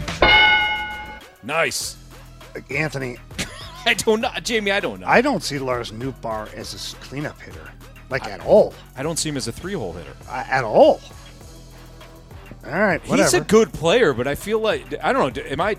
Nice. 1.42 1.96
Anthony, 2.70 3.18
I 3.90 3.94
don't 3.94 4.20
know, 4.20 4.30
Jamie. 4.42 4.70
I 4.72 4.80
don't 4.80 5.00
know. 5.00 5.06
I 5.06 5.20
don't 5.20 5.42
see 5.42 5.58
Lars 5.58 5.92
Nootbaar 5.92 6.52
as 6.54 6.92
a 6.92 6.96
cleanup 6.96 7.40
hitter, 7.40 7.70
like 8.10 8.26
at 8.26 8.40
all. 8.44 8.74
I 8.96 9.02
don't 9.02 9.16
see 9.18 9.28
him 9.28 9.36
as 9.36 9.48
a 9.48 9.52
three 9.52 9.74
hole 9.74 9.92
hitter. 9.92 10.14
Uh, 10.28 10.44
at 10.48 10.64
all. 10.64 11.00
All 12.66 12.72
right, 12.72 13.00
whatever. 13.08 13.22
He's 13.22 13.34
a 13.34 13.40
good 13.42 13.72
player, 13.72 14.12
but 14.12 14.26
I 14.26 14.34
feel 14.34 14.58
like 14.58 14.82
I 15.02 15.12
don't 15.12 15.36
know. 15.36 15.42
Am 15.44 15.60
I 15.60 15.76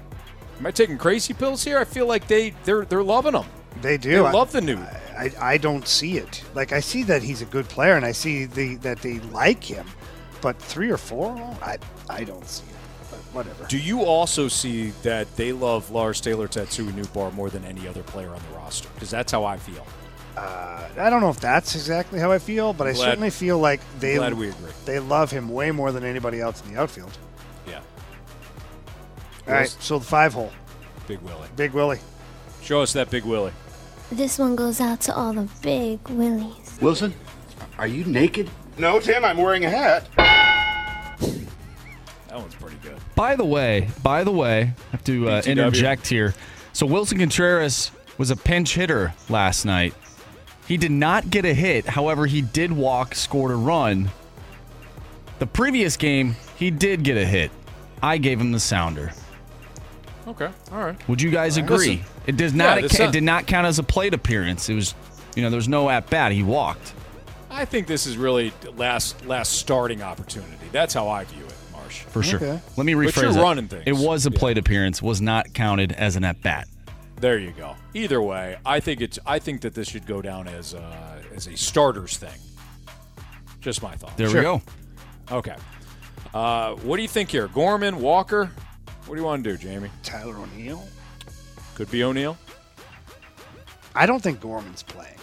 am 0.58 0.66
I 0.66 0.72
taking 0.72 0.98
crazy 0.98 1.34
pills 1.34 1.64
here? 1.64 1.78
I 1.80 1.84
feel 1.84 2.08
like 2.08 2.28
they 2.28 2.52
they're 2.64 2.86
they're 2.86 3.04
loving 3.04 3.34
him. 3.34 3.46
They 3.82 3.98
do. 3.98 4.12
They 4.12 4.18
I- 4.20 4.32
love 4.32 4.52
the 4.52 4.62
Newt. 4.62 4.80
I, 5.18 5.32
I 5.40 5.58
don't 5.58 5.88
see 5.88 6.18
it. 6.20 6.44
Like 6.54 6.72
I 6.72 6.80
see 6.80 7.02
that 7.04 7.24
he's 7.24 7.42
a 7.42 7.46
good 7.46 7.68
player, 7.68 7.96
and 7.96 8.06
I 8.06 8.12
see 8.12 8.46
the 8.46 8.76
that 8.78 9.02
they 9.02 9.20
like 9.20 9.64
him, 9.64 9.86
but 10.42 10.62
three 10.62 10.92
or 10.92 10.98
four, 10.98 11.36
I 11.62 11.78
I 12.08 12.24
don't 12.24 12.48
see 12.48 12.64
it. 12.70 12.77
But 13.38 13.46
whatever. 13.46 13.68
Do 13.68 13.78
you 13.78 14.02
also 14.04 14.48
see 14.48 14.90
that 15.04 15.34
they 15.36 15.52
love 15.52 15.92
Lars 15.92 16.20
Taylor 16.22 16.48
Tatsuji 16.48 16.94
Newt 16.96 17.14
Bar 17.14 17.32
more 17.32 17.50
than 17.50 17.64
any 17.66 17.88
other 17.88 18.02
player 18.04 18.30
on 18.30 18.42
the 18.52 18.58
roster? 18.58 18.90
Because 18.96 19.12
that's 19.12 19.32
how 19.32 19.44
I 19.46 19.58
feel. 19.58 19.86
Uh, 20.36 20.88
I 20.98 21.10
don't 21.10 21.22
know 21.22 21.30
if 21.30 21.40
that's 21.40 21.76
exactly 21.76 22.20
how 22.20 22.32
I 22.32 22.40
feel, 22.40 22.74
but 22.74 22.88
I 22.88 22.94
Glad- 22.94 23.06
certainly 23.06 23.30
feel 23.30 23.60
like 23.60 23.80
they 24.00 24.16
glad 24.16 24.34
we 24.34 24.50
agree. 24.50 24.72
they 24.86 25.00
love 25.00 25.30
him 25.32 25.50
way 25.50 25.72
more 25.72 25.92
than 25.92 26.04
anybody 26.04 26.40
else 26.42 26.64
in 26.66 26.74
the 26.74 26.80
outfield. 26.80 27.16
Yeah. 27.68 27.80
All 29.48 29.54
right, 29.54 29.70
so 29.80 30.00
the 30.00 30.06
five 30.06 30.34
hole, 30.34 30.52
Big 31.08 31.20
Willie. 31.22 31.48
Big 31.56 31.74
Willie. 31.74 32.00
Show 32.62 32.82
us 32.82 32.94
that 32.94 33.10
Big 33.10 33.24
Willie. 33.24 33.54
This 34.12 34.38
one 34.40 34.56
goes 34.56 34.80
out 34.82 35.00
to 35.02 35.16
all 35.16 35.34
the 35.34 35.48
big 35.62 36.00
willies. 36.10 36.78
Wilson, 36.82 37.14
are 37.78 37.88
you 37.88 38.04
naked? 38.06 38.50
No, 38.78 39.00
Tim, 39.00 39.24
I'm 39.26 39.38
wearing 39.38 39.66
a 39.66 39.70
hat. 39.70 40.08
That 42.38 42.44
one's 42.44 42.56
pretty 42.56 42.78
good. 42.84 42.98
By 43.16 43.36
the 43.36 43.46
way, 43.46 43.90
by 44.04 44.24
the 44.24 44.32
way, 44.32 44.62
I 44.62 44.92
have 44.92 45.04
to 45.06 45.28
uh, 45.28 45.42
interject 45.48 46.06
here. 46.06 46.36
So 46.72 46.86
Willson 46.86 47.18
Contreras 47.18 47.90
was 48.20 48.30
a 48.30 48.36
pinch 48.36 48.76
hitter 48.76 49.16
last 49.28 49.66
night. 49.66 49.96
He 50.68 50.78
did 50.78 50.92
not 50.92 51.32
get 51.32 51.46
a 51.46 51.54
hit. 51.56 51.86
However, 51.86 52.28
he 52.28 52.44
did 52.44 52.72
walk, 52.72 53.16
scored 53.16 53.50
a 53.50 53.56
run. 53.56 54.12
The 55.40 55.48
previous 55.48 55.98
game, 55.98 56.36
he 56.58 56.70
did 56.70 57.04
get 57.04 57.18
a 57.18 57.26
hit. 57.26 57.50
I 58.04 58.20
gave 58.20 58.40
him 58.40 58.52
the 58.52 58.60
sounder. 58.60 59.14
Okay. 60.28 60.52
All 60.72 60.78
right. 60.78 61.08
Would 61.08 61.20
you 61.20 61.32
guys 61.32 61.58
right. 61.58 61.66
agree? 61.66 61.78
Listen. 61.98 62.06
It 62.28 62.38
does 62.38 62.54
not. 62.54 62.78
Yeah, 62.78 62.86
it, 62.86 63.00
it 63.00 63.12
did 63.12 63.24
not 63.24 63.48
count 63.48 63.66
as 63.66 63.80
a 63.80 63.84
plate 63.84 64.14
appearance. 64.14 64.70
It 64.70 64.76
was, 64.76 64.94
you 65.36 65.42
know, 65.42 65.50
there 65.50 65.58
was 65.58 65.70
no 65.70 65.90
at 65.90 66.08
bat. 66.12 66.32
He 66.34 66.44
walked. 66.44 66.94
I 67.50 67.66
think 67.66 67.88
this 67.88 68.06
is 68.06 68.16
really 68.16 68.54
last 68.76 69.26
last 69.26 69.54
starting 69.54 70.04
opportunity. 70.04 70.68
That's 70.72 70.94
how 70.94 71.08
I 71.08 71.24
view 71.24 71.44
it, 71.46 71.47
Marsh. 71.88 72.02
For 72.02 72.24
sure. 72.24 72.40
Let 72.76 72.86
me 72.86 72.94
But 72.94 73.00
rephrase 73.06 73.22
you're 73.22 73.34
that. 73.34 73.42
running 73.42 73.68
things. 73.68 73.84
It 73.86 73.96
was 73.96 74.26
a 74.26 74.32
plate 74.32 74.58
appearance. 74.58 75.02
Was 75.02 75.22
not 75.22 75.54
counted 75.54 75.92
as 75.94 76.16
an 76.16 76.24
at 76.24 76.42
bat. 76.42 76.68
There 77.20 77.40
you 77.40 77.52
go. 77.52 77.76
Either 77.94 78.22
way, 78.22 78.58
I 78.66 78.80
think 78.80 79.02
it's. 79.02 79.18
I 79.26 79.40
think 79.40 79.62
that 79.62 79.74
this 79.74 79.88
should 79.88 80.06
go 80.06 80.22
down 80.22 80.48
as 80.48 80.74
uh, 80.74 81.22
as 81.36 81.48
a 81.48 81.56
starters 81.58 82.18
thing. 82.18 82.38
Just 83.60 83.82
my 83.82 83.96
thought. 83.96 84.16
There 84.18 84.28
we 84.28 84.42
go. 84.42 84.62
Okay. 85.32 85.56
Uh, 86.34 86.76
what 86.76 86.98
do 86.98 87.02
you 87.02 87.08
think 87.08 87.32
here? 87.32 87.48
Gorman, 87.48 88.00
Walker. 88.02 88.52
What 89.06 89.16
do 89.16 89.22
you 89.22 89.26
want 89.26 89.44
to 89.44 89.52
do, 89.52 89.58
Jamie? 89.58 89.90
Tyler 90.04 90.36
O'Neill. 90.38 90.86
Could 91.76 91.90
be 91.90 92.04
O'Neill. 92.04 92.38
I 93.96 94.06
don't 94.06 94.22
think 94.22 94.40
Gorman's 94.40 94.84
playing. 94.84 95.16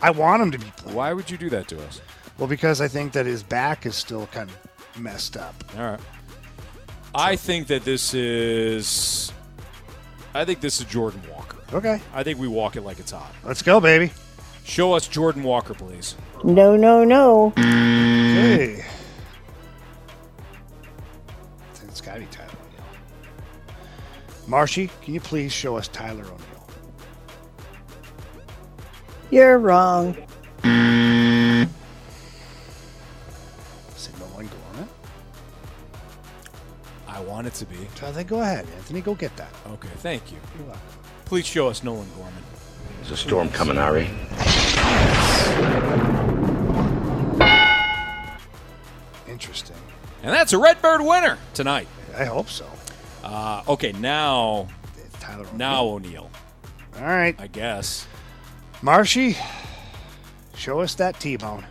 I 0.00 0.10
want 0.10 0.42
him 0.42 0.52
to 0.52 0.58
be 0.58 0.70
playing. 0.76 0.96
Why 0.96 1.12
would 1.12 1.28
you 1.30 1.38
do 1.38 1.50
that 1.50 1.66
to 1.68 1.82
us? 1.86 2.00
Well, 2.38 2.46
because 2.46 2.80
I 2.80 2.86
think 2.86 3.12
that 3.14 3.26
his 3.26 3.42
back 3.42 3.84
is 3.84 3.96
still 3.96 4.26
kind 4.28 4.48
of 4.48 4.56
messed 4.98 5.36
up. 5.36 5.54
All 5.76 5.84
right. 5.84 6.00
I 7.14 7.36
think 7.36 7.68
that 7.68 7.84
this 7.84 8.14
is. 8.14 9.32
I 10.34 10.44
think 10.44 10.60
this 10.60 10.80
is 10.80 10.86
Jordan 10.86 11.22
Walker. 11.30 11.56
Okay. 11.72 12.00
I 12.14 12.22
think 12.22 12.38
we 12.38 12.48
walk 12.48 12.76
it 12.76 12.82
like 12.82 12.98
it's 12.98 13.10
hot. 13.10 13.34
Let's 13.44 13.62
go, 13.62 13.80
baby. 13.80 14.12
Show 14.64 14.92
us 14.92 15.08
Jordan 15.08 15.42
Walker, 15.42 15.74
please. 15.74 16.14
No, 16.44 16.76
no, 16.76 17.02
no. 17.02 17.52
Okay. 17.56 18.84
It's 21.88 22.00
got 22.00 22.14
to 22.14 22.20
be 22.20 22.26
Tyler 22.26 22.50
O'Neill. 22.50 22.84
Marshy, 24.46 24.90
can 25.02 25.14
you 25.14 25.20
please 25.20 25.52
show 25.52 25.76
us 25.76 25.88
Tyler 25.88 26.24
O'Neill? 26.24 26.68
You're 29.30 29.58
wrong. 29.58 30.16
Want 37.38 37.46
it 37.46 37.54
to 37.54 37.66
be. 37.66 37.76
So 37.94 38.10
then 38.10 38.26
go 38.26 38.40
ahead, 38.40 38.66
Anthony. 38.78 39.00
Go 39.00 39.14
get 39.14 39.36
that. 39.36 39.52
Okay, 39.68 39.88
thank 39.98 40.32
you. 40.32 40.38
You're 40.56 40.66
welcome. 40.66 40.82
Please 41.24 41.46
show 41.46 41.68
us 41.68 41.84
Nolan 41.84 42.08
Gorman. 42.16 42.42
There's 42.96 43.12
a 43.12 43.16
storm 43.16 43.48
coming, 43.50 43.78
Ari. 43.78 44.10
Interesting. 49.28 49.76
And 50.24 50.32
that's 50.32 50.52
a 50.52 50.58
Redbird 50.58 51.00
winner 51.00 51.38
tonight. 51.54 51.86
I 52.16 52.24
hope 52.24 52.48
so. 52.48 52.66
Uh, 53.22 53.62
okay, 53.68 53.92
now 53.92 54.66
Tyler. 55.20 55.42
O'Neill. 55.42 55.56
Now 55.56 55.84
O'Neill, 55.84 56.30
All 56.96 57.04
right, 57.04 57.36
I 57.38 57.46
guess. 57.46 58.08
Marshy, 58.82 59.36
show 60.56 60.80
us 60.80 60.96
that 60.96 61.20
T-bone. 61.20 61.64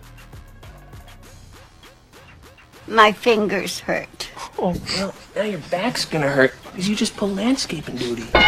My 2.87 3.11
fingers 3.11 3.79
hurt. 3.81 4.29
Oh, 4.57 4.75
well, 4.97 5.13
now 5.35 5.43
your 5.43 5.59
back's 5.69 6.05
gonna 6.05 6.29
hurt 6.29 6.53
because 6.63 6.87
you 6.87 6.95
just 6.95 7.15
pulled 7.17 7.35
landscaping 7.35 7.95
duty. 7.97 8.23
All 8.33 8.41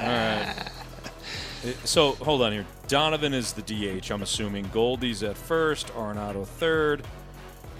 right. 0.00 0.54
So 1.84 2.12
hold 2.12 2.42
on 2.42 2.52
here. 2.52 2.64
Donovan 2.86 3.34
is 3.34 3.52
the 3.52 3.62
DH. 3.62 4.10
I'm 4.10 4.22
assuming 4.22 4.68
Goldie's 4.72 5.22
at 5.22 5.36
first, 5.36 5.88
Arenado 5.88 6.46
third, 6.46 7.02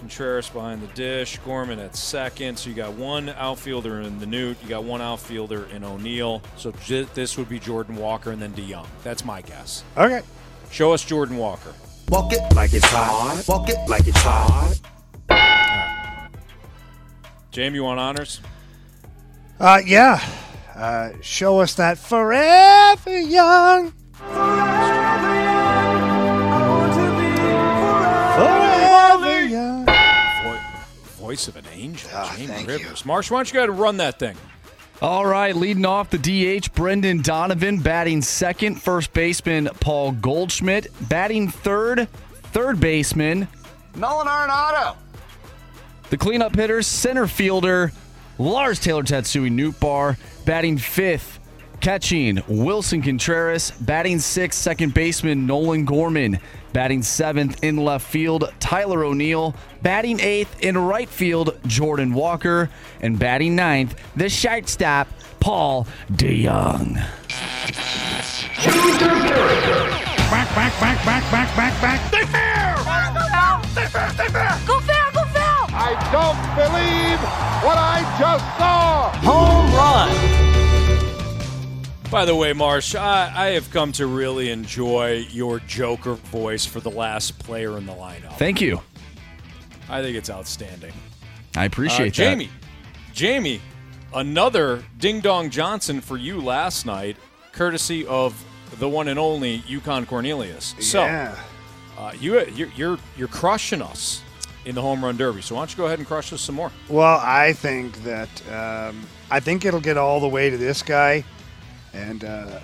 Contreras 0.01 0.51
behind 0.51 0.83
the 0.83 0.87
dish, 0.89 1.39
Gorman 1.45 1.79
at 1.79 1.97
second. 1.97 2.59
So 2.59 2.69
you 2.69 2.77
got 2.77 2.93
one 2.93 3.31
outfielder 3.31 4.01
in 4.03 4.19
the 4.19 4.27
Newt. 4.27 4.59
You 4.63 4.69
got 4.69 4.85
one 4.85 5.01
outfielder 5.01 5.67
in 5.75 5.83
O'Neill. 5.83 6.43
So 6.57 6.73
j- 6.85 7.07
this 7.15 7.39
would 7.39 7.49
be 7.49 7.59
Jordan 7.59 7.97
Walker 7.97 8.31
and 8.33 8.43
then 8.43 8.53
DeJong. 8.53 8.87
That's 9.03 9.25
my 9.25 9.41
guess. 9.41 9.83
Okay. 9.97 10.21
Show 10.71 10.93
us 10.93 11.03
Jordan 11.05 11.39
Walker. 11.39 11.73
Walk 12.11 12.33
it 12.33 12.55
like 12.55 12.73
it's 12.73 12.87
hot. 12.87 13.45
Walk 13.49 13.69
it 13.69 13.77
like 13.89 14.07
it's 14.07 14.19
hot. 14.21 14.75
Jamie, 17.51 17.77
you 17.77 17.85
want 17.85 18.01
honors? 18.01 18.41
Uh, 19.61 19.81
yeah. 19.85 20.21
Uh, 20.75 21.11
show 21.21 21.61
us 21.61 21.75
that 21.75 21.99
forever 21.99 23.19
young. 23.21 23.93
Forever 28.39 29.45
young. 29.47 29.85
Vo- 29.85 30.61
voice 31.19 31.49
of 31.49 31.57
an 31.57 31.65
angel, 31.73 32.09
Jamie 32.37 32.65
Rivers. 32.65 33.05
Marsh, 33.05 33.31
why 33.31 33.39
don't 33.39 33.49
you 33.49 33.55
go 33.55 33.61
ahead 33.61 33.71
and 33.71 33.79
run 33.79 33.97
that 33.99 34.19
thing? 34.19 34.37
All 35.01 35.25
right, 35.25 35.55
leading 35.55 35.87
off 35.87 36.11
the 36.11 36.19
DH, 36.19 36.73
Brendan 36.75 37.23
Donovan 37.23 37.79
batting 37.79 38.21
second, 38.21 38.83
first 38.83 39.13
baseman 39.13 39.69
Paul 39.79 40.11
Goldschmidt 40.11 40.89
batting 41.09 41.49
third, 41.49 42.09
third 42.53 42.81
baseman 42.81 43.47
Nolan 43.95 44.27
Arenado. 44.27 44.97
the 46.11 46.17
cleanup 46.17 46.57
hitter, 46.57 46.83
center 46.83 47.29
fielder 47.29 47.93
Lars 48.39 48.81
Taylor 48.81 49.05
Tatsuji 49.05 49.53
Nootbaar 49.53 50.17
batting 50.45 50.79
fifth, 50.79 51.39
catching 51.81 52.39
Willson 52.49 53.01
Contreras 53.01 53.71
batting 53.81 54.19
sixth, 54.19 54.61
second 54.61 54.95
baseman 54.95 55.47
Nolan 55.47 55.85
Gorman 55.85 56.41
batting 56.73 57.03
seventh 57.03 57.63
in 57.63 57.77
left 57.77 58.07
field 58.07 58.53
Tyler 58.61 59.05
O'Neill 59.05 59.55
batting 59.83 60.21
eighth 60.21 60.61
in 60.61 60.77
right 60.77 61.09
field 61.09 61.59
Jordan 61.67 62.13
Walker 62.13 62.71
and 63.01 63.19
batting 63.19 63.57
ninth 63.57 63.95
the 64.17 64.29
shortstop 64.29 65.09
Paul 65.41 65.87
DeJong. 66.13 66.95
Back, 70.31 70.55
back, 70.55 70.81
back, 70.81 71.05
back, 71.05 71.31
back, 71.31 71.57
back, 71.57 71.81
back. 71.81 72.09
Stay 72.09 72.25
fair! 72.27 72.77
Stay 73.73 73.87
fair, 73.87 74.11
stay 74.11 74.29
fair! 74.29 74.59
Go 74.67 74.81
fair, 74.81 75.05
go 75.15 75.25
fair! 75.27 75.49
I 75.71 75.95
don't 76.13 76.37
believe 76.57 77.21
what 77.65 77.79
I 77.79 78.03
just 78.19 78.45
saw. 78.59 79.13
Home 79.23 79.75
run. 79.75 80.38
By 82.11 82.25
the 82.25 82.35
way, 82.35 82.55
Marsh, 82.55 82.95
I, 82.95 83.31
I 83.35 83.47
have 83.51 83.71
come 83.71 83.93
to 83.93 84.07
really 84.07 84.51
enjoy 84.51 85.27
your 85.31 85.61
Joker 85.61 86.15
voice 86.15 86.65
for 86.65 86.81
the 86.81 86.91
last 86.91 87.39
player 87.39 87.77
in 87.77 87.85
the 87.85 87.93
lineup. 87.93 88.33
Thank 88.39 88.63
you. 88.63 88.81
I 89.91 90.01
think 90.01 90.17
it's 90.17 90.31
outstanding. 90.31 90.93
I 91.55 91.67
appreciate 91.67 92.01
Uh, 92.01 92.05
that. 92.07 92.13
Jamie, 92.13 92.51
Jamie, 93.13 93.61
another 94.15 94.83
Ding 94.99 95.21
Dong 95.21 95.51
Johnson 95.51 96.01
for 96.01 96.17
you 96.17 96.41
last 96.41 96.87
night, 96.87 97.17
courtesy 97.53 98.07
of 98.07 98.43
the 98.79 98.89
one 98.89 99.09
and 99.09 99.19
only 99.19 99.57
Yukon 99.67 100.07
Cornelius. 100.07 100.75
So, 100.81 101.05
Yeah. 101.05 101.35
uh, 101.99 102.13
you 102.19 102.41
you're, 102.55 102.69
you're 102.75 102.99
you're 103.19 103.29
crushing 103.29 103.83
us 103.83 104.23
in 104.65 104.75
the 104.75 104.83
home 104.83 105.05
run 105.05 105.17
derby. 105.19 105.43
So 105.43 105.55
why 105.57 105.61
don't 105.63 105.71
you 105.73 105.77
go 105.77 105.87
ahead 105.87 105.99
and 105.99 106.09
crush 106.09 106.33
us 106.33 106.41
some 106.41 106.55
more? 106.55 106.73
Well, 106.89 107.21
I 107.23 107.53
think 107.53 108.03
that 108.05 108.29
um, 108.51 109.07
I 109.31 109.41
think 109.41 109.67
it'll 109.67 109.81
get 109.81 109.99
all 109.99 110.21
the 110.21 110.29
way 110.29 110.49
to 110.51 110.57
this 110.57 110.83
guy, 110.83 111.25
and 111.93 112.25
uh, 112.25 112.61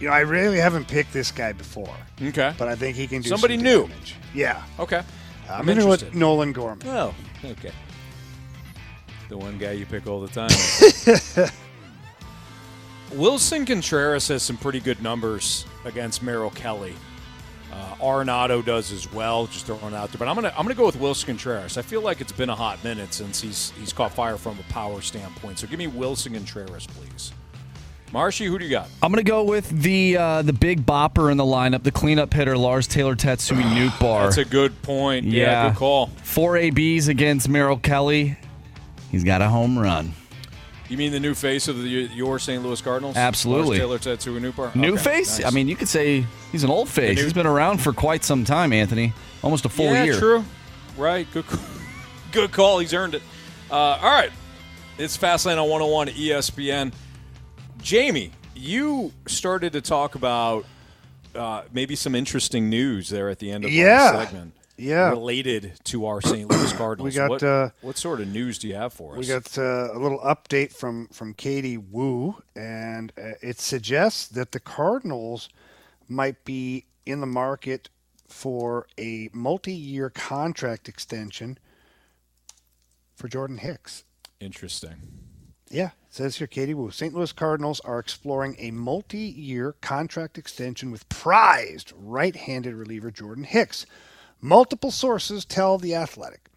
you 0.00 0.08
know 0.08 0.14
I 0.14 0.20
really 0.20 0.58
haven't 0.58 0.88
picked 0.88 1.12
this 1.12 1.30
guy 1.30 1.52
before. 1.52 1.94
Okay, 2.22 2.54
but 2.58 2.68
I 2.68 2.74
think 2.74 2.96
he 2.96 3.06
can 3.06 3.22
do 3.22 3.28
Somebody 3.28 3.56
some 3.56 3.64
new. 3.64 3.82
damage. 3.88 4.14
Yeah. 4.34 4.62
Okay, 4.78 5.02
I'm, 5.48 5.60
I'm 5.62 5.68
interested. 5.68 6.08
with 6.08 6.14
Nolan 6.16 6.52
Gorman. 6.52 6.86
Oh, 6.88 7.14
okay. 7.44 7.72
The 9.28 9.36
one 9.36 9.58
guy 9.58 9.72
you 9.72 9.86
pick 9.86 10.06
all 10.06 10.20
the 10.20 10.28
time. 10.28 10.50
Willson 13.12 13.66
Contreras 13.66 14.28
has 14.28 14.42
some 14.42 14.56
pretty 14.56 14.80
good 14.80 15.00
numbers 15.02 15.64
against 15.84 16.22
Merrill 16.22 16.50
Kelly. 16.50 16.94
Uh, 17.72 17.94
Arenado 17.96 18.64
does 18.64 18.90
as 18.90 19.12
well, 19.12 19.46
just 19.46 19.66
throwing 19.66 19.82
it 19.84 19.94
out 19.94 20.10
there. 20.10 20.18
But 20.18 20.28
I'm 20.28 20.34
gonna 20.34 20.52
I'm 20.56 20.64
gonna 20.64 20.74
go 20.74 20.86
with 20.86 20.96
Willson 20.96 21.26
Contreras. 21.26 21.76
I 21.76 21.82
feel 21.82 22.00
like 22.00 22.20
it's 22.20 22.32
been 22.32 22.48
a 22.50 22.54
hot 22.54 22.82
minute 22.82 23.12
since 23.12 23.40
he's 23.40 23.70
he's 23.78 23.92
caught 23.92 24.12
fire 24.12 24.36
from 24.36 24.58
a 24.58 24.72
power 24.72 25.00
standpoint. 25.02 25.58
So 25.58 25.66
give 25.66 25.78
me 25.78 25.86
Willson 25.88 26.32
Contreras, 26.34 26.86
please. 26.86 27.32
Marshy, 28.16 28.46
who 28.46 28.58
do 28.58 28.64
you 28.64 28.70
got? 28.70 28.88
I'm 29.02 29.12
gonna 29.12 29.22
go 29.22 29.44
with 29.44 29.68
the 29.68 30.16
uh, 30.16 30.40
the 30.40 30.54
big 30.54 30.86
bopper 30.86 31.30
in 31.30 31.36
the 31.36 31.44
lineup, 31.44 31.82
the 31.82 31.90
cleanup 31.90 32.32
hitter 32.32 32.56
Lars 32.56 32.86
Taylor 32.86 33.14
Tatsuji 33.14 33.60
Nootbaar. 33.62 34.22
That's 34.24 34.38
a 34.38 34.46
good 34.46 34.80
point. 34.80 35.26
Yeah, 35.26 35.68
good 35.68 35.76
call. 35.76 36.06
Four 36.22 36.56
ABs 36.56 37.08
against 37.08 37.46
Merrill 37.46 37.76
Kelly. 37.76 38.38
He's 39.10 39.22
got 39.22 39.42
a 39.42 39.50
home 39.50 39.78
run. 39.78 40.14
You 40.88 40.96
mean 40.96 41.12
the 41.12 41.20
new 41.20 41.34
face 41.34 41.68
of 41.68 41.82
the, 41.82 41.88
your 41.90 42.38
St. 42.38 42.62
Louis 42.64 42.80
Cardinals? 42.80 43.18
Absolutely. 43.18 43.80
Lars 43.80 44.00
Taylor 44.00 44.40
Newpar? 44.40 44.74
New 44.74 44.94
Okay, 44.94 45.02
face? 45.02 45.38
nice. 45.40 45.48
I 45.48 45.54
mean, 45.54 45.68
you 45.68 45.76
could 45.76 45.88
say 45.88 46.24
he's 46.52 46.64
an 46.64 46.70
old 46.70 46.88
face. 46.88 47.18
new- 47.18 47.22
He's 47.24 47.34
been 47.34 47.44
around 47.46 47.82
for 47.82 47.92
quite 47.92 48.24
some 48.24 48.46
time, 48.46 48.72
Anthony. 48.72 49.12
Almost 49.42 49.66
a 49.66 49.68
full 49.68 49.92
yeah, 49.92 50.04
year. 50.04 50.18
true. 50.18 50.44
Right. 50.96 51.30
Good, 51.34 51.44
good 52.32 52.50
call. 52.50 52.78
He's 52.78 52.94
earned 52.94 53.14
it. 53.14 53.22
Uh, 53.70 53.74
all 53.74 54.10
right. 54.10 54.30
It's 54.96 55.18
Fastlane 55.18 55.62
on 55.62 55.68
101 55.68 56.08
ESPN. 56.08 56.94
Jamie, 57.86 58.32
you 58.56 59.12
started 59.28 59.72
to 59.74 59.80
talk 59.80 60.16
about 60.16 60.64
uh, 61.36 61.62
maybe 61.72 61.94
some 61.94 62.16
interesting 62.16 62.68
news 62.68 63.08
there 63.10 63.28
at 63.30 63.38
the 63.38 63.52
end 63.52 63.64
of 63.64 63.70
Yeah. 63.70 64.10
last 64.10 64.24
segment. 64.24 64.54
Yeah. 64.76 65.10
Related 65.10 65.74
to 65.84 66.06
our 66.06 66.20
St. 66.20 66.50
Louis 66.50 66.72
Cardinals. 66.76 67.14
we 67.14 67.16
got, 67.16 67.30
what, 67.30 67.42
uh, 67.44 67.70
what 67.82 67.96
sort 67.96 68.20
of 68.20 68.26
news 68.26 68.58
do 68.58 68.66
you 68.66 68.74
have 68.74 68.92
for 68.92 69.12
us? 69.12 69.18
We 69.20 69.26
got 69.28 69.56
uh, 69.56 69.90
a 69.94 69.98
little 70.00 70.18
update 70.18 70.72
from 70.72 71.06
from 71.12 71.32
Katie 71.32 71.78
Woo, 71.78 72.42
and 72.56 73.12
uh, 73.16 73.34
it 73.40 73.60
suggests 73.60 74.26
that 74.30 74.50
the 74.50 74.58
Cardinals 74.58 75.48
might 76.08 76.44
be 76.44 76.86
in 77.06 77.20
the 77.20 77.26
market 77.28 77.88
for 78.26 78.88
a 78.98 79.30
multi-year 79.32 80.10
contract 80.10 80.88
extension 80.88 81.56
for 83.14 83.28
Jordan 83.28 83.58
Hicks. 83.58 84.02
Interesting. 84.40 84.96
Yeah, 85.70 85.90
says 86.16 86.36
here 86.36 86.46
Katie 86.46 86.72
Woo. 86.72 86.90
St. 86.90 87.14
Louis 87.14 87.32
Cardinals 87.32 87.80
are 87.80 87.98
exploring 87.98 88.56
a 88.58 88.70
multi 88.70 89.18
year 89.18 89.74
contract 89.82 90.38
extension 90.38 90.90
with 90.90 91.08
prized 91.10 91.92
right 91.94 92.34
handed 92.34 92.74
reliever 92.74 93.10
Jordan 93.10 93.44
Hicks. 93.44 93.84
Multiple 94.40 94.90
sources 94.90 95.44
tell 95.44 95.76
The 95.76 95.94
Athletic. 95.94 96.48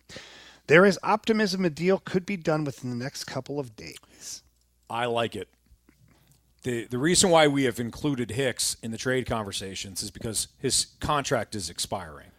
There 0.67 0.85
is 0.85 0.97
optimism 1.03 1.65
a 1.65 1.69
deal 1.69 1.99
could 1.99 2.25
be 2.25 2.37
done 2.37 2.63
within 2.63 2.89
the 2.89 2.95
next 2.95 3.25
couple 3.25 3.59
of 3.59 3.75
days. 3.75 4.43
I 4.89 5.05
like 5.07 5.35
it. 5.35 5.49
The 6.63 6.85
the 6.85 6.97
reason 6.97 7.29
why 7.29 7.47
we 7.47 7.65
have 7.65 7.79
included 7.79 8.31
Hicks 8.31 8.77
in 8.81 8.91
the 8.91 8.97
trade 8.97 9.25
conversations 9.25 10.01
is 10.01 10.09
because 10.09 10.47
his 10.57 10.87
contract 11.01 11.53
is 11.53 11.69
expiring. 11.69 12.31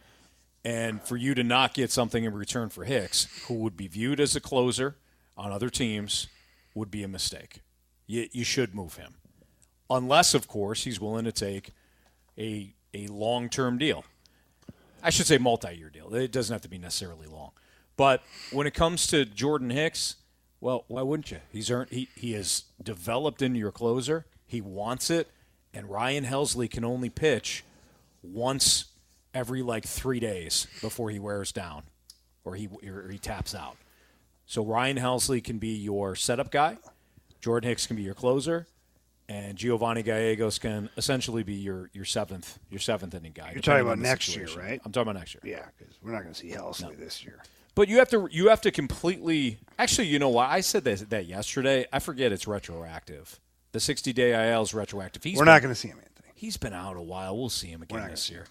And 0.65 1.01
for 1.01 1.17
you 1.17 1.35
to 1.35 1.43
not 1.43 1.73
get 1.73 1.91
something 1.91 2.23
in 2.23 2.33
return 2.33 2.69
for 2.69 2.83
Hicks, 2.83 3.45
who 3.47 3.55
would 3.55 3.77
be 3.77 3.87
viewed 3.87 4.19
as 4.19 4.35
a 4.35 4.39
closer 4.39 4.95
on 5.35 5.51
other 5.51 5.69
teams, 5.69 6.27
would 6.73 6.91
be 6.91 7.03
a 7.03 7.07
mistake. 7.07 7.61
You, 8.07 8.27
you 8.31 8.43
should 8.43 8.75
move 8.75 8.95
him. 8.95 9.15
Unless, 9.89 10.33
of 10.33 10.47
course, 10.47 10.83
he's 10.83 11.01
willing 11.01 11.25
to 11.25 11.31
take 11.31 11.71
a, 12.37 12.73
a 12.93 13.07
long 13.07 13.49
term 13.49 13.77
deal. 13.77 14.05
I 15.03 15.09
should 15.09 15.25
say 15.25 15.37
multi 15.37 15.75
year 15.75 15.89
deal. 15.89 16.13
It 16.13 16.31
doesn't 16.31 16.53
have 16.53 16.61
to 16.61 16.69
be 16.69 16.77
necessarily 16.77 17.27
long. 17.27 17.51
But 17.97 18.23
when 18.51 18.67
it 18.67 18.73
comes 18.73 19.07
to 19.07 19.25
Jordan 19.25 19.69
Hicks, 19.69 20.15
well, 20.59 20.85
why 20.87 21.01
wouldn't 21.01 21.31
you? 21.31 21.39
He's 21.51 21.69
earned 21.71 21.89
he, 21.91 22.07
he 22.15 22.33
has 22.33 22.63
developed 22.81 23.41
into 23.41 23.59
your 23.59 23.71
closer. 23.71 24.25
He 24.45 24.61
wants 24.61 25.09
it, 25.09 25.29
and 25.73 25.89
Ryan 25.89 26.25
Helsley 26.25 26.69
can 26.69 26.85
only 26.85 27.09
pitch 27.09 27.63
once 28.21 28.85
every 29.33 29.61
like 29.61 29.85
three 29.85 30.19
days 30.19 30.67
before 30.81 31.09
he 31.09 31.19
wears 31.19 31.51
down 31.51 31.83
or 32.43 32.55
he 32.55 32.69
or 32.85 33.09
he 33.09 33.17
taps 33.17 33.55
out. 33.55 33.75
So 34.51 34.65
Ryan 34.65 34.97
Helsley 34.97 35.41
can 35.41 35.59
be 35.59 35.77
your 35.77 36.13
setup 36.13 36.51
guy, 36.51 36.77
Jordan 37.39 37.69
Hicks 37.69 37.87
can 37.87 37.95
be 37.95 38.01
your 38.01 38.13
closer, 38.13 38.67
and 39.29 39.55
Giovanni 39.57 40.03
Gallegos 40.03 40.59
can 40.59 40.89
essentially 40.97 41.41
be 41.41 41.53
your 41.53 41.89
your 41.93 42.03
seventh 42.03 42.59
your 42.69 42.81
seventh 42.81 43.15
inning 43.15 43.31
guy. 43.31 43.51
You're 43.53 43.61
talking 43.61 43.85
about 43.85 43.97
next 43.97 44.35
year, 44.35 44.49
right? 44.57 44.81
I'm 44.83 44.91
talking 44.91 45.09
about 45.09 45.19
next 45.19 45.35
year. 45.35 45.41
Yeah, 45.45 45.65
because 45.77 45.95
we're 46.03 46.11
not 46.11 46.23
going 46.23 46.33
to 46.33 46.37
see 46.37 46.49
Helsley 46.49 46.99
this 46.99 47.23
year. 47.23 47.41
But 47.75 47.87
you 47.87 47.99
have 47.99 48.09
to 48.09 48.27
you 48.29 48.49
have 48.49 48.59
to 48.61 48.71
completely. 48.71 49.57
Actually, 49.79 50.07
you 50.07 50.19
know 50.19 50.27
what? 50.27 50.49
I 50.49 50.59
said 50.59 50.83
that, 50.83 51.09
that 51.11 51.27
yesterday. 51.27 51.85
I 51.93 51.99
forget 51.99 52.33
it's 52.33 52.45
retroactive. 52.45 53.39
The 53.71 53.79
60 53.79 54.11
day 54.11 54.51
IL 54.51 54.63
is 54.63 54.73
retroactive. 54.73 55.23
He's 55.23 55.37
We're 55.37 55.45
been- 55.45 55.53
not 55.53 55.61
going 55.61 55.73
to 55.73 55.79
see 55.79 55.87
him, 55.87 55.99
Anthony. 55.99 56.33
He's 56.35 56.57
been 56.57 56.73
out 56.73 56.97
a 56.97 57.01
while. 57.01 57.37
We'll 57.37 57.47
see 57.47 57.67
him 57.67 57.83
again 57.83 58.09
this 58.09 58.29
year. 58.29 58.47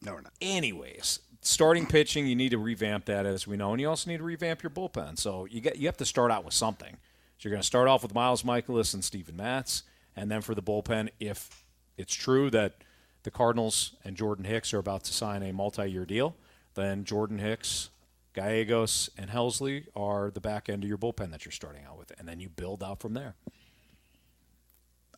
No, 0.00 0.14
we're 0.14 0.22
not. 0.22 0.32
Anyways, 0.40 1.18
starting 1.44 1.86
pitching, 1.86 2.26
you 2.26 2.34
need 2.34 2.50
to 2.50 2.58
revamp 2.58 3.04
that 3.04 3.26
as 3.26 3.46
we 3.46 3.56
know, 3.56 3.72
and 3.72 3.80
you 3.80 3.88
also 3.88 4.10
need 4.10 4.16
to 4.16 4.24
revamp 4.24 4.62
your 4.62 4.70
bullpen. 4.70 5.16
So 5.18 5.44
you 5.44 5.60
get 5.60 5.76
you 5.76 5.86
have 5.86 5.96
to 5.98 6.04
start 6.04 6.32
out 6.32 6.44
with 6.44 6.54
something. 6.54 6.96
So 7.38 7.48
you're 7.48 7.52
going 7.52 7.62
to 7.62 7.66
start 7.66 7.86
off 7.86 8.02
with 8.02 8.14
Miles 8.14 8.42
Mikolas 8.42 8.94
and 8.94 9.04
Steven 9.04 9.36
Matz, 9.36 9.84
and 10.16 10.30
then 10.30 10.40
for 10.40 10.54
the 10.54 10.62
bullpen, 10.62 11.10
if 11.20 11.64
it's 11.96 12.14
true 12.14 12.50
that 12.50 12.74
the 13.22 13.30
Cardinals 13.30 13.94
and 14.04 14.16
Jordan 14.16 14.44
Hicks 14.44 14.74
are 14.74 14.78
about 14.78 15.04
to 15.04 15.12
sign 15.12 15.42
a 15.42 15.52
multi-year 15.52 16.04
deal, 16.04 16.34
then 16.74 17.04
Jordan 17.04 17.38
Hicks, 17.38 17.90
Gallegos, 18.34 19.10
and 19.16 19.30
Helsley 19.30 19.86
are 19.94 20.30
the 20.30 20.40
back 20.40 20.68
end 20.68 20.82
of 20.82 20.88
your 20.88 20.98
bullpen 20.98 21.30
that 21.30 21.44
you're 21.44 21.52
starting 21.52 21.84
out 21.84 21.98
with, 21.98 22.12
and 22.18 22.28
then 22.28 22.40
you 22.40 22.48
build 22.48 22.82
out 22.82 23.00
from 23.00 23.14
there. 23.14 23.34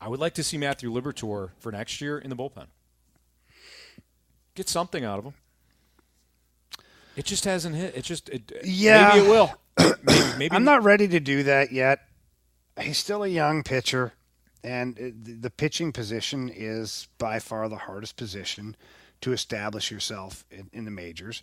I 0.00 0.08
would 0.08 0.20
like 0.20 0.34
to 0.34 0.44
see 0.44 0.58
Matthew 0.58 0.92
Liberatore 0.92 1.50
for 1.58 1.72
next 1.72 2.00
year 2.00 2.18
in 2.18 2.30
the 2.30 2.36
bullpen. 2.36 2.66
Get 4.54 4.68
something 4.68 5.04
out 5.04 5.18
of 5.18 5.24
him. 5.24 5.34
It 7.16 7.24
just 7.24 7.44
hasn't 7.44 7.74
hit. 7.74 7.96
It 7.96 8.02
just 8.04 8.28
it, 8.28 8.52
Yeah. 8.64 9.12
Maybe 9.14 9.26
it 9.26 9.30
will. 9.30 9.54
maybe, 10.02 10.38
maybe 10.38 10.50
I'm 10.54 10.64
not 10.64 10.84
ready 10.84 11.08
to 11.08 11.20
do 11.20 11.42
that 11.44 11.72
yet. 11.72 12.00
He's 12.80 12.98
still 12.98 13.24
a 13.24 13.28
young 13.28 13.62
pitcher, 13.62 14.12
and 14.62 14.94
the 15.24 15.50
pitching 15.50 15.92
position 15.92 16.50
is 16.54 17.08
by 17.16 17.38
far 17.38 17.68
the 17.68 17.76
hardest 17.76 18.16
position 18.16 18.76
to 19.22 19.32
establish 19.32 19.90
yourself 19.90 20.44
in, 20.50 20.68
in 20.74 20.84
the 20.84 20.90
majors. 20.90 21.42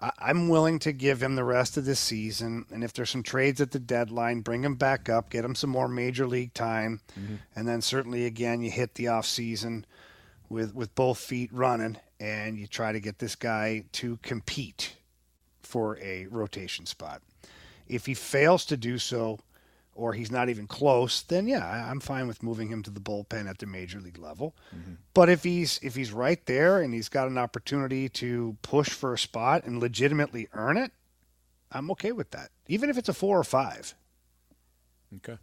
I, 0.00 0.10
I'm 0.18 0.48
willing 0.48 0.78
to 0.80 0.92
give 0.92 1.22
him 1.22 1.36
the 1.36 1.44
rest 1.44 1.76
of 1.76 1.84
this 1.84 2.00
season, 2.00 2.64
and 2.70 2.82
if 2.82 2.94
there's 2.94 3.10
some 3.10 3.22
trades 3.22 3.60
at 3.60 3.72
the 3.72 3.78
deadline, 3.78 4.40
bring 4.40 4.64
him 4.64 4.76
back 4.76 5.10
up, 5.10 5.30
get 5.30 5.44
him 5.44 5.54
some 5.54 5.70
more 5.70 5.88
major 5.88 6.26
league 6.26 6.54
time, 6.54 7.00
mm-hmm. 7.18 7.36
and 7.54 7.68
then 7.68 7.82
certainly 7.82 8.24
again 8.24 8.62
you 8.62 8.70
hit 8.70 8.94
the 8.94 9.08
off 9.08 9.26
season 9.26 9.84
with 10.48 10.74
with 10.74 10.94
both 10.94 11.18
feet 11.18 11.50
running, 11.52 11.98
and 12.20 12.58
you 12.58 12.66
try 12.66 12.92
to 12.92 13.00
get 13.00 13.18
this 13.18 13.34
guy 13.34 13.84
to 13.92 14.18
compete 14.18 14.96
for 15.62 15.98
a 15.98 16.26
rotation 16.26 16.86
spot. 16.86 17.22
If 17.88 18.06
he 18.06 18.14
fails 18.14 18.64
to 18.66 18.76
do 18.76 18.98
so, 18.98 19.40
or 19.94 20.12
he's 20.12 20.30
not 20.30 20.48
even 20.48 20.66
close, 20.66 21.22
then 21.22 21.48
yeah, 21.48 21.90
I'm 21.90 22.00
fine 22.00 22.26
with 22.26 22.42
moving 22.42 22.68
him 22.68 22.82
to 22.84 22.90
the 22.90 23.00
bullpen 23.00 23.48
at 23.48 23.58
the 23.58 23.66
major 23.66 24.00
league 24.00 24.18
level. 24.18 24.54
Mm-hmm. 24.74 24.94
But 25.14 25.28
if 25.28 25.42
he's 25.42 25.80
if 25.82 25.96
he's 25.96 26.12
right 26.12 26.44
there 26.46 26.80
and 26.80 26.94
he's 26.94 27.08
got 27.08 27.28
an 27.28 27.36
opportunity 27.36 28.08
to 28.10 28.56
push 28.62 28.90
for 28.90 29.14
a 29.14 29.18
spot 29.18 29.64
and 29.64 29.80
legitimately 29.80 30.48
earn 30.52 30.76
it, 30.76 30.92
I'm 31.72 31.90
okay 31.92 32.12
with 32.12 32.30
that. 32.30 32.50
Even 32.68 32.88
if 32.88 32.98
it's 32.98 33.08
a 33.08 33.14
four 33.14 33.38
or 33.38 33.44
five. 33.44 33.94
Okay. 35.16 35.38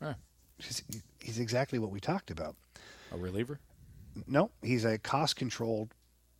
Right. 0.00 0.16
He's, 0.58 0.82
he's 1.20 1.38
exactly 1.38 1.78
what 1.78 1.90
we 1.90 1.98
talked 1.98 2.30
about. 2.30 2.56
A 3.12 3.16
reliever? 3.16 3.58
No, 4.26 4.50
he's 4.62 4.84
a 4.84 4.98
cost 4.98 5.36
controlled 5.36 5.94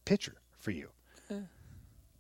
pitcher 0.05 0.35
for 0.59 0.71
you. 0.71 0.91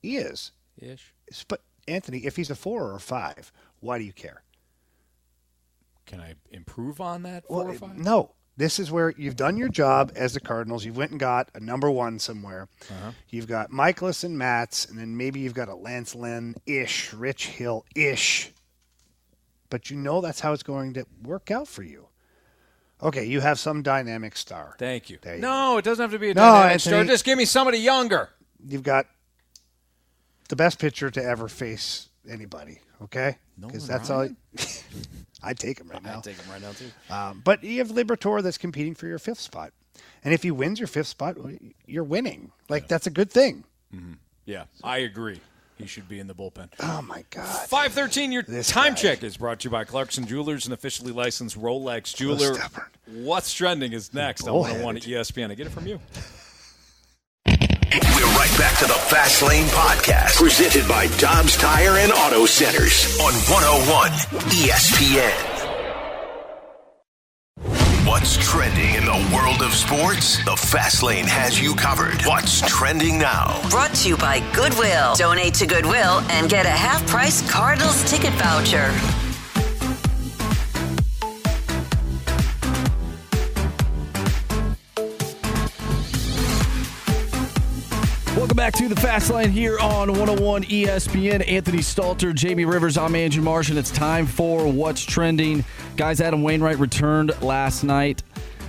He 0.02 0.16
is. 0.18 0.52
Ish. 0.78 1.14
But 1.48 1.62
Anthony, 1.88 2.18
if 2.26 2.36
he's 2.36 2.50
a 2.50 2.54
four 2.54 2.84
or 2.84 2.96
a 2.96 3.00
five, 3.00 3.50
why 3.80 3.98
do 3.98 4.04
you 4.04 4.12
care? 4.12 4.42
Can 6.06 6.20
I 6.20 6.34
improve 6.50 7.00
on 7.00 7.22
that? 7.24 7.44
Four 7.46 7.64
Well, 7.64 7.74
or 7.74 7.78
five? 7.78 7.96
no. 7.98 8.32
This 8.58 8.78
is 8.78 8.90
where 8.90 9.12
you've 9.18 9.36
done 9.36 9.58
your 9.58 9.68
job 9.68 10.12
as 10.16 10.32
the 10.32 10.40
Cardinals. 10.40 10.82
You've 10.86 10.96
went 10.96 11.10
and 11.10 11.20
got 11.20 11.50
a 11.54 11.60
number 11.60 11.90
one 11.90 12.18
somewhere. 12.18 12.68
Uh-huh. 12.90 13.10
You've 13.28 13.46
got 13.48 13.70
Mikolas 13.70 14.24
and 14.24 14.38
Matz, 14.38 14.86
and 14.86 14.98
then 14.98 15.14
maybe 15.14 15.40
you've 15.40 15.52
got 15.52 15.68
a 15.68 15.74
Lance 15.74 16.14
Lynn 16.14 16.54
ish, 16.64 17.12
Rich 17.12 17.48
Hill 17.48 17.84
ish. 17.94 18.52
But 19.68 19.90
you 19.90 19.96
know 19.98 20.22
that's 20.22 20.40
how 20.40 20.54
it's 20.54 20.62
going 20.62 20.94
to 20.94 21.04
work 21.22 21.50
out 21.50 21.68
for 21.68 21.82
you. 21.82 22.05
Okay, 23.02 23.24
you 23.26 23.40
have 23.40 23.58
some 23.58 23.82
dynamic 23.82 24.36
star. 24.36 24.74
Thank 24.78 25.10
you. 25.10 25.18
There 25.20 25.36
you 25.36 25.42
no, 25.42 25.76
it 25.78 25.84
doesn't 25.84 26.02
have 26.02 26.12
to 26.12 26.18
be 26.18 26.30
a 26.30 26.34
No, 26.34 26.40
dynamic 26.42 26.80
star. 26.80 26.94
Anthony. 26.94 27.12
Just 27.12 27.24
give 27.24 27.36
me 27.36 27.44
somebody 27.44 27.78
younger. 27.78 28.30
You've 28.66 28.82
got 28.82 29.06
the 30.48 30.56
best 30.56 30.78
pitcher 30.78 31.10
to 31.10 31.22
ever 31.22 31.48
face 31.48 32.08
anybody. 32.28 32.80
Okay, 33.02 33.36
because 33.60 33.86
that's 33.86 34.08
Ryan? 34.08 34.36
all. 34.58 34.64
I'd 35.42 35.58
take 35.58 35.78
him 35.78 35.88
right 35.88 36.02
now. 36.02 36.16
I'd 36.16 36.24
take 36.24 36.36
him 36.40 36.50
right 36.50 36.62
now 36.62 36.72
too. 36.72 36.90
Um, 37.12 37.42
but 37.44 37.62
you 37.62 37.78
have 37.78 37.88
Liberatore 37.88 38.42
that's 38.42 38.56
competing 38.58 38.94
for 38.94 39.06
your 39.06 39.18
fifth 39.18 39.40
spot, 39.40 39.72
and 40.24 40.32
if 40.32 40.42
he 40.42 40.50
wins 40.50 40.80
your 40.80 40.86
fifth 40.88 41.08
spot, 41.08 41.36
you're 41.84 42.04
winning. 42.04 42.52
Like 42.70 42.88
that's 42.88 43.06
a 43.06 43.10
good 43.10 43.30
thing. 43.30 43.64
Yeah, 44.46 44.64
I 44.82 44.98
agree. 44.98 45.40
He 45.78 45.86
should 45.86 46.08
be 46.08 46.18
in 46.18 46.26
the 46.26 46.34
bullpen. 46.34 46.68
Oh 46.80 47.02
my 47.02 47.24
God! 47.30 47.68
Five 47.68 47.92
thirteen. 47.92 48.32
Your 48.32 48.42
time 48.42 48.94
check 48.94 49.22
is 49.22 49.36
brought 49.36 49.60
to 49.60 49.64
you 49.64 49.70
by 49.70 49.84
Clarkson 49.84 50.26
Jewelers, 50.26 50.66
an 50.66 50.72
officially 50.72 51.12
licensed 51.12 51.58
Rolex 51.60 52.14
jeweler. 52.16 52.54
stubborn. 52.54 52.86
What's 53.06 53.52
trending 53.52 53.92
is 53.92 54.12
next 54.14 54.42
on 54.42 54.52
Bullheaded. 54.54 54.82
101 54.82 54.96
at 54.96 55.02
ESPN. 55.26 55.50
I 55.50 55.54
get 55.54 55.66
it 55.66 55.70
from 55.70 55.86
you. 55.86 56.00
We're 57.46 57.52
right 58.36 58.54
back 58.58 58.78
to 58.78 58.86
the 58.86 58.94
Fast 58.94 59.42
Lane 59.42 59.66
Podcast, 59.68 60.36
presented 60.36 60.88
by 60.88 61.06
Dobbs 61.18 61.56
Tire 61.56 61.98
and 61.98 62.10
Auto 62.12 62.46
Centers 62.46 63.18
on 63.20 63.32
101 63.32 64.10
ESPN. 64.50 65.55
Sports? 69.76 70.42
The 70.46 70.56
Fast 70.56 71.02
Lane 71.02 71.26
has 71.26 71.60
you 71.60 71.74
covered. 71.74 72.22
What's 72.22 72.62
trending 72.62 73.18
now? 73.18 73.60
Brought 73.68 73.92
to 73.96 74.08
you 74.08 74.16
by 74.16 74.40
Goodwill. 74.54 75.14
Donate 75.16 75.52
to 75.54 75.66
Goodwill 75.66 76.20
and 76.30 76.48
get 76.48 76.64
a 76.64 76.70
half 76.70 77.06
price 77.06 77.48
Cardinals 77.50 78.02
ticket 78.10 78.32
voucher. 78.32 78.90
Welcome 88.34 88.56
back 88.56 88.72
to 88.74 88.88
the 88.88 88.96
Fast 88.96 89.30
Lane 89.30 89.50
here 89.50 89.78
on 89.78 90.08
101 90.10 90.64
ESPN. 90.64 91.46
Anthony 91.46 91.78
Stalter, 91.78 92.34
Jamie 92.34 92.64
Rivers, 92.64 92.96
I'm 92.96 93.14
Andrew 93.14 93.42
Marsh, 93.42 93.68
and 93.68 93.78
it's 93.78 93.90
time 93.90 94.24
for 94.26 94.66
What's 94.66 95.04
Trending. 95.04 95.66
Guys, 95.98 96.22
Adam 96.22 96.42
Wainwright 96.42 96.78
returned 96.78 97.32
last 97.42 97.84
night 97.84 98.22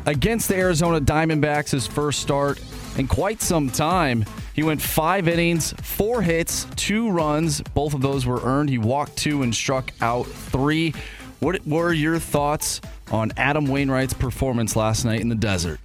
against 0.07 0.47
the 0.47 0.55
Arizona 0.55 0.99
Diamondbacks, 0.99 1.71
his 1.71 1.85
first 1.85 2.19
start 2.21 2.59
in 2.97 3.07
quite 3.07 3.41
some 3.41 3.69
time. 3.69 4.25
He 4.53 4.63
went 4.63 4.81
five 4.81 5.27
innings, 5.27 5.73
four 5.83 6.23
hits, 6.23 6.65
two 6.75 7.11
runs. 7.11 7.61
Both 7.61 7.93
of 7.93 8.01
those 8.01 8.25
were 8.25 8.41
earned. 8.41 8.69
He 8.69 8.79
walked 8.79 9.17
two 9.17 9.43
and 9.43 9.53
struck 9.53 9.91
out 10.01 10.25
three. 10.25 10.95
What 11.39 11.63
were 11.67 11.93
your 11.93 12.17
thoughts 12.17 12.81
on 13.11 13.31
Adam 13.37 13.67
Wainwright's 13.67 14.15
performance 14.15 14.75
last 14.75 15.05
night 15.05 15.19
in 15.19 15.29
the 15.29 15.35
desert? 15.35 15.79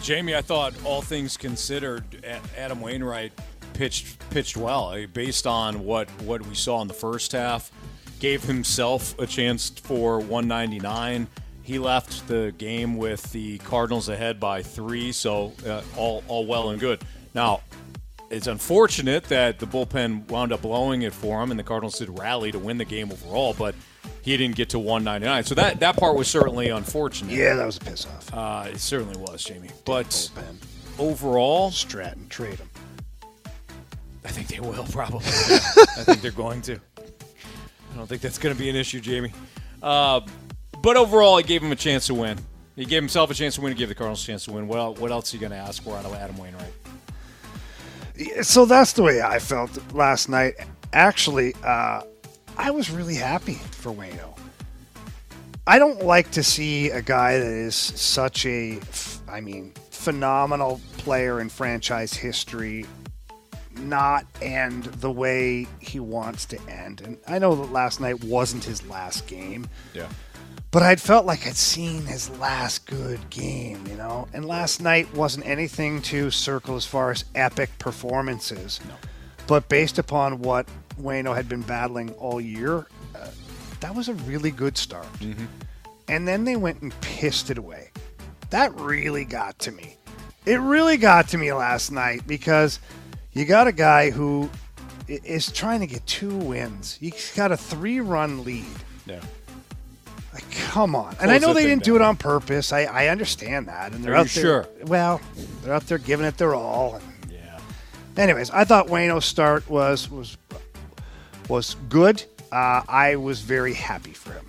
Jamie, 0.00 0.34
I 0.34 0.40
thought 0.40 0.72
all 0.84 1.02
things 1.02 1.36
considered, 1.36 2.24
Adam 2.56 2.80
Wainwright 2.80 3.32
pitched 3.74 4.18
pitched 4.30 4.56
well 4.56 4.94
based 5.12 5.46
on 5.46 5.84
what 5.84 6.08
what 6.22 6.44
we 6.46 6.54
saw 6.54 6.80
in 6.80 6.88
the 6.88 6.94
first 6.94 7.32
half. 7.32 7.70
Gave 8.18 8.42
himself 8.44 9.18
a 9.18 9.26
chance 9.26 9.68
for 9.68 10.18
199. 10.20 11.26
He 11.62 11.78
left 11.78 12.26
the 12.26 12.52
game 12.58 12.96
with 12.96 13.30
the 13.32 13.58
Cardinals 13.58 14.08
ahead 14.08 14.40
by 14.40 14.62
three, 14.62 15.12
so 15.12 15.52
uh, 15.66 15.82
all 15.96 16.24
all 16.26 16.46
well 16.46 16.70
and 16.70 16.80
good. 16.80 17.02
Now, 17.34 17.60
it's 18.30 18.46
unfortunate 18.46 19.24
that 19.24 19.58
the 19.58 19.66
bullpen 19.66 20.28
wound 20.28 20.52
up 20.52 20.62
blowing 20.62 21.02
it 21.02 21.12
for 21.12 21.42
him, 21.42 21.50
and 21.50 21.58
the 21.58 21.64
Cardinals 21.64 21.98
did 21.98 22.18
rally 22.18 22.52
to 22.52 22.58
win 22.58 22.78
the 22.78 22.84
game 22.84 23.10
overall, 23.12 23.54
but 23.58 23.74
he 24.22 24.36
didn't 24.36 24.56
get 24.56 24.70
to 24.70 24.78
199. 24.78 25.44
So 25.44 25.54
that 25.56 25.80
that 25.80 25.96
part 25.96 26.16
was 26.16 26.28
certainly 26.28 26.68
unfortunate. 26.68 27.32
Yeah, 27.32 27.54
that 27.54 27.66
was 27.66 27.76
a 27.76 27.80
piss 27.80 28.06
off. 28.06 28.34
Uh, 28.34 28.68
it 28.70 28.78
certainly 28.80 29.18
was, 29.18 29.42
Jamie. 29.44 29.70
But 29.84 30.30
overall, 30.98 31.70
Stratton 31.70 32.28
trade 32.28 32.58
him. 32.58 32.68
I 34.24 34.28
think 34.28 34.48
they 34.48 34.60
will 34.60 34.84
probably. 34.84 35.20
I 35.26 36.04
think 36.04 36.20
they're 36.20 36.30
going 36.30 36.62
to. 36.62 36.78
I 36.98 37.96
don't 37.96 38.06
think 38.06 38.22
that's 38.22 38.38
going 38.38 38.54
to 38.54 38.58
be 38.58 38.70
an 38.70 38.76
issue, 38.76 39.00
Jamie. 39.00 39.32
Uh, 39.82 40.20
but 40.82 40.96
overall, 40.96 41.36
he 41.36 41.44
gave 41.44 41.62
him 41.62 41.72
a 41.72 41.76
chance 41.76 42.06
to 42.06 42.14
win. 42.14 42.38
He 42.76 42.84
gave 42.84 43.02
himself 43.02 43.30
a 43.30 43.34
chance 43.34 43.56
to 43.56 43.60
win. 43.60 43.72
He 43.72 43.78
gave 43.78 43.88
the 43.88 43.94
Cardinals 43.94 44.22
a 44.22 44.26
chance 44.26 44.44
to 44.46 44.52
win. 44.52 44.66
What, 44.68 44.98
what 44.98 45.10
else 45.10 45.32
are 45.32 45.36
you 45.36 45.40
going 45.40 45.52
to 45.52 45.58
ask 45.58 45.82
for 45.82 45.96
out 45.96 46.04
of 46.04 46.14
Adam 46.14 46.36
Wainwright? 46.38 46.72
So 48.42 48.64
that's 48.64 48.92
the 48.92 49.02
way 49.02 49.22
I 49.22 49.38
felt 49.38 49.94
last 49.94 50.28
night. 50.28 50.54
Actually, 50.92 51.54
uh, 51.64 52.02
I 52.56 52.70
was 52.70 52.90
really 52.90 53.14
happy 53.14 53.54
for 53.54 53.92
Wayno. 53.92 54.36
I 55.66 55.78
don't 55.78 56.04
like 56.04 56.30
to 56.32 56.42
see 56.42 56.90
a 56.90 57.02
guy 57.02 57.38
that 57.38 57.46
is 57.46 57.74
such 57.74 58.44
a, 58.46 58.80
I 59.28 59.40
mean, 59.40 59.72
phenomenal 59.90 60.80
player 60.98 61.40
in 61.40 61.48
franchise 61.48 62.12
history 62.12 62.86
not 63.76 64.26
end 64.42 64.84
the 64.84 65.10
way 65.10 65.66
he 65.78 66.00
wants 66.00 66.44
to 66.46 66.60
end. 66.68 67.00
And 67.02 67.18
I 67.28 67.38
know 67.38 67.54
that 67.54 67.72
last 67.72 68.00
night 68.00 68.22
wasn't 68.24 68.64
his 68.64 68.86
last 68.86 69.26
game. 69.26 69.68
Yeah. 69.94 70.08
But 70.72 70.82
I'd 70.84 71.00
felt 71.00 71.26
like 71.26 71.46
I'd 71.48 71.56
seen 71.56 72.04
his 72.06 72.30
last 72.38 72.86
good 72.86 73.28
game, 73.28 73.84
you 73.88 73.96
know? 73.96 74.28
And 74.32 74.44
last 74.44 74.80
night 74.80 75.12
wasn't 75.14 75.46
anything 75.46 76.00
to 76.02 76.30
circle 76.30 76.76
as 76.76 76.86
far 76.86 77.10
as 77.10 77.24
epic 77.34 77.70
performances. 77.78 78.80
No. 78.86 78.94
but 79.48 79.68
based 79.68 79.98
upon 79.98 80.38
what 80.40 80.68
Wayno 81.00 81.34
had 81.34 81.48
been 81.48 81.62
battling 81.62 82.10
all 82.12 82.40
year, 82.40 82.86
uh, 83.16 83.26
that 83.80 83.92
was 83.94 84.08
a 84.08 84.14
really 84.14 84.52
good 84.52 84.78
start. 84.78 85.08
And 86.06 86.26
then 86.28 86.44
they 86.44 86.54
went 86.54 86.82
and 86.82 86.98
pissed 87.00 87.50
it 87.50 87.58
away. 87.58 87.90
That 88.50 88.72
really 88.78 89.24
got 89.24 89.58
to 89.60 89.72
me. 89.72 89.96
It 90.46 90.60
really 90.60 90.96
got 90.96 91.28
to 91.28 91.38
me 91.38 91.52
last 91.52 91.90
night 91.90 92.26
because 92.28 92.78
you 93.32 93.44
got 93.44 93.66
a 93.66 93.72
guy 93.72 94.10
who 94.10 94.48
is 95.08 95.50
trying 95.50 95.80
to 95.80 95.86
get 95.86 96.06
two 96.06 96.34
wins. 96.36 96.94
He's 96.94 97.32
got 97.34 97.50
a 97.50 97.56
three 97.56 97.98
run 98.00 98.44
lead. 98.44 98.64
Yeah. 99.06 99.20
Like, 100.32 100.48
come 100.52 100.94
on. 100.94 101.16
and 101.20 101.30
I 101.30 101.38
know 101.38 101.52
they 101.52 101.66
didn't 101.66 101.82
do 101.82 101.96
it 101.96 102.02
on 102.02 102.16
purpose. 102.16 102.72
I, 102.72 102.82
I 102.84 103.08
understand 103.08 103.66
that. 103.68 103.92
And 103.92 104.04
they're 104.04 104.12
Are 104.12 104.16
you 104.16 104.20
out 104.20 104.26
there. 104.28 104.42
sure? 104.42 104.68
Well, 104.84 105.20
they're 105.62 105.74
out 105.74 105.86
there 105.86 105.98
giving 105.98 106.24
it 106.26 106.36
their 106.38 106.54
all. 106.54 106.94
And, 106.94 107.32
yeah. 107.32 107.58
Anyways, 108.16 108.50
I 108.50 108.64
thought 108.64 108.86
Wayno's 108.86 109.24
start 109.24 109.68
was 109.68 110.08
was 110.08 110.36
was 111.48 111.74
good. 111.88 112.22
Uh, 112.52 112.82
I 112.88 113.16
was 113.16 113.40
very 113.40 113.74
happy 113.74 114.12
for 114.12 114.32
him. 114.32 114.46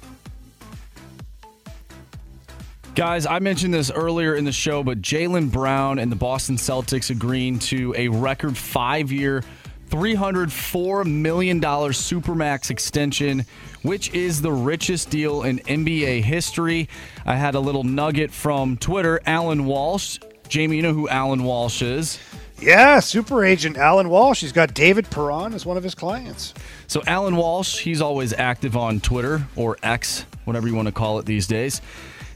Guys, 2.94 3.26
I 3.26 3.40
mentioned 3.40 3.74
this 3.74 3.90
earlier 3.90 4.36
in 4.36 4.44
the 4.44 4.52
show, 4.52 4.84
but 4.84 5.02
Jaylen 5.02 5.50
Brown 5.52 5.98
and 5.98 6.12
the 6.12 6.16
Boston 6.16 6.58
Celtics 6.58 7.10
agreeing 7.10 7.58
to 7.60 7.96
a 7.98 8.10
record 8.10 8.58
five 8.58 9.12
year, 9.14 9.44
$304 9.90 11.06
million 11.06 11.62
Supermax 11.62 12.70
extension, 12.70 13.46
which 13.84 14.14
is 14.14 14.42
the 14.42 14.52
richest 14.52 15.10
deal 15.10 15.44
in 15.44 15.60
NBA 15.60 16.24
history. 16.24 16.88
I 17.26 17.36
had 17.36 17.56
a 17.56 17.60
little 17.60 17.84
nugget 17.84 18.32
from 18.32 18.78
Twitter, 18.78 19.22
Alan 19.26 19.66
Walsh. 19.66 20.20
Jamie, 20.48 20.78
you 20.78 20.82
know 20.82 20.94
who 20.94 21.08
Alan 21.08 21.44
Walsh 21.44 21.82
is? 21.82 22.20
Yeah, 22.60 23.00
super 23.00 23.44
agent 23.44 23.78
Alan 23.78 24.10
Walsh. 24.10 24.42
He's 24.42 24.52
got 24.52 24.74
David 24.76 25.10
Perron 25.10 25.54
as 25.54 25.66
one 25.66 25.78
of 25.78 25.84
his 25.84 25.96
clients. 25.96 26.54
So 26.88 27.02
Alan 27.08 27.36
Walsh, 27.36 27.80
he's 27.80 28.02
always 28.02 28.34
active 28.34 28.78
on 28.78 29.00
Twitter 29.00 29.48
or 29.56 29.78
X, 29.82 30.26
whatever 30.46 30.68
you 30.68 30.76
want 30.76 30.88
to 30.88 30.92
call 30.92 31.18
it 31.18 31.26
these 31.26 31.48
days. 31.48 31.82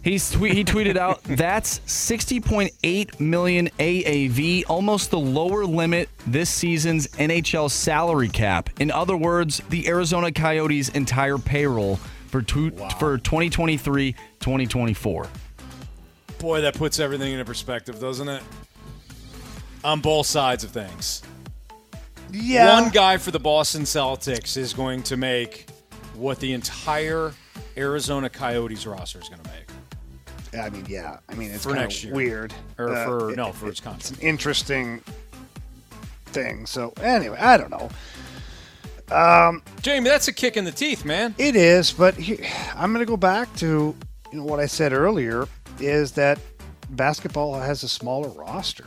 He's 0.06 0.30
tweet, 0.30 0.54
he 0.54 0.64
tweeted 0.64 0.96
out 0.98 1.24
that's 1.24 1.80
60.8 1.80 3.20
million 3.20 3.70
AAV, 3.80 4.66
almost 4.70 5.10
the 5.10 5.18
lower 5.18 5.66
limit 5.66 6.10
this 6.28 6.48
season's 6.48 7.08
NHL 7.08 7.72
salary 7.72 8.30
cap. 8.30 8.70
In 8.80 8.92
other 8.92 9.18
words, 9.18 9.64
the 9.70 9.88
Arizona 9.88 10.32
Coyotes' 10.32 10.90
entire 10.90 11.40
payroll 11.40 11.96
for 12.28 12.44
two, 12.44 12.70
for 13.00 13.18
2023-2024. 13.18 15.28
Boy, 16.38 16.62
that 16.62 16.76
puts 16.76 17.00
everything 17.00 17.32
into 17.32 17.44
perspective, 17.44 18.00
doesn't 18.00 18.30
it? 18.30 18.44
On 19.84 20.02
both 20.02 20.28
sides 20.28 20.64
of 20.64 20.70
things. 20.70 21.24
Yeah. 22.32 22.80
One 22.80 22.92
guy 22.92 23.18
for 23.18 23.32
the 23.32 23.40
Boston 23.40 23.82
Celtics 23.84 24.56
is 24.56 24.72
going 24.72 25.02
to 25.04 25.18
make 25.18 25.66
what 26.14 26.40
the 26.40 26.54
entire 26.54 27.34
Arizona 27.76 28.30
Coyotes 28.30 28.86
roster 28.86 29.20
is 29.20 29.30
going 29.30 29.42
to 29.42 29.50
make. 29.50 29.65
I 30.64 30.70
mean, 30.70 30.86
yeah. 30.88 31.18
I 31.30 31.34
mean, 31.36 31.52
it's 31.52 31.64
For 31.64 31.70
kind 31.70 31.82
next 31.82 31.98
of 32.00 32.04
year. 32.06 32.14
weird. 32.14 32.54
Or 32.78 32.90
Uh, 32.96 33.06
for- 33.06 33.32
it- 33.32 33.36
no, 33.38 33.52
for 33.52 33.66
it- 33.68 33.70
his 33.72 33.80
contract. 33.80 34.12
It's 34.12 34.20
an 34.20 34.20
interesting 34.28 35.02
thing. 36.28 36.66
So 36.66 36.94
anyway, 37.02 37.38
I 37.40 37.58
don't 37.58 37.72
know. 37.72 37.90
Um, 39.16 39.62
Jamie, 39.82 40.10
that's 40.10 40.28
a 40.28 40.34
kick 40.34 40.58
in 40.58 40.66
the 40.66 40.72
teeth, 40.72 41.06
man. 41.06 41.36
It 41.38 41.56
is, 41.56 41.92
but 41.92 42.16
he, 42.16 42.40
I'm 42.76 42.92
going 42.92 43.06
to 43.06 43.10
go 43.10 43.18
back 43.18 43.54
to 43.58 43.96
you 44.32 44.40
know 44.40 44.44
what 44.44 44.60
I 44.60 44.66
said 44.66 44.94
earlier 44.94 45.48
is 45.80 46.12
that 46.14 46.40
basketball 46.92 47.60
has 47.60 47.84
a 47.84 47.88
smaller 47.88 48.30
roster. 48.30 48.86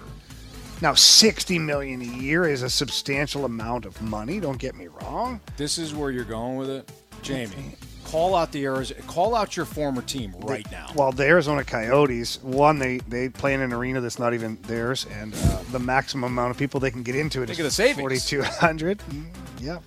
Now, 0.81 0.95
60 0.95 1.59
million 1.59 2.01
a 2.03 2.05
year 2.05 2.45
is 2.47 2.63
a 2.63 2.71
substantial 2.71 3.45
amount 3.45 3.85
of 3.85 4.01
money. 4.03 4.39
Don't 4.41 4.59
get 4.59 4.75
me 4.77 4.87
wrong. 4.89 5.41
This 5.57 5.77
is 5.79 5.93
where 5.95 6.11
you're 6.11 6.25
going 6.25 6.57
with 6.57 6.71
it, 6.71 6.91
Jamie. 7.23 7.75
Call 8.09 8.35
out 8.35 8.53
the 8.53 8.65
Arizona. 8.65 9.03
Call 9.03 9.35
out 9.35 9.55
your 9.55 9.67
former 9.67 10.01
team 10.01 10.35
right 10.39 10.69
now. 10.71 10.91
Well, 10.95 11.13
the 11.13 11.25
Arizona 11.25 11.63
Coyotes, 11.63 12.43
one, 12.43 12.79
they, 12.79 12.99
they 13.09 13.29
play 13.29 13.53
in 13.53 13.61
an 13.61 13.71
arena 13.71 14.01
that's 14.01 14.19
not 14.19 14.33
even 14.33 14.57
theirs, 14.63 15.07
and 15.21 15.35
uh, 15.35 15.63
the 15.73 15.79
maximum 15.79 16.33
amount 16.33 16.51
of 16.53 16.57
people 16.57 16.81
they 16.81 16.91
can 16.91 17.03
get 17.03 17.15
into 17.15 17.43
it 17.43 17.49
Think 17.49 17.59
is 17.59 17.67
the 17.67 17.71
savings. 17.71 17.99
4,200. 18.31 18.99
Mm, 19.01 19.27
Yeah. 19.61 19.81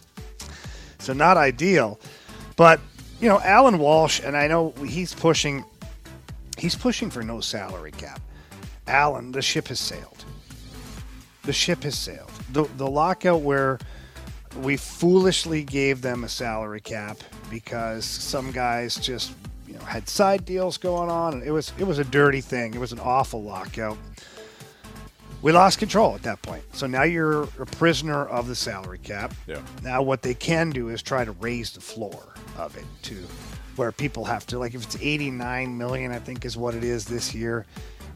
So 1.00 1.14
not 1.14 1.36
ideal. 1.36 2.00
But, 2.58 2.80
you 3.20 3.28
know, 3.28 3.40
Alan 3.40 3.80
Walsh, 3.80 4.22
and 4.24 4.38
I 4.38 4.48
know 4.48 4.70
he's 4.86 5.16
pushing 5.16 5.66
he's 6.60 6.76
pushing 6.76 7.10
for 7.10 7.24
no 7.24 7.42
salary 7.42 7.92
cap. 7.92 8.22
Alan, 8.86 9.32
the 9.32 9.42
ship 9.42 9.70
has 9.70 9.80
sailed. 9.80 10.26
The 11.42 11.54
ship 11.54 11.82
has 11.82 11.98
sailed. 11.98 12.30
The 12.52 12.66
the 12.78 12.88
lockout 12.88 13.42
where 13.42 13.80
we 14.62 14.78
foolishly 14.78 15.64
gave 15.64 16.04
them 16.04 16.24
a 16.24 16.30
salary 16.30 16.82
cap 16.82 17.18
because 17.52 18.06
some 18.06 18.52
guys 18.52 18.96
just 18.96 19.34
you 19.68 19.74
know 19.76 19.82
had 19.82 20.10
side 20.10 20.46
deals 20.46 20.78
going 20.78 21.10
on 21.10 21.34
and 21.34 21.44
it 21.44 21.52
was 21.52 21.74
it 21.78 21.84
was 21.84 22.00
a 22.00 22.04
dirty 22.06 22.42
thing. 22.42 22.74
It 22.74 22.80
was 22.80 22.94
an 22.94 23.00
awful 23.00 23.44
lockout. 23.44 23.98
We 25.42 25.52
lost 25.52 25.80
control 25.80 26.14
at 26.16 26.24
that 26.24 26.42
point. 26.44 26.64
So 26.74 26.88
now 26.88 27.04
you're 27.04 27.44
a 27.60 27.66
prisoner 27.66 28.26
of 28.26 28.48
the 28.48 28.56
salary 28.56 29.00
cap. 29.00 29.34
Yeah. 29.48 29.62
Now 29.84 30.02
what 30.02 30.22
they 30.22 30.34
can 30.34 30.70
do 30.70 30.90
is 30.90 31.02
try 31.02 31.26
to 31.26 31.32
raise 31.34 31.72
the 31.72 31.82
floor 31.82 32.34
of 32.58 32.78
it 32.78 32.86
to 33.04 33.16
where 33.76 33.92
people 33.92 34.26
have 34.26 34.46
to 34.48 34.60
like 34.60 34.74
if 34.74 34.84
it's 34.84 34.98
89 35.02 35.78
million 35.78 36.12
I 36.12 36.20
think 36.20 36.46
is 36.46 36.58
what 36.58 36.76
it 36.76 36.84
is 36.84 37.06
this 37.06 37.34
year. 37.36 37.66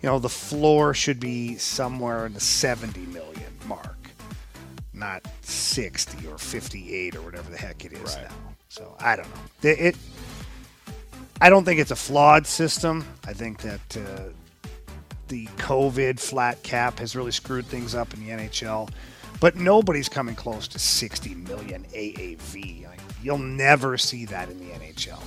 You 0.01 0.09
know, 0.09 0.19
the 0.19 0.29
floor 0.29 0.93
should 0.93 1.19
be 1.19 1.55
somewhere 1.55 2.25
in 2.27 2.33
the 2.33 2.39
70 2.39 2.99
million 3.07 3.51
mark. 3.67 3.95
Not 4.93 5.25
60 5.41 6.27
or 6.27 6.37
58 6.37 7.15
or 7.15 7.21
whatever 7.21 7.49
the 7.49 7.57
heck 7.57 7.85
it 7.85 7.93
is 7.93 8.15
now. 8.15 8.54
So 8.75 8.93
I 8.99 9.15
don't 9.15 9.29
know. 9.29 9.41
It, 9.69 9.79
it 9.79 9.95
I 11.39 11.49
don't 11.49 11.63
think 11.63 11.79
it's 11.79 11.91
a 11.91 11.95
flawed 11.95 12.45
system. 12.45 13.05
I 13.25 13.31
think 13.31 13.61
that 13.61 13.97
uh, 13.97 14.69
the 15.29 15.45
COVID 15.57 16.19
flat 16.19 16.61
cap 16.61 16.99
has 16.99 17.15
really 17.15 17.31
screwed 17.31 17.65
things 17.67 17.95
up 17.95 18.13
in 18.13 18.19
the 18.19 18.31
NHL. 18.31 18.89
But 19.39 19.55
nobody's 19.55 20.09
coming 20.09 20.35
close 20.35 20.67
to 20.69 20.79
60 20.79 21.35
million 21.35 21.85
AAV. 21.93 22.85
Like, 22.85 22.99
you'll 23.23 23.37
never 23.37 23.97
see 23.97 24.25
that 24.25 24.49
in 24.49 24.59
the 24.59 24.73
NHL. 24.73 25.23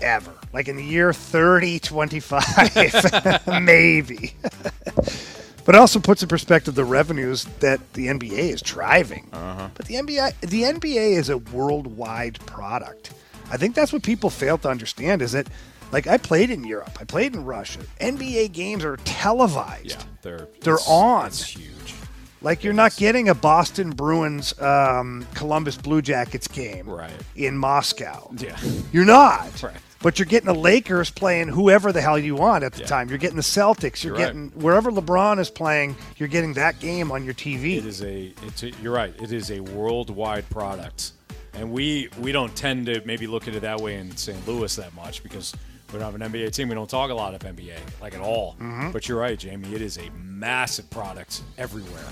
Ever. 0.00 0.34
Like 0.52 0.68
in 0.68 0.76
the 0.76 0.84
year 0.84 1.12
30, 1.12 1.80
25, 1.80 3.46
maybe. 3.62 4.34
but 5.68 5.74
it 5.74 5.80
also 5.80 6.00
puts 6.00 6.22
in 6.22 6.30
perspective 6.30 6.74
the 6.74 6.82
revenues 6.82 7.44
that 7.60 7.92
the 7.92 8.06
NBA 8.06 8.54
is 8.54 8.62
driving. 8.62 9.28
But 9.30 9.84
the 9.84 9.96
NBA, 9.96 10.40
the 10.40 10.62
NBA 10.62 11.18
is 11.18 11.28
a 11.28 11.36
worldwide 11.36 12.38
product. 12.46 13.12
I 13.50 13.58
think 13.58 13.74
that's 13.74 13.92
what 13.92 14.02
people 14.02 14.30
fail 14.30 14.56
to 14.56 14.70
understand 14.70 15.20
is 15.20 15.32
that, 15.32 15.46
like, 15.92 16.06
I 16.06 16.16
played 16.16 16.48
in 16.48 16.64
Europe, 16.64 16.96
I 16.98 17.04
played 17.04 17.34
in 17.34 17.44
Russia. 17.44 17.80
NBA 18.00 18.54
games 18.54 18.82
are 18.82 18.96
televised. 19.04 19.90
Yeah, 19.90 20.02
they're 20.22 20.48
They're 20.62 20.76
it's- 20.76 20.88
on. 20.88 21.26
It's 21.26 21.44
huge. 21.44 21.94
Like 22.40 22.64
you're 22.64 22.72
not 22.72 22.96
getting 22.96 23.28
a 23.28 23.34
Boston 23.34 23.90
Bruins 23.90 24.58
um, 24.62 25.26
Columbus 25.34 25.76
Blue 25.76 26.00
Jackets 26.00 26.48
game 26.48 26.88
right. 26.88 27.10
in 27.36 27.58
Moscow. 27.58 28.30
Yeah. 28.38 28.56
You're 28.90 29.04
not. 29.04 29.50
Right. 29.62 29.74
But 30.00 30.18
you're 30.18 30.26
getting 30.26 30.46
the 30.46 30.54
Lakers 30.54 31.10
playing 31.10 31.48
whoever 31.48 31.90
the 31.90 32.00
hell 32.00 32.18
you 32.18 32.36
want 32.36 32.62
at 32.62 32.72
the 32.72 32.80
Yeah. 32.82 32.86
time. 32.86 33.08
You're 33.08 33.18
getting 33.18 33.36
the 33.36 33.42
Celtics. 33.42 34.04
You're, 34.04 34.16
You're 34.16 34.26
right. 34.26 34.32
getting 34.34 34.50
wherever 34.60 34.92
LeBron 34.92 35.40
is 35.40 35.50
playing. 35.50 35.96
You're 36.18 36.28
getting 36.28 36.52
that 36.54 36.78
game 36.78 37.10
on 37.10 37.24
your 37.24 37.34
TV. 37.34 37.78
It 37.78 37.86
is 37.86 38.02
a. 38.02 38.32
It's 38.46 38.62
a, 38.62 38.70
you're 38.82 38.92
right. 38.94 39.12
It 39.20 39.32
is 39.32 39.50
a 39.50 39.58
worldwide 39.58 40.48
product, 40.50 41.12
and 41.54 41.72
we 41.72 42.08
we 42.20 42.30
don't 42.30 42.54
tend 42.54 42.86
to 42.86 43.02
maybe 43.04 43.26
look 43.26 43.48
at 43.48 43.54
it 43.56 43.62
that 43.62 43.80
way 43.80 43.96
in 43.96 44.16
St. 44.16 44.46
Louis 44.46 44.74
that 44.76 44.94
much 44.94 45.22
because 45.24 45.52
we 45.92 45.98
don't 45.98 46.12
have 46.12 46.20
an 46.20 46.30
NBA 46.32 46.52
team. 46.52 46.68
We 46.68 46.76
don't 46.76 46.88
talk 46.88 47.10
a 47.10 47.14
lot 47.14 47.34
of 47.34 47.40
NBA 47.40 47.74
like 48.00 48.14
at 48.14 48.20
all. 48.20 48.54
Mhm. 48.60 48.92
But 48.92 49.08
you're 49.08 49.18
right, 49.18 49.36
Jamie. 49.38 49.74
It 49.74 49.82
is 49.82 49.98
a 49.98 50.08
massive 50.16 50.88
product 50.90 51.42
everywhere. 51.56 52.04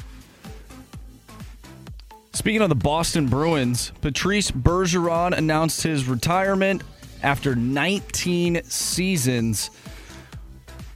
Speaking 2.33 2.61
of 2.61 2.69
the 2.69 2.75
Boston 2.75 3.29
Bruins, 3.29 3.93
Patrice 4.03 4.51
Bergeron 4.51 5.33
announced 5.37 5.83
his 5.83 6.07
retirement 6.07 6.83
after 7.23 7.55
19 7.55 8.63
seasons. 8.65 9.71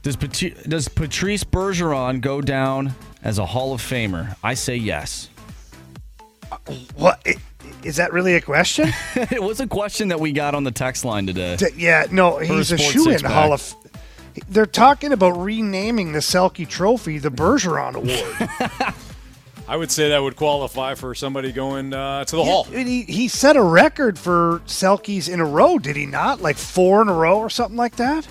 Does, 0.03 0.15
Pat- 0.15 0.67
does 0.69 0.87
Patrice 0.87 1.43
Bergeron 1.43 2.21
go 2.21 2.41
down 2.41 2.93
as 3.23 3.37
a 3.37 3.45
Hall 3.45 3.73
of 3.73 3.81
Famer? 3.81 4.35
I 4.43 4.53
say 4.55 4.75
yes. 4.75 5.29
Uh, 6.51 6.57
what 6.95 7.21
i- 7.27 7.35
is 7.83 7.97
that 7.97 8.11
really 8.13 8.35
a 8.35 8.41
question? 8.41 8.89
it 9.15 9.41
was 9.41 9.59
a 9.59 9.67
question 9.67 10.07
that 10.09 10.19
we 10.19 10.31
got 10.31 10.55
on 10.55 10.63
the 10.63 10.71
text 10.71 11.05
line 11.05 11.27
today. 11.27 11.55
D- 11.55 11.67
yeah, 11.77 12.05
no, 12.11 12.37
he's 12.39 12.71
a 12.71 12.77
shoe 12.77 13.09
in 13.09 13.23
Hall 13.23 13.53
of. 13.53 13.75
They're 14.49 14.65
talking 14.65 15.11
about 15.11 15.31
renaming 15.31 16.13
the 16.13 16.19
Selke 16.19 16.67
Trophy 16.67 17.17
the 17.19 17.29
Bergeron 17.29 17.95
Award. 17.95 18.93
I 19.71 19.77
would 19.77 19.89
say 19.89 20.09
that 20.09 20.21
would 20.21 20.35
qualify 20.35 20.95
for 20.95 21.15
somebody 21.15 21.53
going 21.53 21.93
uh, 21.93 22.25
to 22.25 22.35
the 22.35 22.41
Yeah, 22.41 22.51
hall. 22.51 22.63
He, 22.65 23.03
he 23.03 23.29
set 23.29 23.55
a 23.55 23.63
record 23.63 24.19
for 24.19 24.61
Selkes 24.65 25.29
in 25.29 25.39
a 25.39 25.45
row, 25.45 25.79
did 25.79 25.95
he 25.95 26.05
not? 26.05 26.41
Like 26.41 26.57
four 26.57 27.01
in 27.01 27.07
a 27.07 27.13
row 27.13 27.39
or 27.39 27.49
something 27.49 27.77
like 27.77 27.95
that? 27.95 28.27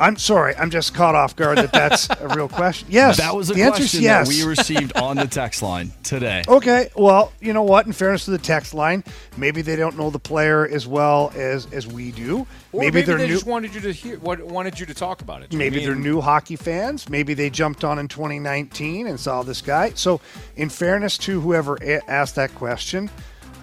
I'm 0.00 0.16
sorry. 0.16 0.56
I'm 0.56 0.70
just 0.70 0.94
caught 0.94 1.14
off 1.14 1.36
guard 1.36 1.58
that 1.58 1.72
that's 1.72 2.08
a 2.08 2.28
real 2.34 2.48
question. 2.48 2.88
Yes, 2.92 3.18
that 3.18 3.34
was 3.34 3.50
a 3.50 3.54
the 3.54 3.62
answer 3.62 3.82
question 3.82 4.02
yes. 4.02 4.28
that 4.28 4.34
we 4.34 4.42
received 4.48 4.96
on 4.96 5.16
the 5.16 5.26
text 5.30 5.62
line 5.62 5.92
today. 6.02 6.42
Okay, 6.46 6.90
well, 6.96 7.32
you 7.40 7.52
know 7.52 7.62
what? 7.62 7.86
In 7.86 7.92
fairness 7.92 8.24
to 8.26 8.30
the 8.30 8.38
text 8.38 8.74
line, 8.74 9.04
maybe 9.36 9.62
they 9.62 9.76
don't 9.76 9.96
know 9.96 10.10
the 10.10 10.18
player 10.18 10.66
as 10.66 10.86
well 10.86 11.32
as 11.34 11.66
as 11.72 11.86
we 11.86 12.10
do. 12.10 12.46
Or 12.72 12.80
maybe, 12.80 13.02
they're 13.02 13.18
they 13.18 13.28
new. 13.28 13.34
just 13.34 13.46
wanted 13.46 13.74
you 13.74 13.80
to 13.82 13.92
hear. 13.92 14.18
What 14.18 14.42
wanted 14.42 14.80
you 14.80 14.86
to 14.86 14.94
talk 14.94 15.22
about 15.22 15.42
it? 15.42 15.52
Maybe 15.52 15.82
I 15.82 15.86
they're 15.86 15.94
new 15.94 16.20
hockey 16.20 16.56
fans. 16.56 17.08
Maybe 17.08 17.34
they 17.34 17.50
jumped 17.50 17.84
on 17.84 17.98
in 17.98 18.08
2019 18.08 19.06
and 19.06 19.18
saw 19.18 19.42
this 19.42 19.62
guy. 19.62 19.90
So, 19.94 20.20
in 20.56 20.68
fairness 20.68 21.16
to 21.18 21.40
whoever 21.40 21.76
a- 21.82 22.02
asked 22.10 22.34
that 22.36 22.54
question, 22.54 23.10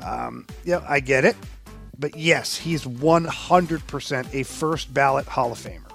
um, 0.05 0.45
yeah, 0.63 0.83
I 0.87 0.99
get 0.99 1.25
it. 1.25 1.35
But 1.97 2.15
yes, 2.15 2.55
he's 2.55 2.85
100% 2.85 4.33
a 4.33 4.43
first 4.43 4.93
ballot 4.93 5.25
Hall 5.25 5.51
of 5.51 5.57
Famer. 5.59 5.88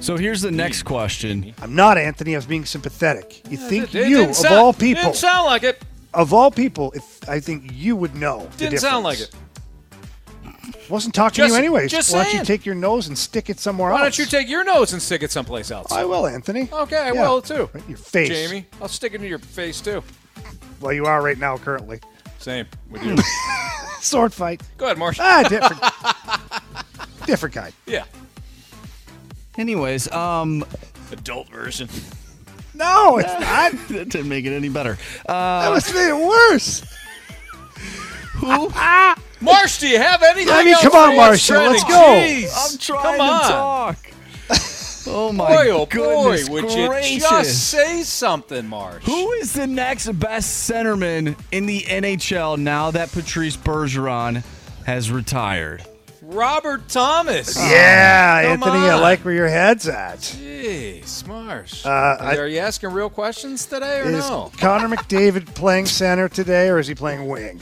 So 0.00 0.16
here's 0.16 0.40
the 0.42 0.50
next 0.50 0.82
question. 0.84 1.54
I'm 1.60 1.74
not 1.74 1.98
Anthony. 1.98 2.34
I 2.34 2.38
was 2.38 2.46
being 2.46 2.64
sympathetic. 2.64 3.42
You 3.50 3.56
think 3.56 3.94
it 3.94 4.08
you, 4.08 4.18
didn't 4.18 4.30
of 4.30 4.36
sound- 4.36 4.54
all 4.54 4.72
people, 4.72 5.02
didn't 5.04 5.16
sound 5.16 5.46
like 5.46 5.62
it. 5.64 5.82
of 6.14 6.32
all 6.32 6.50
people, 6.50 6.92
if 6.94 7.28
I 7.28 7.40
think 7.40 7.70
you 7.72 7.96
would 7.96 8.14
know. 8.14 8.46
the 8.52 8.56
Didn't 8.58 8.78
sound 8.80 9.04
like 9.04 9.18
difference. 9.18 9.34
it. 9.34 9.42
Wasn't 10.90 11.14
talking 11.14 11.36
Just- 11.36 11.48
to 11.54 11.54
you 11.54 11.58
anyways. 11.58 11.90
just 11.90 12.12
Why 12.12 12.18
don't 12.22 12.26
you 12.26 12.32
saying. 12.34 12.44
take 12.44 12.64
your 12.66 12.76
nose 12.76 13.08
and 13.08 13.18
stick 13.18 13.50
it 13.50 13.58
somewhere 13.58 13.90
else? 13.90 13.98
Why 14.00 14.06
else? 14.06 14.16
don't 14.16 14.24
you 14.24 14.30
take 14.30 14.48
your 14.48 14.62
nose 14.62 14.92
and 14.92 15.02
stick 15.02 15.22
it 15.24 15.32
someplace 15.32 15.72
else? 15.72 15.90
I 15.90 16.04
will, 16.04 16.26
Anthony. 16.28 16.68
Okay, 16.72 16.96
I 16.98 17.12
Yeah. 17.12 17.28
will 17.28 17.42
too. 17.42 17.68
Right 17.72 17.82
in 17.82 17.88
your 17.88 17.98
face. 17.98 18.28
Jamie. 18.28 18.66
I'll 18.80 18.86
stick 18.88 19.12
it 19.14 19.20
in 19.20 19.26
your 19.28 19.40
face 19.40 19.80
too. 19.80 20.04
Well, 20.80 20.92
you 20.92 21.06
are 21.06 21.22
right 21.22 21.38
now, 21.38 21.56
currently. 21.58 21.98
Same 22.38 22.66
with 22.90 23.02
you. 23.02 23.16
Sword 24.00 24.32
fight. 24.32 24.60
Go 24.78 24.84
ahead, 24.84 24.98
Marsh. 24.98 25.18
Ah, 25.20 25.42
different. 25.48 25.82
different 27.26 27.54
guy. 27.54 27.72
Yeah. 27.86 28.04
Anyways, 29.58 30.10
um, 30.12 30.64
Adult 31.12 31.48
version. 31.48 31.88
No, 32.74 33.18
it's 33.18 33.28
not. 33.28 33.72
that 33.88 34.08
didn't 34.10 34.28
make 34.28 34.44
it 34.44 34.52
any 34.54 34.68
better. 34.68 34.98
Uh, 35.26 35.62
That 35.62 35.70
was 35.70 35.92
made 35.94 36.08
it 36.10 36.26
worse. 36.26 36.82
who? 38.34 38.70
Marsh, 39.40 39.78
do 39.80 39.88
you 39.88 39.98
have 39.98 40.22
anything? 40.22 40.52
I 40.52 40.64
mean, 40.64 40.74
else 40.74 40.82
come 40.82 40.94
on, 40.94 41.16
what's 41.16 41.48
Marcia, 41.50 41.70
let's 41.70 41.84
go. 41.84 41.90
Jeez. 41.90 42.52
I'm 42.72 42.78
trying 42.78 43.18
Come 43.18 43.20
on. 43.28 43.42
to 43.42 43.48
talk. 43.48 43.96
Oh 45.08 45.30
my 45.30 45.46
boy, 45.46 45.70
oh 45.70 45.86
goodness 45.86 46.48
boy, 46.48 46.54
would 46.54 46.64
gracious. 46.64 47.12
you 47.12 47.20
just 47.20 47.70
say 47.70 48.02
something, 48.02 48.66
Marsh? 48.66 49.04
Who 49.04 49.30
is 49.34 49.52
the 49.52 49.68
next 49.68 50.08
best 50.18 50.68
centerman 50.68 51.36
in 51.52 51.66
the 51.66 51.82
NHL 51.82 52.58
now 52.58 52.90
that 52.90 53.12
Patrice 53.12 53.56
Bergeron 53.56 54.42
has 54.84 55.12
retired? 55.12 55.84
Robert 56.28 56.88
Thomas. 56.88 57.56
Yeah, 57.56 58.42
Come 58.42 58.52
Anthony, 58.64 58.88
I 58.90 58.96
like 58.98 59.20
where 59.20 59.32
your 59.34 59.48
head's 59.48 59.86
at. 59.86 60.18
Jeez, 60.18 61.24
Marsh. 61.26 61.86
Uh, 61.86 61.88
are, 61.88 62.20
I- 62.20 62.36
are 62.38 62.46
you 62.48 62.58
asking 62.58 62.90
real 62.90 63.08
questions 63.10 63.64
today 63.66 64.00
or 64.00 64.04
Is 64.08 64.28
no? 64.28 64.50
Connor 64.58 64.88
McDavid 64.94 65.46
playing 65.54 65.86
center 65.86 66.28
today, 66.28 66.68
or 66.68 66.78
is 66.78 66.86
he 66.88 66.94
playing 66.94 67.28
wing? 67.28 67.60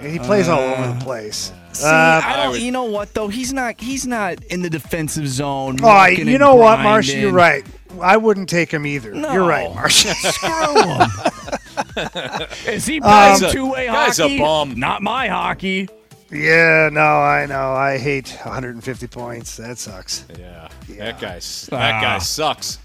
he 0.00 0.18
plays 0.18 0.48
all 0.48 0.58
over 0.60 0.98
the 0.98 1.04
place. 1.04 1.52
See, 1.72 1.86
Uh, 1.86 2.20
I 2.24 2.36
don't. 2.36 2.52
would- 2.52 2.60
you 2.60 2.70
know 2.72 2.84
what 2.84 3.14
though? 3.14 3.28
He's 3.28 3.52
not. 3.52 3.80
He's 3.80 4.06
not 4.06 4.42
in 4.44 4.62
the 4.62 4.70
defensive 4.70 5.26
zone. 5.28 5.78
oh, 5.80 5.86
mucking 5.86 6.28
you 6.28 6.38
know 6.38 6.54
what, 6.56 6.80
Marcia? 6.80 7.18
You're 7.18 7.32
right. 7.32 7.64
I 8.00 8.16
wouldn't 8.16 8.48
take 8.48 8.70
him 8.72 8.86
either. 8.86 9.14
You're 9.14 9.44
right, 9.46 9.72
Marsh. 9.74 10.06
Screw 10.06 10.82
him. 10.82 12.46
Is 12.66 12.86
he 12.86 13.00
Um, 13.00 13.02
playing 13.02 13.40
Guy's 13.40 13.42
a- 13.42 13.52
two-way 13.52 13.86
hockey? 13.86 14.06
guy's 14.08 14.20
a 14.20 14.38
bum. 14.38 14.74
Not 14.78 15.02
my 15.02 15.28
hockey. 15.28 15.88
Yeah, 16.32 16.88
no, 16.90 17.00
I 17.20 17.44
know. 17.46 17.72
I 17.72 17.98
hate 17.98 18.30
150 18.42 19.06
points. 19.08 19.56
That 19.58 19.78
sucks. 19.78 20.24
Yeah, 20.38 20.68
that 20.98 21.20
guy's 21.20 21.66
that 21.66 22.00
guy 22.00 22.16
Ah. 22.16 22.18
sucks. 22.18 22.78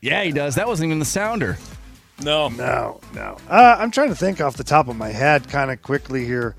Yeah, 0.00 0.22
he 0.22 0.32
does. 0.32 0.54
That 0.56 0.66
wasn't 0.68 0.88
even 0.88 0.98
the 0.98 1.04
sounder. 1.06 1.58
No, 2.22 2.48
No, 2.50 3.00
no. 3.14 3.38
Uh, 3.48 3.76
I'm 3.78 3.90
trying 3.90 4.10
to 4.10 4.14
think 4.14 4.42
off 4.42 4.56
the 4.58 4.64
top 4.64 4.88
of 4.88 4.96
my 4.96 5.08
head, 5.08 5.48
kind 5.48 5.70
of 5.70 5.80
quickly 5.80 6.26
here, 6.26 6.54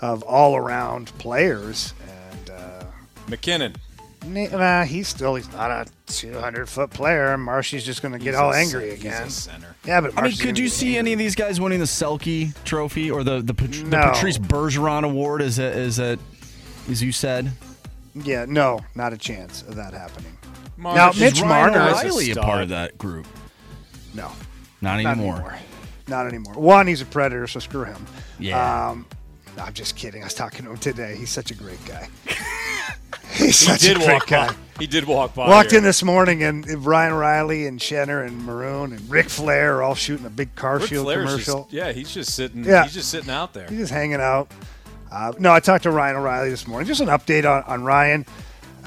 of 0.00 0.24
all 0.24 0.56
around 0.56 1.06
players. 1.18 1.94
And 2.40 2.50
uh, 2.50 2.84
MacKinnon. 3.28 3.76
Na- 4.24 4.56
nah, 4.56 4.84
he's 4.84 5.08
still 5.08 5.34
he's 5.34 5.50
not 5.52 5.70
a 5.70 5.86
200 6.06 6.68
foot 6.68 6.90
player. 6.90 7.36
Marshy's 7.36 7.84
just 7.84 8.02
going 8.02 8.12
to 8.12 8.18
get 8.18 8.34
all 8.34 8.52
a 8.52 8.56
angry 8.56 8.90
cen- 8.90 8.96
he's 8.96 9.00
again. 9.00 9.22
a 9.26 9.30
center. 9.30 9.76
Yeah, 9.84 10.00
but 10.00 10.10
I 10.12 10.14
mean, 10.14 10.22
Marshy's 10.22 10.40
could 10.40 10.46
gonna 10.54 10.58
you 10.60 10.64
get 10.66 10.72
see 10.72 10.96
any 10.98 11.12
of 11.12 11.18
these 11.18 11.34
guys 11.34 11.60
winning 11.60 11.80
the 11.80 11.84
Selke 11.86 12.54
Trophy 12.64 13.10
or 13.10 13.24
the 13.24 13.40
the, 13.40 13.54
Pat- 13.54 13.72
the 13.72 13.82
No. 13.84 14.10
Patrice 14.12 14.38
Bergeron 14.38 15.04
Award? 15.04 15.42
Is 15.42 15.58
it 15.58 15.76
is 15.76 15.98
it 15.98 16.20
as 16.88 17.02
you 17.02 17.10
said? 17.12 17.50
Yeah, 18.14 18.44
no, 18.48 18.80
not 18.94 19.12
a 19.12 19.18
chance 19.18 19.62
of 19.62 19.74
that 19.76 19.92
happening. 19.94 20.36
Marsh. 20.76 20.96
Now, 20.96 21.10
Is 21.10 21.20
Mitch 21.20 21.40
Ryan 21.40 21.72
Marner. 21.72 21.90
O'Reilly 21.90 22.30
a 22.30 22.34
stud. 22.34 22.44
part 22.44 22.62
of 22.62 22.68
that 22.70 22.98
group? 22.98 23.26
No, 24.14 24.24
Not 24.80 25.00
not 25.02 25.12
anymore. 25.16 25.34
anymore. 25.36 25.58
Not 26.08 26.26
anymore. 26.26 26.54
One, 26.54 26.86
he's 26.86 27.00
a 27.00 27.06
predator, 27.06 27.46
so 27.46 27.58
screw 27.60 27.84
him. 27.84 28.04
Yeah. 28.38 28.88
Um, 28.90 29.06
I'm 29.58 29.72
just 29.72 29.96
kidding. 29.96 30.22
I 30.22 30.26
was 30.26 30.34
talking 30.34 30.64
to 30.66 30.70
him 30.72 30.76
today. 30.78 31.16
He's 31.16 31.30
such 31.30 31.50
a 31.50 31.54
great 31.54 31.82
guy. 31.86 32.08
he's 33.32 33.38
He 33.38 33.52
such 33.52 33.80
did 33.80 33.96
a 33.96 34.00
great 34.00 34.12
walk 34.14 34.26
guy. 34.26 34.48
by. 34.48 34.54
He 34.78 34.86
did 34.86 35.04
walk 35.04 35.34
by. 35.34 35.48
Walked 35.48 35.70
here. 35.70 35.78
in 35.78 35.84
this 35.84 36.02
morning 36.02 36.42
and 36.42 36.66
Ryan 36.84 37.14
Riley 37.14 37.66
and 37.66 37.78
Shenner 37.78 38.26
and 38.26 38.44
Maroon 38.44 38.92
and 38.92 39.10
Ric 39.10 39.28
Flair 39.28 39.76
are 39.76 39.82
all 39.82 39.94
shooting 39.94 40.26
a 40.26 40.30
big 40.30 40.54
car 40.56 40.78
Ric 40.78 40.88
shield 40.88 41.04
Flair's 41.06 41.24
commercial. 41.30 41.62
Just, 41.64 41.72
yeah, 41.72 41.92
he's 41.92 42.12
just 42.12 42.34
sitting. 42.34 42.64
Yeah. 42.64 42.82
he's 42.84 42.94
just 42.94 43.10
sitting 43.10 43.30
out 43.30 43.52
there. 43.52 43.68
He's 43.68 43.78
just 43.78 43.92
hanging 43.92 44.20
out. 44.20 44.50
Uh, 45.10 45.32
no, 45.38 45.52
I 45.52 45.60
talked 45.60 45.82
to 45.84 45.90
Ryan 45.90 46.16
O'Reilly 46.16 46.50
this 46.50 46.66
morning. 46.66 46.86
Just 46.86 47.00
an 47.02 47.08
update 47.08 47.44
on, 47.48 47.62
on 47.64 47.84
Ryan. 47.84 48.24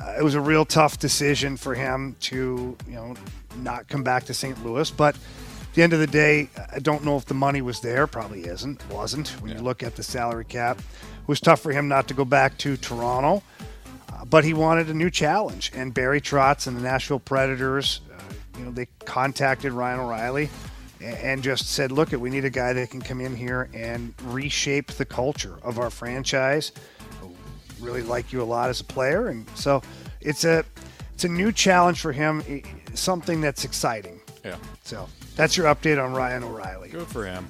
Uh, 0.02 0.16
it 0.20 0.24
was 0.24 0.34
a 0.36 0.42
real 0.42 0.66
tough 0.66 0.98
decision 1.00 1.56
for 1.56 1.76
him 1.76 2.16
to, 2.22 2.76
you 2.88 2.94
know, 2.96 3.16
not 3.60 3.88
come 3.88 4.04
back 4.04 4.24
to 4.26 4.34
St. 4.34 4.66
Louis. 4.66 4.90
But 4.92 5.16
at 5.16 5.74
the 5.76 5.84
end 5.84 5.94
of 5.94 6.00
the 6.00 6.08
day, 6.08 6.50
I 6.74 6.80
don't 6.80 7.06
know 7.06 7.16
if 7.16 7.26
the 7.26 7.36
money 7.36 7.62
was 7.62 7.80
there. 7.80 8.06
Probably 8.08 8.42
isn't. 8.42 8.84
Wasn't. 8.90 9.30
When 9.42 9.52
you 9.56 9.60
look 9.60 9.84
at 9.84 9.96
the 9.96 10.04
salary 10.04 10.46
cap, 10.46 10.80
it 10.80 11.28
was 11.28 11.40
tough 11.40 11.62
for 11.62 11.72
him 11.72 11.88
not 11.88 12.08
to 12.10 12.14
go 12.14 12.26
back 12.26 12.58
to 12.60 12.76
Toronto. 12.76 13.44
But 14.24 14.44
he 14.44 14.54
wanted 14.54 14.90
a 14.90 14.94
new 14.94 15.10
challenge. 15.10 15.72
And 15.76 15.94
Barry 15.94 16.22
Trotz 16.22 16.68
and 16.68 16.78
the 16.78 16.82
Nashville 16.82 17.20
Predators, 17.20 18.02
uh, 18.12 18.22
you 18.58 18.66
know, 18.66 18.72
they 18.72 18.88
contacted 19.06 19.72
Ryan 19.74 20.00
O'Reilly 20.00 20.50
a- 21.02 21.06
and 21.26 21.44
just 21.44 21.70
said, 21.72 21.92
look, 21.92 22.12
we 22.12 22.30
need 22.30 22.46
a 22.46 22.50
guy 22.50 22.74
that 22.74 22.90
can 22.90 23.02
come 23.02 23.22
in 23.22 23.36
here 23.36 23.70
and 23.74 24.14
reshape 24.26 24.92
the 24.94 25.06
culture 25.06 25.58
of 25.64 25.78
our 25.80 25.90
franchise. 25.90 26.72
Really 27.80 28.02
like 28.02 28.32
you 28.32 28.42
a 28.42 28.44
lot 28.46 28.70
as 28.70 28.80
a 28.82 28.84
player. 28.86 29.28
And 29.28 29.46
so 29.56 29.82
it's 30.22 30.44
a 30.46 30.64
it's 31.14 31.24
a 31.24 31.30
new 31.30 31.52
challenge 31.52 32.00
for 32.02 32.12
him, 32.12 32.42
something 32.94 33.42
that's 33.42 33.64
exciting. 33.64 34.20
Yeah, 34.44 34.58
So 34.84 35.08
that's 35.36 35.56
your 35.56 35.68
update 35.68 36.04
on 36.04 36.14
Ryan 36.14 36.44
O'Reilly. 36.44 36.90
good 36.90 37.08
for 37.08 37.26
him. 37.26 37.48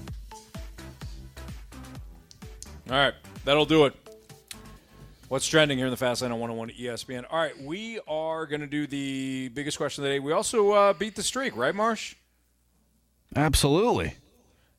All 2.90 2.96
right, 2.98 3.14
that'll 3.44 3.66
do 3.66 3.86
it. 3.86 3.96
What's 5.28 5.48
trending 5.48 5.78
here 5.80 5.88
in 5.88 5.92
the 5.92 5.98
Fast 5.98 6.22
Lane 6.22 6.32
on 6.32 6.40
101 6.40 6.70
ESPN? 6.80 7.26
All 7.32 7.40
right, 7.40 7.60
we 7.60 8.00
are 8.08 8.46
going 8.46 8.62
to 8.62 8.68
do 8.68 8.86
the 8.86 9.50
biggest 9.50 9.78
question 9.78 10.04
of 10.04 10.08
the 10.10 10.16
day. 10.16 10.20
We 10.20 10.32
also 10.32 10.72
uh, 10.72 10.94
beat 10.94 11.16
the 11.16 11.24
streak, 11.24 11.56
right, 11.58 11.74
Marsh? 11.74 12.16
Absolutely. 13.36 14.16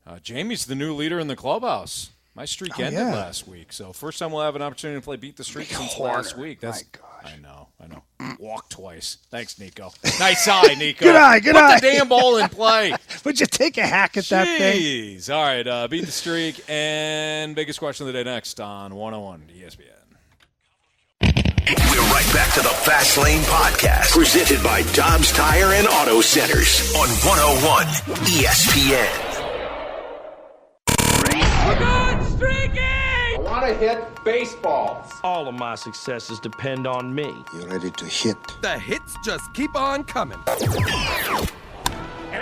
Uh, 0.07 0.18
Jamie's 0.20 0.66
the 0.66 0.76
new 0.76 0.94
leader 0.94 1.18
in 1.18 1.26
the 1.26 1.34
clubhouse. 1.34 2.10
My 2.34 2.44
streak 2.44 2.78
Oh, 2.78 2.83
ended 2.84 3.00
yeah. 3.00 3.15
last 3.15 3.49
week, 3.49 3.73
so 3.73 3.92
first 3.92 4.18
time 4.18 4.31
we'll 4.31 4.42
have 4.44 4.55
an 4.55 4.62
opportunity 4.62 5.00
to 5.00 5.05
play 5.05 5.16
beat 5.16 5.36
the 5.36 5.42
streak 5.44 5.68
since 5.68 5.99
last 5.99 6.36
week. 6.36 6.60
That's 6.60 6.84
My 7.25 7.31
I 7.33 7.36
know, 7.39 7.68
I 7.83 7.86
know. 7.89 8.02
Walk 8.39 8.68
twice. 8.68 9.16
Thanks, 9.31 9.58
Nico. 9.58 9.91
Nice 10.20 10.47
eye, 10.47 10.75
Nico. 10.78 11.07
Good 11.07 11.16
eye, 11.16 11.41
good 11.41 11.55
Put 11.55 11.62
eye. 11.65 11.81
the 11.81 11.91
damn 11.91 12.08
ball 12.08 12.36
in 12.36 12.49
play. 12.50 12.94
Would 13.25 13.41
you 13.41 13.47
take 13.47 13.78
a 13.78 13.86
hack 13.86 14.16
at 14.18 14.26
that 14.26 14.58
thing? 14.58 14.81
Jeez. 14.81 15.34
All 15.34 15.42
right, 15.42 15.66
uh, 15.66 15.89
beat 15.89 16.05
the 16.05 16.12
streak 16.12 16.62
and 16.68 17.57
biggest 17.57 17.78
question 17.81 18.07
of 18.07 18.12
the 18.12 18.23
day 18.23 18.31
next 18.31 18.60
on 18.60 18.94
101 18.94 19.49
ESPN. 19.58 19.95
We're 21.66 21.74
right 21.74 22.30
back 22.32 22.54
to 22.54 22.60
the 22.60 22.68
Fast 22.68 23.18
Lane 23.18 23.42
Podcast, 23.42 24.12
presented 24.12 24.62
by 24.62 24.82
Dobbs 24.92 25.32
Tire 25.32 25.72
and 25.72 25.88
Auto 25.88 26.20
Centers 26.20 26.94
on 26.94 27.08
101 27.26 27.86
ESPN. 28.22 29.10
I 32.78 33.36
want 33.40 33.66
to 33.66 33.74
hit 33.74 33.98
baseballs. 34.24 35.10
All 35.24 35.48
of 35.48 35.56
my 35.56 35.74
successes 35.74 36.38
depend 36.38 36.86
on 36.86 37.12
me. 37.12 37.34
You 37.52 37.66
ready 37.66 37.90
to 37.90 38.04
hit? 38.04 38.36
The 38.62 38.78
hits 38.78 39.16
just 39.24 39.52
keep 39.52 39.74
on 39.74 40.04
coming. 40.04 40.38
And 40.46 40.60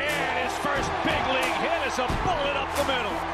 his 0.02 0.52
first 0.58 0.90
big 1.02 1.26
league 1.32 1.56
hit 1.64 1.86
is 1.86 1.98
a 1.98 2.06
bullet 2.26 2.56
up 2.56 2.76
the 2.76 2.84
middle. 2.84 3.33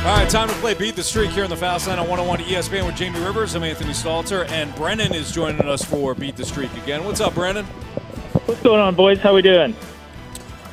All 0.00 0.06
right, 0.16 0.28
time 0.30 0.48
to 0.48 0.54
play 0.56 0.72
Beat 0.72 0.96
the 0.96 1.02
Streak 1.02 1.30
here 1.30 1.44
in 1.44 1.50
the 1.50 1.56
Fast 1.56 1.86
Lane 1.86 1.98
on 1.98 2.08
101 2.08 2.40
ESPN 2.48 2.86
with 2.86 2.96
Jamie 2.96 3.20
Rivers. 3.20 3.54
I'm 3.54 3.62
Anthony 3.62 3.92
Stalter, 3.92 4.48
and 4.48 4.74
Brennan 4.74 5.12
is 5.14 5.30
joining 5.30 5.60
us 5.68 5.84
for 5.84 6.14
Beat 6.14 6.36
the 6.36 6.44
Streak 6.44 6.74
again. 6.82 7.04
What's 7.04 7.20
up, 7.20 7.34
Brennan? 7.34 7.66
What's 8.46 8.62
going 8.62 8.80
on, 8.80 8.94
boys? 8.94 9.18
How 9.18 9.34
we 9.34 9.42
doing? 9.42 9.76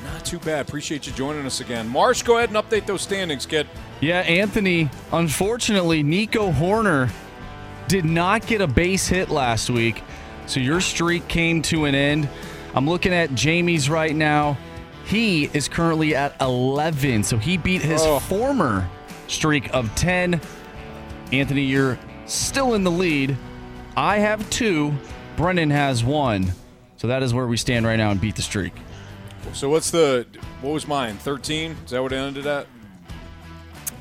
Not 0.05 0.23
too 0.23 0.39
bad. 0.39 0.65
Appreciate 0.65 1.07
you 1.07 1.13
joining 1.13 1.45
us 1.45 1.59
again. 1.59 1.89
Marsh, 1.89 2.21
go 2.23 2.37
ahead 2.37 2.49
and 2.49 2.57
update 2.57 2.85
those 2.85 3.01
standings, 3.01 3.45
kid. 3.45 3.67
Yeah, 3.99 4.19
Anthony, 4.21 4.89
unfortunately, 5.11 6.03
Nico 6.03 6.49
Hoerner 6.49 7.11
did 7.89 8.05
not 8.05 8.47
get 8.47 8.61
a 8.61 8.67
base 8.67 9.07
hit 9.09 9.29
last 9.29 9.69
week, 9.69 10.03
so 10.45 10.61
your 10.61 10.79
streak 10.79 11.27
came 11.27 11.61
to 11.63 11.83
an 11.83 11.95
end. 11.95 12.29
I'm 12.73 12.87
looking 12.87 13.13
at 13.13 13.35
Jamie's 13.35 13.89
right 13.89 14.15
now. 14.15 14.57
He 15.05 15.49
is 15.53 15.67
currently 15.67 16.15
at 16.15 16.33
11, 16.39 17.23
so 17.23 17.37
he 17.37 17.57
beat 17.57 17.81
his 17.81 18.01
Oh. 18.01 18.19
former 18.19 18.87
streak 19.27 19.73
of 19.73 19.93
10. 19.95 20.39
Anthony, 21.31 21.63
you're 21.63 21.99
still 22.25 22.73
in 22.73 22.83
the 22.83 22.91
lead. 22.91 23.35
I 23.95 24.19
have 24.19 24.49
two. 24.49 24.93
Brennan 25.35 25.69
has 25.71 26.03
one. 26.03 26.51
So 26.97 27.07
that 27.07 27.21
is 27.23 27.33
where 27.33 27.45
we 27.47 27.57
stand 27.57 27.85
right 27.85 27.95
now 27.97 28.11
and 28.11 28.19
beat 28.19 28.35
the 28.35 28.41
streak. 28.41 28.73
So 29.53 29.69
what's 29.69 29.91
the 29.91 30.25
what 30.61 30.71
was 30.71 30.87
mine? 30.87 31.15
Thirteen? 31.17 31.75
Is 31.85 31.91
that 31.91 32.01
what 32.01 32.11
it 32.11 32.17
ended 32.17 32.45
at? 32.47 32.67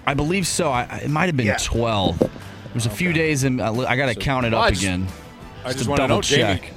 I 0.07 0.15
believe 0.15 0.47
so. 0.47 0.71
I, 0.71 0.83
it 1.05 1.11
might 1.11 1.27
have 1.27 1.37
been 1.37 1.47
Yeah. 1.47 1.59
12. 1.61 2.19
There 2.19 2.31
was 2.75 2.87
a 2.87 2.91
few 2.91 3.13
days, 3.13 3.45
and 3.45 3.61
I, 3.61 3.69
I 3.75 3.97
got 3.97 4.07
to 4.07 4.15
So- 4.15 4.21
count 4.21 4.47
it 4.47 4.55
I 4.55 4.59
up 4.59 4.69
just- 4.71 4.83
again. 4.83 5.07
I 5.65 5.73
just 5.73 5.85
to 5.85 5.91
want 5.91 5.99
to 5.99 6.03
know, 6.05 6.09
double 6.09 6.23
Jamie. 6.23 6.61
check. 6.61 6.73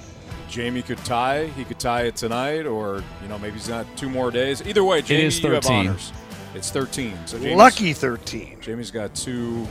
Jamie 0.49 0.81
could 0.81 0.97
tie. 1.05 1.45
He 1.55 1.63
could 1.63 1.79
tie 1.79 2.03
it 2.03 2.15
tonight, 2.15 2.65
or 2.65 3.03
you 3.21 3.27
know 3.29 3.37
maybe 3.37 3.53
he's 3.53 3.69
not 3.69 3.85
two 3.95 4.09
more 4.09 4.31
days. 4.31 4.63
Either 4.65 4.83
way, 4.83 5.01
Jamie, 5.03 5.25
is 5.25 5.41
you 5.43 5.51
have 5.51 5.65
honors. 5.67 6.11
It's 6.55 6.71
thirteen. 6.71 7.15
So 7.25 7.37
Jamie's, 7.37 7.57
Lucky 7.57 7.93
13. 7.93 8.57
Jamie's 8.61 8.91
got 8.91 9.13
two 9.15 9.67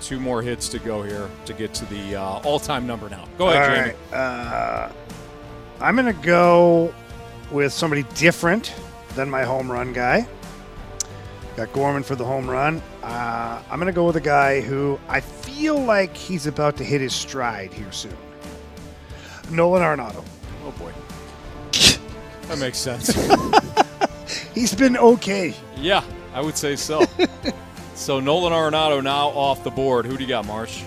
two 0.00 0.18
more 0.20 0.42
hits 0.42 0.68
to 0.68 0.78
go 0.78 1.02
here 1.02 1.30
to 1.46 1.52
get 1.54 1.72
to 1.74 1.86
the 1.86 2.16
uh, 2.16 2.22
all-time 2.44 2.86
number 2.86 3.08
now. 3.08 3.24
Go 3.38 3.48
ahead, 3.48 3.62
All 3.70 3.76
Jamie. 3.76 3.96
right, 4.12 4.18
Uh, 4.18 4.92
I'm 5.80 5.94
going 5.96 6.06
to 6.14 6.22
go 6.26 6.92
with 7.50 7.72
somebody 7.72 8.02
different 8.14 8.74
than 9.14 9.30
my 9.30 9.44
home 9.44 9.70
run 9.70 9.92
guy. 9.94 10.26
Got 11.56 11.72
Gorman 11.72 12.02
for 12.02 12.16
the 12.16 12.24
home 12.24 12.50
run. 12.50 12.82
Uh, 13.02 13.62
I'm 13.70 13.78
going 13.78 13.86
to 13.86 13.94
go 13.96 14.04
with 14.04 14.16
a 14.16 14.20
guy 14.20 14.60
who 14.60 14.98
I 15.08 15.20
feel 15.20 15.78
like 15.80 16.14
he's 16.16 16.46
about 16.46 16.76
to 16.78 16.84
hit 16.84 17.00
his 17.00 17.14
stride 17.14 17.72
here 17.72 17.92
soon. 17.92 18.16
Nolan 19.50 19.82
Arenado. 19.82 20.22
Oh 20.66 20.70
boy, 20.72 20.92
that 22.48 22.58
makes 22.58 22.76
sense. 22.78 23.14
He's 24.54 24.74
been 24.74 24.96
okay. 24.96 25.54
yeah, 25.76 26.04
I 26.32 26.40
would 26.40 26.56
say 26.56 26.76
so. 26.76 27.04
so 27.94 28.20
Nolan 28.20 28.52
Arenado 28.52 29.02
now 29.02 29.28
off 29.28 29.64
the 29.64 29.70
board. 29.70 30.06
Who 30.06 30.16
do 30.16 30.22
you 30.22 30.28
got, 30.28 30.46
Marsh? 30.46 30.82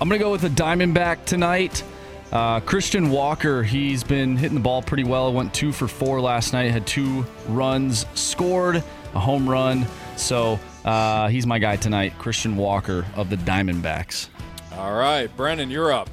I'm 0.00 0.08
going 0.08 0.18
to 0.18 0.24
go 0.24 0.30
with 0.30 0.42
the 0.42 0.48
Diamondback 0.48 1.24
tonight. 1.24 1.82
Uh, 2.30 2.60
Christian 2.60 3.08
Walker, 3.08 3.62
he's 3.62 4.04
been 4.04 4.36
hitting 4.36 4.56
the 4.56 4.62
ball 4.62 4.82
pretty 4.82 5.04
well. 5.04 5.32
Went 5.32 5.54
two 5.54 5.72
for 5.72 5.88
four 5.88 6.20
last 6.20 6.52
night, 6.52 6.70
had 6.70 6.86
two 6.86 7.24
runs 7.48 8.04
scored, 8.14 8.76
a 9.14 9.20
home 9.20 9.48
run. 9.48 9.86
So 10.16 10.60
uh, 10.84 11.28
he's 11.28 11.46
my 11.46 11.58
guy 11.58 11.76
tonight, 11.76 12.12
Christian 12.18 12.56
Walker 12.56 13.06
of 13.14 13.30
the 13.30 13.36
Diamondbacks. 13.36 14.28
All 14.72 14.94
right, 14.94 15.34
Brennan, 15.36 15.70
you're 15.70 15.92
up. 15.92 16.10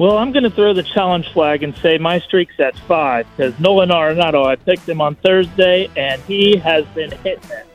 Well, 0.00 0.16
I'm 0.16 0.32
going 0.32 0.44
to 0.44 0.50
throw 0.50 0.72
the 0.72 0.82
challenge 0.82 1.28
flag 1.30 1.62
and 1.62 1.76
say 1.76 1.98
my 1.98 2.20
streak's 2.20 2.58
at 2.58 2.74
five 2.88 3.26
because 3.36 3.60
Nolan 3.60 3.90
Arenado, 3.90 4.46
I 4.46 4.56
picked 4.56 4.88
him 4.88 4.98
on 5.02 5.14
Thursday, 5.16 5.90
and 5.94 6.22
he 6.22 6.56
has 6.56 6.86
been 6.94 7.10
hitting 7.18 7.50
it 7.50 7.66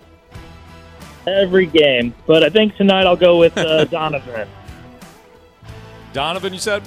every 1.27 1.67
game. 1.67 2.15
But 2.25 2.41
I 2.41 2.49
think 2.49 2.77
tonight 2.77 3.05
I'll 3.05 3.15
go 3.15 3.37
with 3.37 3.55
uh, 3.55 3.85
Donovan. 3.91 4.49
Donovan, 6.13 6.51
you 6.51 6.57
said? 6.57 6.81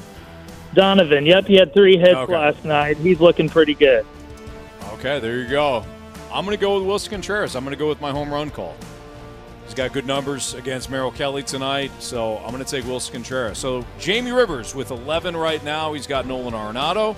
Donovan, 0.74 1.24
yep, 1.24 1.46
he 1.46 1.54
had 1.54 1.72
three 1.72 1.96
hits 1.96 2.16
Okay. 2.16 2.32
last 2.32 2.64
night. 2.64 2.96
He's 2.96 3.20
looking 3.20 3.48
pretty 3.48 3.74
good. 3.74 4.04
Okay, 4.94 5.20
there 5.20 5.38
you 5.38 5.46
go. 5.48 5.84
I'm 6.32 6.44
going 6.46 6.56
to 6.56 6.60
go 6.60 6.80
with 6.80 6.88
Willson 6.88 7.10
Contreras. 7.10 7.54
I'm 7.54 7.62
going 7.62 7.76
to 7.76 7.78
go 7.78 7.88
with 7.88 8.00
my 8.00 8.10
home 8.10 8.34
run 8.34 8.50
call. 8.50 8.74
He's 9.68 9.74
got 9.74 9.92
good 9.92 10.06
numbers 10.06 10.54
against 10.54 10.88
Merrill 10.88 11.10
Kelly 11.10 11.42
tonight, 11.42 11.90
so 11.98 12.38
I'm 12.38 12.52
going 12.52 12.64
to 12.64 12.70
take 12.70 12.86
Willson 12.86 13.12
Contreras. 13.12 13.58
So 13.58 13.84
Jamie 13.98 14.32
Rivers 14.32 14.74
with 14.74 14.90
11 14.90 15.36
right 15.36 15.62
now. 15.62 15.92
He's 15.92 16.06
got 16.06 16.26
Nolan 16.26 16.54
Arenado. 16.54 17.14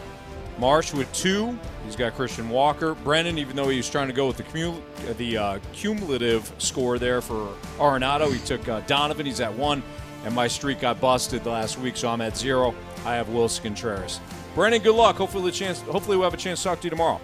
Marsh 0.58 0.92
with 0.92 1.10
two. 1.12 1.56
He's 1.84 1.94
got 1.94 2.16
Christian 2.16 2.48
Walker. 2.48 2.96
Brennan, 2.96 3.38
even 3.38 3.54
though 3.54 3.68
he 3.68 3.76
was 3.76 3.88
trying 3.88 4.08
to 4.08 4.12
go 4.12 4.26
with 4.26 4.36
the, 4.36 4.42
cumul- 4.42 4.82
uh, 5.08 5.12
the 5.12 5.38
uh, 5.38 5.58
cumulative 5.72 6.52
score 6.58 6.98
there 6.98 7.20
for 7.20 7.54
Arenado, 7.78 8.32
he 8.32 8.40
took 8.40 8.68
uh, 8.68 8.80
Donovan. 8.80 9.26
He's 9.26 9.38
at 9.38 9.54
one, 9.54 9.80
and 10.24 10.34
my 10.34 10.48
streak 10.48 10.80
got 10.80 11.00
busted 11.00 11.46
last 11.46 11.78
week, 11.78 11.96
so 11.96 12.08
I'm 12.08 12.20
at 12.20 12.36
zero. 12.36 12.74
I 13.06 13.14
have 13.14 13.28
Willson 13.28 13.62
Contreras. 13.62 14.18
Brennan, 14.56 14.82
good 14.82 14.96
luck. 14.96 15.14
Hopefully, 15.18 15.44
the 15.48 15.56
chance. 15.56 15.82
Hopefully, 15.82 16.16
we'll 16.16 16.26
have 16.28 16.34
a 16.34 16.42
chance 16.42 16.60
to 16.64 16.68
talk 16.70 16.80
to 16.80 16.86
you 16.86 16.90
tomorrow. 16.90 17.20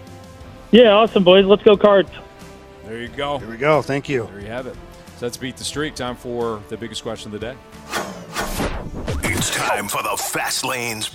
Yeah, 0.71 0.91
awesome, 0.91 1.25
boys. 1.25 1.43
Let's 1.45 1.63
go, 1.63 1.75
Cards. 1.75 2.11
There 2.85 3.01
you 3.01 3.09
go. 3.09 3.39
There 3.39 3.49
we 3.49 3.57
go. 3.57 3.81
Thank 3.81 4.07
you. 4.07 4.27
There 4.31 4.39
you 4.39 4.47
have 4.47 4.67
it. 4.67 4.75
So 5.17 5.25
let's 5.25 5.37
beat 5.37 5.57
the 5.57 5.63
streak. 5.63 5.95
Time 5.95 6.15
for 6.15 6.61
the 6.69 6.77
biggest 6.77 7.01
question 7.01 7.33
of 7.33 7.39
the 7.39 7.47
day. 7.47 7.57
It's 9.23 9.49
time 9.49 9.87
for 9.87 10.03
the 10.03 10.15
Fast 10.15 10.63
Lane's 10.63 11.09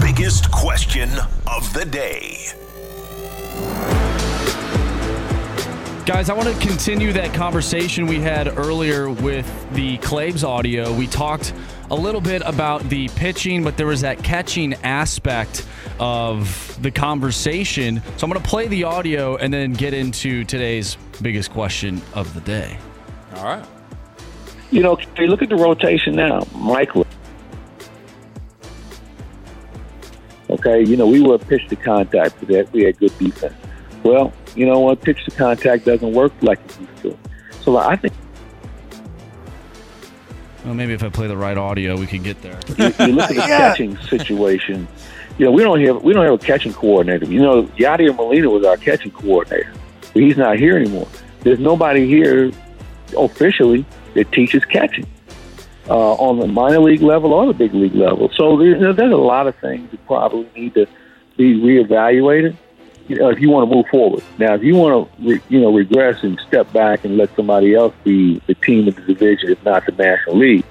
biggest 0.00 0.50
question 0.50 1.08
of 1.46 1.72
the 1.72 1.84
day. 1.84 2.48
Guys, 6.04 6.30
I 6.30 6.34
want 6.34 6.48
to 6.48 6.66
continue 6.66 7.12
that 7.12 7.32
conversation 7.32 8.08
we 8.08 8.18
had 8.18 8.58
earlier 8.58 9.08
with 9.08 9.46
the 9.72 9.98
Claibs 9.98 10.42
audio. 10.42 10.92
We 10.92 11.06
talked 11.06 11.54
a 11.92 11.94
little 11.94 12.20
bit 12.20 12.42
about 12.44 12.82
the 12.88 13.08
pitching, 13.10 13.62
but 13.62 13.76
there 13.76 13.86
was 13.86 14.00
that 14.00 14.24
catching 14.24 14.74
aspect 14.82 15.64
of 16.00 16.76
the 16.82 16.90
conversation. 16.90 18.02
So 18.16 18.26
I'm 18.26 18.32
going 18.32 18.42
to 18.42 18.48
play 18.48 18.66
the 18.66 18.82
audio 18.82 19.36
and 19.36 19.54
then 19.54 19.74
get 19.74 19.94
into 19.94 20.42
today's 20.42 20.96
biggest 21.22 21.52
question 21.52 22.02
of 22.14 22.34
the 22.34 22.40
day. 22.40 22.78
All 23.36 23.44
right. 23.44 23.64
You 24.70 24.82
know, 24.82 24.98
you 25.18 25.26
look 25.26 25.42
at 25.42 25.48
the 25.48 25.56
rotation 25.56 26.16
now. 26.16 26.46
Michael. 26.54 27.06
Okay, 30.50 30.84
you 30.84 30.96
know, 30.96 31.06
we 31.06 31.20
were 31.20 31.38
pitch 31.38 31.66
to 31.68 31.76
contact 31.76 32.36
for 32.36 32.44
that. 32.46 32.72
We 32.72 32.84
had 32.84 32.98
good 32.98 33.16
defense. 33.18 33.54
Well, 34.02 34.32
you 34.54 34.66
know 34.66 34.78
what? 34.80 35.00
Pitch 35.00 35.24
to 35.24 35.30
contact 35.30 35.84
doesn't 35.84 36.12
work 36.12 36.32
like 36.42 36.58
it 36.64 36.80
used 36.80 37.02
to. 37.02 37.18
So 37.62 37.76
I 37.78 37.96
think 37.96 38.12
Well, 40.64 40.74
maybe 40.74 40.92
if 40.92 41.02
I 41.02 41.08
play 41.08 41.26
the 41.26 41.36
right 41.36 41.56
audio, 41.56 41.96
we 41.96 42.06
could 42.06 42.22
get 42.22 42.40
there. 42.42 42.58
you, 42.76 42.84
you 43.06 43.12
look 43.14 43.30
at 43.30 43.36
the 43.36 43.42
catching 43.46 43.96
situation. 43.98 44.86
You 45.38 45.46
know, 45.46 45.52
we 45.52 45.62
don't 45.62 45.80
have 45.84 46.02
we 46.02 46.12
don't 46.12 46.24
have 46.24 46.34
a 46.34 46.38
catching 46.38 46.72
coordinator. 46.72 47.26
You 47.26 47.40
know, 47.42 47.62
Yadier 47.78 48.14
Molina 48.14 48.48
was 48.50 48.64
our 48.64 48.76
catching 48.76 49.10
coordinator, 49.10 49.72
but 50.12 50.22
he's 50.22 50.36
not 50.36 50.58
here 50.58 50.76
anymore. 50.76 51.08
There's 51.40 51.58
nobody 51.58 52.06
here 52.06 52.52
officially 53.16 53.84
that 54.14 54.30
teaches 54.32 54.64
catching 54.64 55.06
uh, 55.88 56.14
on 56.14 56.38
the 56.38 56.46
minor 56.46 56.80
league 56.80 57.02
level 57.02 57.32
or 57.32 57.46
the 57.46 57.52
big 57.54 57.74
league 57.74 57.94
level. 57.94 58.30
So 58.34 58.56
there, 58.56 58.68
you 58.68 58.78
know, 58.78 58.92
there's 58.92 59.12
a 59.12 59.16
lot 59.16 59.46
of 59.46 59.56
things 59.56 59.90
that 59.90 60.06
probably 60.06 60.48
need 60.54 60.74
to 60.74 60.86
be 61.36 61.54
reevaluated. 61.54 62.56
You 63.08 63.16
know, 63.16 63.28
if 63.28 63.38
you 63.38 63.50
want 63.50 63.68
to 63.68 63.76
move 63.76 63.86
forward. 63.88 64.24
Now, 64.38 64.54
if 64.54 64.62
you 64.62 64.76
want 64.76 65.12
to, 65.18 65.28
re, 65.28 65.40
you 65.50 65.60
know, 65.60 65.74
regress 65.74 66.22
and 66.22 66.40
step 66.48 66.72
back 66.72 67.04
and 67.04 67.18
let 67.18 67.34
somebody 67.36 67.74
else 67.74 67.92
be 68.02 68.40
the 68.46 68.54
team 68.54 68.88
of 68.88 68.96
the 68.96 69.02
division, 69.02 69.50
if 69.50 69.62
not 69.62 69.84
the 69.84 69.92
National 69.92 70.38
League, 70.38 70.64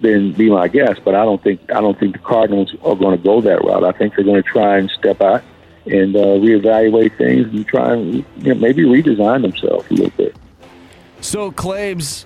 then 0.00 0.32
be 0.32 0.50
my 0.50 0.66
guest. 0.66 1.02
But 1.04 1.14
I 1.14 1.24
don't 1.24 1.40
think 1.40 1.60
I 1.70 1.80
don't 1.80 1.96
think 1.98 2.14
the 2.14 2.22
Cardinals 2.22 2.74
are 2.82 2.96
going 2.96 3.16
to 3.16 3.22
go 3.22 3.40
that 3.42 3.62
route. 3.62 3.84
I 3.84 3.92
think 3.92 4.16
they're 4.16 4.24
going 4.24 4.42
to 4.42 4.48
try 4.48 4.78
and 4.78 4.90
step 4.90 5.20
out 5.20 5.44
and 5.86 6.16
uh, 6.16 6.40
reevaluate 6.40 7.16
things 7.16 7.46
and 7.46 7.66
try 7.66 7.94
and 7.94 8.24
you 8.38 8.54
know, 8.54 8.54
maybe 8.54 8.82
redesign 8.82 9.42
themselves 9.42 9.88
a 9.90 9.94
little 9.94 10.10
bit. 10.10 10.36
So 11.20 11.52
Claibs 11.52 12.24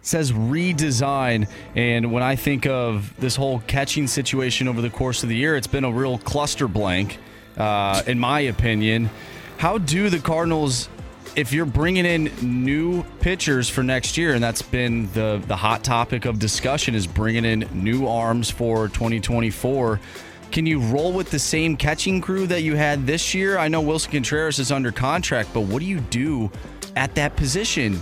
says 0.00 0.32
redesign, 0.32 1.48
and 1.74 2.12
when 2.12 2.22
I 2.22 2.36
think 2.36 2.66
of 2.66 3.14
this 3.18 3.36
whole 3.36 3.60
catching 3.66 4.06
situation 4.06 4.68
over 4.68 4.80
the 4.80 4.90
course 4.90 5.22
of 5.22 5.28
the 5.28 5.36
year, 5.36 5.56
it's 5.56 5.66
been 5.66 5.84
a 5.84 5.92
real 5.92 6.18
cluster 6.18 6.68
blank, 6.68 7.18
uh, 7.56 8.02
in 8.06 8.18
my 8.18 8.40
opinion. 8.40 9.10
How 9.58 9.78
do 9.78 10.08
the 10.08 10.18
Cardinals, 10.18 10.88
if 11.36 11.52
you're 11.52 11.66
bringing 11.66 12.04
in 12.04 12.30
new 12.42 13.04
pitchers 13.20 13.68
for 13.68 13.82
next 13.82 14.16
year, 14.16 14.34
and 14.34 14.42
that's 14.42 14.62
been 14.62 15.10
the 15.12 15.42
the 15.46 15.56
hot 15.56 15.84
topic 15.84 16.24
of 16.24 16.38
discussion, 16.38 16.94
is 16.94 17.06
bringing 17.06 17.44
in 17.44 17.68
new 17.72 18.06
arms 18.06 18.50
for 18.50 18.88
2024. 18.88 20.00
Can 20.50 20.66
you 20.66 20.80
roll 20.80 21.12
with 21.12 21.30
the 21.30 21.38
same 21.38 21.76
catching 21.76 22.20
crew 22.20 22.46
that 22.48 22.62
you 22.62 22.76
had 22.76 23.06
this 23.06 23.34
year? 23.34 23.56
I 23.56 23.68
know 23.68 23.82
Willson 23.82 24.10
Contreras 24.12 24.58
is 24.58 24.70
under 24.70 24.92
contract, 24.92 25.50
but 25.54 25.62
what 25.62 25.80
do 25.80 25.86
you 25.86 26.00
do 26.00 26.50
at 26.96 27.14
that 27.14 27.36
position? 27.36 27.98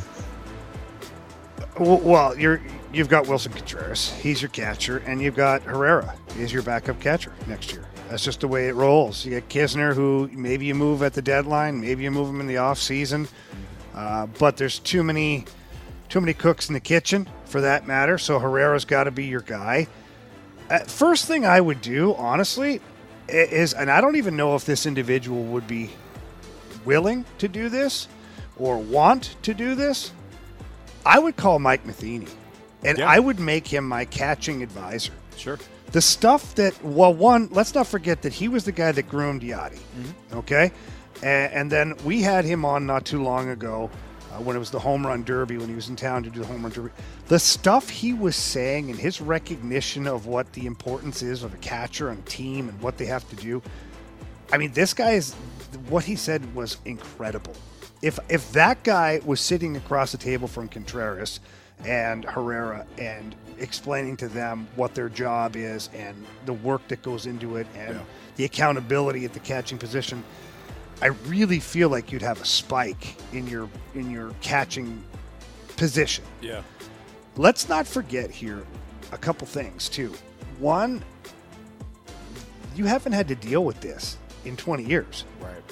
Well, 1.78 2.39
you're 2.39 2.60
you've 2.92 3.08
got 3.08 3.26
Willson 3.26 3.52
Contreras. 3.52 4.12
He's 4.12 4.42
your 4.42 4.50
catcher, 4.50 4.99
and 4.99 5.23
you've 5.23 5.36
got 5.36 5.62
Herrera. 5.62 6.15
He's 6.36 6.52
your 6.52 6.62
backup 6.62 7.00
catcher 7.00 7.32
next 7.47 7.73
year. 7.73 7.84
That's 8.08 8.24
just 8.24 8.40
the 8.40 8.49
way 8.49 8.68
it 8.68 8.74
rolls. 8.74 9.24
You 9.24 9.31
get 9.31 9.49
Knizner, 9.49 9.94
who 9.94 10.28
maybe 10.32 10.66
you 10.66 10.74
move 10.74 11.02
at 11.02 11.15
the 11.15 11.23
deadline, 11.23 11.81
maybe 11.81 12.02
you 12.02 12.10
move 12.10 12.28
him 12.28 12.40
in 12.40 12.49
the 12.49 12.57
off 12.57 12.78
season, 12.78 13.28
uh, 13.94 14.26
but 14.39 14.57
there's 14.57 14.81
too 14.81 15.05
many 15.05 15.44
too 16.08 16.20
many 16.20 16.34
cooks 16.34 16.68
in 16.68 16.74
the 16.74 16.81
kitchen 16.81 17.28
for 17.44 17.60
that 17.60 17.86
matter. 17.86 18.18
So 18.18 18.39
Herrera's 18.40 18.84
got 18.84 19.05
to 19.05 19.12
be 19.12 19.26
your 19.26 19.42
guy. 19.42 19.86
Uh, 20.68 20.81
first 20.81 21.26
thing 21.26 21.47
I 21.47 21.60
would 21.60 21.81
do, 21.81 22.15
honestly, 22.16 22.81
is, 23.28 23.74
and 23.74 23.90
I 23.90 24.00
don't 24.00 24.16
even 24.16 24.36
know 24.36 24.57
if 24.57 24.65
this 24.65 24.86
individual 24.86 25.44
would 25.44 25.68
be 25.68 25.90
willing 26.84 27.24
to 27.39 27.49
do 27.49 27.68
this 27.68 28.08
or 28.57 28.78
want 28.78 29.36
to 29.42 29.55
do 29.55 29.74
this. 29.74 30.12
I 31.04 31.18
would 31.18 31.36
call 31.36 31.58
Mike 31.58 31.84
Matheny, 31.86 32.26
and 32.84 32.98
Yeah. 32.98 33.08
I 33.08 33.18
would 33.18 33.38
make 33.40 33.66
him 33.66 33.86
my 33.86 34.04
catching 34.04 34.62
advisor. 34.62 35.12
Sure. 35.36 35.58
The 35.92 36.00
stuff 36.00 36.54
that, 36.54 36.84
well, 36.84 37.12
one, 37.12 37.48
let's 37.50 37.74
not 37.74 37.86
forget 37.86 38.22
that 38.22 38.32
he 38.32 38.46
was 38.48 38.64
the 38.64 38.72
guy 38.72 38.92
that 38.92 39.08
groomed 39.08 39.42
Yadi. 39.42 39.78
Mm-hmm. 39.78 40.38
Okay. 40.38 40.70
And, 41.22 41.52
and 41.52 41.72
then 41.72 41.94
we 42.04 42.22
had 42.22 42.44
him 42.44 42.64
on 42.64 42.86
not 42.86 43.04
too 43.04 43.22
long 43.22 43.48
ago 43.48 43.90
uh, 44.32 44.40
when 44.40 44.54
it 44.54 44.60
was 44.60 44.70
the 44.70 44.78
home 44.78 45.04
run 45.04 45.24
derby, 45.24 45.58
when 45.58 45.68
he 45.68 45.74
was 45.74 45.88
in 45.88 45.96
town 45.96 46.22
to 46.22 46.30
do 46.30 46.40
the 46.40 46.46
home 46.46 46.62
run 46.62 46.70
derby. 46.70 46.90
The 47.26 47.38
stuff 47.38 47.88
he 47.88 48.12
was 48.12 48.36
saying 48.36 48.90
and 48.90 48.98
his 48.98 49.20
recognition 49.20 50.06
of 50.06 50.26
what 50.26 50.52
the 50.52 50.66
importance 50.66 51.22
is 51.22 51.42
of 51.42 51.52
a 51.54 51.58
catcher 51.58 52.10
and 52.10 52.20
a 52.20 52.30
team 52.30 52.68
and 52.68 52.80
what 52.80 52.96
they 52.96 53.06
have 53.06 53.28
to 53.30 53.36
do. 53.36 53.60
I 54.52 54.58
mean, 54.58 54.72
this 54.72 54.94
guy 54.94 55.12
is, 55.12 55.34
what 55.88 56.04
he 56.04 56.14
said 56.16 56.54
was 56.54 56.76
incredible. 56.84 57.54
If, 58.02 58.18
if 58.28 58.52
that 58.52 58.82
guy 58.82 59.20
was 59.24 59.40
sitting 59.40 59.76
across 59.76 60.12
the 60.12 60.18
table 60.18 60.48
from 60.48 60.68
Contreras 60.68 61.40
and 61.84 62.24
Herrera 62.24 62.86
and 62.98 63.34
explaining 63.58 64.16
to 64.18 64.28
them 64.28 64.66
what 64.76 64.94
their 64.94 65.08
job 65.08 65.54
is 65.54 65.90
and 65.94 66.24
the 66.46 66.54
work 66.54 66.86
that 66.88 67.02
goes 67.02 67.26
into 67.26 67.56
it 67.56 67.66
and 67.74 68.00
the 68.36 68.44
accountability 68.44 69.24
at 69.24 69.34
the 69.34 69.40
catching 69.40 69.76
position, 69.76 70.24
I 71.02 71.08
really 71.26 71.60
feel 71.60 71.88
like 71.88 72.12
you'd 72.12 72.22
have 72.22 72.40
a 72.40 72.44
spike 72.44 73.16
in 73.32 73.46
your 73.46 73.68
in 73.94 74.10
your 74.10 74.32
catching 74.40 75.02
position. 75.76 76.24
Yeah. 76.40 76.62
Let's 77.36 77.68
not 77.68 77.86
forget 77.86 78.30
here 78.30 78.64
a 79.12 79.18
couple 79.18 79.46
things 79.46 79.88
too. 79.88 80.12
One, 80.58 81.02
you 82.74 82.84
haven't 82.84 83.12
had 83.12 83.28
to 83.28 83.34
deal 83.34 83.64
with 83.64 83.80
this 83.80 84.18
in 84.44 84.56
20 84.56 84.84
years. 84.84 85.24
Right. 85.40 85.62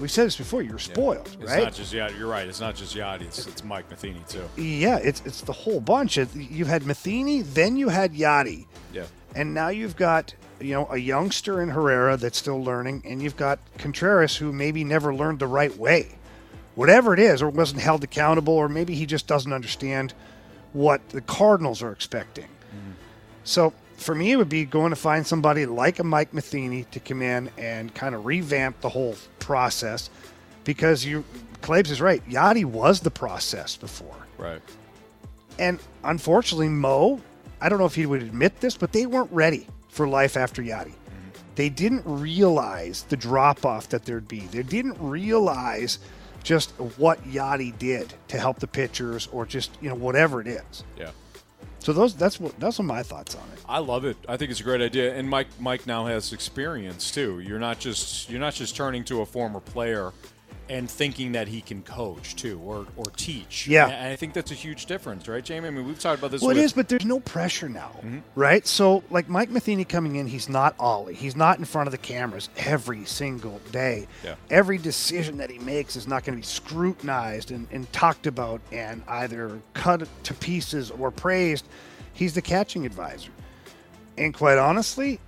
We've 0.00 0.10
said 0.10 0.26
this 0.26 0.36
before. 0.36 0.62
You're 0.62 0.78
spoiled, 0.78 1.26
It's 1.26 1.36
right? 1.50 1.58
It's 1.58 1.64
not 1.64 1.74
just 1.74 1.92
Yadi. 1.92 2.18
You're 2.18 2.28
right. 2.28 2.46
It's 2.48 2.60
not 2.60 2.74
just 2.74 2.94
Yadi. 2.96 3.22
It's, 3.22 3.46
it's 3.46 3.62
Mike 3.64 3.88
Matheny 3.90 4.22
too. 4.28 4.44
Yeah, 4.60 4.98
it's 4.98 5.22
it's 5.24 5.40
the 5.42 5.52
whole 5.52 5.80
bunch. 5.80 6.18
It- 6.18 6.34
You've 6.34 6.68
had 6.68 6.84
Matheny, 6.84 7.42
then 7.42 7.76
you 7.76 7.88
had 7.88 8.12
Yadi, 8.14 8.66
Yeah. 8.92 9.04
and 9.36 9.54
now 9.54 9.68
you've 9.68 9.96
got 9.96 10.34
you 10.60 10.72
know 10.72 10.86
a 10.90 10.96
youngster 10.98 11.62
in 11.62 11.68
Herrera 11.70 12.16
that's 12.16 12.38
still 12.38 12.62
learning, 12.62 13.02
and 13.04 13.22
you've 13.22 13.36
got 13.36 13.58
Contreras 13.78 14.36
who 14.36 14.52
maybe 14.52 14.82
never 14.84 15.14
learned 15.14 15.38
the 15.38 15.46
right 15.46 15.76
way, 15.76 16.16
whatever 16.74 17.14
it 17.14 17.20
is, 17.20 17.40
or 17.40 17.48
wasn't 17.48 17.80
held 17.80 18.02
accountable, 18.04 18.54
or 18.54 18.68
maybe 18.68 18.94
he 18.94 19.06
just 19.06 19.26
doesn't 19.26 19.52
understand 19.52 20.12
what 20.72 21.08
the 21.10 21.20
Cardinals 21.20 21.82
are 21.82 21.92
expecting. 21.92 22.44
Mm-hmm. 22.46 22.92
So 23.44 23.72
for 23.96 24.14
me, 24.14 24.32
it 24.32 24.36
would 24.36 24.48
be 24.48 24.64
going 24.64 24.90
to 24.90 24.96
find 24.96 25.24
somebody 25.24 25.66
like 25.66 26.00
a 26.00 26.04
Mike 26.04 26.34
Matheny 26.34 26.82
to 26.90 26.98
come 26.98 27.22
in 27.22 27.48
and 27.56 27.94
kind 27.94 28.14
of 28.16 28.26
revamp 28.26 28.80
the 28.80 28.88
whole 28.88 29.14
process, 29.44 30.10
because 30.64 31.04
you, 31.04 31.24
Claibs 31.60 31.90
is 31.90 32.00
right. 32.00 32.26
Yadi 32.28 32.64
was 32.64 33.00
the 33.00 33.10
process 33.10 33.76
before. 33.76 34.16
Right. 34.38 34.62
And 35.58 35.78
unfortunately, 36.02 36.68
Mo, 36.68 37.20
I 37.60 37.68
don't 37.68 37.78
know 37.78 37.84
if 37.84 37.94
he 37.94 38.06
would 38.06 38.22
admit 38.22 38.60
this, 38.60 38.76
but 38.76 38.92
they 38.92 39.06
weren't 39.06 39.30
ready 39.30 39.66
for 39.88 40.08
life 40.08 40.36
after 40.36 40.62
Yadi. 40.62 40.88
Mm-hmm. 40.88 41.30
They 41.54 41.68
didn't 41.68 42.02
realize 42.04 43.04
the 43.04 43.16
drop 43.16 43.64
off 43.64 43.88
that 43.90 44.04
there'd 44.04 44.26
be. 44.26 44.40
They 44.40 44.64
didn't 44.64 44.96
realize 44.98 45.98
just 46.42 46.72
what 46.98 47.22
Yadi 47.24 47.78
did 47.78 48.12
to 48.28 48.38
help 48.38 48.58
the 48.58 48.66
pitchers 48.66 49.28
or 49.32 49.46
just, 49.46 49.70
you 49.80 49.88
know, 49.88 49.94
whatever 49.94 50.40
it 50.40 50.46
is. 50.46 50.84
Yeah. 50.98 51.10
So 51.84 51.92
those 51.92 52.14
that's 52.14 52.40
what 52.40 52.58
that's 52.58 52.78
what 52.78 52.86
my 52.86 53.02
thoughts 53.02 53.34
on 53.34 53.42
it. 53.52 53.58
I 53.68 53.78
love 53.78 54.06
it. 54.06 54.16
I 54.26 54.38
think 54.38 54.50
it's 54.50 54.60
a 54.60 54.64
great 54.64 54.80
idea, 54.80 55.14
and 55.14 55.28
Mike 55.28 55.48
Mike 55.60 55.86
now 55.86 56.06
has 56.06 56.32
experience 56.32 57.10
too. 57.10 57.40
You're 57.40 57.58
not 57.58 57.78
just 57.78 58.30
you're 58.30 58.40
not 58.40 58.54
just 58.54 58.74
turning 58.74 59.04
to 59.04 59.20
a 59.20 59.26
former 59.26 59.60
player 59.60 60.14
and 60.68 60.90
thinking 60.90 61.32
that 61.32 61.48
he 61.48 61.60
can 61.60 61.82
coach 61.82 62.36
too 62.36 62.58
or 62.64 62.86
or 62.96 63.04
teach. 63.16 63.66
Yeah. 63.66 63.88
and 63.88 64.12
I 64.12 64.16
think 64.16 64.32
that's 64.32 64.50
a 64.50 64.54
huge 64.54 64.86
difference, 64.86 65.28
right, 65.28 65.44
Jamie? 65.44 65.68
I 65.68 65.70
mean, 65.70 65.86
we've 65.86 65.98
talked 65.98 66.18
about 66.18 66.30
this. 66.30 66.40
Well, 66.40 66.50
it 66.50 66.54
with, 66.54 66.64
is, 66.64 66.72
but 66.72 66.88
there's 66.88 67.04
no 67.04 67.20
pressure 67.20 67.68
now, 67.68 67.90
mm-hmm. 67.98 68.18
right? 68.34 68.66
So, 68.66 69.02
like 69.10 69.28
Mike 69.28 69.50
Matheny 69.50 69.84
coming 69.84 70.16
in, 70.16 70.26
he's 70.26 70.48
not 70.48 70.74
Ollie. 70.78 71.14
He's 71.14 71.36
not 71.36 71.58
in 71.58 71.64
front 71.64 71.86
of 71.88 71.92
the 71.92 71.98
cameras 71.98 72.48
every 72.56 73.04
single 73.04 73.60
day. 73.72 74.06
Yeah. 74.22 74.36
Every 74.50 74.78
decision 74.78 75.36
that 75.38 75.50
he 75.50 75.58
makes 75.58 75.96
is 75.96 76.08
not 76.08 76.24
going 76.24 76.36
to 76.36 76.40
be 76.40 76.46
scrutinized 76.46 77.50
and, 77.50 77.66
and 77.70 77.90
talked 77.92 78.26
about 78.26 78.60
and 78.72 79.02
either 79.08 79.60
cut 79.74 80.08
to 80.24 80.34
pieces 80.34 80.90
or 80.90 81.10
praised. 81.10 81.66
He's 82.12 82.34
the 82.34 82.42
catching 82.42 82.86
advisor. 82.86 83.30
And 84.16 84.32
quite 84.32 84.58
honestly, 84.58 85.18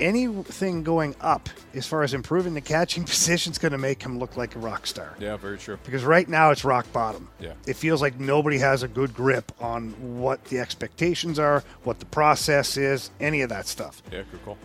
anything 0.00 0.82
going 0.82 1.14
up 1.20 1.48
as 1.74 1.86
far 1.86 2.02
as 2.02 2.14
improving 2.14 2.54
the 2.54 2.60
catching 2.60 3.04
position 3.14 3.52
is 3.52 3.58
going 3.58 3.72
to 3.72 3.78
make 3.78 4.02
him 4.02 4.18
look 4.18 4.36
like 4.36 4.56
a 4.56 4.58
rock 4.58 4.86
star. 4.86 5.14
Yeah, 5.20 5.36
very 5.36 5.58
true. 5.58 5.78
Because 5.84 6.02
right 6.04 6.28
now 6.28 6.50
it's 6.50 6.64
rock 6.64 6.90
bottom. 6.92 7.28
Yeah. 7.38 7.52
It 7.66 7.74
feels 7.76 8.00
like 8.02 8.18
nobody 8.18 8.58
has 8.58 8.82
a 8.82 8.88
good 8.88 9.14
grip 9.14 9.52
on 9.60 9.90
what 10.20 10.44
the 10.46 10.58
expectations 10.58 11.38
are, 11.38 11.62
what 11.84 12.00
the 12.00 12.06
process 12.06 12.76
is, 12.76 13.10
any 13.20 13.42
of 13.42 13.50
that 13.50 13.66
stuff. 13.66 14.02
Yeah, 14.10 14.22
good 14.30 14.44
call. 14.44 14.58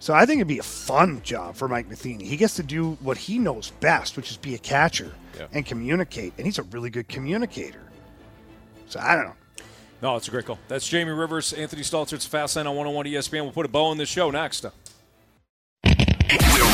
So 0.00 0.14
I 0.14 0.26
think 0.26 0.38
it'd 0.38 0.46
be 0.48 0.60
a 0.60 0.62
fun 0.62 1.20
job 1.22 1.56
for 1.56 1.66
Mike 1.68 1.88
Matheny. 1.88 2.24
He 2.24 2.36
gets 2.36 2.54
to 2.56 2.62
do 2.62 2.92
what 3.00 3.16
he 3.18 3.38
knows 3.38 3.70
best, 3.80 4.16
which 4.16 4.30
is 4.30 4.36
be 4.36 4.54
a 4.54 4.58
catcher 4.58 5.12
Yeah. 5.36 5.46
and 5.52 5.66
communicate. 5.66 6.32
And 6.38 6.46
he's 6.46 6.58
a 6.58 6.62
really 6.64 6.88
good 6.88 7.08
communicator. 7.08 7.82
So 8.86 9.00
I 9.00 9.14
don't 9.16 9.24
know. 9.24 9.34
No, 10.00 10.16
it's 10.16 10.28
a 10.28 10.30
great 10.30 10.46
call. 10.46 10.58
That's 10.68 10.86
Jamie 10.88 11.10
Rivers, 11.10 11.52
Anthony 11.52 11.82
Stalter. 11.82 12.12
It's 12.12 12.26
Fast 12.26 12.56
Lane 12.56 12.66
on 12.66 12.76
101 12.76 13.06
ESPN. 13.06 13.42
We'll 13.42 13.52
put 13.52 13.66
a 13.66 13.68
bow 13.68 13.86
on 13.86 13.98
this 13.98 14.08
show 14.08 14.30
next. 14.30 14.64
We're 14.64 14.70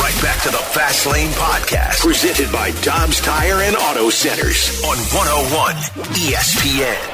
right 0.00 0.18
back 0.22 0.42
to 0.42 0.50
the 0.50 0.58
Fast 0.72 1.06
Lane 1.06 1.30
Podcast, 1.30 2.00
presented 2.00 2.52
by 2.52 2.72
Dobbs 2.82 3.20
Tire 3.20 3.62
and 3.62 3.76
Auto 3.76 4.10
Centers 4.10 4.82
on 4.84 4.96
101 4.96 5.74
ESPN. 6.16 7.13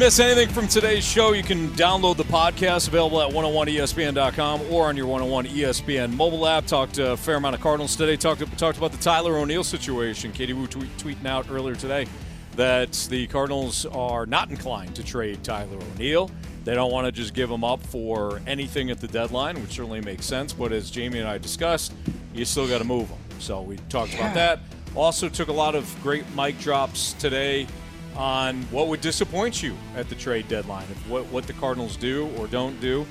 Miss 0.00 0.18
anything 0.18 0.48
from 0.48 0.66
today's 0.66 1.04
show, 1.04 1.34
you 1.34 1.42
can 1.42 1.68
download 1.72 2.16
the 2.16 2.24
podcast 2.24 2.88
available 2.88 3.20
at 3.20 3.30
101ESPN.com 3.34 4.62
or 4.70 4.86
on 4.86 4.96
your 4.96 5.04
101 5.04 5.44
ESPN 5.48 6.16
mobile 6.16 6.46
app. 6.46 6.64
Talked 6.64 6.94
to 6.94 7.12
a 7.12 7.16
fair 7.18 7.34
amount 7.34 7.54
of 7.54 7.60
Cardinals 7.60 7.96
today. 7.96 8.16
Talked 8.16 8.40
talked 8.56 8.78
about 8.78 8.92
the 8.92 9.02
Tyler 9.02 9.36
O'Neill 9.36 9.62
situation. 9.62 10.32
Katie 10.32 10.54
Woo 10.54 10.66
tweet, 10.66 10.88
tweeting 10.96 11.26
out 11.26 11.50
earlier 11.50 11.74
today 11.74 12.06
that 12.56 12.92
the 13.10 13.26
Cardinals 13.26 13.84
are 13.84 14.24
not 14.24 14.48
inclined 14.48 14.96
to 14.96 15.04
trade 15.04 15.44
Tyler 15.44 15.76
O'Neill. 15.92 16.30
They 16.64 16.74
don't 16.74 16.90
want 16.90 17.04
to 17.04 17.12
just 17.12 17.34
give 17.34 17.50
him 17.50 17.62
up 17.62 17.82
for 17.82 18.40
anything 18.46 18.90
at 18.90 19.02
the 19.02 19.08
deadline, 19.08 19.60
which 19.60 19.72
certainly 19.72 20.00
makes 20.00 20.24
sense. 20.24 20.54
But 20.54 20.72
as 20.72 20.90
Jamie 20.90 21.18
and 21.18 21.28
I 21.28 21.36
discussed, 21.36 21.92
you 22.32 22.46
still 22.46 22.66
got 22.66 22.78
to 22.78 22.84
move 22.84 23.10
him. 23.10 23.18
So 23.38 23.60
we 23.60 23.76
talked 23.90 24.14
about 24.14 24.32
that. 24.32 24.60
Also 24.96 25.28
took 25.28 25.48
a 25.48 25.52
lot 25.52 25.74
of 25.74 25.94
great 26.02 26.24
mic 26.34 26.58
drops 26.58 27.12
today 27.12 27.66
on 28.16 28.62
what 28.64 28.88
would 28.88 29.00
disappoint 29.00 29.62
you 29.62 29.76
at 29.96 30.08
the 30.08 30.14
trade 30.14 30.48
deadline, 30.48 30.86
what, 31.08 31.26
what 31.26 31.46
the 31.46 31.52
Cardinals 31.54 31.96
do 31.96 32.28
or 32.36 32.46
don't 32.46 32.80
do, 32.80 33.06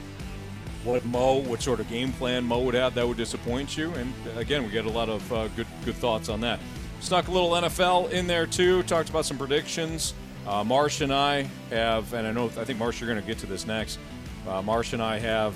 what 0.84 1.04
Mo, 1.06 1.38
what 1.38 1.62
sort 1.62 1.80
of 1.80 1.90
game 1.90 2.12
plan 2.14 2.44
Mo 2.44 2.62
would 2.62 2.74
have 2.74 2.96
that 2.96 3.08
would 3.08 3.18
disappoint 3.18 3.78
you. 3.78 3.92
And 3.94 4.14
again, 4.38 4.64
we 4.64 4.70
get 4.70 4.86
a 4.86 4.90
lot 4.90 5.10
of 5.10 5.34
uh, 5.34 5.48
good 5.50 5.68
good 5.86 5.96
thoughts 5.96 6.30
on 6.30 6.42
that. 6.42 6.60
Snuck 7.02 7.28
a 7.28 7.32
little 7.32 7.52
NFL 7.52 8.12
in 8.12 8.28
there 8.28 8.46
too. 8.46 8.84
Talked 8.84 9.10
about 9.10 9.26
some 9.26 9.38
predictions. 9.38 10.14
Uh, 10.48 10.64
Marsh 10.64 11.02
and 11.02 11.14
I 11.14 11.48
have, 11.70 12.14
and 12.14 12.28
I 12.28 12.32
know 12.32 12.46
I 12.46 12.64
think 12.64 12.80
Marsh, 12.80 13.00
you're 13.00 13.10
going 13.10 13.22
to 13.22 13.28
get 13.28 13.38
to 13.40 13.46
this 13.46 13.68
next. 13.68 14.00
Uh, 14.48 14.62
Marsh 14.62 14.94
and 14.94 15.02
I 15.02 15.20
have 15.20 15.54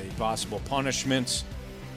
a 0.00 0.14
possible 0.18 0.60
punishment 0.66 1.44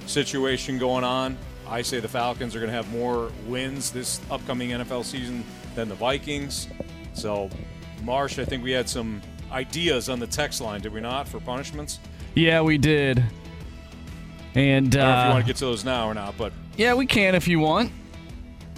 situation 0.06 0.78
going 0.78 1.04
on. 1.04 1.38
I 1.68 1.82
say 1.82 2.00
the 2.00 2.08
Falcons 2.08 2.56
are 2.56 2.60
going 2.60 2.72
to 2.72 2.76
have 2.76 2.92
more 2.92 3.32
wins 3.46 3.92
this 3.92 4.20
upcoming 4.32 4.72
NFL 4.72 5.06
season 5.06 5.44
than 5.76 5.88
the 5.88 5.96
Vikings. 5.96 6.68
So, 7.20 7.50
Marsh, 8.04 8.40
I 8.40 8.46
think 8.46 8.64
we 8.64 8.72
had 8.72 8.88
some 8.88 9.22
ideas 9.52 10.10
on 10.10 10.20
the 10.20 10.28
text 10.28 10.62
line, 10.62 10.82
did 10.82 10.94
we 10.94 11.02
not, 11.02 11.28
for 11.28 11.40
punishments? 11.40 12.00
Yeah, 12.36 12.62
we 12.62 12.78
did. 12.78 13.24
And 14.56 14.96
I 14.96 15.00
don't 15.00 15.02
know 15.02 15.10
if 15.12 15.26
you 15.26 15.30
uh, 15.30 15.34
want 15.34 15.44
to 15.46 15.48
get 15.48 15.56
to 15.58 15.66
those 15.66 15.86
now 15.86 16.08
or 16.08 16.14
not, 16.14 16.38
but 16.38 16.54
yeah, 16.78 16.94
we 16.94 17.06
can 17.06 17.36
if 17.36 17.48
you 17.48 17.60
want. 17.60 17.92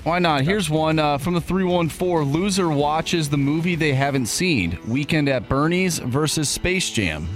Why 0.04 0.18
not? 0.18 0.42
Here's 0.42 0.68
one 0.70 0.98
uh, 0.98 1.20
from 1.20 1.36
the 1.36 1.42
314. 1.42 2.34
Loser 2.34 2.70
watches 2.70 3.30
the 3.30 3.38
movie 3.38 3.76
they 3.76 3.94
haven't 3.94 4.26
seen. 4.26 4.80
Weekend 4.88 5.30
at 5.30 5.48
Bernie's 5.48 6.00
versus 6.00 6.50
Space 6.50 6.90
Jam. 6.90 7.30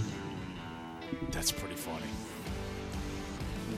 that's 1.31 1.51
pretty 1.51 1.75
funny. 1.75 2.01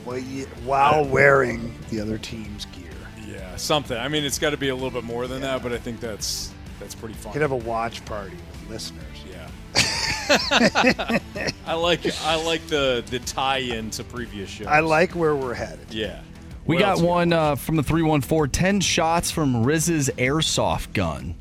While- 0.04 0.22
While 0.64 1.04
wearing 1.04 1.74
the 1.90 2.00
other 2.00 2.16
team's 2.16 2.64
gear. 2.66 2.84
Yeah, 3.26 3.56
something. 3.56 3.96
I 3.98 4.08
mean, 4.08 4.24
it's 4.24 4.38
got 4.38 4.50
to 4.50 4.56
be 4.56 4.70
a 4.70 4.74
little 4.74 4.90
bit 4.90 5.04
more 5.04 5.26
than 5.26 5.42
that, 5.42 5.62
but 5.62 5.72
I 5.72 5.78
think 5.78 6.00
that's 6.00 6.52
that's 6.80 6.94
pretty 6.94 7.14
You 7.14 7.20
funny. 7.20 7.32
could 7.34 7.42
have 7.42 7.52
a 7.52 7.56
watch 7.56 8.04
party 8.04 8.36
with 8.36 8.70
listeners. 8.70 9.04
Yeah. 9.30 9.48
I 11.66 11.74
like 11.74 12.00
I 12.24 12.34
like 12.44 12.66
the 12.66 13.04
the 13.10 13.18
tie-in 13.20 13.90
to 13.90 14.04
previous 14.04 14.48
shows. 14.50 14.66
I 14.66 14.80
like 14.80 15.12
where 15.12 15.34
we're 15.36 15.54
headed. 15.54 15.86
Yeah. 15.92 16.20
We 16.66 16.76
What 16.76 16.80
got 16.80 17.00
one 17.00 17.32
uh, 17.32 17.56
from 17.56 17.76
the 17.76 17.82
314. 17.82 18.50
10 18.52 18.80
shots 18.80 19.30
from 19.30 19.64
Riz's 19.64 20.10
airsoft 20.18 20.92
gun. 20.92 21.34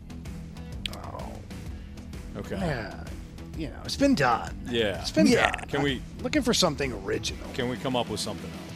Oh. 0.95 1.31
Okay. 2.37 2.55
Yeah. 2.57 3.03
you 3.57 3.67
know, 3.67 3.75
it's 3.83 3.97
been 3.97 4.15
done. 4.15 4.57
Yeah. 4.69 5.01
It's 5.01 5.11
been 5.11 5.27
Yeah. 5.27 5.51
done. 5.51 5.65
Can 5.67 5.81
we- 5.81 6.01
I'm 6.17 6.23
looking 6.23 6.43
for 6.43 6.53
something 6.53 6.93
original? 7.05 7.45
Can 7.55 7.67
we 7.67 7.75
come 7.75 7.95
up 7.97 8.07
with 8.09 8.21
something 8.21 8.49
else? 8.49 8.66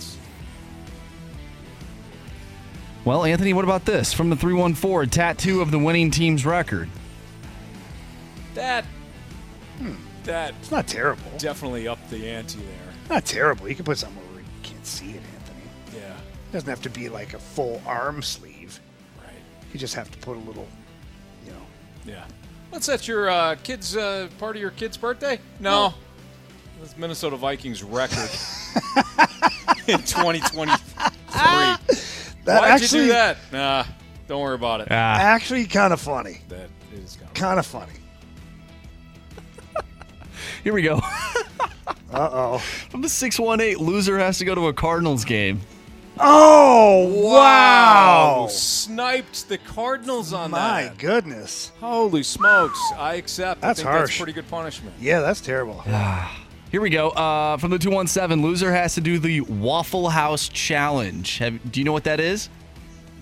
Well, 3.04 3.26
Anthony, 3.26 3.54
what 3.54 3.66
about 3.66 3.86
this? 3.86 4.14
From 4.14 4.30
the 4.30 4.36
314, 4.36 5.08
a 5.08 5.12
tattoo 5.12 5.62
of 5.62 5.72
the 5.72 5.80
winning 5.80 6.12
team's 6.12 6.46
record. 6.46 6.88
That. 8.54 8.86
That. 10.24 10.54
It's 10.60 10.70
not 10.70 10.88
terrible. 10.88 11.24
Definitely 11.40 11.88
up 11.88 11.98
the 12.12 12.30
ante 12.30 12.60
there. 12.60 12.94
Not 13.10 13.26
terrible. 13.26 13.68
You 13.68 13.74
can 13.74 13.86
put 13.86 13.98
something 13.98 14.22
where 14.32 14.42
you 14.42 14.48
can't 14.62 14.86
see 14.86 15.12
it, 15.12 15.22
Anthony. 15.36 16.00
Yeah. 16.00 16.14
It 16.14 16.54
doesn't 16.54 16.70
have 16.70 16.84
to 16.84 16.92
be 16.92 17.10
like 17.10 17.34
a 17.34 17.40
full 17.40 17.82
arm 17.88 18.22
sleeve. 18.22 18.80
Right. 19.18 19.34
You 19.74 19.80
just 19.80 19.96
have 19.96 20.12
to 20.12 20.18
put 20.20 20.38
a 20.38 20.42
little, 20.42 20.68
you 21.44 21.54
know. 21.54 21.66
Yeah. 22.06 22.26
What's 22.70 22.86
that? 22.86 23.08
Your 23.08 23.32
uh, 23.32 23.56
kids' 23.64 23.98
uh, 23.98 24.30
part 24.38 24.56
of 24.56 24.62
your 24.62 24.72
kid's 24.72 24.96
birthday? 24.96 25.40
No. 25.60 25.96
That's 26.80 26.96
Minnesota 26.98 27.36
Vikings 27.36 27.82
record 27.82 28.30
in 29.88 29.98
2023. 30.04 31.98
That 32.46 32.62
Why'd 32.62 32.80
you 32.80 32.86
actually- 32.86 33.00
do 33.02 33.08
that? 33.10 33.38
Nah, 33.52 33.84
don't 34.28 34.42
worry 34.42 34.56
about 34.56 34.82
it. 34.82 34.88
Actually, 34.92 35.66
kind 35.66 35.94
of 35.94 36.02
funny. 36.02 36.42
That 36.50 36.70
is 36.94 37.16
kind 37.18 37.34
Kind 37.34 37.60
of 37.60 37.66
funny. 37.66 37.94
Here 40.64 40.74
we 40.74 40.82
go. 40.82 41.00
Uh 42.14 42.30
oh. 42.34 42.58
From 42.90 43.02
the 43.02 43.08
618, 43.08 43.78
loser 43.86 44.20
has 44.20 44.38
to 44.40 44.46
go 44.46 44.54
to 44.54 44.68
a 44.68 44.74
Cardinals 44.74 45.24
game. 45.24 45.62
Oh 46.20 47.08
wow! 47.34 48.48
Sniped 48.50 49.48
the 49.48 49.58
Cardinals 49.58 50.34
on 50.34 50.52
that. 50.52 50.58
My 50.58 50.84
that. 50.84 50.98
goodness. 50.98 51.72
Holy 51.80 52.22
smokes! 52.22 52.78
I 52.98 53.14
accept. 53.16 53.62
That's 53.62 53.80
I 53.80 53.84
think 53.84 53.90
harsh. 53.94 54.10
That's 54.10 54.18
pretty 54.18 54.34
good 54.34 54.50
punishment. 54.50 54.94
Yeah, 55.00 55.22
that's 55.22 55.40
terrible. 55.40 55.82
Here 56.72 56.80
we 56.80 56.90
go. 56.90 57.10
Uh, 57.10 57.58
from 57.58 57.72
the 57.72 57.78
217, 57.78 58.42
loser 58.42 58.72
has 58.72 58.96
to 58.96 59.02
do 59.02 59.20
the 59.20 59.42
Waffle 59.42 60.08
House 60.08 60.48
Challenge. 60.48 61.38
Have, 61.40 61.72
do 61.72 61.82
you 61.82 61.84
know 61.84 61.92
what 61.92 62.06
that 62.06 62.22
is? 62.22 62.50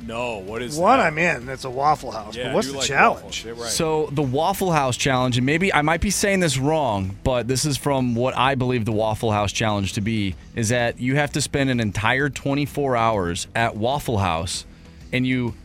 No, 0.06 0.38
what 0.38 0.62
is 0.62 0.78
One 0.78 1.00
that? 1.00 1.08
I'm 1.08 1.18
in. 1.18 1.50
It's 1.50 1.66
a 1.66 1.70
Waffle 1.70 2.12
House. 2.12 2.36
Yeah, 2.36 2.46
but 2.50 2.56
what's 2.56 2.72
the 2.72 2.78
like 2.78 2.88
challenge? 2.88 3.46
right. 3.46 3.70
So 3.70 4.08
the 4.12 4.22
Waffle 4.22 4.72
House 4.72 4.96
Challenge, 4.96 5.38
and 5.38 5.46
maybe 5.46 5.74
I 5.74 5.82
might 5.82 6.00
be 6.00 6.12
saying 6.12 6.42
this 6.42 6.60
wrong, 6.60 7.18
but 7.24 7.48
this 7.48 7.66
is 7.66 7.76
from 7.76 8.14
what 8.14 8.38
I 8.38 8.54
believe 8.54 8.86
the 8.86 8.92
Waffle 8.92 9.32
House 9.32 9.52
Challenge 9.52 9.94
to 9.94 10.02
be, 10.02 10.36
is 10.56 10.70
that 10.70 11.00
you 11.00 11.16
have 11.16 11.32
to 11.32 11.42
spend 11.42 11.72
an 11.72 11.80
entire 11.80 12.30
24 12.30 12.96
hours 12.96 13.48
at 13.56 13.76
Waffle 13.76 14.20
House, 14.20 14.66
and 15.12 15.26
you 15.26 15.56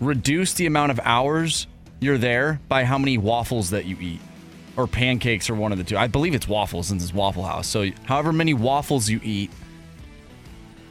reduce 0.00 0.54
the 0.54 0.66
amount 0.66 0.90
of 0.90 0.98
hours 1.04 1.68
you're 2.00 2.18
there 2.18 2.60
by 2.68 2.84
how 2.84 2.98
many 2.98 3.16
waffles 3.16 3.70
that 3.70 3.84
you 3.86 3.96
eat, 4.00 4.20
or 4.76 4.86
pancakes, 4.86 5.50
or 5.50 5.54
one 5.54 5.72
of 5.72 5.78
the 5.78 5.84
two. 5.84 5.96
I 5.96 6.06
believe 6.06 6.34
it's 6.34 6.48
waffles 6.48 6.88
since 6.88 7.02
it's 7.02 7.12
Waffle 7.14 7.44
House. 7.44 7.66
So 7.66 7.90
however 8.04 8.32
many 8.32 8.54
waffles 8.54 9.08
you 9.08 9.20
eat, 9.22 9.50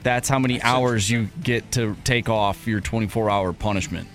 that's 0.04 0.28
how 0.30 0.40
many 0.40 0.62
hours 0.62 1.10
you 1.10 1.30
get 1.44 1.72
to 1.74 1.96
take 2.04 2.30
off 2.30 2.68
your 2.68 2.80
24 2.82 3.30
hour 3.30 3.54
punishment. 3.54 4.08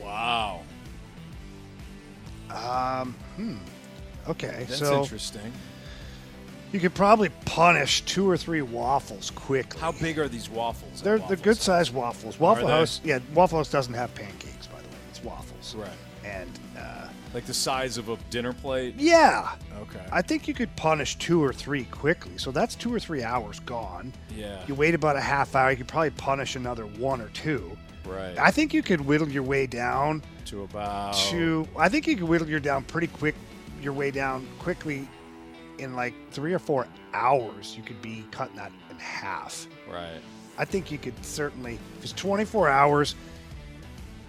Wow, 0.00 0.62
Um. 2.50 3.14
Hmm. 3.36 3.56
Okay. 4.28 4.66
that's 4.68 4.78
so 4.78 5.02
interesting. 5.02 5.52
you 6.70 6.78
could 6.78 6.94
probably 6.94 7.28
punish 7.44 8.02
two 8.02 8.28
or 8.28 8.36
three 8.36 8.62
waffles 8.62 9.30
quickly. 9.30 9.80
How 9.80 9.90
big 9.92 10.18
are 10.18 10.28
these 10.28 10.48
waffles? 10.48 11.02
They're 11.02 11.14
Waffle 11.18 11.28
they're 11.28 11.44
good 11.44 11.56
sized 11.56 11.92
waffles. 11.92 12.38
Waffle? 12.38 12.68
House. 12.68 13.00
Yeah. 13.02 13.18
Waffle 13.34 13.58
House 13.58 13.70
doesn't 13.70 13.94
have 13.94 14.14
pancakes, 14.14 14.66
by 14.68 14.80
the 14.80 14.88
way. 14.88 14.94
It's 15.10 15.22
waffles. 15.24 15.74
Right. 15.74 15.90
And 16.24 16.50
uh, 16.78 17.08
Like 17.34 17.46
the 17.46 17.54
size 17.54 17.96
of 17.98 18.08
a 18.08 18.16
dinner 18.30 18.52
plate? 18.52 18.94
yeah. 18.98 19.54
Okay. 19.80 20.04
I 20.12 20.22
think 20.22 20.46
you 20.46 20.54
could 20.54 20.74
punish 20.76 21.16
two 21.16 21.42
or 21.42 21.52
three 21.52 21.84
quickly. 21.84 22.38
So 22.38 22.50
that's 22.50 22.74
two 22.74 22.94
or 22.94 23.00
three 23.00 23.22
hours 23.22 23.58
gone. 23.60 24.12
Yeah. 24.34 24.62
You 24.66 24.74
wait 24.74 24.94
about 24.94 25.16
a 25.16 25.20
half 25.20 25.54
hour. 25.56 25.70
You 25.70 25.76
could 25.78 25.88
probably 25.88 26.10
punish 26.10 26.56
another 26.56 26.84
one 26.86 27.20
or 27.20 27.28
two. 27.28 27.76
Right. 28.06 28.36
I 28.38 28.50
think 28.50 28.74
you 28.74 28.82
could 28.82 29.00
whittle 29.00 29.28
your 29.28 29.42
way 29.42 29.66
down 29.66 30.22
to 30.46 30.62
about 30.62 31.14
to. 31.30 31.66
I 31.76 31.88
think 31.88 32.06
you 32.06 32.16
could 32.16 32.28
whittle 32.28 32.48
your 32.48 32.60
down 32.60 32.84
pretty 32.84 33.06
quick. 33.08 33.34
Your 33.82 33.92
way 33.92 34.10
down 34.10 34.46
quickly 34.58 35.08
in 35.78 35.96
like 35.96 36.14
three 36.30 36.52
or 36.52 36.58
four 36.58 36.86
hours. 37.12 37.74
You 37.76 37.82
could 37.82 38.00
be 38.02 38.24
cutting 38.30 38.56
that 38.56 38.70
in 38.90 38.96
half. 38.98 39.66
Right. 39.90 40.20
I 40.58 40.64
think 40.64 40.90
you 40.92 40.98
could 40.98 41.24
certainly. 41.24 41.78
If 41.98 42.04
it's 42.04 42.12
24 42.12 42.68
hours, 42.68 43.14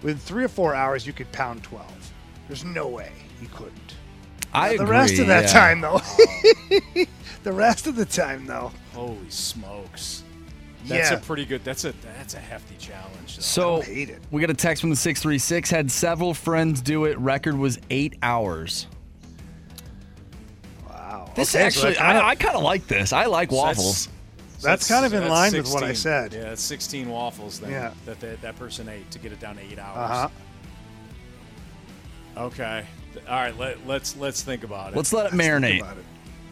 within 0.02 0.18
three 0.18 0.44
or 0.44 0.48
four 0.48 0.74
hours, 0.74 1.06
you 1.06 1.12
could 1.12 1.30
pound 1.32 1.62
12. 1.62 2.03
There's 2.48 2.64
no 2.64 2.88
way 2.88 3.12
he 3.40 3.46
couldn't. 3.46 3.94
I 4.52 4.76
the 4.76 4.86
rest 4.86 5.18
of 5.18 5.26
that 5.26 5.44
yeah. 5.44 5.52
time, 5.52 5.80
though. 5.80 5.98
the 7.42 7.52
rest 7.52 7.86
of 7.86 7.96
the 7.96 8.04
time, 8.04 8.46
though. 8.46 8.70
Holy 8.92 9.28
smokes. 9.28 10.22
That's 10.86 11.10
Yeah. 11.10 11.16
a 11.16 11.20
pretty 11.20 11.44
good. 11.44 11.64
That's 11.64 11.84
a 11.84 11.92
that's 12.18 12.34
a 12.34 12.38
hefty 12.38 12.76
challenge. 12.78 13.36
Though. 13.36 13.42
So 13.42 13.80
hate 13.80 14.10
it. 14.10 14.20
we 14.30 14.40
got 14.40 14.50
a 14.50 14.54
text 14.54 14.80
from 14.82 14.90
the 14.90 14.96
636. 14.96 15.70
Had 15.70 15.90
several 15.90 16.34
friends 16.34 16.80
do 16.82 17.06
it. 17.06 17.18
Record 17.18 17.56
was 17.56 17.78
eight 17.90 18.16
hours. 18.22 18.86
Wow. 20.88 21.30
This 21.34 21.54
Okay, 21.54 21.64
actually, 21.64 21.94
that 21.94 21.98
kinda- 21.98 22.22
I, 22.22 22.28
I 22.30 22.34
kind 22.36 22.56
of 22.56 22.62
like 22.62 22.86
this. 22.86 23.12
I 23.12 23.24
like 23.26 23.50
So 23.50 23.56
that's- 23.56 23.76
waffles. 23.78 24.08
so 24.58 24.68
That's 24.68 24.86
kind 24.88 25.04
of 25.06 25.14
in 25.14 25.20
that's 25.20 25.30
line 25.30 25.52
with 25.54 25.72
what 25.72 25.82
I 25.82 25.92
said. 25.94 26.32
Yeah, 26.32 26.52
it's 26.52 26.62
16 26.62 27.08
waffles 27.08 27.60
then 27.60 27.70
Yeah. 27.70 27.92
that 28.06 28.20
that 28.20 28.40
that 28.42 28.56
person 28.58 28.88
ate 28.88 29.10
to 29.10 29.18
get 29.18 29.32
it 29.32 29.40
down 29.40 29.56
to 29.56 29.62
eight 29.62 29.78
hours. 29.78 30.10
Uh-huh. 30.10 30.28
Okay. 32.36 32.84
All 33.28 33.34
right. 33.36 33.56
Let, 33.58 33.86
let's 33.86 34.16
let's 34.16 34.42
think 34.42 34.64
about 34.64 34.92
it. 34.92 34.96
Let's 34.96 35.12
let 35.12 35.26
it 35.26 35.30
Think 35.30 35.42
marinate. 35.42 35.80
about 35.80 35.96
it. 35.98 36.04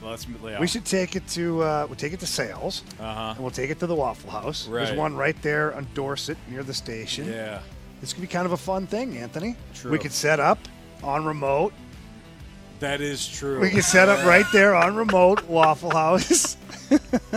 Let's. 0.03 0.27
Yeah. 0.45 0.61
We 0.61 0.67
should 0.67 0.85
take 0.85 1.15
it 1.17 1.27
to 1.29 1.63
uh, 1.63 1.87
we'll 1.89 1.97
take 1.97 2.13
it 2.13 2.21
to 2.21 2.27
sales, 2.27 2.83
Uh-huh. 3.01 3.31
and 3.35 3.39
we'll 3.41 3.51
take 3.51 3.71
it 3.71 3.79
to 3.81 3.87
the 3.87 3.95
Waffle 3.95 4.31
House. 4.31 4.67
There's 4.71 4.93
one 4.93 5.15
right 5.17 5.41
there 5.43 5.75
on 5.75 5.87
Dorsett 5.95 6.39
near 6.49 6.63
the 6.63 6.75
station. 6.75 7.27
Yeah. 7.29 7.61
This 8.01 8.13
could 8.13 8.21
be 8.23 8.27
kind 8.27 8.47
of 8.47 8.53
a 8.53 8.57
fun 8.57 8.87
thing, 8.89 9.17
Anthony. 9.17 9.57
True. 9.75 9.93
We 9.93 9.99
could 9.99 10.13
set 10.13 10.41
up 10.41 10.59
on 11.05 11.25
remote. 11.25 11.73
That 12.81 13.01
is 13.01 13.29
true. 13.29 13.61
We 13.61 13.71
could 13.71 13.85
set 13.85 14.09
up 14.09 14.25
right 14.27 14.47
there 14.53 14.75
on 14.75 14.97
remote 14.97 15.45
Waffle 15.45 15.91
House. 15.93 16.57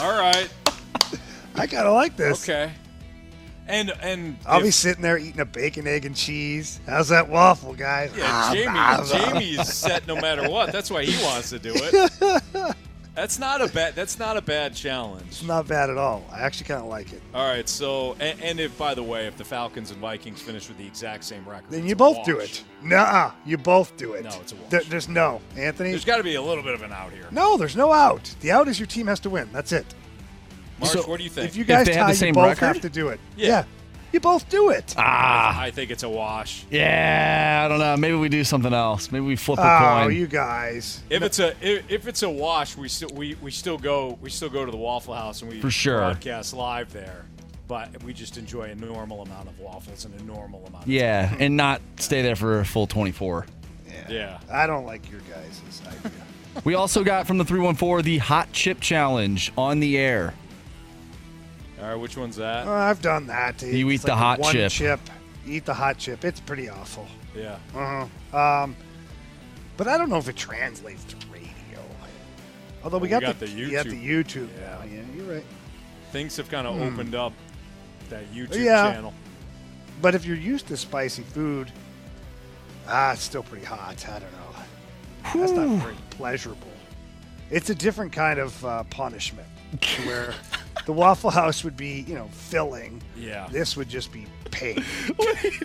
All 0.00 0.16
right. 0.18 0.48
I 1.56 1.66
kind 1.66 1.86
of 1.88 1.94
like 1.94 2.16
this. 2.16 2.48
Okay. 2.48 2.70
And 3.68 3.92
and 4.00 4.36
I'll 4.46 4.62
be 4.62 4.70
sitting 4.70 5.02
there 5.02 5.18
eating 5.18 5.40
a 5.40 5.44
bacon, 5.44 5.86
egg, 5.86 6.06
and 6.06 6.16
cheese. 6.16 6.80
How's 6.86 7.08
that 7.08 7.28
waffle, 7.28 7.74
guys? 7.74 8.10
Yeah, 8.16 8.24
Ah, 8.26 8.50
Jamie. 9.04 9.40
Jamie's 9.56 9.72
set 9.72 10.06
no 10.06 10.16
matter 10.16 10.48
what. 10.48 10.72
That's 10.72 10.90
why 10.90 11.04
he 11.04 11.22
wants 11.22 11.50
to 11.50 11.58
do 11.58 11.72
it. 11.74 12.74
That's 13.14 13.38
not 13.40 13.60
a 13.60 13.66
bad. 13.66 13.96
That's 13.96 14.16
not 14.18 14.36
a 14.36 14.40
bad 14.40 14.76
challenge. 14.76 15.26
It's 15.26 15.42
not 15.42 15.66
bad 15.66 15.90
at 15.90 15.98
all. 15.98 16.24
I 16.32 16.38
actually 16.42 16.66
kind 16.66 16.80
of 16.80 16.86
like 16.88 17.12
it. 17.12 17.20
All 17.34 17.44
right. 17.48 17.68
So, 17.68 18.16
and, 18.20 18.40
and 18.40 18.60
if 18.60 18.78
by 18.78 18.94
the 18.94 19.02
way, 19.02 19.26
if 19.26 19.36
the 19.36 19.44
Falcons 19.44 19.90
and 19.90 19.98
Vikings 20.00 20.40
finish 20.40 20.68
with 20.68 20.78
the 20.78 20.86
exact 20.86 21.24
same 21.24 21.44
record, 21.44 21.68
Then 21.68 21.84
you 21.84 21.96
both 21.96 22.24
do 22.24 22.38
it. 22.38 22.62
Nuh-uh. 22.80 23.32
You 23.44 23.58
both 23.58 23.96
do 23.96 24.12
it. 24.12 24.22
No, 24.22 24.30
it's 24.40 24.52
a 24.52 24.54
wash. 24.54 24.70
There- 24.70 24.84
there's 24.84 25.08
no. 25.08 25.40
Anthony? 25.56 25.90
There's 25.90 26.04
got 26.04 26.18
to 26.18 26.22
be 26.22 26.36
a 26.36 26.42
little 26.42 26.62
bit 26.62 26.74
of 26.74 26.82
an 26.82 26.92
out 26.92 27.10
here. 27.12 27.26
no, 27.32 27.56
there's 27.56 27.74
no 27.76 27.92
out. 27.92 28.32
The 28.40 28.52
out 28.52 28.68
is 28.68 28.78
your 28.78 28.86
team 28.86 29.08
has 29.08 29.18
to 29.20 29.30
win. 29.30 29.48
That's 29.52 29.72
it. 29.72 29.84
Marsh, 30.80 30.92
So, 30.92 31.02
what 31.02 31.18
do 31.18 31.24
you 31.24 31.30
think? 31.30 31.48
If 31.48 31.56
you 31.56 31.64
guys 31.64 31.86
they 31.86 31.94
have 31.94 32.06
tie, 32.06 32.12
the 32.12 32.16
same 32.16 32.28
you 32.28 32.34
both 32.34 32.48
record? 32.48 32.66
have 32.66 32.80
to 32.82 32.88
do 32.90 33.08
it. 33.08 33.20
Yeah. 33.36 33.64
You 34.12 34.20
both 34.20 34.48
do 34.48 34.70
it. 34.70 34.94
Ah, 34.96 35.60
I 35.60 35.70
think 35.70 35.90
it's 35.90 36.02
a 36.02 36.08
wash. 36.08 36.64
yeah. 36.70 37.62
I 37.64 37.68
don't 37.68 37.78
know. 37.78 37.94
Maybe 37.98 38.16
we 38.16 38.30
do 38.30 38.42
something 38.42 38.72
else. 38.72 39.12
Maybe 39.12 39.24
we 39.26 39.36
flip 39.36 39.58
a 39.58 39.62
coin. 39.62 40.04
Oh, 40.04 40.08
you 40.08 40.26
guys. 40.26 41.02
If 41.10 41.22
it's 41.22 41.38
a 41.38 41.48
if, 41.60 41.90
if 41.90 42.06
it's 42.08 42.22
a 42.22 42.30
wash, 42.30 42.74
we 42.76 42.88
still 42.88 43.10
we, 43.12 43.34
we 43.42 43.50
still 43.50 43.76
go 43.76 44.18
we 44.22 44.30
still 44.30 44.48
go 44.48 44.64
to 44.64 44.70
the 44.70 44.78
Waffle 44.78 45.12
House 45.14 45.42
and 45.42 45.50
we 45.50 45.60
For 45.60 45.70
sure. 45.70 45.98
broadcast 45.98 46.54
live 46.54 46.90
there. 46.92 47.26
But 47.66 48.02
we 48.02 48.14
just 48.14 48.38
enjoy 48.38 48.70
a 48.70 48.74
normal 48.74 49.20
amount 49.20 49.46
of 49.48 49.60
waffles 49.60 50.06
and 50.06 50.18
a 50.18 50.24
normal 50.24 50.64
amount. 50.66 50.84
Of 50.84 50.90
yeah, 50.90 51.36
and 51.38 51.54
not 51.54 51.82
stay 51.98 52.22
there 52.22 52.34
for 52.36 52.60
a 52.60 52.64
full 52.64 52.86
24. 52.86 53.44
Yeah. 54.08 54.38
I 54.50 54.66
don't 54.66 54.86
like 54.86 55.10
your 55.10 55.20
guys' 55.20 55.60
idea. 55.86 56.12
We 56.64 56.74
also 56.74 57.04
got 57.04 57.26
from 57.26 57.36
the 57.38 57.44
314 57.44 58.02
the 58.04 58.18
hot 58.18 58.50
chip 58.52 58.80
challenge 58.80 59.52
on 59.58 59.80
the 59.80 59.98
air. 59.98 60.32
All 61.80 61.88
right. 61.88 61.94
Which 61.94 62.16
one's 62.16 62.36
that? 62.36 62.66
Oh, 62.66 62.72
I've 62.72 63.00
done 63.02 63.26
that. 63.28 63.62
You 63.62 63.88
It's 63.90 64.02
eat 64.02 64.06
the 64.06 64.12
like 64.12 64.18
hot 64.18 64.38
one 64.40 64.52
chip. 64.52 64.72
chip. 64.72 65.00
Eat 65.46 65.64
the 65.64 65.74
hot 65.74 65.98
chip. 65.98 66.24
It's 66.24 66.40
pretty 66.40 66.68
awful. 66.68 67.06
Yeah. 67.34 67.58
Uh-huh. 67.74 68.36
Um, 68.36 68.76
but 69.76 69.86
I 69.88 69.96
don't 69.96 70.10
know 70.10 70.18
if 70.18 70.28
it 70.28 70.36
translates 70.36 71.04
to 71.04 71.16
radio. 71.32 71.48
Although 72.82 72.98
we 72.98 73.08
got, 73.08 73.22
we 73.22 73.26
the, 73.26 73.32
got 73.32 73.40
the 73.40 73.48
you 73.48 73.70
got 73.70 73.86
the 73.86 73.92
YouTube. 73.92 74.48
YouTube 74.48 74.60
now. 74.60 74.82
Yeah, 74.90 75.02
you're 75.16 75.34
right. 75.34 75.44
Things 76.12 76.36
have 76.36 76.50
kind 76.50 76.66
of 76.66 76.76
Hmm. 76.76 76.82
opened 76.94 77.14
up 77.14 77.32
that 78.10 78.24
YouTube 78.32 78.64
Yeah. 78.64 78.92
channel. 78.92 79.14
But 80.00 80.14
if 80.14 80.24
you're 80.24 80.36
used 80.36 80.68
to 80.68 80.76
spicy 80.76 81.22
food, 81.22 81.70
ah, 82.88 83.12
it's 83.12 83.22
still 83.22 83.42
pretty 83.42 83.64
hot. 83.64 84.04
I 84.08 84.18
don't 84.18 84.32
know. 84.32 85.40
That's 85.40 85.52
not 85.52 85.68
very 85.82 85.96
pleasurable. 86.10 86.68
It's 87.50 87.68
a 87.70 87.74
different 87.74 88.12
kind 88.12 88.38
of 88.38 88.64
uh, 88.64 88.84
punishment 88.84 89.48
where 90.04 90.34
the 90.86 90.92
Waffle 90.92 91.30
House 91.30 91.64
would 91.64 91.76
be, 91.76 92.04
you 92.08 92.14
know, 92.14 92.28
filling. 92.32 93.02
Yeah. 93.16 93.48
This 93.50 93.76
would 93.76 93.88
just 93.88 94.12
be 94.12 94.26
paid. 94.50 94.82
Wait, 95.18 95.62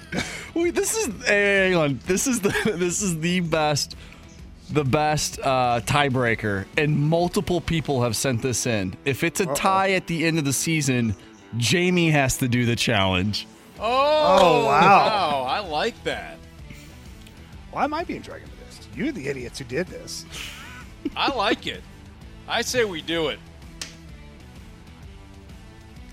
wait, 0.53 0.75
this 0.75 0.95
is 0.97 1.25
hang 1.25 1.75
on. 1.75 1.99
This 2.05 2.27
is 2.27 2.41
the 2.41 2.49
this 2.77 3.01
is 3.01 3.19
the 3.19 3.39
best 3.39 3.95
the 4.69 4.83
best 4.83 5.39
uh, 5.39 5.81
tiebreaker, 5.85 6.65
and 6.77 6.97
multiple 6.97 7.61
people 7.61 8.01
have 8.01 8.15
sent 8.15 8.41
this 8.41 8.65
in. 8.65 8.95
If 9.05 9.23
it's 9.23 9.39
a 9.39 9.45
tie 9.53 9.91
at 9.91 10.07
the 10.07 10.25
end 10.25 10.39
of 10.39 10.45
the 10.45 10.53
season, 10.53 11.15
Jamie 11.57 12.09
has 12.09 12.37
to 12.37 12.47
do 12.47 12.65
the 12.65 12.75
challenge. 12.75 13.47
Oh, 13.79 13.83
Oh, 13.85 14.65
wow. 14.65 15.45
I 15.47 15.59
like 15.59 16.01
that. 16.05 16.37
Why 17.71 17.83
am 17.83 17.93
I 17.93 18.03
being 18.03 18.21
dragged 18.21 18.43
into 18.45 18.55
this? 18.65 18.87
You're 18.95 19.11
the 19.11 19.27
idiots 19.27 19.59
who 19.59 19.65
did 19.65 19.87
this. 19.87 20.25
I 21.15 21.33
like 21.35 21.67
it. 21.67 21.83
I 22.47 22.61
say 22.61 22.85
we 22.85 23.01
do 23.01 23.27
it. 23.29 23.39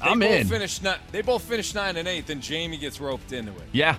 They 0.03 0.09
I'm 0.09 0.19
both 0.19 0.31
in. 0.31 0.47
Finished 0.49 0.83
ni- 0.83 0.95
they 1.13 1.21
both 1.23 1.43
finished 1.43 1.75
nine 1.75 1.97
and 1.97 2.09
eight, 2.09 2.29
and 2.31 2.41
Jamie 2.41 2.79
gets 2.79 3.01
roped 3.01 3.33
into 3.33 3.53
it 3.53 3.69
Yeah. 3.73 3.97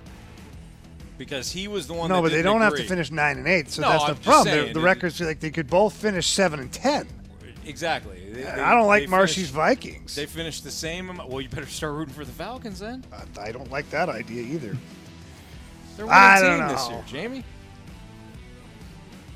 because 1.18 1.52
he 1.52 1.68
was 1.68 1.86
the 1.88 1.94
one. 1.94 2.10
no, 2.10 2.16
that 2.16 2.22
but 2.24 2.30
they 2.32 2.38
didn't 2.38 2.52
don't 2.54 2.62
have 2.62 2.76
to 2.76 2.84
finish 2.88 3.12
nine 3.12 3.38
and 3.38 3.48
eight, 3.48 3.70
so 3.70 3.82
No, 3.84 3.90
that's 3.90 4.04
I'm 4.06 4.16
the 4.16 4.22
problem. 4.22 4.46
saying, 4.48 4.68
The- 4.70 4.74
the 4.74 4.80
it- 4.80 4.84
records 4.84 5.22
like 5.22 5.40
they 5.40 5.52
could 5.52 5.68
both 5.70 5.94
finish 5.94 6.28
seven 6.28 6.60
and 6.60 6.72
ten. 6.72 7.08
Exactly. 7.66 8.20
They- 8.32 8.42
they- 8.42 8.48
I 8.50 8.74
don't 8.74 8.88
like 8.88 9.04
they 9.04 9.08
Marcy's 9.08 9.36
finished- 9.36 9.54
Vikings. 9.54 10.16
They 10.16 10.26
finished 10.26 10.64
the 10.64 10.72
same 10.72 11.10
amount. 11.12 11.30
Well, 11.30 11.42
you 11.42 11.50
better 11.50 11.68
start 11.68 11.94
rooting 11.94 12.16
for 12.16 12.26
the 12.26 12.32
Falcons 12.32 12.80
then. 12.80 13.04
I 13.40 13.52
don't 13.52 13.70
like 13.70 13.88
that 13.92 14.10
idea 14.10 14.42
either. 14.42 14.76
They're 15.98 16.10
I 16.12 16.42
winning 16.42 16.58
don't 16.58 16.68
team 16.70 16.76
this 16.76 16.90
year, 16.90 17.04
Jamie. 17.08 17.44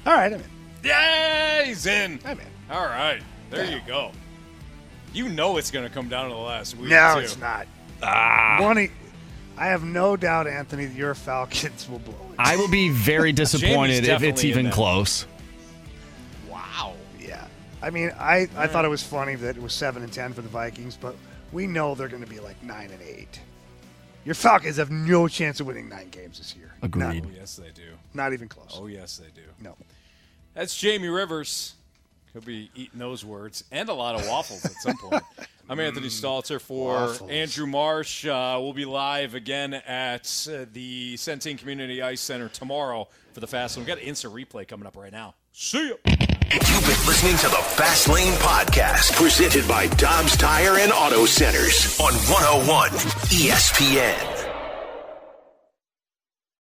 All 0.08 0.14
right, 0.14 0.34
I'm 0.34 0.40
in. 0.40 0.50
Yeah, 0.84 1.64
he's 1.66 1.86
in. 1.86 2.20
I'm 2.26 2.40
in. 2.40 2.46
All 2.72 2.86
right, 2.88 3.22
there 3.52 3.66
you 3.70 3.82
go. 3.86 4.12
You 5.16 5.30
know 5.30 5.56
it's 5.56 5.72
going 5.72 5.88
to 5.88 5.94
come 5.94 6.10
down 6.10 6.30
to 6.30 6.36
the 6.36 6.42
last 6.42 6.76
week. 6.76 6.90
No, 6.90 7.14
too. 7.16 7.22
it's 7.22 7.38
not. 7.38 7.68
Ah. 8.04 8.58
One, 8.60 8.90
I 9.58 9.68
have 9.68 9.84
no 9.84 10.18
doubt, 10.18 10.46
Anthony, 10.46 10.86
that 10.86 10.96
your 10.96 11.16
Falcons 11.16 11.88
will 11.90 12.00
blow 12.00 12.14
it. 12.34 12.36
I 12.38 12.58
will 12.58 12.68
be 12.68 12.90
very 12.90 13.32
disappointed 13.34 14.06
if 14.06 14.22
it's 14.22 14.44
even 14.44 14.70
close. 14.70 15.26
Wow. 16.50 16.96
Yeah. 17.18 17.48
I 17.82 17.92
mean, 17.92 18.12
I, 18.20 18.50
I 18.58 18.68
thought 18.68 18.84
it 18.84 18.90
was 18.90 19.04
funny 19.04 19.36
that 19.36 19.56
it 19.56 19.64
was 19.64 19.72
seven 19.72 20.04
and 20.04 20.12
ten 20.12 20.34
for 20.34 20.42
the 20.42 20.50
Vikings, 20.50 20.98
but 21.00 21.16
we 21.54 21.66
know 21.66 21.96
they're 21.96 22.10
going 22.10 22.24
to 22.24 22.30
be 22.30 22.42
like 22.42 22.62
nine 22.62 22.92
and 22.92 23.02
eight. 23.02 23.40
Your 24.26 24.36
Falcons 24.36 24.76
have 24.78 24.92
no 24.92 25.30
chance 25.30 25.62
of 25.62 25.68
winning 25.68 25.88
nine 25.88 26.10
games 26.10 26.40
this 26.40 26.56
year. 26.58 26.74
Agreed. 26.82 27.24
Oh, 27.26 27.30
yes, 27.34 27.56
they 27.56 27.70
do. 27.70 27.92
Not 28.14 28.34
even 28.34 28.50
close. 28.50 28.76
Oh, 28.78 28.88
yes, 28.88 29.18
they 29.18 29.30
do. 29.40 29.48
No. 29.62 29.78
That's 30.56 30.76
Jamie 30.76 31.08
Rivers. 31.08 31.76
He'll 32.36 32.42
be 32.42 32.70
eating 32.76 33.00
those 33.00 33.24
words 33.24 33.64
and 33.72 33.88
a 33.88 33.94
lot 33.94 34.16
of 34.16 34.28
waffles 34.28 34.66
at 34.66 34.74
some 34.74 34.98
point. 34.98 35.24
I'm 35.70 35.80
Anthony 35.80 36.10
Stalter 36.10 36.60
for 36.60 36.92
Waffles. 36.92 37.30
Andrew 37.30 37.66
Marsh. 37.66 38.26
Uh, 38.26 38.58
we'll 38.60 38.74
be 38.74 38.84
live 38.84 39.36
again 39.36 39.74
at 39.74 40.26
uh, 40.52 40.66
the 40.74 41.16
Centene 41.16 41.58
Community 41.58 42.02
Ice 42.02 42.20
Center 42.20 42.50
tomorrow 42.50 43.08
for 43.32 43.40
the 43.40 43.48
Fast 43.48 43.78
Lane. 43.78 43.86
We've 43.86 43.96
got 43.96 44.02
an 44.02 44.10
instant 44.10 44.34
replay 44.34 44.68
coming 44.68 44.86
up 44.86 44.98
right 44.98 45.14
now. 45.14 45.36
See 45.54 45.88
ya. 45.88 45.96
You've 46.06 46.60
been 46.60 47.08
listening 47.08 47.38
to 47.38 47.48
the 47.48 47.64
Fast 47.78 48.10
Lane 48.10 48.34
Podcast, 48.34 49.14
presented 49.14 49.66
by 49.66 49.88
Dobbs 49.88 50.36
Tire 50.36 50.78
and 50.80 50.92
Auto 50.92 51.26
Centers 51.26 51.98
on 52.02 52.12
101 52.14 52.90
ESPN. 53.32 54.55